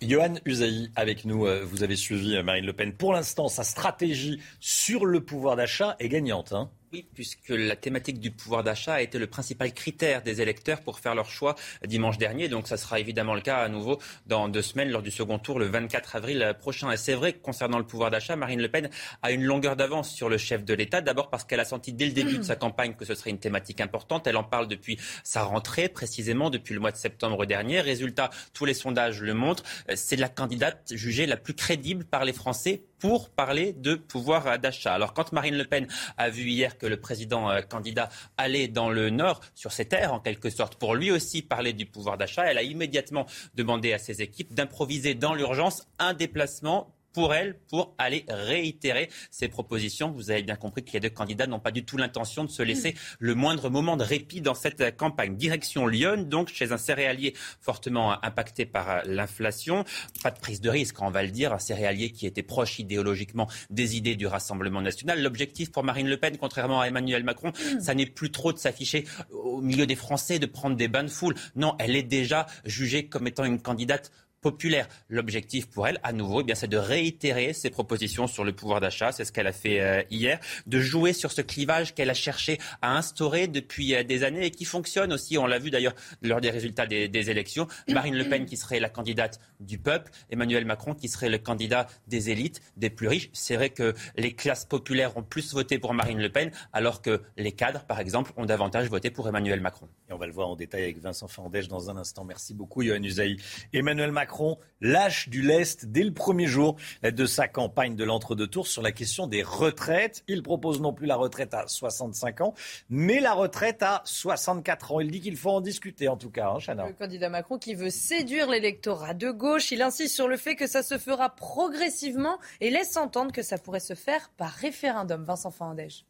Johan 0.02 0.36
Usaï 0.46 0.92
avec 0.96 1.26
nous. 1.26 1.46
Euh, 1.46 1.64
vous 1.66 1.84
avez 1.84 1.96
suivi 1.96 2.42
Marine 2.44 2.66
Le 2.66 2.74
Pen. 2.74 2.94
Pour 2.94 3.14
l'instant, 3.14 3.48
sa 3.48 3.64
stratégie 3.64 4.42
sur 4.60 5.06
le 5.06 5.22
pouvoir 5.22 5.56
d'achat 5.56 5.96
est 6.00 6.10
gagnante. 6.10 6.54
Hein 6.54 6.70
oui, 6.96 7.06
puisque 7.14 7.50
la 7.50 7.76
thématique 7.76 8.20
du 8.20 8.32
pouvoir 8.32 8.64
d'achat 8.64 8.94
a 8.94 9.02
été 9.02 9.20
le 9.20 9.28
principal 9.28 9.74
critère 9.74 10.22
des 10.22 10.42
électeurs 10.42 10.80
pour 10.80 11.00
faire 11.00 11.14
leur 11.14 11.30
choix 11.30 11.56
dimanche 11.86 12.18
dernier. 12.18 12.48
Donc 12.48 12.68
ça 12.68 12.78
sera 12.78 13.02
évidemment 13.02 13.34
le 13.34 13.42
cas 13.42 13.58
à 13.58 13.68
nouveau 13.68 14.00
dans 14.28 14.48
deux 14.48 14.62
semaines 14.62 14.90
lors 14.90 15.02
du 15.02 15.12
second 15.12 15.38
tour 15.38 15.60
le 15.60 15.66
24 15.66 16.16
avril 16.16 16.56
prochain. 16.58 16.90
Et 16.92 16.98
c'est 16.98 17.14
vrai 17.14 17.34
que 17.34 17.40
concernant 17.40 17.80
le 17.80 17.86
pouvoir 17.86 18.12
d'achat, 18.12 18.38
Marine 18.38 18.62
Le 18.62 18.70
Pen 18.70 18.90
a 19.22 19.32
une 19.32 19.44
longueur 19.44 19.76
d'avance 19.76 20.10
sur 20.10 20.30
le 20.30 20.38
chef 20.38 20.64
de 20.64 20.74
l'État. 20.74 21.02
D'abord 21.02 21.30
parce 21.30 21.44
qu'elle 21.44 21.60
a 21.60 21.66
senti 21.66 21.92
dès 21.92 22.06
le 22.06 22.14
début 22.14 22.38
de 22.38 22.44
sa 22.44 22.56
campagne 22.56 22.94
que 22.94 23.04
ce 23.04 23.14
serait 23.14 23.32
une 23.32 23.40
thématique 23.40 23.82
importante. 23.82 24.26
Elle 24.28 24.38
en 24.38 24.44
parle 24.46 24.70
depuis 24.70 24.98
sa 25.24 25.44
rentrée, 25.44 25.90
précisément 25.90 26.50
depuis 26.50 26.74
le 26.74 26.80
mois 26.80 26.92
de 26.92 26.98
septembre 26.98 27.46
dernier. 27.46 27.82
Résultat, 27.82 28.30
tous 28.54 28.64
les 28.64 28.74
sondages 28.74 29.22
le 29.22 29.34
montrent. 29.34 29.64
C'est 29.96 30.16
la 30.16 30.30
candidate 30.30 30.94
jugée 30.94 31.26
la 31.26 31.36
plus 31.36 31.56
crédible 31.56 32.06
par 32.06 32.24
les 32.24 32.34
Français 32.34 32.84
pour 33.00 33.30
parler 33.30 33.74
de 33.74 33.96
pouvoir 33.96 34.60
d'achat. 34.60 34.94
Alors 34.94 35.14
quand 35.14 35.32
Marine 35.32 35.58
Le 35.58 35.66
Pen 35.66 35.88
a 36.18 36.30
vu 36.30 36.44
hier 36.44 36.78
que 36.78 36.86
le 36.86 37.00
président 37.00 37.50
euh, 37.50 37.62
candidat 37.62 38.10
allait 38.38 38.68
dans 38.68 38.90
le 38.90 39.10
Nord, 39.10 39.42
sur 39.54 39.72
ses 39.72 39.86
terres 39.86 40.14
en 40.14 40.20
quelque 40.20 40.50
sorte, 40.50 40.76
pour 40.76 40.96
lui 40.96 41.12
aussi 41.12 41.42
parler 41.42 41.74
du 41.74 41.86
pouvoir 41.86 42.18
d'achat, 42.18 42.46
elle 42.46 42.58
a 42.58 42.64
immédiatement 42.64 43.26
demandé 43.56 43.94
à 43.94 43.98
ses 43.98 44.22
équipes 44.22 44.54
d'improviser 44.54 45.16
dans 45.16 45.34
l'urgence 45.34 45.88
un 46.00 46.14
déplacement 46.14 46.96
pour 47.16 47.34
elle 47.34 47.58
pour 47.70 47.96
aller 47.98 48.26
réitérer 48.28 49.10
ses 49.32 49.48
propositions. 49.48 50.12
Vous 50.12 50.32
avez 50.32 50.44
bien 50.44 50.58
compris 50.58 50.84
que 50.84 50.92
les 50.92 51.00
deux 51.00 51.10
candidats 51.10 51.48
n'ont 51.48 51.62
pas 51.62 51.72
du 51.72 51.86
tout 51.86 51.96
l'intention 51.96 52.44
de 52.44 52.50
se 52.50 52.62
laisser 52.62 52.94
le 53.20 53.36
moindre 53.36 53.70
moment 53.70 53.96
de 53.96 54.04
répit 54.04 54.42
dans 54.42 54.54
cette 54.54 54.98
campagne. 54.98 55.38
Direction 55.38 55.88
Lyon, 55.88 56.24
donc 56.24 56.50
chez 56.50 56.74
un 56.74 56.78
céréalier 56.78 57.34
fortement 57.62 58.22
impacté 58.24 58.66
par 58.66 59.02
l'inflation. 59.06 59.86
Pas 60.24 60.32
de 60.32 60.40
prise 60.40 60.60
de 60.60 60.70
risque, 60.70 61.02
on 61.02 61.10
va 61.10 61.24
le 61.24 61.32
dire. 61.32 61.54
Un 61.54 61.60
céréalier 61.60 62.12
qui 62.12 62.28
était 62.28 62.44
proche 62.44 62.80
idéologiquement 62.80 63.48
des 63.70 63.96
idées 63.96 64.18
du 64.18 64.28
Rassemblement 64.28 64.82
national. 64.82 65.24
L'objectif 65.24 65.72
pour 65.72 65.86
Marine 65.86 66.10
Le 66.10 66.18
Pen, 66.18 66.36
contrairement 66.38 66.82
à 66.82 66.88
Emmanuel 66.88 67.24
Macron, 67.24 67.54
ça 67.80 67.94
n'est 67.94 68.06
plus 68.08 68.30
trop 68.30 68.52
de 68.52 68.58
s'afficher 68.58 69.06
au 69.32 69.62
milieu 69.62 69.88
des 69.88 69.96
Français, 69.96 70.38
de 70.38 70.48
prendre 70.48 70.76
des 70.76 70.90
bains 70.90 71.04
de 71.04 71.10
foule. 71.10 71.36
Non, 71.56 71.78
elle 71.80 71.96
est 71.96 72.04
déjà 72.04 72.46
jugée 72.66 73.08
comme 73.08 73.26
étant 73.26 73.46
une 73.46 73.62
candidate 73.62 74.12
populaire. 74.46 74.88
L'objectif 75.10 75.68
pour 75.68 75.88
elle, 75.88 76.00
à 76.04 76.14
nouveau, 76.14 76.42
eh 76.42 76.44
bien, 76.44 76.54
c'est 76.54 76.68
de 76.68 76.78
réitérer 76.78 77.52
ses 77.54 77.72
propositions 77.72 78.28
sur 78.28 78.44
le 78.44 78.54
pouvoir 78.54 78.80
d'achat. 78.80 79.12
C'est 79.12 79.26
ce 79.26 79.32
qu'elle 79.32 79.48
a 79.48 79.52
fait 79.52 79.82
euh, 79.82 80.04
hier, 80.12 80.40
de 80.68 80.80
jouer 80.80 81.14
sur 81.14 81.32
ce 81.32 81.42
clivage 81.42 81.96
qu'elle 81.96 82.12
a 82.12 82.14
cherché 82.14 82.60
à 82.84 82.96
instaurer 82.96 83.48
depuis 83.48 83.96
euh, 83.96 84.04
des 84.04 84.24
années 84.24 84.46
et 84.46 84.52
qui 84.52 84.66
fonctionne 84.66 85.12
aussi. 85.14 85.40
On 85.40 85.48
l'a 85.48 85.58
vu 85.58 85.72
d'ailleurs 85.72 85.96
lors 86.22 86.42
des 86.42 86.52
résultats 86.52 86.86
des, 86.86 87.08
des, 87.08 87.32
élections. 87.32 87.66
Marine 87.90 88.16
Le 88.16 88.30
Pen 88.30 88.46
qui 88.46 88.56
serait 88.56 88.80
la 88.80 88.90
candidate 88.90 89.40
du 89.60 89.80
peuple, 89.80 90.12
Emmanuel 90.30 90.64
Macron 90.64 90.94
qui 90.94 91.08
serait 91.08 91.30
le 91.30 91.40
candidat 91.40 91.88
des 92.08 92.30
élites, 92.30 92.62
des 92.78 92.92
plus 92.92 93.08
riches. 93.08 93.32
C'est 93.34 93.56
vrai 93.56 93.72
que 93.72 93.96
les 94.16 94.34
classes 94.34 94.66
populaires 94.66 95.18
ont 95.18 95.24
plus 95.24 95.56
voté 95.56 95.80
pour 95.80 95.96
Marine 95.96 96.22
Le 96.22 96.30
Pen, 96.30 96.52
alors 96.72 97.02
que 97.02 97.24
les 97.36 97.52
cadres, 97.52 97.84
par 97.86 98.00
exemple, 98.00 98.32
ont 98.38 98.46
davantage 98.46 98.90
voté 98.90 99.10
pour 99.10 99.28
Emmanuel 99.28 99.60
Macron. 99.60 99.90
Et 100.07 100.14
on 100.14 100.18
va 100.18 100.27
le 100.27 100.34
voir 100.34 100.49
en 100.49 100.56
détail 100.56 100.84
avec 100.84 100.99
Vincent 100.99 101.27
Fandèche 101.27 101.68
dans 101.68 101.90
un 101.90 101.98
instant. 101.98 102.26
Merci 102.26 102.53
beaucoup, 102.53 102.84
Yohann 102.84 103.03
Usaï. 103.03 103.38
Emmanuel 103.73 104.11
Macron 104.11 104.60
lâche 104.80 105.30
du 105.30 105.41
lest 105.41 105.88
dès 105.88 106.03
le 106.03 106.14
premier 106.14 106.45
jour 106.45 106.76
de 107.02 107.26
sa 107.26 107.48
campagne 107.48 107.95
de 107.95 108.03
l'entre-deux 108.03 108.45
tours 108.45 108.68
sur 108.68 108.84
la 108.84 108.91
question 108.91 109.26
des 109.26 109.41
retraites. 109.41 110.23
Il 110.27 110.44
propose 110.44 110.80
non 110.80 110.94
plus 110.94 111.07
la 111.07 111.15
retraite 111.15 111.56
à 111.56 111.68
65 111.68 112.41
ans, 112.41 112.53
mais 112.90 113.19
la 113.19 113.34
retraite 113.34 113.82
à 113.82 114.03
64 114.06 114.91
ans. 114.91 114.99
Il 114.99 115.10
dit 115.10 115.22
qu'il 115.22 115.38
faut 115.38 115.49
en 115.49 115.61
discuter 115.61 116.07
en 116.07 116.18
tout 116.18 116.30
cas, 116.30 116.49
hein, 116.49 116.60
Chana. 116.60 116.86
Le 116.86 116.94
candidat 116.94 117.30
Macron 117.30 117.57
qui 117.57 117.73
veut 117.73 117.90
séduire 117.90 118.48
l'électorat 118.48 119.15
de 119.15 119.32
gauche, 119.32 119.72
il 119.72 119.82
insiste 119.82 120.14
sur 120.14 120.27
le 120.27 120.38
fait 120.38 120.56
que 120.56 120.68
ça 120.68 120.84
se 120.84 120.99
fera 120.99 121.36
progressivement 121.36 122.38
et 122.61 122.69
laisse 122.69 122.95
entendre 122.95 123.32
que 123.32 123.41
ça 123.41 123.57
pourrait 123.57 123.80
se 123.80 123.95
faire 123.95 124.30
par 124.38 124.52
référendum. 124.52 125.23
Vincent 125.23 125.52
Fandège. 125.52 126.06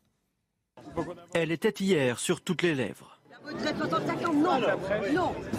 Elle 1.34 1.52
était 1.52 1.70
hier 1.70 2.20
sur 2.20 2.42
toutes 2.42 2.62
les 2.62 2.76
lèvres. 2.76 3.15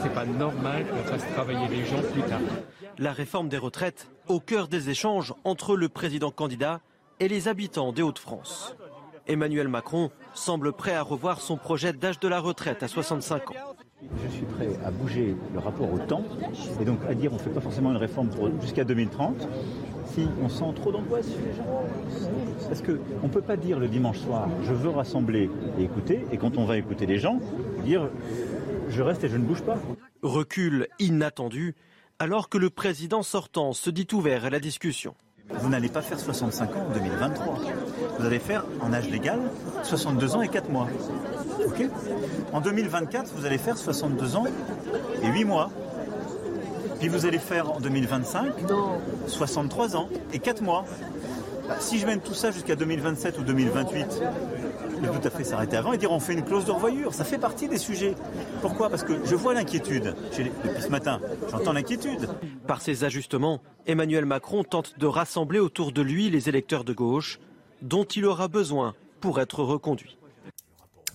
C'est 0.02 0.14
pas 0.14 0.24
normal 0.24 0.86
qu'on 0.86 1.10
fasse 1.10 1.26
travailler 1.34 1.68
les 1.68 1.84
gens 1.84 2.02
plus 2.12 2.22
tard. 2.22 2.40
La 2.98 3.12
réforme 3.12 3.48
des 3.48 3.58
retraites 3.58 4.08
au 4.28 4.40
cœur 4.40 4.68
des 4.68 4.90
échanges 4.90 5.34
entre 5.44 5.76
le 5.76 5.88
président 5.88 6.30
candidat 6.30 6.80
et 7.20 7.28
les 7.28 7.48
habitants 7.48 7.92
des 7.92 8.02
Hauts-de-France. 8.02 8.74
Emmanuel 9.26 9.68
Macron 9.68 10.10
semble 10.34 10.72
prêt 10.72 10.94
à 10.94 11.02
revoir 11.02 11.40
son 11.40 11.56
projet 11.56 11.92
d'âge 11.92 12.20
de 12.20 12.28
la 12.28 12.38
retraite 12.38 12.82
à 12.82 12.88
65 12.88 13.50
ans. 13.50 13.54
Je 14.22 14.32
suis 14.32 14.44
prêt 14.44 14.68
à 14.84 14.90
bouger 14.90 15.34
le 15.52 15.58
rapport 15.58 15.92
au 15.92 15.98
temps 15.98 16.24
et 16.80 16.84
donc 16.84 16.98
à 17.08 17.14
dire 17.14 17.32
on 17.32 17.36
ne 17.36 17.40
fait 17.40 17.50
pas 17.50 17.60
forcément 17.60 17.90
une 17.90 17.96
réforme 17.96 18.30
jusqu'à 18.60 18.84
2030 18.84 19.48
si 20.16 20.26
on 20.42 20.48
sent 20.48 20.72
trop 20.76 20.92
d'angoisse 20.92 21.26
chez 21.26 21.42
les 21.46 21.54
gens. 21.54 21.66
Parce 22.68 22.80
qu'on 22.80 23.26
ne 23.26 23.32
peut 23.32 23.42
pas 23.42 23.56
dire 23.56 23.78
le 23.78 23.86
dimanche 23.86 24.18
soir 24.18 24.48
je 24.66 24.72
veux 24.72 24.88
rassembler 24.88 25.50
et 25.78 25.84
écouter 25.84 26.24
et 26.32 26.38
quand 26.38 26.56
on 26.56 26.64
va 26.64 26.78
écouter 26.78 27.04
les 27.04 27.18
gens, 27.18 27.38
dire 27.84 28.08
je 28.88 29.02
reste 29.02 29.24
et 29.24 29.28
je 29.28 29.36
ne 29.36 29.44
bouge 29.44 29.62
pas. 29.62 29.76
Recul 30.22 30.88
inattendu 30.98 31.74
alors 32.18 32.48
que 32.48 32.56
le 32.56 32.70
président 32.70 33.22
sortant 33.22 33.74
se 33.74 33.90
dit 33.90 34.06
ouvert 34.14 34.46
à 34.46 34.50
la 34.50 34.58
discussion. 34.58 35.14
Vous 35.50 35.68
n'allez 35.68 35.88
pas 35.88 36.02
faire 36.02 36.18
65 36.18 36.74
ans 36.76 36.86
en 36.88 36.94
2023. 36.94 37.58
Vous 38.18 38.26
allez 38.26 38.38
faire 38.38 38.64
en 38.80 38.92
âge 38.94 39.10
légal 39.10 39.38
62 39.82 40.36
ans 40.36 40.42
et 40.42 40.48
4 40.48 40.70
mois. 40.70 40.88
En 42.52 42.60
2024, 42.62 43.34
vous 43.34 43.44
allez 43.44 43.58
faire 43.58 43.76
62 43.76 44.36
ans 44.36 44.46
et 45.22 45.26
8 45.26 45.44
mois. 45.44 45.70
Puis 46.98 47.08
vous 47.08 47.26
allez 47.26 47.38
faire 47.38 47.70
en 47.70 47.80
2025 47.80 48.52
63 49.26 49.96
ans 49.96 50.08
et 50.32 50.38
4 50.38 50.62
mois. 50.62 50.84
Bah, 51.68 51.76
si 51.80 51.98
je 51.98 52.06
mène 52.06 52.20
tout 52.20 52.34
ça 52.34 52.50
jusqu'à 52.50 52.76
2027 52.76 53.38
ou 53.38 53.42
2028, 53.42 54.22
je 55.02 55.08
peux 55.08 55.18
tout 55.18 55.26
à 55.26 55.30
fait 55.30 55.44
s'arrêter 55.44 55.76
avant 55.76 55.92
et 55.92 55.98
dire 55.98 56.12
on 56.12 56.20
fait 56.20 56.32
une 56.32 56.44
clause 56.44 56.64
de 56.64 56.70
revoyure. 56.70 57.12
Ça 57.12 57.24
fait 57.24 57.38
partie 57.38 57.68
des 57.68 57.78
sujets. 57.78 58.14
Pourquoi? 58.62 58.88
Parce 58.88 59.02
que 59.02 59.24
je 59.24 59.34
vois 59.34 59.52
l'inquiétude. 59.52 60.14
Depuis 60.30 60.82
ce 60.82 60.88
matin, 60.88 61.20
j'entends 61.50 61.72
l'inquiétude. 61.72 62.28
Par 62.66 62.80
ces 62.80 63.04
ajustements, 63.04 63.60
Emmanuel 63.86 64.24
Macron 64.24 64.64
tente 64.64 64.98
de 64.98 65.06
rassembler 65.06 65.58
autour 65.58 65.92
de 65.92 66.02
lui 66.02 66.30
les 66.30 66.48
électeurs 66.48 66.84
de 66.84 66.92
gauche 66.92 67.40
dont 67.82 68.04
il 68.04 68.24
aura 68.24 68.48
besoin 68.48 68.94
pour 69.20 69.40
être 69.40 69.62
reconduit. 69.62 70.18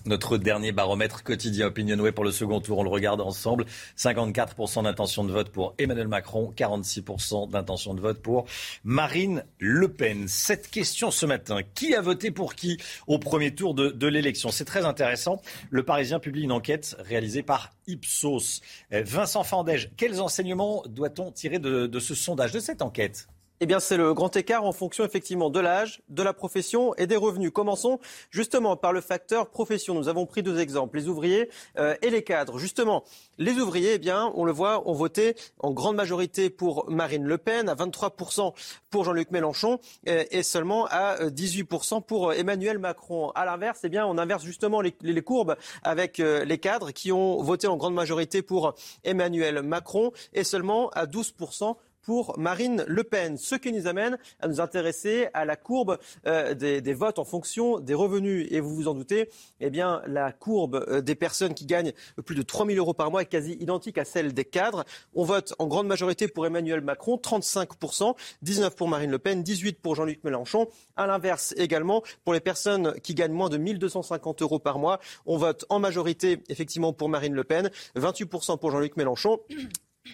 Notre 0.04 0.36
dernier 0.36 0.72
baromètre 0.72 1.22
quotidien 1.22 1.68
Opinionway 1.68 2.10
pour 2.10 2.24
le 2.24 2.32
second 2.32 2.60
tour, 2.60 2.78
on 2.78 2.82
le 2.82 2.88
regarde 2.88 3.20
ensemble. 3.20 3.66
54% 3.96 4.82
d'intention 4.82 5.22
de 5.24 5.32
vote 5.32 5.50
pour 5.50 5.74
Emmanuel 5.78 6.08
Macron, 6.08 6.52
46% 6.56 7.50
d'intention 7.50 7.94
de 7.94 8.00
vote 8.00 8.20
pour 8.20 8.46
Marine 8.82 9.44
Le 9.58 9.88
Pen. 9.88 10.26
Cette 10.26 10.70
question 10.70 11.10
ce 11.10 11.24
matin, 11.24 11.60
qui 11.74 11.94
a 11.94 12.00
voté 12.00 12.32
pour 12.32 12.54
qui 12.54 12.78
au 13.06 13.18
premier 13.18 13.54
tour 13.54 13.74
de, 13.74 14.06
l'élection? 14.06 14.50
C'est 14.50 14.64
très 14.64 14.84
intéressant. 14.84 15.40
Le 15.70 15.84
Parisien 15.84 16.18
publie 16.18 16.42
une 16.42 16.52
enquête 16.52 16.96
réalisée 16.98 17.42
par 17.42 17.70
Ipsos. 17.86 18.60
Euh, 18.92 19.02
Vincent 19.04 19.44
Fandège, 19.44 19.90
quels 19.96 20.20
enseignements 20.20 20.82
doit-on 20.88 21.30
tirer 21.30 21.58
de 21.58 21.98
ce 22.00 22.14
sondage, 22.14 22.52
de 22.52 22.60
cette 22.60 22.82
enquête? 22.82 23.28
Eh 23.62 23.66
bien, 23.66 23.78
c'est 23.78 23.96
le 23.96 24.12
grand 24.12 24.34
écart 24.34 24.64
en 24.64 24.72
fonction 24.72 25.04
effectivement 25.04 25.48
de 25.48 25.60
l'âge, 25.60 26.02
de 26.08 26.24
la 26.24 26.32
profession 26.32 26.96
et 26.96 27.06
des 27.06 27.14
revenus. 27.14 27.52
Commençons 27.54 28.00
justement 28.28 28.76
par 28.76 28.92
le 28.92 29.00
facteur 29.00 29.50
profession. 29.50 29.94
Nous 29.94 30.08
avons 30.08 30.26
pris 30.26 30.42
deux 30.42 30.58
exemples, 30.58 30.98
les 30.98 31.06
ouvriers 31.06 31.48
euh, 31.78 31.94
et 32.02 32.10
les 32.10 32.24
cadres. 32.24 32.58
Justement, 32.58 33.04
les 33.38 33.52
ouvriers, 33.60 33.92
eh 33.94 33.98
bien, 34.00 34.32
on 34.34 34.44
le 34.44 34.50
voit, 34.50 34.88
ont 34.88 34.94
voté 34.94 35.36
en 35.60 35.70
grande 35.70 35.94
majorité 35.94 36.50
pour 36.50 36.90
Marine 36.90 37.22
Le 37.22 37.38
Pen, 37.38 37.68
à 37.68 37.76
23% 37.76 38.52
pour 38.90 39.04
Jean-Luc 39.04 39.30
Mélenchon 39.30 39.78
euh, 40.08 40.24
et 40.32 40.42
seulement 40.42 40.86
à 40.86 41.26
18% 41.26 42.02
pour 42.02 42.32
Emmanuel 42.32 42.80
Macron. 42.80 43.30
À 43.36 43.44
l'inverse, 43.44 43.78
eh 43.84 43.88
bien, 43.88 44.04
on 44.04 44.18
inverse 44.18 44.42
justement 44.42 44.80
les, 44.80 44.92
les 45.02 45.22
courbes 45.22 45.54
avec 45.84 46.18
euh, 46.18 46.44
les 46.44 46.58
cadres 46.58 46.90
qui 46.90 47.12
ont 47.12 47.40
voté 47.40 47.68
en 47.68 47.76
grande 47.76 47.94
majorité 47.94 48.42
pour 48.42 48.74
Emmanuel 49.04 49.62
Macron 49.62 50.10
et 50.32 50.42
seulement 50.42 50.88
à 50.90 51.06
12% 51.06 51.76
pour 52.02 52.38
Marine 52.38 52.84
Le 52.88 53.04
Pen. 53.04 53.36
Ce 53.36 53.54
qui 53.54 53.72
nous 53.72 53.86
amène 53.86 54.18
à 54.40 54.48
nous 54.48 54.60
intéresser 54.60 55.28
à 55.34 55.44
la 55.44 55.56
courbe 55.56 55.98
euh, 56.26 56.54
des, 56.54 56.80
des, 56.80 56.94
votes 56.94 57.18
en 57.18 57.24
fonction 57.24 57.78
des 57.78 57.94
revenus. 57.94 58.46
Et 58.50 58.60
vous 58.60 58.74
vous 58.74 58.88
en 58.88 58.94
doutez, 58.94 59.30
eh 59.60 59.70
bien, 59.70 60.02
la 60.06 60.32
courbe 60.32 60.84
euh, 60.88 61.00
des 61.00 61.14
personnes 61.14 61.54
qui 61.54 61.66
gagnent 61.66 61.92
plus 62.24 62.34
de 62.34 62.42
3 62.42 62.66
000 62.66 62.78
euros 62.78 62.94
par 62.94 63.10
mois 63.10 63.22
est 63.22 63.26
quasi 63.26 63.52
identique 63.54 63.98
à 63.98 64.04
celle 64.04 64.34
des 64.34 64.44
cadres. 64.44 64.84
On 65.14 65.24
vote 65.24 65.54
en 65.58 65.66
grande 65.66 65.86
majorité 65.86 66.28
pour 66.28 66.46
Emmanuel 66.46 66.80
Macron, 66.80 67.16
35%, 67.16 68.14
19% 68.44 68.70
pour 68.74 68.88
Marine 68.88 69.10
Le 69.10 69.18
Pen, 69.18 69.42
18% 69.42 69.76
pour 69.80 69.94
Jean-Luc 69.94 70.24
Mélenchon. 70.24 70.68
À 70.96 71.06
l'inverse 71.06 71.54
également, 71.56 72.02
pour 72.24 72.34
les 72.34 72.40
personnes 72.40 72.94
qui 73.02 73.14
gagnent 73.14 73.32
moins 73.32 73.48
de 73.48 73.56
1250 73.56 74.42
euros 74.42 74.58
par 74.58 74.78
mois, 74.78 75.00
on 75.26 75.36
vote 75.36 75.64
en 75.68 75.78
majorité 75.78 76.42
effectivement 76.48 76.92
pour 76.92 77.08
Marine 77.08 77.34
Le 77.34 77.44
Pen, 77.44 77.70
28% 77.96 78.58
pour 78.58 78.70
Jean-Luc 78.70 78.96
Mélenchon. 78.96 79.40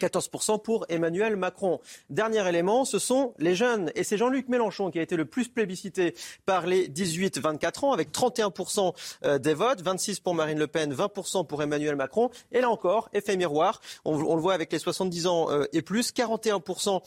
14% 0.01 0.63
pour 0.63 0.85
Emmanuel 0.89 1.37
Macron. 1.37 1.81
Dernier 2.11 2.47
élément, 2.49 2.85
ce 2.85 2.99
sont 2.99 3.35
les 3.39 3.55
jeunes. 3.55 3.91
Et 3.95 4.05
c'est 4.05 4.17
Jean-Luc 4.17 4.49
Mélenchon 4.49 4.91
qui 4.91 4.99
a 4.99 5.03
été 5.03 5.17
le 5.17 5.25
plus 5.25 5.49
plébiscité 5.49 6.15
par 6.47 6.67
les 6.67 6.89
18-24 6.89 7.85
ans, 7.87 7.93
avec 7.93 8.13
31% 8.13 8.95
euh, 9.25 9.39
des 9.39 9.55
votes, 9.55 9.83
26% 9.83 10.23
pour 10.23 10.35
Marine 10.35 10.59
Le 10.59 10.67
Pen, 10.67 10.93
20% 10.93 11.47
pour 11.47 11.63
Emmanuel 11.63 11.97
Macron. 11.97 12.31
Et 12.53 12.61
là 12.61 12.71
encore, 12.71 13.09
effet 13.13 13.37
miroir, 13.37 13.81
on, 14.05 14.15
on 14.15 14.35
le 14.35 14.43
voit 14.43 14.55
avec 14.55 14.73
les 14.73 14.79
70 14.79 15.27
ans 15.27 15.51
euh, 15.51 15.65
et 15.73 15.83
plus, 15.83 16.13
41% 16.13 17.01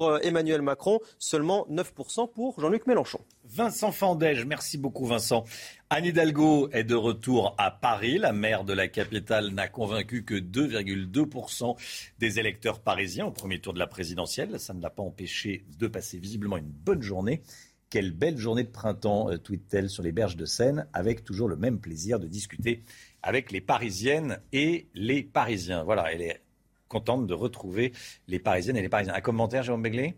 euh, 0.00 0.18
Emmanuel 0.22 0.62
Macron, 0.62 1.00
seulement 1.18 1.66
9% 1.70 2.30
pour 2.32 2.60
Jean-Luc 2.60 2.86
Mélenchon. 2.86 3.20
Vincent 3.44 3.92
Fandège, 3.92 4.44
merci 4.44 4.76
beaucoup 4.78 5.06
Vincent. 5.06 5.44
Anne 5.88 6.04
Hidalgo 6.04 6.68
est 6.72 6.84
de 6.84 6.94
retour 6.94 7.54
à 7.58 7.70
Paris. 7.70 8.18
La 8.18 8.32
maire 8.32 8.64
de 8.64 8.72
la 8.72 8.88
capitale 8.88 9.50
n'a 9.50 9.68
convaincu 9.68 10.24
que 10.24 10.34
2,2% 10.34 11.76
des 12.18 12.38
électeurs 12.38 12.80
parisiens 12.80 13.26
au 13.26 13.30
premier 13.30 13.60
tour 13.60 13.72
de 13.72 13.78
la 13.78 13.86
présidentielle. 13.86 14.58
Ça 14.58 14.74
ne 14.74 14.82
l'a 14.82 14.90
pas 14.90 15.02
empêché 15.02 15.64
de 15.78 15.86
passer 15.86 16.18
visiblement 16.18 16.56
une 16.56 16.64
bonne 16.64 17.02
journée. 17.02 17.42
Quelle 17.88 18.10
belle 18.10 18.36
journée 18.36 18.64
de 18.64 18.68
printemps, 18.68 19.30
euh, 19.30 19.38
tweet-elle 19.38 19.88
sur 19.88 20.02
les 20.02 20.10
berges 20.10 20.36
de 20.36 20.44
Seine, 20.44 20.88
avec 20.92 21.22
toujours 21.24 21.48
le 21.48 21.56
même 21.56 21.78
plaisir 21.78 22.18
de 22.18 22.26
discuter 22.26 22.82
avec 23.22 23.52
les 23.52 23.60
Parisiennes 23.60 24.40
et 24.52 24.88
les 24.94 25.22
Parisiens. 25.22 25.84
Voilà, 25.84 26.12
elle 26.12 26.22
est 26.22 26.42
contente 26.88 27.26
de 27.26 27.34
retrouver 27.34 27.92
les 28.28 28.38
Parisiennes 28.38 28.76
et 28.76 28.82
les 28.82 28.88
Parisiens. 28.88 29.14
Un 29.14 29.20
commentaire, 29.20 29.62
Jérôme 29.62 29.82
Begley 29.82 30.16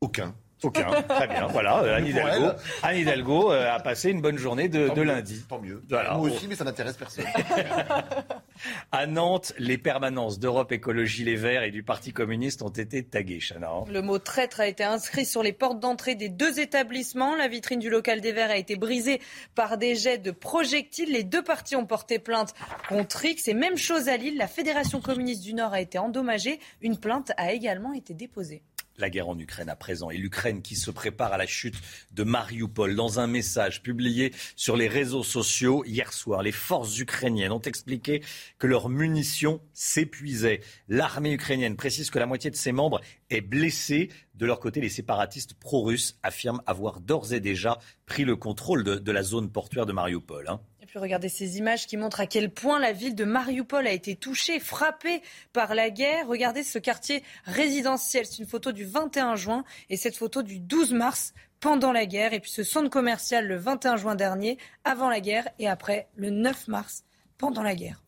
Aucun. 0.00 0.34
Aucun. 0.62 0.90
Très 1.02 1.28
bien. 1.28 1.46
Voilà, 1.46 1.82
euh, 1.82 1.96
Anne 1.96 2.06
Hidalgo, 2.06 2.46
Anne 2.82 2.96
Hidalgo 2.96 3.52
euh, 3.52 3.72
a 3.72 3.78
passé 3.80 4.10
une 4.10 4.20
bonne 4.20 4.38
journée 4.38 4.68
de, 4.68 5.00
lundi. 5.02 5.44
Tant 5.48 5.60
mieux. 5.60 5.82
Voilà. 5.88 6.14
Moi 6.14 6.28
aussi, 6.28 6.48
mais 6.48 6.56
ça 6.56 6.64
n'intéresse 6.64 6.96
personne. 6.96 7.24
À 8.92 9.06
Nantes, 9.06 9.52
les 9.58 9.78
permanences 9.78 10.38
d'Europe 10.38 10.72
Écologie 10.72 11.24
Les 11.24 11.36
Verts 11.36 11.62
et 11.62 11.70
du 11.70 11.82
Parti 11.82 12.12
communiste 12.12 12.62
ont 12.62 12.68
été 12.68 13.02
taguées, 13.04 13.40
Chana. 13.40 13.70
Le 13.88 14.02
mot 14.02 14.18
traître 14.18 14.60
a 14.60 14.66
été 14.66 14.84
inscrit 14.84 15.26
sur 15.26 15.42
les 15.42 15.52
portes 15.52 15.80
d'entrée 15.80 16.14
des 16.14 16.28
deux 16.28 16.60
établissements. 16.60 17.34
La 17.36 17.48
vitrine 17.48 17.80
du 17.80 17.90
local 17.90 18.20
des 18.20 18.32
Verts 18.32 18.50
a 18.50 18.56
été 18.56 18.76
brisée 18.76 19.20
par 19.54 19.78
des 19.78 19.94
jets 19.94 20.18
de 20.18 20.30
projectiles. 20.30 21.12
Les 21.12 21.24
deux 21.24 21.42
partis 21.42 21.76
ont 21.76 21.86
porté 21.86 22.18
plainte 22.18 22.54
contre 22.88 23.24
X. 23.24 23.48
Et 23.48 23.54
même 23.54 23.76
chose 23.76 24.08
à 24.08 24.16
Lille, 24.16 24.36
la 24.36 24.48
Fédération 24.48 25.00
communiste 25.00 25.42
du 25.42 25.54
Nord 25.54 25.72
a 25.72 25.80
été 25.80 25.98
endommagée. 25.98 26.60
Une 26.80 26.98
plainte 26.98 27.32
a 27.36 27.52
également 27.52 27.92
été 27.92 28.14
déposée 28.14 28.62
la 28.98 29.10
guerre 29.10 29.28
en 29.28 29.38
Ukraine 29.38 29.68
à 29.68 29.76
présent 29.76 30.10
et 30.10 30.16
l'Ukraine 30.16 30.62
qui 30.62 30.76
se 30.76 30.90
prépare 30.90 31.32
à 31.32 31.38
la 31.38 31.46
chute 31.46 31.76
de 32.12 32.24
Mariupol. 32.24 32.94
Dans 32.94 33.20
un 33.20 33.26
message 33.26 33.82
publié 33.82 34.32
sur 34.56 34.76
les 34.76 34.88
réseaux 34.88 35.22
sociaux 35.22 35.84
hier 35.84 36.12
soir, 36.12 36.42
les 36.42 36.52
forces 36.52 36.98
ukrainiennes 36.98 37.52
ont 37.52 37.60
expliqué 37.60 38.22
que 38.58 38.66
leurs 38.66 38.88
munitions 38.88 39.60
s'épuisaient. 39.72 40.60
L'armée 40.88 41.32
ukrainienne 41.32 41.76
précise 41.76 42.10
que 42.10 42.18
la 42.18 42.26
moitié 42.26 42.50
de 42.50 42.56
ses 42.56 42.72
membres 42.72 43.00
est 43.30 43.40
blessée. 43.40 44.10
De 44.34 44.46
leur 44.46 44.60
côté, 44.60 44.80
les 44.80 44.88
séparatistes 44.88 45.54
pro-russes 45.54 46.18
affirment 46.22 46.62
avoir 46.66 47.00
d'ores 47.00 47.32
et 47.32 47.40
déjà 47.40 47.78
pris 48.06 48.24
le 48.24 48.36
contrôle 48.36 48.84
de, 48.84 49.12
la 49.12 49.22
zone 49.22 49.50
portuaire 49.50 49.86
de 49.86 49.92
Mariupol. 49.92 50.48
Hein. 50.48 50.60
Puis 50.88 50.98
regardez 50.98 51.28
ces 51.28 51.58
images 51.58 51.86
qui 51.86 51.98
montrent 51.98 52.20
à 52.20 52.26
quel 52.26 52.50
point 52.50 52.78
la 52.80 52.92
ville 52.92 53.14
de 53.14 53.24
Mariupol 53.24 53.86
a 53.86 53.92
été 53.92 54.16
touchée, 54.16 54.58
frappée 54.58 55.20
par 55.52 55.74
la 55.74 55.90
guerre. 55.90 56.26
Regardez 56.26 56.62
ce 56.62 56.78
quartier 56.78 57.22
résidentiel. 57.44 58.24
C'est 58.24 58.38
une 58.38 58.48
photo 58.48 58.72
du 58.72 58.86
21 58.86 59.36
juin 59.36 59.64
et 59.90 59.98
cette 59.98 60.16
photo 60.16 60.42
du 60.42 60.58
12 60.58 60.94
mars 60.94 61.34
pendant 61.60 61.92
la 61.92 62.06
guerre. 62.06 62.32
Et 62.32 62.40
puis 62.40 62.50
ce 62.50 62.62
centre 62.62 62.88
commercial 62.88 63.46
le 63.46 63.56
21 63.56 63.98
juin 63.98 64.14
dernier, 64.14 64.56
avant 64.84 65.10
la 65.10 65.20
guerre, 65.20 65.46
et 65.58 65.68
après 65.68 66.08
le 66.16 66.30
9 66.30 66.68
mars, 66.68 67.04
pendant 67.36 67.62
la 67.62 67.74
guerre. 67.74 68.02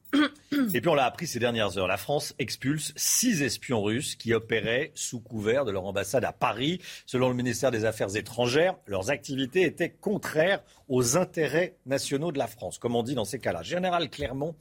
Et 0.75 0.81
puis 0.81 0.89
on 0.89 0.95
l'a 0.95 1.05
appris 1.05 1.27
ces 1.27 1.39
dernières 1.39 1.79
heures, 1.79 1.87
la 1.87 1.97
France 1.97 2.35
expulse 2.39 2.93
six 2.97 3.43
espions 3.43 3.83
russes 3.83 4.17
qui 4.17 4.35
opéraient 4.35 4.91
sous 4.95 5.21
couvert 5.21 5.65
de 5.65 5.71
leur 5.71 5.85
ambassade 5.85 6.25
à 6.25 6.33
Paris. 6.33 6.81
Selon 7.07 7.29
le 7.29 7.35
ministère 7.35 7.71
des 7.71 7.85
Affaires 7.85 8.17
étrangères, 8.17 8.77
leurs 8.87 9.11
activités 9.11 9.63
étaient 9.63 9.91
contraires 9.91 10.63
aux 10.89 11.17
intérêts 11.17 11.77
nationaux 11.87 12.33
de 12.33 12.39
la 12.39 12.49
France, 12.49 12.79
comme 12.79 12.97
on 12.97 13.03
dit 13.03 13.15
dans 13.15 13.25
ces 13.25 13.39
cas-là. 13.39 13.63
Général 13.63 14.11
Clermont, 14.11 14.57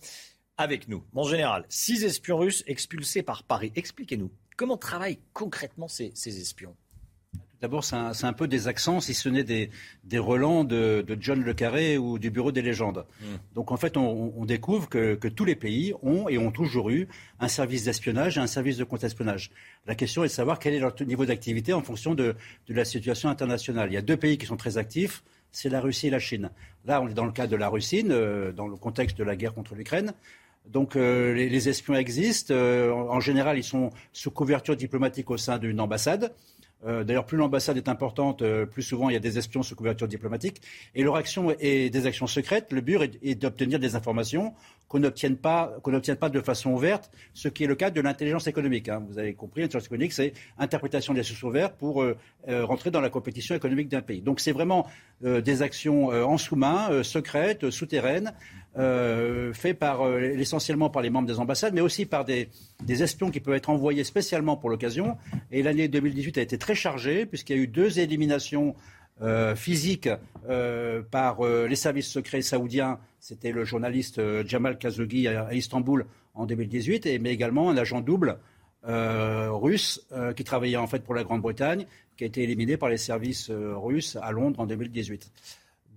avec 0.57 0.87
nous. 0.87 1.03
Mon 1.13 1.23
général, 1.23 1.65
six 1.69 2.03
espions 2.03 2.37
russes 2.37 2.63
expulsés 2.67 3.23
par 3.23 3.43
Paris. 3.43 3.71
Expliquez-nous, 3.75 4.31
comment 4.57 4.77
travaillent 4.77 5.19
concrètement 5.33 5.87
ces, 5.87 6.11
ces 6.13 6.39
espions? 6.39 6.75
D'abord, 7.61 7.83
c'est 7.83 7.95
un, 7.97 8.11
un, 8.23 8.33
peu 8.33 8.47
des 8.47 8.69
accents, 8.69 9.01
si 9.01 9.13
ce 9.13 9.27
n'est 9.27 9.43
des, 9.43 9.69
des 10.05 10.17
relents 10.17 10.63
de, 10.63 11.03
de, 11.05 11.17
John 11.19 11.43
Le 11.43 11.53
Carré 11.53 11.97
ou 11.97 12.17
du 12.17 12.29
Bureau 12.29 12.53
des 12.53 12.61
légendes. 12.61 13.05
Mm. 13.19 13.25
Donc 13.53 13.71
en 13.73 13.77
fait, 13.77 13.97
on, 13.97 14.33
on 14.37 14.45
découvre 14.45 14.87
que, 14.87 15.15
que, 15.15 15.27
tous 15.27 15.43
les 15.43 15.55
pays 15.55 15.93
ont 16.01 16.29
et 16.29 16.37
ont 16.37 16.51
toujours 16.51 16.89
eu 16.89 17.09
un 17.41 17.49
service 17.49 17.83
d'espionnage 17.83 18.37
et 18.37 18.39
un 18.39 18.47
service 18.47 18.77
de 18.77 18.85
contre-espionnage. 18.85 19.51
La 19.87 19.95
question 19.95 20.23
est 20.23 20.27
de 20.27 20.31
savoir 20.31 20.57
quel 20.59 20.73
est 20.73 20.79
leur 20.79 20.95
niveau 21.01 21.25
d'activité 21.25 21.73
en 21.73 21.81
fonction 21.81 22.15
de, 22.15 22.35
de, 22.67 22.73
la 22.73 22.85
situation 22.85 23.27
internationale. 23.27 23.89
Il 23.91 23.95
y 23.95 23.97
a 23.97 24.01
deux 24.01 24.17
pays 24.17 24.37
qui 24.37 24.45
sont 24.45 24.57
très 24.57 24.77
actifs, 24.77 25.21
c'est 25.51 25.69
la 25.69 25.81
Russie 25.81 26.07
et 26.07 26.11
la 26.11 26.19
Chine. 26.19 26.51
Là, 26.85 27.01
on 27.01 27.09
est 27.09 27.13
dans 27.13 27.25
le 27.25 27.33
cas 27.33 27.47
de 27.47 27.57
la 27.57 27.67
Russie, 27.67 28.05
euh, 28.09 28.53
dans 28.53 28.67
le 28.67 28.77
contexte 28.77 29.17
de 29.17 29.23
la 29.25 29.35
guerre 29.35 29.53
contre 29.53 29.75
l'Ukraine. 29.75 30.13
Donc 30.65 30.95
euh, 30.95 31.33
les, 31.33 31.49
les, 31.49 31.67
espions 31.67 31.95
existent. 31.95 32.53
Euh, 32.53 32.91
en 32.91 33.19
général, 33.19 33.57
ils 33.57 33.63
sont 33.63 33.89
sous 34.13 34.31
couverture 34.31 34.75
diplomatique 34.75 35.29
au 35.29 35.37
sein 35.37 35.57
d'une 35.57 35.79
ambassade. 35.81 36.33
Euh, 36.85 37.03
D'ailleurs, 37.03 37.25
plus 37.25 37.37
l'ambassade 37.37 37.77
est 37.77 37.89
importante, 37.89 38.41
euh, 38.41 38.65
plus 38.65 38.83
souvent 38.83 39.09
il 39.09 39.13
y 39.13 39.15
a 39.15 39.19
des 39.19 39.37
espions 39.37 39.63
sous 39.63 39.75
couverture 39.75 40.07
diplomatique. 40.07 40.61
Et 40.95 41.03
leur 41.03 41.15
action 41.15 41.51
est 41.59 41.89
des 41.89 42.05
actions 42.05 42.27
secrètes. 42.27 42.71
Le 42.71 42.81
but 42.81 43.19
est, 43.21 43.35
d'obtenir 43.35 43.79
des 43.79 43.95
informations 43.95 44.53
qu'on 44.87 44.99
n'obtienne 44.99 45.37
pas, 45.37 45.75
qu'on 45.83 45.91
n'obtienne 45.91 46.15
pas 46.15 46.29
de 46.29 46.41
façon 46.41 46.71
ouverte, 46.71 47.11
ce 47.33 47.47
qui 47.47 47.63
est 47.63 47.67
le 47.67 47.75
cas 47.75 47.91
de 47.91 48.01
l'intelligence 48.01 48.47
économique. 48.47 48.89
Hein. 48.89 49.03
Vous 49.07 49.19
avez 49.19 49.33
compris, 49.33 49.61
l'intelligence 49.61 49.85
économique, 49.85 50.13
c'est 50.13 50.33
interprétation 50.57 51.13
des 51.13 51.23
sources 51.23 51.43
ouvertes 51.43 51.75
pour 51.77 52.01
euh, 52.01 52.15
rentrer 52.47 52.89
dans 52.89 53.01
la 53.01 53.09
compétition 53.09 53.55
économique 53.55 53.89
d'un 53.89 54.01
pays. 54.01 54.21
Donc 54.21 54.39
c'est 54.39 54.51
vraiment 54.51 54.87
euh, 55.23 55.41
des 55.41 55.61
actions 55.61 56.07
en 56.07 56.37
sous-main, 56.37 57.03
secrètes, 57.03 57.69
souterraines, 57.69 58.33
euh, 58.77 59.51
fait 59.51 59.73
par 59.73 60.05
euh, 60.05 60.19
essentiellement 60.37 60.91
par 60.91 61.01
les 61.01 61.09
membres 61.09 61.27
des 61.27 61.39
ambassades, 61.39 61.73
mais 61.73 61.81
aussi 61.81 62.05
par 62.05 62.23
des, 62.23 62.49
des 62.83 63.01
espions 63.01 63.31
qui 63.31 63.39
peuvent 63.39 63.55
être 63.55 63.71
envoyés 63.71 64.03
spécialement 64.03 64.57
pour 64.57 64.69
l'occasion. 64.69 65.17
Et 65.51 65.63
l'année 65.63 65.87
2018 65.87 66.37
a 66.37 66.41
été 66.41 66.57
très 66.59 66.75
chargée 66.75 67.25
puisqu'il 67.25 67.55
y 67.55 67.59
a 67.59 67.63
eu 67.63 67.67
deux 67.67 67.99
éliminations 67.99 68.75
euh, 69.21 69.55
physiques 69.55 70.09
euh, 70.47 71.01
par 71.01 71.43
les 71.43 71.75
services 71.75 72.09
secrets 72.09 72.43
saoudiens. 72.43 72.99
C'était 73.19 73.51
le 73.51 73.65
journaliste 73.65 74.21
Jamal 74.45 74.77
Khashoggi 74.77 75.27
à, 75.27 75.51
Istanbul 75.53 76.05
en 76.35 76.45
2018, 76.45 77.07
et, 77.07 77.17
mais 77.17 77.31
également 77.31 77.71
un 77.71 77.77
agent 77.77 78.01
double 78.01 78.37
russe 78.83 80.07
qui 80.37 80.43
travaillait 80.45 80.77
en 80.77 80.87
fait 80.87 81.03
pour 81.03 81.13
la 81.13 81.23
Grande-Bretagne, 81.23 81.85
qui 82.15 82.23
a 82.23 82.27
été 82.27 82.43
éliminé 82.43 82.77
par 82.77 82.87
les 82.87 82.97
services 82.97 83.51
russes 83.51 84.17
à 84.21 84.31
Londres 84.31 84.61
en 84.61 84.65
2018. 84.65 85.31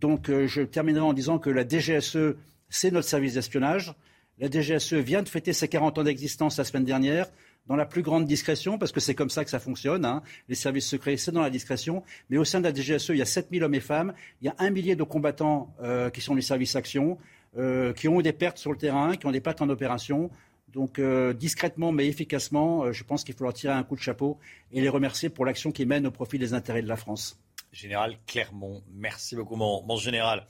Donc 0.01 0.29
je 0.29 0.63
terminerai 0.63 1.05
en 1.05 1.13
disant 1.13 1.39
que 1.39 1.49
la 1.49 1.63
DGSE 1.63 2.35
c'est 2.73 2.91
notre 2.91 3.07
service 3.07 3.35
d'espionnage. 3.35 3.95
La 4.39 4.51
DGSE 4.51 4.95
vient 4.95 5.23
de 5.23 5.29
fêter 5.29 5.53
ses 5.53 5.69
40 5.69 5.99
ans 5.99 6.05
d'existence 6.05 6.57
la 6.57 6.65
semaine 6.65 6.85
dernière 6.85 7.29
dans 7.67 7.77
la 7.77 7.87
plus 7.87 8.03
grande 8.03 8.27
discrétion, 8.27 8.79
parce 8.79 8.91
que 8.91 8.99
c'est 8.99 9.15
comme 9.15 9.31
ça 9.31 9.45
que 9.45 9.51
ça 9.51 9.61
fonctionne. 9.61 10.05
Hein. 10.05 10.23
Les 10.49 10.57
services 10.57 10.89
secrets, 10.89 11.17
c'est 11.17 11.31
dans 11.31 11.43
la 11.43 11.51
discrétion. 11.51 12.03
Mais 12.29 12.39
au 12.39 12.45
sein 12.45 12.61
de 12.61 12.65
la 12.65 12.75
DGSE, 12.75 13.11
il 13.11 13.19
y 13.19 13.23
a 13.23 13.27
7000 13.27 13.63
hommes 13.63 13.75
et 13.75 13.81
femmes. 13.81 14.15
Il 14.41 14.47
y 14.47 14.49
a 14.49 14.55
un 14.59 14.71
millier 14.71 14.97
de 14.97 15.03
combattants 15.05 15.73
euh, 15.83 16.11
qui 16.11 16.21
sont 16.23 16.35
du 16.35 16.43
service 16.43 16.75
action, 16.75 17.19
euh, 17.57 17.93
qui 17.93 18.09
ont 18.09 18.21
des 18.21 18.33
pertes 18.33 18.59
sur 18.59 18.73
le 18.73 18.79
terrain, 18.79 19.17
qui 19.17 19.27
ont 19.27 19.31
des 19.31 19.43
pertes 19.43 19.61
en 19.61 19.69
opération. 19.69 20.31
Donc, 20.69 20.99
euh, 20.99 21.35
discrètement 21.35 21.93
mais 21.93 22.07
efficacement, 22.07 22.91
je 22.91 23.05
pense 23.05 23.23
qu'il 23.23 23.35
faut 23.35 23.45
leur 23.45 23.53
tirer 23.53 23.75
un 23.75 23.83
coup 23.85 23.95
de 23.95 24.01
chapeau 24.01 24.39
et 24.73 24.81
les 24.81 24.89
remercier 24.89 25.29
pour 25.29 25.45
l'action 25.45 25.71
qu'ils 25.71 25.87
mènent 25.87 26.07
au 26.07 26.11
profit 26.11 26.39
des 26.39 26.55
intérêts 26.55 26.83
de 26.83 26.89
la 26.89 26.97
France. 26.97 27.39
Général 27.71 28.17
Clermont, 28.27 28.83
merci 28.95 29.37
beaucoup, 29.37 29.57
mon 29.57 29.97
général. 29.97 30.47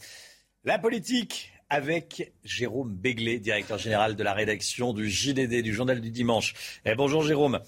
La 0.65 0.78
politique, 0.78 1.52
avec 1.73 2.32
Jérôme 2.44 2.94
Béglé, 2.94 3.39
directeur 3.39 3.78
général 3.78 4.15
de 4.15 4.23
la 4.23 4.35
rédaction 4.35 4.93
du 4.93 5.09
JDD, 5.09 5.62
du 5.62 5.73
Journal 5.73 6.03
du 6.03 6.11
Dimanche. 6.11 6.53
Eh, 6.85 6.94
bonjour 6.94 7.23
Jérôme. 7.23 7.61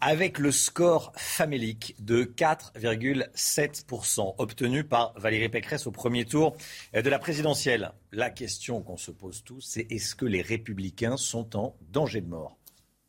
Avec 0.00 0.38
le 0.38 0.52
score 0.52 1.12
famélique 1.16 1.96
de 1.98 2.22
4,7% 2.22 4.36
obtenu 4.38 4.84
par 4.84 5.12
Valérie 5.18 5.48
Pécresse 5.48 5.88
au 5.88 5.90
premier 5.90 6.24
tour 6.24 6.56
de 6.94 7.10
la 7.10 7.18
présidentielle, 7.18 7.90
la 8.12 8.30
question 8.30 8.80
qu'on 8.80 8.96
se 8.96 9.10
pose 9.10 9.42
tous, 9.42 9.60
c'est 9.60 9.90
est-ce 9.90 10.14
que 10.14 10.26
les 10.26 10.42
républicains 10.42 11.16
sont 11.16 11.56
en 11.56 11.74
danger 11.90 12.20
de 12.20 12.28
mort? 12.28 12.58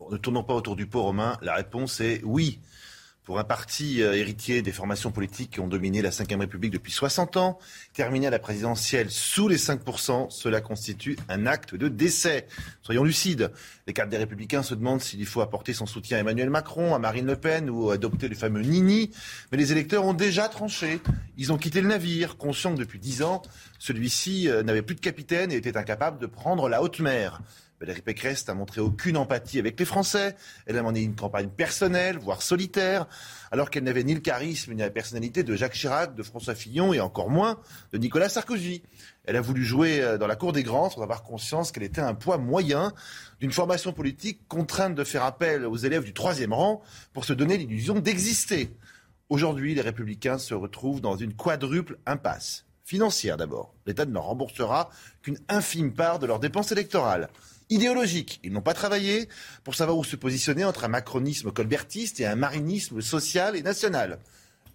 Ne 0.10 0.18
tournons 0.18 0.44
pas 0.44 0.56
autour 0.56 0.76
du 0.76 0.88
pot, 0.88 1.04
Romain. 1.04 1.38
La 1.44 1.54
réponse 1.54 2.02
est 2.02 2.24
oui 2.24 2.60
pour 3.24 3.40
un 3.40 3.44
parti 3.44 4.02
euh, 4.02 4.14
héritier 4.14 4.62
des 4.62 4.72
formations 4.72 5.12
politiques 5.12 5.52
qui 5.52 5.60
ont 5.60 5.68
dominé 5.68 6.02
la 6.02 6.10
Ve 6.10 6.40
République 6.40 6.72
depuis 6.72 6.92
60 6.92 7.38
ans, 7.38 7.60
terminer 7.94 8.28
à 8.28 8.30
la 8.30 8.40
présidentielle 8.40 9.12
sous 9.12 9.48
les 9.48 9.58
5%, 9.58 10.30
cela 10.30 10.62
constitue 10.62 11.18
un 11.30 11.46
acte 11.46 11.76
de 11.76 11.88
décès. 11.88 12.48
Soyons 12.82 13.04
lucides. 13.04 13.52
Les 13.88 13.94
cadres 13.94 14.10
des 14.10 14.18
Républicains 14.18 14.64
se 14.64 14.74
demandent 14.74 15.02
s'il 15.02 15.26
faut 15.26 15.42
apporter 15.42 15.74
son 15.74 15.86
soutien 15.86 16.18
à 16.18 16.22
Emmanuel 16.22 16.50
Macron, 16.50 16.96
à 16.96 17.00
Marine 17.00 17.26
Le 17.28 17.36
Pen 17.36 17.70
ou 17.70 17.92
adopter 17.92 18.28
le 18.28 18.36
fameux 18.36 18.62
Nini. 18.62 19.12
Mais 19.52 19.58
les 19.58 19.72
électeurs 19.72 20.06
ont 20.06 20.14
déjà 20.14 20.50
tranché. 20.50 21.00
Ils 21.38 21.54
ont 21.54 21.58
quitté 21.58 21.82
le 21.82 21.88
navire, 21.88 22.38
conscients 22.38 22.74
que 22.74 22.80
depuis 22.80 23.00
10 23.00 23.24
ans, 23.24 23.42
celui-ci 23.80 24.50
euh, 24.50 24.64
n'avait 24.64 24.82
plus 24.82 24.96
de 24.96 25.02
capitaine 25.02 25.52
et 25.52 25.56
était 25.56 25.78
incapable 25.78 26.20
de 26.20 26.26
prendre 26.26 26.70
la 26.70 26.82
haute 26.82 27.00
mer. 27.00 27.42
Valérie 27.82 28.04
Pécresse 28.04 28.48
n'a 28.48 28.54
montré 28.54 28.80
aucune 28.80 29.18
empathie 29.18 29.58
avec 29.58 29.80
les 29.80 29.86
Français. 29.86 30.36
Elle 30.68 30.78
a 30.78 30.84
mené 30.84 31.02
une 31.02 31.16
campagne 31.16 31.50
personnelle, 31.50 32.20
voire 32.20 32.44
solitaire, 32.44 33.08
alors 33.50 33.72
qu'elle 33.72 33.86
n'avait 33.86 34.04
ni 34.04 34.14
le 34.14 34.20
charisme 34.20 34.74
ni 34.74 34.82
la 34.82 34.92
personnalité 34.92 35.42
de 35.42 35.56
Jacques 35.56 35.74
Chirac, 35.74 36.14
de 36.14 36.22
François 36.22 36.54
Fillon 36.54 36.94
et 36.94 37.00
encore 37.00 37.32
moins 37.32 37.60
de 37.92 37.98
Nicolas 37.98 38.30
Sarkozy. 38.30 38.84
Elle 39.26 39.36
a 39.36 39.42
voulu 39.42 39.66
jouer 39.66 40.00
euh, 40.00 40.20
dans 40.20 40.28
la 40.28 40.36
cour 40.36 40.54
des 40.54 40.62
grands 40.62 40.92
sans 40.92 41.02
avoir 41.02 41.24
conscience 41.24 41.72
qu'elle 41.72 41.82
était 41.82 42.02
un 42.02 42.14
poids 42.14 42.38
moyen 42.38 42.94
d'une 43.40 43.52
formation 43.52 43.94
politique 43.94 44.48
contrainte 44.48 44.94
de 44.94 45.04
faire 45.04 45.24
appel 45.24 45.66
aux 45.66 45.78
élèves 45.78 46.04
du 46.04 46.14
troisième 46.14 46.54
rang 46.54 46.84
pour 47.14 47.26
se 47.26 47.34
donner 47.34 47.58
l'illusion 47.58 47.96
d'exister. 47.96 48.70
Aujourd'hui, 49.30 49.74
les 49.74 49.82
républicains 49.82 50.38
se 50.38 50.54
retrouvent 50.54 51.02
dans 51.02 51.16
une 51.16 51.34
quadruple 51.34 51.98
impasse. 52.06 52.66
Financière 52.84 53.38
d'abord. 53.38 53.74
L'État 53.88 54.06
ne 54.06 54.14
leur 54.14 54.26
remboursera 54.26 54.92
qu'une 55.24 55.40
infime 55.50 55.94
part 55.94 56.20
de 56.20 56.28
leurs 56.28 56.40
dépenses 56.40 56.72
électorales 56.72 57.30
idéologique. 57.72 58.40
Ils 58.44 58.54
n'ont 58.54 58.62
pas 58.62 58.76
travaillé 58.76 59.28
pour 59.64 59.74
savoir 59.74 59.98
où 59.98 60.04
se 60.04 60.16
positionner 60.16 60.64
entre 60.64 60.84
un 60.84 60.90
macronisme 60.90 61.52
colbertiste 61.52 62.20
et 62.20 62.28
un 62.28 62.36
marinisme 62.36 63.02
social 63.02 63.56
et 63.56 63.64
national. 63.64 64.20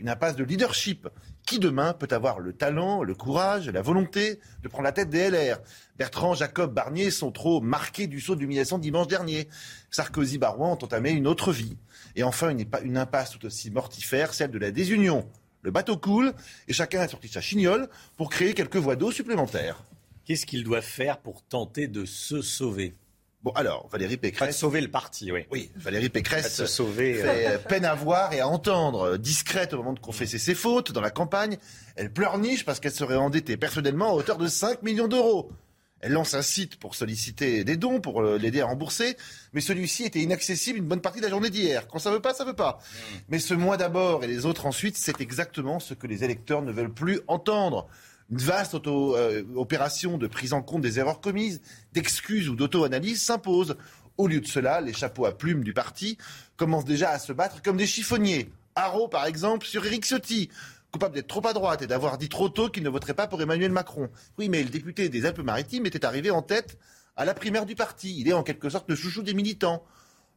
Une 0.00 0.08
impasse 0.08 0.34
de 0.34 0.44
leadership. 0.44 1.08
Qui 1.46 1.60
demain 1.60 1.92
peut 1.92 2.08
avoir 2.10 2.40
le 2.40 2.52
talent, 2.52 3.04
le 3.04 3.14
courage, 3.14 3.68
la 3.68 3.80
volonté 3.80 4.40
de 4.64 4.68
prendre 4.68 4.82
la 4.82 4.90
tête 4.90 5.10
des 5.10 5.30
LR 5.30 5.58
Bertrand, 5.96 6.34
Jacob, 6.34 6.74
Barnier 6.74 7.12
sont 7.12 7.30
trop 7.30 7.60
marqués 7.60 8.08
du 8.08 8.20
saut 8.20 8.34
d'humiliation 8.34 8.78
dimanche 8.78 9.06
dernier. 9.06 9.46
Sarkozy, 9.90 10.38
Barouin 10.38 10.70
ont 10.70 10.72
entamé 10.72 11.10
une 11.10 11.28
autre 11.28 11.52
vie. 11.52 11.76
Et 12.16 12.24
enfin, 12.24 12.52
une 12.82 12.96
impasse 12.96 13.30
tout 13.30 13.46
aussi 13.46 13.70
mortifère, 13.70 14.34
celle 14.34 14.50
de 14.50 14.58
la 14.58 14.72
désunion. 14.72 15.28
Le 15.62 15.70
bateau 15.70 15.96
coule 15.96 16.32
et 16.66 16.72
chacun 16.72 17.00
a 17.00 17.08
sorti 17.08 17.28
sa 17.28 17.40
chignole 17.40 17.88
pour 18.16 18.28
créer 18.28 18.52
quelques 18.52 18.76
voies 18.76 18.96
d'eau 18.96 19.12
supplémentaires. 19.12 19.84
Qu'est-ce 20.26 20.44
qu'ils 20.44 20.64
doivent 20.64 20.82
faire 20.82 21.18
pour 21.18 21.42
tenter 21.44 21.86
de 21.86 22.04
se 22.04 22.42
sauver? 22.42 22.96
Bon, 23.44 23.52
alors, 23.52 23.86
Valérie 23.92 24.16
Pécresse. 24.16 24.48
Pas 24.48 24.52
sauver 24.52 24.80
le 24.80 24.90
parti, 24.90 25.30
oui. 25.30 25.46
Oui, 25.52 25.70
Valérie 25.76 26.08
Pécresse. 26.08 26.52
se 26.52 26.66
sauver. 26.66 27.14
Fait 27.14 27.46
euh, 27.46 27.58
peine 27.58 27.84
à 27.84 27.94
voir 27.94 28.32
et 28.32 28.40
à 28.40 28.48
entendre. 28.48 29.18
Discrète 29.18 29.72
au 29.72 29.76
moment 29.76 29.92
de 29.92 30.00
confesser 30.00 30.38
ses 30.38 30.56
fautes 30.56 30.90
dans 30.90 31.00
la 31.00 31.12
campagne. 31.12 31.58
Elle 31.94 32.12
pleurniche 32.12 32.64
parce 32.64 32.80
qu'elle 32.80 32.92
serait 32.92 33.14
endettée 33.14 33.56
personnellement 33.56 34.10
à 34.10 34.14
hauteur 34.14 34.36
de 34.36 34.48
5 34.48 34.82
millions 34.82 35.06
d'euros. 35.06 35.52
Elle 36.00 36.10
lance 36.10 36.34
un 36.34 36.42
site 36.42 36.74
pour 36.80 36.96
solliciter 36.96 37.62
des 37.62 37.76
dons, 37.76 38.00
pour 38.00 38.20
euh, 38.20 38.36
l'aider 38.36 38.62
à 38.62 38.66
rembourser, 38.66 39.16
mais 39.52 39.60
celui-ci 39.60 40.02
était 40.02 40.20
inaccessible 40.20 40.80
une 40.80 40.86
bonne 40.86 41.00
partie 41.00 41.20
de 41.20 41.24
la 41.24 41.30
journée 41.30 41.50
d'hier. 41.50 41.86
Quand 41.86 42.00
ça 42.00 42.10
veut 42.10 42.20
pas, 42.20 42.34
ça 42.34 42.44
veut 42.44 42.52
pas. 42.52 42.80
Hmm. 42.80 43.16
Mais 43.28 43.38
ce 43.38 43.54
mois 43.54 43.76
d'abord 43.76 44.24
et 44.24 44.26
les 44.26 44.44
autres 44.44 44.66
ensuite, 44.66 44.96
c'est 44.96 45.20
exactement 45.20 45.78
ce 45.78 45.94
que 45.94 46.08
les 46.08 46.24
électeurs 46.24 46.62
ne 46.62 46.72
veulent 46.72 46.92
plus 46.92 47.20
entendre 47.28 47.86
une 48.30 48.38
vaste 48.38 48.74
euh, 48.86 49.44
opération 49.54 50.18
de 50.18 50.26
prise 50.26 50.52
en 50.52 50.62
compte 50.62 50.82
des 50.82 50.98
erreurs 50.98 51.20
commises, 51.20 51.60
d'excuses 51.92 52.48
ou 52.48 52.56
d'auto-analyse 52.56 53.22
s'impose. 53.22 53.76
Au 54.18 54.26
lieu 54.26 54.40
de 54.40 54.46
cela, 54.46 54.80
les 54.80 54.92
chapeaux 54.92 55.26
à 55.26 55.36
plumes 55.36 55.62
du 55.62 55.72
parti 55.72 56.18
commencent 56.56 56.84
déjà 56.84 57.10
à 57.10 57.18
se 57.18 57.32
battre 57.32 57.62
comme 57.62 57.76
des 57.76 57.86
chiffonniers. 57.86 58.50
Haro, 58.74 59.08
par 59.08 59.26
exemple, 59.26 59.66
sur 59.66 59.84
Éric 59.86 60.04
Ciotti, 60.04 60.50
coupable 60.90 61.14
d'être 61.14 61.28
trop 61.28 61.46
à 61.46 61.52
droite 61.52 61.82
et 61.82 61.86
d'avoir 61.86 62.18
dit 62.18 62.28
trop 62.28 62.48
tôt 62.48 62.68
qu'il 62.68 62.82
ne 62.82 62.88
voterait 62.88 63.14
pas 63.14 63.26
pour 63.26 63.40
Emmanuel 63.40 63.70
Macron. 63.70 64.08
Oui, 64.38 64.48
mais 64.48 64.62
le 64.62 64.70
député 64.70 65.08
des 65.08 65.26
Alpes-Maritimes 65.26 65.86
était 65.86 66.04
arrivé 66.04 66.30
en 66.30 66.42
tête 66.42 66.78
à 67.16 67.24
la 67.24 67.34
primaire 67.34 67.66
du 67.66 67.74
parti. 67.74 68.18
Il 68.18 68.28
est 68.28 68.32
en 68.32 68.42
quelque 68.42 68.70
sorte 68.70 68.88
le 68.88 68.96
chouchou 68.96 69.22
des 69.22 69.34
militants. 69.34 69.84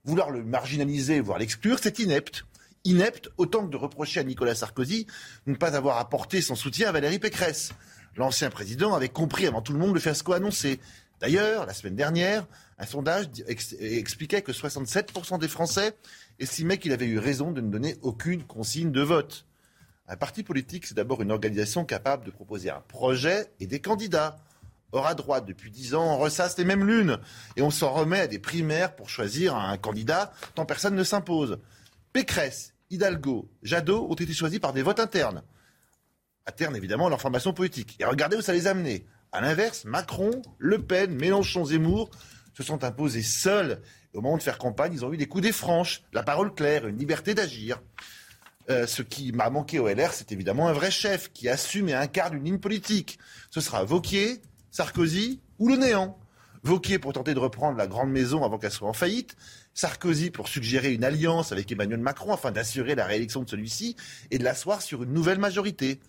Vouloir 0.05 0.29
le 0.29 0.43
marginaliser, 0.43 1.19
voire 1.19 1.39
l'exclure, 1.39 1.79
c'est 1.81 1.99
inepte 1.99 2.45
inepte, 2.83 3.29
autant 3.37 3.65
que 3.65 3.71
de 3.71 3.77
reprocher 3.77 4.19
à 4.19 4.23
Nicolas 4.23 4.55
Sarkozy 4.55 5.05
de 5.45 5.51
ne 5.51 5.57
pas 5.57 5.75
avoir 5.75 5.97
apporté 5.97 6.41
son 6.41 6.55
soutien 6.55 6.89
à 6.89 6.91
Valérie 6.91 7.19
Pécresse. 7.19 7.71
L'ancien 8.15 8.49
président 8.49 8.93
avait 8.93 9.09
compris 9.09 9.47
avant 9.47 9.61
tout 9.61 9.73
le 9.73 9.79
monde 9.79 9.93
le 9.93 9.99
fiasco 9.99 10.33
annoncé. 10.33 10.79
D'ailleurs, 11.19 11.65
la 11.65 11.73
semaine 11.73 11.95
dernière, 11.95 12.45
un 12.77 12.85
sondage 12.85 13.27
expliquait 13.79 14.41
que 14.41 14.51
67% 14.51 15.39
des 15.39 15.47
Français 15.49 15.93
estimaient 16.39 16.77
qu'il 16.77 16.93
avait 16.93 17.05
eu 17.05 17.19
raison 17.19 17.51
de 17.51 17.61
ne 17.61 17.69
donner 17.69 17.97
aucune 18.01 18.43
consigne 18.43 18.91
de 18.91 19.01
vote. 19.01 19.45
Un 20.07 20.15
parti 20.15 20.43
politique, 20.43 20.87
c'est 20.87 20.95
d'abord 20.95 21.21
une 21.21 21.31
organisation 21.31 21.85
capable 21.85 22.25
de 22.25 22.31
proposer 22.31 22.69
un 22.69 22.81
projet 22.87 23.51
et 23.59 23.67
des 23.67 23.79
candidats. 23.79 24.37
Or, 24.91 25.05
à 25.05 25.13
droite, 25.13 25.45
depuis 25.45 25.69
dix 25.69 25.93
ans, 25.93 26.15
on 26.15 26.17
ressasse 26.17 26.57
les 26.57 26.65
mêmes 26.65 26.87
lunes 26.87 27.19
et 27.55 27.61
on 27.61 27.69
s'en 27.69 27.91
remet 27.91 28.21
à 28.21 28.27
des 28.27 28.39
primaires 28.39 28.95
pour 28.95 29.09
choisir 29.09 29.55
un 29.55 29.77
candidat 29.77 30.33
tant 30.55 30.65
personne 30.65 30.95
ne 30.95 31.03
s'impose. 31.03 31.59
Pécresse, 32.13 32.73
Hidalgo, 32.89 33.49
Jadot 33.63 34.07
ont 34.09 34.15
été 34.15 34.33
choisis 34.33 34.59
par 34.59 34.73
des 34.73 34.81
votes 34.81 34.99
internes. 34.99 35.43
Internes, 36.45 36.75
évidemment, 36.75 37.09
leur 37.09 37.21
formation 37.21 37.53
politique. 37.53 37.95
Et 37.99 38.05
regardez 38.05 38.35
où 38.37 38.41
ça 38.41 38.53
les 38.53 38.67
a 38.67 38.71
amenés. 38.71 39.05
À 39.31 39.41
l'inverse, 39.41 39.85
Macron, 39.85 40.41
Le 40.57 40.81
Pen, 40.81 41.13
Mélenchon, 41.13 41.65
Zemmour 41.65 42.09
se 42.53 42.63
sont 42.63 42.83
imposés 42.83 43.21
seuls. 43.21 43.81
au 44.13 44.21
moment 44.21 44.37
de 44.37 44.41
faire 44.41 44.57
campagne, 44.57 44.93
ils 44.93 45.05
ont 45.05 45.13
eu 45.13 45.17
des 45.17 45.27
coups 45.27 45.43
des 45.43 45.51
franches, 45.51 46.01
la 46.13 46.23
parole 46.23 46.53
claire, 46.53 46.87
une 46.87 46.97
liberté 46.97 47.35
d'agir. 47.35 47.79
Euh, 48.69 48.87
ce 48.87 49.01
qui 49.03 49.31
m'a 49.31 49.49
manqué 49.49 49.77
au 49.79 49.87
LR, 49.87 50.13
c'est 50.13 50.31
évidemment 50.31 50.67
un 50.67 50.73
vrai 50.73 50.91
chef 50.91 51.31
qui 51.31 51.47
assume 51.47 51.89
et 51.89 51.93
incarne 51.93 52.35
une 52.35 52.43
ligne 52.43 52.59
politique. 52.59 53.19
Ce 53.51 53.61
sera 53.61 53.83
Vauquier, 53.83 54.41
Sarkozy 54.71 55.41
ou 55.59 55.69
le 55.69 55.75
néant. 55.75 56.19
Vauquier 56.63 56.99
pour 56.99 57.13
tenter 57.13 57.33
de 57.33 57.39
reprendre 57.39 57.77
la 57.77 57.87
grande 57.87 58.11
maison 58.11 58.43
avant 58.43 58.57
qu'elle 58.57 58.71
soit 58.71 58.89
en 58.89 58.93
faillite, 58.93 59.35
Sarkozy 59.73 60.31
pour 60.31 60.47
suggérer 60.47 60.93
une 60.93 61.03
alliance 61.03 61.51
avec 61.51 61.71
Emmanuel 61.71 61.99
Macron 61.99 62.33
afin 62.33 62.51
d'assurer 62.51 62.95
la 62.95 63.05
réélection 63.05 63.43
de 63.43 63.49
celui-ci 63.49 63.95
et 64.31 64.37
de 64.37 64.43
l'asseoir 64.43 64.81
sur 64.81 65.03
une 65.03 65.13
nouvelle 65.13 65.39
majorité. 65.39 65.99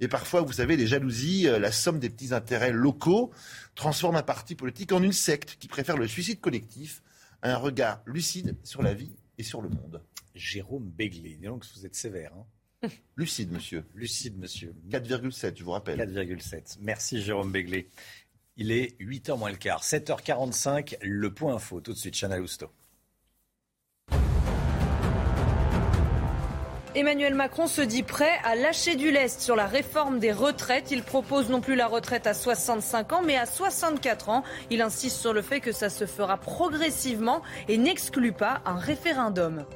Et 0.00 0.08
parfois, 0.08 0.42
vous 0.42 0.52
savez, 0.52 0.76
les 0.76 0.86
jalousies, 0.86 1.48
euh, 1.48 1.58
la 1.58 1.72
somme 1.72 1.98
des 1.98 2.10
petits 2.10 2.34
intérêts 2.34 2.72
locaux 2.72 3.30
transforme 3.74 4.16
un 4.16 4.22
parti 4.22 4.54
politique 4.54 4.92
en 4.92 5.02
une 5.02 5.12
secte 5.12 5.56
qui 5.58 5.68
préfère 5.68 5.96
le 5.96 6.06
suicide 6.06 6.40
collectif 6.40 7.02
à 7.42 7.52
un 7.52 7.56
regard 7.56 8.02
lucide 8.06 8.56
sur 8.62 8.82
la 8.82 8.94
vie 8.94 9.16
et 9.38 9.42
sur 9.42 9.62
le 9.62 9.68
monde. 9.68 10.02
Jérôme 10.34 10.90
Béglé, 10.90 11.38
donc 11.42 11.64
vous 11.74 11.86
êtes 11.86 11.94
sévère. 11.94 12.32
Hein 12.34 12.88
Lucide, 13.16 13.52
monsieur. 13.52 13.84
Lucide, 13.94 14.38
monsieur. 14.38 14.74
4,7, 14.90 15.56
je 15.56 15.64
vous 15.64 15.70
rappelle. 15.70 15.98
4,7. 15.98 16.78
Merci, 16.80 17.22
Jérôme 17.22 17.50
Béglé. 17.50 17.88
Il 18.56 18.70
est 18.70 18.98
8h 19.00 19.38
moins 19.38 19.50
le 19.50 19.56
quart. 19.56 19.82
7h45, 19.82 20.98
le 21.02 21.32
point 21.32 21.54
info. 21.54 21.80
Tout 21.80 21.92
de 21.92 21.98
suite, 21.98 22.14
Chana 22.14 22.38
Lousteau. 22.38 22.70
Emmanuel 26.96 27.34
Macron 27.34 27.66
se 27.66 27.82
dit 27.82 28.02
prêt 28.02 28.40
à 28.42 28.54
lâcher 28.54 28.96
du 28.96 29.10
lest 29.10 29.42
sur 29.42 29.54
la 29.54 29.66
réforme 29.66 30.18
des 30.18 30.32
retraites. 30.32 30.90
Il 30.90 31.02
propose 31.02 31.50
non 31.50 31.60
plus 31.60 31.74
la 31.74 31.88
retraite 31.88 32.26
à 32.26 32.32
65 32.32 33.12
ans, 33.12 33.20
mais 33.22 33.36
à 33.36 33.44
64 33.44 34.30
ans. 34.30 34.42
Il 34.70 34.80
insiste 34.80 35.20
sur 35.20 35.34
le 35.34 35.42
fait 35.42 35.60
que 35.60 35.72
ça 35.72 35.90
se 35.90 36.06
fera 36.06 36.38
progressivement 36.38 37.42
et 37.68 37.76
n'exclut 37.76 38.32
pas 38.32 38.62
un 38.64 38.76
référendum. 38.76 39.66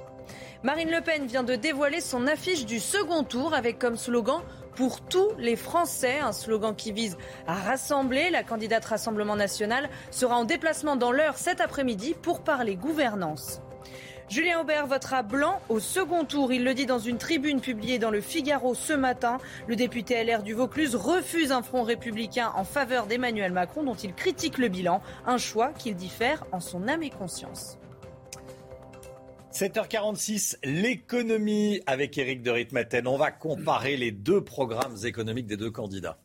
Marine 0.63 0.91
Le 0.91 1.03
Pen 1.03 1.27
vient 1.27 1.43
de 1.43 1.57
dévoiler 1.57 2.01
son 2.01 2.27
affiche 2.27 2.65
du 2.65 2.81
second 2.81 3.23
tour 3.23 3.53
avec 3.53 3.79
comme 3.79 3.99
slogan 3.99 4.41
pour 4.75 5.03
tous 5.03 5.29
les 5.37 5.57
Français, 5.57 6.21
un 6.21 6.33
slogan 6.33 6.75
qui 6.75 6.91
vise 6.91 7.19
à 7.47 7.53
rassembler. 7.53 8.31
La 8.31 8.45
candidate 8.45 8.87
Rassemblement 8.87 9.37
national 9.37 9.91
sera 10.11 10.37
en 10.37 10.47
déplacement 10.47 10.97
dans 10.97 11.13
l'heure 11.13 11.37
cet 11.37 11.61
après-midi 11.61 12.15
pour 12.23 12.41
parler 12.41 12.77
gouvernance. 12.77 13.61
Julien 14.31 14.61
Aubert 14.61 14.87
votera 14.87 15.25
blanc 15.25 15.61
au 15.69 15.81
second 15.81 16.25
tour. 16.25 16.53
Il 16.53 16.63
le 16.63 16.73
dit 16.73 16.87
dans 16.87 17.01
une 17.01 17.19
tribune 17.19 17.61
publiée 17.61 17.99
dans 17.99 18.13
le 18.13 18.21
Figaro 18.21 18.77
ce 18.77 18.93
matin. 18.93 19.39
Le 19.67 19.75
député 19.75 20.23
LR 20.23 20.45
du 20.45 20.55
Vaucluse 20.55 20.95
refuse 20.95 21.51
un 21.51 21.63
front 21.63 21.83
républicain 21.83 22.53
en 22.55 22.63
faveur 22.63 23.09
d'Emmanuel 23.09 23.53
Macron 23.53 23.83
dont 23.83 23.97
il 23.97 24.15
critique 24.15 24.59
le 24.59 24.69
bilan. 24.69 25.03
Un 25.27 25.37
choix 25.37 25.73
qu'il 25.73 25.97
diffère 25.97 26.45
en 26.53 26.61
son 26.61 26.87
âme 26.87 27.03
et 27.03 27.11
conscience. 27.11 27.77
7h46, 29.53 30.59
l'économie 30.63 31.81
avec 31.87 32.17
Éric 32.17 32.43
de 32.43 32.53
Ritmaten. 32.53 33.09
On 33.09 33.17
va 33.17 33.33
comparer 33.33 33.97
les 33.97 34.13
deux 34.13 34.45
programmes 34.45 34.97
économiques 35.05 35.49
des 35.49 35.57
deux 35.57 35.73
candidats. 35.73 36.19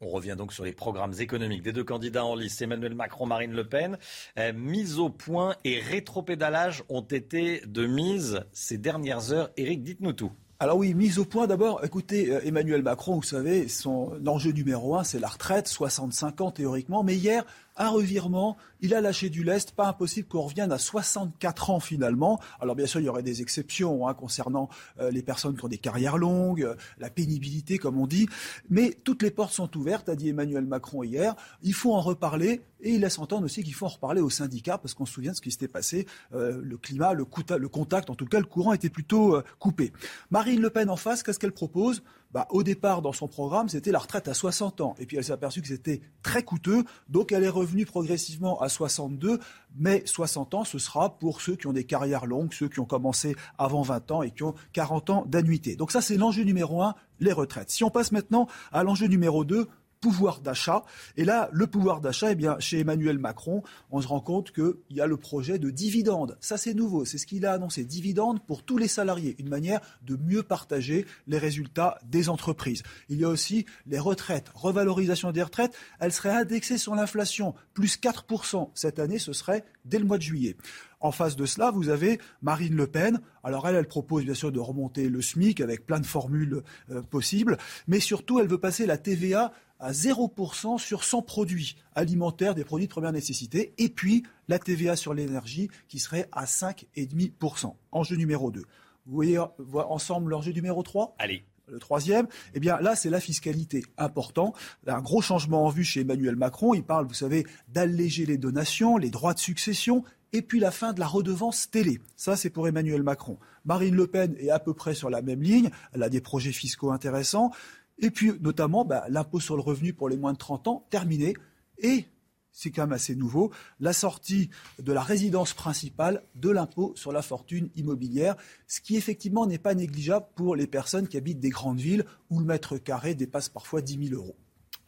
On 0.00 0.10
revient 0.10 0.36
donc 0.38 0.52
sur 0.52 0.64
les 0.64 0.72
programmes 0.72 1.14
économiques 1.18 1.62
des 1.62 1.72
deux 1.72 1.82
candidats 1.82 2.24
en 2.24 2.36
lice, 2.36 2.62
Emmanuel 2.62 2.94
Macron, 2.94 3.26
Marine 3.26 3.50
Le 3.50 3.68
Pen. 3.68 3.98
Euh, 4.38 4.52
mise 4.52 5.00
au 5.00 5.10
point 5.10 5.56
et 5.64 5.80
rétropédalage 5.80 6.84
ont 6.88 7.00
été 7.00 7.62
de 7.66 7.84
mise 7.84 8.44
ces 8.52 8.78
dernières 8.78 9.32
heures. 9.32 9.50
Éric, 9.56 9.82
dites-nous 9.82 10.12
tout. 10.12 10.30
Alors 10.60 10.76
oui, 10.76 10.94
mise 10.94 11.18
au 11.18 11.24
point 11.24 11.48
d'abord, 11.48 11.84
écoutez, 11.84 12.32
euh, 12.32 12.40
Emmanuel 12.44 12.82
Macron, 12.82 13.16
vous 13.16 13.22
savez, 13.24 13.66
son 13.66 14.24
enjeu 14.24 14.52
numéro 14.52 14.94
un, 14.96 15.02
c'est 15.02 15.18
la 15.18 15.28
retraite, 15.28 15.66
65 15.66 16.40
ans 16.42 16.50
théoriquement, 16.52 17.02
mais 17.02 17.16
hier, 17.16 17.44
un 17.78 17.88
revirement, 17.88 18.56
il 18.80 18.94
a 18.94 19.00
lâché 19.00 19.30
du 19.30 19.44
lest, 19.44 19.72
pas 19.72 19.88
impossible 19.88 20.28
qu'on 20.28 20.42
revienne 20.42 20.72
à 20.72 20.78
64 20.78 21.70
ans 21.70 21.80
finalement. 21.80 22.40
Alors 22.60 22.74
bien 22.74 22.86
sûr, 22.86 23.00
il 23.00 23.04
y 23.04 23.08
aurait 23.08 23.22
des 23.22 23.40
exceptions 23.40 24.06
hein, 24.06 24.14
concernant 24.14 24.68
euh, 25.00 25.10
les 25.10 25.22
personnes 25.22 25.56
qui 25.56 25.64
ont 25.64 25.68
des 25.68 25.78
carrières 25.78 26.18
longues, 26.18 26.62
euh, 26.62 26.74
la 26.98 27.10
pénibilité 27.10 27.78
comme 27.78 27.98
on 27.98 28.06
dit, 28.06 28.28
mais 28.68 28.96
toutes 29.04 29.22
les 29.22 29.30
portes 29.30 29.52
sont 29.52 29.74
ouvertes, 29.76 30.08
a 30.08 30.16
dit 30.16 30.28
Emmanuel 30.28 30.66
Macron 30.66 31.02
hier. 31.02 31.34
Il 31.62 31.74
faut 31.74 31.94
en 31.94 32.00
reparler 32.00 32.62
et 32.80 32.90
il 32.90 33.00
laisse 33.00 33.18
entendre 33.18 33.44
aussi 33.44 33.62
qu'il 33.62 33.74
faut 33.74 33.86
en 33.86 33.90
reparler 33.90 34.20
aux 34.20 34.30
syndicats 34.30 34.78
parce 34.78 34.94
qu'on 34.94 35.06
se 35.06 35.12
souvient 35.12 35.32
de 35.32 35.36
ce 35.36 35.42
qui 35.42 35.50
s'était 35.50 35.68
passé, 35.68 36.06
euh, 36.34 36.60
le 36.62 36.76
climat, 36.76 37.12
le, 37.12 37.26
le, 37.58 37.68
contact, 37.68 38.10
en 38.10 38.14
tout 38.14 38.26
cas 38.26 38.38
le 38.38 38.46
courant 38.46 38.72
était 38.72 38.90
plutôt 38.90 39.40
coupé. 39.58 39.92
Marine 40.30 40.60
Le 40.60 40.70
Pen 40.70 40.90
en 40.90 40.96
face, 40.96 41.22
qu'est-ce 41.22 41.38
qu'elle 41.38 41.52
propose? 41.52 42.02
Bah, 42.32 42.46
au 42.50 42.62
départ, 42.62 43.00
dans 43.00 43.12
son 43.12 43.26
programme, 43.26 43.68
c'était 43.68 43.90
la 43.90 43.98
retraite 43.98 44.28
à 44.28 44.34
60 44.34 44.80
ans. 44.82 44.94
Et 44.98 45.06
puis 45.06 45.16
elle 45.16 45.24
s'est 45.24 45.32
aperçue 45.32 45.62
que 45.62 45.68
c'était 45.68 46.02
très 46.22 46.42
coûteux. 46.42 46.84
Donc 47.08 47.32
elle 47.32 47.44
est 47.44 47.48
revenue 47.48 47.86
progressivement 47.86 48.60
à 48.60 48.68
62. 48.68 49.40
Mais 49.76 50.02
60 50.04 50.54
ans, 50.54 50.64
ce 50.64 50.78
sera 50.78 51.18
pour 51.18 51.40
ceux 51.40 51.56
qui 51.56 51.66
ont 51.66 51.72
des 51.72 51.84
carrières 51.84 52.26
longues, 52.26 52.52
ceux 52.52 52.68
qui 52.68 52.80
ont 52.80 52.84
commencé 52.84 53.34
avant 53.56 53.82
20 53.82 54.10
ans 54.10 54.22
et 54.22 54.30
qui 54.30 54.42
ont 54.42 54.54
40 54.72 55.10
ans 55.10 55.24
d'annuité. 55.26 55.76
Donc 55.76 55.90
ça, 55.90 56.02
c'est 56.02 56.16
l'enjeu 56.16 56.42
numéro 56.42 56.82
un, 56.82 56.94
les 57.20 57.32
retraites. 57.32 57.70
Si 57.70 57.82
on 57.82 57.90
passe 57.90 58.12
maintenant 58.12 58.46
à 58.72 58.82
l'enjeu 58.82 59.06
numéro 59.06 59.44
2, 59.44 59.66
pouvoir 60.00 60.40
d'achat. 60.40 60.84
Et 61.16 61.24
là, 61.24 61.48
le 61.52 61.66
pouvoir 61.66 62.00
d'achat, 62.00 62.32
eh 62.32 62.34
bien, 62.34 62.58
chez 62.58 62.80
Emmanuel 62.80 63.18
Macron, 63.18 63.62
on 63.90 64.00
se 64.00 64.08
rend 64.08 64.20
compte 64.20 64.52
qu'il 64.52 64.74
y 64.90 65.00
a 65.00 65.06
le 65.06 65.16
projet 65.16 65.58
de 65.58 65.70
dividende. 65.70 66.36
Ça, 66.40 66.56
c'est 66.56 66.74
nouveau. 66.74 67.04
C'est 67.04 67.18
ce 67.18 67.26
qu'il 67.26 67.46
a 67.46 67.52
annoncé. 67.52 67.84
Dividende 67.84 68.40
pour 68.46 68.62
tous 68.62 68.78
les 68.78 68.88
salariés. 68.88 69.36
Une 69.38 69.48
manière 69.48 69.80
de 70.02 70.16
mieux 70.16 70.42
partager 70.42 71.06
les 71.26 71.38
résultats 71.38 71.98
des 72.04 72.28
entreprises. 72.28 72.82
Il 73.08 73.18
y 73.18 73.24
a 73.24 73.28
aussi 73.28 73.66
les 73.86 73.98
retraites. 73.98 74.50
Revalorisation 74.54 75.32
des 75.32 75.42
retraites. 75.42 75.76
Elle 76.00 76.12
serait 76.12 76.30
indexée 76.30 76.78
sur 76.78 76.94
l'inflation. 76.94 77.54
Plus 77.74 77.98
4% 77.98 78.70
cette 78.74 78.98
année, 78.98 79.18
ce 79.18 79.32
serait 79.32 79.64
dès 79.84 79.98
le 79.98 80.04
mois 80.04 80.18
de 80.18 80.22
juillet. 80.22 80.56
En 81.00 81.12
face 81.12 81.36
de 81.36 81.46
cela, 81.46 81.70
vous 81.70 81.90
avez 81.90 82.18
Marine 82.42 82.74
Le 82.74 82.86
Pen. 82.86 83.20
Alors 83.44 83.68
elle, 83.68 83.76
elle 83.76 83.86
propose 83.86 84.24
bien 84.24 84.34
sûr 84.34 84.50
de 84.50 84.58
remonter 84.58 85.08
le 85.08 85.22
SMIC 85.22 85.60
avec 85.60 85.86
plein 85.86 86.00
de 86.00 86.06
formules 86.06 86.62
euh, 86.90 87.02
possibles, 87.02 87.56
mais 87.86 88.00
surtout, 88.00 88.40
elle 88.40 88.48
veut 88.48 88.58
passer 88.58 88.84
la 88.84 88.98
TVA 88.98 89.52
à 89.80 89.92
0% 89.92 90.78
sur 90.78 91.04
100 91.04 91.22
produits 91.22 91.76
alimentaires, 91.94 92.54
des 92.54 92.64
produits 92.64 92.86
de 92.86 92.92
première 92.92 93.12
nécessité, 93.12 93.74
et 93.78 93.88
puis 93.88 94.24
la 94.48 94.58
TVA 94.58 94.96
sur 94.96 95.14
l'énergie 95.14 95.70
qui 95.88 95.98
serait 95.98 96.28
à 96.32 96.44
5,5%. 96.44 97.74
Enjeu 97.92 98.16
numéro 98.16 98.50
2. 98.50 98.60
Vous 98.60 99.14
voyez 99.14 99.38
ensemble 99.72 100.30
l'enjeu 100.30 100.52
numéro 100.52 100.82
3 100.82 101.14
Allez. 101.18 101.44
Le 101.70 101.78
troisième, 101.78 102.26
eh 102.54 102.60
bien 102.60 102.80
là, 102.80 102.96
c'est 102.96 103.10
la 103.10 103.20
fiscalité. 103.20 103.84
Important. 103.98 104.54
Un 104.86 105.02
gros 105.02 105.20
changement 105.20 105.66
en 105.66 105.68
vue 105.68 105.84
chez 105.84 106.00
Emmanuel 106.00 106.34
Macron. 106.34 106.72
Il 106.72 106.82
parle, 106.82 107.06
vous 107.06 107.12
savez, 107.12 107.46
d'alléger 107.68 108.24
les 108.24 108.38
donations, 108.38 108.96
les 108.96 109.10
droits 109.10 109.34
de 109.34 109.38
succession, 109.38 110.02
et 110.32 110.42
puis 110.42 110.60
la 110.60 110.70
fin 110.70 110.92
de 110.92 111.00
la 111.00 111.06
redevance 111.06 111.70
télé. 111.70 112.00
Ça, 112.16 112.36
c'est 112.36 112.50
pour 112.50 112.68
Emmanuel 112.68 113.02
Macron. 113.02 113.38
Marine 113.64 113.94
Le 113.94 114.06
Pen 114.06 114.34
est 114.38 114.50
à 114.50 114.58
peu 114.58 114.74
près 114.74 114.94
sur 114.94 115.10
la 115.10 115.22
même 115.22 115.42
ligne. 115.42 115.70
Elle 115.92 116.02
a 116.02 116.08
des 116.08 116.20
projets 116.20 116.52
fiscaux 116.52 116.90
intéressants. 116.90 117.50
Et 117.98 118.10
puis, 118.10 118.32
notamment, 118.40 118.84
bah, 118.84 119.04
l'impôt 119.08 119.40
sur 119.40 119.56
le 119.56 119.62
revenu 119.62 119.92
pour 119.92 120.08
les 120.08 120.16
moins 120.16 120.32
de 120.32 120.38
30 120.38 120.68
ans, 120.68 120.86
terminé. 120.90 121.34
Et, 121.78 122.06
c'est 122.52 122.70
quand 122.70 122.82
même 122.82 122.92
assez 122.92 123.14
nouveau, 123.14 123.52
la 123.78 123.92
sortie 123.92 124.50
de 124.80 124.92
la 124.92 125.02
résidence 125.02 125.54
principale 125.54 126.24
de 126.34 126.50
l'impôt 126.50 126.92
sur 126.96 127.12
la 127.12 127.22
fortune 127.22 127.70
immobilière, 127.76 128.36
ce 128.66 128.80
qui 128.80 128.96
effectivement 128.96 129.46
n'est 129.46 129.58
pas 129.58 129.74
négligeable 129.74 130.26
pour 130.34 130.56
les 130.56 130.66
personnes 130.66 131.06
qui 131.06 131.16
habitent 131.16 131.40
des 131.40 131.50
grandes 131.50 131.80
villes 131.80 132.04
où 132.30 132.40
le 132.40 132.46
mètre 132.46 132.76
carré 132.78 133.14
dépasse 133.14 133.48
parfois 133.48 133.80
10 133.80 134.08
000 134.08 134.20
euros. 134.20 134.36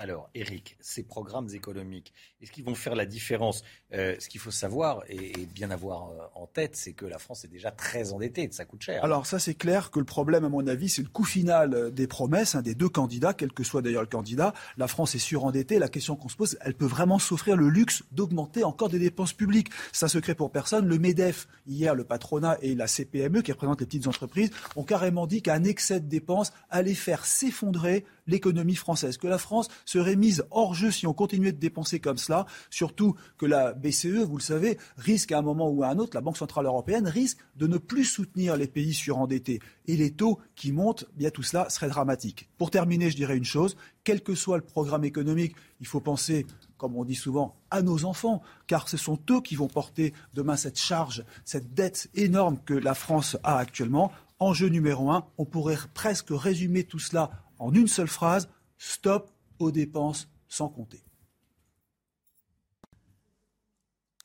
Alors, 0.01 0.31
Eric, 0.35 0.79
ces 0.81 1.03
programmes 1.03 1.49
économiques, 1.53 2.15
est-ce 2.41 2.51
qu'ils 2.51 2.65
vont 2.65 2.75
faire 2.75 2.95
la 2.95 3.05
différence? 3.05 3.63
Euh, 3.93 4.17
Ce 4.19 4.31
qu'il 4.31 4.41
faut 4.41 4.51
savoir 4.51 5.03
et, 5.11 5.47
bien 5.55 5.71
avoir 5.71 6.09
euh, 6.09 6.41
en 6.41 6.47
tête, 6.47 6.75
c'est 6.75 6.95
que 6.95 7.05
la 7.05 7.19
France 7.19 7.45
est 7.45 7.49
déjà 7.49 7.71
très 7.71 8.15
endettée, 8.15 8.49
ça 8.51 8.65
coûte 8.65 8.81
cher. 8.81 9.05
Alors 9.05 9.27
ça, 9.27 9.39
c'est 9.39 9.53
clair 9.53 9.91
que 9.91 9.99
le 9.99 10.07
problème, 10.07 10.47
à 10.47 10.49
mon 10.49 10.67
avis, 10.67 10.89
c'est 10.89 11.03
le 11.03 11.09
coût 11.09 11.25
final 11.25 11.75
euh, 11.75 11.91
des 11.91 12.07
promesses 12.07 12.55
hein, 12.55 12.63
des 12.63 12.75
deux 12.75 12.89
candidats, 12.89 13.35
quel 13.35 13.53
que 13.53 13.63
soit 13.63 13.83
d'ailleurs 13.83 14.01
le 14.01 14.09
candidat. 14.09 14.55
La 14.79 14.89
France 14.89 15.15
est 15.15 15.19
surendettée. 15.19 15.79
La 15.79 15.91
question 15.91 16.17
qu'on 16.17 16.31
se 16.31 16.37
pose, 16.37 16.57
elle 16.63 16.73
peut 16.73 16.87
vraiment 16.87 17.19
s'offrir 17.19 17.59
le 17.59 17.69
luxe 17.69 18.03
d'augmenter 18.11 18.65
encore 18.65 18.89
des 18.89 18.99
dépenses 18.99 19.35
publiques. 19.35 19.69
C'est 19.93 20.07
un 20.07 20.09
secret 20.09 20.35
pour 20.35 20.51
personne. 20.51 20.87
Le 20.87 20.99
MEDEF, 20.99 21.47
hier, 21.67 21.95
le 21.95 22.05
patronat 22.05 22.57
et 22.63 22.75
la 22.75 22.87
CPME, 22.87 23.43
qui 23.43 23.53
représente 23.53 23.81
les 23.81 23.87
petites 23.87 24.07
entreprises, 24.07 24.51
ont 24.77 24.85
carrément 24.85 25.27
dit 25.27 25.43
qu'un 25.43 25.63
excès 25.65 26.01
de 26.01 26.09
dépenses 26.09 26.55
allait 26.71 26.95
faire 26.95 27.27
s'effondrer 27.27 28.07
l'économie 28.31 28.75
française, 28.75 29.17
que 29.17 29.27
la 29.27 29.39
France 29.39 29.69
serait 29.85 30.17
mise 30.17 30.45
hors 30.51 30.75
jeu 30.75 30.91
si 30.91 31.07
on 31.07 31.13
continuait 31.13 31.53
de 31.53 31.59
dépenser 31.59 32.01
comme 32.01 32.19
cela, 32.19 32.47
surtout 32.71 33.15
que 33.37 33.47
la 33.47 33.73
BCE, 33.73 34.25
vous 34.27 34.39
le 34.39 34.43
savez, 34.43 34.79
risque 34.97 35.33
à 35.33 35.39
un 35.39 35.43
moment 35.43 35.69
ou 35.69 35.83
à 35.83 35.89
un 35.89 35.99
autre, 35.99 36.17
la 36.17 36.21
Banque 36.21 36.39
Centrale 36.39 36.67
Européenne 36.67 37.07
risque 37.07 37.39
de 37.57 37.67
ne 37.67 37.79
plus 37.79 38.05
soutenir 38.05 38.57
les 38.57 38.67
pays 38.67 38.95
surendettés. 38.95 39.61
Et 39.87 39.97
les 39.97 40.13
taux 40.13 40.39
qui 40.55 40.73
montent, 40.73 41.07
bien 41.17 41.31
tout 41.31 41.43
cela 41.43 41.69
serait 41.69 41.89
dramatique. 41.89 42.49
Pour 42.59 42.71
terminer, 42.71 43.11
je 43.11 43.17
dirais 43.17 43.37
une 43.37 43.45
chose, 43.45 43.77
quel 44.05 44.23
que 44.23 44.35
soit 44.35 44.57
le 44.57 44.65
programme 44.65 45.05
économique, 45.05 45.57
il 45.81 45.87
faut 45.87 46.01
penser 46.01 46.47
comme 46.81 46.97
on 46.97 47.05
dit 47.05 47.15
souvent, 47.15 47.57
à 47.71 47.83
nos 47.83 48.07
enfants, 48.07 48.41
car 48.67 48.89
ce 48.89 48.97
sont 48.97 49.19
eux 49.29 49.43
qui 49.43 49.55
vont 49.55 49.69
porter 49.69 50.15
demain 50.33 50.57
cette 50.57 50.79
charge, 50.79 51.25
cette 51.45 51.75
dette 51.75 52.09
énorme 52.15 52.57
que 52.65 52.73
la 52.73 52.95
France 52.95 53.37
a 53.43 53.59
actuellement. 53.59 54.11
Enjeu 54.39 54.69
numéro 54.69 55.11
un, 55.11 55.27
on 55.37 55.45
pourrait 55.45 55.77
presque 55.93 56.29
résumer 56.31 56.85
tout 56.85 56.99
cela 56.99 57.31
en 57.61 57.73
une 57.73 57.87
seule 57.87 58.09
phrase, 58.09 58.49
stop 58.79 59.31
aux 59.61 59.71
dépenses 59.71 60.29
sans 60.49 60.69
compter. 60.69 61.05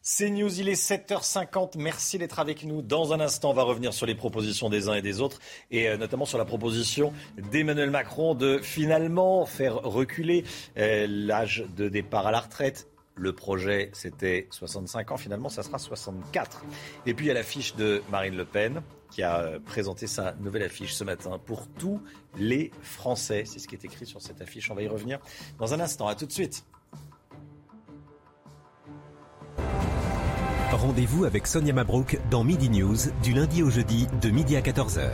C'est 0.07 0.29
News, 0.29 0.59
il 0.59 0.69
est 0.69 0.79
7h50. 0.79 1.79
Merci 1.79 2.19
d'être 2.19 2.39
avec 2.39 2.63
nous. 2.63 2.83
Dans 2.83 3.11
un 3.11 3.19
instant, 3.19 3.49
on 3.49 3.53
va 3.53 3.63
revenir 3.63 3.91
sur 3.91 4.05
les 4.05 4.13
propositions 4.13 4.69
des 4.69 4.87
uns 4.87 4.93
et 4.93 5.01
des 5.01 5.19
autres, 5.19 5.39
et 5.71 5.89
euh, 5.89 5.97
notamment 5.97 6.25
sur 6.25 6.37
la 6.37 6.45
proposition 6.45 7.11
d'Emmanuel 7.51 7.89
Macron 7.89 8.35
de 8.35 8.59
finalement 8.59 9.47
faire 9.47 9.77
reculer 9.77 10.43
euh, 10.77 11.07
l'âge 11.09 11.65
de 11.75 11.89
départ 11.89 12.27
à 12.27 12.31
la 12.31 12.39
retraite. 12.39 12.87
Le 13.15 13.33
projet, 13.33 13.89
c'était 13.93 14.47
65 14.51 15.11
ans. 15.11 15.17
Finalement, 15.17 15.49
ça 15.49 15.63
sera 15.63 15.79
64. 15.79 16.65
Et 17.07 17.15
puis, 17.15 17.25
il 17.25 17.29
y 17.29 17.31
a 17.31 17.33
l'affiche 17.33 17.75
de 17.75 18.03
Marine 18.11 18.37
Le 18.37 18.45
Pen 18.45 18.83
qui 19.15 19.23
a 19.23 19.39
euh, 19.39 19.59
présenté 19.59 20.07
sa 20.07 20.33
nouvelle 20.41 20.63
affiche 20.63 20.93
ce 20.93 21.05
matin 21.05 21.39
pour 21.45 21.69
tous 21.69 22.01
les 22.35 22.71
Français. 22.81 23.43
C'est 23.45 23.59
ce 23.59 23.67
qui 23.69 23.75
est 23.75 23.85
écrit 23.85 24.05
sur 24.05 24.21
cette 24.21 24.41
affiche. 24.41 24.69
On 24.69 24.75
va 24.75 24.81
y 24.81 24.89
revenir 24.89 25.19
dans 25.57 25.73
un 25.73 25.79
instant. 25.79 26.09
À 26.09 26.15
tout 26.15 26.25
de 26.25 26.33
suite. 26.33 26.65
Rendez-vous 30.69 31.23
avec 31.23 31.47
Sonia 31.47 31.71
Mabrouk 31.71 32.19
dans 32.29 32.43
Midi 32.43 32.69
News 32.69 32.97
du 33.23 33.31
lundi 33.31 33.63
au 33.63 33.69
jeudi 33.69 34.05
de 34.21 34.29
midi 34.29 34.57
à 34.57 34.61
14h. 34.61 35.11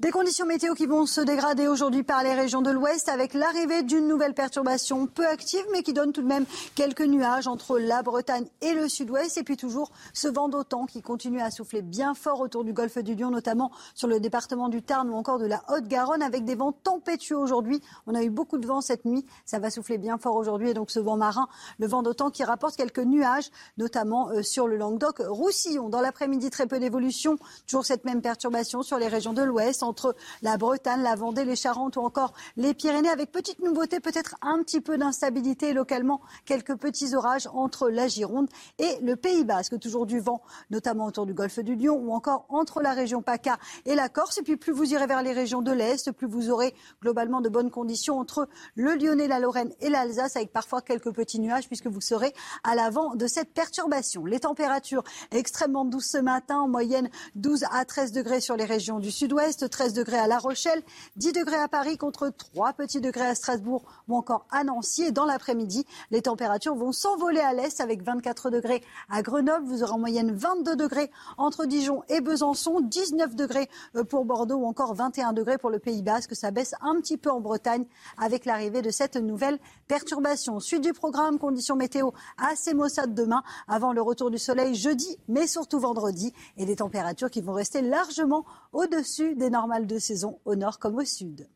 Des 0.00 0.10
conditions 0.10 0.44
météo 0.44 0.74
qui 0.74 0.86
vont 0.86 1.06
se 1.06 1.20
dégrader 1.20 1.68
aujourd'hui 1.68 2.02
par 2.02 2.24
les 2.24 2.34
régions 2.34 2.62
de 2.62 2.70
l'Ouest 2.72 3.08
avec 3.08 3.32
l'arrivée 3.32 3.84
d'une 3.84 4.08
nouvelle 4.08 4.34
perturbation 4.34 5.06
peu 5.06 5.24
active 5.24 5.64
mais 5.70 5.84
qui 5.84 5.92
donne 5.92 6.12
tout 6.12 6.20
de 6.20 6.26
même 6.26 6.46
quelques 6.74 7.06
nuages 7.06 7.46
entre 7.46 7.78
la 7.78 8.02
Bretagne 8.02 8.44
et 8.60 8.74
le 8.74 8.88
sud-ouest. 8.88 9.38
Et 9.38 9.44
puis 9.44 9.56
toujours 9.56 9.92
ce 10.12 10.26
vent 10.26 10.48
d'autant 10.48 10.86
qui 10.86 11.00
continue 11.00 11.40
à 11.40 11.52
souffler 11.52 11.80
bien 11.80 12.14
fort 12.14 12.40
autour 12.40 12.64
du 12.64 12.72
golfe 12.72 12.98
du 12.98 13.14
Lion, 13.14 13.30
notamment 13.30 13.70
sur 13.94 14.08
le 14.08 14.18
département 14.18 14.68
du 14.68 14.82
Tarn 14.82 15.08
ou 15.08 15.14
encore 15.14 15.38
de 15.38 15.46
la 15.46 15.62
Haute-Garonne 15.68 16.22
avec 16.22 16.44
des 16.44 16.56
vents 16.56 16.72
tempétueux 16.72 17.38
aujourd'hui. 17.38 17.80
On 18.08 18.16
a 18.16 18.24
eu 18.24 18.30
beaucoup 18.30 18.58
de 18.58 18.66
vent 18.66 18.80
cette 18.80 19.04
nuit. 19.04 19.24
Ça 19.46 19.60
va 19.60 19.70
souffler 19.70 19.96
bien 19.96 20.18
fort 20.18 20.34
aujourd'hui. 20.34 20.70
Et 20.70 20.74
donc 20.74 20.90
ce 20.90 20.98
vent 20.98 21.16
marin, 21.16 21.46
le 21.78 21.86
vent 21.86 22.02
d'autant 22.02 22.32
qui 22.32 22.42
rapporte 22.42 22.74
quelques 22.74 22.98
nuages, 22.98 23.48
notamment 23.78 24.28
euh, 24.30 24.42
sur 24.42 24.66
le 24.66 24.76
Languedoc-Roussillon. 24.76 25.88
Dans 25.88 26.00
l'après-midi, 26.00 26.50
très 26.50 26.66
peu 26.66 26.80
d'évolution. 26.80 27.38
Toujours 27.68 27.86
cette 27.86 28.04
même 28.04 28.22
perturbation 28.22 28.82
sur 28.82 28.98
les 28.98 29.06
régions 29.06 29.34
de 29.34 29.42
l'Ouest 29.42 29.83
entre 29.84 30.16
la 30.42 30.56
Bretagne, 30.56 31.02
la 31.02 31.14
Vendée, 31.14 31.44
les 31.44 31.56
Charentes 31.56 31.96
ou 31.96 32.00
encore 32.00 32.32
les 32.56 32.74
Pyrénées, 32.74 33.08
avec 33.08 33.30
petite 33.30 33.60
nouveauté, 33.60 34.00
peut-être 34.00 34.36
un 34.42 34.62
petit 34.62 34.80
peu 34.80 34.98
d'instabilité 34.98 35.72
localement, 35.72 36.20
quelques 36.44 36.76
petits 36.76 37.14
orages 37.14 37.48
entre 37.52 37.88
la 37.88 38.08
Gironde 38.08 38.48
et 38.78 38.98
le 39.02 39.16
Pays 39.16 39.44
Basque. 39.44 39.78
Toujours 39.78 40.06
du 40.06 40.20
vent, 40.20 40.42
notamment 40.70 41.06
autour 41.06 41.26
du 41.26 41.34
golfe 41.34 41.58
du 41.60 41.76
Lion 41.76 41.96
ou 41.96 42.12
encore 42.12 42.46
entre 42.48 42.80
la 42.80 42.92
région 42.92 43.22
PACA 43.22 43.58
et 43.86 43.94
la 43.94 44.08
Corse. 44.08 44.38
Et 44.38 44.42
puis 44.42 44.56
plus 44.56 44.72
vous 44.72 44.92
irez 44.92 45.06
vers 45.06 45.22
les 45.22 45.32
régions 45.32 45.62
de 45.62 45.72
l'Est, 45.72 46.10
plus 46.12 46.26
vous 46.26 46.50
aurez 46.50 46.74
globalement 47.02 47.40
de 47.40 47.48
bonnes 47.48 47.70
conditions 47.70 48.18
entre 48.18 48.48
le 48.74 48.94
Lyonnais, 48.94 49.28
la 49.28 49.38
Lorraine 49.38 49.72
et 49.80 49.90
l'Alsace, 49.90 50.36
avec 50.36 50.52
parfois 50.52 50.80
quelques 50.80 51.12
petits 51.12 51.40
nuages, 51.40 51.66
puisque 51.66 51.86
vous 51.86 52.00
serez 52.00 52.32
à 52.62 52.74
l'avant 52.74 53.14
de 53.14 53.26
cette 53.26 53.52
perturbation. 53.52 54.24
Les 54.24 54.40
températures 54.40 55.04
extrêmement 55.30 55.84
douces 55.84 56.10
ce 56.10 56.18
matin, 56.18 56.58
en 56.58 56.68
moyenne 56.68 57.10
12 57.34 57.64
à 57.70 57.84
13 57.84 58.12
degrés 58.12 58.40
sur 58.40 58.56
les 58.56 58.64
régions 58.64 58.98
du 58.98 59.10
sud-ouest, 59.10 59.68
13 59.74 59.92
degrés 59.92 60.18
à 60.18 60.28
La 60.28 60.38
Rochelle, 60.38 60.82
10 61.16 61.32
degrés 61.32 61.56
à 61.56 61.66
Paris 61.66 61.98
contre 61.98 62.28
3 62.28 62.74
petits 62.74 63.00
degrés 63.00 63.26
à 63.26 63.34
Strasbourg 63.34 63.82
ou 64.06 64.16
encore 64.16 64.46
à 64.52 64.62
Nancy. 64.62 65.02
Et 65.02 65.10
dans 65.10 65.24
l'après-midi, 65.24 65.84
les 66.12 66.22
températures 66.22 66.76
vont 66.76 66.92
s'envoler 66.92 67.40
à 67.40 67.52
l'est 67.52 67.80
avec 67.80 68.00
24 68.02 68.50
degrés 68.50 68.84
à 69.10 69.22
Grenoble. 69.22 69.66
Vous 69.66 69.82
aurez 69.82 69.90
en 69.90 69.98
moyenne 69.98 70.32
22 70.32 70.76
degrés 70.76 71.10
entre 71.38 71.64
Dijon 71.64 72.04
et 72.08 72.20
Besançon, 72.20 72.82
19 72.82 73.34
degrés 73.34 73.68
euh, 73.96 74.04
pour 74.04 74.24
Bordeaux 74.24 74.58
ou 74.58 74.66
encore 74.66 74.94
21 74.94 75.32
degrés 75.32 75.58
pour 75.58 75.70
le 75.70 75.80
Pays 75.80 76.02
Basque. 76.02 76.36
Ça 76.36 76.52
baisse 76.52 76.76
un 76.80 77.00
petit 77.00 77.16
peu 77.16 77.32
en 77.32 77.40
Bretagne 77.40 77.84
avec 78.16 78.44
l'arrivée 78.44 78.80
de 78.80 78.90
cette 78.90 79.16
nouvelle 79.16 79.58
perturbation. 79.88 80.60
Suite 80.60 80.82
du 80.82 80.92
programme, 80.92 81.40
conditions 81.40 81.74
météo 81.74 82.10
assez 82.38 82.74
maussades 82.74 83.12
demain 83.12 83.42
avant 83.66 83.92
le 83.92 84.02
retour 84.02 84.30
du 84.30 84.38
soleil 84.38 84.76
jeudi, 84.76 85.18
mais 85.26 85.48
surtout 85.48 85.80
vendredi 85.80 86.32
et 86.56 86.64
des 86.64 86.76
températures 86.76 87.28
qui 87.28 87.40
vont 87.40 87.54
rester 87.54 87.82
largement 87.82 88.44
au-dessus 88.72 89.34
des 89.34 89.50
normales 89.64 89.86
de 89.86 89.98
saison 89.98 90.40
au 90.44 90.56
nord 90.56 90.78
comme 90.78 90.96
au 90.96 91.04
sud. 91.06 91.48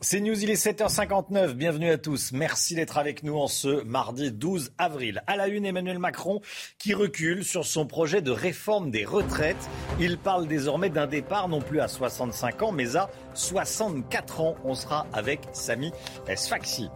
C'est 0.00 0.20
News, 0.20 0.40
il 0.40 0.48
est 0.48 0.64
7h59. 0.64 1.54
Bienvenue 1.54 1.90
à 1.90 1.98
tous. 1.98 2.30
Merci 2.30 2.76
d'être 2.76 2.96
avec 2.96 3.24
nous 3.24 3.36
en 3.36 3.48
ce 3.48 3.82
mardi 3.82 4.30
12 4.30 4.74
avril. 4.78 5.24
À 5.26 5.34
la 5.34 5.48
une, 5.48 5.66
Emmanuel 5.66 5.98
Macron 5.98 6.40
qui 6.78 6.94
recule 6.94 7.44
sur 7.44 7.64
son 7.64 7.86
projet 7.86 8.22
de 8.22 8.30
réforme 8.30 8.92
des 8.92 9.04
retraites. 9.04 9.56
Il 9.98 10.18
parle 10.18 10.46
désormais 10.46 10.90
d'un 10.90 11.08
départ 11.08 11.48
non 11.48 11.60
plus 11.60 11.80
à 11.80 11.88
65 11.88 12.62
ans, 12.62 12.70
mais 12.70 12.94
à 12.94 13.10
64 13.34 14.40
ans. 14.40 14.54
On 14.64 14.76
sera 14.76 15.08
avec 15.12 15.40
Samy 15.52 15.90
Sfaxi. 16.36 16.90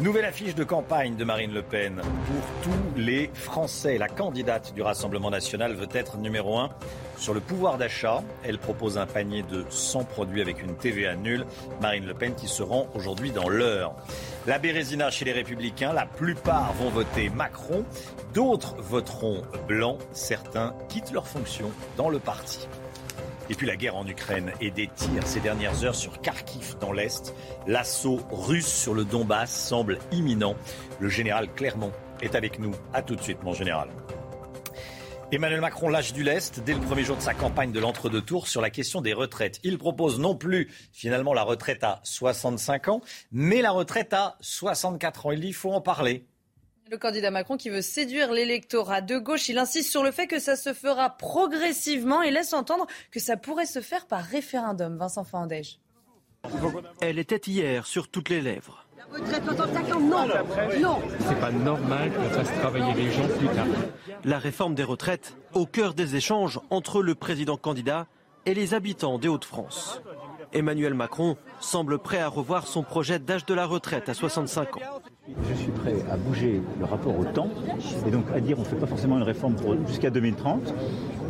Nouvelle 0.00 0.24
affiche 0.24 0.56
de 0.56 0.64
campagne 0.64 1.14
de 1.14 1.22
Marine 1.22 1.54
Le 1.54 1.62
Pen 1.62 1.94
pour 1.94 2.62
tous 2.64 3.00
les 3.00 3.30
Français. 3.32 3.96
La 3.96 4.08
candidate 4.08 4.74
du 4.74 4.82
Rassemblement 4.82 5.30
national 5.30 5.74
veut 5.74 5.88
être 5.92 6.16
numéro 6.16 6.58
un 6.58 6.70
sur 7.16 7.32
le 7.32 7.38
pouvoir 7.38 7.78
d'achat. 7.78 8.20
Elle 8.42 8.58
propose 8.58 8.98
un 8.98 9.06
panier 9.06 9.44
de 9.44 9.64
100 9.70 10.02
produits 10.02 10.40
avec 10.40 10.60
une 10.60 10.74
TVA 10.74 11.14
nulle. 11.14 11.46
Marine 11.80 12.06
Le 12.06 12.14
Pen 12.14 12.34
qui 12.34 12.48
se 12.48 12.64
rend 12.64 12.88
aujourd'hui 12.96 13.30
dans 13.30 13.48
l'heure. 13.48 13.94
La 14.48 14.58
Bérésina 14.58 15.12
chez 15.12 15.26
les 15.26 15.32
Républicains, 15.32 15.92
la 15.92 16.06
plupart 16.06 16.72
vont 16.72 16.90
voter 16.90 17.30
Macron, 17.30 17.84
d'autres 18.34 18.74
voteront 18.80 19.42
blanc. 19.68 19.98
Certains 20.10 20.74
quittent 20.88 21.12
leur 21.12 21.28
fonction 21.28 21.70
dans 21.96 22.08
le 22.08 22.18
parti. 22.18 22.66
Et 23.50 23.54
puis 23.54 23.66
la 23.66 23.76
guerre 23.76 23.96
en 23.96 24.06
Ukraine 24.06 24.52
et 24.60 24.70
des 24.70 24.88
tirs 24.88 25.26
ces 25.26 25.40
dernières 25.40 25.84
heures 25.84 25.94
sur 25.94 26.20
Kharkiv 26.20 26.76
dans 26.80 26.92
l'Est. 26.92 27.34
L'assaut 27.66 28.20
russe 28.30 28.66
sur 28.66 28.94
le 28.94 29.04
Donbass 29.04 29.50
semble 29.50 29.98
imminent. 30.12 30.56
Le 31.00 31.08
général 31.08 31.52
Clermont 31.54 31.92
est 32.22 32.34
avec 32.34 32.58
nous. 32.58 32.72
A 32.92 33.02
tout 33.02 33.16
de 33.16 33.20
suite, 33.20 33.42
mon 33.42 33.52
général. 33.52 33.88
Emmanuel 35.32 35.60
Macron 35.60 35.88
lâche 35.88 36.12
du 36.12 36.22
lest 36.22 36.60
dès 36.60 36.74
le 36.74 36.80
premier 36.80 37.02
jour 37.02 37.16
de 37.16 37.22
sa 37.22 37.34
campagne 37.34 37.72
de 37.72 37.80
l'entre-deux 37.80 38.20
tours 38.20 38.46
sur 38.46 38.60
la 38.60 38.70
question 38.70 39.00
des 39.00 39.12
retraites. 39.12 39.58
Il 39.64 39.78
propose 39.78 40.20
non 40.20 40.36
plus 40.36 40.70
finalement 40.92 41.34
la 41.34 41.42
retraite 41.42 41.82
à 41.82 42.00
65 42.04 42.88
ans, 42.88 43.00
mais 43.32 43.60
la 43.60 43.72
retraite 43.72 44.12
à 44.12 44.36
64 44.40 45.26
ans. 45.26 45.32
Il 45.32 45.40
dit 45.40 45.48
il 45.48 45.54
faut 45.54 45.72
en 45.72 45.80
parler. 45.80 46.26
Le 46.90 46.98
candidat 46.98 47.30
Macron 47.30 47.56
qui 47.56 47.70
veut 47.70 47.80
séduire 47.82 48.32
l'électorat 48.32 49.00
de 49.00 49.18
gauche, 49.18 49.48
il 49.48 49.58
insiste 49.58 49.90
sur 49.90 50.04
le 50.04 50.10
fait 50.10 50.26
que 50.26 50.38
ça 50.38 50.54
se 50.54 50.74
fera 50.74 51.10
progressivement 51.10 52.22
et 52.22 52.30
laisse 52.30 52.52
entendre 52.52 52.86
que 53.10 53.20
ça 53.20 53.36
pourrait 53.36 53.66
se 53.66 53.80
faire 53.80 54.06
par 54.06 54.22
référendum. 54.22 54.96
Vincent 54.98 55.24
Fandège. 55.24 55.78
Elle 57.00 57.18
était 57.18 57.40
hier 57.50 57.86
sur 57.86 58.08
toutes 58.08 58.28
les 58.28 58.42
lèvres. 58.42 58.86
non, 60.00 60.26
non. 60.80 60.98
C'est 61.20 61.40
pas 61.40 61.52
normal 61.52 62.12
qu'on 62.12 62.30
fasse 62.30 62.52
travailler 62.58 62.94
les 62.94 63.12
gens 63.12 63.28
plus 63.28 63.48
tard. 63.48 63.66
La 64.24 64.38
réforme 64.38 64.74
des 64.74 64.84
retraites 64.84 65.36
au 65.54 65.66
cœur 65.66 65.94
des 65.94 66.16
échanges 66.16 66.60
entre 66.68 67.02
le 67.02 67.14
président 67.14 67.56
candidat 67.56 68.06
et 68.44 68.54
les 68.54 68.74
habitants 68.74 69.18
des 69.18 69.28
Hauts-de-France. 69.28 70.02
Emmanuel 70.52 70.94
Macron 70.94 71.36
semble 71.60 71.98
prêt 71.98 72.18
à 72.18 72.28
revoir 72.28 72.66
son 72.66 72.82
projet 72.82 73.18
d'âge 73.18 73.46
de 73.46 73.54
la 73.54 73.66
retraite 73.66 74.08
à 74.08 74.14
65 74.14 74.76
ans. 74.76 75.00
Je 75.26 75.54
suis 75.54 75.72
prêt 75.72 75.94
à 76.10 76.18
bouger 76.18 76.60
le 76.78 76.84
rapport 76.84 77.18
au 77.18 77.24
temps 77.24 77.48
et 78.06 78.10
donc 78.10 78.26
à 78.34 78.40
dire 78.40 78.58
on 78.58 78.60
ne 78.60 78.66
fait 78.66 78.76
pas 78.76 78.86
forcément 78.86 79.16
une 79.16 79.22
réforme 79.22 79.56
jusqu'à 79.86 80.10
2030 80.10 80.74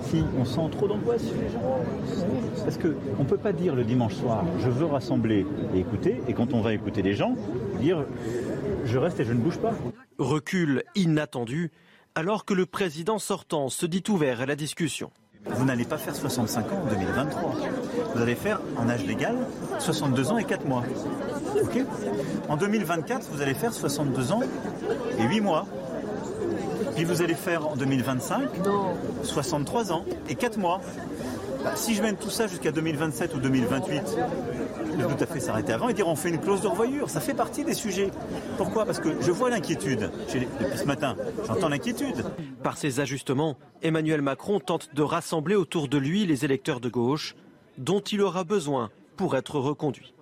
si 0.03 0.25
on 0.37 0.45
sent 0.45 0.69
trop 0.73 0.89
d'angoisse 0.89 1.23
chez 1.23 1.41
les 1.41 1.49
gens. 1.49 1.63
Parce 2.65 2.77
qu'on 2.77 3.23
ne 3.23 3.29
peut 3.29 3.37
pas 3.37 3.53
dire 3.53 3.77
le 3.77 3.85
dimanche 3.85 4.15
soir 4.15 4.45
je 4.59 4.69
veux 4.69 4.87
rassembler 4.87 5.47
et 5.75 5.79
écouter 5.79 6.21
et 6.27 6.35
quand 6.35 6.55
on 6.55 6.61
va 6.61 6.75
écouter 6.75 7.03
les 7.03 7.15
gens, 7.15 7.37
dire 7.81 8.05
je 8.85 8.99
reste 8.99 9.21
et 9.21 9.25
je 9.25 9.33
ne 9.33 9.39
bouge 9.39 9.59
pas. 9.59 9.75
Recul 10.19 10.83
inattendu 10.97 11.71
alors 12.17 12.45
que 12.45 12.55
le 12.55 12.67
président 12.67 13.21
sortant 13.21 13.69
se 13.69 13.87
dit 13.87 14.03
ouvert 14.09 14.41
à 14.41 14.47
la 14.47 14.57
discussion. 14.57 15.13
Vous 15.47 15.65
n'allez 15.65 15.85
pas 15.85 15.99
faire 15.99 16.15
65 16.15 16.73
ans 16.73 16.83
en 16.85 16.91
2023. 16.91 17.55
Vous 18.15 18.23
allez 18.23 18.35
faire 18.35 18.61
en 18.77 18.89
âge 18.89 19.05
légal 19.05 19.37
62 19.79 20.33
ans 20.33 20.39
et 20.39 20.45
4 20.45 20.67
mois. 20.67 20.83
En 22.49 22.57
2024, 22.57 23.29
vous 23.31 23.43
allez 23.43 23.55
faire 23.55 23.73
62 23.73 24.33
ans 24.33 24.41
et 25.19 25.23
8 25.23 25.41
mois. 25.41 25.67
Puis 26.95 27.05
vous 27.05 27.23
allez 27.23 27.35
faire 27.35 27.67
en 27.67 27.77
2025 27.77 28.49
63 29.23 29.93
ans 29.93 30.05
et 30.29 30.35
4 30.35 30.59
mois. 30.59 30.81
Bah, 31.63 31.73
si 31.77 31.95
je 31.95 32.03
mène 32.03 32.17
tout 32.17 32.31
ça 32.31 32.47
jusqu'à 32.47 32.73
2027 32.73 33.35
ou 33.35 33.39
2028, 33.39 34.17
je 34.99 35.07
peux 35.07 35.15
tout 35.15 35.25
à 35.25 35.27
fait 35.27 35.41
s'arrêter 35.41 35.73
avant 35.73 35.89
et 35.89 35.95
dire 35.95 36.09
on 36.09 36.17
fait 36.17 36.29
une 36.29 36.41
clause 36.41 36.61
de 36.61 36.69
revoyure. 36.69 37.11
Ça 37.11 37.21
fait 37.21 37.35
partie 37.35 37.65
des 37.65 37.75
sujets. 37.75 38.11
Pourquoi? 38.57 38.85
Parce 38.85 39.01
que 39.01 39.21
je 39.21 39.31
vois 39.31 39.51
l'inquiétude. 39.51 40.11
Depuis 40.33 40.79
ce 40.79 40.85
matin, 40.85 41.17
j'entends 41.47 41.69
l'inquiétude. 41.69 42.25
Par 42.63 42.77
ces 42.77 43.01
ajustements, 43.01 43.57
Emmanuel 43.83 44.23
Macron 44.23 44.61
tente 44.61 44.95
de 44.95 45.03
rassembler 45.03 45.57
autour 45.57 45.89
de 45.89 45.99
lui 45.99 46.27
les 46.27 46.45
électeurs 46.45 46.81
de 46.81 46.89
gauche 46.89 47.35
dont 47.79 48.01
il 48.01 48.21
aura 48.21 48.45
besoin 48.45 48.91
pour 49.17 49.37
être 49.37 49.59
reconduit. 49.59 50.15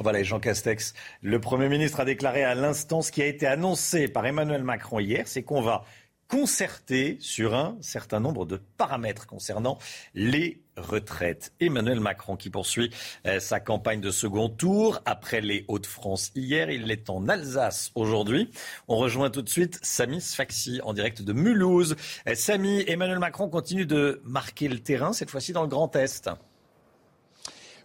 Voilà, 0.00 0.22
Jean 0.22 0.40
Castex, 0.40 0.92
le 1.22 1.40
Premier 1.40 1.68
ministre 1.68 2.00
a 2.00 2.04
déclaré 2.04 2.44
à 2.44 2.54
l'instant 2.54 3.00
ce 3.00 3.10
qui 3.10 3.22
a 3.22 3.26
été 3.26 3.46
annoncé 3.46 4.08
par 4.08 4.26
Emmanuel 4.26 4.62
Macron 4.62 5.00
hier, 5.00 5.26
c'est 5.26 5.42
qu'on 5.42 5.62
va 5.62 5.84
concerté 6.28 7.16
sur 7.20 7.54
un 7.54 7.76
certain 7.80 8.20
nombre 8.20 8.46
de 8.46 8.60
paramètres 8.76 9.26
concernant 9.26 9.78
les 10.14 10.62
retraites. 10.76 11.52
Emmanuel 11.60 12.00
Macron 12.00 12.36
qui 12.36 12.50
poursuit 12.50 12.90
euh, 13.26 13.40
sa 13.40 13.60
campagne 13.60 14.00
de 14.00 14.10
second 14.10 14.48
tour 14.48 15.00
après 15.04 15.40
les 15.40 15.64
Hauts-de-France 15.68 16.32
hier. 16.34 16.70
Il 16.70 16.90
est 16.90 17.08
en 17.08 17.28
Alsace 17.28 17.92
aujourd'hui. 17.94 18.50
On 18.88 18.96
rejoint 18.96 19.30
tout 19.30 19.42
de 19.42 19.48
suite 19.48 19.78
Samy 19.82 20.20
Sfaxi 20.20 20.80
en 20.82 20.92
direct 20.92 21.22
de 21.22 21.32
Mulhouse. 21.32 21.96
Euh, 22.28 22.34
Samy, 22.34 22.84
Emmanuel 22.86 23.18
Macron 23.18 23.48
continue 23.48 23.86
de 23.86 24.20
marquer 24.24 24.68
le 24.68 24.80
terrain, 24.80 25.12
cette 25.12 25.30
fois-ci 25.30 25.52
dans 25.52 25.62
le 25.62 25.68
Grand 25.68 25.94
Est. 25.96 26.28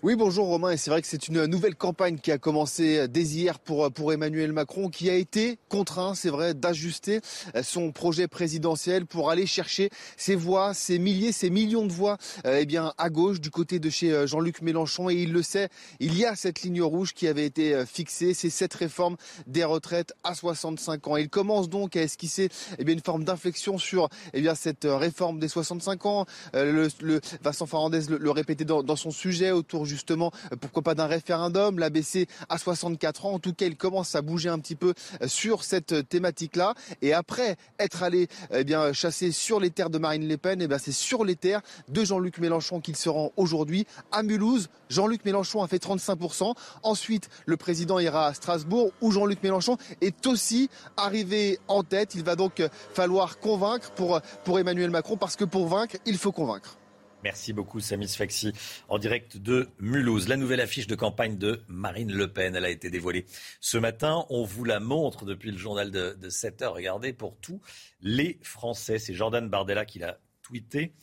Oui, 0.04 0.16
bonjour 0.16 0.48
Romain. 0.48 0.72
Et 0.72 0.78
c'est 0.78 0.90
vrai 0.90 1.00
que 1.04 1.08
c'est 1.08 1.28
une 1.28 1.46
nouvelle 1.46 1.76
campagne 1.76 2.18
qui 2.18 2.32
a 2.32 2.40
commencé 2.40 3.08
dès 3.08 3.22
hier 3.22 3.60
pour, 3.60 3.92
pour 3.92 4.12
Emmanuel 4.12 4.52
Macron, 4.52 4.90
qui 4.90 5.12
a 5.12 5.14
été 5.14 5.60
contraint, 5.70 6.16
c'est 6.16 6.32
vrai, 6.32 6.56
d'ajuster 6.56 7.20
son 7.62 7.92
projet 7.92 8.28
présidentiel 8.28 9.06
pour 9.06 9.30
aller 9.30 9.46
chercher 9.46 9.92
ses 10.18 10.34
voix, 10.34 10.74
ses 10.74 10.98
milliers, 10.98 11.32
ses 11.32 11.52
millions 11.52 11.86
de 11.86 11.92
voix 11.92 12.18
euh, 12.48 12.58
eh 12.60 12.66
bien, 12.66 12.94
à 12.98 13.12
gauche, 13.12 13.40
du 13.40 13.52
côté 13.52 13.78
de 13.78 13.92
chez 13.92 14.12
euh, 14.12 14.26
Jean-Luc 14.26 14.64
Mélenchon. 14.64 15.08
Et 15.12 15.14
il 15.14 15.34
le 15.34 15.44
sait, 15.44 15.70
il 16.00 16.18
y 16.18 16.26
a 16.26 16.36
cette 16.36 16.64
ligne 16.64 16.82
rouge 16.82 17.14
qui 17.14 17.28
avait 17.28 17.46
été 17.46 17.76
euh, 17.76 17.86
fixée, 17.86 18.34
c'est 18.34 18.50
cette 18.50 18.74
réforme 18.74 19.18
des 19.46 19.66
retraites 19.66 20.14
à 20.24 20.34
65 20.34 21.10
ans. 21.10 21.18
Il 21.18 21.30
commence 21.30 21.70
donc 21.70 21.96
à 21.96 22.02
esquisser 22.02 22.50
eh 22.80 22.84
bien, 22.84 22.96
une 22.96 23.02
forme 23.02 23.24
d'inflexion 23.24 23.78
sur 23.78 24.10
eh 24.34 24.42
bien, 24.42 24.56
cette 24.56 24.88
réforme 24.90 25.38
des 25.38 25.48
65 25.48 26.08
ans. 26.08 26.26
Le, 26.56 26.88
le 27.02 27.22
Vincent 27.44 27.68
Fernandez 27.68 28.02
le, 28.10 28.18
le 28.18 28.32
répétait 28.32 28.66
dans, 28.66 28.82
dans 28.82 28.96
son 28.96 29.12
sujet 29.12 29.52
autour 29.52 29.86
justement, 29.92 30.32
euh, 30.52 30.56
pourquoi 30.60 30.82
pas 30.82 30.96
d'un 30.96 31.08
référendum, 31.08 31.78
l'abaisser 31.78 32.28
à 32.50 32.58
64 32.58 33.26
ans. 33.26 33.34
En 33.34 33.40
tout 33.40 33.54
cas, 33.54 33.66
il 33.66 33.76
commence 33.76 34.16
à 34.16 34.22
bouger 34.22 34.50
un 34.50 34.60
petit 34.60 34.76
peu 34.76 34.94
euh, 35.22 35.28
sur 35.28 35.64
cette 35.64 36.08
thématique-là. 36.08 36.74
Et 37.02 37.14
après 37.14 37.58
être 37.80 38.04
allé 38.04 38.28
eh 38.52 38.64
bien, 38.64 38.94
chasser 38.94 39.32
sur 39.32 39.60
les 39.60 39.70
terres 39.70 39.90
de 39.90 39.98
Marine 39.98 40.28
Le 40.28 40.38
Pen, 40.38 40.62
eh 40.62 40.80
c'est 40.80 40.92
sur 40.92 41.26
les 41.26 41.36
terres 41.36 41.62
de 41.90 42.04
Jean-Luc 42.04 42.38
Mélenchon 42.38 42.80
qu'il 42.80 42.96
se 42.96 43.10
rend 43.10 43.32
aujourd'hui 43.38 43.86
à 44.12 44.24
Mulhouse. 44.24 44.70
Jean-Luc 44.90 45.26
Mélenchon 45.26 45.62
a 45.62 45.68
fait 45.68 45.84
35%. 45.84 46.56
Ensuite, 46.84 47.30
le 47.46 47.58
président 47.58 48.00
ira 48.00 48.28
à 48.28 48.34
Strasbourg 48.34 48.92
où 49.02 49.12
Jean-Luc 49.12 49.44
Mélenchon 49.44 49.78
est 50.02 50.26
aussi 50.26 50.70
arrivé 50.98 51.60
en 51.68 51.84
tête. 51.84 52.16
Il 52.16 52.24
va 52.24 52.36
donc 52.36 52.64
falloir 52.94 53.40
convaincre 53.40 53.92
pour 53.92 54.60
Emmanuel 54.60 54.90
Macron 54.90 55.18
parce 55.18 55.36
que 55.36 55.46
pour 55.46 55.68
vaincre, 55.68 55.98
il 56.06 56.18
faut 56.18 56.32
convaincre. 56.32 56.78
Merci 57.24 57.54
beaucoup, 57.54 57.80
Samy 57.80 58.08
Sfaxi, 58.08 58.52
en 58.90 58.98
direct 58.98 59.38
de 59.38 59.70
Mulhouse. 59.80 60.28
La 60.28 60.38
nouvelle 60.38 60.60
affiche 60.60 60.88
de 60.88 60.96
campagne 60.96 61.38
de 61.38 61.62
Marine 61.68 62.12
Le 62.12 62.28
Pen, 62.28 62.56
elle 62.56 62.66
a 62.66 62.70
été 62.70 62.90
dévoilée 62.90 63.26
ce 63.60 63.78
matin. 63.78 64.26
On 64.30 64.44
vous 64.44 64.64
la 64.64 64.80
montre 64.80 65.26
depuis 65.26 65.52
le 65.52 65.58
journal 65.58 65.92
de, 65.92 66.18
de 66.20 66.30
7 66.30 66.64
heures. 66.64 66.74
Regardez, 66.74 67.14
pour 67.14 67.38
tous 67.38 67.62
les 68.02 68.40
Français. 68.42 68.98
C'est 68.98 69.14
Jordan 69.14 69.48
Bardella 69.50 69.86
qui 69.86 70.00
l'a 70.00 70.20
tweeté. 70.42 70.94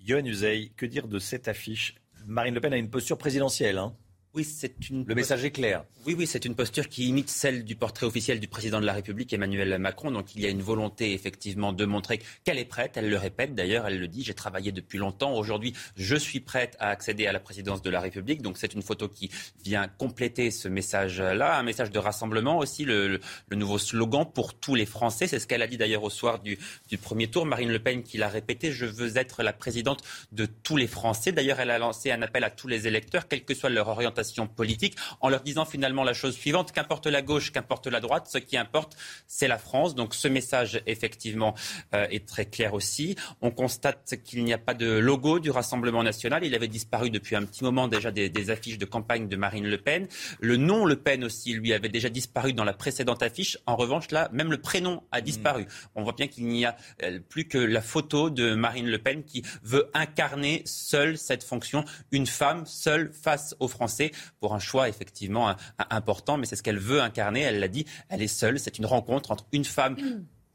Yohann 0.00 0.26
Uzey, 0.26 0.72
que 0.76 0.86
dire 0.86 1.06
de 1.06 1.18
cette 1.18 1.48
affiche? 1.48 1.96
Marine 2.26 2.54
Le 2.54 2.60
Pen 2.60 2.72
a 2.72 2.78
une 2.78 2.90
posture 2.90 3.18
présidentielle. 3.18 3.76
Hein 3.76 3.94
oui, 4.34 4.44
c'est 4.44 4.90
une. 4.90 5.06
Le 5.06 5.14
message 5.14 5.42
est 5.44 5.50
clair. 5.50 5.84
Oui, 6.06 6.14
oui, 6.16 6.26
c'est 6.26 6.44
une 6.44 6.54
posture 6.54 6.88
qui 6.88 7.08
imite 7.08 7.30
celle 7.30 7.64
du 7.64 7.76
portrait 7.76 8.04
officiel 8.04 8.40
du 8.40 8.46
président 8.46 8.78
de 8.78 8.84
la 8.84 8.92
République, 8.92 9.32
Emmanuel 9.32 9.78
Macron. 9.78 10.10
Donc, 10.10 10.34
il 10.34 10.42
y 10.42 10.46
a 10.46 10.50
une 10.50 10.60
volonté, 10.60 11.14
effectivement, 11.14 11.72
de 11.72 11.84
montrer 11.86 12.20
qu'elle 12.44 12.58
est 12.58 12.66
prête. 12.66 12.98
Elle 12.98 13.08
le 13.08 13.16
répète, 13.16 13.54
d'ailleurs, 13.54 13.86
elle 13.86 13.98
le 13.98 14.06
dit. 14.06 14.22
J'ai 14.22 14.34
travaillé 14.34 14.70
depuis 14.70 14.98
longtemps. 14.98 15.34
Aujourd'hui, 15.34 15.72
je 15.96 16.14
suis 16.14 16.40
prête 16.40 16.76
à 16.78 16.90
accéder 16.90 17.26
à 17.26 17.32
la 17.32 17.40
présidence 17.40 17.80
de 17.80 17.88
la 17.88 18.00
République. 18.00 18.42
Donc, 18.42 18.58
c'est 18.58 18.74
une 18.74 18.82
photo 18.82 19.08
qui 19.08 19.30
vient 19.64 19.88
compléter 19.88 20.50
ce 20.50 20.68
message-là. 20.68 21.58
Un 21.58 21.62
message 21.62 21.90
de 21.90 21.98
rassemblement 21.98 22.58
aussi, 22.58 22.84
le, 22.84 23.20
nouveau 23.50 23.78
slogan 23.78 24.26
pour 24.30 24.54
tous 24.54 24.74
les 24.74 24.86
Français. 24.86 25.26
C'est 25.26 25.38
ce 25.38 25.46
qu'elle 25.46 25.62
a 25.62 25.66
dit, 25.66 25.78
d'ailleurs, 25.78 26.04
au 26.04 26.10
soir 26.10 26.38
du, 26.38 26.58
du 26.90 26.98
premier 26.98 27.28
tour. 27.28 27.46
Marine 27.46 27.72
Le 27.72 27.78
Pen 27.78 28.02
qui 28.02 28.18
l'a 28.18 28.28
répété. 28.28 28.72
Je 28.72 28.84
veux 28.84 29.16
être 29.16 29.42
la 29.42 29.54
présidente 29.54 30.04
de 30.32 30.44
tous 30.44 30.76
les 30.76 30.86
Français. 30.86 31.32
D'ailleurs, 31.32 31.60
elle 31.60 31.70
a 31.70 31.78
lancé 31.78 32.10
un 32.10 32.20
appel 32.20 32.44
à 32.44 32.50
tous 32.50 32.68
les 32.68 32.86
électeurs, 32.86 33.26
quelle 33.26 33.44
que 33.44 33.54
soit 33.54 33.70
leur 33.70 33.88
orientation 33.88 34.17
politique, 34.54 34.96
en 35.20 35.28
leur 35.28 35.40
disant 35.40 35.64
finalement 35.64 36.04
la 36.04 36.14
chose 36.14 36.34
suivante 36.34 36.72
qu'importe 36.72 37.06
la 37.06 37.22
gauche, 37.22 37.52
qu'importe 37.52 37.86
la 37.86 38.00
droite, 38.00 38.28
ce 38.30 38.38
qui 38.38 38.56
importe, 38.56 38.96
c'est 39.26 39.48
la 39.48 39.58
France. 39.58 39.94
Donc 39.94 40.14
ce 40.14 40.28
message, 40.28 40.82
effectivement, 40.86 41.54
euh, 41.94 42.06
est 42.10 42.26
très 42.26 42.46
clair 42.46 42.74
aussi. 42.74 43.16
On 43.40 43.50
constate 43.50 44.16
qu'il 44.24 44.44
n'y 44.44 44.52
a 44.52 44.58
pas 44.58 44.74
de 44.74 44.90
logo 44.90 45.38
du 45.38 45.50
Rassemblement 45.50 46.02
national. 46.02 46.44
Il 46.44 46.54
avait 46.54 46.68
disparu 46.68 47.10
depuis 47.10 47.36
un 47.36 47.44
petit 47.44 47.64
moment 47.64 47.88
déjà 47.88 48.10
des, 48.10 48.28
des, 48.28 48.50
affiches 48.50 48.78
de 48.78 48.84
campagne 48.84 49.28
de 49.28 49.36
Marine 49.36 49.66
Le 49.66 49.78
Pen. 49.78 50.08
Le 50.40 50.56
nom 50.56 50.84
Le 50.84 50.96
Pen 50.96 51.24
aussi, 51.24 51.52
lui, 51.52 51.72
avait 51.72 51.88
déjà 51.88 52.08
disparu 52.08 52.52
dans 52.52 52.64
la 52.64 52.72
précédente 52.72 53.22
affiche. 53.22 53.58
En 53.66 53.76
revanche, 53.76 54.10
là, 54.10 54.28
même 54.32 54.50
le 54.50 54.60
prénom 54.60 55.02
a 55.12 55.20
disparu. 55.20 55.62
Mmh. 55.62 55.66
On 55.96 56.02
voit 56.02 56.14
bien 56.14 56.28
qu'il 56.28 56.46
n'y 56.46 56.64
a 56.64 56.76
euh, 57.02 57.18
plus 57.28 57.46
que 57.46 57.58
la 57.58 57.82
photo 57.82 58.30
de 58.30 58.54
Marine 58.54 58.88
Le 58.88 58.98
Pen 58.98 59.24
qui 59.24 59.42
veut 59.62 59.90
incarner 59.94 60.62
seule 60.64 61.18
cette 61.18 61.44
fonction, 61.44 61.84
une 62.12 62.26
femme 62.26 62.64
seule 62.66 63.12
face 63.12 63.54
aux 63.60 63.68
Français 63.68 64.07
pour 64.40 64.54
un 64.54 64.58
choix 64.58 64.88
effectivement 64.88 65.54
important, 65.90 66.36
mais 66.36 66.46
c'est 66.46 66.56
ce 66.56 66.62
qu'elle 66.62 66.78
veut 66.78 67.00
incarner. 67.00 67.40
Elle 67.40 67.60
l'a 67.60 67.68
dit, 67.68 67.86
elle 68.08 68.22
est 68.22 68.28
seule. 68.28 68.58
C'est 68.58 68.78
une 68.78 68.86
rencontre 68.86 69.30
entre 69.30 69.46
une 69.52 69.64
femme 69.64 69.96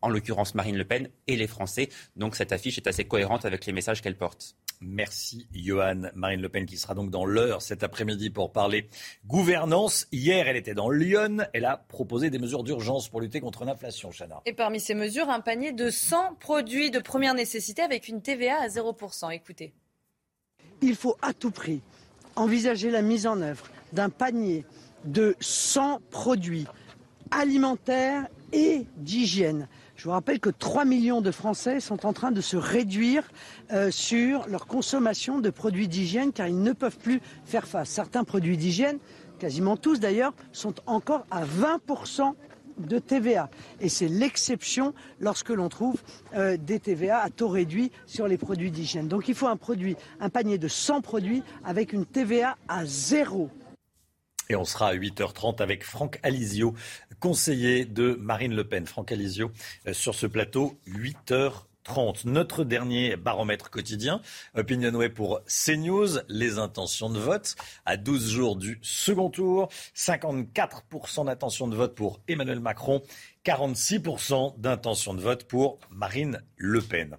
en 0.04 0.10
l'occurrence 0.10 0.54
Marine 0.54 0.78
Le 0.78 0.84
Pen, 0.84 1.10
et 1.28 1.38
les 1.38 1.48
Français. 1.48 1.90
Donc 2.18 2.36
cette 2.36 2.52
affiche 2.52 2.78
est 2.78 2.88
assez 2.88 3.06
cohérente 3.06 3.46
avec 3.46 3.66
les 3.66 3.72
messages 3.72 4.02
qu'elle 4.02 4.18
porte. 4.18 4.56
Merci 4.82 5.48
Johan. 5.54 6.10
Marine 6.14 6.42
Le 6.42 6.50
Pen 6.50 6.66
qui 6.66 6.78
sera 6.78 6.94
donc 6.94 7.10
dans 7.10 7.26
l'heure 7.26 7.62
cet 7.62 7.84
après-midi 7.84 8.30
pour 8.30 8.52
parler 8.52 8.90
gouvernance. 9.26 10.08
Hier, 10.12 10.46
elle 10.48 10.58
était 10.58 10.74
dans 10.74 10.90
Lyon. 10.90 11.38
Elle 11.54 11.64
a 11.64 11.78
proposé 11.78 12.30
des 12.30 12.38
mesures 12.38 12.64
d'urgence 12.64 13.08
pour 13.08 13.22
lutter 13.22 13.40
contre 13.40 13.64
l'inflation, 13.64 14.12
Chana. 14.12 14.42
Et 14.46 14.52
parmi 14.52 14.82
ces 14.82 14.94
mesures, 14.94 15.30
un 15.30 15.40
panier 15.40 15.72
de 15.72 15.90
100 15.90 16.36
produits 16.36 16.92
de 16.92 17.00
première 17.00 17.34
nécessité 17.34 17.82
avec 17.82 18.10
une 18.10 18.22
TVA 18.22 18.58
à 18.62 18.68
0%. 18.68 19.32
Écoutez. 19.32 19.74
Il 20.82 20.96
faut 20.98 21.16
à 21.22 21.32
tout 21.32 21.52
prix 21.52 21.82
envisager 22.36 22.90
la 22.90 23.02
mise 23.02 23.28
en 23.28 23.42
œuvre 23.42 23.66
d'un 23.92 24.10
panier 24.10 24.66
de 25.06 25.36
100 25.40 26.00
produits 26.10 26.66
alimentaires 27.32 28.28
et 28.52 28.86
d'hygiène. 28.98 29.68
Je 29.96 30.06
vous 30.06 30.12
rappelle 30.12 30.40
que 30.40 30.50
3 30.50 30.86
millions 30.86 31.22
de 31.22 31.32
Français 31.32 31.80
sont 31.80 32.06
en 32.06 32.14
train 32.14 32.32
de 32.32 32.42
se 32.42 32.58
réduire 32.58 33.24
euh, 33.72 33.92
sur 33.92 34.48
leur 34.48 34.68
consommation 34.68 35.40
de 35.40 35.50
produits 35.50 35.88
d'hygiène 35.88 36.32
car 36.32 36.48
ils 36.48 36.62
ne 36.62 36.74
peuvent 36.74 36.98
plus 36.98 37.22
faire 37.46 37.68
face. 37.68 37.90
Certains 37.90 38.24
produits 38.24 38.58
d'hygiène, 38.58 38.98
quasiment 39.40 39.78
tous 39.78 40.00
d'ailleurs, 40.00 40.34
sont 40.52 40.76
encore 40.88 41.26
à 41.32 41.46
20% 41.46 42.34
de 42.78 43.00
TVA. 43.00 43.50
Et 43.80 43.90
c'est 43.90 44.08
l'exception 44.08 44.94
lorsque 45.20 45.50
l'on 45.50 45.70
trouve 45.70 46.02
euh, 46.36 46.58
des 46.58 46.80
TVA 46.80 47.20
à 47.20 47.30
taux 47.30 47.50
réduit 47.50 47.91
sur 48.06 48.28
les 48.28 48.38
produits 48.38 48.72
d'hygiène. 48.72 49.08
Donc 49.08 49.28
il 49.28 49.36
faut 49.36 49.48
un 49.48 49.58
produit, 49.58 49.95
un 50.20 50.30
panier 50.30 50.58
de 50.58 50.68
100 50.68 51.02
produits 51.02 51.44
avec 51.64 51.94
une 51.94 52.06
TVA 52.06 52.58
à 52.68 52.86
zéro. 52.86 53.50
Et 54.50 54.56
on 54.56 54.66
sera 54.66 54.88
à 54.90 54.95
8h30 54.95 55.62
avec 55.62 55.84
Franck 55.84 56.20
Alizio, 56.22 56.74
conseiller 57.20 57.86
de 57.86 58.18
Marine 58.20 58.54
Le 58.54 58.64
Pen. 58.66 58.86
Franck 58.86 59.12
Alizio 59.12 59.52
euh, 59.88 59.94
sur 59.94 60.16
ce 60.16 60.28
plateau, 60.28 60.78
8h30. 60.88 61.73
30. 61.84 62.26
Notre 62.26 62.64
dernier 62.64 63.16
baromètre 63.16 63.70
quotidien, 63.70 64.22
Opinionway 64.56 65.10
pour 65.10 65.42
CNews, 65.46 66.20
les 66.30 66.58
intentions 66.58 67.10
de 67.10 67.20
vote 67.20 67.56
à 67.86 67.98
12 67.98 68.30
jours 68.30 68.56
du 68.56 68.80
second 68.82 69.30
tour, 69.30 69.70
54% 69.96 71.26
d'intention 71.26 71.68
de 71.68 71.76
vote 71.76 71.96
pour 71.96 72.22
Emmanuel 72.28 72.60
Macron, 72.60 73.02
46% 73.46 74.60
d'intention 74.60 75.14
de 75.14 75.22
vote 75.22 75.44
pour 75.46 75.80
Marine 75.90 76.42
Le 76.58 76.82
Pen 76.82 77.18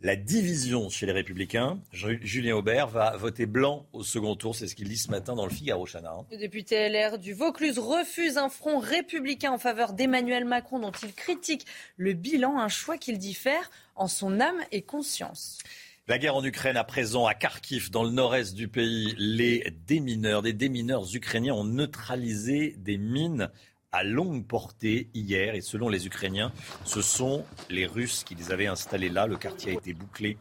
la 0.00 0.14
division 0.14 0.88
chez 0.88 1.06
les 1.06 1.12
Républicains. 1.12 1.80
Julien 1.92 2.56
Aubert 2.56 2.88
va 2.88 3.16
voter 3.16 3.46
blanc 3.46 3.86
au 3.92 4.04
second 4.04 4.36
tour. 4.36 4.54
C'est 4.54 4.68
ce 4.68 4.74
qu'il 4.74 4.88
dit 4.88 4.96
ce 4.96 5.10
matin 5.10 5.34
dans 5.34 5.44
le 5.44 5.50
Figaro, 5.50 5.86
Chana. 5.86 6.14
Le 6.30 6.38
député 6.38 6.88
LR 6.88 7.18
du 7.18 7.32
Vaucluse 7.32 7.78
refuse 7.78 8.36
un 8.38 8.48
front 8.48 8.78
républicain 8.78 9.50
en 9.50 9.58
faveur 9.58 9.92
d'Emmanuel 9.92 10.44
Macron, 10.44 10.78
dont 10.78 10.92
il 11.02 11.12
critique 11.12 11.66
le 11.96 12.12
bilan, 12.12 12.58
un 12.58 12.68
choix 12.68 12.96
qu'il 12.96 13.18
diffère 13.18 13.70
en 13.96 14.06
son 14.06 14.40
âme 14.40 14.60
et 14.70 14.82
conscience. 14.82 15.58
La 16.06 16.18
guerre 16.18 16.36
en 16.36 16.44
Ukraine 16.44 16.76
à 16.76 16.84
présent, 16.84 17.26
à 17.26 17.34
Kharkiv, 17.34 17.90
dans 17.90 18.02
le 18.02 18.10
nord-est 18.10 18.54
du 18.54 18.68
pays, 18.68 19.14
les 19.18 19.74
démineurs, 19.86 20.40
des 20.40 20.54
démineurs 20.54 21.04
ukrainiens 21.14 21.52
ont 21.52 21.64
neutralisé 21.64 22.76
des 22.78 22.96
mines 22.96 23.50
à 23.92 24.04
longue 24.04 24.46
portée 24.46 25.08
hier. 25.14 25.54
Et 25.54 25.60
selon 25.60 25.88
les 25.88 26.06
Ukrainiens, 26.06 26.52
ce 26.84 27.02
sont 27.02 27.44
les 27.70 27.86
Russes 27.86 28.24
qui 28.24 28.34
les 28.34 28.52
avaient 28.52 28.66
installés 28.66 29.08
là. 29.08 29.26
Le 29.26 29.36
quartier 29.36 29.72
a 29.72 29.74
été 29.74 29.92
bouclé 29.92 30.36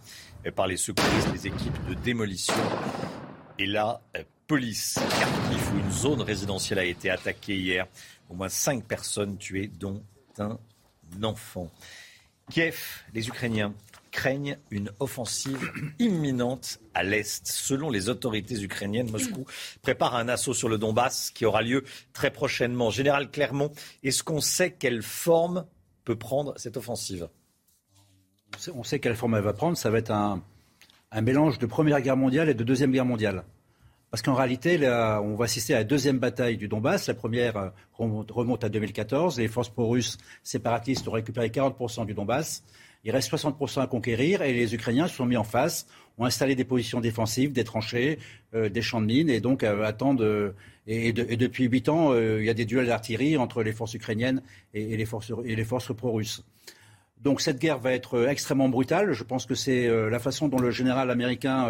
par 0.55 0.67
les 0.67 0.77
secouristes, 0.77 1.31
les 1.33 1.47
équipes 1.47 1.85
de 1.87 1.93
démolition. 1.93 2.53
Et 3.59 3.65
la 3.65 4.01
euh, 4.15 4.23
police 4.45 4.95
Kharkiv, 4.95 5.73
où 5.73 5.79
une 5.79 5.91
zone 5.91 6.21
résidentielle 6.21 6.79
a 6.79 6.85
été 6.85 7.09
attaquée 7.09 7.55
hier. 7.55 7.87
Au 8.29 8.35
moins 8.35 8.49
cinq 8.49 8.83
personnes 8.83 9.37
tuées, 9.37 9.67
dont 9.67 10.03
un 10.37 10.57
enfant. 11.23 11.69
Kiev, 12.49 13.03
les 13.13 13.27
Ukrainiens 13.27 13.73
craignent 14.17 14.57
une 14.71 14.89
offensive 14.99 15.71
imminente 15.99 16.79
à 16.95 17.03
l'Est. 17.03 17.45
Selon 17.45 17.91
les 17.91 18.09
autorités 18.09 18.59
ukrainiennes, 18.59 19.11
Moscou 19.11 19.45
prépare 19.83 20.15
un 20.15 20.27
assaut 20.27 20.55
sur 20.55 20.69
le 20.69 20.79
Donbass 20.79 21.29
qui 21.29 21.45
aura 21.45 21.61
lieu 21.61 21.83
très 22.13 22.31
prochainement. 22.31 22.89
Général 22.89 23.29
Clermont, 23.29 23.71
est-ce 24.01 24.23
qu'on 24.23 24.41
sait 24.41 24.71
quelle 24.71 25.03
forme 25.03 25.67
peut 26.03 26.15
prendre 26.15 26.55
cette 26.57 26.77
offensive? 26.77 27.29
On 28.73 28.83
sait 28.83 28.99
quelle 28.99 29.15
forme 29.15 29.35
elle 29.35 29.43
va 29.43 29.53
prendre. 29.53 29.77
Ça 29.77 29.91
va 29.91 29.99
être 29.99 30.09
un, 30.09 30.41
mélange 31.21 31.59
de 31.59 31.67
Première 31.67 32.01
Guerre 32.01 32.17
mondiale 32.17 32.49
et 32.49 32.55
de 32.55 32.63
Deuxième 32.63 32.91
Guerre 32.91 33.05
mondiale. 33.05 33.43
Parce 34.09 34.23
qu'en 34.23 34.33
réalité, 34.33 34.79
on 35.21 35.35
va 35.35 35.45
assister 35.45 35.75
à 35.75 35.79
la 35.79 35.83
deuxième 35.83 36.17
bataille 36.17 36.57
du 36.57 36.67
Donbass. 36.67 37.07
La 37.07 37.13
première 37.13 37.57
euh, 37.57 37.69
remonte 37.99 38.63
à 38.63 38.69
2014. 38.69 39.37
Les 39.37 39.47
forces 39.47 39.69
pro-russes 39.69 40.17
séparatistes 40.41 41.07
ont 41.07 41.11
récupéré 41.11 41.49
40% 41.49 42.07
du 42.07 42.15
Donbass. 42.15 42.63
Il 43.03 43.11
reste 43.11 43.31
60% 43.31 43.81
à 43.81 43.87
conquérir 43.87 44.41
et 44.41 44.53
les 44.53 44.73
Ukrainiens 44.73 45.07
se 45.07 45.15
sont 45.15 45.25
mis 45.25 45.37
en 45.37 45.43
face. 45.43 45.87
ont 46.17 46.25
installé 46.25 46.55
des 46.55 46.65
positions 46.65 46.99
défensives, 46.99 47.51
des 47.51 47.63
tranchées, 47.63 48.19
des 48.53 48.81
champs 48.81 49.01
de 49.01 49.05
mines, 49.05 49.29
et 49.29 49.39
donc 49.39 49.63
attendent. 49.63 50.55
Et, 50.87 51.13
depuis 51.13 51.65
huit 51.65 51.89
ans, 51.89 52.15
il 52.15 52.43
y 52.43 52.49
a 52.49 52.53
des 52.53 52.65
duels 52.65 52.87
d'artillerie 52.87 53.37
entre 53.37 53.61
les 53.61 53.71
forces 53.73 53.93
ukrainiennes 53.93 54.41
et 54.73 54.97
les 54.97 55.05
forces 55.05 55.93
pro-russes. 55.95 56.43
Donc 57.21 57.41
cette 57.41 57.59
guerre 57.59 57.79
va 57.79 57.93
être 57.93 58.27
extrêmement 58.27 58.69
brutale. 58.69 59.13
Je 59.13 59.23
pense 59.23 59.45
que 59.45 59.55
c'est 59.55 59.87
la 60.09 60.19
façon 60.19 60.47
dont 60.47 60.59
le 60.59 60.71
général 60.71 61.11
américain, 61.11 61.69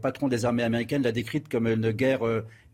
patron 0.00 0.28
des 0.28 0.44
armées 0.44 0.62
américaines, 0.62 1.02
l'a 1.02 1.12
décrite 1.12 1.48
comme 1.48 1.66
une 1.66 1.90
guerre, 1.90 2.20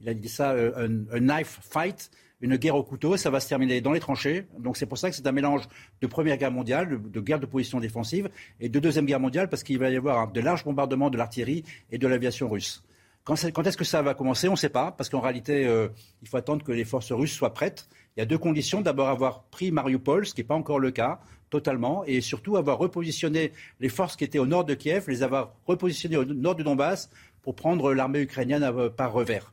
il 0.00 0.08
a 0.08 0.14
dit 0.14 0.28
ça, 0.28 0.54
un 0.54 1.20
knife 1.20 1.58
fight 1.62 2.10
une 2.40 2.56
guerre 2.56 2.76
au 2.76 2.82
couteau. 2.82 3.16
Ça 3.16 3.30
va 3.30 3.40
se 3.40 3.48
terminer 3.48 3.80
dans 3.80 3.92
les 3.92 4.00
tranchées. 4.00 4.46
Donc 4.58 4.76
c'est 4.76 4.86
pour 4.86 4.98
ça 4.98 5.10
que 5.10 5.16
c'est 5.16 5.26
un 5.26 5.32
mélange 5.32 5.62
de 6.00 6.06
Première 6.06 6.36
Guerre 6.36 6.52
mondiale, 6.52 7.00
de, 7.02 7.20
guerre 7.20 7.40
de 7.40 7.46
position 7.46 7.80
défensive, 7.80 8.28
et 8.60 8.68
de 8.68 8.78
Deuxième 8.78 9.06
Guerre 9.06 9.20
mondiale, 9.20 9.48
parce 9.48 9.62
qu'il 9.62 9.78
va 9.78 9.90
y 9.90 9.96
avoir 9.96 10.30
de 10.30 10.40
larges 10.40 10.64
bombardements 10.64 11.10
de 11.10 11.18
l'artillerie 11.18 11.64
et 11.90 11.98
de 11.98 12.06
l'aviation 12.06 12.48
russe. 12.48 12.82
Quand, 13.24 13.34
est-ce 13.34 13.76
que 13.76 13.84
ça 13.84 14.02
va 14.02 14.14
commencer? 14.14 14.46
On 14.46 14.52
ne 14.52 14.56
sait 14.56 14.68
pas, 14.68 14.92
parce 14.92 15.08
qu'en 15.08 15.18
réalité, 15.18 15.66
euh, 15.66 15.88
il 16.22 16.28
faut 16.28 16.36
attendre 16.36 16.64
que 16.64 16.70
les 16.70 16.84
forces 16.84 17.10
russes 17.10 17.32
soient 17.32 17.52
prêtes. 17.52 17.88
Il 18.16 18.20
y 18.20 18.22
a 18.22 18.26
deux 18.26 18.38
conditions. 18.38 18.82
D'abord, 18.82 19.08
avoir 19.08 19.42
pris 19.44 19.72
Mariupol, 19.72 20.26
ce 20.26 20.32
qui 20.32 20.42
n'est 20.42 20.46
pas 20.46 20.54
encore 20.54 20.78
le 20.78 20.92
cas 20.92 21.18
totalement, 21.50 22.04
et 22.04 22.20
surtout 22.20 22.56
avoir 22.56 22.78
repositionné 22.78 23.52
les 23.80 23.88
forces 23.88 24.14
qui 24.14 24.24
étaient 24.24 24.38
au 24.38 24.46
nord 24.46 24.64
de 24.64 24.74
Kiev, 24.74 25.06
les 25.08 25.22
avoir 25.22 25.54
repositionnées 25.66 26.16
au 26.16 26.24
nord 26.24 26.54
du 26.54 26.62
Donbass 26.62 27.10
pour 27.42 27.56
prendre 27.56 27.94
l'armée 27.94 28.20
ukrainienne 28.20 28.62
euh, 28.62 28.90
par 28.90 29.12
revers. 29.12 29.52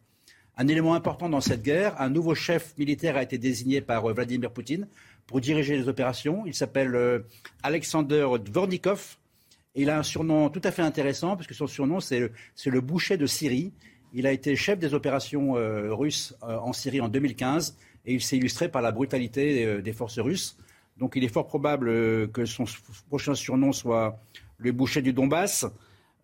Un 0.55 0.67
élément 0.67 0.93
important 0.93 1.29
dans 1.29 1.41
cette 1.41 1.63
guerre, 1.63 1.99
un 1.99 2.09
nouveau 2.09 2.35
chef 2.35 2.77
militaire 2.77 3.17
a 3.17 3.23
été 3.23 3.39
désigné 3.39 3.81
par 3.81 4.05
euh, 4.05 4.13
Vladimir 4.13 4.51
Poutine 4.51 4.87
pour 5.25 5.41
diriger 5.41 5.75
les 5.75 5.87
opérations. 5.87 6.43
Il 6.45 6.53
s'appelle 6.53 6.93
euh, 6.93 7.19
Alexander 7.63 8.27
Dvornikov. 8.39 9.17
il 9.73 9.89
a 9.89 9.97
un 9.97 10.03
surnom 10.03 10.49
tout 10.49 10.61
à 10.63 10.71
fait 10.71 10.83
intéressant, 10.83 11.35
puisque 11.35 11.55
son 11.55 11.65
surnom, 11.65 11.99
c'est 11.99 12.19
le, 12.19 12.81
boucher 12.81 13.17
de 13.17 13.25
Syrie. 13.25 13.71
Il 14.13 14.27
a 14.27 14.31
été 14.31 14.55
chef 14.55 14.77
des 14.77 14.93
opérations 14.93 15.57
euh, 15.57 15.91
russes 15.91 16.35
en 16.43 16.71
Syrie 16.71 17.01
en 17.01 17.09
2015 17.09 17.75
et 18.05 18.13
il 18.13 18.21
s'est 18.21 18.37
illustré 18.37 18.69
par 18.69 18.83
la 18.83 18.91
brutalité 18.91 19.81
des 19.81 19.93
forces 19.93 20.19
russes. 20.19 20.57
Donc 20.97 21.13
il 21.15 21.23
est 21.23 21.29
fort 21.29 21.47
probable 21.47 22.29
que 22.31 22.45
son 22.45 22.65
prochain 23.07 23.33
surnom 23.33 23.71
soit 23.71 24.19
le 24.57 24.71
boucher 24.71 25.01
du 25.01 25.13
Donbass. 25.13 25.65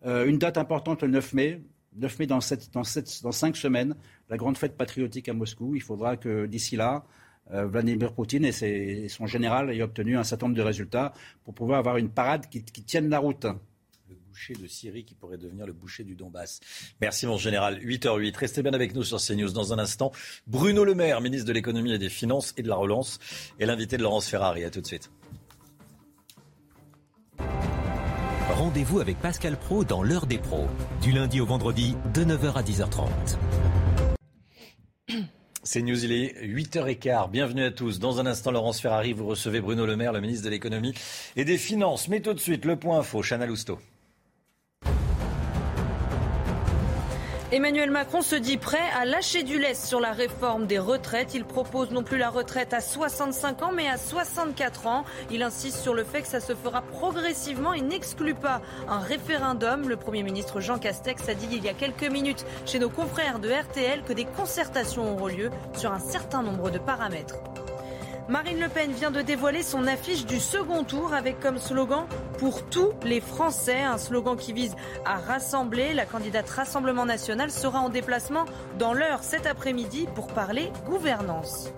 une 0.04 0.38
date 0.38 0.58
importante 0.58 1.02
le 1.02 1.08
9 1.08 1.32
mai. 1.32 1.60
9 1.96 2.18
mai 2.18 2.26
dans, 2.26 2.38
dans, 2.72 2.82
dans 3.22 3.32
cinq 3.32 3.56
semaines, 3.56 3.96
la 4.30 4.36
grande 4.36 4.56
fête 4.56 4.76
patriotique 4.76 5.28
à 5.28 5.34
Moscou. 5.34 5.74
Il 5.74 5.82
faudra 5.82 6.16
que 6.16 6.46
d'ici 6.46 6.76
là, 6.76 7.04
euh, 7.52 7.66
Vladimir 7.66 8.14
Poutine 8.14 8.44
et, 8.44 9.08
son 9.08 9.26
général 9.26 9.70
aient 9.70 9.82
obtenu 9.82 10.16
un 10.16 10.24
certain 10.24 10.46
nombre 10.46 10.56
de 10.56 10.62
résultats 10.62 11.12
pour 11.44 11.52
pouvoir 11.52 11.80
avoir 11.80 11.96
une 11.96 12.10
parade 12.10 12.46
qui, 12.48 12.62
tienne 12.62 13.10
la 13.10 13.18
route 13.18 13.46
Le 14.08 14.14
boucher 14.14 14.54
de 14.54 14.68
Syrie 14.68 15.04
qui 15.04 15.14
pourrait 15.14 15.36
devenir 15.36 15.66
le 15.66 15.72
boucher 15.72 16.04
du 16.04 16.14
Donbass. 16.14 16.60
Merci 17.00 17.26
mon 17.26 17.36
général. 17.36 17.80
8h08. 17.80 18.36
Restez 18.36 18.62
bien 18.62 18.72
avec 18.72 18.94
nous 18.94 19.02
sur 19.02 19.18
CNews 19.18 19.50
dans 19.50 19.72
un 19.72 19.78
instant. 19.80 20.12
Bruno 20.46 20.84
Le 20.84 20.94
Maire, 20.94 21.20
ministre 21.20 21.46
de 21.46 21.52
l'économie 21.52 21.92
et 21.92 21.98
des 21.98 22.08
finances 22.08 22.54
et 22.56 22.62
de 22.62 22.68
la 22.68 22.76
relance, 22.76 23.18
et 23.58 23.66
l'invité 23.66 23.96
de 23.96 24.02
Laurence 24.02 24.28
Ferrari. 24.28 24.64
À 24.64 24.70
tout 24.70 24.80
de 24.80 24.86
suite. 24.86 25.10
Rendez-vous 28.50 29.00
avec 29.00 29.18
Pascal 29.18 29.56
Pro 29.56 29.84
dans 29.84 30.02
l'heure 30.02 30.26
des 30.26 30.38
pros, 30.38 30.68
du 31.00 31.12
lundi 31.12 31.40
au 31.40 31.46
vendredi 31.46 31.96
de 32.12 32.24
9h 32.24 32.52
à 32.54 32.62
10h30. 32.62 33.08
C'est 35.62 35.82
News, 35.82 36.04
il 36.04 36.12
est 36.12 36.42
8h15. 36.42 37.30
Bienvenue 37.30 37.64
à 37.64 37.70
tous. 37.70 37.98
Dans 37.98 38.18
un 38.18 38.26
instant, 38.26 38.50
Laurence 38.50 38.80
Ferrari, 38.80 39.12
vous 39.12 39.26
recevez 39.26 39.60
Bruno 39.60 39.84
Le 39.84 39.94
Maire, 39.96 40.12
le 40.12 40.20
ministre 40.20 40.44
de 40.44 40.50
l'économie 40.50 40.94
et 41.36 41.44
des 41.44 41.58
finances. 41.58 42.08
Mais 42.08 42.20
tout 42.20 42.32
de 42.32 42.40
suite, 42.40 42.64
le 42.64 42.76
point 42.76 43.00
info, 43.00 43.22
Chana 43.22 43.44
Lousteau. 43.44 43.78
Emmanuel 47.52 47.90
Macron 47.90 48.22
se 48.22 48.36
dit 48.36 48.58
prêt 48.58 48.78
à 48.96 49.04
lâcher 49.04 49.42
du 49.42 49.58
lest 49.58 49.84
sur 49.84 49.98
la 49.98 50.12
réforme 50.12 50.68
des 50.68 50.78
retraites. 50.78 51.34
Il 51.34 51.44
propose 51.44 51.90
non 51.90 52.04
plus 52.04 52.16
la 52.16 52.30
retraite 52.30 52.72
à 52.72 52.80
65 52.80 53.62
ans, 53.62 53.72
mais 53.72 53.88
à 53.88 53.96
64 53.96 54.86
ans. 54.86 55.04
Il 55.32 55.42
insiste 55.42 55.78
sur 55.78 55.92
le 55.92 56.04
fait 56.04 56.22
que 56.22 56.28
ça 56.28 56.38
se 56.38 56.54
fera 56.54 56.82
progressivement 56.82 57.72
et 57.72 57.80
n'exclut 57.80 58.36
pas 58.36 58.62
un 58.86 59.00
référendum. 59.00 59.88
Le 59.88 59.96
Premier 59.96 60.22
ministre 60.22 60.60
Jean 60.60 60.78
Castex 60.78 61.28
a 61.28 61.34
dit 61.34 61.48
il 61.50 61.64
y 61.64 61.68
a 61.68 61.74
quelques 61.74 62.08
minutes 62.08 62.46
chez 62.66 62.78
nos 62.78 62.88
confrères 62.88 63.40
de 63.40 63.50
RTL 63.50 64.04
que 64.04 64.12
des 64.12 64.26
concertations 64.26 65.12
auront 65.12 65.26
lieu 65.26 65.50
sur 65.76 65.92
un 65.92 65.98
certain 65.98 66.44
nombre 66.44 66.70
de 66.70 66.78
paramètres. 66.78 67.34
Marine 68.30 68.60
Le 68.60 68.68
Pen 68.68 68.92
vient 68.92 69.10
de 69.10 69.22
dévoiler 69.22 69.64
son 69.64 69.88
affiche 69.88 70.24
du 70.24 70.38
second 70.38 70.84
tour 70.84 71.14
avec 71.14 71.40
comme 71.40 71.58
slogan 71.58 72.06
Pour 72.38 72.64
tous 72.66 72.92
les 73.02 73.20
Français, 73.20 73.80
un 73.80 73.98
slogan 73.98 74.36
qui 74.36 74.52
vise 74.52 74.76
à 75.04 75.16
rassembler. 75.16 75.94
La 75.94 76.06
candidate 76.06 76.48
Rassemblement 76.48 77.06
national 77.06 77.50
sera 77.50 77.80
en 77.80 77.88
déplacement 77.88 78.44
dans 78.78 78.92
l'heure 78.92 79.24
cet 79.24 79.46
après-midi 79.46 80.06
pour 80.14 80.28
parler 80.28 80.70
gouvernance. 80.86 81.72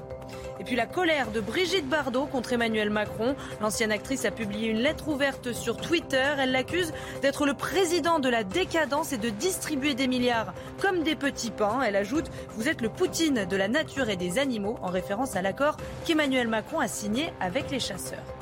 Et 0.60 0.64
puis 0.64 0.76
la 0.76 0.86
colère 0.86 1.30
de 1.30 1.40
Brigitte 1.40 1.88
Bardot 1.88 2.26
contre 2.26 2.52
Emmanuel 2.52 2.90
Macron. 2.90 3.34
L'ancienne 3.60 3.92
actrice 3.92 4.24
a 4.24 4.30
publié 4.30 4.68
une 4.68 4.78
lettre 4.78 5.08
ouverte 5.08 5.52
sur 5.52 5.76
Twitter. 5.76 6.24
Elle 6.38 6.52
l'accuse 6.52 6.92
d'être 7.20 7.46
le 7.46 7.54
président 7.54 8.18
de 8.18 8.28
la 8.28 8.44
décadence 8.44 9.12
et 9.12 9.18
de 9.18 9.30
distribuer 9.30 9.94
des 9.94 10.06
milliards 10.06 10.54
comme 10.80 11.02
des 11.02 11.16
petits 11.16 11.50
pains. 11.50 11.80
Elle 11.82 11.96
ajoute 11.96 12.30
Vous 12.56 12.68
êtes 12.68 12.80
le 12.80 12.88
Poutine 12.88 13.46
de 13.46 13.56
la 13.56 13.68
nature 13.68 14.08
et 14.08 14.16
des 14.16 14.38
animaux, 14.38 14.78
en 14.82 14.88
référence 14.88 15.36
à 15.36 15.42
l'accord 15.42 15.76
qu'Emmanuel 16.04 16.48
Macron 16.48 16.80
a 16.80 16.88
signé 16.88 17.32
avec 17.40 17.70
les 17.70 17.80
chasseurs. 17.80 18.41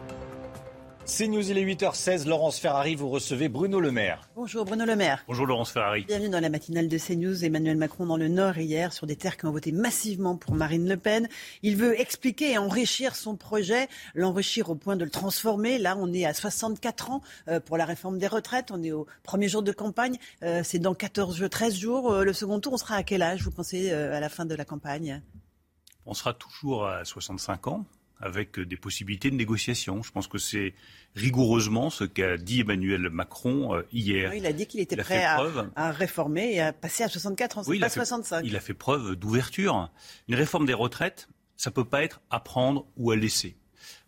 C'est 1.06 1.26
News, 1.26 1.50
il 1.50 1.58
est 1.58 1.64
8h16. 1.64 2.28
Laurence 2.28 2.58
Ferrari, 2.58 2.94
vous 2.94 3.08
recevez 3.08 3.48
Bruno 3.48 3.80
Le 3.80 3.90
Maire. 3.90 4.28
Bonjour 4.36 4.64
Bruno 4.64 4.84
Le 4.84 4.94
Maire. 4.94 5.24
Bonjour 5.26 5.46
Laurence 5.46 5.72
Ferrari. 5.72 6.04
Bienvenue 6.04 6.28
dans 6.28 6.40
la 6.40 6.50
matinale 6.50 6.88
de 6.88 6.98
CNews. 6.98 7.44
Emmanuel 7.44 7.76
Macron 7.76 8.06
dans 8.06 8.16
le 8.16 8.28
Nord 8.28 8.58
hier 8.58 8.92
sur 8.92 9.06
des 9.06 9.16
terres 9.16 9.36
qui 9.36 9.46
ont 9.46 9.50
voté 9.50 9.72
massivement 9.72 10.36
pour 10.36 10.54
Marine 10.54 10.88
Le 10.88 10.96
Pen. 10.96 11.28
Il 11.62 11.76
veut 11.76 11.98
expliquer 12.00 12.52
et 12.52 12.58
enrichir 12.58 13.16
son 13.16 13.36
projet, 13.36 13.88
l'enrichir 14.14 14.70
au 14.70 14.76
point 14.76 14.96
de 14.96 15.04
le 15.04 15.10
transformer. 15.10 15.78
Là, 15.78 15.96
on 15.98 16.12
est 16.12 16.24
à 16.26 16.34
64 16.34 17.10
ans 17.10 17.22
euh, 17.48 17.60
pour 17.60 17.76
la 17.76 17.86
réforme 17.86 18.18
des 18.18 18.28
retraites. 18.28 18.70
On 18.70 18.82
est 18.82 18.92
au 18.92 19.06
premier 19.24 19.48
jour 19.48 19.62
de 19.62 19.72
campagne. 19.72 20.16
Euh, 20.42 20.62
c'est 20.62 20.78
dans 20.78 20.94
14, 20.94 21.44
13 21.50 21.74
jours. 21.74 22.12
Euh, 22.12 22.24
le 22.24 22.32
second 22.32 22.60
tour, 22.60 22.74
on 22.74 22.78
sera 22.78 22.94
à 22.94 23.02
quel 23.02 23.22
âge, 23.22 23.42
vous 23.42 23.50
pensez, 23.50 23.90
à 23.90 24.20
la 24.20 24.28
fin 24.28 24.44
de 24.44 24.54
la 24.54 24.64
campagne? 24.64 25.22
On 26.06 26.14
sera 26.14 26.34
toujours 26.34 26.86
à 26.86 27.04
65 27.04 27.66
ans 27.66 27.84
avec 28.20 28.58
des 28.58 28.76
possibilités 28.76 29.30
de 29.30 29.36
négociation. 29.36 30.02
Je 30.02 30.12
pense 30.12 30.28
que 30.28 30.38
c'est 30.38 30.74
rigoureusement 31.14 31.90
ce 31.90 32.04
qu'a 32.04 32.36
dit 32.36 32.60
Emmanuel 32.60 33.10
Macron 33.10 33.74
euh, 33.74 33.82
hier. 33.92 34.34
il 34.34 34.46
a 34.46 34.52
dit 34.52 34.66
qu'il 34.66 34.80
était 34.80 34.96
prêt 34.96 35.24
à, 35.24 35.90
réformer 35.90 36.54
et 36.54 36.60
à 36.60 36.72
passer 36.72 37.02
à 37.02 37.08
64 37.08 37.58
ans, 37.58 37.62
pas 37.80 37.88
65. 37.88 38.42
il 38.44 38.56
a 38.56 38.60
fait 38.60 38.74
preuve 38.74 39.16
d'ouverture. 39.16 39.90
Une 40.28 40.34
réforme 40.34 40.66
des 40.66 40.74
retraites, 40.74 41.28
ça 41.56 41.70
ne 41.70 41.74
peut 41.74 41.84
pas 41.84 42.02
être 42.02 42.20
à 42.30 42.40
prendre 42.40 42.86
ou 42.96 43.10
à 43.10 43.16
laisser. 43.16 43.56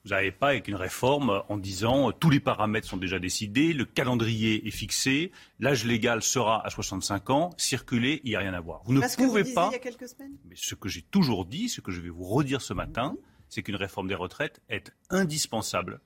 Vous 0.05 0.11
n'arrivez 0.11 0.33
pas 0.33 0.49
avec 0.49 0.67
une 0.67 0.75
réforme 0.75 1.43
en 1.49 1.57
disant 1.57 2.11
tous 2.11 2.29
les 2.29 2.41
paramètres 2.41 2.89
sont 2.89 2.97
déjà 2.97 3.21
décidés, 3.21 3.73
le 3.73 3.85
calendrier 3.85 4.67
est 4.67 4.73
fixé, 4.73 5.31
l'âge 5.61 5.85
légal 5.85 6.23
sera 6.23 6.67
à 6.67 6.71
65 6.71 7.31
ans, 7.31 7.51
circuler, 7.57 8.21
il 8.25 8.31
n'y 8.31 8.37
a 8.37 8.41
rien 8.41 8.53
à 8.53 8.61
voir. 8.61 8.83
Vous 8.85 8.95
ne 8.95 9.17
pouvez 9.17 9.45
pas. 9.45 9.69
Il 9.71 9.75
y 9.75 9.77
a 9.77 9.79
quelques 9.79 10.09
semaines. 10.09 10.33
Mais 10.49 10.57
ce 10.57 10.75
que 10.75 10.89
j'ai 10.89 11.03
toujours 11.03 11.45
dit, 11.45 11.69
ce 11.69 11.81
que 11.81 11.93
je 11.93 12.01
vais 12.01 12.09
vous 12.09 12.25
redire 12.25 12.61
ce 12.61 12.75
matin, 12.75 13.17
c'est 13.53 13.63
qu'une 13.63 13.77
réforme 13.77 14.09
des 14.09 14.15
retraites 14.15 14.63
est 14.71 14.95
indispensable 15.11 16.01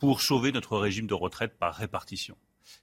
pour 0.00 0.20
sauver 0.20 0.50
notre 0.50 0.76
régime 0.76 1.06
de 1.06 1.14
retraite 1.14 1.56
par 1.56 1.76
répartition, 1.76 2.36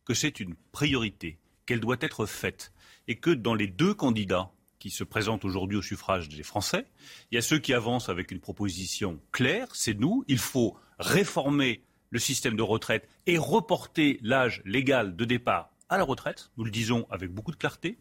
que 0.06 0.14
c'est 0.14 0.40
une 0.40 0.56
priorité, 0.72 1.40
qu'elle 1.66 1.82
doit 1.82 1.98
être 2.00 2.26
faite, 2.26 2.72
et 3.10 3.18
que 3.18 3.32
dans 3.32 3.54
les 3.54 3.68
deux 3.68 3.94
candidats 3.94 4.50
qui 4.80 4.92
se 4.92 5.04
présentent 5.04 5.44
aujourd'hui 5.44 5.78
au 5.78 5.82
suffrage 5.82 6.30
des 6.30 6.44
Français, 6.44 6.86
il 7.32 7.36
y 7.36 7.38
a 7.38 7.42
ceux 7.42 7.60
qui 7.60 7.74
avancent 7.74 8.08
avec 8.08 8.32
une 8.32 8.40
proposition 8.40 9.20
claire, 9.34 9.68
c'est 9.76 10.00
nous, 10.00 10.24
il 10.30 10.40
faut 10.40 10.78
réformer 11.00 11.84
le 12.10 12.20
système 12.20 12.56
de 12.56 12.64
retraite 12.64 13.10
et 13.26 13.38
reporter 13.38 14.20
l'âge 14.22 14.62
légal 14.64 15.18
de 15.18 15.26
départ 15.26 15.74
à 15.90 15.98
la 15.98 16.06
retraite, 16.06 16.50
nous 16.56 16.64
le 16.64 16.72
disons 16.72 17.08
avec 17.10 17.32
beaucoup 17.34 17.52
de 17.52 17.58
clarté, 17.58 17.98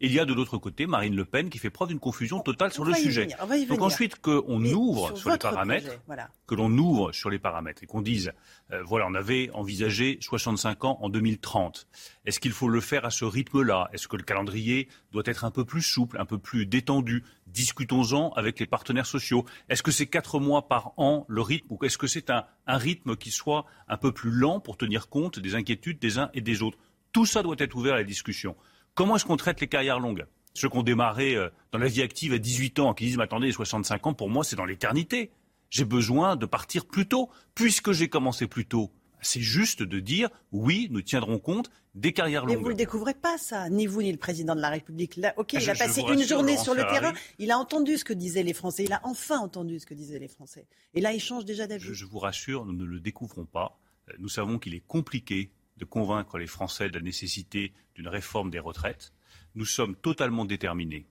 il 0.00 0.12
y 0.12 0.18
a 0.18 0.24
de 0.24 0.32
l'autre 0.32 0.58
côté 0.58 0.86
Marine 0.86 1.14
Le 1.14 1.24
Pen 1.24 1.50
qui 1.50 1.58
fait 1.58 1.70
preuve 1.70 1.88
d'une 1.88 1.98
confusion 1.98 2.40
totale 2.40 2.72
sur 2.72 2.84
le 2.84 2.94
sujet. 2.94 3.28
Donc 3.68 3.82
ensuite 3.82 4.20
qu'on 4.20 4.64
ouvre 4.64 5.16
sur, 5.16 5.30
les 5.30 5.38
paramètres, 5.38 6.00
que 6.46 6.54
l'on 6.54 6.70
ouvre 6.76 7.12
sur 7.12 7.30
les 7.30 7.38
paramètres 7.38 7.82
et 7.82 7.86
qu'on 7.86 8.00
dise, 8.00 8.32
euh, 8.72 8.82
voilà, 8.82 9.06
on 9.06 9.14
avait 9.14 9.50
envisagé 9.52 10.18
65 10.20 10.84
ans 10.84 10.98
en 11.02 11.08
2030. 11.08 11.86
Est-ce 12.24 12.40
qu'il 12.40 12.52
faut 12.52 12.68
le 12.68 12.80
faire 12.80 13.04
à 13.04 13.10
ce 13.10 13.24
rythme-là? 13.24 13.88
Est-ce 13.92 14.08
que 14.08 14.16
le 14.16 14.22
calendrier 14.22 14.88
doit 15.12 15.22
être 15.26 15.44
un 15.44 15.50
peu 15.50 15.64
plus 15.64 15.82
souple, 15.82 16.18
un 16.18 16.24
peu 16.24 16.38
plus 16.38 16.66
détendu? 16.66 17.24
Discutons-en 17.46 18.30
avec 18.32 18.60
les 18.60 18.66
partenaires 18.66 19.06
sociaux. 19.06 19.44
Est-ce 19.68 19.82
que 19.82 19.90
c'est 19.90 20.06
quatre 20.06 20.40
mois 20.40 20.68
par 20.68 20.92
an 20.96 21.26
le 21.28 21.42
rythme 21.42 21.74
ou 21.74 21.84
est-ce 21.84 21.98
que 21.98 22.06
c'est 22.06 22.30
un 22.30 22.44
rythme 22.66 23.16
qui 23.16 23.30
soit 23.30 23.66
un 23.88 23.96
peu 23.96 24.12
plus 24.12 24.30
lent 24.30 24.60
pour 24.60 24.76
tenir 24.76 25.08
compte 25.08 25.38
des 25.38 25.54
inquiétudes 25.54 25.98
des 25.98 26.18
uns 26.18 26.30
et 26.32 26.40
des 26.40 26.62
autres? 26.62 26.78
Tout 27.12 27.26
ça 27.26 27.42
doit 27.42 27.56
être 27.58 27.74
ouvert 27.74 27.94
à 27.94 27.98
la 27.98 28.04
discussion. 28.04 28.56
Comment 28.94 29.16
est-ce 29.16 29.24
qu'on 29.24 29.36
traite 29.36 29.60
les 29.60 29.68
carrières 29.68 30.00
longues? 30.00 30.26
Ceux 30.54 30.68
qui 30.68 30.76
ont 30.76 30.82
démarré 30.82 31.36
euh, 31.36 31.48
dans 31.72 31.78
la 31.78 31.86
vie 31.88 32.02
active 32.02 32.32
à 32.32 32.38
18 32.38 32.78
ans, 32.80 32.92
qui 32.94 33.04
disent, 33.04 33.16
mais 33.16 33.22
attendez, 33.24 33.52
65 33.52 34.06
ans, 34.08 34.14
pour 34.14 34.28
moi, 34.30 34.42
c'est 34.44 34.56
dans 34.56 34.64
l'éternité. 34.64 35.30
J'ai 35.70 35.84
besoin 35.84 36.34
de 36.36 36.46
partir 36.46 36.86
plus 36.86 37.06
tôt. 37.06 37.30
Puisque 37.54 37.92
j'ai 37.92 38.08
commencé 38.08 38.46
plus 38.48 38.66
tôt, 38.66 38.90
C'est 39.22 39.40
juste 39.42 39.82
de 39.82 40.00
dire 40.00 40.30
oui, 40.50 40.88
nous 40.90 41.02
tiendrons 41.02 41.38
compte 41.38 41.70
des 41.94 42.12
carrières 42.14 42.46
Mais 42.46 42.54
longues. 42.54 42.62
vous 42.62 42.68
ne 42.68 42.72
le 42.72 42.76
découvrez 42.78 43.12
pas, 43.14 43.36
ça, 43.36 43.68
ni 43.68 43.86
vous 43.86 44.00
ni 44.00 44.10
le 44.10 44.16
président 44.18 44.54
de 44.56 44.60
la 44.62 44.70
République. 44.70 45.16
Là, 45.16 45.34
ok, 45.36 45.52
il 45.52 45.60
Je- 45.60 45.70
a 45.70 45.74
passé 45.74 46.00
une 46.00 46.22
journée 46.22 46.56
sur 46.56 46.72
le 46.74 46.82
terrain, 46.84 47.12
il 47.38 47.50
a 47.50 47.58
entendu 47.58 47.98
ce 47.98 48.04
que 48.04 48.14
disaient 48.14 48.42
les 48.42 48.54
Français, 48.54 48.84
il 48.84 48.92
a 48.94 49.00
enfin 49.04 49.38
entendu 49.38 49.78
ce 49.78 49.84
que 49.86 49.92
disaient 49.94 50.18
les 50.18 50.28
Français. 50.28 50.66
Et 50.94 51.00
là, 51.02 51.12
il 51.12 51.20
change 51.20 51.44
déjà 51.44 51.66
d'avis. 51.66 51.84
Je, 51.84 51.92
je 51.92 52.06
vous 52.06 52.18
rassure, 52.18 52.64
nous 52.64 52.72
ne 52.72 52.84
le 52.84 52.98
découvrons 52.98 53.44
pas. 53.44 53.78
Euh, 54.08 54.12
Nous 54.18 54.28
savons 54.30 54.58
qu'il 54.58 54.74
est 54.74 54.80
compliqué 54.86 55.50
de 55.80 55.84
convaincre 55.86 56.38
les 56.38 56.46
Français 56.46 56.90
de 56.90 56.98
la 56.98 57.04
nécessité 57.04 57.72
d'une 57.94 58.06
réforme 58.06 58.50
des 58.50 58.58
retraites. 58.58 59.12
Nous 59.54 59.64
sommes 59.64 59.96
totalement 59.96 60.44
déterminés 60.44 61.06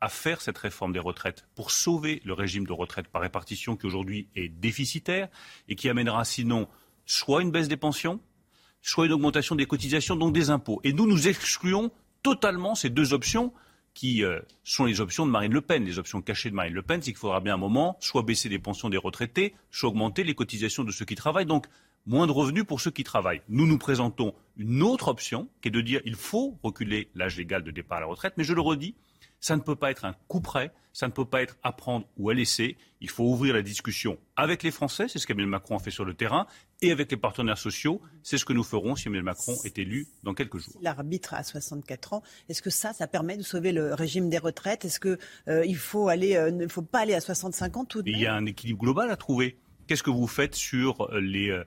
à 0.00 0.08
faire 0.08 0.40
cette 0.40 0.58
réforme 0.58 0.92
des 0.92 0.98
retraites 0.98 1.46
pour 1.54 1.70
sauver 1.70 2.20
le 2.24 2.32
régime 2.32 2.66
de 2.66 2.72
retraite 2.72 3.08
par 3.08 3.22
répartition 3.22 3.76
qui 3.76 3.86
aujourd'hui 3.86 4.28
est 4.34 4.48
déficitaire 4.48 5.28
et 5.68 5.76
qui 5.76 5.88
amènera 5.88 6.24
sinon 6.24 6.68
soit 7.04 7.42
une 7.42 7.50
baisse 7.50 7.68
des 7.68 7.76
pensions, 7.76 8.20
soit 8.82 9.06
une 9.06 9.12
augmentation 9.12 9.54
des 9.54 9.66
cotisations, 9.66 10.16
donc 10.16 10.34
des 10.34 10.50
impôts. 10.50 10.80
Et 10.82 10.92
nous, 10.92 11.06
nous 11.06 11.28
excluons 11.28 11.90
totalement 12.22 12.74
ces 12.74 12.90
deux 12.90 13.12
options 13.12 13.52
qui 13.94 14.24
euh, 14.24 14.40
sont 14.64 14.84
les 14.84 15.00
options 15.00 15.24
de 15.24 15.30
Marine 15.30 15.52
Le 15.52 15.62
Pen. 15.62 15.84
Les 15.84 15.98
options 15.98 16.20
cachées 16.20 16.50
de 16.50 16.54
Marine 16.54 16.74
Le 16.74 16.82
Pen, 16.82 17.00
c'est 17.00 17.12
qu'il 17.12 17.18
faudra 17.18 17.40
bien 17.40 17.54
un 17.54 17.58
moment 17.58 17.96
soit 18.00 18.22
baisser 18.22 18.48
les 18.48 18.58
pensions 18.58 18.90
des 18.90 18.98
retraités, 18.98 19.54
soit 19.70 19.88
augmenter 19.88 20.24
les 20.24 20.34
cotisations 20.34 20.84
de 20.84 20.92
ceux 20.92 21.06
qui 21.06 21.14
travaillent. 21.14 21.46
Donc, 21.46 21.66
moins 22.06 22.26
de 22.26 22.32
revenus 22.32 22.64
pour 22.64 22.80
ceux 22.80 22.90
qui 22.90 23.04
travaillent. 23.04 23.42
Nous 23.48 23.66
nous 23.66 23.78
présentons 23.78 24.34
une 24.56 24.82
autre 24.82 25.08
option, 25.08 25.48
qui 25.60 25.68
est 25.68 25.70
de 25.72 25.80
dire 25.80 26.00
il 26.04 26.14
faut 26.14 26.58
reculer 26.62 27.10
l'âge 27.14 27.36
légal 27.36 27.62
de 27.62 27.70
départ 27.70 27.98
à 27.98 28.00
la 28.02 28.06
retraite. 28.06 28.34
Mais 28.36 28.44
je 28.44 28.54
le 28.54 28.60
redis, 28.60 28.94
ça 29.40 29.56
ne 29.56 29.60
peut 29.60 29.76
pas 29.76 29.90
être 29.90 30.04
un 30.04 30.14
coup 30.28 30.40
près, 30.40 30.72
ça 30.92 31.06
ne 31.06 31.12
peut 31.12 31.26
pas 31.26 31.42
être 31.42 31.58
à 31.62 31.72
prendre 31.72 32.06
ou 32.16 32.30
à 32.30 32.34
laisser. 32.34 32.76
Il 33.00 33.10
faut 33.10 33.24
ouvrir 33.24 33.54
la 33.54 33.62
discussion 33.62 34.18
avec 34.34 34.62
les 34.62 34.70
Français, 34.70 35.08
c'est 35.08 35.18
ce 35.18 35.26
qu'Emmanuel 35.26 35.50
Macron 35.50 35.76
a 35.76 35.78
fait 35.78 35.90
sur 35.90 36.04
le 36.04 36.14
terrain, 36.14 36.46
et 36.80 36.90
avec 36.90 37.10
les 37.10 37.16
partenaires 37.16 37.58
sociaux. 37.58 38.00
C'est 38.22 38.38
ce 38.38 38.44
que 38.44 38.52
nous 38.52 38.64
ferons 38.64 38.96
si 38.96 39.08
Emmanuel 39.08 39.24
Macron 39.24 39.54
est 39.64 39.78
élu 39.78 40.06
dans 40.22 40.32
quelques 40.32 40.58
jours. 40.58 40.74
L'arbitre 40.80 41.34
à 41.34 41.42
64 41.42 42.14
ans, 42.14 42.22
est-ce 42.48 42.62
que 42.62 42.70
ça, 42.70 42.92
ça 42.92 43.06
permet 43.06 43.36
de 43.36 43.42
sauver 43.42 43.72
le 43.72 43.92
régime 43.92 44.30
des 44.30 44.38
retraites? 44.38 44.84
Est-ce 44.84 45.00
que 45.00 45.18
euh, 45.48 45.66
il 45.66 45.76
faut 45.76 46.08
aller, 46.08 46.36
euh, 46.36 46.50
ne 46.50 46.66
faut 46.66 46.82
pas 46.82 47.00
aller 47.00 47.14
à 47.14 47.20
65 47.20 47.76
ans 47.76 47.84
tout 47.84 48.02
de 48.02 48.08
Il 48.08 48.12
même 48.14 48.22
y 48.22 48.26
a 48.26 48.34
un 48.34 48.46
équilibre 48.46 48.80
global 48.80 49.10
à 49.10 49.16
trouver. 49.16 49.58
Qu'est-ce 49.86 50.02
que 50.02 50.10
vous 50.10 50.26
faites 50.26 50.54
sur 50.54 51.02
euh, 51.12 51.20
les 51.20 51.50
euh, 51.50 51.64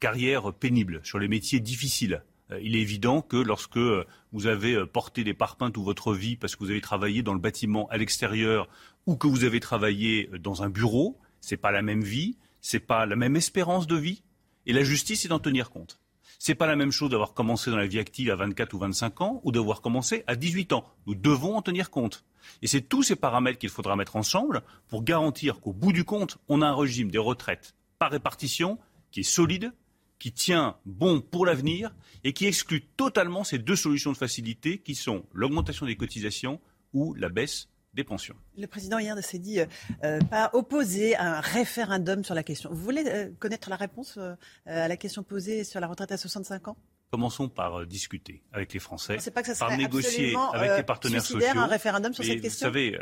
carrières 0.00 0.52
pénibles, 0.52 1.00
sur 1.04 1.18
les 1.18 1.28
métiers 1.28 1.60
difficiles 1.60 2.22
Euh, 2.50 2.60
Il 2.62 2.76
est 2.76 2.80
évident 2.80 3.22
que 3.22 3.36
lorsque 3.36 3.76
euh, 3.76 4.04
vous 4.32 4.46
avez 4.46 4.74
euh, 4.74 4.86
porté 4.86 5.24
des 5.24 5.34
parpaings 5.34 5.70
toute 5.70 5.84
votre 5.84 6.14
vie 6.14 6.36
parce 6.36 6.56
que 6.56 6.64
vous 6.64 6.70
avez 6.70 6.80
travaillé 6.80 7.22
dans 7.22 7.34
le 7.34 7.40
bâtiment 7.40 7.88
à 7.88 7.96
l'extérieur 7.96 8.68
ou 9.06 9.16
que 9.16 9.26
vous 9.26 9.44
avez 9.44 9.60
travaillé 9.60 10.30
dans 10.40 10.62
un 10.62 10.68
bureau, 10.68 11.18
c'est 11.40 11.56
pas 11.56 11.70
la 11.70 11.82
même 11.82 12.02
vie, 12.02 12.36
c'est 12.60 12.80
pas 12.80 13.06
la 13.06 13.16
même 13.16 13.36
espérance 13.36 13.86
de 13.86 13.96
vie. 13.96 14.22
Et 14.66 14.72
la 14.72 14.84
justice, 14.84 15.22
c'est 15.22 15.28
d'en 15.28 15.38
tenir 15.38 15.70
compte. 15.70 16.00
C'est 16.38 16.54
pas 16.54 16.66
la 16.66 16.76
même 16.76 16.92
chose 16.92 17.10
d'avoir 17.10 17.34
commencé 17.34 17.70
dans 17.70 17.76
la 17.76 17.86
vie 17.86 17.98
active 17.98 18.30
à 18.30 18.36
24 18.36 18.74
ou 18.74 18.78
25 18.78 19.20
ans 19.20 19.40
ou 19.44 19.52
d'avoir 19.52 19.80
commencé 19.80 20.24
à 20.26 20.36
18 20.36 20.72
ans. 20.72 20.86
Nous 21.06 21.14
devons 21.14 21.56
en 21.56 21.62
tenir 21.62 21.90
compte. 21.90 22.24
Et 22.62 22.66
c'est 22.66 22.80
tous 22.80 23.02
ces 23.02 23.16
paramètres 23.16 23.58
qu'il 23.58 23.68
faudra 23.68 23.96
mettre 23.96 24.16
ensemble 24.16 24.62
pour 24.88 25.02
garantir 25.04 25.60
qu'au 25.60 25.72
bout 25.72 25.92
du 25.92 26.04
compte, 26.04 26.38
on 26.48 26.62
a 26.62 26.66
un 26.66 26.74
régime 26.74 27.10
des 27.10 27.18
retraites 27.18 27.74
par 27.98 28.10
répartition 28.10 28.78
qui 29.10 29.20
est 29.20 29.24
solide, 29.24 29.72
qui 30.20 30.30
tient 30.32 30.76
bon 30.84 31.20
pour 31.20 31.46
l'avenir 31.46 31.92
et 32.22 32.32
qui 32.32 32.46
exclut 32.46 32.82
totalement 32.82 33.42
ces 33.42 33.58
deux 33.58 33.74
solutions 33.74 34.12
de 34.12 34.16
facilité 34.16 34.78
qui 34.78 34.94
sont 34.94 35.24
l'augmentation 35.32 35.86
des 35.86 35.96
cotisations 35.96 36.60
ou 36.92 37.14
la 37.14 37.30
baisse 37.30 37.68
des 37.94 38.04
pensions. 38.04 38.36
Le 38.56 38.66
président 38.66 38.98
hier 38.98 39.18
s'est 39.18 39.38
dit 39.38 39.58
euh, 39.58 39.66
euh, 40.04 40.20
pas 40.20 40.50
opposé 40.52 41.16
à 41.16 41.38
un 41.38 41.40
référendum 41.40 42.22
sur 42.22 42.34
la 42.34 42.44
question. 42.44 42.70
Vous 42.70 42.82
voulez 42.82 43.02
euh, 43.06 43.30
connaître 43.40 43.68
la 43.68 43.76
réponse 43.76 44.16
euh, 44.18 44.34
à 44.66 44.86
la 44.86 44.96
question 44.96 45.24
posée 45.24 45.64
sur 45.64 45.80
la 45.80 45.88
retraite 45.88 46.12
à 46.12 46.16
65 46.16 46.68
ans? 46.68 46.76
Commençons 47.10 47.48
par 47.48 47.84
discuter 47.86 48.44
avec 48.52 48.72
les 48.72 48.78
Français, 48.78 49.16
pas 49.34 49.42
que 49.42 49.52
ça 49.52 49.66
par 49.66 49.76
négocier 49.76 50.36
avec 50.52 50.76
les 50.76 50.82
partenaires 50.84 51.24
sociaux. 51.24 51.58
un 51.58 51.66
référendum 51.66 52.12
sur 52.14 52.22
Mais 52.22 52.30
cette 52.30 52.42
question? 52.42 52.68
Vous 52.68 52.72
savez, 52.72 52.96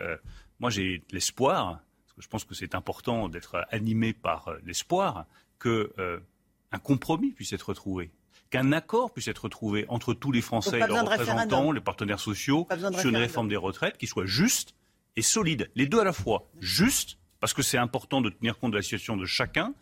moi 0.58 0.70
j'ai 0.70 1.02
l'espoir, 1.10 1.82
parce 2.06 2.14
que 2.14 2.22
je 2.22 2.28
pense 2.28 2.44
que 2.44 2.54
c'est 2.54 2.74
important 2.74 3.28
d'être 3.28 3.66
animé 3.70 4.14
par 4.14 4.50
l'espoir, 4.64 5.26
que 5.58 5.92
un 6.72 6.78
compromis 6.78 7.32
puisse 7.32 7.52
être 7.52 7.74
trouvé, 7.74 8.10
qu'un 8.50 8.72
accord 8.72 9.12
puisse 9.12 9.28
être 9.28 9.48
trouvé 9.48 9.84
entre 9.88 10.14
tous 10.14 10.32
les 10.32 10.40
Français, 10.40 10.78
leurs 10.78 11.04
représentants, 11.04 11.72
les 11.72 11.80
partenaires 11.80 12.20
sociaux, 12.20 12.66
sur 12.98 13.10
une 13.10 13.16
réforme 13.16 13.48
des 13.48 13.56
retraites 13.56 13.98
qui 13.98 14.06
soit 14.06 14.26
juste 14.26 14.74
et 15.16 15.22
solide. 15.22 15.70
Les 15.74 15.86
deux 15.86 16.00
à 16.00 16.04
la 16.04 16.12
fois. 16.12 16.48
Juste, 16.60 17.18
parce 17.40 17.52
que 17.52 17.62
c'est 17.62 17.78
important 17.78 18.20
de 18.20 18.30
tenir 18.30 18.58
compte 18.58 18.72
de 18.72 18.76
la 18.76 18.82
situation 18.82 19.16
de 19.16 19.26
chacun, 19.26 19.74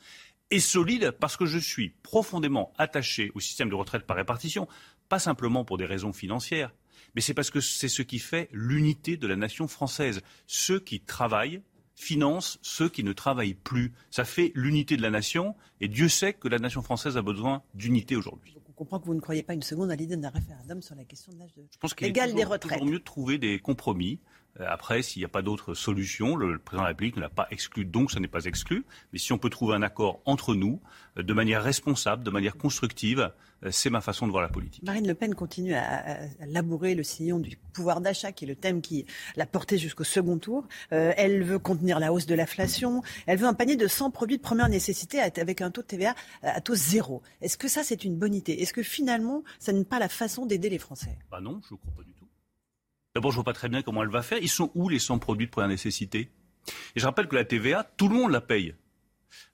et 0.50 0.60
solide 0.60 1.10
parce 1.10 1.36
que 1.36 1.46
je 1.46 1.58
suis 1.58 1.90
profondément 2.02 2.72
attaché 2.78 3.32
au 3.34 3.40
système 3.40 3.68
de 3.68 3.74
retraite 3.74 4.06
par 4.06 4.16
répartition, 4.16 4.68
pas 5.08 5.18
simplement 5.18 5.64
pour 5.64 5.76
des 5.76 5.84
raisons 5.84 6.12
financières, 6.12 6.72
mais 7.14 7.20
c'est 7.20 7.34
parce 7.34 7.50
que 7.50 7.60
c'est 7.60 7.88
ce 7.88 8.02
qui 8.02 8.18
fait 8.18 8.48
l'unité 8.52 9.16
de 9.16 9.26
la 9.26 9.36
nation 9.36 9.68
française. 9.68 10.20
Ceux 10.46 10.78
qui 10.80 11.00
travaillent 11.00 11.62
financent 11.96 12.58
ceux 12.62 12.88
qui 12.88 13.02
ne 13.02 13.12
travaillent 13.12 13.54
plus. 13.54 13.92
Ça 14.10 14.24
fait 14.24 14.52
l'unité 14.54 14.96
de 14.96 15.02
la 15.02 15.10
nation, 15.10 15.56
et 15.80 15.88
Dieu 15.88 16.08
sait 16.08 16.34
que 16.34 16.46
la 16.46 16.58
nation 16.58 16.82
française 16.82 17.16
a 17.16 17.22
besoin 17.22 17.62
d'unité 17.74 18.14
aujourd'hui. 18.14 18.54
On 18.68 18.72
comprend 18.72 19.00
que 19.00 19.06
vous 19.06 19.14
ne 19.14 19.20
croyez 19.20 19.42
pas 19.42 19.54
une 19.54 19.62
seconde 19.62 19.90
à 19.90 19.96
l'idée 19.96 20.18
d'un 20.18 20.28
référendum 20.28 20.82
sur 20.82 20.94
la 20.94 21.04
question 21.04 21.32
de 21.32 21.38
l'âge 21.38 21.54
de 21.56 21.62
Je 21.72 21.78
pense 21.78 21.94
qu'il 21.94 22.06
est 22.08 22.12
toujours, 22.12 22.34
des 22.36 22.44
retraites. 22.44 22.72
toujours 22.78 22.92
mieux 22.92 22.98
de 22.98 23.04
trouver 23.04 23.38
des 23.38 23.58
compromis. 23.58 24.20
Euh, 24.60 24.64
Après, 24.68 25.02
s'il 25.02 25.20
n'y 25.20 25.26
a 25.26 25.28
pas 25.28 25.42
d'autre 25.42 25.74
solution, 25.74 26.36
le, 26.36 26.58
président 26.58 26.82
de 26.82 26.86
la 26.86 26.88
République 26.88 27.16
ne 27.16 27.22
l'a 27.22 27.28
pas 27.28 27.46
exclu, 27.50 27.84
donc 27.84 28.10
ça 28.10 28.20
n'est 28.20 28.28
pas 28.28 28.44
exclu. 28.44 28.84
Mais 29.12 29.18
si 29.18 29.32
on 29.32 29.38
peut 29.38 29.50
trouver 29.50 29.74
un 29.74 29.82
accord 29.82 30.20
entre 30.24 30.54
nous, 30.54 30.80
euh, 31.18 31.22
de 31.22 31.32
manière 31.32 31.62
responsable, 31.62 32.22
de 32.22 32.30
manière 32.30 32.56
constructive, 32.56 33.30
euh, 33.64 33.70
c'est 33.70 33.90
ma 33.90 34.00
façon 34.00 34.26
de 34.26 34.32
voir 34.32 34.42
la 34.42 34.48
politique. 34.48 34.82
Marine 34.82 35.06
Le 35.06 35.14
Pen 35.14 35.34
continue 35.34 35.74
à, 35.74 36.18
labourer 36.46 36.94
le 36.94 37.02
sillon 37.02 37.38
du 37.38 37.56
pouvoir 37.72 38.00
d'achat, 38.00 38.32
qui 38.32 38.44
est 38.44 38.48
le 38.48 38.56
thème 38.56 38.80
qui 38.80 39.06
l'a 39.36 39.46
porté 39.46 39.78
jusqu'au 39.78 40.04
second 40.04 40.38
tour. 40.38 40.66
Euh, 40.92 41.12
elle 41.16 41.42
veut 41.42 41.58
contenir 41.58 41.98
la 41.98 42.12
hausse 42.12 42.26
de 42.26 42.34
l'inflation. 42.34 43.02
Elle 43.26 43.38
veut 43.38 43.46
un 43.46 43.54
panier 43.54 43.76
de 43.76 43.86
100 43.86 44.10
produits 44.10 44.36
de 44.36 44.42
première 44.42 44.68
nécessité 44.68 45.20
avec 45.20 45.60
un 45.60 45.70
taux 45.70 45.82
de 45.82 45.86
TVA 45.86 46.14
à 46.42 46.60
taux 46.60 46.74
zéro. 46.74 47.22
Est-ce 47.40 47.56
que 47.56 47.68
ça, 47.68 47.82
c'est 47.82 48.04
une 48.04 48.16
bonne 48.16 48.34
idée? 48.34 48.52
Est-ce 48.52 48.72
que 48.72 48.82
finalement, 48.82 49.42
ça 49.58 49.72
n'est 49.72 49.84
pas 49.84 49.98
la 49.98 50.08
façon 50.08 50.46
d'aider 50.46 50.68
les 50.68 50.78
Français? 50.78 51.18
Bah 51.30 51.40
non, 51.40 51.60
je 51.68 51.74
ne 51.74 51.78
crois 51.78 51.92
pas 51.96 52.02
du 52.02 52.12
tout. 52.12 52.15
D'abord, 53.16 53.30
je 53.30 53.36
vois 53.36 53.44
pas 53.44 53.54
très 53.54 53.70
bien 53.70 53.80
comment 53.80 54.02
elle 54.02 54.10
va 54.10 54.20
faire. 54.20 54.36
Ils 54.42 54.50
sont 54.50 54.70
où 54.74 54.90
les 54.90 54.98
100 54.98 55.20
produits 55.20 55.46
de 55.46 55.50
première 55.50 55.70
nécessité? 55.70 56.28
Et 56.94 57.00
je 57.00 57.06
rappelle 57.06 57.28
que 57.28 57.34
la 57.34 57.46
TVA, 57.46 57.82
tout 57.96 58.08
le 58.08 58.14
monde 58.14 58.30
la 58.30 58.42
paye. 58.42 58.74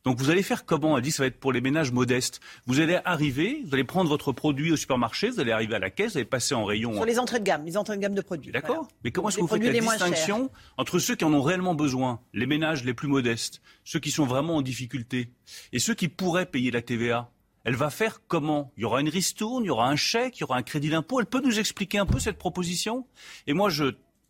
Donc 0.02 0.18
vous 0.18 0.30
allez 0.30 0.42
faire 0.42 0.64
comment? 0.64 0.96
Elle 0.96 1.04
dit 1.04 1.10
que 1.10 1.14
ça 1.14 1.22
va 1.22 1.28
être 1.28 1.38
pour 1.38 1.52
les 1.52 1.60
ménages 1.60 1.92
modestes. 1.92 2.40
Vous 2.66 2.80
allez 2.80 2.98
arriver, 3.04 3.62
vous 3.64 3.72
allez 3.72 3.84
prendre 3.84 4.10
votre 4.10 4.32
produit 4.32 4.72
au 4.72 4.76
supermarché, 4.76 5.30
vous 5.30 5.38
allez 5.38 5.52
arriver 5.52 5.76
à 5.76 5.78
la 5.78 5.90
caisse, 5.90 6.14
vous 6.14 6.18
allez 6.18 6.24
passer 6.24 6.56
en 6.56 6.64
rayon. 6.64 6.92
Sur 6.94 7.04
les 7.04 7.20
entrées 7.20 7.38
de 7.38 7.44
gamme, 7.44 7.64
les 7.64 7.76
entrées 7.76 7.94
de 7.94 8.02
gamme 8.02 8.16
de 8.16 8.20
produits. 8.20 8.50
D'accord. 8.50 8.74
Voilà. 8.74 8.88
Mais 9.04 9.12
comment 9.12 9.28
est-ce 9.28 9.36
que 9.36 9.42
vous 9.42 9.46
faites 9.46 9.62
la 9.62 9.72
distinction 9.72 10.50
entre 10.76 10.98
ceux 10.98 11.14
qui 11.14 11.24
en 11.24 11.32
ont 11.32 11.42
réellement 11.42 11.76
besoin, 11.76 12.20
les 12.34 12.46
ménages 12.46 12.82
les 12.82 12.94
plus 12.94 13.06
modestes, 13.06 13.62
ceux 13.84 14.00
qui 14.00 14.10
sont 14.10 14.26
vraiment 14.26 14.56
en 14.56 14.62
difficulté, 14.62 15.30
et 15.72 15.78
ceux 15.78 15.94
qui 15.94 16.08
pourraient 16.08 16.46
payer 16.46 16.72
la 16.72 16.82
TVA? 16.82 17.30
Elle 17.64 17.76
va 17.76 17.90
faire 17.90 18.20
comment? 18.26 18.72
Il 18.76 18.82
y 18.82 18.84
aura 18.84 19.00
une 19.00 19.08
ristourne, 19.08 19.64
il 19.64 19.68
y 19.68 19.70
aura 19.70 19.88
un 19.88 19.96
chèque, 19.96 20.38
il 20.38 20.40
y 20.40 20.44
aura 20.44 20.56
un 20.56 20.62
crédit 20.62 20.90
d'impôt. 20.90 21.20
Elle 21.20 21.26
peut 21.26 21.40
nous 21.40 21.58
expliquer 21.58 21.98
un 21.98 22.06
peu 22.06 22.18
cette 22.18 22.38
proposition? 22.38 23.06
Et 23.46 23.52
moi, 23.52 23.70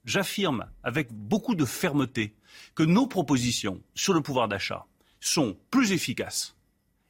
j'affirme 0.04 0.66
avec 0.82 1.12
beaucoup 1.12 1.54
de 1.54 1.64
fermeté 1.64 2.34
que 2.74 2.82
nos 2.82 3.06
propositions 3.06 3.82
sur 3.94 4.12
le 4.12 4.20
pouvoir 4.20 4.48
d'achat 4.48 4.86
sont 5.20 5.56
plus 5.70 5.92
efficaces 5.92 6.56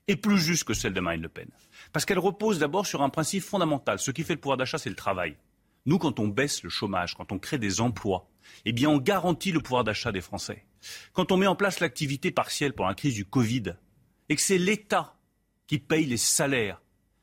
et 0.07 0.17
plus 0.17 0.39
justes 0.39 0.65
que 0.65 0.75
celles 0.75 0.95
de 0.95 1.01
Marine 1.01 1.23
Le 1.23 1.29
Pen. 1.29 1.49
Parce 1.93 2.05
qu'elles 2.05 2.19
reposent 2.19 2.59
d'abord 2.59 2.87
sur 2.87 3.03
un 3.03 3.09
principe 3.09 3.43
fondamental. 3.43 3.99
Ce 3.99 4.11
qui 4.11 4.23
fait 4.23 4.35
le 4.35 4.41
pouvoir 4.41 4.59
d'achat, 4.59 4.79
c'est 4.79 4.91
le 4.91 4.97
travail. 4.97 5.37
Nous, 5.87 5.99
quand 5.99 6.21
on 6.21 6.29
baisse 6.29 6.63
le 6.63 6.71
chômage, 6.71 7.15
quand 7.15 7.33
on 7.33 7.39
crée 7.39 7.59
des 7.59 7.81
emplois, 7.81 8.29
eh 8.65 8.73
bien, 8.73 8.89
on 8.89 8.99
garantit 8.99 9.51
le 9.51 9.61
pouvoir 9.61 9.83
d'achat 9.83 10.13
des 10.13 10.21
Français. 10.21 10.65
Quand 11.13 11.33
on 11.33 11.37
met 11.37 11.47
en 11.47 11.57
place 11.57 11.81
l'activité 11.81 12.31
partielle 12.31 12.73
pendant 12.73 12.91
la 12.91 12.95
crise 12.95 13.15
du 13.15 13.25
Covid, 13.25 13.75
et 14.29 14.37
que 14.37 14.43
c'est 14.43 14.59
l'État 14.59 15.17
qui 15.73 15.79
paye 15.79 16.05
les 16.05 16.19
salaires, 16.19 16.83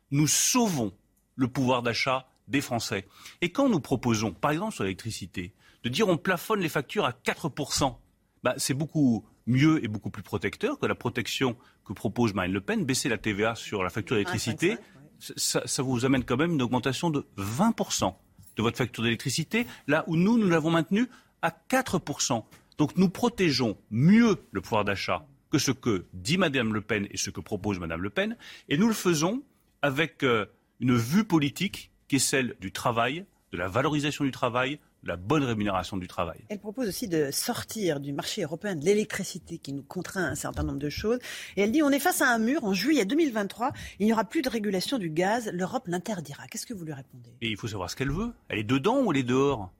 nous 0.09 0.25
sauvons 0.25 0.91
le 1.35 1.47
pouvoir 1.47 1.83
d'achat 1.83 2.27
des 2.47 2.61
Français. 2.61 3.05
Et 3.41 3.51
quand 3.51 3.69
nous 3.69 3.79
proposons, 3.79 4.31
par 4.31 4.49
exemple 4.49 4.73
sur 4.73 4.85
l'électricité, 4.85 5.53
de 5.83 5.89
dire 5.89 6.07
on 6.07 6.17
plafonne 6.17 6.59
les 6.59 6.67
factures 6.67 7.05
à 7.05 7.11
4%, 7.11 7.95
bah, 8.41 8.55
c'est 8.57 8.73
beaucoup 8.73 9.23
mieux 9.45 9.85
et 9.85 9.87
beaucoup 9.87 10.09
plus 10.09 10.23
protecteur 10.23 10.79
que 10.79 10.87
la 10.87 10.95
protection 10.95 11.57
que 11.85 11.93
propose 11.93 12.33
Marine 12.33 12.53
Le 12.53 12.61
Pen, 12.61 12.85
baisser 12.85 13.07
la 13.07 13.19
TVA 13.19 13.53
sur 13.53 13.83
la 13.83 13.91
facture 13.91 14.15
d'électricité. 14.15 14.77
Ça, 15.19 15.61
ça 15.67 15.83
vous 15.83 16.03
amène 16.03 16.23
quand 16.23 16.37
même 16.37 16.53
une 16.53 16.61
augmentation 16.63 17.11
de 17.11 17.27
20% 17.37 18.15
de 18.55 18.63
votre 18.63 18.77
facture 18.79 19.03
d'électricité, 19.03 19.67
là 19.85 20.05
où 20.07 20.15
nous, 20.15 20.39
nous 20.39 20.49
l'avons 20.49 20.71
maintenue 20.71 21.07
à 21.43 21.51
4%. 21.69 22.43
Donc 22.79 22.97
nous 22.97 23.09
protégeons 23.09 23.77
mieux 23.91 24.37
le 24.51 24.61
pouvoir 24.61 24.85
d'achat 24.85 25.27
que 25.51 25.57
ce 25.57 25.71
que 25.71 26.05
dit 26.13 26.37
Madame 26.37 26.73
Le 26.73 26.81
Pen 26.81 27.07
et 27.11 27.17
ce 27.17 27.29
que 27.29 27.41
propose 27.41 27.79
Madame 27.79 28.01
Le 28.01 28.09
Pen, 28.09 28.37
et 28.67 28.77
nous 28.77 28.87
le 28.87 28.93
faisons 28.93 29.43
avec 29.81 30.23
euh, 30.23 30.45
une 30.79 30.95
vue 30.95 31.23
politique 31.23 31.91
qui 32.07 32.17
est 32.17 32.19
celle 32.19 32.55
du 32.59 32.71
travail, 32.71 33.25
de 33.51 33.57
la 33.57 33.67
valorisation 33.67 34.23
du 34.23 34.31
travail, 34.31 34.79
la 35.03 35.15
bonne 35.15 35.43
rémunération 35.43 35.97
du 35.97 36.07
travail. 36.07 36.39
Elle 36.49 36.59
propose 36.59 36.87
aussi 36.87 37.07
de 37.07 37.31
sortir 37.31 37.99
du 37.99 38.11
marché 38.11 38.43
européen 38.43 38.75
de 38.75 38.83
l'électricité 38.83 39.57
qui 39.57 39.73
nous 39.73 39.83
contraint 39.83 40.25
à 40.25 40.29
un 40.29 40.35
certain 40.35 40.63
nombre 40.63 40.79
de 40.79 40.89
choses. 40.89 41.19
Et 41.55 41.61
elle 41.61 41.71
dit 41.71 41.81
on 41.81 41.89
est 41.89 41.99
face 41.99 42.21
à 42.21 42.29
un 42.33 42.37
mur. 42.37 42.63
En 42.63 42.73
juillet 42.73 43.05
2023, 43.05 43.71
il 43.99 44.05
n'y 44.05 44.13
aura 44.13 44.25
plus 44.25 44.41
de 44.41 44.49
régulation 44.49 44.97
du 44.97 45.09
gaz. 45.09 45.49
L'Europe 45.53 45.87
l'interdira. 45.87 46.47
Qu'est-ce 46.47 46.65
que 46.65 46.73
vous 46.73 46.85
lui 46.85 46.93
répondez? 46.93 47.29
Et 47.41 47.49
il 47.49 47.57
faut 47.57 47.67
savoir 47.67 47.89
ce 47.89 47.95
qu'elle 47.95 48.11
veut. 48.11 48.33
Elle 48.49 48.59
est 48.59 48.63
dedans 48.63 49.01
ou 49.03 49.11
elle 49.11 49.19
est 49.19 49.23
dehors? 49.23 49.71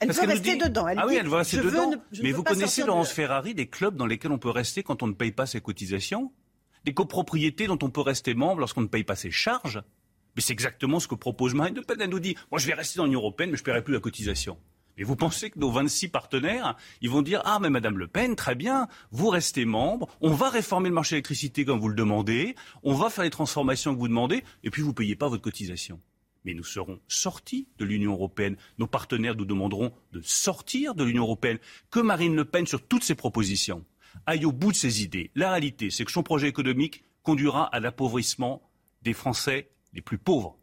Elle 0.00 0.08
Parce 0.08 0.20
veut 0.20 0.26
nous 0.26 0.32
rester 0.32 0.52
dit- 0.52 0.58
dedans. 0.58 0.86
Elle 0.88 0.98
ah 0.98 1.06
oui, 1.06 1.16
elle 1.16 1.26
veut 1.28 1.34
rester 1.36 1.56
je 1.56 1.62
veux 1.62 1.70
dedans. 1.70 1.90
ne- 1.90 1.96
je 2.12 2.20
ne 2.20 2.26
Mais 2.26 2.32
vous 2.32 2.42
connaissez, 2.44 2.82
de- 2.82 2.86
Laurence 2.86 3.10
Ferrari, 3.10 3.54
des 3.54 3.66
clubs 3.66 3.96
dans 3.96 4.06
lesquels 4.06 4.30
on 4.30 4.38
peut 4.38 4.50
rester 4.50 4.82
quand 4.82 5.02
on 5.02 5.08
ne 5.08 5.12
paye 5.12 5.32
pas 5.32 5.46
ses 5.46 5.60
cotisations 5.60 6.32
Des 6.84 6.94
copropriétés 6.94 7.66
dont 7.66 7.78
on 7.82 7.90
peut 7.90 8.00
rester 8.00 8.34
membre 8.34 8.60
lorsqu'on 8.60 8.82
ne 8.82 8.86
paye 8.86 9.02
pas 9.04 9.16
ses 9.16 9.30
charges 9.32 9.82
Mais 10.36 10.42
c'est 10.42 10.52
exactement 10.52 11.00
ce 11.00 11.08
que 11.08 11.16
propose 11.16 11.54
Marine 11.54 11.74
Le 11.74 11.82
Pen. 11.82 11.96
Elle 12.00 12.10
nous 12.10 12.20
dit 12.20 12.36
Moi, 12.52 12.60
je 12.60 12.66
vais 12.68 12.74
rester 12.74 12.98
dans 12.98 13.04
l'Union 13.06 13.18
européenne, 13.20 13.50
mais 13.50 13.56
je 13.56 13.62
ne 13.62 13.64
paierai 13.64 13.82
plus 13.82 13.94
la 13.94 14.00
cotisation. 14.00 14.56
Mais 14.96 15.04
vous 15.04 15.16
pensez 15.16 15.50
que 15.50 15.58
nos 15.58 15.70
26 15.70 16.08
partenaires, 16.08 16.76
ils 17.02 17.10
vont 17.10 17.22
dire 17.22 17.42
Ah, 17.44 17.58
mais 17.60 17.70
Madame 17.70 17.98
Le 17.98 18.06
Pen, 18.06 18.36
très 18.36 18.54
bien, 18.54 18.86
vous 19.10 19.28
restez 19.28 19.64
membre, 19.64 20.08
on 20.20 20.30
va 20.32 20.48
réformer 20.48 20.88
le 20.90 20.94
marché 20.94 21.10
de 21.14 21.16
l'électricité 21.16 21.64
comme 21.64 21.80
vous 21.80 21.88
le 21.88 21.94
demandez, 21.96 22.54
on 22.84 22.94
va 22.94 23.10
faire 23.10 23.24
les 23.24 23.30
transformations 23.30 23.94
que 23.94 23.98
vous 24.00 24.08
demandez, 24.08 24.44
et 24.62 24.70
puis 24.70 24.82
vous 24.82 24.88
ne 24.90 24.94
payez 24.94 25.16
pas 25.16 25.28
votre 25.28 25.42
cotisation. 25.42 26.00
Mais 26.48 26.54
nous 26.54 26.64
serons 26.64 26.98
sortis 27.08 27.68
de 27.76 27.84
l'Union 27.84 28.12
européenne. 28.12 28.56
Nos 28.78 28.86
partenaires 28.86 29.36
nous 29.36 29.44
demanderont 29.44 29.92
de 30.12 30.22
sortir 30.22 30.94
de 30.94 31.04
l'Union 31.04 31.24
européenne. 31.24 31.58
Que 31.90 32.00
Marine 32.00 32.34
Le 32.34 32.46
Pen, 32.46 32.66
sur 32.66 32.80
toutes 32.88 33.04
ses 33.04 33.14
propositions, 33.14 33.84
aille 34.24 34.46
au 34.46 34.52
bout 34.52 34.72
de 34.72 34.76
ses 34.78 35.02
idées. 35.02 35.30
La 35.34 35.50
réalité, 35.50 35.90
c'est 35.90 36.06
que 36.06 36.10
son 36.10 36.22
projet 36.22 36.48
économique 36.48 37.04
conduira 37.22 37.66
à 37.66 37.80
l'appauvrissement 37.80 38.62
des 39.02 39.12
Français 39.12 39.68
les 39.92 40.00
plus 40.00 40.16
pauvres, 40.16 40.56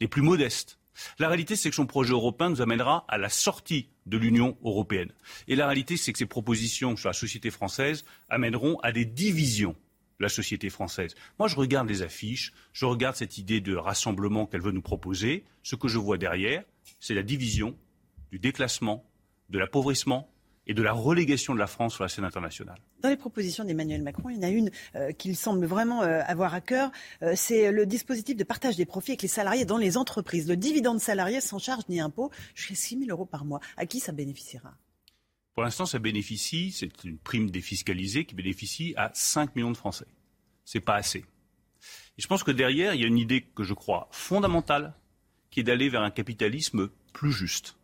les 0.00 0.08
plus 0.08 0.22
modestes. 0.22 0.80
La 1.18 1.28
réalité, 1.28 1.56
c'est 1.56 1.68
que 1.68 1.76
son 1.76 1.84
projet 1.84 2.14
européen 2.14 2.48
nous 2.48 2.62
amènera 2.62 3.04
à 3.06 3.18
la 3.18 3.28
sortie 3.28 3.90
de 4.06 4.16
l'Union 4.16 4.56
européenne. 4.64 5.12
Et 5.46 5.56
la 5.56 5.66
réalité, 5.66 5.98
c'est 5.98 6.10
que 6.10 6.18
ses 6.18 6.24
propositions 6.24 6.96
sur 6.96 7.10
la 7.10 7.12
société 7.12 7.50
française 7.50 8.06
amèneront 8.30 8.78
à 8.80 8.92
des 8.92 9.04
divisions 9.04 9.76
la 10.20 10.28
société 10.28 10.70
française. 10.70 11.14
Moi, 11.38 11.48
je 11.48 11.56
regarde 11.56 11.88
les 11.88 12.02
affiches, 12.02 12.52
je 12.72 12.84
regarde 12.84 13.16
cette 13.16 13.38
idée 13.38 13.60
de 13.60 13.76
rassemblement 13.76 14.46
qu'elle 14.46 14.62
veut 14.62 14.72
nous 14.72 14.82
proposer. 14.82 15.44
Ce 15.62 15.76
que 15.76 15.88
je 15.88 15.98
vois 15.98 16.18
derrière, 16.18 16.64
c'est 17.00 17.14
la 17.14 17.22
division, 17.22 17.76
du 18.30 18.38
déclassement, 18.38 19.04
de 19.48 19.58
l'appauvrissement 19.58 20.30
et 20.66 20.74
de 20.74 20.82
la 20.82 20.92
relégation 20.92 21.54
de 21.54 21.58
la 21.58 21.66
France 21.66 21.94
sur 21.94 22.04
la 22.04 22.08
scène 22.08 22.24
internationale. 22.24 22.78
Dans 23.00 23.08
les 23.08 23.16
propositions 23.16 23.64
d'Emmanuel 23.64 24.02
Macron, 24.02 24.28
il 24.28 24.36
y 24.36 24.38
en 24.38 24.42
a 24.42 24.50
une 24.50 24.70
euh, 24.96 25.12
qu'il 25.12 25.34
semble 25.34 25.64
vraiment 25.64 26.02
euh, 26.02 26.20
avoir 26.26 26.52
à 26.52 26.60
cœur. 26.60 26.90
Euh, 27.22 27.32
c'est 27.34 27.72
le 27.72 27.86
dispositif 27.86 28.36
de 28.36 28.44
partage 28.44 28.76
des 28.76 28.84
profits 28.84 29.12
avec 29.12 29.22
les 29.22 29.28
salariés 29.28 29.64
dans 29.64 29.78
les 29.78 29.96
entreprises. 29.96 30.46
Le 30.46 30.56
dividende 30.56 31.00
salarié 31.00 31.40
sans 31.40 31.58
charge 31.58 31.84
ni 31.88 32.00
impôt 32.00 32.30
jusqu'à 32.54 32.74
6 32.74 32.98
000 32.98 33.10
euros 33.10 33.24
par 33.24 33.46
mois. 33.46 33.60
À 33.78 33.86
qui 33.86 33.98
ça 33.98 34.12
bénéficiera? 34.12 34.74
Pour 35.58 35.64
l'instant, 35.64 35.86
ça 35.86 35.98
bénéficie, 35.98 36.70
c'est 36.70 37.02
une 37.02 37.18
prime 37.18 37.50
défiscalisée 37.50 38.24
qui 38.24 38.36
bénéficie 38.36 38.94
à 38.96 39.10
5 39.12 39.56
millions 39.56 39.72
de 39.72 39.76
Français. 39.76 40.06
C'est 40.64 40.78
pas 40.78 40.94
assez. 40.94 41.24
Et 42.16 42.22
je 42.22 42.28
pense 42.28 42.44
que 42.44 42.52
derrière, 42.52 42.94
il 42.94 43.00
y 43.00 43.04
a 43.04 43.08
une 43.08 43.18
idée 43.18 43.42
que 43.42 43.64
je 43.64 43.74
crois 43.74 44.06
fondamentale, 44.12 44.94
qui 45.50 45.58
est 45.58 45.64
d'aller 45.64 45.88
vers 45.88 46.02
un 46.02 46.12
capitalisme 46.12 46.90
plus 47.12 47.32
juste. 47.32 47.76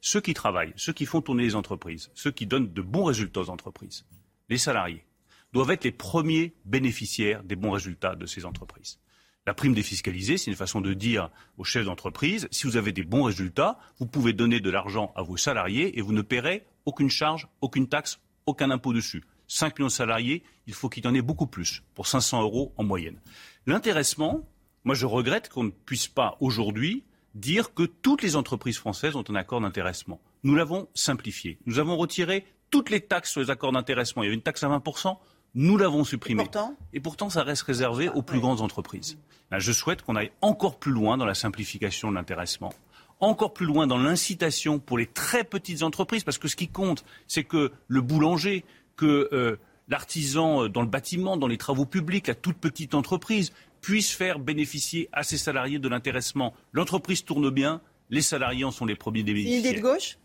Ceux 0.00 0.20
qui 0.20 0.34
travaillent, 0.34 0.72
ceux 0.76 0.92
qui 0.92 1.04
font 1.04 1.20
tourner 1.20 1.42
les 1.42 1.56
entreprises, 1.56 2.12
ceux 2.14 2.30
qui 2.30 2.46
donnent 2.46 2.72
de 2.72 2.80
bons 2.80 3.02
résultats 3.02 3.40
aux 3.40 3.50
entreprises, 3.50 4.06
les 4.48 4.56
salariés, 4.56 5.04
doivent 5.52 5.72
être 5.72 5.82
les 5.82 5.90
premiers 5.90 6.54
bénéficiaires 6.64 7.42
des 7.42 7.56
bons 7.56 7.72
résultats 7.72 8.14
de 8.14 8.26
ces 8.26 8.44
entreprises. 8.44 9.00
La 9.48 9.54
prime 9.54 9.74
défiscalisée, 9.74 10.38
c'est 10.38 10.52
une 10.52 10.56
façon 10.56 10.80
de 10.80 10.94
dire 10.94 11.32
aux 11.58 11.64
chefs 11.64 11.86
d'entreprise, 11.86 12.46
si 12.52 12.68
vous 12.68 12.76
avez 12.76 12.92
des 12.92 13.02
bons 13.02 13.24
résultats, 13.24 13.80
vous 13.98 14.06
pouvez 14.06 14.32
donner 14.32 14.60
de 14.60 14.70
l'argent 14.70 15.12
à 15.16 15.22
vos 15.22 15.36
salariés 15.36 15.98
et 15.98 16.02
vous 16.02 16.12
ne 16.12 16.22
paierez 16.22 16.64
aucune 16.86 17.10
charge, 17.10 17.48
aucune 17.60 17.88
taxe, 17.88 18.18
aucun 18.46 18.70
impôt 18.70 18.92
dessus. 18.92 19.24
5 19.48 19.78
millions 19.78 19.88
de 19.88 19.92
salariés, 19.92 20.42
il 20.66 20.74
faut 20.74 20.88
qu'il 20.88 21.04
y 21.04 21.08
en 21.08 21.14
ait 21.14 21.22
beaucoup 21.22 21.46
plus, 21.46 21.82
pour 21.94 22.06
500 22.06 22.42
euros 22.42 22.72
en 22.76 22.84
moyenne. 22.84 23.20
L'intéressement, 23.66 24.48
moi 24.84 24.94
je 24.94 25.06
regrette 25.06 25.48
qu'on 25.48 25.64
ne 25.64 25.70
puisse 25.70 26.08
pas 26.08 26.36
aujourd'hui 26.40 27.04
dire 27.34 27.74
que 27.74 27.82
toutes 27.82 28.22
les 28.22 28.34
entreprises 28.34 28.78
françaises 28.78 29.14
ont 29.14 29.24
un 29.28 29.34
accord 29.34 29.60
d'intéressement. 29.60 30.20
Nous 30.42 30.54
l'avons 30.54 30.88
simplifié. 30.94 31.58
Nous 31.66 31.78
avons 31.78 31.96
retiré 31.96 32.46
toutes 32.70 32.90
les 32.90 33.00
taxes 33.00 33.32
sur 33.32 33.40
les 33.40 33.50
accords 33.50 33.72
d'intéressement. 33.72 34.22
Il 34.22 34.26
y 34.26 34.28
avait 34.28 34.36
une 34.36 34.42
taxe 34.42 34.64
à 34.64 34.68
20%, 34.68 35.16
nous 35.54 35.76
l'avons 35.76 36.04
supprimée. 36.04 36.48
Et 36.92 37.00
pourtant, 37.00 37.30
ça 37.30 37.42
reste 37.42 37.62
réservé 37.62 38.08
aux 38.08 38.22
plus 38.22 38.40
grandes 38.40 38.60
entreprises. 38.60 39.18
Je 39.50 39.72
souhaite 39.72 40.02
qu'on 40.02 40.16
aille 40.16 40.32
encore 40.40 40.78
plus 40.78 40.92
loin 40.92 41.16
dans 41.16 41.24
la 41.24 41.34
simplification 41.34 42.10
de 42.10 42.16
l'intéressement, 42.16 42.72
encore 43.20 43.52
plus 43.54 43.66
loin 43.66 43.86
dans 43.86 43.98
l'incitation 43.98 44.78
pour 44.78 44.98
les 44.98 45.06
très 45.06 45.44
petites 45.44 45.82
entreprises, 45.82 46.24
parce 46.24 46.38
que 46.38 46.48
ce 46.48 46.56
qui 46.56 46.68
compte, 46.68 47.04
c'est 47.26 47.44
que 47.44 47.72
le 47.88 48.00
boulanger, 48.00 48.64
que 48.96 49.28
euh, 49.32 49.56
l'artisan 49.88 50.64
euh, 50.64 50.68
dans 50.68 50.82
le 50.82 50.88
bâtiment, 50.88 51.36
dans 51.36 51.46
les 51.48 51.58
travaux 51.58 51.86
publics, 51.86 52.26
la 52.26 52.34
toute 52.34 52.56
petite 52.58 52.94
entreprise, 52.94 53.52
puisse 53.80 54.10
faire 54.10 54.38
bénéficier 54.38 55.08
à 55.12 55.22
ses 55.22 55.38
salariés 55.38 55.78
de 55.78 55.88
l'intéressement. 55.88 56.54
L'entreprise 56.72 57.24
tourne 57.24 57.50
bien, 57.50 57.80
les 58.10 58.22
salariés 58.22 58.64
en 58.64 58.70
sont 58.70 58.84
les 58.86 58.96
premiers 58.96 59.20
C'est 59.20 59.28
une 59.30 59.34
bénéficiaires. 59.34 59.70
idée 59.72 59.80
de 59.80 59.82
gauche? 59.82 60.18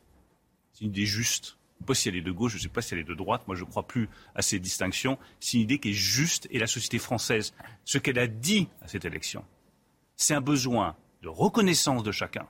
C'est 0.74 0.84
une 0.86 0.90
idée 0.90 1.06
juste. 1.06 1.58
Je 1.80 1.84
ne 1.84 1.86
sais 1.86 1.88
pas 1.88 1.94
si 1.96 2.10
elle 2.10 2.16
est 2.16 2.22
de 2.22 2.32
gauche, 2.32 2.52
je 2.52 2.58
ne 2.58 2.62
sais 2.62 2.70
pas 2.70 2.82
si 2.82 2.94
elle 2.94 3.00
est 3.00 3.04
de 3.04 3.14
droite. 3.16 3.44
Moi, 3.48 3.56
je 3.56 3.64
ne 3.64 3.70
crois 3.70 3.88
plus 3.88 4.08
à 4.36 4.42
ces 4.42 4.60
distinctions. 4.60 5.18
C'est 5.40 5.58
une 5.58 5.64
idée 5.64 5.80
qui 5.80 5.90
est 5.90 5.94
juste 5.94 6.48
et 6.52 6.60
la 6.60 6.68
société 6.68 7.00
française, 7.00 7.54
ce 7.86 7.98
qu'elle 7.98 8.20
a 8.20 8.28
dit 8.28 8.68
à 8.82 8.88
cette 8.88 9.06
élection, 9.06 9.44
c'est 10.16 10.36
un 10.36 10.42
besoin 10.42 10.96
de 11.24 11.28
reconnaissance 11.28 12.04
de 12.04 12.12
chacun 12.12 12.48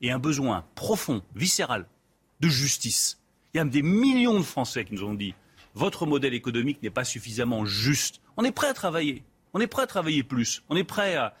et 0.00 0.10
un 0.10 0.18
besoin 0.18 0.64
profond, 0.74 1.22
viscéral, 1.34 1.86
de 2.40 2.48
justice. 2.48 3.20
Il 3.52 3.58
y 3.58 3.60
a 3.60 3.64
des 3.64 3.82
millions 3.82 4.38
de 4.38 4.44
Français 4.44 4.84
qui 4.84 4.94
nous 4.94 5.04
ont 5.04 5.14
dit 5.14 5.34
votre 5.74 6.06
modèle 6.06 6.34
économique 6.34 6.82
n'est 6.82 6.90
pas 6.90 7.04
suffisamment 7.04 7.64
juste. 7.64 8.20
On 8.36 8.44
est 8.44 8.52
prêt 8.52 8.68
à 8.68 8.74
travailler. 8.74 9.22
On 9.54 9.60
est 9.60 9.66
prêt 9.66 9.82
à 9.82 9.86
travailler 9.86 10.22
plus. 10.22 10.62
On 10.68 10.76
est 10.76 10.84
prêt 10.84 11.16
à, 11.16 11.34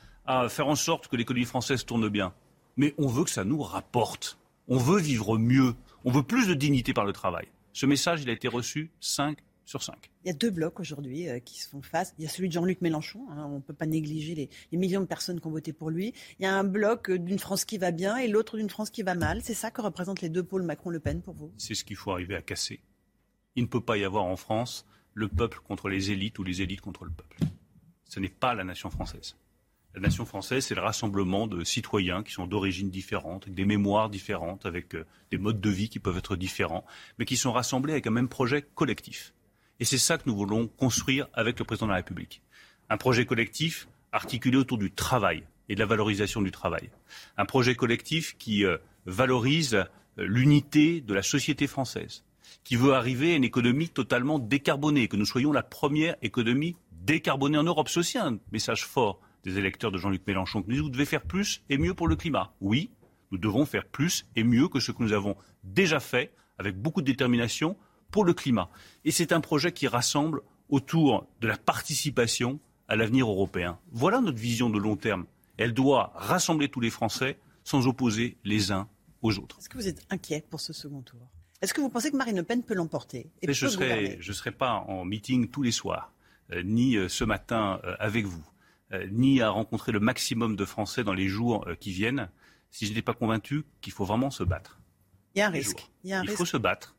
faire 0.48 0.68
en 0.68 0.76
sorte 0.76 1.08
que 1.08 1.16
l'économie 1.16 1.46
française 1.46 1.84
tourne 1.84 2.08
bien. 2.08 2.32
Mais 2.76 2.94
on 2.98 3.08
veut 3.08 3.24
que 3.24 3.30
ça 3.30 3.44
nous 3.44 3.60
rapporte. 3.62 4.38
On 4.68 4.78
veut 4.78 5.00
vivre 5.00 5.38
mieux. 5.38 5.74
On 6.04 6.12
veut 6.12 6.22
plus 6.22 6.46
de 6.46 6.54
dignité 6.54 6.94
par 6.94 7.04
le 7.04 7.12
travail. 7.12 7.48
Ce 7.72 7.86
message, 7.86 8.22
il 8.22 8.30
a 8.30 8.32
été 8.32 8.46
reçu 8.46 8.90
5 9.00 9.38
sur 9.70 9.82
5. 9.82 10.10
Il 10.24 10.28
y 10.28 10.30
a 10.30 10.34
deux 10.34 10.50
blocs 10.50 10.80
aujourd'hui 10.80 11.28
euh, 11.28 11.38
qui 11.38 11.60
se 11.60 11.68
font 11.68 11.80
face. 11.80 12.12
Il 12.18 12.24
y 12.24 12.26
a 12.26 12.30
celui 12.30 12.48
de 12.48 12.52
Jean-Luc 12.52 12.80
Mélenchon. 12.80 13.24
hein, 13.30 13.46
on 13.48 13.56
ne 13.56 13.60
peut 13.60 13.72
pas 13.72 13.86
négliger 13.86 14.34
les, 14.34 14.50
les 14.72 14.78
millions 14.78 15.00
de 15.00 15.06
personnes 15.06 15.40
qui 15.40 15.46
ont 15.46 15.50
voté 15.52 15.72
pour 15.72 15.90
lui. 15.90 16.12
Il 16.38 16.42
y 16.42 16.46
a 16.46 16.54
un 16.54 16.64
bloc 16.64 17.08
euh, 17.08 17.18
d'une 17.18 17.38
France 17.38 17.64
qui 17.64 17.78
va 17.78 17.92
bien 17.92 18.16
et 18.16 18.26
l'autre 18.26 18.56
d'une 18.56 18.68
France 18.68 18.90
qui 18.90 19.02
va 19.02 19.14
mal. 19.14 19.42
C'est 19.42 19.54
ça 19.54 19.70
que 19.70 19.80
représentent 19.80 20.22
les 20.22 20.28
deux 20.28 20.42
pôles 20.42 20.64
Macron-Le 20.64 20.98
Pen 20.98 21.22
pour 21.22 21.34
vous? 21.34 21.52
C'est 21.56 21.74
ce 21.74 21.84
qu'il 21.84 21.96
faut 21.96 22.10
arriver 22.10 22.34
à 22.34 22.42
casser. 22.42 22.80
Il 23.54 23.62
ne 23.62 23.68
peut 23.68 23.80
pas 23.80 23.96
y 23.96 24.04
avoir 24.04 24.24
en 24.24 24.36
France 24.36 24.86
le 25.14 25.28
peuple 25.28 25.60
contre 25.64 25.88
les 25.88 26.10
élites 26.10 26.38
ou 26.40 26.42
les 26.42 26.62
élites 26.62 26.80
contre 26.80 27.04
le 27.04 27.12
peuple. 27.12 27.38
Ce 28.04 28.18
n'est 28.18 28.28
pas 28.28 28.54
la 28.54 28.64
nation 28.64 28.90
française. 28.90 29.36
La 29.94 30.00
nation 30.00 30.24
française, 30.24 30.64
c'est 30.64 30.74
le 30.74 30.82
rassemblement 30.82 31.46
de 31.46 31.64
citoyens 31.64 32.22
qui 32.22 32.32
sont 32.32 32.46
d'origines 32.46 32.90
différentes, 32.90 33.44
avec 33.44 33.54
des 33.54 33.64
mémoires 33.64 34.08
différentes, 34.08 34.66
avec 34.66 34.94
euh, 34.94 35.04
des 35.30 35.38
modes 35.38 35.60
de 35.60 35.70
vie 35.70 35.88
qui 35.88 35.98
peuvent 35.98 36.18
être 36.18 36.36
différents, 36.36 36.84
mais 37.18 37.24
qui 37.24 37.36
sont 37.36 37.52
rassemblés 37.52 37.92
avec 37.92 38.06
un 38.06 38.12
même 38.12 38.28
projet 38.28 38.62
collectif. 38.74 39.32
Et 39.80 39.86
c'est 39.86 39.98
ça 39.98 40.18
que 40.18 40.24
nous 40.26 40.36
voulons 40.36 40.68
construire 40.68 41.26
avec 41.32 41.58
le 41.58 41.64
président 41.64 41.86
de 41.86 41.92
la 41.92 41.96
République. 41.96 42.42
Un 42.90 42.98
projet 42.98 43.24
collectif 43.24 43.88
articulé 44.12 44.58
autour 44.58 44.76
du 44.76 44.92
travail 44.92 45.44
et 45.70 45.74
de 45.74 45.80
la 45.80 45.86
valorisation 45.86 46.42
du 46.42 46.50
travail. 46.50 46.90
Un 47.38 47.46
projet 47.46 47.74
collectif 47.74 48.36
qui 48.36 48.66
euh, 48.66 48.76
valorise 49.06 49.74
euh, 49.74 49.84
l'unité 50.18 51.00
de 51.00 51.14
la 51.14 51.22
société 51.22 51.66
française, 51.66 52.24
qui 52.62 52.76
veut 52.76 52.92
arriver 52.92 53.32
à 53.32 53.36
une 53.36 53.44
économie 53.44 53.88
totalement 53.88 54.38
décarbonée, 54.38 55.08
que 55.08 55.16
nous 55.16 55.24
soyons 55.24 55.52
la 55.52 55.62
première 55.62 56.16
économie 56.20 56.76
décarbonée 56.92 57.56
en 57.56 57.62
Europe. 57.62 57.88
C'est 57.88 58.00
aussi 58.00 58.18
un 58.18 58.38
message 58.52 58.84
fort 58.84 59.20
des 59.44 59.56
électeurs 59.56 59.92
de 59.92 59.98
Jean-Luc 59.98 60.26
Mélenchon. 60.26 60.62
Nous, 60.66 60.82
vous 60.82 60.90
devez 60.90 61.06
faire 61.06 61.22
plus 61.22 61.62
et 61.70 61.78
mieux 61.78 61.94
pour 61.94 62.08
le 62.08 62.16
climat. 62.16 62.52
Oui, 62.60 62.90
nous 63.30 63.38
devons 63.38 63.64
faire 63.64 63.86
plus 63.86 64.26
et 64.36 64.44
mieux 64.44 64.68
que 64.68 64.80
ce 64.80 64.92
que 64.92 65.02
nous 65.02 65.14
avons 65.14 65.36
déjà 65.64 66.00
fait, 66.00 66.34
avec 66.58 66.76
beaucoup 66.76 67.00
de 67.00 67.06
détermination, 67.06 67.76
pour 68.10 68.24
le 68.24 68.34
climat. 68.34 68.68
Et 69.04 69.10
c'est 69.10 69.32
un 69.32 69.40
projet 69.40 69.72
qui 69.72 69.86
rassemble 69.88 70.42
autour 70.68 71.26
de 71.40 71.48
la 71.48 71.56
participation 71.56 72.60
à 72.88 72.96
l'avenir 72.96 73.28
européen. 73.28 73.78
Voilà 73.92 74.20
notre 74.20 74.38
vision 74.38 74.70
de 74.70 74.78
long 74.78 74.96
terme. 74.96 75.26
Elle 75.56 75.74
doit 75.74 76.12
rassembler 76.14 76.68
tous 76.68 76.80
les 76.80 76.90
Français 76.90 77.38
sans 77.64 77.86
opposer 77.86 78.36
les 78.44 78.72
uns 78.72 78.88
aux 79.22 79.38
autres. 79.38 79.58
Est-ce 79.58 79.68
que 79.68 79.76
vous 79.76 79.88
êtes 79.88 80.04
inquiet 80.10 80.44
pour 80.48 80.60
ce 80.60 80.72
second 80.72 81.02
tour? 81.02 81.20
Est-ce 81.60 81.74
que 81.74 81.80
vous 81.80 81.90
pensez 81.90 82.10
que 82.10 82.16
Marine 82.16 82.36
Le 82.36 82.42
Pen 82.42 82.62
peut 82.62 82.74
l'emporter 82.74 83.30
et 83.42 83.52
je 83.52 83.66
ne 83.66 84.32
serai, 84.32 84.50
pas 84.50 84.84
en 84.88 85.04
meeting 85.04 85.50
tous 85.50 85.62
les 85.62 85.72
soirs, 85.72 86.12
euh, 86.52 86.62
ni 86.62 86.96
euh, 86.96 87.08
ce 87.08 87.22
matin 87.24 87.80
euh, 87.84 87.94
avec 87.98 88.24
vous, 88.24 88.44
ni 89.12 89.40
à 89.40 89.50
rencontrer 89.50 89.92
le 89.92 90.00
maximum 90.00 90.56
de 90.56 90.64
Français 90.64 91.04
dans 91.04 91.12
les 91.12 91.28
jours 91.28 91.64
qui 91.78 91.92
viennent, 91.92 92.28
si 92.72 92.86
je 92.86 92.90
n'étais 92.90 93.02
pas 93.02 93.14
convaincu 93.14 93.64
qu'il 93.80 93.92
faut 93.92 94.04
vraiment 94.04 94.30
se 94.30 94.42
battre. 94.42 94.80
Il 95.36 95.38
y 95.38 95.42
a 95.42 95.46
un 95.46 95.50
risque. 95.50 95.88
Il 96.02 96.10
y 96.10 96.12
a 96.12 96.18
un 96.18 96.22
Il 96.24 96.30
risque. 96.30 96.38
faut 96.38 96.44
se 96.44 96.56
battre. 96.56 96.96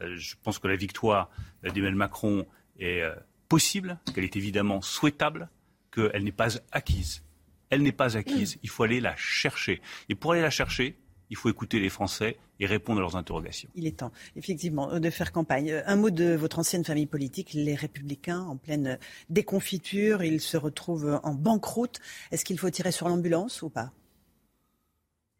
Euh, 0.00 0.16
je 0.16 0.34
pense 0.42 0.58
que 0.58 0.68
la 0.68 0.76
victoire 0.76 1.30
d'Emmanuel 1.62 1.94
Macron 1.94 2.46
est 2.78 3.02
euh, 3.02 3.14
possible, 3.48 3.98
qu'elle 4.14 4.24
est 4.24 4.36
évidemment 4.36 4.82
souhaitable, 4.82 5.48
qu'elle 5.92 6.24
n'est 6.24 6.32
pas 6.32 6.58
acquise. 6.72 7.22
Elle 7.70 7.82
n'est 7.82 7.92
pas 7.92 8.16
acquise. 8.16 8.58
Il 8.62 8.68
faut 8.68 8.82
aller 8.82 9.00
la 9.00 9.16
chercher. 9.16 9.80
Et 10.08 10.14
pour 10.14 10.32
aller 10.32 10.42
la 10.42 10.50
chercher, 10.50 10.96
Il 11.30 11.36
faut 11.36 11.48
écouter 11.48 11.80
les 11.80 11.88
Français 11.88 12.36
et 12.60 12.66
répondre 12.66 12.98
à 12.98 13.00
leurs 13.00 13.16
interrogations. 13.16 13.68
Il 13.74 13.86
est 13.86 13.98
temps, 13.98 14.12
effectivement, 14.36 15.00
de 15.00 15.10
faire 15.10 15.32
campagne. 15.32 15.70
Euh, 15.70 15.82
un 15.86 15.96
mot 15.96 16.10
de 16.10 16.34
votre 16.34 16.58
ancienne 16.58 16.84
famille 16.84 17.06
politique, 17.06 17.54
les 17.54 17.74
Républicains, 17.74 18.40
en 18.40 18.56
pleine 18.56 18.98
déconfiture. 19.30 20.22
Ils 20.22 20.40
se 20.40 20.56
retrouvent 20.56 21.20
en 21.22 21.34
banqueroute. 21.34 22.00
Est-ce 22.30 22.44
qu'il 22.44 22.58
faut 22.58 22.70
tirer 22.70 22.92
sur 22.92 23.08
l'ambulance 23.08 23.62
ou 23.62 23.68
pas? 23.70 23.90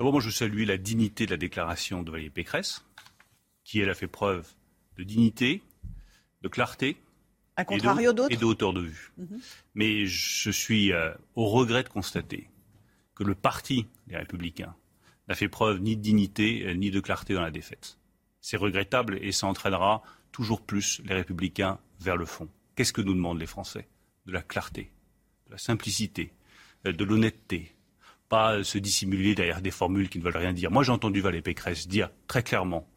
D'abord, 0.00 0.12
moi, 0.12 0.20
je 0.20 0.30
salue 0.30 0.64
la 0.64 0.78
dignité 0.78 1.26
de 1.26 1.30
la 1.30 1.36
déclaration 1.36 2.02
de 2.02 2.10
Valérie 2.10 2.30
Pécresse, 2.30 2.84
qui, 3.64 3.80
elle, 3.80 3.90
a 3.90 3.94
fait 3.94 4.06
preuve 4.06 4.46
de 4.96 5.02
dignité, 5.02 5.62
de 6.42 6.48
clarté, 6.48 6.96
à 7.56 7.64
contrario 7.64 8.12
d'autres 8.12 8.32
Et 8.32 8.36
de 8.36 8.44
hauteur 8.44 8.72
de 8.72 8.80
vue. 8.80 9.12
Mhm. 9.16 9.40
Mais 9.74 10.06
je 10.06 10.50
suis 10.50 10.92
euh, 10.92 11.12
au 11.34 11.46
regret 11.46 11.84
de 11.84 11.88
constater 11.88 12.48
que 13.14 13.22
le 13.22 13.34
parti 13.34 13.86
des 14.08 14.16
Républicains 14.16 14.74
n'a 15.28 15.34
fait 15.34 15.48
preuve 15.48 15.80
ni 15.80 15.96
de 15.96 16.02
dignité 16.02 16.66
euh, 16.66 16.74
ni 16.74 16.90
de 16.90 17.00
clarté 17.00 17.34
dans 17.34 17.42
la 17.42 17.50
défaite. 17.50 17.98
C'est 18.40 18.56
regrettable 18.56 19.18
et 19.22 19.32
ça 19.32 19.46
entraînera 19.46 20.02
toujours 20.32 20.60
plus 20.60 21.00
les 21.04 21.14
Républicains 21.14 21.78
vers 22.00 22.16
le 22.16 22.26
fond. 22.26 22.48
Qu'est-ce 22.74 22.92
que 22.92 23.00
nous 23.00 23.14
demandent 23.14 23.38
les 23.38 23.46
Français? 23.46 23.86
De 24.26 24.32
la 24.32 24.42
clarté, 24.42 24.90
de 25.46 25.52
la 25.52 25.58
simplicité, 25.58 26.32
euh, 26.86 26.92
de 26.92 27.04
l'honnêteté. 27.04 27.70
Pas 28.28 28.64
se 28.64 28.78
dissimuler 28.78 29.34
derrière 29.34 29.62
des 29.62 29.70
formules 29.70 30.08
qui 30.08 30.18
ne 30.18 30.24
veulent 30.24 30.36
rien 30.36 30.52
dire. 30.52 30.70
Moi, 30.72 30.82
j'ai 30.82 30.90
entendu 30.90 31.20
Valérie 31.20 31.42
Pécresse 31.42 31.86
dire 31.86 32.10
très 32.26 32.42
clairement, 32.42 32.88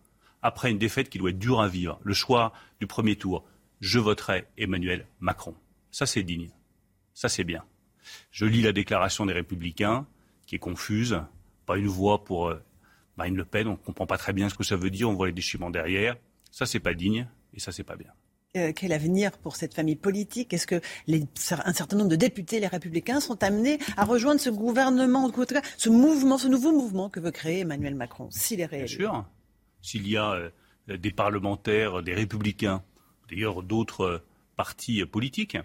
après 0.48 0.72
une 0.72 0.78
défaite 0.78 1.10
qui 1.10 1.18
doit 1.18 1.32
être 1.32 1.40
dure 1.40 1.60
à 1.60 1.68
vivre, 1.68 2.00
le 2.04 2.14
choix 2.14 2.54
du 2.80 2.88
premier 2.88 3.18
tour, 3.18 3.44
je 3.82 4.00
voterai 4.00 4.46
Emmanuel 4.58 5.06
Macron. 5.20 5.54
Ça, 5.92 6.06
c'est 6.06 6.24
digne. 6.24 6.52
Ça, 7.14 7.28
c'est 7.28 7.44
bien. 7.44 7.66
Je 8.32 8.46
lis 8.46 8.62
la 8.62 8.72
déclaration 8.72 9.26
des 9.26 9.34
Républicains, 9.34 10.08
qui 10.46 10.56
est 10.56 10.60
confuse. 10.60 11.20
Pas 11.66 11.78
une 11.78 11.88
voix 11.88 12.24
pour 12.24 12.48
euh, 12.48 12.64
Marine 13.18 13.36
Le 13.36 13.44
Pen. 13.44 13.68
On 13.68 13.72
ne 13.72 13.76
comprend 13.76 14.08
pas 14.08 14.18
très 14.18 14.32
bien 14.32 14.48
ce 14.48 14.56
que 14.56 14.64
ça 14.64 14.78
veut 14.78 14.90
dire. 14.90 15.10
On 15.10 15.16
voit 15.16 15.28
les 15.28 15.34
déchirements 15.34 15.70
derrière. 15.70 16.16
Ça, 16.50 16.66
c'est 16.66 16.80
pas 16.80 16.94
digne. 16.94 17.28
Et 17.54 17.60
ça, 17.60 17.74
c'est 17.74 17.84
pas 17.84 17.98
bien. 17.98 18.14
Euh, 18.56 18.72
quel 18.74 18.94
avenir 18.94 19.38
pour 19.40 19.58
cette 19.58 19.74
famille 19.74 19.98
politique? 19.98 20.54
Est-ce 20.54 20.66
que 20.66 20.80
un 21.10 21.74
certain 21.74 21.98
nombre 21.98 22.10
de 22.10 22.16
députés, 22.16 22.62
les 22.62 22.68
Républicains, 22.68 23.20
sont 23.20 23.44
amenés 23.44 23.80
à 23.98 24.06
rejoindre 24.06 24.40
ce 24.40 24.50
gouvernement, 24.50 25.30
ce 25.78 25.90
mouvement, 25.90 26.38
ce 26.38 26.48
nouveau 26.48 26.72
mouvement 26.72 27.10
que 27.10 27.20
veut 27.20 27.32
créer 27.32 27.60
Emmanuel 27.60 27.96
Macron, 27.96 28.30
s'il 28.32 28.62
est 28.62 28.66
réel 28.66 28.86
Bien 28.86 28.96
sûr. 28.96 29.26
S'il 29.88 30.06
y 30.06 30.18
a 30.18 30.34
euh, 30.34 30.50
des 30.98 31.12
parlementaires, 31.12 32.04
des 32.04 32.14
Républicains 32.14 32.84
d'ailleurs 33.30 33.64
d'autres 33.64 34.02
euh, 34.02 34.26
partis 34.58 35.06
politiques, 35.06 35.58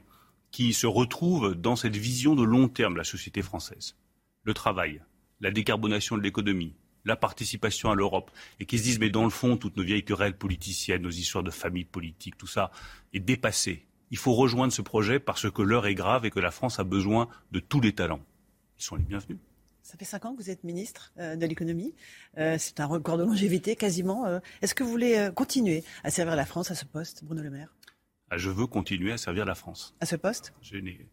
qui 0.52 0.74
se 0.74 0.86
retrouvent 0.86 1.56
dans 1.56 1.74
cette 1.74 1.96
vision 1.96 2.36
de 2.36 2.44
long 2.44 2.68
terme 2.68 2.92
de 2.92 2.98
la 2.98 3.04
société 3.04 3.42
française. 3.42 3.96
Le 4.44 4.54
travail, 4.54 5.02
la 5.40 5.50
décarbonation 5.50 6.16
de 6.16 6.22
l'économie, 6.22 6.76
la 7.04 7.16
participation 7.16 7.90
à 7.90 7.96
l'Europe, 7.96 8.30
et 8.60 8.64
qui 8.64 8.78
se 8.78 8.84
disent 8.84 9.00
mais 9.00 9.10
dans 9.10 9.24
le 9.24 9.30
fond, 9.30 9.56
toutes 9.56 9.76
nos 9.76 9.82
vieilles 9.82 10.04
querelles 10.04 10.38
politiciennes, 10.38 11.02
nos 11.02 11.10
histoires 11.10 11.42
de 11.42 11.50
famille 11.50 11.84
politique, 11.84 12.36
tout 12.36 12.46
ça 12.46 12.70
est 13.12 13.18
dépassé. 13.18 13.88
Il 14.12 14.18
faut 14.18 14.34
rejoindre 14.34 14.72
ce 14.72 14.82
projet 14.82 15.18
parce 15.18 15.50
que 15.50 15.62
l'heure 15.62 15.86
est 15.86 15.96
grave 15.96 16.26
et 16.26 16.30
que 16.30 16.38
la 16.38 16.52
France 16.52 16.78
a 16.78 16.84
besoin 16.84 17.28
de 17.50 17.58
tous 17.58 17.80
les 17.80 17.92
talents. 17.92 18.24
Ils 18.78 18.84
sont 18.84 18.94
les 18.94 19.02
bienvenus. 19.02 19.38
Ça 19.92 19.98
fait 19.98 20.06
cinq 20.06 20.24
ans 20.24 20.32
que 20.34 20.40
vous 20.42 20.48
êtes 20.48 20.64
ministre 20.64 21.12
euh, 21.18 21.36
de 21.36 21.44
l'économie. 21.44 21.94
Euh, 22.38 22.56
c'est 22.58 22.80
un 22.80 22.86
record 22.86 23.18
de 23.18 23.24
longévité 23.24 23.76
quasiment. 23.76 24.24
Euh. 24.24 24.40
Est-ce 24.62 24.74
que 24.74 24.82
vous 24.82 24.88
voulez 24.88 25.28
continuer 25.36 25.84
à 26.02 26.10
servir 26.10 26.34
la 26.34 26.46
France 26.46 26.70
à 26.70 26.74
ce 26.74 26.86
poste, 26.86 27.22
Bruno 27.24 27.42
Le 27.42 27.50
Maire? 27.50 27.76
Ah, 28.30 28.38
Je 28.38 28.48
veux 28.48 28.66
continuer 28.66 29.12
à 29.12 29.18
servir 29.18 29.44
la 29.44 29.54
France. 29.54 29.94
À 30.00 30.06
ce 30.06 30.16
poste? 30.16 30.54
Je 30.62 30.78
n'ai 30.78 31.10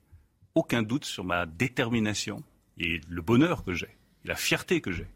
aucun 0.56 0.82
doute 0.82 1.04
sur 1.04 1.26
ma 1.26 1.46
détermination 1.46 2.42
et 2.78 3.02
le 3.10 3.22
bonheur 3.22 3.66
que 3.66 3.74
j'ai, 3.74 3.98
la 4.24 4.36
fierté 4.38 4.80
que 4.80 4.94
j'ai 4.94 5.08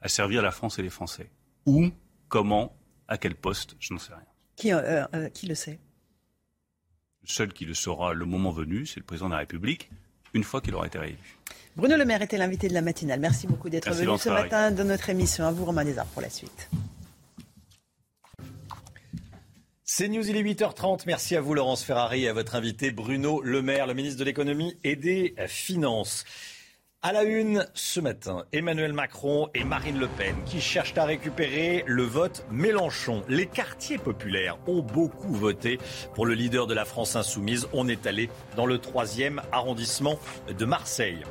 à 0.00 0.08
servir 0.08 0.40
la 0.40 0.50
France 0.50 0.78
et 0.78 0.82
les 0.82 0.88
Français. 0.88 1.28
Où, 1.66 1.90
comment, 2.28 2.74
à 3.06 3.18
quel 3.18 3.34
poste, 3.34 3.76
je 3.80 3.92
n'en 3.92 3.98
sais 3.98 4.14
rien. 4.14 4.24
Qui, 4.56 4.72
qui 5.34 5.46
le 5.46 5.54
sait? 5.54 5.78
Le 7.20 7.28
seul 7.28 7.52
qui 7.52 7.66
le 7.66 7.74
saura 7.74 8.14
le 8.14 8.24
moment 8.24 8.50
venu, 8.50 8.86
c'est 8.86 8.98
le 8.98 9.04
président 9.04 9.28
de 9.28 9.34
la 9.34 9.40
République, 9.40 9.90
une 10.34 10.44
fois 10.44 10.60
qu'il 10.60 10.74
aura 10.74 10.86
été 10.86 10.98
réélu. 10.98 11.38
Bruno 11.76 11.96
Le 11.96 12.04
Maire 12.04 12.22
était 12.22 12.36
l'invité 12.36 12.68
de 12.68 12.74
la 12.74 12.82
matinale. 12.82 13.20
Merci 13.20 13.46
beaucoup 13.46 13.70
d'être 13.70 13.92
venu 13.92 14.18
ce 14.18 14.28
matin 14.28 14.70
dans 14.70 14.84
notre 14.84 15.08
émission. 15.08 15.46
À 15.46 15.52
vous, 15.52 15.64
Romain 15.64 15.84
Desarts, 15.84 16.06
pour 16.06 16.22
la 16.22 16.30
suite. 16.30 16.68
C'est 19.84 20.08
News, 20.08 20.28
il 20.28 20.36
est 20.36 20.42
8h30. 20.42 21.02
Merci 21.06 21.36
à 21.36 21.40
vous, 21.40 21.52
Laurence 21.52 21.82
Ferrari, 21.82 22.24
et 22.24 22.28
à 22.28 22.32
votre 22.32 22.54
invité, 22.54 22.90
Bruno 22.90 23.40
Le 23.42 23.60
Maire, 23.60 23.86
le 23.86 23.94
ministre 23.94 24.18
de 24.18 24.24
l'économie 24.24 24.76
et 24.84 24.96
des 24.96 25.34
finances. 25.46 26.24
À 27.02 27.14
la 27.14 27.22
une 27.22 27.66
ce 27.72 27.98
matin, 27.98 28.44
Emmanuel 28.52 28.92
Macron 28.92 29.48
et 29.54 29.64
Marine 29.64 29.98
Le 29.98 30.06
Pen 30.06 30.36
qui 30.44 30.60
cherchent 30.60 30.98
à 30.98 31.06
récupérer 31.06 31.82
le 31.86 32.02
vote 32.02 32.44
Mélenchon. 32.50 33.22
Les 33.26 33.46
quartiers 33.46 33.96
populaires 33.96 34.58
ont 34.66 34.82
beaucoup 34.82 35.32
voté 35.32 35.78
pour 36.14 36.26
le 36.26 36.34
leader 36.34 36.66
de 36.66 36.74
la 36.74 36.84
France 36.84 37.16
insoumise. 37.16 37.66
On 37.72 37.88
est 37.88 38.06
allé 38.06 38.28
dans 38.54 38.66
le 38.66 38.76
troisième 38.76 39.40
arrondissement 39.50 40.18
de 40.54 40.64
Marseille. 40.66 41.22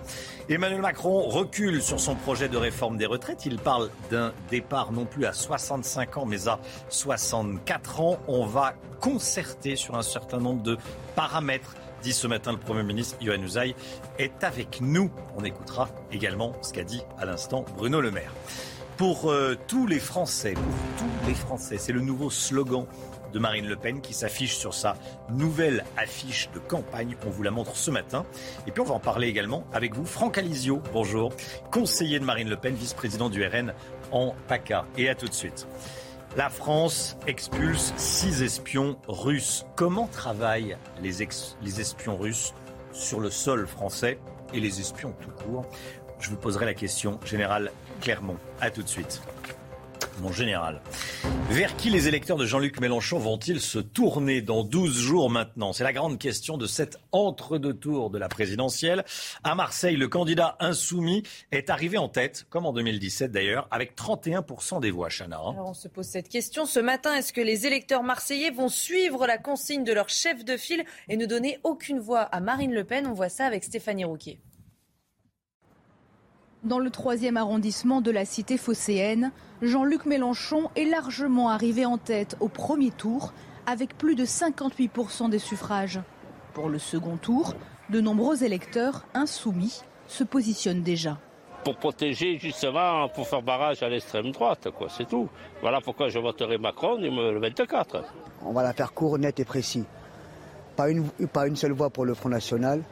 Emmanuel 0.49 0.81
Macron 0.81 1.21
recule 1.21 1.83
sur 1.83 1.99
son 1.99 2.15
projet 2.15 2.49
de 2.49 2.57
réforme 2.57 2.97
des 2.97 3.05
retraites. 3.05 3.45
Il 3.45 3.59
parle 3.59 3.91
d'un 4.09 4.33
départ 4.49 4.91
non 4.91 5.05
plus 5.05 5.27
à 5.27 5.33
65 5.33 6.17
ans 6.17 6.25
mais 6.25 6.47
à 6.47 6.59
64 6.89 8.01
ans. 8.01 8.17
On 8.27 8.47
va 8.47 8.73
concerter 8.99 9.75
sur 9.75 9.95
un 9.95 10.01
certain 10.01 10.39
nombre 10.39 10.63
de 10.63 10.79
paramètres 11.15 11.75
dit 12.01 12.13
ce 12.13 12.27
matin 12.27 12.51
le 12.51 12.57
Premier 12.57 12.83
ministre 12.83 13.17
Yohann 13.21 13.43
Usaï, 13.43 13.75
est 14.17 14.43
avec 14.43 14.81
nous. 14.81 15.11
On 15.37 15.43
écoutera 15.43 15.89
également 16.11 16.53
ce 16.61 16.73
qu'a 16.73 16.83
dit 16.83 17.01
à 17.17 17.25
l'instant 17.25 17.65
Bruno 17.77 18.01
Le 18.01 18.11
Maire. 18.11 18.33
Pour 18.97 19.31
euh, 19.31 19.55
tous 19.67 19.87
les 19.87 19.99
Français, 19.99 20.53
pour 20.53 20.63
tous 20.97 21.27
les 21.27 21.33
Français, 21.33 21.77
c'est 21.77 21.93
le 21.93 22.01
nouveau 22.01 22.29
slogan 22.29 22.85
de 23.31 23.39
Marine 23.39 23.67
Le 23.67 23.75
Pen 23.75 24.01
qui 24.01 24.13
s'affiche 24.13 24.57
sur 24.57 24.73
sa 24.73 24.97
nouvelle 25.29 25.85
affiche 25.97 26.49
de 26.53 26.59
campagne. 26.59 27.15
On 27.25 27.29
vous 27.29 27.43
la 27.43 27.51
montre 27.51 27.75
ce 27.75 27.91
matin. 27.91 28.25
Et 28.67 28.71
puis 28.71 28.81
on 28.81 28.85
va 28.85 28.95
en 28.95 28.99
parler 28.99 29.27
également 29.27 29.63
avec 29.71 29.95
vous. 29.95 30.05
Franck 30.05 30.37
Alizio, 30.37 30.81
bonjour, 30.93 31.31
conseiller 31.71 32.19
de 32.19 32.25
Marine 32.25 32.49
Le 32.49 32.57
Pen, 32.57 32.75
vice-président 32.75 33.29
du 33.29 33.45
RN 33.45 33.73
en 34.11 34.35
PACA. 34.47 34.85
Et 34.97 35.09
à 35.09 35.15
tout 35.15 35.27
de 35.27 35.33
suite. 35.33 35.67
La 36.37 36.49
France 36.49 37.17
expulse 37.25 37.91
six 37.97 38.43
espions 38.43 38.97
russes. 39.07 39.65
Comment 39.75 40.05
travaillent 40.07 40.77
les, 41.01 41.23
espions 41.23 42.17
russes 42.17 42.53
sur 42.91 43.19
le 43.19 43.31
sol 43.31 43.65
français 43.65 44.19
et 44.53 44.59
les 44.59 44.79
espions 44.79 45.15
tout 45.21 45.31
court? 45.31 45.65
Je 46.19 46.29
vous 46.29 46.37
poserai 46.37 46.65
la 46.65 46.75
question, 46.75 47.19
Général 47.25 47.71
Clermont. 47.99 48.37
À 48.61 48.69
tout 48.69 48.83
de 48.83 48.87
suite 48.87 49.21
mon 50.21 50.31
général. 50.31 50.81
Vers 51.49 51.75
qui 51.75 51.89
les 51.89 52.07
électeurs 52.07 52.37
de 52.37 52.45
Jean-Luc 52.45 52.79
Mélenchon 52.79 53.19
vont-ils 53.19 53.59
se 53.59 53.79
tourner 53.79 54.41
dans 54.41 54.63
12 54.63 54.97
jours 54.97 55.29
maintenant? 55.29 55.73
C'est 55.73 55.83
la 55.83 55.93
grande 55.93 56.19
question 56.19 56.57
de 56.57 56.67
cet 56.67 56.97
entre-deux 57.11 57.73
tours 57.73 58.09
de 58.09 58.17
la 58.17 58.29
présidentielle. 58.29 59.03
À 59.43 59.55
Marseille, 59.55 59.95
le 59.95 60.07
candidat 60.07 60.57
insoumis 60.59 61.23
est 61.51 61.69
arrivé 61.69 61.97
en 61.97 62.09
tête, 62.09 62.45
comme 62.49 62.65
en 62.65 62.73
2017 62.73 63.31
d'ailleurs, 63.31 63.67
avec 63.71 63.95
31% 63.95 64.79
des 64.79 64.91
voix, 64.91 65.09
Chana. 65.09 65.39
Hein. 65.39 65.55
On 65.57 65.73
se 65.73 65.87
pose 65.87 66.05
cette 66.05 66.29
question 66.29 66.65
ce 66.65 66.79
matin. 66.79 67.15
Est-ce 67.15 67.33
que 67.33 67.41
les 67.41 67.65
électeurs 67.65 68.03
marseillais 68.03 68.51
vont 68.51 68.69
suivre 68.69 69.25
la 69.27 69.37
consigne 69.37 69.83
de 69.83 69.93
leur 69.93 70.09
chef 70.09 70.45
de 70.45 70.57
file 70.57 70.83
et 71.07 71.17
ne 71.17 71.25
donner 71.25 71.59
aucune 71.63 71.99
voix 71.99 72.21
à 72.21 72.39
Marine 72.39 72.73
Le 72.73 72.83
Pen? 72.83 73.07
On 73.07 73.13
voit 73.13 73.29
ça 73.29 73.45
avec 73.45 73.63
Stéphanie 73.63 74.05
Rouquier. 74.05 74.39
Dans 76.63 76.79
le 76.79 76.89
troisième 76.89 77.37
arrondissement 77.37 78.01
de 78.01 78.11
la 78.11 78.25
cité 78.25 78.57
phocéenne, 78.57 79.31
Jean-Luc 79.61 80.05
Mélenchon 80.05 80.69
est 80.75 80.83
largement 80.83 81.49
arrivé 81.49 81.85
en 81.85 81.97
tête 81.97 82.35
au 82.41 82.49
premier 82.49 82.91
tour 82.91 83.31
avec 83.65 83.97
plus 83.97 84.15
de 84.15 84.25
58% 84.25 85.29
des 85.29 85.39
suffrages. 85.39 86.01
Pour 86.53 86.67
le 86.67 86.77
second 86.77 87.15
tour, 87.15 87.55
de 87.89 88.01
nombreux 88.01 88.43
électeurs 88.43 89.05
insoumis 89.13 89.83
se 90.07 90.25
positionnent 90.25 90.83
déjà. 90.83 91.17
Pour 91.63 91.77
protéger 91.77 92.37
justement, 92.37 93.07
pour 93.07 93.29
faire 93.29 93.41
barrage 93.41 93.81
à 93.81 93.87
l'extrême 93.87 94.31
droite, 94.31 94.67
quoi, 94.77 94.89
c'est 94.89 95.07
tout. 95.07 95.29
Voilà 95.61 95.79
pourquoi 95.79 96.09
je 96.09 96.19
voterai 96.19 96.57
Macron 96.57 96.97
le 96.97 97.39
24. 97.39 98.03
On 98.43 98.51
va 98.51 98.63
la 98.63 98.73
faire 98.73 98.91
court, 98.91 99.17
net 99.17 99.39
et 99.39 99.45
précis. 99.45 99.85
Pas 100.75 100.89
une, 100.89 101.07
pas 101.31 101.47
une 101.47 101.55
seule 101.55 101.71
voix 101.71 101.89
pour 101.89 102.03
le 102.03 102.13
Front 102.13 102.29
National. 102.29 102.83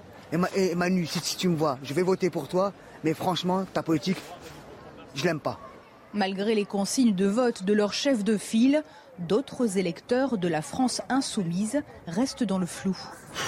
Et, 0.55 0.75
Manu, 0.75 1.05
si 1.05 1.37
tu 1.37 1.47
me 1.47 1.55
vois, 1.55 1.79
je 1.83 1.93
vais 1.93 2.03
voter 2.03 2.29
pour 2.29 2.47
toi, 2.49 2.73
mais 3.07 3.13
franchement, 3.13 3.63
ta 3.73 3.83
politique, 3.83 4.17
je 5.15 5.23
l'aime 5.23 5.39
pas. 5.39 5.57
Malgré 6.13 6.55
les 6.55 6.65
consignes 6.65 7.15
de 7.15 7.25
vote 7.25 7.63
de 7.63 7.71
leur 7.71 7.93
chef 7.93 8.25
de 8.25 8.35
file, 8.35 8.83
d'autres 9.17 9.77
électeurs 9.77 10.37
de 10.37 10.49
la 10.49 10.61
France 10.61 11.01
insoumise 11.07 11.81
restent 12.05 12.43
dans 12.43 12.57
le 12.57 12.65
flou. 12.65 12.97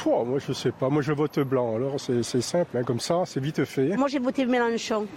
moi, 0.05 0.39
je 0.39 0.53
sais 0.53 0.71
pas. 0.71 0.87
Moi, 0.87 1.01
je 1.01 1.11
vote 1.11 1.39
blanc. 1.39 1.75
Alors, 1.75 1.99
c'est 1.99 2.41
simple, 2.41 2.77
hein, 2.77 2.83
comme 2.83 3.01
ça, 3.01 3.23
c'est 3.25 3.41
vite 3.41 3.65
fait. 3.65 3.97
Moi, 3.97 4.07
j'ai 4.07 4.19
voté 4.19 4.45
Mélenchon. 4.45 5.07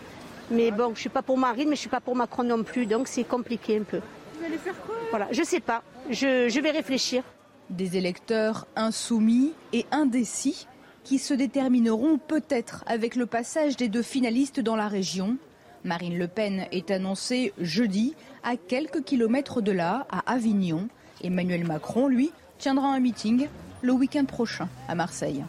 Mais 0.50 0.72
bon, 0.72 0.92
je 0.96 1.00
suis 1.02 1.08
pas 1.08 1.22
pour 1.22 1.38
Marine, 1.38 1.68
mais 1.68 1.76
je 1.76 1.82
suis 1.82 1.88
pas 1.88 2.00
pour 2.00 2.16
Macron 2.16 2.42
non 2.42 2.64
plus. 2.64 2.86
Donc, 2.86 3.06
c'est 3.06 3.22
compliqué 3.22 3.78
un 3.78 3.84
peu. 3.84 4.00
Vous 4.38 4.44
allez 4.44 4.58
faire 4.58 4.74
quoi? 4.84 4.96
Voilà, 5.10 5.28
je 5.30 5.44
sais 5.44 5.60
pas. 5.60 5.84
Je, 6.10 6.48
je 6.48 6.60
vais 6.60 6.72
réfléchir. 6.72 7.22
Des 7.70 7.96
électeurs 7.96 8.66
insoumis 8.74 9.52
et 9.72 9.86
indécis 9.92 10.66
qui 11.04 11.18
se 11.18 11.34
détermineront 11.34 12.18
peut-être 12.18 12.84
avec 12.86 13.16
le 13.16 13.26
passage 13.26 13.76
des 13.76 13.88
deux 13.88 14.02
finalistes 14.02 14.60
dans 14.60 14.76
la 14.76 14.88
région. 14.88 15.36
Marine 15.84 16.16
Le 16.16 16.28
Pen 16.28 16.66
est 16.70 16.90
annoncée 16.90 17.52
jeudi 17.58 18.14
à 18.42 18.56
quelques 18.56 19.02
kilomètres 19.02 19.60
de 19.60 19.72
là, 19.72 20.06
à 20.10 20.32
Avignon. 20.32 20.88
Emmanuel 21.22 21.64
Macron, 21.64 22.08
lui, 22.08 22.30
tiendra 22.58 22.88
un 22.88 23.00
meeting 23.00 23.48
le 23.82 23.92
week-end 23.92 24.24
prochain 24.24 24.68
à 24.88 24.94
Marseille 24.94 25.44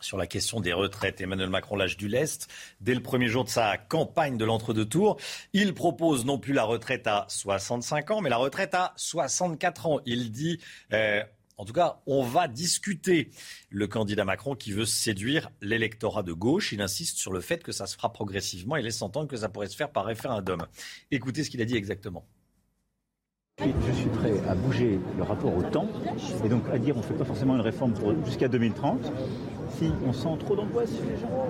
sur 0.00 0.16
la 0.16 0.26
question 0.26 0.60
des 0.60 0.72
retraites. 0.72 1.20
Emmanuel 1.20 1.50
Macron 1.50 1.76
lâche 1.76 1.96
du 1.96 2.08
lest. 2.08 2.48
Dès 2.80 2.94
le 2.94 3.02
premier 3.02 3.28
jour 3.28 3.44
de 3.44 3.50
sa 3.50 3.76
campagne 3.76 4.36
de 4.36 4.44
l'entre-deux 4.44 4.86
tours, 4.86 5.18
il 5.52 5.74
propose 5.74 6.24
non 6.24 6.38
plus 6.38 6.52
la 6.52 6.64
retraite 6.64 7.06
à 7.06 7.26
65 7.28 8.10
ans, 8.10 8.20
mais 8.20 8.30
la 8.30 8.36
retraite 8.36 8.74
à 8.74 8.92
64 8.96 9.86
ans. 9.86 10.00
Il 10.06 10.30
dit, 10.30 10.60
euh, 10.92 11.22
en 11.58 11.64
tout 11.64 11.72
cas, 11.72 12.00
on 12.06 12.22
va 12.22 12.46
discuter. 12.46 13.30
Le 13.68 13.88
candidat 13.88 14.24
Macron 14.24 14.54
qui 14.54 14.72
veut 14.72 14.86
séduire 14.86 15.50
l'électorat 15.60 16.22
de 16.22 16.32
gauche, 16.32 16.72
il 16.72 16.80
insiste 16.80 17.18
sur 17.18 17.32
le 17.32 17.40
fait 17.40 17.62
que 17.64 17.72
ça 17.72 17.86
se 17.86 17.96
fera 17.96 18.12
progressivement 18.12 18.76
et 18.76 18.82
laisse 18.82 19.02
entendre 19.02 19.28
que 19.28 19.36
ça 19.36 19.48
pourrait 19.48 19.66
se 19.66 19.76
faire 19.76 19.90
par 19.90 20.04
référendum. 20.04 20.64
Écoutez 21.10 21.42
ce 21.42 21.50
qu'il 21.50 21.60
a 21.60 21.64
dit 21.64 21.76
exactement. 21.76 22.24
Je 23.58 23.92
suis 23.92 24.08
prêt 24.10 24.34
à 24.48 24.54
bouger 24.54 25.00
le 25.16 25.22
rapport 25.24 25.52
au 25.52 25.64
temps 25.64 25.88
et 26.44 26.48
donc 26.48 26.62
à 26.72 26.78
dire 26.78 26.96
on 26.96 27.00
ne 27.00 27.04
fait 27.04 27.14
pas 27.14 27.24
forcément 27.24 27.56
une 27.56 27.60
réforme 27.60 27.92
jusqu'à 28.24 28.46
2030 28.46 29.12
si 29.76 29.90
on 30.06 30.12
sent 30.12 30.38
trop 30.38 30.54
d'angoisse 30.54 30.90
chez 30.90 31.10
les 31.10 31.20
gens. 31.20 31.48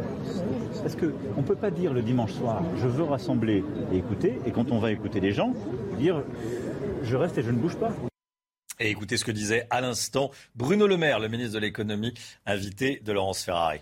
Parce 0.80 0.96
qu'on 0.96 1.40
ne 1.42 1.46
peut 1.46 1.54
pas 1.54 1.70
dire 1.70 1.92
le 1.92 2.00
dimanche 2.00 2.32
soir 2.32 2.62
je 2.80 2.88
veux 2.88 3.04
rassembler 3.04 3.62
et 3.92 3.98
écouter 3.98 4.38
et 4.46 4.52
quand 4.52 4.72
on 4.72 4.78
va 4.78 4.90
écouter 4.90 5.20
les 5.20 5.32
gens, 5.32 5.52
dire 5.98 6.24
je 7.02 7.14
reste 7.14 7.36
et 7.36 7.42
je 7.42 7.50
ne 7.50 7.58
bouge 7.58 7.76
pas. 7.76 7.92
Et 8.80 8.90
écoutez 8.90 9.16
ce 9.16 9.24
que 9.24 9.32
disait 9.32 9.66
à 9.70 9.80
l'instant 9.80 10.30
Bruno 10.54 10.86
Le 10.86 10.96
Maire, 10.96 11.18
le 11.18 11.28
ministre 11.28 11.54
de 11.54 11.58
l'économie, 11.58 12.14
invité 12.46 13.00
de 13.04 13.12
Laurence 13.12 13.42
Ferrari. 13.42 13.80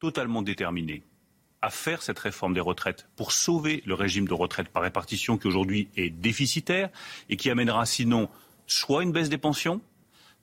totalement 0.00 0.42
déterminé 0.42 1.02
à 1.60 1.70
faire 1.70 2.02
cette 2.02 2.20
réforme 2.20 2.54
des 2.54 2.60
retraites 2.60 3.08
pour 3.16 3.32
sauver 3.32 3.82
le 3.84 3.94
régime 3.94 4.28
de 4.28 4.34
retraite 4.34 4.68
par 4.68 4.82
répartition 4.82 5.36
qui 5.36 5.48
aujourd'hui 5.48 5.88
est 5.96 6.10
déficitaire 6.10 6.88
et 7.28 7.36
qui 7.36 7.50
amènera 7.50 7.84
sinon 7.84 8.28
soit 8.66 9.02
une 9.02 9.10
baisse 9.10 9.28
des 9.28 9.38
pensions, 9.38 9.80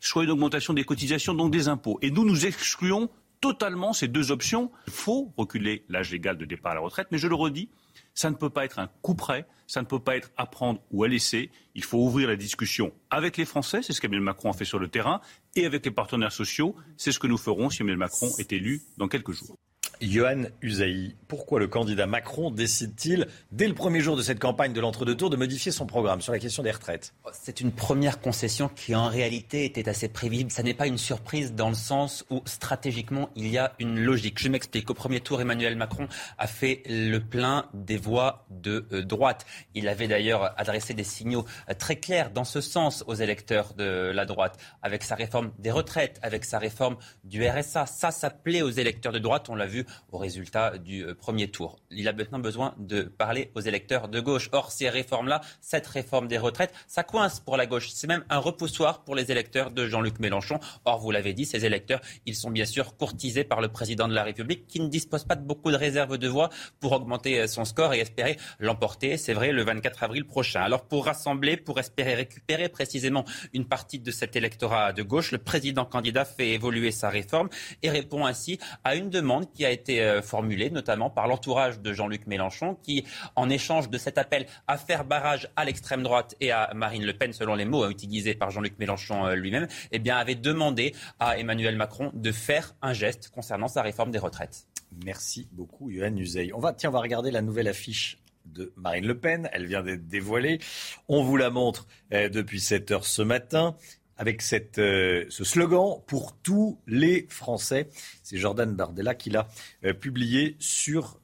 soit 0.02 0.26
une 0.26 0.32
augmentation 0.32 0.74
des 0.74 0.84
cotisations, 0.84 1.34
donc 1.34 1.52
des 1.52 1.70
impôts. 1.70 2.00
Et 2.02 2.12
nous, 2.12 2.26
nous 2.26 2.46
excluons 2.46 3.10
totalement 3.46 3.94
ces 3.94 4.08
deux 4.08 4.32
options. 4.32 4.72
Il 4.88 4.94
faut 4.94 5.32
reculer 5.38 5.86
l'âge 5.88 6.12
légal 6.12 6.36
de 6.36 6.46
départ 6.46 6.72
à 6.72 6.76
la 6.76 6.82
retraite, 6.82 7.10
mais 7.12 7.20
je 7.20 7.28
le 7.28 7.36
redis, 7.36 7.70
ça 8.16 8.32
ne 8.32 8.36
peut 8.36 8.50
pas 8.50 8.66
être 8.66 8.80
un 8.80 8.90
coup 9.04 9.14
près, 9.14 9.46
ça 9.68 9.82
ne 9.82 9.86
peut 9.86 10.00
pas 10.00 10.18
être 10.18 10.32
à 10.36 10.48
prendre 10.48 10.82
ou 10.90 11.04
à 11.04 11.08
laisser. 11.08 11.52
Il 11.76 11.84
faut 11.84 12.00
ouvrir 12.00 12.28
la 12.28 12.38
discussion 12.38 12.92
avec 13.12 13.38
les 13.38 13.46
Français, 13.46 13.84
c'est 13.84 13.94
ce 13.94 14.02
qu'Emmanuel 14.02 14.24
Macron 14.24 14.50
a 14.50 14.54
fait 14.54 14.66
sur 14.66 14.80
le 14.80 14.88
terrain, 14.88 15.22
et 15.56 15.68
avec 15.68 15.86
les 15.86 15.92
partenaires 15.92 16.32
sociaux. 16.32 16.76
C'est 16.98 17.12
ce 17.12 17.20
que 17.20 17.28
nous 17.28 17.38
ferons 17.38 17.70
si 17.70 17.84
Emmanuel 17.84 18.00
Macron 18.00 18.30
est 18.40 18.52
élu 18.52 18.82
dans 18.98 19.08
quelques 19.08 19.32
jours. 19.32 19.56
Johan 20.02 20.44
Usaï, 20.62 21.16
pourquoi 21.28 21.60
le 21.60 21.68
candidat 21.68 22.06
Macron 22.06 22.52
décide-t-il, 22.52 23.28
dès 23.52 23.68
le 23.68 23.74
premier 23.74 24.02
jour 24.02 24.16
de 24.16 24.22
cette 24.22 24.40
campagne 24.40 24.74
de 24.74 24.82
l'entre-deux 24.82 25.16
tours, 25.16 25.30
de 25.30 25.36
modifier 25.36 25.72
son 25.72 25.86
programme 25.86 26.22
sur 26.22 26.32
la 26.32 26.40
question 26.40 26.64
des 26.64 26.72
retraites? 26.72 27.14
C'est 27.34 27.62
une 27.62 27.72
première 27.72 28.20
concession 28.20 28.70
qui, 28.70 28.96
en 28.96 29.08
réalité, 29.08 29.66
était 29.66 29.90
assez 29.90 30.08
prévisible. 30.08 30.52
Ça 30.52 30.64
n'est 30.64 30.74
pas 30.74 30.88
une 30.88 30.98
surprise 30.98 31.54
dans 31.54 31.70
le 31.70 31.76
sens 31.76 32.26
où, 32.30 32.42
stratégiquement, 32.46 33.30
il 33.36 33.48
y 33.48 33.58
a 33.58 33.74
une 33.80 34.00
logique. 34.00 34.40
Je 34.40 34.50
m'explique. 34.50 34.90
Au 34.90 34.94
premier 34.94 35.20
tour, 35.20 35.42
Emmanuel 35.42 35.76
Macron 35.76 36.08
a 36.38 36.48
fait 36.48 36.84
le 36.88 37.20
plein 37.20 37.68
des 37.74 37.98
voix 37.98 38.46
de 38.50 38.86
euh, 38.92 39.04
droite. 39.04 39.46
Il 39.74 39.88
avait 39.88 40.08
d'ailleurs 40.08 40.54
adressé 40.58 40.94
des 40.94 41.04
signaux 41.04 41.46
euh, 41.70 41.74
très 41.74 41.98
clairs 41.98 42.32
dans 42.32 42.44
ce 42.44 42.62
sens 42.62 43.04
aux 43.08 43.16
électeurs 43.16 43.74
de 43.74 44.12
la 44.14 44.26
droite, 44.26 44.58
avec 44.82 45.04
sa 45.04 45.16
réforme 45.16 45.52
des 45.60 45.72
retraites, 45.72 46.20
avec 46.22 46.46
sa 46.46 46.60
réforme 46.60 46.98
du 47.24 47.48
RSA. 47.48 47.86
Ça, 47.86 48.12
ça 48.12 48.30
plaît 48.30 48.62
aux 48.62 48.70
électeurs 48.70 49.12
de 49.12 49.20
droite. 49.20 49.50
On 49.50 49.56
l'a 49.56 49.66
vu 49.66 49.85
au 50.12 50.18
résultat 50.18 50.78
du 50.78 51.04
euh, 51.04 51.16
premier 51.16 51.50
tour. 51.50 51.80
Il 51.92 52.08
a 52.08 52.14
maintenant 52.14 52.40
besoin 52.40 52.74
de 52.78 53.04
parler 53.04 53.52
aux 53.56 53.62
électeurs 53.62 54.08
de 54.08 54.20
gauche. 54.20 54.50
Or, 54.52 54.72
ces 54.72 54.90
réformes-là, 54.90 55.42
cette 55.62 55.88
réforme 55.88 56.28
des 56.28 56.38
retraites, 56.38 56.74
ça 56.88 57.04
coince 57.04 57.40
pour 57.40 57.58
la 57.58 57.66
gauche. 57.66 57.90
C'est 57.92 58.08
même 58.08 58.26
un 58.30 58.40
repoussoir 58.40 59.04
pour 59.04 59.16
les 59.16 59.32
électeurs 59.32 59.72
de 59.72 59.88
Jean-Luc 59.88 60.20
Mélenchon. 60.20 60.60
Or, 60.86 61.00
vous 61.00 61.12
l'avez 61.12 61.34
dit, 61.34 61.46
ces 61.46 61.66
électeurs, 61.66 62.02
ils 62.26 62.36
sont 62.36 62.52
bien 62.52 62.66
sûr 62.66 62.96
courtisés 62.98 63.44
par 63.44 63.62
le 63.62 63.70
président 63.70 64.08
de 64.08 64.14
la 64.14 64.24
République 64.24 64.68
qui 64.68 64.80
ne 64.80 64.88
dispose 64.88 65.24
pas 65.24 65.36
de 65.36 65.46
beaucoup 65.46 65.72
de 65.72 65.78
réserves 65.78 66.18
de 66.18 66.28
voix 66.28 66.50
pour 66.80 66.92
augmenter 66.92 67.42
euh, 67.42 67.48
son 67.48 67.66
score 67.66 67.94
et 67.94 68.00
espérer 68.00 68.38
l'emporter, 68.60 69.18
c'est 69.18 69.34
vrai, 69.34 69.52
le 69.52 69.64
24 69.64 70.04
avril 70.04 70.26
prochain. 70.26 70.62
Alors, 70.62 70.86
pour 70.86 71.06
rassembler, 71.06 71.58
pour 71.58 71.80
espérer 71.80 72.16
récupérer 72.16 72.70
précisément 72.70 73.26
une 73.54 73.66
partie 73.66 74.00
de 74.00 74.12
cet 74.12 74.36
électorat 74.36 74.94
de 74.94 75.04
gauche, 75.04 75.32
le 75.32 75.38
président 75.38 75.86
candidat 75.86 76.26
fait 76.26 76.50
évoluer 76.50 76.92
sa 76.92 77.10
réforme 77.10 77.50
et 77.84 77.90
répond 77.90 78.26
ainsi 78.26 78.60
à 78.84 78.96
une 78.96 79.10
demande 79.10 79.52
qui 79.52 79.66
a 79.66 79.72
été 79.76 80.02
euh, 80.02 80.22
formulée 80.22 80.70
notamment 80.70 81.10
par 81.10 81.28
l'entourage 81.28 81.80
de 81.80 81.94
Jean-Luc 81.94 82.28
Mélenchon 82.28 82.76
qui, 82.84 83.06
en 83.36 83.50
échange 83.50 83.90
de 83.90 83.98
cet 83.98 84.18
appel 84.18 84.46
à 84.68 84.78
faire 84.78 85.06
barrage 85.06 85.50
à 85.56 85.66
l'extrême 85.66 86.04
droite 86.04 86.36
et 86.40 86.52
à 86.52 86.72
Marine 86.74 87.06
Le 87.06 87.14
Pen, 87.14 87.34
selon 87.34 87.56
les 87.56 87.66
mots 87.66 87.84
hein, 87.84 87.90
utilisés 87.90 88.34
par 88.36 88.52
Jean-Luc 88.52 88.80
Mélenchon 88.80 89.26
euh, 89.26 89.36
lui-même, 89.36 89.68
eh 89.92 90.00
bien, 90.00 90.18
avait 90.18 90.36
demandé 90.36 90.94
à 91.20 91.38
Emmanuel 91.38 91.76
Macron 91.76 92.12
de 92.14 92.32
faire 92.32 92.76
un 92.82 92.94
geste 92.94 93.30
concernant 93.30 93.68
sa 93.68 93.82
réforme 93.82 94.12
des 94.12 94.20
retraites. 94.20 94.68
Merci 95.04 95.48
beaucoup, 95.52 95.90
Yohann 95.90 96.18
Uzey. 96.18 96.52
On 96.54 96.60
va, 96.60 96.74
tiens, 96.74 96.90
on 96.90 96.94
va 96.94 97.02
regarder 97.02 97.32
la 97.32 97.42
nouvelle 97.42 97.68
affiche 97.68 98.18
de 98.46 98.72
Marine 98.76 99.06
Le 99.06 99.18
Pen. 99.18 99.50
Elle 99.52 99.66
vient 99.66 99.84
d'être 99.84 100.08
dévoilée. 100.08 100.60
On 101.08 101.24
vous 101.24 101.38
la 101.38 101.50
montre 101.50 101.88
euh, 102.14 102.30
depuis 102.30 102.60
7 102.60 102.92
heures 102.92 103.06
ce 103.06 103.22
matin 103.22 103.76
avec 104.18 104.42
cette, 104.42 104.80
euh, 104.80 105.26
ce 105.30 105.44
slogan 105.44 106.02
pour 106.08 106.36
tous 106.38 106.80
les 106.88 107.28
Français. 107.30 107.90
C'est 108.24 108.38
Jordan 108.38 108.74
Bardella 108.74 109.16
qui 109.16 109.30
l'a 109.30 109.48
euh, 109.84 109.94
publié 109.94 110.56
sur 110.60 111.20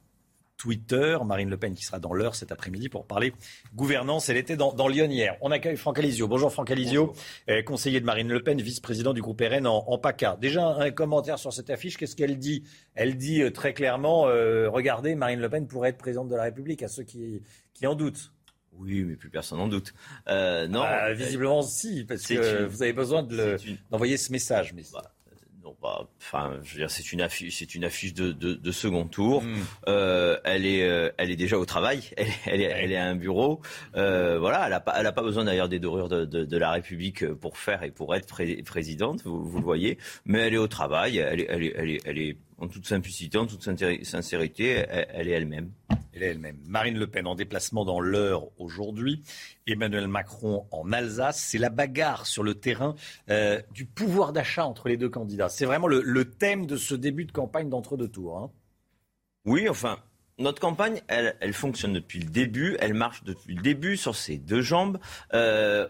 Twitter. 0.56 1.18
Marine 1.24 1.50
Le 1.50 1.56
Pen 1.56 1.74
qui 1.74 1.84
sera 1.84 1.98
dans 1.98 2.12
l'heure 2.12 2.36
cet 2.36 2.52
après-midi 2.52 2.88
pour 2.88 3.06
parler 3.06 3.32
gouvernance. 3.74 4.28
Elle 4.28 4.36
était 4.36 4.56
dans, 4.56 4.88
Lyon 4.88 5.10
hier. 5.10 5.36
On 5.40 5.50
accueille 5.50 5.76
Franck 5.76 5.98
Alizio. 5.98 6.28
Bonjour 6.28 6.52
Franck 6.52 6.70
Alizio, 6.70 7.14
euh, 7.48 7.62
conseiller 7.62 8.00
de 8.00 8.04
Marine 8.04 8.28
Le 8.28 8.42
Pen, 8.42 8.60
vice-président 8.60 9.12
du 9.12 9.22
groupe 9.22 9.40
RN 9.40 9.66
en, 9.66 9.98
PACA. 9.98 10.36
Déjà 10.40 10.64
un 10.64 10.90
commentaire 10.92 11.38
sur 11.38 11.52
cette 11.52 11.70
affiche. 11.70 11.96
Qu'est-ce 11.96 12.14
qu'elle 12.14 12.38
dit? 12.38 12.62
Elle 12.94 13.16
dit 13.16 13.42
très 13.52 13.72
clairement, 13.72 14.22
regardez, 14.22 15.16
Marine 15.16 15.40
Le 15.40 15.48
Pen 15.48 15.66
pourrait 15.66 15.90
être 15.90 15.98
présidente 15.98 16.28
de 16.28 16.36
la 16.36 16.44
République 16.44 16.82
à 16.84 16.88
ceux 16.88 17.02
qui, 17.02 17.42
qui 17.74 17.86
en 17.86 17.96
doutent. 17.96 18.32
Oui, 18.78 19.04
mais 19.04 19.16
plus 19.16 19.28
personne 19.28 19.58
n'en 19.58 19.68
doute. 19.68 19.94
Euh, 20.28 20.66
non, 20.66 20.80
bah, 20.80 21.12
visiblement 21.12 21.62
si, 21.62 22.04
parce 22.04 22.26
que 22.26 22.64
vous 22.64 22.82
avez 22.82 22.92
besoin 22.92 23.26
d'envoyer 23.90 24.16
ce 24.16 24.32
message. 24.32 24.72
Mais... 24.72 24.82
Bah, 24.92 25.12
non, 25.62 25.76
bah, 25.80 26.08
enfin, 26.18 26.58
je 26.64 26.72
veux 26.72 26.78
dire, 26.80 26.90
c'est 26.90 27.12
une 27.12 27.20
affiche, 27.20 27.58
c'est 27.58 27.74
une 27.74 27.84
affiche 27.84 28.14
de, 28.14 28.32
de, 28.32 28.72
second 28.72 29.06
tour. 29.06 29.42
Hmm. 29.42 29.54
Euh, 29.88 30.36
elle 30.44 30.66
est, 30.66 30.82
euh, 30.88 31.10
elle 31.18 31.30
est 31.30 31.36
déjà 31.36 31.58
au 31.58 31.64
travail. 31.64 32.10
Elle, 32.16 32.28
elle, 32.46 32.60
est, 32.60 32.64
elle 32.64 32.92
est 32.92 32.96
à 32.96 33.06
un 33.06 33.14
bureau. 33.14 33.60
Euh, 33.96 34.38
voilà, 34.38 34.66
elle 34.66 34.72
a 34.72 34.80
pas, 34.80 34.94
elle 34.98 35.06
a 35.06 35.12
pas 35.12 35.22
besoin 35.22 35.44
d'ailleurs 35.44 35.68
des 35.68 35.78
dorures 35.78 36.08
de, 36.08 36.24
de, 36.24 36.56
la 36.56 36.72
République 36.72 37.26
pour 37.34 37.58
faire 37.58 37.82
et 37.82 37.90
pour 37.90 38.14
être 38.14 38.26
présidente. 38.64 39.22
Vous, 39.24 39.44
vous, 39.44 39.58
le 39.58 39.64
voyez, 39.64 39.98
mais 40.24 40.40
elle 40.40 40.54
est 40.54 40.58
au 40.58 40.68
travail. 40.68 41.18
Elle 41.18 41.40
est, 41.40 41.46
elle 41.48 41.62
est, 41.62 41.72
elle 41.76 41.90
est, 41.90 42.00
elle 42.04 42.18
est 42.18 42.36
en 42.62 42.68
toute 42.68 42.86
simplicité, 42.86 43.38
en 43.38 43.46
toute 43.46 43.64
sincérité, 43.64 44.86
elle, 44.88 45.26
est 45.26 45.32
elle-même. 45.32 45.72
Elle 46.12 46.22
est 46.22 46.26
elle-même. 46.26 46.58
Marine 46.68 46.96
Le 46.96 47.08
Pen 47.08 47.26
en 47.26 47.34
déplacement 47.34 47.84
dans 47.84 47.98
l'heure 47.98 48.44
aujourd'hui. 48.56 49.24
Emmanuel 49.66 50.06
Macron 50.06 50.66
en 50.70 50.92
Alsace. 50.92 51.42
C'est 51.42 51.58
la 51.58 51.70
bagarre 51.70 52.24
sur 52.24 52.44
le 52.44 52.54
terrain 52.54 52.94
euh, 53.30 53.60
du 53.72 53.84
pouvoir 53.84 54.32
d'achat 54.32 54.64
entre 54.64 54.88
les 54.88 54.96
deux 54.96 55.08
candidats. 55.08 55.48
C'est 55.48 55.64
vraiment 55.64 55.88
le, 55.88 56.24
thème 56.24 56.66
de 56.66 56.76
ce 56.76 56.94
début 56.94 57.24
de 57.24 57.32
campagne 57.32 57.68
d'entre-deux 57.68 58.06
tours. 58.06 58.38
Hein. 58.38 58.52
Oui, 59.44 59.68
enfin, 59.68 59.98
notre 60.42 60.60
campagne, 60.60 61.00
elle, 61.08 61.52
fonctionne 61.52 61.92
depuis 61.92 62.18
le 62.18 62.28
début, 62.28 62.76
elle 62.80 62.94
marche 62.94 63.24
depuis 63.24 63.54
le 63.54 63.62
début 63.62 63.96
sur 63.96 64.14
ses 64.14 64.36
deux 64.36 64.60
jambes. 64.60 64.98
Euh, 65.32 65.86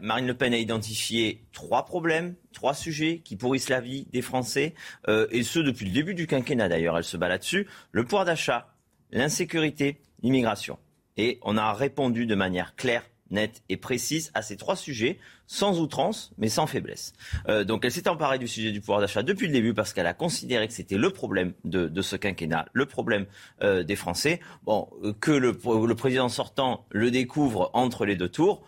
Marine 0.00 0.26
Le 0.26 0.34
Pen 0.34 0.54
a 0.54 0.58
identifié 0.58 1.44
trois 1.52 1.84
problèmes, 1.84 2.34
trois 2.52 2.74
sujets 2.74 3.20
qui 3.24 3.36
pourrissent 3.36 3.68
la 3.68 3.80
vie 3.80 4.06
des 4.12 4.22
Français, 4.22 4.74
euh, 5.08 5.26
et 5.30 5.42
ce 5.42 5.58
depuis 5.58 5.86
le 5.86 5.92
début 5.92 6.14
du 6.14 6.26
quinquennat 6.26 6.68
d'ailleurs, 6.68 6.96
elle 6.96 7.04
se 7.04 7.16
bat 7.16 7.28
là-dessus. 7.28 7.66
Le 7.92 8.04
pouvoir 8.04 8.24
d'achat, 8.24 8.74
l'insécurité, 9.10 10.00
l'immigration. 10.22 10.78
Et 11.16 11.38
on 11.42 11.56
a 11.56 11.72
répondu 11.72 12.26
de 12.26 12.34
manière 12.34 12.76
claire 12.76 13.04
nette 13.30 13.62
et 13.68 13.76
précise 13.76 14.30
à 14.34 14.42
ces 14.42 14.56
trois 14.56 14.76
sujets, 14.76 15.18
sans 15.46 15.80
outrance, 15.80 16.32
mais 16.38 16.48
sans 16.48 16.66
faiblesse. 16.66 17.12
Euh, 17.48 17.64
donc 17.64 17.84
elle 17.84 17.92
s'est 17.92 18.08
emparée 18.08 18.38
du 18.38 18.48
sujet 18.48 18.72
du 18.72 18.80
pouvoir 18.80 19.00
d'achat 19.00 19.22
depuis 19.22 19.46
le 19.46 19.52
début 19.52 19.74
parce 19.74 19.92
qu'elle 19.92 20.06
a 20.06 20.14
considéré 20.14 20.66
que 20.66 20.74
c'était 20.74 20.96
le 20.96 21.10
problème 21.10 21.52
de, 21.64 22.02
ce 22.02 22.16
quinquennat, 22.16 22.66
le 22.72 22.86
problème 22.86 23.26
euh, 23.62 23.82
des 23.82 23.96
Français. 23.96 24.40
Bon, 24.64 24.88
que 25.20 25.30
le, 25.30 25.56
le 25.86 25.94
président 25.94 26.28
sortant 26.28 26.86
le 26.90 27.10
découvre 27.10 27.70
entre 27.74 28.06
les 28.06 28.16
deux 28.16 28.28
tours, 28.28 28.64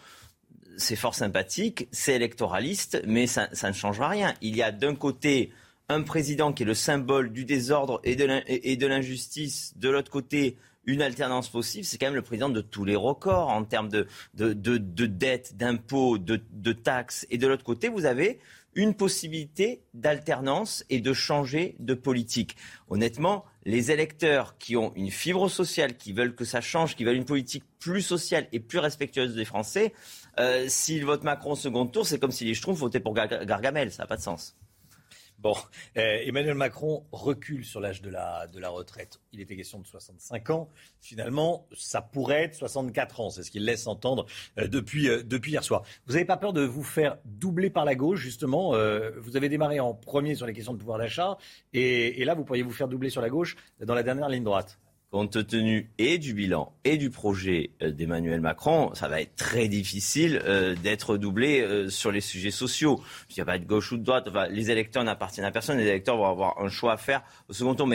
c'est 0.76 0.96
fort 0.96 1.14
sympathique, 1.14 1.88
c'est 1.90 2.14
électoraliste, 2.14 3.02
mais 3.06 3.26
ça, 3.26 3.48
ça, 3.52 3.68
ne 3.68 3.74
changera 3.74 4.08
rien. 4.08 4.34
Il 4.42 4.54
y 4.56 4.62
a 4.62 4.72
d'un 4.72 4.94
côté 4.94 5.50
un 5.88 6.02
président 6.02 6.52
qui 6.52 6.64
est 6.64 6.66
le 6.66 6.74
symbole 6.74 7.32
du 7.32 7.44
désordre 7.44 8.00
et 8.04 8.16
de 8.16 8.86
l'injustice, 8.86 9.72
de 9.76 9.88
l'autre 9.88 10.10
côté 10.10 10.56
une 10.86 11.02
alternance 11.02 11.48
possible, 11.48 11.84
c'est 11.84 11.98
quand 11.98 12.06
même 12.06 12.14
le 12.14 12.22
président 12.22 12.48
de 12.48 12.60
tous 12.60 12.84
les 12.84 12.96
records 12.96 13.48
en 13.48 13.64
termes 13.64 13.88
de, 13.88 14.06
de, 14.34 14.52
de, 14.52 14.78
de 14.78 15.06
dettes, 15.06 15.56
d'impôts, 15.56 16.18
de, 16.18 16.40
de 16.50 16.72
taxes. 16.72 17.26
Et 17.30 17.38
de 17.38 17.46
l'autre 17.46 17.64
côté, 17.64 17.88
vous 17.88 18.06
avez 18.06 18.38
une 18.76 18.94
possibilité 18.94 19.82
d'alternance 19.94 20.84
et 20.90 21.00
de 21.00 21.12
changer 21.12 21.76
de 21.80 21.94
politique. 21.94 22.56
Honnêtement, 22.88 23.44
les 23.64 23.90
électeurs 23.90 24.58
qui 24.58 24.76
ont 24.76 24.92
une 24.94 25.10
fibre 25.10 25.48
sociale, 25.48 25.96
qui 25.96 26.12
veulent 26.12 26.34
que 26.34 26.44
ça 26.44 26.60
change, 26.60 26.94
qui 26.94 27.04
veulent 27.04 27.16
une 27.16 27.24
politique 27.24 27.64
plus 27.78 28.02
sociale 28.02 28.46
et 28.52 28.60
plus 28.60 28.78
respectueuse 28.78 29.34
des 29.34 29.46
Français, 29.46 29.94
euh, 30.38 30.66
s'ils 30.68 31.06
votent 31.06 31.24
Macron 31.24 31.52
au 31.52 31.56
second 31.56 31.86
tour, 31.86 32.06
c'est 32.06 32.18
comme 32.18 32.30
si 32.30 32.44
les 32.44 32.54
Schtroumpfs 32.54 32.78
votaient 32.78 33.00
pour 33.00 33.14
Gargamel. 33.14 33.90
Ça 33.90 34.02
n'a 34.02 34.06
pas 34.06 34.18
de 34.18 34.22
sens. 34.22 34.54
Bon, 35.38 35.54
euh, 35.98 36.18
Emmanuel 36.24 36.54
Macron 36.54 37.04
recule 37.12 37.64
sur 37.64 37.80
l'âge 37.80 38.00
de 38.00 38.08
la, 38.08 38.46
de 38.46 38.58
la 38.58 38.70
retraite. 38.70 39.20
Il 39.32 39.40
était 39.40 39.54
question 39.54 39.78
de 39.78 39.86
65 39.86 40.50
ans. 40.50 40.70
Finalement, 41.00 41.68
ça 41.76 42.00
pourrait 42.00 42.44
être 42.44 42.54
64 42.54 43.20
ans. 43.20 43.30
C'est 43.30 43.42
ce 43.42 43.50
qu'il 43.50 43.64
laisse 43.64 43.86
entendre 43.86 44.26
euh, 44.58 44.66
depuis, 44.66 45.08
euh, 45.08 45.22
depuis 45.22 45.52
hier 45.52 45.62
soir. 45.62 45.82
Vous 46.06 46.14
n'avez 46.14 46.24
pas 46.24 46.38
peur 46.38 46.54
de 46.54 46.62
vous 46.62 46.82
faire 46.82 47.18
doubler 47.24 47.68
par 47.68 47.84
la 47.84 47.94
gauche, 47.94 48.20
justement 48.20 48.70
Vous 49.18 49.36
avez 49.36 49.48
démarré 49.48 49.80
en 49.80 49.94
premier 49.94 50.34
sur 50.34 50.46
les 50.46 50.52
questions 50.52 50.72
de 50.72 50.78
pouvoir 50.78 50.98
d'achat. 50.98 51.36
Et, 51.72 52.20
et 52.20 52.24
là, 52.24 52.34
vous 52.34 52.44
pourriez 52.44 52.62
vous 52.62 52.72
faire 52.72 52.88
doubler 52.88 53.10
sur 53.10 53.20
la 53.20 53.28
gauche 53.28 53.56
dans 53.80 53.94
la 53.94 54.02
dernière 54.02 54.28
ligne 54.28 54.44
droite 54.44 54.78
compte 55.16 55.46
tenu 55.46 55.88
et 55.96 56.18
du 56.18 56.34
bilan 56.34 56.74
et 56.84 56.98
du 56.98 57.08
projet 57.08 57.70
euh, 57.80 57.90
d'Emmanuel 57.90 58.42
Macron, 58.42 58.92
ça 58.92 59.08
va 59.08 59.22
être 59.22 59.34
très 59.34 59.66
difficile 59.66 60.42
euh, 60.44 60.74
d'être 60.74 61.16
doublé 61.16 61.62
euh, 61.62 61.88
sur 61.88 62.12
les 62.12 62.20
sujets 62.20 62.50
sociaux. 62.50 63.00
Il 63.30 63.36
n'y 63.36 63.40
a 63.40 63.46
pas 63.46 63.58
de 63.58 63.64
gauche 63.64 63.92
ou 63.92 63.96
de 63.96 64.04
droite. 64.04 64.28
les 64.50 64.70
électeurs 64.70 65.04
n'appartiennent 65.04 65.46
à 65.46 65.50
personne. 65.50 65.78
Les 65.78 65.86
électeurs 65.86 66.18
vont 66.18 66.26
avoir 66.26 66.60
un 66.60 66.68
choix 66.68 66.92
à 66.92 66.96
faire 66.98 67.22
au 67.48 67.54
second 67.54 67.74
tour. 67.74 67.88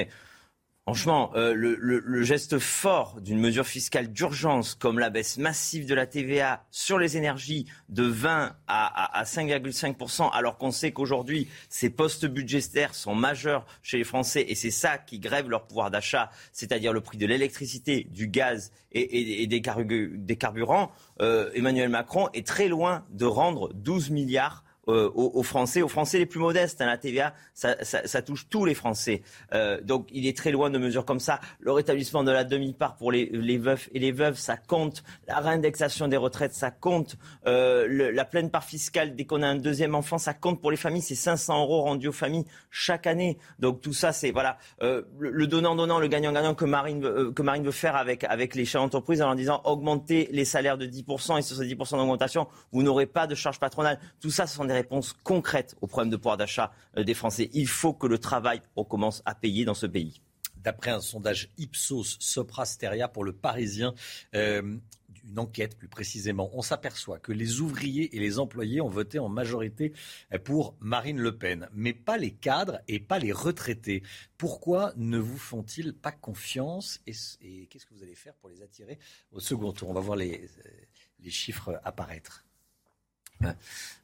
Franchement, 0.91 1.31
euh, 1.35 1.53
le, 1.55 2.21
geste 2.21 2.59
fort 2.59 3.21
d'une 3.21 3.39
mesure 3.39 3.65
fiscale 3.65 4.11
d'urgence 4.11 4.75
comme 4.75 4.99
la 4.99 5.09
baisse 5.09 5.37
massive 5.37 5.87
de 5.87 5.95
la 5.95 6.05
TVA 6.05 6.65
sur 6.69 6.99
les 6.99 7.15
énergies 7.15 7.65
de 7.87 8.03
20 8.03 8.57
à, 8.67 9.17
à 9.17 9.23
5,5%, 9.23 10.29
alors 10.33 10.57
qu'on 10.57 10.71
sait 10.71 10.91
qu'aujourd'hui, 10.91 11.47
ces 11.69 11.89
postes 11.89 12.25
budgétaires 12.25 12.93
sont 12.93 13.15
majeurs 13.15 13.65
chez 13.81 13.99
les 13.99 14.03
Français 14.03 14.45
et 14.49 14.53
c'est 14.53 14.69
ça 14.69 14.97
qui 14.97 15.19
grève 15.19 15.49
leur 15.49 15.65
pouvoir 15.65 15.91
d'achat, 15.91 16.29
c'est-à-dire 16.51 16.91
le 16.91 16.99
prix 16.99 17.17
de 17.17 17.25
l'électricité, 17.25 18.05
du 18.11 18.27
gaz 18.27 18.73
et, 18.91 19.47
des, 19.47 19.61
carburants, 19.61 20.91
euh, 21.21 21.51
Emmanuel 21.55 21.87
Macron 21.87 22.27
est 22.33 22.45
très 22.45 22.67
loin 22.67 23.05
de 23.11 23.23
rendre 23.23 23.71
12 23.73 24.09
milliards 24.09 24.65
euh, 24.91 25.11
aux, 25.13 25.43
Français, 25.43 25.81
aux 25.81 25.87
Français 25.87 26.19
les 26.19 26.25
plus 26.25 26.39
modestes. 26.39 26.81
Hein, 26.81 26.85
la 26.85 26.97
TVA, 26.97 27.33
ça, 27.53 28.21
touche 28.21 28.47
tous 28.49 28.65
les 28.65 28.73
Français. 28.73 29.21
Euh, 29.53 29.79
donc 29.81 30.07
il 30.11 30.27
est 30.27 30.37
très 30.37 30.51
loin 30.51 30.69
de 30.69 30.77
mesures 30.77 31.05
comme 31.05 31.19
ça. 31.19 31.39
Le 31.59 31.71
rétablissement 31.71 32.23
de 32.23 32.31
la 32.31 32.43
demi-part 32.43 32.95
pour 32.97 33.11
les, 33.11 33.57
veufs 33.57 33.89
et 33.93 33.99
les 33.99 34.11
veuves, 34.11 34.37
ça 34.37 34.57
compte. 34.57 35.03
La 35.27 35.39
réindexation 35.39 36.07
des 36.07 36.17
retraites, 36.17 36.53
ça 36.53 36.71
compte. 36.71 37.17
Euh, 37.47 38.11
la 38.11 38.25
pleine 38.25 38.49
part 38.49 38.63
fiscale 38.63 39.15
dès 39.15 39.25
qu'on 39.25 39.41
a 39.41 39.47
un 39.47 39.55
deuxième 39.55 39.95
enfant, 39.95 40.17
ça 40.17 40.33
compte 40.33 40.61
pour 40.61 40.71
les 40.71 40.77
familles. 40.77 41.01
C'est 41.01 41.15
500 41.15 41.61
euros 41.61 41.81
rendus 41.81 42.09
aux 42.09 42.13
familles 42.13 42.45
chaque 42.69 43.07
année. 43.07 43.37
Donc 43.59 43.81
tout 43.81 43.93
ça, 43.93 44.11
c'est 44.11 44.31
voilà 44.31 44.57
le 44.81 45.47
donnant-donnant, 45.47 45.99
le 45.99 46.07
gagnant-gagnant 46.07 46.55
que 46.55 46.65
Marine, 46.65 47.33
que 47.33 47.41
Marine 47.41 47.63
veut 47.63 47.71
faire 47.71 47.95
avec, 47.95 48.23
avec 48.25 48.55
les 48.55 48.65
chefs 48.65 48.81
d'entreprise 48.81 49.21
en 49.21 49.35
disant 49.35 49.61
augmenter 49.65 50.29
les 50.31 50.45
salaires 50.45 50.77
de 50.77 50.85
10% 50.85 51.37
et 51.37 51.41
sur 51.41 51.57
ces 51.57 51.65
10% 51.65 51.97
d'augmentation, 51.97 52.47
vous 52.71 52.83
n'aurez 52.83 53.05
pas 53.05 53.27
de 53.27 53.35
charges 53.35 53.59
patronales. 53.59 53.99
Tout 54.19 54.31
ça, 54.31 54.47
ce 54.47 54.55
sont 54.55 54.65
des 54.65 54.80
réponses 54.81 55.13
concrètes 55.23 55.75
aux 55.81 55.87
problèmes 55.87 56.11
de 56.11 56.17
pouvoir 56.17 56.37
d'achat 56.37 56.71
euh, 56.97 57.03
des 57.03 57.13
Français. 57.13 57.49
Il 57.53 57.67
faut 57.67 57.93
que 57.93 58.07
le 58.07 58.17
travail 58.17 58.61
recommence 58.75 59.21
à 59.25 59.35
payer 59.35 59.63
dans 59.65 59.73
ce 59.73 59.85
pays. 59.85 60.21
D'après 60.57 60.91
un 60.91 61.01
sondage 61.01 61.49
Ipsos 61.57 62.17
Sopra 62.19 62.65
Steria 62.65 63.07
pour 63.07 63.23
le 63.23 63.33
Parisien, 63.33 63.93
euh, 64.35 64.77
une 65.23 65.39
enquête 65.39 65.77
plus 65.77 65.87
précisément, 65.87 66.49
on 66.53 66.63
s'aperçoit 66.63 67.19
que 67.19 67.31
les 67.31 67.61
ouvriers 67.61 68.15
et 68.15 68.19
les 68.19 68.39
employés 68.39 68.81
ont 68.81 68.89
voté 68.89 69.19
en 69.19 69.29
majorité 69.29 69.93
pour 70.43 70.75
Marine 70.79 71.19
Le 71.19 71.37
Pen, 71.37 71.69
mais 71.73 71.93
pas 71.93 72.17
les 72.17 72.31
cadres 72.31 72.79
et 72.87 72.99
pas 72.99 73.19
les 73.19 73.31
retraités. 73.31 74.01
Pourquoi 74.37 74.93
ne 74.97 75.19
vous 75.19 75.37
font-ils 75.37 75.93
pas 75.93 76.11
confiance 76.11 77.01
et, 77.05 77.67
qu'est-ce 77.67 77.85
que 77.85 77.93
vous 77.93 78.03
allez 78.03 78.15
faire 78.15 78.33
pour 78.35 78.49
les 78.49 78.63
attirer 78.63 78.97
au 79.31 79.39
second 79.39 79.73
tour? 79.73 79.89
On 79.89 79.93
va 79.93 80.01
voir 80.01 80.17
les 80.17 80.49
chiffres 81.29 81.79
apparaître. 81.83 82.43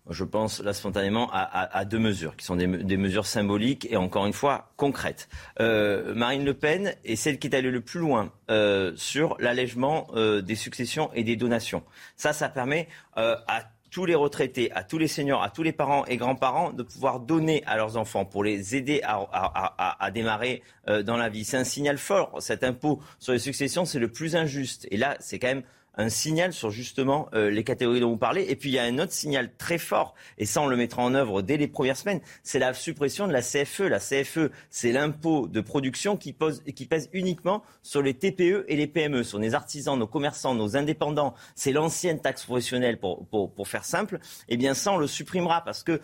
Je 0.10 0.24
pense 0.24 0.62
là 0.62 0.74
spontanément 0.74 1.30
à, 1.34 1.86
deux 1.86 2.00
mesures 2.00 2.36
qui 2.38 2.46
sont 2.46 2.56
des, 2.56 2.68
mesures 2.68 3.26
symboliques 3.26 3.88
et 3.90 3.98
encore 3.98 4.26
une 4.26 4.34
fois 4.34 4.72
concrètes. 4.78 5.28
Euh, 5.60 6.14
Marine 6.16 6.46
Le 6.46 6.54
Pen 6.54 6.96
est 7.04 7.16
celle 7.16 7.40
qui 7.40 7.48
est 7.48 7.56
allée 7.56 7.72
le 7.72 7.82
plus 7.82 8.00
loin 8.00 8.32
euh, 8.50 8.94
sur 8.96 9.36
l'allègement 9.40 10.08
euh, 10.16 10.42
des 10.42 10.56
successions 10.56 11.12
et 11.14 11.24
des 11.24 11.36
donations. 11.36 11.84
Ça, 12.16 12.32
ça 12.32 12.48
permet 12.48 12.88
à 13.16 13.64
tous 13.90 14.06
les 14.06 14.16
retraités, 14.16 14.72
à 14.74 14.84
tous 14.84 14.98
les 14.98 15.08
seniors, 15.08 15.44
à 15.44 15.50
tous 15.50 15.64
les 15.64 15.72
parents 15.72 16.06
et 16.06 16.18
grands-parents 16.18 16.72
de 16.72 16.84
pouvoir 16.84 17.20
donner 17.20 17.64
à 17.66 17.78
leurs 17.78 17.98
enfants 17.98 18.26
pour 18.26 18.44
les 18.44 18.76
aider 18.76 19.02
à, 19.04 19.96
à 20.00 20.12
démarrer 20.12 20.62
dans 21.04 21.18
la 21.18 21.30
vie. 21.30 21.44
C'est 21.44 21.58
un 21.58 21.64
signal 21.64 21.98
fort. 21.98 22.42
Cet 22.42 22.64
impôt 22.64 23.02
sur 23.18 23.34
les 23.34 23.40
successions, 23.40 23.86
c'est 23.86 24.00
le 24.00 24.10
plus 24.10 24.36
injuste. 24.36 24.88
Et 24.92 24.98
là, 24.98 25.18
c'est 25.20 25.40
quand 25.40 25.48
même 25.48 25.64
un 25.98 26.10
signal 26.10 26.54
sur 26.54 26.72
justement 26.72 27.28
euh, 27.34 27.50
les 27.50 27.64
catégories 27.64 28.00
dont 28.00 28.12
vous 28.12 28.18
parlez. 28.18 28.46
Et 28.50 28.56
puis 28.56 28.70
il 28.70 28.74
y 28.74 28.80
a 28.80 28.84
un 28.84 29.00
autre 29.00 29.12
signal 29.12 29.52
très 29.58 29.78
fort, 29.78 30.16
et 30.38 30.46
ça 30.46 30.62
on 30.62 30.68
le 30.68 30.78
mettra 30.78 31.02
en 31.02 31.14
œuvre 31.14 31.42
dès 31.42 31.58
les 31.58 31.68
premières 31.68 31.98
semaines, 31.98 32.22
c'est 32.44 32.60
la 32.60 32.74
suppression 32.74 33.28
de 33.28 33.34
la 33.34 33.42
CFE. 33.42 33.82
La 33.82 34.00
CFE, 34.00 34.52
c'est 34.70 34.92
l'impôt 34.92 35.48
de 35.48 35.62
production 35.62 36.18
qui, 36.18 36.34
pèse 36.34 37.10
uniquement 37.14 37.64
sur 37.84 38.02
les 38.02 38.14
TPE 38.14 38.66
et 38.68 38.76
les 38.76 38.88
PME, 38.88 39.24
sur 39.24 39.40
les 39.40 39.56
artisans, 39.56 39.98
nos 39.98 40.08
commerçants, 40.08 40.56
nos 40.56 40.78
indépendants. 40.78 41.34
C'est 41.56 41.72
l'ancienne 41.72 42.22
taxe 42.22 42.44
professionnelle 42.44 43.00
pour, 43.00 43.28
pour, 43.28 43.54
pour 43.54 43.68
faire 43.68 43.84
simple. 43.84 44.20
Eh 44.48 44.58
bien 44.58 44.74
ça 44.74 44.94
on 44.94 44.98
le 44.98 45.08
supprimera 45.08 45.64
parce 45.64 45.84
que 45.84 46.00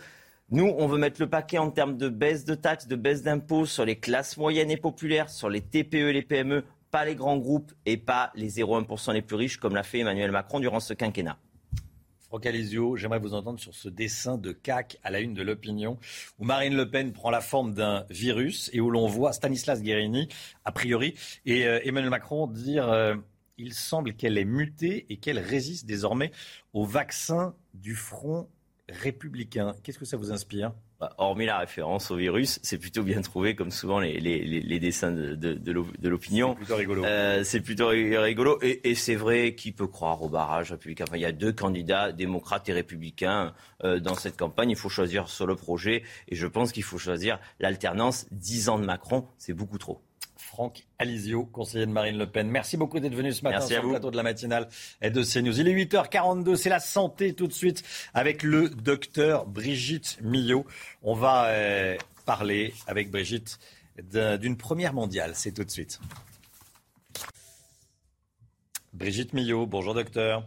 nous, 0.50 0.74
on 0.76 0.86
veut 0.86 0.98
mettre 0.98 1.22
le 1.22 1.28
paquet 1.28 1.56
en 1.56 1.70
termes 1.70 1.96
de 1.96 2.08
baisse 2.10 2.44
de 2.44 2.54
taxes, 2.54 2.86
de 2.86 2.96
baisse 2.96 3.22
d'impôts 3.22 3.64
sur 3.64 3.86
les 3.86 3.96
classes 3.96 4.36
moyennes 4.36 4.70
et 4.70 4.76
populaires, 4.76 5.30
sur 5.30 5.48
les 5.48 5.62
TPE 5.62 6.10
et 6.10 6.12
les 6.12 6.22
PME, 6.22 6.64
pas 6.94 7.04
les 7.04 7.16
grands 7.16 7.38
groupes 7.38 7.72
et 7.86 7.96
pas 7.96 8.30
les 8.36 8.48
0,1% 8.48 9.14
les 9.14 9.20
plus 9.20 9.34
riches, 9.34 9.56
comme 9.56 9.74
l'a 9.74 9.82
fait 9.82 9.98
Emmanuel 9.98 10.30
Macron 10.30 10.60
durant 10.60 10.78
ce 10.78 10.94
quinquennat. 10.94 11.40
Franck 12.20 12.46
Alizio, 12.46 12.94
j'aimerais 12.94 13.18
vous 13.18 13.34
entendre 13.34 13.58
sur 13.58 13.74
ce 13.74 13.88
dessin 13.88 14.38
de 14.38 14.52
CAC 14.52 15.00
à 15.02 15.10
la 15.10 15.18
une 15.18 15.34
de 15.34 15.42
l'opinion, 15.42 15.98
où 16.38 16.44
Marine 16.44 16.76
Le 16.76 16.88
Pen 16.88 17.12
prend 17.12 17.32
la 17.32 17.40
forme 17.40 17.74
d'un 17.74 18.06
virus 18.10 18.70
et 18.72 18.80
où 18.80 18.90
l'on 18.90 19.08
voit 19.08 19.32
Stanislas 19.32 19.82
Guérini, 19.82 20.28
a 20.64 20.70
priori, 20.70 21.16
et 21.46 21.66
euh, 21.66 21.80
Emmanuel 21.82 22.10
Macron 22.10 22.46
dire 22.46 22.88
euh, 22.88 23.16
il 23.58 23.74
semble 23.74 24.14
qu'elle 24.14 24.38
est 24.38 24.44
mutée 24.44 25.04
et 25.08 25.16
qu'elle 25.16 25.40
résiste 25.40 25.86
désormais 25.86 26.30
au 26.74 26.84
vaccin 26.84 27.56
du 27.74 27.96
Front 27.96 28.48
républicain. 28.88 29.74
Qu'est-ce 29.82 29.98
que 29.98 30.04
ça 30.04 30.16
vous 30.16 30.30
inspire? 30.30 30.72
Hormis 31.18 31.46
la 31.46 31.58
référence 31.58 32.10
au 32.10 32.16
virus, 32.16 32.60
c'est 32.62 32.78
plutôt 32.78 33.02
bien 33.02 33.20
trouvé, 33.22 33.54
comme 33.54 33.70
souvent 33.70 34.00
les, 34.00 34.78
dessins 34.78 35.12
de, 35.12 36.08
l'opinion. 36.08 36.52
C'est 36.52 36.64
plutôt 36.64 36.76
rigolo. 36.76 37.04
Euh, 37.04 37.44
c'est 37.44 37.60
plutôt 37.60 37.88
rigolo. 37.88 38.58
Et, 38.62 38.94
c'est 38.94 39.14
vrai, 39.14 39.54
qui 39.54 39.72
peut 39.72 39.86
croire 39.86 40.22
au 40.22 40.28
barrage 40.28 40.72
républicain? 40.72 41.04
Il 41.14 41.20
y 41.20 41.24
a 41.24 41.32
deux 41.32 41.52
candidats, 41.52 42.12
démocrates 42.12 42.68
et 42.68 42.72
républicains, 42.72 43.54
euh, 43.82 43.98
dans 43.98 44.14
cette 44.14 44.36
campagne. 44.36 44.70
Il 44.70 44.76
faut 44.76 44.88
choisir 44.88 45.28
sur 45.28 45.46
le 45.46 45.56
projet. 45.56 46.02
Et 46.28 46.36
je 46.36 46.46
pense 46.46 46.72
qu'il 46.72 46.82
faut 46.82 46.98
choisir 46.98 47.38
l'alternance. 47.60 48.26
Dix 48.30 48.68
ans 48.68 48.78
de 48.78 48.84
Macron, 48.84 49.26
c'est 49.38 49.54
beaucoup 49.54 49.78
trop. 49.78 50.03
Franck 50.54 50.84
Alizio, 51.00 51.46
conseiller 51.46 51.84
de 51.84 51.90
Marine 51.90 52.16
Le 52.16 52.30
Pen. 52.30 52.48
Merci 52.48 52.76
beaucoup 52.76 53.00
d'être 53.00 53.16
venu 53.16 53.32
ce 53.32 53.42
matin 53.42 53.60
sur 53.60 53.82
le 53.82 53.88
plateau 53.88 54.12
de 54.12 54.16
la 54.16 54.22
matinale 54.22 54.68
de 55.02 55.22
CNews. 55.24 55.58
Il 55.58 55.66
est 55.66 55.74
8h42, 55.74 56.54
c'est 56.54 56.68
la 56.68 56.78
santé 56.78 57.34
tout 57.34 57.48
de 57.48 57.52
suite 57.52 57.82
avec 58.14 58.44
le 58.44 58.68
docteur 58.68 59.46
Brigitte 59.46 60.18
Millot. 60.22 60.64
On 61.02 61.14
va 61.14 61.46
euh, 61.46 61.96
parler 62.24 62.72
avec 62.86 63.10
Brigitte 63.10 63.58
d'une 64.12 64.56
première 64.56 64.94
mondiale. 64.94 65.32
C'est 65.34 65.50
tout 65.50 65.64
de 65.64 65.70
suite. 65.72 65.98
Brigitte 68.92 69.32
Millot, 69.32 69.66
bonjour 69.66 69.94
docteur. 69.94 70.46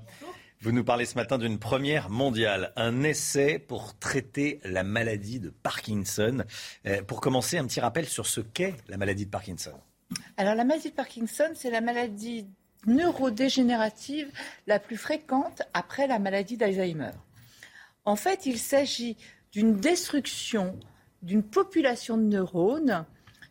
Vous 0.62 0.72
nous 0.72 0.86
parlez 0.86 1.06
ce 1.06 1.16
matin 1.16 1.38
d'une 1.38 1.60
première 1.60 2.10
mondiale, 2.10 2.72
un 2.78 3.04
essai 3.04 3.60
pour 3.60 4.00
traiter 4.00 4.62
la 4.64 4.84
maladie 4.84 5.42
de 5.42 5.50
Parkinson. 5.50 6.46
Euh, 6.86 7.04
pour 7.04 7.20
commencer, 7.20 7.58
un 7.58 7.68
petit 7.68 7.82
rappel 7.82 8.06
sur 8.06 8.26
ce 8.26 8.40
qu'est 8.40 8.74
la 8.88 8.96
maladie 8.96 9.26
de 9.26 9.32
Parkinson. 9.32 9.74
Alors 10.38 10.56
la 10.56 10.64
maladie 10.64 10.90
de 10.90 10.96
Parkinson, 10.96 11.50
c'est 11.56 11.72
la 11.72 11.82
maladie 11.82 12.48
neurodégénérative 12.86 14.32
la 14.68 14.80
plus 14.80 14.98
fréquente 14.98 15.64
après 15.74 16.08
la 16.08 16.20
maladie 16.20 16.58
d'Alzheimer. 16.58 17.12
En 18.06 18.16
fait, 18.16 18.46
il 18.46 18.58
s'agit 18.58 19.18
d'une 19.52 19.76
destruction 19.78 20.80
d'une 21.22 21.44
population 21.44 22.18
de 22.18 22.24
neurones, 22.24 23.06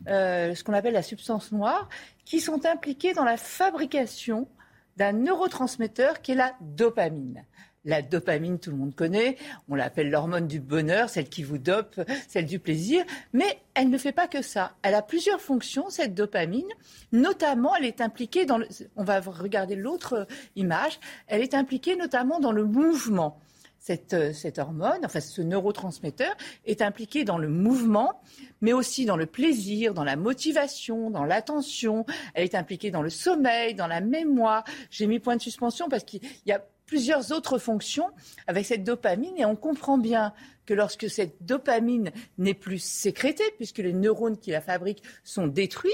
euh, 0.09 0.55
ce 0.55 0.65
qu'on 0.65 0.73
appelle 0.73 0.95
la 0.95 1.03
substance 1.03 1.53
noire, 1.53 1.89
qui 2.25 2.41
sont 2.41 2.65
impliqués 2.67 3.13
dans 3.13 3.25
la 3.25 3.37
fabrication 3.37 4.49
d'un 4.97 5.13
neurotransmetteur 5.13 6.23
qui 6.23 6.33
est 6.33 6.37
la 6.37 6.55
dopamine. 6.61 7.45
La 7.87 8.03
dopamine, 8.03 8.59
tout 8.59 8.73
le 8.73 8.77
monde 8.77 8.97
connaît. 8.97 9.37
On 9.69 9.77
l'appelle 9.77 10.11
l'hormone 10.11 10.49
du 10.49 10.59
bonheur, 10.59 11.09
celle 11.09 11.29
qui 11.29 11.45
vous 11.45 11.57
dope, 11.57 12.01
celle 12.29 12.45
du 12.45 12.59
plaisir. 12.59 13.05
Mais 13.33 13.61
elle 13.75 13.91
ne 13.91 13.97
fait 13.97 14.11
pas 14.11 14.27
que 14.27 14.43
ça. 14.43 14.75
Elle 14.83 14.95
a 14.95 15.03
plusieurs 15.03 15.41
fonctions, 15.41 15.89
cette 15.89 16.13
dopamine. 16.13 16.67
Notamment, 17.13 17.77
elle 17.77 17.85
est 17.85 18.01
impliquée 18.01 18.45
dans 18.45 18.59
le... 18.59 18.67
On 18.97 19.05
va 19.05 19.21
regarder 19.21 19.77
l'autre 19.77 20.27
image. 20.57 20.99
Elle 21.29 21.43
est 21.43 21.55
impliquée 21.55 21.95
notamment 21.95 22.41
dans 22.41 22.51
le 22.51 22.65
mouvement. 22.65 23.39
Cette, 23.79 24.35
cette, 24.35 24.59
hormone, 24.59 24.99
enfin 25.05 25.21
ce 25.21 25.43
neurotransmetteur, 25.43 26.35
est 26.65 26.83
impliqué 26.83 27.23
dans 27.23 27.39
le 27.39 27.49
mouvement, 27.49 28.21
mais 28.61 28.73
aussi 28.73 29.05
dans 29.05 29.17
le 29.17 29.27
plaisir, 29.27 29.95
dans 29.95 30.03
la 30.03 30.17
motivation, 30.17 31.09
dans 31.09 31.25
l'attention. 31.25 32.05
Elle 32.35 32.43
est 32.43 32.57
impliquée 32.57 32.91
dans 32.91 33.03
le 33.03 33.11
sommeil, 33.11 33.77
dans 33.77 33.87
la 33.87 34.01
mémoire. 34.01 34.65
J'ai 34.91 35.07
mis 35.07 35.21
point 35.21 35.37
de 35.37 35.41
suspension 35.43 35.89
parce 35.89 36.03
qu'il 36.03 36.21
y 36.47 36.51
a 36.51 36.65
plusieurs 36.87 37.33
autres 37.33 37.59
fonctions 37.59 38.09
avec 38.47 38.65
cette 38.65 38.85
dopamine 38.85 39.37
et 39.37 39.45
on 39.45 39.57
comprend 39.57 39.99
bien 39.99 40.33
que 40.65 40.75
lorsque 40.75 41.11
cette 41.11 41.45
dopamine 41.45 42.11
n'est 42.39 42.55
plus 42.55 42.79
sécrétée, 42.79 43.45
puisque 43.57 43.79
les 43.79 43.93
neurones 43.93 44.39
qui 44.39 44.51
la 44.51 44.61
fabriquent 44.61 45.03
sont 45.25 45.47
détruits, 45.47 45.93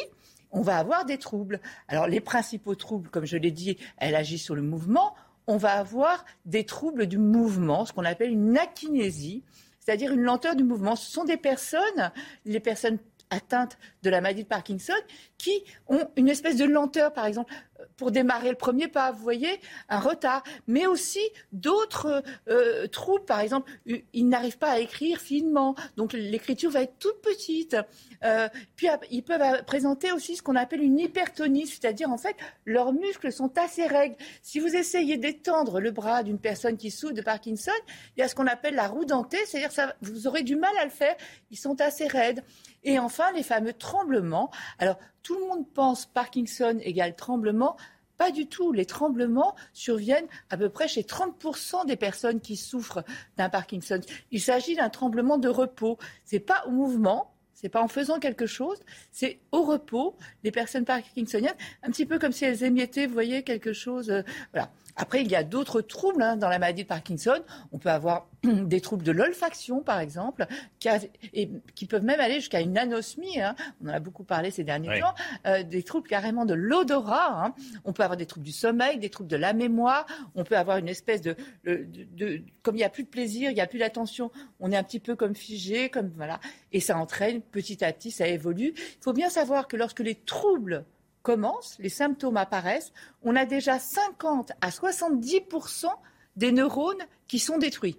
on 0.51 0.63
va 0.63 0.79
avoir 0.79 1.05
des 1.05 1.19
troubles. 1.19 1.61
Alors 1.89 2.07
les 2.07 2.21
principaux 2.21 2.75
troubles, 2.75 3.09
comme 3.09 3.27
je 3.27 3.37
l'ai 3.37 3.51
dit, 3.51 3.79
elle 3.99 4.15
agit 4.15 4.39
sur 4.39 4.55
le 4.55 4.63
mouvement. 4.63 5.15
On 5.47 5.57
va 5.57 5.73
avoir 5.73 6.25
des 6.45 6.65
troubles 6.65 7.07
du 7.07 7.19
mouvement, 7.19 7.85
ce 7.85 7.93
qu'on 7.93 8.05
appelle 8.05 8.31
une 8.31 8.57
akinésie, 8.57 9.43
c'est-à-dire 9.81 10.13
une 10.13 10.23
lenteur 10.23 10.55
du 10.55 10.63
mouvement. 10.63 10.95
Ce 10.95 11.11
sont 11.11 11.25
des 11.25 11.37
personnes, 11.37 12.13
les 12.45 12.61
personnes 12.61 12.99
atteintes 13.31 13.79
de 14.03 14.11
la 14.11 14.21
maladie 14.21 14.45
de 14.45 14.49
Parkinson, 14.49 14.93
qui 15.39 15.65
ont 15.89 16.07
une 16.17 16.29
espèce 16.29 16.57
de 16.57 16.65
lenteur, 16.65 17.13
par 17.13 17.27
exemple, 17.27 17.53
pour 17.97 18.11
démarrer 18.11 18.51
le 18.51 18.57
premier 18.57 18.89
pas, 18.89 19.13
vous 19.13 19.23
voyez, 19.23 19.61
un 19.89 20.01
retard, 20.01 20.43
mais 20.67 20.87
aussi 20.87 21.23
d'autres 21.53 22.23
euh, 22.49 22.87
troubles, 22.87 23.25
par 23.25 23.41
exemple, 23.41 23.71
ils 24.13 24.29
n'arrivent 24.29 24.59
pas 24.59 24.71
à 24.71 24.79
écrire 24.79 25.21
finement, 25.21 25.75
donc 25.97 26.13
l'écriture 26.13 26.71
va 26.71 26.83
être 26.83 26.99
toute 26.99 27.21
petite. 27.23 27.77
Euh, 28.25 28.49
puis 28.77 28.89
ils 29.11 29.23
peuvent 29.23 29.65
présenter 29.65 30.13
aussi 30.13 30.37
ce 30.37 30.43
qu'on 30.43 30.57
appelle 30.57 30.83
une 30.83 30.99
hypertonie, 30.99 31.67
c'est-à-dire 31.67 32.11
en 32.11 32.19
fait 32.19 32.37
leurs 32.67 32.93
muscles 32.93 33.33
sont 33.33 33.57
assez 33.59 33.87
raides. 33.87 34.15
Si 34.43 34.61
vous 34.61 34.75
essayez 34.75 35.17
d'étendre 35.17 35.81
le 35.81 35.91
bras 35.91 36.23
d'une 36.23 36.39
personne 36.39 36.77
qui 36.77 36.91
souffre 36.91 37.15
de 37.15 37.23
Parkinson, 37.23 37.73
il 38.17 38.21
y 38.21 38.23
a 38.23 38.29
ce 38.29 38.35
qu'on 38.35 38.47
appelle 38.47 38.75
la 38.75 38.89
roue 38.89 39.05
dentée, 39.05 39.39
c'est-à-dire 39.47 39.93
vous 40.01 40.27
aurez 40.27 40.43
du 40.43 40.57
mal 40.57 40.73
à 40.81 40.85
le 40.85 40.91
faire, 40.91 41.17
ils 41.51 41.59
sont 41.59 41.81
assez 41.81 42.07
raides. 42.07 42.43
Et 42.85 42.99
enfin, 42.99 43.33
les 43.33 43.43
fameux 43.43 43.73
tremblements. 43.73 44.51
Alors, 44.79 44.99
tout 45.23 45.39
le 45.39 45.47
monde 45.47 45.67
pense 45.73 46.07
Parkinson 46.07 46.79
égale 46.81 47.15
tremblement. 47.15 47.77
Pas 48.19 48.31
du 48.31 48.47
tout. 48.47 48.73
Les 48.73 48.87
tremblements 48.87 49.55
surviennent 49.73 50.27
à 50.51 50.57
peu 50.57 50.69
près 50.69 50.89
chez 50.89 51.03
30% 51.03 51.87
des 51.87 51.97
personnes 51.97 52.41
qui 52.41 52.57
souffrent 52.57 53.05
d'un 53.37 53.49
Parkinson. 53.49 54.01
Il 54.31 54.41
s'agit 54.41 54.77
d'un 54.77 54.91
tremblement 54.91 55.39
de 55.39 55.49
repos. 55.49 55.99
C'est 56.25 56.41
pas 56.41 56.65
au 56.67 56.71
mouvement, 56.71 57.33
c'est 57.63 57.69
pas 57.69 57.83
en 57.83 57.89
faisant 57.89 58.19
quelque 58.19 58.47
chose, 58.47 58.79
c'est 59.13 59.39
au 59.53 59.63
repos. 59.63 60.17
Les 60.43 60.51
personnes 60.51 60.85
parkinsoniennes, 60.85 61.55
un 61.83 61.91
petit 61.91 62.07
peu 62.07 62.19
comme 62.19 62.33
si 62.33 62.45
elles 62.45 62.65
émiettaient, 62.65 63.07
vous 63.07 63.13
voyez, 63.13 63.45
quelque 63.45 63.73
chose. 63.73 64.11
Euh, 64.11 64.23
voilà. 64.53 64.71
Après, 64.97 65.23
il 65.23 65.31
y 65.31 65.37
a 65.37 65.45
d'autres 65.45 65.81
troubles 65.81 66.23
hein, 66.23 66.37
dans 66.37 66.49
la 66.49 66.59
maladie 66.59 66.83
de 66.83 66.89
Parkinson. 66.89 67.41
On 67.73 67.79
peut 67.79 67.91
avoir 67.91 68.29
des 68.45 68.81
troubles 68.81 69.05
de 69.05 69.13
l'olfaction, 69.13 69.81
par 69.81 70.01
exemple, 70.01 70.47
qui, 70.79 70.89
et, 71.33 71.51
qui, 71.75 71.87
peuvent 71.87 72.05
même 72.05 72.21
aller 72.21 72.37
jusqu'à 72.37 72.61
une 72.61 72.77
anosmie. 72.77 73.41
Hein. 73.41 73.55
On 73.83 73.89
en 73.89 73.93
a 73.93 74.01
beaucoup 74.01 74.25
parlé 74.25 74.51
ces 74.51 74.65
derniers 74.65 75.01
temps. 75.01 75.15
Euh, 75.47 75.63
des 75.63 75.83
troubles 75.83 76.09
carrément 76.09 76.45
de 76.45 76.55
l'odorat. 76.55 77.45
Hein. 77.45 77.55
On 77.85 77.93
peut 77.93 78.03
avoir 78.03 78.17
des 78.17 78.27
troubles 78.27 78.47
du 78.47 78.53
sommeil, 78.53 78.99
des 78.99 79.11
troubles 79.11 79.31
de 79.31 79.37
la 79.37 79.53
mémoire. 79.53 80.07
On 80.35 80.45
peut 80.45 80.57
avoir 80.57 80.77
une 80.77 80.89
espèce 80.89 81.23
de, 81.23 81.37
de, 81.65 81.87
de 82.17 82.43
comme 82.63 82.75
il 82.77 82.79
n'y 82.79 82.85
a 82.85 82.91
plus 82.91 83.05
de 83.05 83.09
plaisir, 83.09 83.51
il 83.51 83.55
n'y 83.55 83.61
a 83.61 83.67
plus 83.67 83.79
d'attention, 83.79 84.31
on 84.61 84.71
est 84.73 84.77
un 84.77 84.83
petit 84.83 85.01
peu 85.01 85.17
comme 85.17 85.35
figé, 85.35 85.89
comme 85.89 86.11
voilà. 86.17 86.41
Et 86.73 86.81
ça 86.81 86.97
entraîne 86.97 87.41
petit 87.41 87.85
à 87.85 87.93
petit, 87.93 88.11
ça 88.11 88.27
évolue. 88.27 88.73
Il 88.77 89.03
faut 89.03 89.13
bien 89.13 89.31
savoir 89.31 89.69
que 89.69 89.77
lorsque 89.77 90.01
les 90.01 90.15
troubles 90.15 90.85
commence, 91.23 91.77
les 91.79 91.89
symptômes 91.89 92.37
apparaissent, 92.37 92.93
on 93.23 93.37
a 93.37 93.45
déjà 93.45 93.79
50 93.79 94.53
à 94.61 94.71
70% 94.71 95.87
des 96.37 96.53
neurones 96.53 97.03
qui 97.29 97.39
sont 97.39 97.59
détruits. 97.59 97.99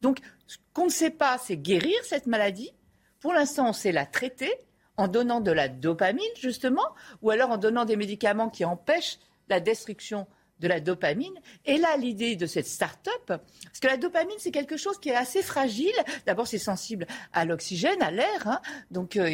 Donc, 0.00 0.18
ce 0.46 0.58
qu'on 0.72 0.84
ne 0.84 0.90
sait 0.90 1.10
pas, 1.10 1.38
c'est 1.38 1.56
guérir 1.56 1.96
cette 2.04 2.26
maladie. 2.26 2.72
Pour 3.20 3.32
l'instant, 3.32 3.68
on 3.68 3.72
sait 3.72 3.92
la 3.92 4.06
traiter 4.06 4.52
en 4.96 5.08
donnant 5.08 5.40
de 5.40 5.50
la 5.50 5.68
dopamine, 5.68 6.24
justement, 6.38 6.84
ou 7.22 7.30
alors 7.30 7.50
en 7.50 7.56
donnant 7.56 7.84
des 7.84 7.96
médicaments 7.96 8.50
qui 8.50 8.64
empêchent 8.64 9.18
la 9.48 9.60
destruction 9.60 10.26
de 10.64 10.68
la 10.68 10.80
dopamine. 10.80 11.34
Et 11.66 11.76
là, 11.76 11.96
l'idée 11.98 12.36
de 12.36 12.46
cette 12.46 12.66
start-up, 12.66 13.26
parce 13.26 13.80
que 13.80 13.86
la 13.86 13.98
dopamine, 13.98 14.36
c'est 14.38 14.50
quelque 14.50 14.78
chose 14.78 14.98
qui 14.98 15.10
est 15.10 15.14
assez 15.14 15.42
fragile. 15.42 15.92
D'abord, 16.26 16.46
c'est 16.46 16.58
sensible 16.58 17.06
à 17.34 17.44
l'oxygène, 17.44 18.02
à 18.02 18.10
l'air. 18.10 18.46
Hein. 18.46 18.60
donc, 18.90 19.16
euh, 19.16 19.28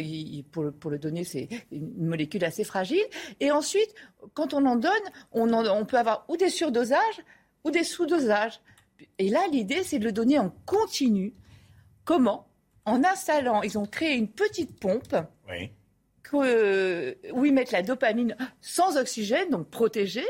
pour, 0.51 0.63
le, 0.63 0.71
pour, 0.71 0.91
le, 0.91 0.99
donner, 0.99 1.23
c'est 1.23 1.47
une 1.71 2.05
molécule 2.05 2.43
assez 2.43 2.65
fragile. 2.65 3.03
Et 3.39 3.49
ensuite, 3.49 3.95
quand 4.33 4.53
on 4.53 4.65
en 4.65 4.75
donne, 4.75 4.91
on, 5.31 5.53
on 5.53 5.85
peut 5.85 5.97
avoir 5.97 6.25
ou 6.27 6.35
des 6.35 6.49
surdosages 6.49 7.21
ou 7.63 7.71
des 7.71 7.85
sous-dosages. 7.85 8.59
Et 9.17 9.29
là, 9.29 9.47
l'idée, 9.49 9.83
c'est 9.83 9.99
de 9.99 10.03
le 10.03 10.11
donner 10.11 10.37
en 10.37 10.49
continu. 10.65 11.33
Comment? 12.03 12.49
En 12.83 13.05
installant, 13.05 13.61
ils 13.61 13.77
ont 13.77 13.85
créé 13.85 14.15
une 14.15 14.27
petite 14.27 14.77
pompe. 14.79 15.15
Oui. 15.49 15.71
où 16.33 17.45
ils 17.45 17.53
mettent 17.53 17.71
la 17.71 17.83
dopamine 17.83 18.35
sans 18.59 18.97
oxygène, 18.97 19.49
donc 19.49 19.69
protégée, 19.69 20.27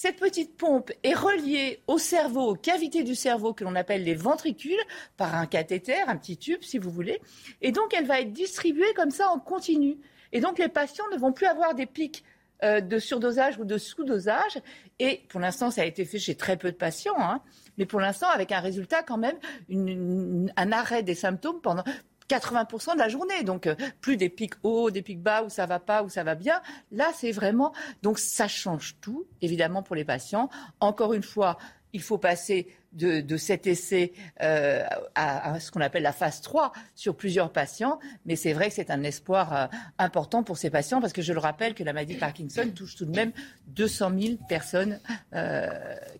cette 0.00 0.20
petite 0.20 0.56
pompe 0.56 0.92
est 1.02 1.12
reliée 1.12 1.82
au 1.88 1.98
cerveau, 1.98 2.50
aux 2.50 2.54
cavités 2.54 3.02
du 3.02 3.16
cerveau 3.16 3.52
que 3.52 3.64
l'on 3.64 3.74
appelle 3.74 4.04
les 4.04 4.14
ventricules, 4.14 4.78
par 5.16 5.34
un 5.34 5.46
cathéter, 5.46 5.96
un 6.06 6.16
petit 6.16 6.36
tube 6.36 6.62
si 6.62 6.78
vous 6.78 6.88
voulez. 6.88 7.20
Et 7.62 7.72
donc 7.72 7.92
elle 7.92 8.06
va 8.06 8.20
être 8.20 8.32
distribuée 8.32 8.94
comme 8.94 9.10
ça 9.10 9.28
en 9.28 9.40
continu. 9.40 9.98
Et 10.30 10.38
donc 10.38 10.60
les 10.60 10.68
patients 10.68 11.06
ne 11.12 11.18
vont 11.18 11.32
plus 11.32 11.46
avoir 11.46 11.74
des 11.74 11.86
pics 11.86 12.22
euh, 12.62 12.80
de 12.80 13.00
surdosage 13.00 13.58
ou 13.58 13.64
de 13.64 13.76
sous-dosage. 13.76 14.60
Et 15.00 15.22
pour 15.30 15.40
l'instant, 15.40 15.72
ça 15.72 15.82
a 15.82 15.84
été 15.84 16.04
fait 16.04 16.20
chez 16.20 16.36
très 16.36 16.56
peu 16.56 16.70
de 16.70 16.76
patients, 16.76 17.18
hein. 17.18 17.42
mais 17.76 17.84
pour 17.84 17.98
l'instant 17.98 18.28
avec 18.28 18.52
un 18.52 18.60
résultat 18.60 19.02
quand 19.02 19.18
même, 19.18 19.36
un 19.68 20.70
arrêt 20.70 21.02
des 21.02 21.16
symptômes 21.16 21.60
pendant 21.60 21.82
80% 22.28 22.94
de 22.94 22.98
la 22.98 23.08
journée. 23.08 23.42
Donc, 23.42 23.66
euh, 23.66 23.74
plus 24.00 24.16
des 24.16 24.28
pics 24.28 24.54
hauts, 24.62 24.90
des 24.90 25.02
pics 25.02 25.22
bas 25.22 25.42
où 25.42 25.48
ça 25.48 25.66
va 25.66 25.78
pas, 25.78 26.02
où 26.02 26.08
ça 26.08 26.24
va 26.24 26.34
bien. 26.34 26.60
Là, 26.92 27.10
c'est 27.14 27.32
vraiment. 27.32 27.72
Donc, 28.02 28.18
ça 28.18 28.48
change 28.48 28.96
tout, 29.00 29.26
évidemment, 29.42 29.82
pour 29.82 29.96
les 29.96 30.04
patients. 30.04 30.48
Encore 30.80 31.14
une 31.14 31.22
fois, 31.22 31.58
il 31.94 32.02
faut 32.02 32.18
passer 32.18 32.68
de, 32.92 33.36
cet 33.36 33.66
essai 33.66 34.12
euh, 34.42 34.84
à, 35.14 35.58
ce 35.60 35.70
qu'on 35.70 35.80
appelle 35.80 36.02
la 36.02 36.12
phase 36.12 36.40
3 36.42 36.72
sur 36.94 37.16
plusieurs 37.16 37.50
patients. 37.50 37.98
Mais 38.26 38.36
c'est 38.36 38.52
vrai 38.52 38.68
que 38.68 38.74
c'est 38.74 38.90
un 38.90 39.02
espoir 39.02 39.54
euh, 39.54 39.66
important 39.98 40.42
pour 40.42 40.58
ces 40.58 40.68
patients 40.68 41.00
parce 41.00 41.12
que 41.12 41.22
je 41.22 41.32
le 41.32 41.38
rappelle 41.38 41.74
que 41.74 41.84
la 41.84 41.92
maladie 41.92 42.14
de 42.14 42.20
Parkinson 42.20 42.68
touche 42.74 42.96
tout 42.96 43.06
de 43.06 43.14
même 43.14 43.32
200 43.68 44.12
000 44.18 44.34
personnes 44.48 45.00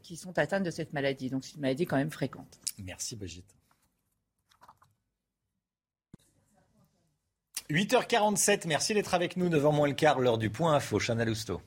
qui 0.03 0.17
sont 0.17 0.39
atteintes 0.39 0.65
de 0.65 0.71
cette 0.71 0.93
maladie. 0.93 1.31
Donc 1.31 1.45
c'est 1.45 1.55
une 1.55 1.63
maladie 1.63 1.87
quand 1.87 1.97
même 1.97 2.11
fréquente. 2.11 2.59
Merci 2.79 3.17
Brigitte. 3.17 3.58
8h47, 7.71 8.67
merci 8.67 8.95
d'être 8.95 9.13
avec 9.13 9.37
nous. 9.37 9.51
9h 9.51 9.75
moins 9.75 9.89
le 9.89 9.95
quart, 9.95 10.21
l'heure 10.21 10.39
du 10.39 10.49
point 10.49 10.75
info. 10.75 10.99
Chana 10.99 11.27
Lousteau. 11.27 11.61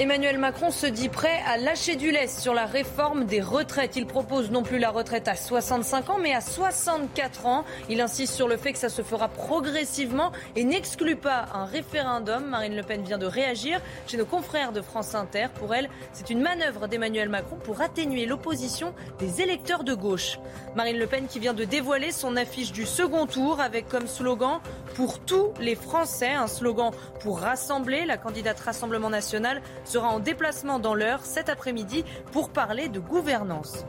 Emmanuel 0.00 0.38
Macron 0.38 0.70
se 0.70 0.86
dit 0.86 1.08
prêt 1.08 1.42
à 1.44 1.56
lâcher 1.56 1.96
du 1.96 2.12
lest 2.12 2.38
sur 2.38 2.54
la 2.54 2.66
réforme 2.66 3.24
des 3.24 3.40
retraites. 3.40 3.96
Il 3.96 4.06
propose 4.06 4.48
non 4.52 4.62
plus 4.62 4.78
la 4.78 4.90
retraite 4.90 5.26
à 5.26 5.34
65 5.34 6.10
ans, 6.10 6.18
mais 6.22 6.32
à 6.32 6.40
64 6.40 7.46
ans. 7.46 7.64
Il 7.88 8.00
insiste 8.00 8.34
sur 8.34 8.46
le 8.46 8.56
fait 8.56 8.72
que 8.72 8.78
ça 8.78 8.90
se 8.90 9.02
fera 9.02 9.26
progressivement 9.26 10.30
et 10.54 10.62
n'exclut 10.62 11.16
pas 11.16 11.46
un 11.52 11.64
référendum. 11.64 12.44
Marine 12.46 12.76
Le 12.76 12.84
Pen 12.84 13.02
vient 13.02 13.18
de 13.18 13.26
réagir 13.26 13.80
chez 14.06 14.16
nos 14.16 14.24
confrères 14.24 14.70
de 14.70 14.82
France 14.82 15.16
Inter. 15.16 15.48
Pour 15.58 15.74
elle, 15.74 15.88
c'est 16.12 16.30
une 16.30 16.42
manœuvre 16.42 16.86
d'Emmanuel 16.86 17.28
Macron 17.28 17.56
pour 17.56 17.80
atténuer 17.80 18.24
l'opposition 18.24 18.94
des 19.18 19.42
électeurs 19.42 19.82
de 19.82 19.94
gauche. 19.94 20.38
Marine 20.76 20.98
Le 20.98 21.08
Pen 21.08 21.26
qui 21.26 21.40
vient 21.40 21.54
de 21.54 21.64
dévoiler 21.64 22.12
son 22.12 22.36
affiche 22.36 22.70
du 22.70 22.86
second 22.86 23.26
tour 23.26 23.60
avec 23.60 23.88
comme 23.88 24.06
slogan 24.06 24.60
pour 24.94 25.18
tous 25.18 25.48
les 25.58 25.74
Français, 25.74 26.30
un 26.30 26.46
slogan 26.46 26.92
pour 27.18 27.40
rassembler. 27.40 28.04
La 28.04 28.16
candidate 28.16 28.60
Rassemblement 28.60 29.10
national 29.10 29.60
sera 29.88 30.08
en 30.08 30.20
déplacement 30.20 30.78
dans 30.78 30.94
l'heure 30.94 31.24
cet 31.24 31.48
après-midi 31.48 32.04
pour 32.32 32.50
parler 32.50 32.88
de 32.88 33.00
gouvernance. 33.00 33.84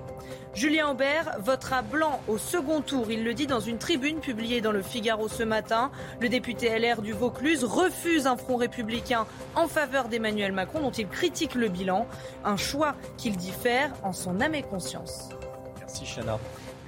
Julien 0.53 0.89
Aubert 0.89 1.37
votera 1.39 1.81
blanc 1.81 2.21
au 2.27 2.37
second 2.37 2.81
tour. 2.81 3.11
Il 3.11 3.23
le 3.23 3.33
dit 3.33 3.47
dans 3.47 3.59
une 3.59 3.77
tribune 3.77 4.19
publiée 4.19 4.61
dans 4.61 4.71
le 4.71 4.81
Figaro 4.81 5.27
ce 5.27 5.43
matin. 5.43 5.91
Le 6.19 6.27
député 6.27 6.77
LR 6.77 7.01
du 7.01 7.13
Vaucluse 7.13 7.63
refuse 7.63 8.25
un 8.25 8.35
front 8.35 8.55
républicain 8.55 9.27
en 9.55 9.67
faveur 9.67 10.09
d'Emmanuel 10.09 10.51
Macron 10.51 10.81
dont 10.81 10.91
il 10.91 11.07
critique 11.07 11.55
le 11.55 11.69
bilan. 11.69 12.07
Un 12.43 12.57
choix 12.57 12.95
qu'il 13.17 13.37
dit 13.37 13.51
faire 13.51 13.91
en 14.03 14.11
son 14.11 14.41
âme 14.41 14.55
et 14.55 14.63
conscience. 14.63 15.29
Merci 15.79 16.05
Chana. 16.05 16.39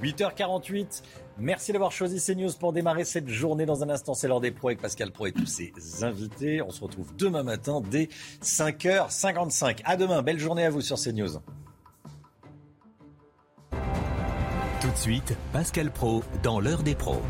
8h48. 0.02 1.04
Merci 1.38 1.72
d'avoir 1.72 1.92
choisi 1.92 2.24
CNews 2.24 2.52
pour 2.60 2.74
démarrer 2.74 3.04
cette 3.04 3.28
journée. 3.28 3.66
Dans 3.66 3.84
un 3.84 3.90
instant, 3.90 4.14
c'est 4.14 4.28
l'heure 4.28 4.42
des 4.42 4.52
pros 4.52 4.70
avec 4.70 4.82
Pascal 4.82 5.12
Pro 5.12 5.28
et 5.28 5.32
tous 5.32 5.46
ses 5.46 5.74
invités. 6.02 6.62
On 6.62 6.72
se 6.72 6.84
retrouve 6.84 7.16
demain 7.18 7.44
matin 7.44 7.82
dès 7.90 8.10
5h55. 8.44 9.80
À 9.86 9.98
demain. 9.98 10.22
Belle 10.22 10.40
journée 10.40 10.66
à 10.66 10.70
vous 10.70 10.82
sur 10.82 10.98
CNews. 10.98 11.40
Tout 14.82 14.90
de 14.90 14.98
suite, 14.98 15.34
Pascal 15.54 15.92
Pro 15.92 16.24
dans 16.42 16.60
l'heure 16.60 16.84
des 16.84 16.96
pros. 16.96 17.22